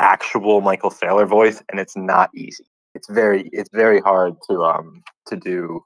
actual 0.00 0.60
Michael 0.60 0.90
Saylor 0.90 1.28
voice, 1.28 1.62
and 1.70 1.78
it's 1.78 1.96
not 1.96 2.30
easy. 2.34 2.64
It's 2.96 3.08
very, 3.08 3.48
it's 3.52 3.70
very 3.72 4.00
hard 4.00 4.34
to 4.50 4.64
um 4.64 5.04
to 5.26 5.36
do. 5.36 5.84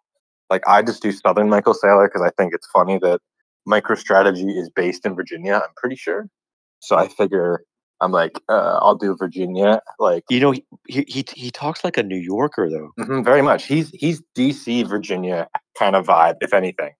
Like 0.48 0.66
I 0.66 0.80
just 0.80 1.02
do 1.02 1.12
Southern 1.12 1.50
Michael 1.50 1.74
Saylor 1.74 2.06
because 2.06 2.22
I 2.22 2.30
think 2.38 2.54
it's 2.54 2.68
funny 2.68 2.98
that 3.00 3.20
MicroStrategy 3.68 4.56
is 4.56 4.70
based 4.70 5.06
in 5.06 5.14
Virginia. 5.14 5.54
I'm 5.54 5.74
pretty 5.76 5.96
sure. 5.96 6.28
So 6.80 6.96
I 6.96 7.08
figure 7.08 7.64
I'm 8.00 8.10
like, 8.10 8.40
uh, 8.48 8.78
I'll 8.82 8.96
do 8.96 9.16
Virginia. 9.16 9.80
Like 9.98 10.24
You 10.28 10.40
know, 10.40 10.50
he 10.50 10.64
he 10.88 11.24
he, 11.32 11.50
talks 11.50 11.84
like 11.84 11.96
a 11.96 12.02
New 12.02 12.16
Yorker 12.16 12.68
though. 12.68 12.90
Mhm, 12.98 13.24
very 13.24 13.42
much. 13.42 13.66
He's 13.66 13.90
he's 13.90 14.20
DC 14.36 14.86
Virginia 14.88 15.46
kind 15.78 15.94
of 15.94 16.06
vibe, 16.06 16.36
if 16.40 16.52
anything. 16.52 16.92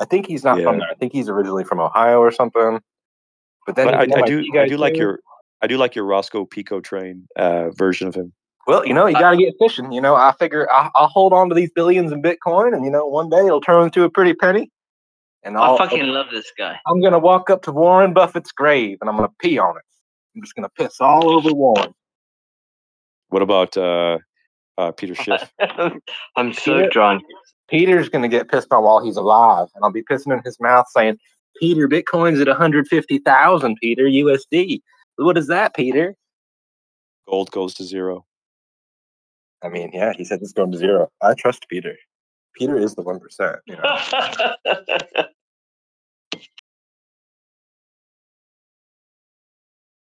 I 0.00 0.04
think 0.04 0.26
he's 0.26 0.44
not 0.44 0.62
from 0.62 0.78
there. 0.78 0.88
I 0.90 0.94
think 0.94 1.12
he's 1.12 1.28
originally 1.28 1.64
from 1.64 1.80
Ohio 1.80 2.18
or 2.20 2.30
something. 2.30 2.80
But 3.66 3.76
then 3.76 3.86
But 3.86 3.94
I, 3.94 4.20
I 4.20 4.22
do 4.26 4.44
I 4.58 4.66
do 4.66 4.76
like 4.76 4.94
too. 4.94 5.00
your 5.00 5.20
I 5.62 5.66
do 5.66 5.78
like 5.78 5.94
your 5.94 6.04
Rosco 6.04 6.44
P. 6.44 6.62
Coltrane 6.62 7.26
uh, 7.36 7.70
version 7.70 8.06
of 8.06 8.14
him. 8.14 8.32
Well, 8.66 8.86
you 8.86 8.92
know, 8.92 9.06
you 9.06 9.18
got 9.18 9.30
to 9.30 9.36
get 9.38 9.54
fishing. 9.58 9.92
You 9.92 10.02
know, 10.02 10.14
I 10.14 10.34
figure 10.38 10.70
I, 10.70 10.90
I'll 10.94 11.08
hold 11.08 11.32
on 11.32 11.48
to 11.48 11.54
these 11.54 11.70
billions 11.70 12.12
in 12.12 12.22
Bitcoin, 12.22 12.74
and 12.74 12.84
you 12.84 12.90
know, 12.90 13.06
one 13.06 13.30
day 13.30 13.46
it'll 13.46 13.62
turn 13.62 13.82
into 13.84 14.04
a 14.04 14.10
pretty 14.10 14.34
penny. 14.34 14.70
And 15.48 15.56
I 15.56 15.62
I'll, 15.62 15.78
fucking 15.78 16.04
love 16.08 16.26
this 16.30 16.52
guy. 16.58 16.78
I'm 16.86 17.00
gonna 17.00 17.18
walk 17.18 17.48
up 17.48 17.62
to 17.62 17.72
Warren 17.72 18.12
Buffett's 18.12 18.52
grave, 18.52 18.98
and 19.00 19.08
I'm 19.08 19.16
gonna 19.16 19.30
pee 19.40 19.58
on 19.58 19.78
it. 19.78 19.82
I'm 20.36 20.42
just 20.42 20.54
gonna 20.54 20.68
piss 20.68 21.00
all 21.00 21.30
over 21.30 21.50
Warren. 21.54 21.94
What 23.30 23.40
about 23.40 23.74
uh, 23.74 24.18
uh, 24.76 24.92
Peter 24.92 25.14
Schiff? 25.14 25.50
I'm 26.36 26.52
so 26.52 26.74
Peter- 26.74 26.90
drunk. 26.90 27.22
Peter's 27.66 28.10
gonna 28.10 28.28
get 28.28 28.50
pissed 28.50 28.70
on 28.74 28.84
while 28.84 29.02
he's 29.02 29.16
alive, 29.16 29.68
and 29.74 29.82
I'll 29.82 29.90
be 29.90 30.02
pissing 30.02 30.34
in 30.34 30.42
his 30.44 30.60
mouth 30.60 30.84
saying, 30.90 31.16
"Peter, 31.58 31.88
Bitcoin's 31.88 32.42
at 32.42 32.48
150,000. 32.48 33.76
Peter, 33.80 34.04
USD. 34.04 34.82
What 35.16 35.38
is 35.38 35.46
that, 35.46 35.74
Peter?" 35.74 36.14
Gold 37.26 37.50
goes 37.52 37.72
to 37.76 37.84
zero. 37.84 38.26
I 39.62 39.70
mean, 39.70 39.92
yeah, 39.94 40.12
he 40.14 40.26
said 40.26 40.40
it's 40.42 40.52
going 40.52 40.72
to 40.72 40.78
zero. 40.78 41.08
I 41.22 41.32
trust 41.32 41.64
Peter. 41.70 41.96
Peter 42.54 42.76
is 42.76 42.94
the 42.96 43.02
one 43.02 43.18
percent. 43.18 43.56
You 43.64 43.76
know. 43.76 45.24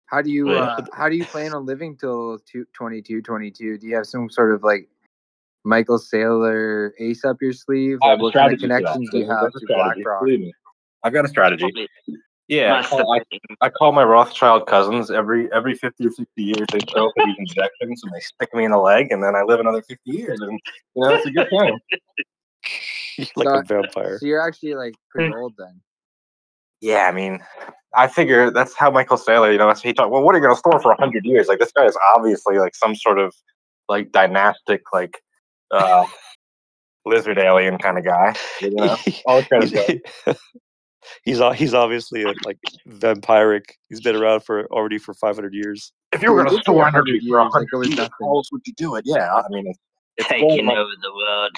How 0.07 0.21
do 0.21 0.29
you 0.31 0.51
Yeah. 0.53 0.59
uh, 0.61 0.85
how 0.93 1.09
do 1.09 1.15
you 1.15 1.25
plan 1.25 1.53
on 1.53 1.65
living 1.65 1.97
till 1.97 2.39
two, 2.39 2.65
22, 2.73 3.21
22? 3.21 3.77
Do 3.77 3.87
you 3.87 3.95
have 3.95 4.05
some 4.05 4.29
sort 4.29 4.53
of 4.53 4.63
like 4.63 4.87
Michael 5.63 5.97
Saylor 5.99 6.91
ace 6.99 7.25
up 7.25 7.37
your 7.41 7.53
sleeve? 7.53 7.97
I 8.03 8.07
Like, 8.07 8.11
have 8.11 8.19
a 8.19 8.23
what 8.23 8.33
kind 8.33 8.53
of 8.53 8.59
strategy 8.59 8.61
connections 8.83 9.09
do 9.11 9.17
you 9.19 9.29
have 9.29 9.51
to 9.51 9.65
BlackRock? 9.67 10.23
I've 11.03 11.13
got 11.13 11.25
a 11.25 11.27
strategy. 11.27 11.87
Yeah, 12.47 12.79
I 12.79 12.83
call, 12.83 13.11
I, 13.13 13.21
I 13.61 13.69
call 13.69 13.91
my 13.91 14.03
Rothschild 14.03 14.67
cousins 14.67 15.09
every 15.09 15.51
every 15.51 15.73
fifty 15.73 16.05
or 16.05 16.11
sixty 16.11 16.43
years. 16.43 16.67
They 16.71 16.77
show 16.93 17.07
up 17.07 17.13
for 17.17 17.25
these 17.25 17.35
injections 17.39 18.01
and 18.03 18.13
they 18.13 18.19
stick 18.19 18.53
me 18.53 18.65
in 18.65 18.71
the 18.71 18.77
leg, 18.77 19.07
and 19.11 19.23
then 19.23 19.35
I 19.35 19.41
live 19.41 19.59
another 19.59 19.81
fifty 19.81 20.11
years, 20.11 20.39
and 20.41 20.51
you 20.51 21.01
know 21.03 21.09
it's 21.15 21.25
a 21.25 21.31
good 21.31 21.49
time. 21.49 21.73
like 23.35 23.47
So- 23.47 23.55
a 23.59 23.63
vampire. 23.63 24.19
So 24.19 24.27
you're 24.27 24.47
actually 24.47 24.75
like 24.75 24.93
pretty 25.09 25.33
old 25.33 25.53
then. 25.57 25.81
Yeah, 26.85 27.07
I 27.07 27.11
mean, 27.11 27.39
I 27.95 28.07
figure 28.07 28.51
that's 28.51 28.75
how 28.77 28.91
Michael 28.91 29.17
Saylor, 29.17 29.51
you 29.51 29.57
know, 29.57 29.73
he 29.73 29.91
talked. 29.91 30.11
Well, 30.11 30.21
what 30.21 30.35
are 30.35 30.37
you 30.37 30.43
going 30.43 30.53
to 30.53 30.59
store 30.59 30.79
for 30.79 30.95
hundred 30.99 31.25
years? 31.25 31.47
Like 31.47 31.57
this 31.57 31.71
guy 31.71 31.85
is 31.85 31.97
obviously 32.15 32.59
like 32.59 32.75
some 32.75 32.93
sort 32.93 33.17
of 33.17 33.33
like 33.89 34.11
dynastic, 34.11 34.83
like 34.93 35.19
uh, 35.71 36.05
lizard 37.05 37.39
alien 37.39 37.79
kind 37.79 37.97
of 37.97 38.05
guy. 38.05 38.35
You 38.61 38.69
know, 38.69 38.97
all 39.25 39.41
the 39.41 39.47
of 39.63 39.69
stuff. 39.69 40.37
he's 41.23 41.41
he's 41.57 41.73
obviously 41.73 42.21
a, 42.21 42.33
like 42.45 42.59
vampiric. 42.87 43.63
He's 43.89 44.01
been 44.01 44.15
around 44.15 44.43
for 44.43 44.67
already 44.67 44.99
for 44.99 45.15
500 45.15 45.55
years. 45.55 45.91
If 46.11 46.21
you 46.21 46.31
were 46.31 46.43
going 46.43 46.55
to 46.55 46.61
store 46.61 46.75
100 46.75 47.03
for 47.03 47.11
years, 47.13 47.23
like, 47.31 47.51
hundred 47.51 47.67
it 47.87 47.97
years, 47.97 48.09
how 48.21 48.27
else 48.27 48.51
would 48.51 48.61
you 48.67 48.73
do 48.77 48.93
it? 48.93 49.05
Yeah, 49.07 49.33
I 49.33 49.41
mean, 49.49 49.65
it's, 49.65 49.79
it's 50.17 50.27
Taking 50.29 50.65
much- 50.67 50.77
over 50.77 50.91
the 51.01 51.11
world. 51.11 51.51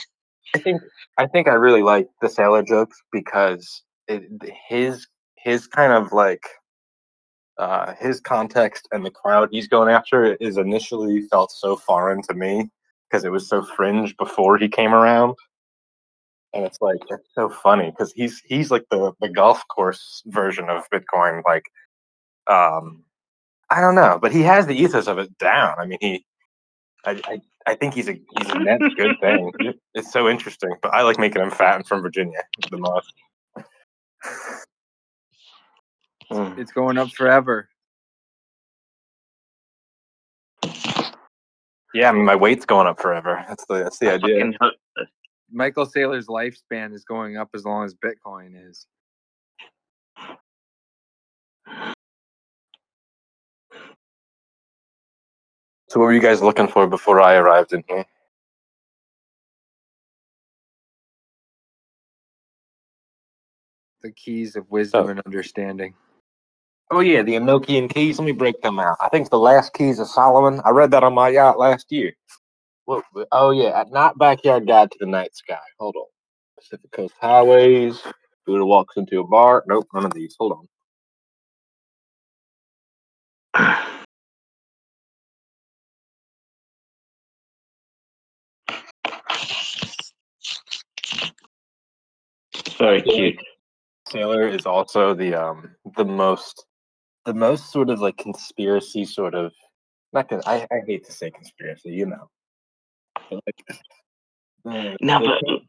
I 0.56 0.60
think 0.60 0.82
I 1.18 1.28
think 1.28 1.50
I 1.50 1.56
really 1.56 1.84
like 1.84 2.08
the 2.22 2.30
Saylor 2.30 2.66
jokes 2.66 2.98
because 3.12 3.84
it, 4.08 4.24
his 4.70 5.06
his 5.38 5.68
kind 5.68 5.94
of 5.94 6.12
like 6.12 6.44
uh, 7.58 7.94
his 8.00 8.20
context 8.20 8.88
and 8.92 9.06
the 9.06 9.12
crowd 9.12 9.50
he's 9.52 9.68
going 9.68 9.90
after 9.90 10.36
is 10.36 10.58
initially 10.58 11.22
felt 11.24 11.52
so 11.52 11.76
foreign 11.76 12.22
to 12.24 12.34
me 12.34 12.70
because 13.10 13.24
it 13.24 13.32
was 13.32 13.48
so 13.48 13.64
fringe 13.64 14.16
before 14.18 14.58
he 14.58 14.68
came 14.68 14.94
around, 14.94 15.36
and 16.54 16.66
it's 16.66 16.78
like 16.82 17.00
it's 17.10 17.30
so 17.34 17.50
funny 17.50 17.92
because 17.92 18.12
he's 18.14 18.42
he's 18.46 18.70
like 18.72 18.86
the 18.92 19.14
the 19.22 19.30
golf 19.30 19.64
course 19.70 20.22
version 20.28 20.70
of 20.70 20.90
Bitcoin. 20.90 21.42
Like, 21.46 21.64
um, 22.48 23.04
I 23.70 23.82
don't 23.82 23.96
know, 23.96 24.20
but 24.22 24.32
he 24.32 24.42
has 24.44 24.68
the 24.68 24.76
ethos 24.76 25.08
of 25.08 25.18
it 25.18 25.38
down. 25.38 25.76
I 25.80 25.86
mean, 25.86 26.00
he 26.02 26.26
I, 27.06 27.22
I, 27.26 27.42
I 27.66 27.76
think 27.76 27.94
he's 27.94 28.10
a 28.10 28.14
he's 28.38 28.50
a 28.50 28.60
net 28.60 28.82
good 28.98 29.16
thing. 29.22 29.52
It's 29.94 30.12
so 30.12 30.28
interesting, 30.28 30.72
but 30.82 30.94
I 30.94 31.02
like 31.02 31.18
making 31.18 31.42
him 31.42 31.52
fat 31.52 31.78
and 31.78 31.88
from 31.88 32.02
Virginia 32.02 32.40
the 32.70 32.78
most. 32.78 33.14
Mm. 36.32 36.58
It's 36.58 36.72
going 36.72 36.98
up 36.98 37.10
forever. 37.10 37.70
Yeah, 41.94 42.10
I 42.10 42.12
mean 42.12 42.26
my 42.26 42.36
weight's 42.36 42.66
going 42.66 42.88
up 42.88 43.00
forever. 43.02 43.44
That's 43.48 43.66
the 43.66 43.76
that's 43.76 43.98
the 44.00 44.14
idea. 44.14 44.46
Hope 44.60 44.74
so. 44.98 45.06
Michael 45.52 45.86
Saylor's 45.88 46.28
lifespan 46.28 46.94
is 46.94 47.06
going 47.06 47.38
up 47.38 47.50
as 47.54 47.64
long 47.64 47.86
as 47.86 47.96
Bitcoin 47.96 48.70
is. 48.70 48.86
So 55.90 56.00
what 56.02 56.08
were 56.08 56.14
you 56.14 56.20
guys 56.22 56.42
looking 56.42 56.68
for 56.68 56.86
before 56.88 57.22
I 57.22 57.36
arrived 57.36 57.72
in 57.72 57.84
here? 57.88 58.06
The 64.02 64.12
keys 64.12 64.56
of 64.56 64.70
wisdom 64.70 65.06
Oh. 65.06 65.10
and 65.10 65.22
understanding. 65.26 65.96
Oh 66.92 67.02
yeah, 67.02 67.22
the 67.22 67.34
Enochian 67.36 67.94
keys. 67.94 68.20
Let 68.20 68.26
me 68.26 68.32
break 68.32 68.62
them 68.62 68.80
out. 68.80 68.98
I 69.02 69.10
think 69.10 69.24
it's 69.24 69.30
the 69.30 69.40
last 69.40 69.74
keys 69.74 70.00
of 70.00 70.08
Solomon. 70.08 70.62
I 70.66 70.70
read 70.72 70.92
that 70.92 71.04
on 71.04 71.14
my 71.14 71.30
yacht 71.30 71.60
last 71.60 71.92
year. 71.92 72.14
What? 72.86 73.04
Oh 73.32 73.52
yeah, 73.52 73.80
at 73.82 73.92
Not 73.92 74.18
Backyard 74.18 74.68
Guide 74.68 74.92
to 74.92 74.98
the 75.00 75.08
Night 75.08 75.36
Sky. 75.36 75.60
Hold 75.80 75.96
on. 75.98 76.06
Pacific 76.58 76.92
Coast 76.92 77.16
Highways. 77.22 78.02
Buddha 78.46 78.66
walks 78.66 78.98
into 78.98 79.20
a 79.20 79.28
bar. 79.28 79.64
Nope, 79.68 79.88
none 79.94 80.06
of 80.06 80.14
these. 80.14 80.36
Hold 80.40 80.54
on. 80.54 80.68
Very 92.78 93.02
cute. 93.02 93.40
Saylor 94.10 94.54
is 94.54 94.66
also 94.66 95.14
the 95.16 95.36
um 95.36 95.76
the 95.98 96.06
most 96.06 96.66
the 97.28 97.34
most 97.34 97.72
sort 97.74 97.90
of 97.90 98.00
like 98.00 98.16
conspiracy 98.18 99.04
sort 99.04 99.36
of 99.36 99.52
not 100.14 100.30
con- 100.30 100.42
I, 100.46 100.66
I 100.72 100.80
hate 100.88 101.04
to 101.06 101.12
say 101.12 101.30
conspiracy, 101.30 101.90
you 101.90 102.06
know. 102.06 102.30
But 103.30 103.44
like, 103.46 103.64
the- 104.64 104.98
No, 105.02 105.20
the- 105.20 105.60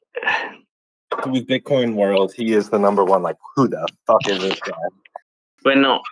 but 1.11 1.31
with 1.33 1.49
Bitcoin 1.49 1.95
world, 1.95 2.33
he 2.33 2.53
is 2.53 2.71
the 2.71 2.79
number 2.79 3.05
one. 3.05 3.23
Like, 3.23 3.37
who 3.57 3.67
the 3.67 3.89
fuck 4.07 4.29
is 4.29 4.39
this 4.41 4.61
guy? 4.61 4.73
we're 5.65 5.75
not. 5.75 6.03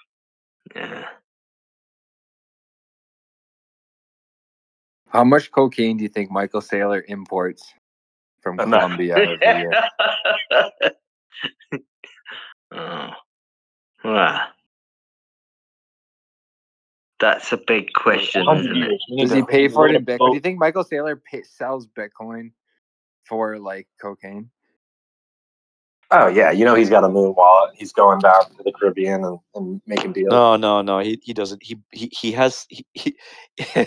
Yeah. 0.75 1.05
How 5.09 5.23
much 5.23 5.53
cocaine 5.53 5.97
do 5.97 6.03
you 6.03 6.09
think 6.09 6.33
Michael 6.33 6.61
Saylor 6.61 7.03
imports 7.07 7.63
from 8.43 8.59
Enough. 8.59 8.81
Colombia 8.81 9.17
every 9.45 9.61
year? 9.61 9.73
oh. 12.73 13.11
Wow. 14.05 14.49
That's 17.19 17.53
a 17.53 17.57
big 17.57 17.93
question, 17.95 18.47
isn't 18.49 18.83
it? 18.83 19.01
Does 19.19 19.33
he 19.33 19.43
pay 19.43 19.69
for 19.69 19.89
it 19.89 19.95
in 19.95 20.05
Bitcoin? 20.05 20.31
Do 20.31 20.35
you 20.35 20.41
think 20.41 20.59
Michael 20.59 20.85
Saylor 20.85 21.19
pay, 21.31 21.43
sells 21.43 21.87
Bitcoin 21.87 22.53
for 23.25 23.59
like 23.59 23.89
cocaine? 24.01 24.51
Oh 26.11 26.29
yeah, 26.29 26.51
you 26.51 26.65
know 26.65 26.75
he's 26.75 26.91
got 26.91 27.05
a 27.05 27.09
Muun 27.09 27.35
wallet. 27.35 27.75
He's 27.77 27.93
going 27.93 28.21
down 28.21 28.45
to 28.57 28.63
the 28.63 28.73
Caribbean 28.73 29.25
and, 29.25 29.39
and 29.55 29.81
making 29.87 30.13
deals. 30.13 30.31
No, 30.31 30.57
no, 30.57 30.83
no. 30.83 31.01
He 31.01 31.19
he 31.23 31.33
doesn't. 31.33 31.63
He 31.63 31.79
he 31.91 32.11
he 32.13 32.33
has 32.33 32.67
he 32.69 32.87
he, 32.93 33.17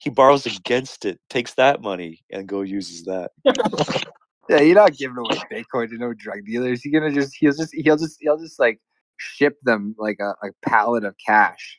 he 0.00 0.10
borrows 0.10 0.46
against 0.46 1.04
it, 1.04 1.18
takes 1.28 1.54
that 1.54 1.80
money, 1.80 2.22
and 2.30 2.46
go 2.46 2.60
uses 2.60 3.04
that. 3.04 3.32
Yeah, 4.48 4.60
you're 4.60 4.76
not 4.76 4.96
giving 4.96 5.18
away 5.18 5.36
Bitcoin 5.52 5.90
to 5.90 5.98
no 5.98 6.14
drug 6.14 6.46
dealers. 6.46 6.82
You're 6.82 6.98
gonna 6.98 7.12
just 7.12 7.36
he'll 7.38 7.52
just 7.52 7.74
he'll 7.74 7.98
just 7.98 8.16
he'll 8.18 8.38
just 8.38 8.58
like 8.58 8.80
ship 9.18 9.58
them 9.62 9.94
like 9.98 10.18
a, 10.20 10.30
a 10.42 10.52
pallet 10.64 11.04
of 11.04 11.14
cash. 11.24 11.78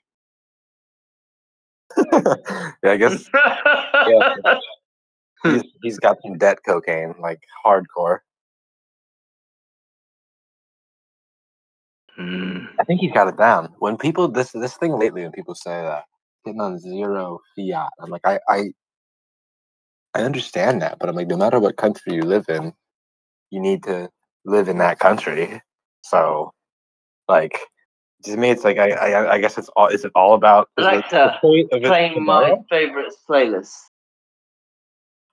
yeah, 2.84 2.92
I 2.92 2.98
guess 2.98 3.30
yeah, 3.34 4.36
he's, 5.44 5.64
he's 5.82 6.00
got 6.00 6.18
some 6.22 6.38
debt 6.38 6.60
cocaine, 6.66 7.16
like 7.20 7.42
hardcore. 7.66 8.20
Hmm. 12.16 12.66
I 12.80 12.84
think 12.84 13.02
he's 13.02 13.12
got 13.14 13.28
it 13.28 13.38
down. 13.38 13.74
When 13.80 13.98
people 13.98 14.28
this 14.28 14.52
this 14.52 14.76
thing 14.76 14.94
lately, 15.00 15.24
when 15.24 15.32
people 15.32 15.56
say 15.56 15.72
that 15.72 16.04
getting 16.46 16.62
on 16.62 16.78
zero 16.80 17.40
fiat, 17.56 17.90
I'm 18.02 18.10
like, 18.10 18.26
I 18.26 18.40
I 18.50 18.64
I 20.14 20.22
understand 20.24 20.82
that, 20.82 20.98
but 21.00 21.10
I'm 21.10 21.16
like, 21.16 21.28
no 21.28 21.38
matter 21.38 21.60
what 21.60 21.78
country 21.78 22.16
you 22.16 22.24
live 22.24 22.46
in, 22.50 22.74
you 23.52 23.60
need 23.60 23.84
to 23.84 24.10
live 24.46 24.68
in 24.70 24.78
that 24.80 25.00
country. 25.00 25.62
So, 26.02 26.52
like, 27.28 27.60
to 28.24 28.38
me, 28.38 28.50
it's 28.50 28.64
like 28.64 28.78
I 28.78 28.92
I, 28.92 29.34
I 29.34 29.40
guess 29.40 29.58
it's 29.58 29.70
all 29.76 29.88
is 29.88 30.06
it 30.06 30.12
all 30.16 30.34
about 30.34 30.70
is 30.78 30.86
I'd 30.86 30.94
it 30.94 30.98
like 30.98 31.10
to 31.10 31.16
the 31.16 31.34
point 31.42 31.74
of 31.74 31.84
it 31.84 31.88
play 31.88 32.16
my 32.16 32.56
favourite 32.70 33.12
playlist. 33.28 33.76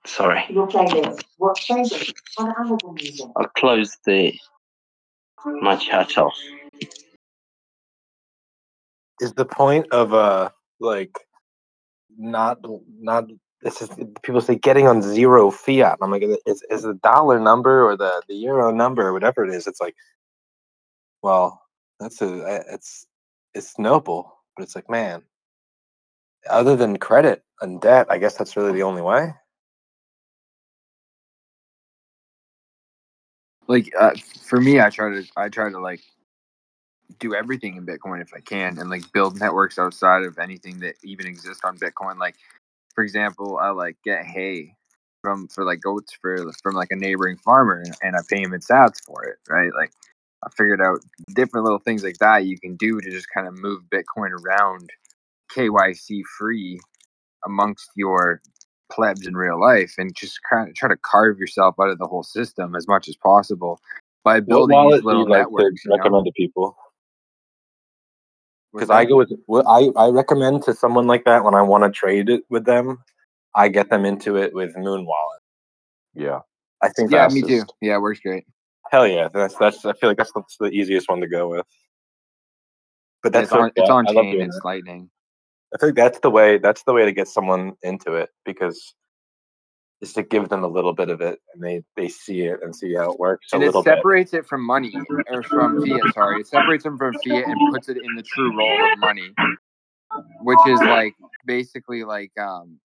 Sorry, 0.05 0.45
Your 0.49 0.67
playlist. 0.67 1.23
What 1.37 1.57
playlist? 1.57 2.13
On 2.37 2.53
Amazon 2.57 2.93
Music. 2.95 3.27
I'll 3.35 3.47
close 3.57 3.97
the 4.05 4.33
my 5.45 5.75
chat 5.75 6.17
off. 6.17 6.33
is 9.21 9.33
the 9.33 9.45
point 9.45 9.87
of 9.91 10.13
uh 10.13 10.49
like 10.79 11.17
not 12.17 12.59
not 12.99 13.25
this 13.61 13.81
is 13.81 13.89
people 14.21 14.39
say 14.41 14.55
getting 14.55 14.87
on 14.87 15.01
zero 15.01 15.49
fiat. 15.49 15.97
I'm 16.01 16.11
like, 16.11 16.23
is 16.45 16.63
is 16.69 16.83
the 16.83 16.93
dollar 16.95 17.39
number 17.39 17.85
or 17.85 17.97
the 17.97 18.21
the 18.27 18.35
euro 18.35 18.71
number 18.71 19.07
or 19.07 19.13
whatever 19.13 19.43
it 19.43 19.53
is? 19.53 19.65
It's 19.67 19.81
like, 19.81 19.95
well, 21.23 21.61
that's 21.99 22.21
a 22.21 22.63
it's 22.71 23.07
it's 23.53 23.77
noble, 23.79 24.37
but 24.55 24.63
it's 24.63 24.75
like, 24.75 24.89
man, 24.89 25.23
other 26.49 26.75
than 26.75 26.97
credit 26.97 27.43
and 27.61 27.81
debt, 27.81 28.07
I 28.09 28.17
guess 28.17 28.35
that's 28.35 28.55
really 28.55 28.73
the 28.73 28.83
only 28.83 29.01
way. 29.01 29.33
Like 33.67 33.91
uh, 33.99 34.11
for 34.41 34.61
me, 34.61 34.79
I 34.79 34.89
try 34.89 35.09
to 35.09 35.25
I 35.35 35.49
try 35.49 35.69
to 35.69 35.79
like 35.79 36.01
do 37.19 37.33
everything 37.33 37.75
in 37.75 37.85
Bitcoin 37.85 38.21
if 38.21 38.33
I 38.33 38.39
can, 38.39 38.77
and 38.79 38.89
like 38.89 39.11
build 39.11 39.39
networks 39.39 39.79
outside 39.79 40.23
of 40.23 40.37
anything 40.39 40.79
that 40.79 40.95
even 41.03 41.27
exists 41.27 41.63
on 41.63 41.77
Bitcoin. 41.77 42.17
Like 42.17 42.35
for 42.93 43.03
example, 43.03 43.57
I 43.57 43.69
like 43.69 43.97
get 44.03 44.25
hay 44.25 44.75
from 45.21 45.47
for 45.47 45.65
like 45.65 45.81
goats 45.81 46.13
for 46.21 46.51
from 46.63 46.75
like 46.75 46.91
a 46.91 46.95
neighboring 46.95 47.37
farmer, 47.37 47.83
and 48.01 48.15
I 48.15 48.19
pay 48.29 48.41
him 48.41 48.53
in 48.53 48.61
Sats 48.61 49.03
for 49.03 49.25
it, 49.25 49.37
right? 49.49 49.71
Like 49.75 49.91
I 50.45 50.49
figured 50.55 50.81
out 50.81 50.99
different 51.35 51.63
little 51.65 51.79
things 51.79 52.03
like 52.03 52.17
that 52.19 52.45
you 52.45 52.59
can 52.59 52.75
do 52.75 52.99
to 53.01 53.09
just 53.09 53.27
kind 53.33 53.47
of 53.47 53.57
move 53.57 53.83
Bitcoin 53.91 54.31
around 54.31 54.89
KYC 55.55 56.21
free 56.37 56.79
amongst 57.45 57.89
your 57.95 58.41
plebs 58.91 59.27
in 59.27 59.35
real 59.35 59.59
life 59.59 59.95
and 59.97 60.15
just 60.15 60.39
kind 60.49 60.69
of 60.69 60.75
try 60.75 60.89
to 60.89 60.97
carve 60.97 61.37
yourself 61.39 61.75
out 61.81 61.89
of 61.89 61.97
the 61.97 62.07
whole 62.07 62.23
system 62.23 62.75
as 62.75 62.87
much 62.87 63.07
as 63.07 63.15
possible 63.17 63.79
by 64.23 64.35
What 64.39 64.47
building 64.47 64.75
wallet 64.75 64.95
these 64.95 65.01
do 65.01 65.07
little 65.07 65.23
you 65.23 65.29
like 65.29 65.39
networks. 65.39 65.83
to 65.83 65.89
you 65.89 65.97
know? 65.97 65.97
recommend 65.97 66.25
to 66.25 66.31
people? 66.33 66.77
Because 68.73 68.89
I 68.89 69.05
go 69.05 69.17
with 69.17 69.31
what 69.47 69.65
I 69.67 69.89
I 69.95 70.09
recommend 70.09 70.63
to 70.63 70.73
someone 70.73 71.07
like 71.07 71.25
that 71.25 71.43
when 71.43 71.55
I 71.55 71.61
want 71.61 71.83
to 71.83 71.89
trade 71.89 72.29
it 72.29 72.43
with 72.49 72.65
them. 72.65 72.99
I 73.55 73.69
get 73.69 73.89
them 73.89 74.05
into 74.05 74.35
it 74.37 74.53
with 74.53 74.75
Muun 74.75 75.05
Wallet. 75.05 75.41
Yeah. 76.13 76.41
I 76.81 76.89
think 76.89 77.11
Yeah, 77.11 77.23
that's 77.23 77.33
me 77.33 77.41
too. 77.41 77.63
Yeah, 77.81 77.95
it 77.95 78.01
works 78.01 78.19
great. 78.19 78.45
Hell 78.91 79.07
yeah. 79.07 79.27
That's 79.33 79.55
that's 79.55 79.85
I 79.85 79.93
feel 79.93 80.09
like 80.09 80.17
that's, 80.17 80.31
that's 80.33 80.57
the 80.57 80.67
easiest 80.67 81.09
one 81.09 81.21
to 81.21 81.27
go 81.27 81.49
with. 81.49 81.65
But 83.23 83.33
that's 83.33 83.45
it's 83.45 83.53
on 83.53 83.69
so 83.69 83.71
it's 83.75 83.89
fun. 83.89 84.07
on 84.07 84.17
I 84.17 84.21
chain. 84.21 84.41
It's 84.41 84.55
that. 84.55 84.65
lightning. 84.65 85.09
I 85.73 85.77
think 85.77 85.95
that's 85.95 86.19
the 86.19 86.29
way. 86.29 86.57
That's 86.57 86.83
the 86.83 86.93
way 86.93 87.05
to 87.05 87.11
get 87.11 87.27
someone 87.27 87.73
into 87.83 88.13
it 88.13 88.29
because 88.45 88.93
is 90.01 90.13
to 90.13 90.23
give 90.23 90.49
them 90.49 90.63
a 90.63 90.67
little 90.67 90.93
bit 90.93 91.09
of 91.09 91.21
it 91.21 91.39
and 91.53 91.63
they 91.63 91.83
they 91.95 92.07
see 92.07 92.41
it 92.41 92.59
and 92.61 92.75
see 92.75 92.93
how 92.93 93.11
it 93.11 93.19
works 93.19 93.47
a 93.51 93.55
and 93.55 93.63
it 93.63 93.67
little 93.67 93.83
bit. 93.83 93.95
separates 93.95 94.33
it 94.33 94.45
from 94.45 94.63
money 94.63 94.93
or 95.29 95.41
from 95.43 95.81
fiat. 95.85 96.13
Sorry, 96.13 96.41
it 96.41 96.47
separates 96.47 96.83
them 96.83 96.97
from 96.97 97.13
fiat 97.25 97.47
and 97.47 97.73
puts 97.73 97.89
it 97.89 97.97
in 97.97 98.15
the 98.15 98.23
true 98.23 98.55
role 98.55 98.91
of 98.93 98.99
money, 98.99 99.33
which 100.41 100.59
is 100.67 100.79
like 100.81 101.15
basically 101.45 102.03
like 102.03 102.31
um 102.39 102.79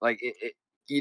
like 0.00 0.18
it, 0.22 0.34
it, 0.40 0.52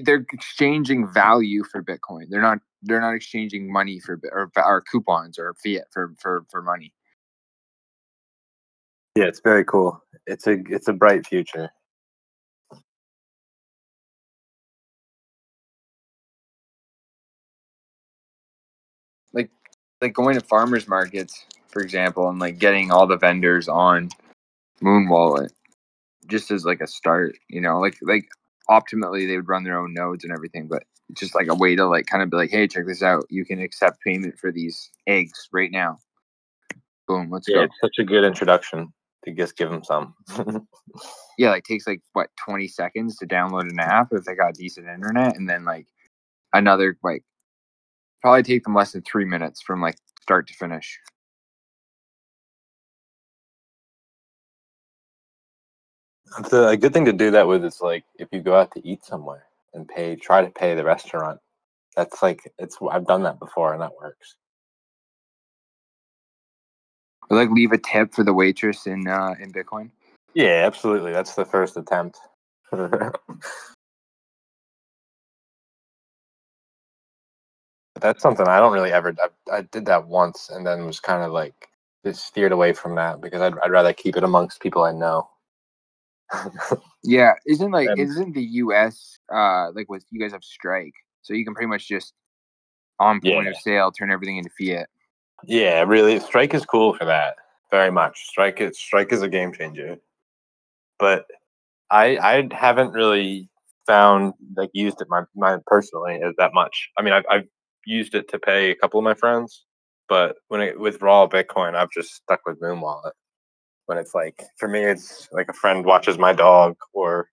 they're 0.03 0.25
exchanging 0.33 1.11
value 1.11 1.63
for 1.63 1.81
Bitcoin. 1.83 2.25
They're 2.29 2.41
not 2.41 2.59
they're 2.83 3.01
not 3.01 3.15
exchanging 3.15 3.71
money 3.71 3.99
for 3.99 4.19
or, 4.31 4.51
or 4.57 4.81
coupons 4.81 5.39
or 5.39 5.55
fiat 5.63 5.85
for 5.91 6.13
for 6.19 6.45
for 6.49 6.61
money. 6.61 6.93
Yeah, 9.15 9.25
it's 9.25 9.41
very 9.41 9.65
cool. 9.65 10.01
It's 10.27 10.47
a 10.47 10.57
it's 10.69 10.87
a 10.87 10.93
bright 10.93 11.25
future. 11.25 11.69
Like 19.33 19.49
like 20.01 20.13
going 20.13 20.35
to 20.35 20.45
farmers 20.45 20.87
markets, 20.87 21.45
for 21.67 21.81
example, 21.81 22.29
and 22.29 22.39
like 22.39 22.59
getting 22.59 22.91
all 22.91 23.07
the 23.07 23.17
vendors 23.17 23.67
on 23.67 24.09
Muun 24.81 25.09
Wallet 25.09 25.51
just 26.27 26.51
as 26.51 26.65
like 26.65 26.81
a 26.81 26.87
start, 26.87 27.37
you 27.49 27.61
know, 27.61 27.79
like 27.79 27.97
like 28.01 28.27
optimally 28.69 29.27
they 29.27 29.35
would 29.37 29.47
run 29.47 29.63
their 29.63 29.77
own 29.77 29.93
nodes 29.93 30.23
and 30.23 30.33
everything, 30.33 30.67
but 30.67 30.83
just 31.13 31.35
like 31.35 31.47
a 31.47 31.55
way 31.55 31.75
to 31.75 31.87
like 31.87 32.05
kind 32.05 32.21
of 32.21 32.29
be 32.29 32.37
like, 32.37 32.49
hey, 32.51 32.67
check 32.67 32.85
this 32.85 33.03
out. 33.03 33.23
You 33.29 33.45
can 33.45 33.61
accept 33.61 34.01
payment 34.01 34.37
for 34.37 34.51
these 34.51 34.89
eggs 35.07 35.47
right 35.51 35.71
now. 35.71 35.97
Boom, 37.07 37.29
let's 37.31 37.47
Yeah, 37.47 37.55
go. 37.55 37.63
it's 37.63 37.79
such 37.81 37.95
a 37.99 38.03
good 38.03 38.25
introduction 38.25 38.91
to 39.25 39.33
just 39.33 39.55
give 39.57 39.69
them 39.69 39.83
some. 39.83 40.15
Yeah, 41.37 41.51
like 41.51 41.65
takes 41.65 41.85
like 41.85 42.01
what 42.13 42.29
twenty 42.43 42.67
seconds 42.67 43.15
to 43.17 43.27
download 43.27 43.69
an 43.69 43.79
app 43.79 44.07
if 44.11 44.23
they 44.23 44.33
got 44.33 44.55
decent 44.55 44.87
internet, 44.87 45.35
and 45.35 45.47
then 45.47 45.65
like 45.65 45.85
another 46.51 46.97
like 47.03 47.23
probably 48.23 48.41
take 48.41 48.63
them 48.63 48.73
less 48.73 48.93
than 48.93 49.03
three 49.03 49.25
minutes 49.25 49.61
from 49.61 49.79
like 49.79 49.97
start 50.19 50.47
to 50.47 50.55
finish. 50.55 50.99
The, 56.49 56.69
a 56.69 56.77
good 56.77 56.93
thing 56.93 57.05
to 57.05 57.13
do 57.13 57.31
that 57.31 57.47
with 57.47 57.63
is 57.65 57.81
like 57.81 58.05
if 58.19 58.29
you 58.31 58.41
go 58.41 58.55
out 58.55 58.71
to 58.73 58.87
eat 58.87 59.05
somewhere 59.05 59.45
and 59.73 59.87
pay, 59.87 60.15
try 60.15 60.43
to 60.43 60.51
pay 60.51 60.75
the 60.75 60.83
restaurant. 60.83 61.39
That's 61.95 62.21
like 62.21 62.51
it's. 62.59 62.77
I've 62.91 63.07
done 63.07 63.23
that 63.23 63.39
before 63.39 63.73
and 63.73 63.81
that 63.81 63.93
works. 63.99 64.35
Or 67.29 67.37
like 67.37 67.49
leave 67.51 67.71
a 67.71 67.77
tip 67.77 68.13
for 68.13 68.23
the 68.23 68.33
waitress 68.33 68.87
in 68.87 69.07
uh 69.07 69.35
in 69.39 69.51
Bitcoin. 69.51 69.91
Yeah, 70.33 70.63
absolutely. 70.65 71.11
That's 71.11 71.35
the 71.35 71.45
first 71.45 71.77
attempt. 71.77 72.19
But 72.71 73.19
that's 78.01 78.21
something 78.21 78.47
I 78.47 78.59
don't 78.59 78.73
really 78.73 78.91
ever. 78.93 79.15
I, 79.19 79.57
I 79.57 79.61
did 79.61 79.85
that 79.87 80.07
once 80.07 80.49
and 80.49 80.65
then 80.65 80.85
was 80.85 80.99
kind 80.99 81.23
of 81.23 81.31
like 81.31 81.69
just 82.05 82.25
steered 82.25 82.51
away 82.51 82.73
from 82.73 82.95
that 82.95 83.21
because 83.21 83.41
I'd, 83.41 83.57
I'd 83.59 83.71
rather 83.71 83.93
keep 83.93 84.17
it 84.17 84.23
amongst 84.23 84.61
people 84.61 84.83
I 84.83 84.91
know. 84.91 85.29
Yeah, 87.03 87.33
isn't 87.45 87.71
like 87.71 87.89
Um, 87.89 87.99
isn't 87.99 88.33
the 88.33 88.43
U.S. 88.65 89.17
uh 89.33 89.71
like 89.73 89.89
with 89.89 90.05
you 90.11 90.19
guys 90.19 90.31
have 90.33 90.43
strike, 90.43 90.93
so 91.21 91.33
you 91.33 91.45
can 91.45 91.53
pretty 91.53 91.67
much 91.67 91.87
just 91.87 92.13
on 92.99 93.21
point 93.21 93.45
Yeah. 93.45 93.51
of 93.51 93.57
sale 93.57 93.91
turn 93.91 94.11
everything 94.11 94.37
into 94.37 94.49
fiat. 94.59 94.89
Yeah, 95.45 95.83
really, 95.83 96.19
Strike 96.19 96.53
is 96.55 96.65
cool 96.65 96.95
for 96.95 97.05
that. 97.05 97.35
Very 97.71 97.91
much. 97.91 98.27
Strike 98.27 98.59
is 98.59 98.77
Strike 98.77 99.13
is 99.13 99.21
a 99.21 99.29
game 99.29 99.53
changer. 99.53 99.97
But 100.99 101.25
I 101.91 102.17
I 102.17 102.47
haven't 102.51 102.91
really 102.91 103.49
found 103.85 104.33
like 104.57 104.71
used 104.73 104.99
it 104.99 105.07
my 105.09 105.23
my 105.35 105.57
personally 105.67 106.19
as 106.23 106.33
that 106.37 106.53
much. 106.53 106.89
I 106.97 107.03
mean, 107.03 107.13
I've 107.13 107.25
I've 107.29 107.47
used 107.85 108.15
it 108.15 108.27
to 108.29 108.39
pay 108.39 108.71
a 108.71 108.75
couple 108.75 108.99
of 108.99 109.03
my 109.05 109.13
friends, 109.13 109.63
but 110.09 110.37
when 110.49 110.59
it 110.61 110.79
with 110.79 111.01
raw 111.01 111.27
Bitcoin, 111.27 111.75
I've 111.75 111.91
just 111.91 112.15
stuck 112.15 112.41
with 112.45 112.59
Muun 112.59 112.81
Wallet. 112.81 113.13
When 113.87 113.97
it's 113.97 114.13
like 114.13 114.43
for 114.57 114.69
me, 114.69 114.83
it's 114.83 115.27
like 115.31 115.49
a 115.49 115.53
friend 115.53 115.85
watches 115.85 116.17
my 116.17 116.33
dog 116.33 116.75
or 116.93 117.29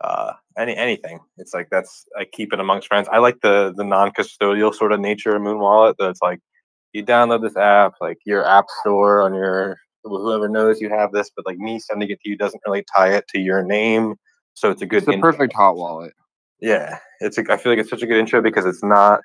uh 0.00 0.32
any 0.58 0.76
anything. 0.76 1.20
It's 1.38 1.54
like 1.54 1.68
that's 1.70 2.04
I 2.18 2.24
keep 2.24 2.52
it 2.52 2.60
amongst 2.60 2.88
friends. 2.88 3.08
I 3.12 3.18
like 3.18 3.40
the 3.42 3.72
the 3.76 3.84
non 3.84 4.10
custodial 4.10 4.74
sort 4.74 4.92
of 4.92 5.00
nature 5.00 5.36
of 5.36 5.42
Muun 5.42 5.60
Wallet. 5.60 5.96
That 5.98 6.10
it's 6.10 6.22
like 6.22 6.40
you 6.92 7.04
download 7.04 7.42
this 7.42 7.56
app, 7.56 7.92
like 8.00 8.18
your 8.26 8.44
app 8.44 8.66
store 8.80 9.22
on 9.22 9.34
your 9.34 9.76
whoever 10.04 10.48
knows 10.48 10.80
you 10.80 10.90
have 10.90 11.12
this, 11.12 11.30
but 11.34 11.46
like 11.46 11.58
me 11.58 11.78
sending 11.78 12.10
it 12.10 12.20
to 12.22 12.28
you 12.28 12.36
doesn't 12.36 12.62
really 12.66 12.84
tie 12.94 13.14
it 13.14 13.28
to 13.28 13.38
your 13.38 13.62
name. 13.62 14.16
So 14.54 14.70
it's 14.70 14.82
a 14.82 14.86
good 14.86 14.98
It's 14.98 15.06
the 15.06 15.12
intro. 15.12 15.32
perfect 15.32 15.54
hot 15.54 15.76
wallet. 15.76 16.12
Yeah, 16.60 16.98
it's. 17.20 17.38
A, 17.38 17.44
I 17.50 17.56
feel 17.56 17.72
like 17.72 17.78
it's 17.78 17.90
such 17.90 18.02
a 18.02 18.06
good 18.06 18.18
intro 18.18 18.40
because 18.42 18.66
it's 18.66 18.82
not. 18.82 19.20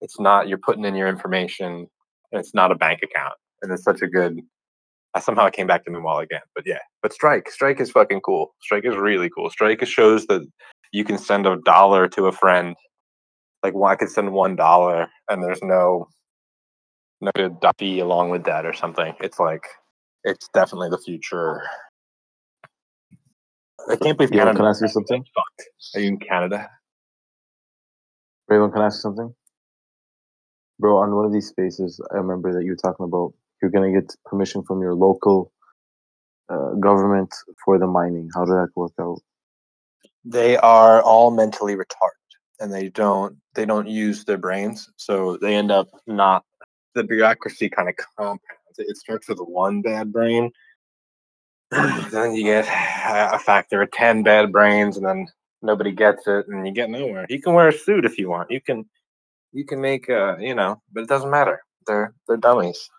It's 0.00 0.18
not 0.18 0.48
you're 0.48 0.58
putting 0.58 0.84
in 0.84 0.94
your 0.94 1.08
information. 1.08 1.86
And 2.32 2.38
it's 2.38 2.54
not 2.54 2.70
a 2.70 2.76
bank 2.76 3.00
account, 3.02 3.34
and 3.60 3.72
it's 3.72 3.82
such 3.82 4.02
a 4.02 4.06
good. 4.06 4.40
I 5.14 5.20
somehow 5.20 5.48
came 5.50 5.66
back 5.66 5.84
to 5.84 5.90
Moonwall 5.90 6.22
again, 6.22 6.40
but 6.54 6.64
yeah. 6.66 6.78
But 7.02 7.12
Strike, 7.12 7.50
Strike 7.50 7.80
is 7.80 7.90
fucking 7.90 8.20
cool. 8.20 8.54
Strike 8.62 8.84
is 8.84 8.96
really 8.96 9.28
cool. 9.28 9.50
Strike 9.50 9.84
shows 9.86 10.26
that 10.26 10.46
you 10.92 11.04
can 11.04 11.18
send 11.18 11.46
a 11.46 11.56
dollar 11.64 12.08
to 12.08 12.26
a 12.26 12.32
friend. 12.32 12.76
Like, 13.62 13.74
well, 13.74 13.90
I 13.90 13.96
could 13.96 14.08
send 14.10 14.32
one 14.32 14.56
dollar, 14.56 15.08
and 15.28 15.42
there's 15.42 15.62
no 15.62 16.08
no 17.20 17.30
fee 17.78 18.00
along 18.00 18.30
with 18.30 18.44
that 18.44 18.64
or 18.64 18.72
something. 18.72 19.14
It's 19.20 19.38
like 19.38 19.66
it's 20.24 20.48
definitely 20.54 20.90
the 20.90 20.98
future. 20.98 21.62
I 23.88 23.96
can't 23.96 24.16
believe 24.16 24.32
Yo, 24.32 24.38
Canada. 24.38 24.56
can 24.56 24.66
I 24.66 24.70
ask 24.70 24.82
you 24.82 24.88
something? 24.88 25.24
Are 25.94 26.00
you 26.00 26.08
in 26.08 26.18
Canada? 26.18 26.68
Raven, 28.48 28.70
can 28.70 28.82
I 28.82 28.86
ask 28.86 28.98
you 28.98 29.00
something? 29.00 29.34
Bro, 30.78 30.98
on 30.98 31.14
one 31.14 31.24
of 31.24 31.32
these 31.32 31.48
spaces, 31.48 32.00
I 32.12 32.16
remember 32.16 32.52
that 32.52 32.64
you 32.64 32.72
were 32.72 32.76
talking 32.76 33.04
about 33.04 33.32
you're 33.62 33.70
gonna 33.70 33.92
get 33.92 34.14
permission 34.24 34.62
from 34.62 34.80
your 34.80 34.94
local 34.94 35.52
uh, 36.48 36.74
government 36.74 37.34
for 37.64 37.78
the 37.78 37.86
mining. 37.86 38.28
How 38.34 38.44
did 38.44 38.54
that 38.54 38.68
work 38.76 38.92
out? 39.00 39.20
they 40.24 40.56
are 40.58 41.02
all 41.02 41.30
mentally 41.30 41.74
retarded 41.74 42.10
and 42.58 42.72
they 42.72 42.88
don't 42.88 43.36
they 43.54 43.64
don't 43.64 43.88
use 43.88 44.24
their 44.24 44.36
brains 44.36 44.88
so 44.96 45.36
they 45.38 45.54
end 45.54 45.70
up 45.70 45.88
not 46.06 46.44
the 46.94 47.04
bureaucracy 47.04 47.68
kind 47.68 47.88
of 47.88 47.94
compounds. 48.16 48.42
It 48.78 48.96
starts 48.96 49.28
with 49.28 49.38
one 49.38 49.80
bad 49.80 50.12
brain. 50.12 50.50
Then 51.70 52.34
you 52.34 52.42
get 52.44 52.66
a 52.66 53.38
factor 53.38 53.82
of 53.82 53.92
10 53.92 54.24
bad 54.24 54.50
brains 54.50 54.96
and 54.96 55.06
then 55.06 55.28
nobody 55.62 55.92
gets 55.92 56.26
it 56.26 56.48
and 56.48 56.66
you 56.66 56.72
get 56.72 56.90
nowhere. 56.90 57.26
You 57.28 57.40
can 57.40 57.54
wear 57.54 57.68
a 57.68 57.72
suit 57.72 58.04
if 58.04 58.18
you 58.18 58.28
want. 58.28 58.50
You 58.50 58.60
can 58.60 58.84
you 59.52 59.64
can 59.64 59.80
make 59.80 60.10
uh 60.10 60.36
you 60.38 60.54
know 60.54 60.82
but 60.92 61.04
it 61.04 61.08
doesn't 61.08 61.30
matter. 61.30 61.62
They're 61.86 62.12
they're 62.26 62.36
dummies 62.36 62.90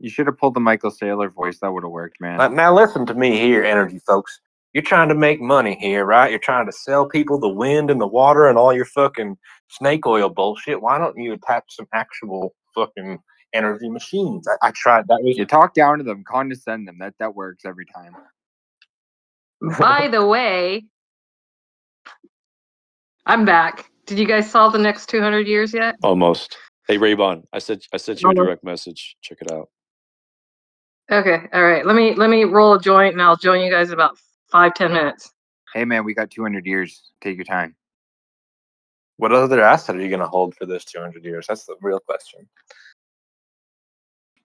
You 0.00 0.10
should 0.10 0.26
have 0.26 0.38
pulled 0.38 0.54
the 0.54 0.60
Michael 0.60 0.90
Saylor 0.90 1.32
voice. 1.32 1.58
That 1.60 1.72
would 1.72 1.82
have 1.82 1.90
worked, 1.90 2.20
man. 2.20 2.38
Now, 2.38 2.48
now 2.48 2.74
listen 2.74 3.06
to 3.06 3.14
me 3.14 3.38
here, 3.38 3.64
energy 3.64 3.98
folks. 4.06 4.40
You're 4.72 4.82
trying 4.82 5.08
to 5.08 5.14
make 5.14 5.40
money 5.40 5.76
here, 5.80 6.04
right? 6.04 6.30
You're 6.30 6.38
trying 6.38 6.66
to 6.66 6.72
sell 6.72 7.08
people 7.08 7.40
the 7.40 7.48
wind 7.48 7.90
and 7.90 8.00
the 8.00 8.06
water 8.06 8.46
and 8.46 8.58
all 8.58 8.72
your 8.72 8.84
fucking 8.84 9.36
snake 9.68 10.06
oil 10.06 10.28
bullshit. 10.28 10.80
Why 10.82 10.98
don't 10.98 11.16
you 11.18 11.32
attach 11.32 11.64
some 11.70 11.86
actual 11.92 12.54
fucking 12.74 13.18
energy 13.52 13.88
machines? 13.88 14.46
I, 14.62 14.68
I 14.68 14.70
tried 14.72 15.06
that. 15.08 15.20
Was 15.22 15.36
You 15.36 15.46
talk 15.46 15.74
down 15.74 15.98
to 15.98 16.04
them, 16.04 16.22
condescend 16.28 16.86
them. 16.86 16.98
That 17.00 17.14
that 17.18 17.34
works 17.34 17.64
every 17.64 17.86
time. 17.86 18.14
By 19.78 20.08
the 20.08 20.24
way, 20.24 20.84
I'm 23.26 23.44
back. 23.44 23.90
Did 24.06 24.18
you 24.18 24.26
guys 24.26 24.50
solve 24.50 24.72
the 24.72 24.78
next 24.78 25.08
200 25.08 25.46
years 25.48 25.74
yet? 25.74 25.96
Almost. 26.02 26.56
Hey 26.86 26.98
Raybon, 26.98 27.42
I 27.52 27.58
said 27.58 27.82
I 27.92 27.98
sent 27.98 28.22
you 28.22 28.30
a 28.30 28.34
direct 28.34 28.64
message. 28.64 29.16
Check 29.20 29.38
it 29.42 29.52
out. 29.52 29.68
Okay, 31.10 31.40
all 31.52 31.62
right. 31.62 31.86
Let 31.86 31.96
me 31.96 32.14
let 32.14 32.28
me 32.28 32.44
roll 32.44 32.74
a 32.74 32.80
joint, 32.80 33.14
and 33.14 33.22
I'll 33.22 33.36
join 33.36 33.62
you 33.62 33.70
guys 33.70 33.88
in 33.88 33.94
about 33.94 34.18
five 34.50 34.74
ten 34.74 34.92
minutes. 34.92 35.32
Hey, 35.74 35.84
man, 35.84 36.04
we 36.04 36.14
got 36.14 36.30
200 36.30 36.66
years. 36.66 37.12
Take 37.20 37.36
your 37.36 37.44
time. 37.44 37.74
what 39.16 39.32
other 39.32 39.62
asset 39.62 39.96
are 39.96 40.00
you 40.00 40.08
going 40.08 40.20
to 40.20 40.26
hold 40.26 40.54
for 40.54 40.64
this 40.64 40.84
200 40.84 41.24
years? 41.24 41.46
That's 41.46 41.64
the 41.64 41.76
real 41.82 42.00
question. 42.00 42.48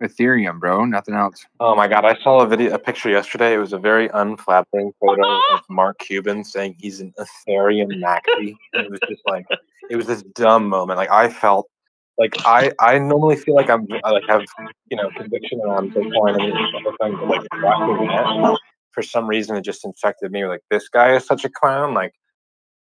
Ethereum, 0.02 0.60
bro. 0.60 0.84
Nothing 0.84 1.16
else. 1.16 1.46
Oh 1.60 1.76
my 1.76 1.88
god, 1.88 2.04
I 2.04 2.16
saw 2.22 2.42
a 2.42 2.48
video, 2.48 2.74
a 2.74 2.80
picture 2.80 3.10
yesterday. 3.10 3.54
It 3.54 3.60
was 3.60 3.72
a 3.72 3.78
very 3.78 4.10
unflattering 4.14 4.92
photo 5.00 5.40
of 5.54 5.62
Mark 5.70 6.00
Cuban 6.00 6.44
saying 6.44 6.76
he's 6.78 7.00
an 7.00 7.14
Ethereum 7.18 7.90
maxi. 8.02 8.56
it 8.74 8.92
was 8.92 9.00
just 9.08 9.22
like, 9.28 9.46
it 9.90 9.96
was 9.96 10.08
this 10.08 10.24
dumb 10.36 10.68
moment. 10.68 10.98
Like 10.98 11.12
I 11.12 11.30
felt, 11.30 11.70
like 12.18 12.34
I, 12.46 12.72
I 12.80 13.00
normally 13.00 13.36
feel 13.36 13.56
like 13.56 13.70
I'm, 13.70 13.88
I 14.04 14.12
like 14.12 14.24
have, 14.28 14.44
you 14.90 14.98
know, 14.98 15.10
conviction 15.16 15.60
around 15.62 15.94
Bitcoin 15.94 16.42
and 16.42 16.54
these 16.54 16.74
other 16.76 16.96
things, 17.02 17.20
but 17.20 17.28
like 17.28 17.48
watching 17.62 18.08
that, 18.08 18.60
for 18.92 19.02
some 19.02 19.28
reason, 19.28 19.56
it 19.56 19.62
just 19.64 19.84
infected 19.84 20.32
me. 20.32 20.46
Like 20.46 20.62
this 20.70 20.90
guy 20.90 21.16
is 21.16 21.26
such 21.26 21.44
a 21.44 21.50
clown. 21.50 21.94
Like 21.94 22.14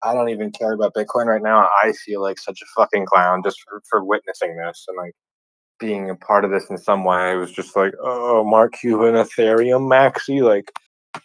I 0.02 0.14
don't 0.14 0.30
even 0.30 0.50
care 0.50 0.72
about 0.72 0.94
Bitcoin 0.94 1.26
right 1.26 1.42
now. 1.42 1.68
I 1.82 1.92
feel 1.92 2.22
like 2.22 2.38
such 2.38 2.60
a 2.62 2.66
fucking 2.76 3.06
clown 3.06 3.42
just 3.44 3.60
for, 3.62 3.82
for 3.88 4.04
witnessing 4.04 4.56
this 4.56 4.84
and 4.88 4.96
like 4.96 5.14
being 5.78 6.10
a 6.10 6.16
part 6.16 6.44
of 6.44 6.50
this 6.50 6.68
in 6.70 6.78
some 6.78 7.04
way. 7.04 7.32
It 7.32 7.36
was 7.36 7.52
just 7.52 7.76
like, 7.76 7.94
oh, 8.02 8.44
Mark 8.44 8.74
Cuban, 8.80 9.14
Ethereum, 9.14 9.88
Maxi, 9.88 10.42
like, 10.42 10.70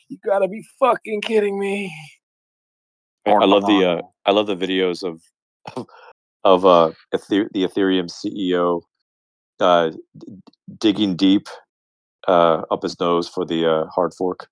you 0.09 0.17
gotta 0.25 0.48
be 0.48 0.64
fucking 0.80 1.22
kidding 1.22 1.59
me. 1.59 1.93
I, 3.25 3.32
I 3.32 3.45
love 3.45 3.66
the 3.66 3.85
uh, 3.85 4.01
I 4.25 4.32
love 4.32 4.48
the 4.48 4.56
videos 4.56 5.03
of 5.03 5.22
of 6.45 6.65
uh 6.65 6.91
Ether- 7.14 7.49
the 7.53 7.64
Ethereum 7.64 8.09
CEO 8.09 8.82
uh, 9.59 9.90
d- 9.90 10.38
digging 10.80 11.15
deep 11.15 11.48
uh, 12.27 12.61
up 12.72 12.83
his 12.83 12.99
nose 12.99 13.27
for 13.27 13.45
the 13.45 13.65
uh, 13.69 13.85
hard 13.88 14.14
fork. 14.14 14.48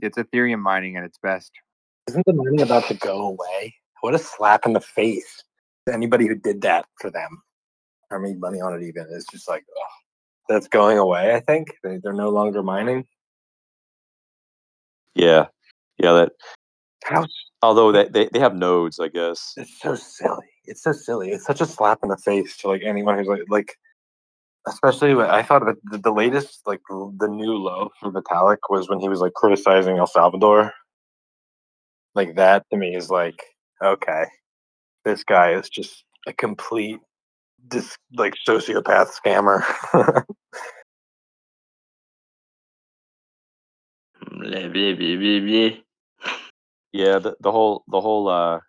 It's 0.00 0.18
Ethereum 0.18 0.60
mining 0.60 0.96
at 0.96 1.04
its 1.04 1.18
best. 1.22 1.52
Isn't 2.08 2.26
the 2.26 2.32
money 2.32 2.62
about 2.62 2.84
to 2.88 2.94
go 2.94 3.22
away? 3.22 3.74
What 4.00 4.14
a 4.14 4.18
slap 4.18 4.66
in 4.66 4.72
the 4.72 4.80
face 4.80 5.44
to 5.86 5.94
anybody 5.94 6.26
who 6.26 6.34
did 6.34 6.62
that 6.62 6.86
for 7.00 7.10
them 7.10 7.42
or 8.10 8.18
made 8.18 8.40
money 8.40 8.60
on 8.60 8.74
it. 8.74 8.84
Even 8.84 9.06
it's 9.10 9.26
just 9.30 9.48
like, 9.48 9.64
oh, 9.76 9.82
that's 10.48 10.66
going 10.66 10.98
away. 10.98 11.34
I 11.34 11.40
think 11.40 11.68
they, 11.84 11.98
they're 12.02 12.12
no 12.12 12.30
longer 12.30 12.62
mining. 12.62 13.04
Yeah, 15.14 15.46
yeah. 15.98 16.12
That 16.12 16.32
How 17.04 17.26
although 17.60 17.92
they, 17.92 18.08
they 18.08 18.28
they 18.32 18.40
have 18.40 18.56
nodes, 18.56 18.98
I 18.98 19.08
guess. 19.08 19.54
it's 19.56 19.80
so 19.80 19.94
silly. 19.94 20.51
It's 20.64 20.82
so 20.82 20.92
silly. 20.92 21.30
It's 21.30 21.44
such 21.44 21.60
a 21.60 21.66
slap 21.66 22.00
in 22.02 22.08
the 22.08 22.16
face 22.16 22.56
to 22.58 22.68
like 22.68 22.82
anyone 22.84 23.18
who's 23.18 23.26
like 23.26 23.42
like 23.48 23.76
especially 24.66 25.14
when 25.14 25.28
I 25.28 25.42
thought 25.42 25.62
of 25.62 25.68
it, 25.68 25.78
the, 25.84 25.98
the 25.98 26.12
latest 26.12 26.60
like 26.66 26.80
the 26.88 27.28
new 27.28 27.54
low 27.54 27.90
for 27.98 28.12
Vitalik 28.12 28.58
was 28.70 28.88
when 28.88 29.00
he 29.00 29.08
was 29.08 29.20
like 29.20 29.34
criticizing 29.34 29.98
El 29.98 30.06
Salvador. 30.06 30.72
like 32.14 32.36
that 32.36 32.64
to 32.70 32.76
me 32.76 32.94
is 32.94 33.10
like 33.10 33.42
okay, 33.82 34.24
this 35.04 35.24
guy 35.24 35.54
is 35.54 35.68
just 35.68 36.04
a 36.26 36.32
complete 36.32 37.00
dis 37.68 37.96
like 38.14 38.34
sociopath 38.46 39.10
scammer. 39.10 39.64
Blah. 44.30 45.70
Yeah, 46.92 47.18
the, 47.18 47.34
the 47.40 47.50
whole 47.50 47.84
the 47.88 48.00
whole 48.00 48.28
uh 48.28 48.60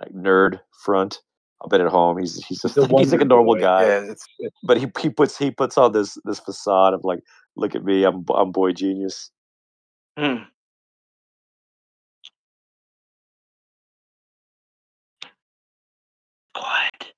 like 0.00 0.12
nerd 0.12 0.60
front. 0.84 1.20
I'll 1.60 1.68
bet 1.68 1.80
at 1.80 1.88
home 1.88 2.18
he's 2.18 2.42
he's 2.46 2.62
just 2.62 2.74
The 2.74 2.86
he's 2.86 3.12
like 3.12 3.20
a 3.20 3.26
normal 3.26 3.54
boy. 3.54 3.60
guy. 3.60 3.82
Yeah, 3.82 4.10
it's, 4.10 4.24
it's 4.38 4.56
But 4.62 4.78
he 4.78 4.90
he 5.00 5.10
puts 5.10 5.36
he 5.36 5.50
puts 5.50 5.76
on 5.76 5.92
this 5.92 6.16
this 6.24 6.40
facade 6.40 6.94
of 6.94 7.04
like, 7.04 7.20
look 7.56 7.74
at 7.74 7.84
me, 7.84 8.04
I'm 8.04 8.24
I'm 8.34 8.50
boy 8.50 8.72
genius. 8.72 9.30
Hmm. 10.18 10.44
Quiet. 16.54 17.12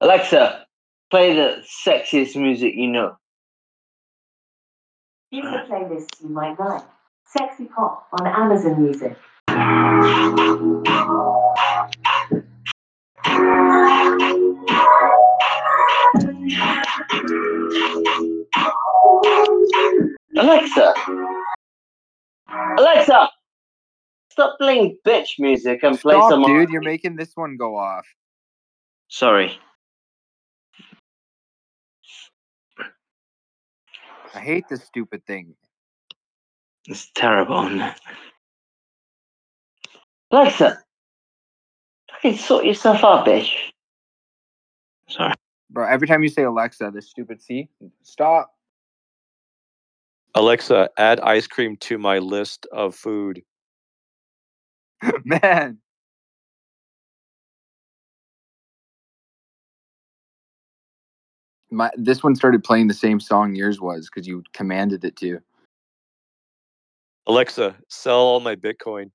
Alexa, 0.00 0.66
play 1.10 1.34
the 1.34 1.64
sexiest 1.86 2.36
music 2.36 2.74
you 2.74 2.88
know. 2.88 3.16
Here's 5.30 5.46
a 5.46 5.64
playlist 5.66 6.22
you 6.22 6.28
might 6.28 6.60
like. 6.60 6.82
Sexy 7.24 7.64
Pop 7.64 8.06
on 8.20 8.26
Amazon 8.26 8.82
Music. 8.82 9.16
Alexa, 20.36 20.94
Alexa, 22.78 23.30
stop 24.30 24.56
playing 24.58 24.98
bitch 25.06 25.38
music 25.38 25.80
and 25.82 25.98
play 26.00 26.16
Stop, 26.16 26.30
some. 26.30 26.42
dude. 26.42 26.70
You're 26.70 26.82
making 26.82 27.16
this 27.16 27.32
one 27.34 27.56
go 27.56 27.76
off. 27.76 28.06
Sorry. 29.08 29.58
I 34.34 34.38
hate 34.40 34.64
this 34.68 34.84
stupid 34.84 35.26
thing. 35.26 35.54
It's 36.86 37.10
terrible. 37.14 37.68
Alexa, 40.30 40.78
fucking 42.22 42.38
sort 42.38 42.64
yourself 42.64 43.04
out, 43.04 43.26
bitch. 43.26 43.50
Sorry. 45.08 45.34
Bro, 45.70 45.88
every 45.88 46.06
time 46.06 46.22
you 46.22 46.28
say 46.28 46.42
Alexa, 46.42 46.90
this 46.94 47.08
stupid 47.08 47.42
C, 47.42 47.68
stop. 48.02 48.54
Alexa, 50.34 50.90
add 50.96 51.20
ice 51.20 51.46
cream 51.46 51.76
to 51.78 51.98
my 51.98 52.18
list 52.18 52.66
of 52.72 52.94
food. 52.94 53.42
Man. 55.24 55.78
My 61.70 61.90
this 61.96 62.22
one 62.22 62.36
started 62.36 62.62
playing 62.62 62.88
the 62.88 62.94
same 62.94 63.18
song 63.18 63.54
yours 63.54 63.80
was 63.80 64.10
because 64.10 64.28
you 64.28 64.42
commanded 64.52 65.04
it 65.04 65.16
to. 65.16 65.40
Alexa, 67.26 67.74
sell 67.88 68.18
all 68.18 68.40
my 68.40 68.54
Bitcoin. 68.54 69.10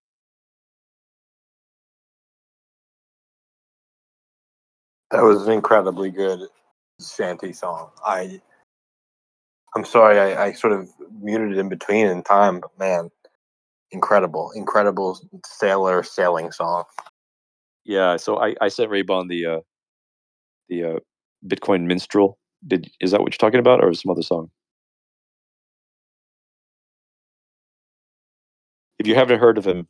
That 5.12 5.24
was 5.24 5.48
an 5.48 5.54
incredibly 5.54 6.12
good 6.12 6.42
shanty 7.02 7.54
song. 7.54 7.92
I 8.06 8.42
I'm 9.76 9.86
sorry 9.86 10.20
I, 10.20 10.48
I 10.48 10.54
sort 10.54 10.74
of 10.74 10.90
muted 11.22 11.54
it 11.54 11.60
in 11.60 11.70
between 11.70 12.08
in 12.08 12.24
time, 12.24 12.62
but 12.62 12.72
man, 12.80 13.12
incredible, 13.92 14.52
incredible 14.56 15.20
sailor 15.46 16.04
sailing 16.04 16.52
song. 16.52 16.86
Yeah, 17.86 18.18
so 18.18 18.38
I, 18.40 18.56
I 18.62 18.70
sent 18.70 18.92
Raybon 18.92 19.30
the 19.30 19.46
uh, 19.46 19.60
the 20.70 20.84
uh, 20.84 21.00
Bitcoin 21.48 21.86
Minstrel. 21.86 22.38
Did 22.68 22.90
is 23.02 23.12
that 23.12 23.22
what 23.22 23.34
you're 23.34 23.38
talking 23.50 23.60
about, 23.62 23.84
or 23.84 23.94
some 23.94 24.12
other 24.12 24.24
song? 24.24 24.52
If 29.00 29.08
you 29.08 29.16
haven't 29.16 29.40
heard 29.40 29.58
of 29.58 29.66
him, 29.68 29.88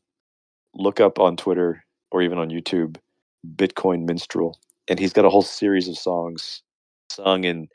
look 0.76 1.02
up 1.02 1.20
on 1.20 1.38
Twitter 1.38 1.86
or 2.12 2.24
even 2.24 2.40
on 2.40 2.50
YouTube 2.50 2.98
Bitcoin 3.56 4.06
Minstrel, 4.08 4.60
and 4.90 5.00
he's 5.00 5.14
got 5.14 5.26
a 5.26 5.30
whole 5.30 5.42
series 5.42 5.88
of 5.88 5.98
songs 5.98 6.62
sung 7.10 7.44
in 7.44 7.68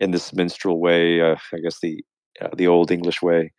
in 0.00 0.10
this 0.12 0.32
minstrel 0.34 0.80
way. 0.80 1.20
Uh, 1.20 1.36
I 1.54 1.58
guess 1.60 1.80
the 1.80 2.04
uh, 2.40 2.50
the 2.56 2.68
old 2.68 2.90
English 2.90 3.22
way, 3.22 3.52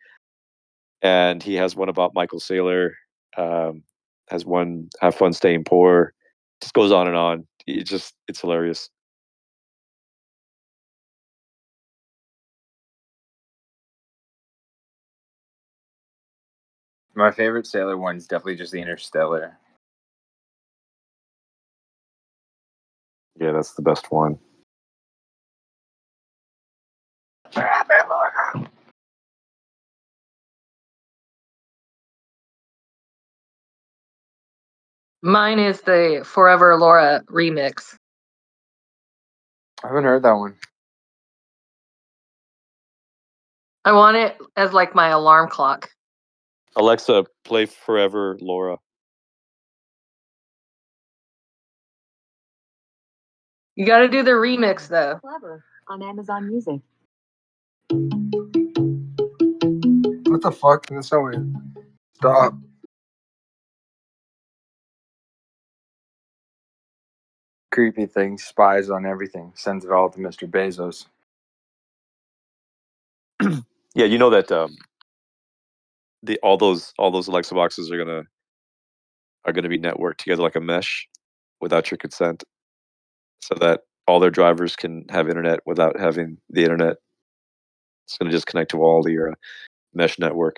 and 1.02 1.42
he 1.42 1.54
has 1.56 1.76
one 1.76 1.88
about 1.88 2.14
Michael 2.14 2.40
Saylor. 2.40 2.90
Um, 3.36 3.82
has 4.30 4.44
one 4.46 4.88
"Have 5.00 5.14
Fun 5.14 5.32
Staying 5.32 5.64
Poor." 5.64 6.14
Just 6.62 6.74
goes 6.74 6.92
on 6.92 7.08
and 7.08 7.16
on. 7.16 7.46
It 7.66 7.84
just 7.84 8.14
it's 8.28 8.40
hilarious. 8.40 8.90
My 17.14 17.30
favorite 17.30 17.66
Saylor 17.66 17.98
one 17.98 18.16
is 18.16 18.26
definitely 18.26 18.56
just 18.56 18.72
the 18.72 18.80
Interstellar. 18.82 19.58
Yeah, 23.42 23.50
that's 23.50 23.72
the 23.74 23.82
best 23.82 24.12
one. 24.12 24.38
Mine 35.22 35.58
is 35.58 35.80
the 35.80 36.22
Forever 36.24 36.76
Laura 36.76 37.24
remix. 37.28 37.96
I 39.82 39.88
haven't 39.88 40.04
heard 40.04 40.22
that 40.22 40.34
one. 40.34 40.54
I 43.84 43.90
want 43.90 44.16
it 44.18 44.38
as 44.56 44.72
like 44.72 44.94
my 44.94 45.08
alarm 45.08 45.48
clock. 45.48 45.90
Alexa, 46.76 47.24
play 47.44 47.66
Forever 47.66 48.38
Laura. 48.40 48.76
You 53.82 53.88
got 53.88 53.98
to 53.98 54.08
do 54.08 54.22
the 54.22 54.30
remix 54.30 54.86
though. 54.86 55.18
Clever 55.20 55.64
on 55.88 56.04
Amazon 56.04 56.46
Music. 56.46 56.80
What 60.28 60.40
the 60.40 60.52
fuck? 60.52 60.86
That's 60.86 61.08
so 61.08 61.20
weird. 61.20 61.52
Stop. 62.14 62.54
Creepy 67.72 68.06
thing, 68.06 68.38
spies 68.38 68.88
on 68.88 69.04
everything, 69.04 69.50
sends 69.56 69.84
it 69.84 69.90
all 69.90 70.10
to 70.10 70.20
Mr. 70.20 70.48
Bezos. 70.48 71.06
Yeah, 73.96 74.06
you 74.06 74.18
know 74.18 74.30
that 74.30 74.52
um, 74.52 74.76
the 76.22 76.38
all 76.42 76.56
those 76.56 76.94
all 76.98 77.10
those 77.10 77.28
Alexa 77.28 77.54
boxes 77.54 77.90
are 77.90 77.98
gonna 77.98 78.22
are 79.44 79.52
gonna 79.52 79.68
be 79.68 79.78
networked 79.78 80.18
together 80.18 80.42
like 80.42 80.56
a 80.56 80.60
mesh 80.60 81.08
without 81.60 81.90
your 81.90 81.98
consent, 81.98 82.44
so 83.42 83.54
that 83.60 83.80
all 84.06 84.20
their 84.20 84.30
drivers 84.30 84.76
can 84.76 85.04
have 85.10 85.28
internet 85.28 85.60
without 85.66 85.98
having 85.98 86.38
the 86.50 86.62
internet. 86.62 86.96
It's 88.06 88.16
gonna 88.16 88.30
just 88.30 88.46
connect 88.46 88.70
to 88.70 88.82
all 88.82 89.08
your 89.08 89.30
uh, 89.30 89.34
mesh 89.94 90.18
network. 90.18 90.56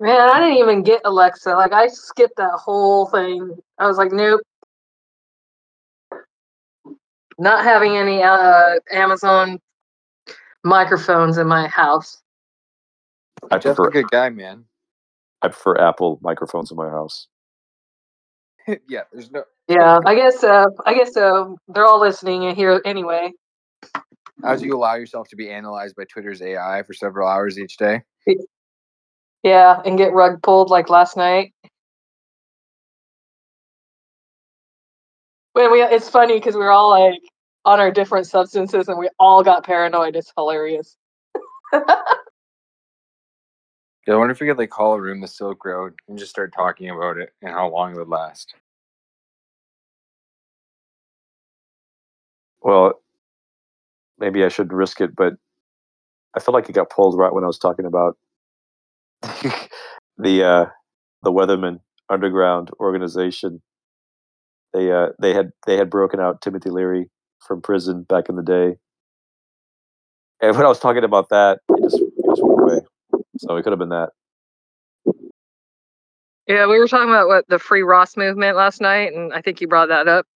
Man, 0.00 0.20
I 0.30 0.40
didn't 0.40 0.58
even 0.58 0.82
get 0.82 1.00
Alexa. 1.04 1.54
Like 1.54 1.72
I 1.72 1.88
skipped 1.88 2.36
that 2.36 2.52
whole 2.52 3.06
thing. 3.06 3.56
I 3.78 3.86
was 3.86 3.96
like, 3.96 4.12
nope. 4.12 4.40
Not 7.38 7.64
having 7.64 7.96
any 7.96 8.22
uh, 8.22 8.76
Amazon 8.92 9.58
microphones 10.64 11.38
in 11.38 11.46
my 11.46 11.68
house. 11.68 12.20
I 13.50 13.58
Jeff's 13.58 13.76
prefer 13.76 13.88
a 13.88 13.90
good 13.92 14.10
guy, 14.10 14.28
man. 14.28 14.64
I 15.42 15.48
prefer 15.48 15.76
Apple 15.78 16.18
microphones 16.22 16.70
in 16.70 16.76
my 16.76 16.88
house. 16.88 17.28
yeah, 18.88 19.02
there's 19.12 19.30
no. 19.30 19.44
Yeah, 19.68 20.00
I 20.04 20.14
guess. 20.14 20.42
Uh, 20.42 20.66
I 20.86 20.94
guess 20.94 21.16
uh, 21.16 21.44
they're 21.68 21.86
all 21.86 22.00
listening 22.00 22.54
here 22.54 22.80
anyway. 22.84 23.32
As 24.44 24.62
you 24.62 24.76
allow 24.76 24.94
yourself 24.94 25.28
to 25.30 25.36
be 25.36 25.50
analyzed 25.50 25.96
by 25.96 26.04
Twitter's 26.04 26.40
AI 26.42 26.82
for 26.84 26.94
several 26.94 27.28
hours 27.28 27.58
each 27.58 27.76
day. 27.76 28.02
Yeah, 29.42 29.80
and 29.84 29.98
get 29.98 30.12
rug 30.12 30.42
pulled 30.42 30.70
like 30.70 30.90
last 30.90 31.16
night. 31.16 31.52
When 35.54 35.72
we, 35.72 35.82
it's 35.82 36.08
funny 36.08 36.38
because 36.38 36.54
we're 36.54 36.70
all 36.70 36.90
like 36.90 37.20
on 37.64 37.80
our 37.80 37.90
different 37.90 38.26
substances, 38.26 38.88
and 38.88 38.98
we 38.98 39.08
all 39.18 39.42
got 39.42 39.64
paranoid. 39.64 40.16
It's 40.16 40.32
hilarious. 40.36 40.96
I 44.08 44.16
wonder 44.16 44.32
if 44.32 44.40
we 44.40 44.46
could 44.46 44.58
like 44.58 44.70
call 44.70 44.94
a 44.94 45.00
room 45.00 45.20
the 45.20 45.28
Silk 45.28 45.64
Road 45.64 45.94
and 46.08 46.18
just 46.18 46.30
start 46.30 46.52
talking 46.54 46.88
about 46.90 47.18
it 47.18 47.32
and 47.42 47.52
how 47.52 47.68
long 47.68 47.92
it 47.92 47.98
would 47.98 48.08
last. 48.08 48.54
Well, 52.62 53.00
maybe 54.18 54.44
I 54.44 54.48
should 54.48 54.72
risk 54.72 55.00
it, 55.00 55.14
but 55.14 55.34
I 56.34 56.40
felt 56.40 56.54
like 56.54 56.68
it 56.68 56.74
got 56.74 56.90
pulled 56.90 57.18
right 57.18 57.32
when 57.32 57.44
I 57.44 57.46
was 57.48 57.58
talking 57.58 57.86
about 57.86 58.16
the 60.18 60.44
uh, 60.44 60.66
the 61.22 61.32
Weatherman 61.32 61.80
underground 62.08 62.70
organization. 62.80 63.62
They 64.72 64.92
uh, 64.92 65.08
they 65.20 65.34
had 65.34 65.50
they 65.66 65.76
had 65.76 65.90
broken 65.90 66.20
out 66.20 66.40
Timothy 66.40 66.70
Leary 66.70 67.10
from 67.46 67.62
prison 67.62 68.04
back 68.04 68.28
in 68.28 68.36
the 68.36 68.42
day, 68.42 68.76
and 70.40 70.56
when 70.56 70.64
I 70.64 70.68
was 70.68 70.80
talking 70.80 71.04
about 71.04 71.30
that, 71.30 71.60
it 71.70 71.82
just, 71.82 71.96
it 71.96 72.24
just 72.28 72.42
went 72.42 72.60
away. 72.60 72.80
So 73.38 73.56
it 73.56 73.62
could 73.62 73.72
have 73.72 73.78
been 73.78 73.90
that. 73.90 74.10
Yeah, 76.46 76.66
we 76.66 76.78
were 76.78 76.88
talking 76.88 77.10
about 77.10 77.28
what 77.28 77.46
the 77.48 77.58
free 77.58 77.82
Ross 77.82 78.16
movement 78.16 78.56
last 78.56 78.80
night, 78.80 79.12
and 79.12 79.32
I 79.34 79.42
think 79.42 79.60
you 79.60 79.68
brought 79.68 79.88
that 79.88 80.08
up. 80.08 80.26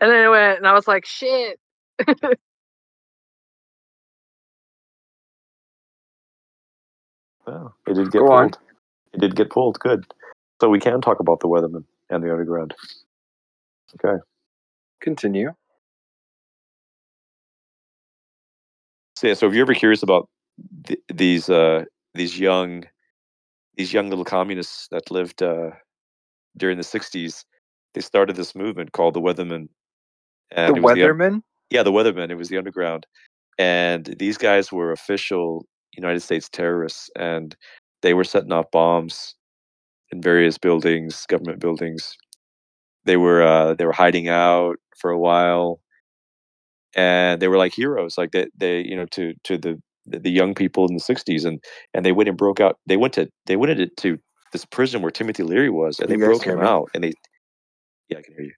And 0.00 0.10
then 0.10 0.24
it 0.24 0.28
went, 0.28 0.58
and 0.58 0.66
I 0.66 0.72
was 0.74 0.88
like, 0.88 1.06
shit. 1.06 1.58
Oh, 7.46 7.72
it 7.86 7.94
did 7.94 8.10
get 8.10 8.20
Go 8.20 8.32
on. 8.32 8.50
pulled. 8.50 8.58
It 9.12 9.20
did 9.20 9.36
get 9.36 9.50
pulled. 9.50 9.78
Good. 9.80 10.06
So 10.60 10.68
we 10.68 10.80
can 10.80 11.00
talk 11.00 11.20
about 11.20 11.40
the 11.40 11.48
Weatherman 11.48 11.84
and 12.10 12.22
the 12.24 12.32
underground. 12.32 12.74
Okay. 14.04 14.18
Continue. 15.00 15.52
So 19.16 19.28
yeah. 19.28 19.34
So 19.34 19.46
if 19.46 19.54
you're 19.54 19.64
ever 19.64 19.74
curious 19.74 20.02
about 20.02 20.28
th- 20.86 21.00
these 21.12 21.50
uh, 21.50 21.84
these 22.14 22.38
young 22.38 22.84
these 23.76 23.92
young 23.92 24.10
little 24.10 24.24
communists 24.26 24.88
that 24.90 25.10
lived 25.10 25.42
uh, 25.42 25.70
during 26.56 26.78
the 26.78 26.84
'60s, 26.84 27.44
they 27.94 28.00
started 28.02 28.36
this 28.36 28.54
movement 28.56 28.92
called 28.92 29.14
the 29.14 29.20
weathermen 29.22 29.68
And 30.52 30.68
The 30.68 30.74
un- 30.76 30.82
Weatherman? 30.82 31.42
yeah, 31.70 31.84
the 31.84 31.92
Weathermen. 31.92 32.30
It 32.30 32.36
was 32.36 32.48
the 32.50 32.58
underground, 32.58 33.06
and 33.58 34.06
these 34.18 34.38
guys 34.38 34.72
were 34.72 34.92
official 34.92 35.66
United 35.94 36.20
States 36.22 36.48
terrorists, 36.50 37.10
and 37.16 37.56
they 38.02 38.14
were 38.14 38.24
setting 38.24 38.52
off 38.52 38.70
bombs 38.72 39.34
in 40.12 40.22
various 40.22 40.58
buildings, 40.58 41.26
government 41.28 41.60
buildings. 41.60 42.16
They 43.04 43.16
were 43.18 43.42
uh, 43.42 43.74
they 43.74 43.86
were 43.86 43.92
hiding 43.92 44.28
out 44.28 44.76
for 44.98 45.10
a 45.10 45.18
while, 45.20 45.80
and 46.96 47.42
they 47.42 47.48
were 47.48 47.58
like 47.58 47.74
heroes, 47.74 48.18
like 48.18 48.32
they 48.32 48.48
they 48.56 48.80
you 48.82 48.96
know 48.96 49.06
to 49.12 49.34
to 49.44 49.58
the 49.58 49.80
the 50.06 50.30
young 50.30 50.54
people 50.54 50.86
in 50.86 50.94
the 50.94 51.00
'60s, 51.00 51.44
and 51.44 51.62
and 51.92 52.04
they 52.04 52.12
went 52.12 52.28
and 52.28 52.38
broke 52.38 52.60
out. 52.60 52.78
They 52.86 52.96
went 52.96 53.14
to 53.14 53.28
they 53.46 53.56
went 53.56 53.72
into 53.72 53.88
to 53.96 54.18
this 54.52 54.64
prison 54.64 55.02
where 55.02 55.10
Timothy 55.10 55.42
Leary 55.42 55.70
was, 55.70 55.98
and 55.98 56.10
they 56.10 56.16
broke 56.16 56.44
him 56.44 56.60
me? 56.60 56.66
out, 56.66 56.90
and 56.94 57.04
they 57.04 57.12
yeah, 58.08 58.18
I 58.18 58.22
can 58.22 58.34
hear 58.34 58.44
you. 58.44 58.52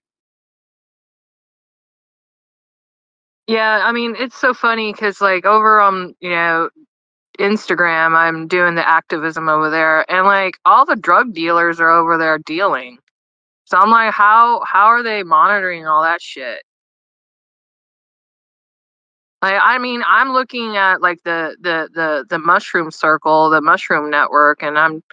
Yeah, 3.47 3.81
I 3.85 3.93
mean, 3.93 4.15
it's 4.19 4.35
so 4.35 4.53
funny 4.53 4.91
because, 4.91 5.21
like, 5.21 5.45
over 5.45 5.79
on, 5.79 6.13
you 6.19 6.31
know, 6.31 6.69
Instagram, 7.39 8.15
I'm 8.15 8.47
doing 8.47 8.75
the 8.75 8.87
activism 8.87 9.47
over 9.47 9.69
there, 9.69 10.09
and 10.11 10.25
like 10.25 10.57
all 10.65 10.85
the 10.85 10.95
drug 10.95 11.33
dealers 11.33 11.79
are 11.79 11.89
over 11.89 12.17
there 12.17 12.39
dealing. 12.39 12.97
So 13.65 13.77
I'm 13.77 13.91
like, 13.91 14.13
how 14.13 14.63
how 14.65 14.87
are 14.87 15.03
they 15.03 15.23
monitoring 15.23 15.87
all 15.87 16.03
that 16.03 16.21
shit? 16.21 16.63
Like, 19.41 19.59
I 19.61 19.77
mean, 19.77 20.01
I'm 20.05 20.33
looking 20.33 20.77
at 20.77 21.01
like 21.01 21.21
the 21.23 21.55
the 21.61 21.89
the 21.93 22.25
the 22.27 22.39
mushroom 22.39 22.89
circle, 22.89 23.49
the 23.49 23.61
mushroom 23.61 24.09
network, 24.09 24.63
and 24.63 24.79
I'm, 24.79 25.03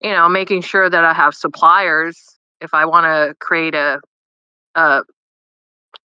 you 0.00 0.12
know, 0.12 0.28
making 0.28 0.62
sure 0.62 0.88
that 0.88 1.04
I 1.04 1.12
have 1.12 1.34
suppliers 1.34 2.38
if 2.60 2.72
I 2.72 2.86
want 2.86 3.04
to 3.04 3.34
create 3.38 3.74
a, 3.74 4.00
a, 4.74 5.02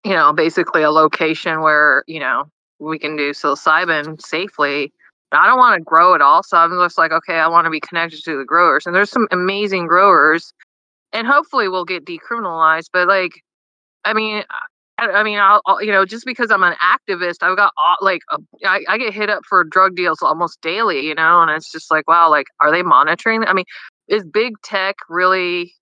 you 0.03 0.13
know, 0.13 0.33
basically 0.33 0.83
a 0.83 0.91
location 0.91 1.61
where 1.61 2.03
you 2.07 2.19
know 2.19 2.49
we 2.79 2.99
can 2.99 3.15
do 3.15 3.31
psilocybin 3.31 4.21
safely. 4.21 4.91
I 5.31 5.47
don't 5.47 5.57
want 5.57 5.77
to 5.79 5.83
grow 5.83 6.13
it 6.13 6.21
all, 6.21 6.43
so 6.43 6.57
I'm 6.57 6.71
just 6.71 6.97
like, 6.97 7.11
okay, 7.11 7.35
I 7.35 7.47
want 7.47 7.65
to 7.65 7.71
be 7.71 7.79
connected 7.79 8.23
to 8.25 8.37
the 8.37 8.45
growers, 8.45 8.85
and 8.85 8.93
there's 8.93 9.09
some 9.09 9.27
amazing 9.31 9.87
growers, 9.87 10.53
and 11.13 11.25
hopefully 11.25 11.69
we'll 11.69 11.85
get 11.85 12.05
decriminalized. 12.05 12.89
But 12.91 13.07
like, 13.07 13.31
I 14.03 14.13
mean, 14.13 14.43
I, 14.97 15.23
mean, 15.23 15.39
I'll, 15.39 15.61
I'll, 15.65 15.83
you 15.83 15.91
know, 15.91 16.05
just 16.05 16.25
because 16.25 16.51
I'm 16.51 16.63
an 16.63 16.75
activist, 16.81 17.37
I've 17.41 17.57
got 17.57 17.73
all, 17.77 17.97
like, 18.01 18.21
a, 18.31 18.37
I, 18.65 18.83
I 18.87 18.97
get 18.97 19.13
hit 19.13 19.29
up 19.29 19.43
for 19.47 19.63
drug 19.63 19.95
deals 19.95 20.19
almost 20.21 20.61
daily, 20.61 21.05
you 21.05 21.15
know, 21.15 21.41
and 21.41 21.51
it's 21.51 21.71
just 21.71 21.91
like, 21.91 22.07
wow, 22.07 22.29
like, 22.29 22.47
are 22.61 22.71
they 22.71 22.81
monitoring? 22.81 23.43
I 23.43 23.53
mean, 23.53 23.65
is 24.07 24.23
big 24.25 24.53
tech 24.63 24.95
really, 25.09 25.73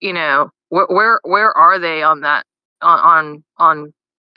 you 0.00 0.12
know, 0.12 0.50
where 0.68 0.86
where 0.88 1.20
where 1.24 1.56
are 1.56 1.78
they 1.78 2.02
on 2.02 2.20
that 2.20 2.44
on 2.82 2.98
on 3.00 3.44
on 3.58 3.92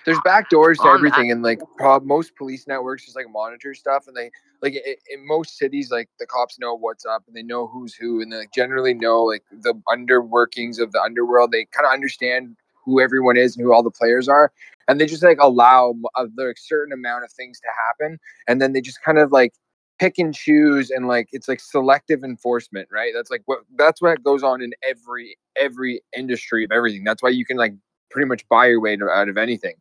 There's 0.06 0.18
uh, 0.18 0.22
back 0.24 0.50
doors 0.50 0.78
to 0.80 0.84
on 0.84 1.04
that? 1.04 1.08
everything, 1.08 1.32
and 1.32 1.44
like 1.44 1.60
prob- 1.78 2.06
most 2.06 2.36
police 2.36 2.68
networks 2.68 3.06
just 3.06 3.16
like 3.16 3.28
monitor 3.30 3.74
stuff, 3.74 4.08
and 4.08 4.16
they 4.16 4.32
like 4.62 4.74
i 4.76 4.96
in 5.14 5.28
most 5.28 5.58
cities, 5.58 5.92
like 5.92 6.10
the 6.20 6.26
cops 6.26 6.58
know 6.60 6.76
what's 6.76 7.06
up, 7.06 7.24
and 7.28 7.36
they 7.36 7.44
know 7.44 7.68
who's 7.68 7.94
who, 7.94 8.22
and 8.22 8.32
they 8.32 8.38
like, 8.38 8.54
generally 8.54 8.94
know 8.94 9.24
like 9.24 9.44
the 9.52 9.74
underworkings 9.90 10.80
of 10.80 10.92
the 10.92 11.02
underworld. 11.02 11.52
They 11.52 11.66
kind 11.66 11.86
of 11.86 11.94
understand 11.94 12.56
who 12.84 13.01
everyone 13.01 13.38
is 13.38 13.56
and 13.56 13.64
who 13.66 13.74
all 13.74 13.84
the 13.84 13.92
players 13.92 14.27
are, 14.27 14.51
and 14.88 15.00
they 15.00 15.06
just 15.06 15.24
like 15.24 15.40
allow 15.40 15.95
a 16.18 16.27
certain 16.58 16.93
amount 16.93 17.24
of 17.24 17.32
things 17.32 17.60
to 17.60 17.68
happen, 17.88 18.19
and 18.48 18.61
then 18.61 18.74
they 18.74 18.82
just 18.82 19.01
kind 19.01 19.18
of 19.18 19.32
like 19.32 19.53
pick 20.01 20.18
and 20.18 20.34
choose 20.34 20.90
and 20.90 21.08
like 21.08 21.30
it's 21.32 21.48
like 21.48 21.60
selective 21.60 22.24
enforcement 22.24 22.88
right? 22.92 23.11
That's 23.16 23.30
like 23.30 23.43
what 23.45 23.60
that's 23.77 24.01
what 24.01 24.24
goes 24.24 24.42
on 24.42 24.61
in 24.61 24.72
every 24.84 25.38
every 25.56 26.01
industry 26.18 26.64
of 26.64 26.72
everything. 26.72 27.03
That's 27.03 27.22
why 27.22 27.30
you 27.30 27.45
can 27.45 27.56
like 27.56 27.74
pretty 28.10 28.27
much 28.27 28.48
buy 28.50 28.66
your 28.66 28.82
way 28.82 28.95
to, 28.98 29.08
out 29.08 29.30
of 29.30 29.38
anything. 29.38 29.76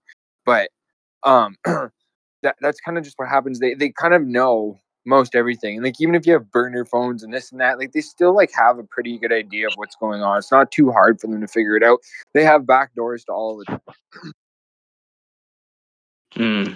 But 0.44 0.70
um 1.22 1.56
that 1.64 2.56
that's 2.60 2.80
kind 2.80 2.98
of 2.98 3.04
just 3.04 3.18
what 3.18 3.28
happens. 3.28 3.60
They 3.60 3.72
they 3.72 3.88
kind 3.90 4.12
of 4.12 4.22
know 4.22 4.78
most 5.10 5.34
everything 5.34 5.74
and 5.76 5.84
like 5.84 6.00
even 6.00 6.14
if 6.14 6.26
you 6.26 6.32
have 6.32 6.50
burner 6.52 6.84
phones 6.84 7.22
and 7.22 7.34
this 7.34 7.50
and 7.52 7.60
that 7.60 7.78
like 7.78 7.92
they 7.92 8.00
still 8.00 8.34
like 8.34 8.50
have 8.54 8.78
a 8.78 8.84
pretty 8.84 9.18
good 9.18 9.32
idea 9.32 9.66
of 9.66 9.74
what's 9.76 9.96
going 9.96 10.22
on 10.22 10.38
it's 10.38 10.52
not 10.52 10.70
too 10.70 10.90
hard 10.90 11.20
for 11.20 11.26
them 11.26 11.40
to 11.40 11.48
figure 11.48 11.76
it 11.76 11.82
out 11.82 11.98
they 12.32 12.44
have 12.44 12.66
back 12.66 12.94
doors 12.94 13.24
to 13.24 13.32
all 13.32 13.60
of 13.60 13.66
it 13.68 13.80
Hmm. 16.34 16.74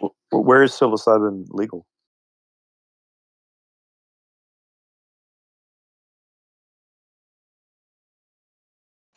Wh- 0.00 0.32
Where 0.32 0.62
is 0.62 0.72
psilocybin 0.72 1.46
legal? 1.50 1.84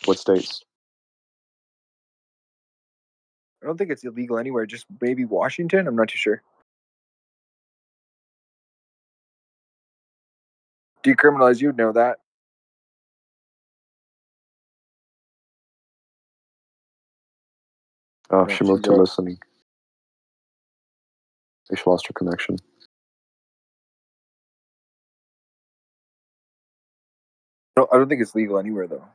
What 0.06 0.20
states? 0.20 0.64
i 3.64 3.66
don't 3.66 3.78
think 3.78 3.90
it's 3.90 4.04
illegal 4.04 4.38
anywhere 4.38 4.66
just 4.68 4.86
maybe 5.02 5.26
washington 5.26 5.88
i'm 5.88 5.96
not 5.96 6.10
too 6.10 6.18
sure 6.18 6.44
decriminalize 11.06 11.62
you'd 11.62 11.78
know 11.78 11.92
that 11.94 12.18
Oh, 18.32 18.48
she 18.48 18.64
moved 18.64 18.86
to 18.86 18.92
listening. 18.94 19.38
She 21.74 21.82
lost 21.86 22.08
her 22.08 22.14
connection. 22.14 22.58
I 27.78 27.82
don't, 27.82 27.94
I 27.94 27.98
don't 27.98 28.10
think 28.10 28.22
it's 28.22 28.36
legal 28.36 28.58
anywhere 28.60 28.88
though 28.88 29.06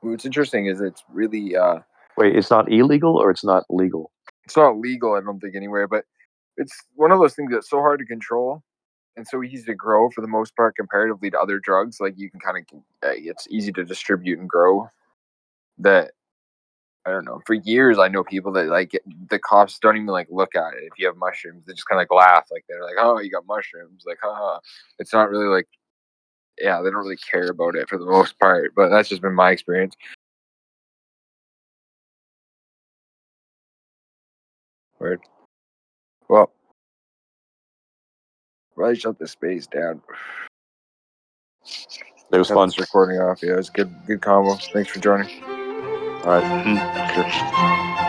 what's 0.00 0.24
interesting 0.24 0.66
is 0.66 0.80
it's 0.80 1.04
really 1.12 1.56
uh 1.56 1.80
Wait, 2.16 2.36
it's 2.36 2.50
not 2.50 2.70
illegal 2.72 3.16
or 3.16 3.30
it's 3.30 3.44
not 3.44 3.64
legal? 3.70 4.10
it's 4.44 4.56
not 4.56 4.78
legal 4.78 5.14
i 5.14 5.20
don't 5.20 5.40
think 5.40 5.54
anywhere 5.54 5.86
but 5.86 6.04
it's 6.56 6.74
one 6.94 7.12
of 7.12 7.18
those 7.20 7.34
things 7.34 7.52
that's 7.52 7.70
so 7.70 7.78
hard 7.78 7.98
to 7.98 8.04
control 8.06 8.62
and 9.16 9.26
so 9.26 9.42
easy 9.42 9.64
to 9.64 9.74
grow 9.74 10.10
for 10.10 10.20
the 10.20 10.28
most 10.28 10.54
part 10.56 10.76
comparatively 10.76 11.30
to 11.30 11.38
other 11.40 11.58
drugs 11.58 12.00
like 12.00 12.14
you 12.16 12.30
can 12.30 12.40
kind 12.40 12.58
of 12.58 12.78
uh, 13.08 13.12
it's 13.16 13.46
easy 13.50 13.72
to 13.72 13.84
distribute 13.84 14.38
and 14.38 14.48
grow. 14.48 14.88
That 15.78 16.12
i 17.06 17.10
don't 17.10 17.24
know 17.24 17.40
for 17.46 17.54
years 17.54 17.98
i 17.98 18.08
know 18.08 18.22
people 18.22 18.52
that 18.52 18.66
like 18.66 18.92
the 19.30 19.38
cops 19.38 19.78
don't 19.78 19.96
even 19.96 20.06
like 20.08 20.28
look 20.30 20.54
at 20.54 20.74
it 20.74 20.84
if 20.84 20.98
you 20.98 21.06
have 21.06 21.16
mushrooms 21.16 21.64
they 21.66 21.72
just 21.72 21.88
kind 21.88 22.00
of 22.00 22.08
like 22.10 22.16
laugh 22.26 22.46
like 22.50 22.64
they're 22.68 22.84
like 22.84 22.96
oh 22.98 23.18
you 23.20 23.30
got 23.30 23.46
mushrooms 23.46 24.04
like 24.06 24.18
haha 24.22 24.58
it's 24.98 25.12
not 25.12 25.30
really 25.30 25.46
like 25.46 25.66
yeah 26.58 26.82
they 26.82 26.90
don't 26.90 27.00
really 27.00 27.16
care 27.16 27.48
about 27.50 27.74
it 27.76 27.88
for 27.88 27.98
the 27.98 28.04
most 28.04 28.38
part 28.38 28.72
but 28.76 28.90
that's 28.90 29.08
just 29.08 29.22
been 29.22 29.34
my 29.34 29.50
experience. 29.50 29.94
Weird. 35.00 35.20
Well, 36.28 36.52
really 38.80 38.96
shut 38.96 39.18
this 39.18 39.32
space 39.32 39.66
down. 39.66 40.00
It 42.32 42.38
was 42.38 42.48
Cut 42.48 42.54
fun. 42.54 42.70
recording 42.78 43.20
off. 43.20 43.42
Yeah, 43.42 43.52
it 43.54 43.56
was 43.56 43.70
good, 43.70 43.92
good 44.06 44.20
combo. 44.22 44.54
Thanks 44.72 44.90
for 44.90 45.00
joining. 45.00 45.42
All 46.24 46.40
right. 46.40 46.62
Hmm. 46.64 47.99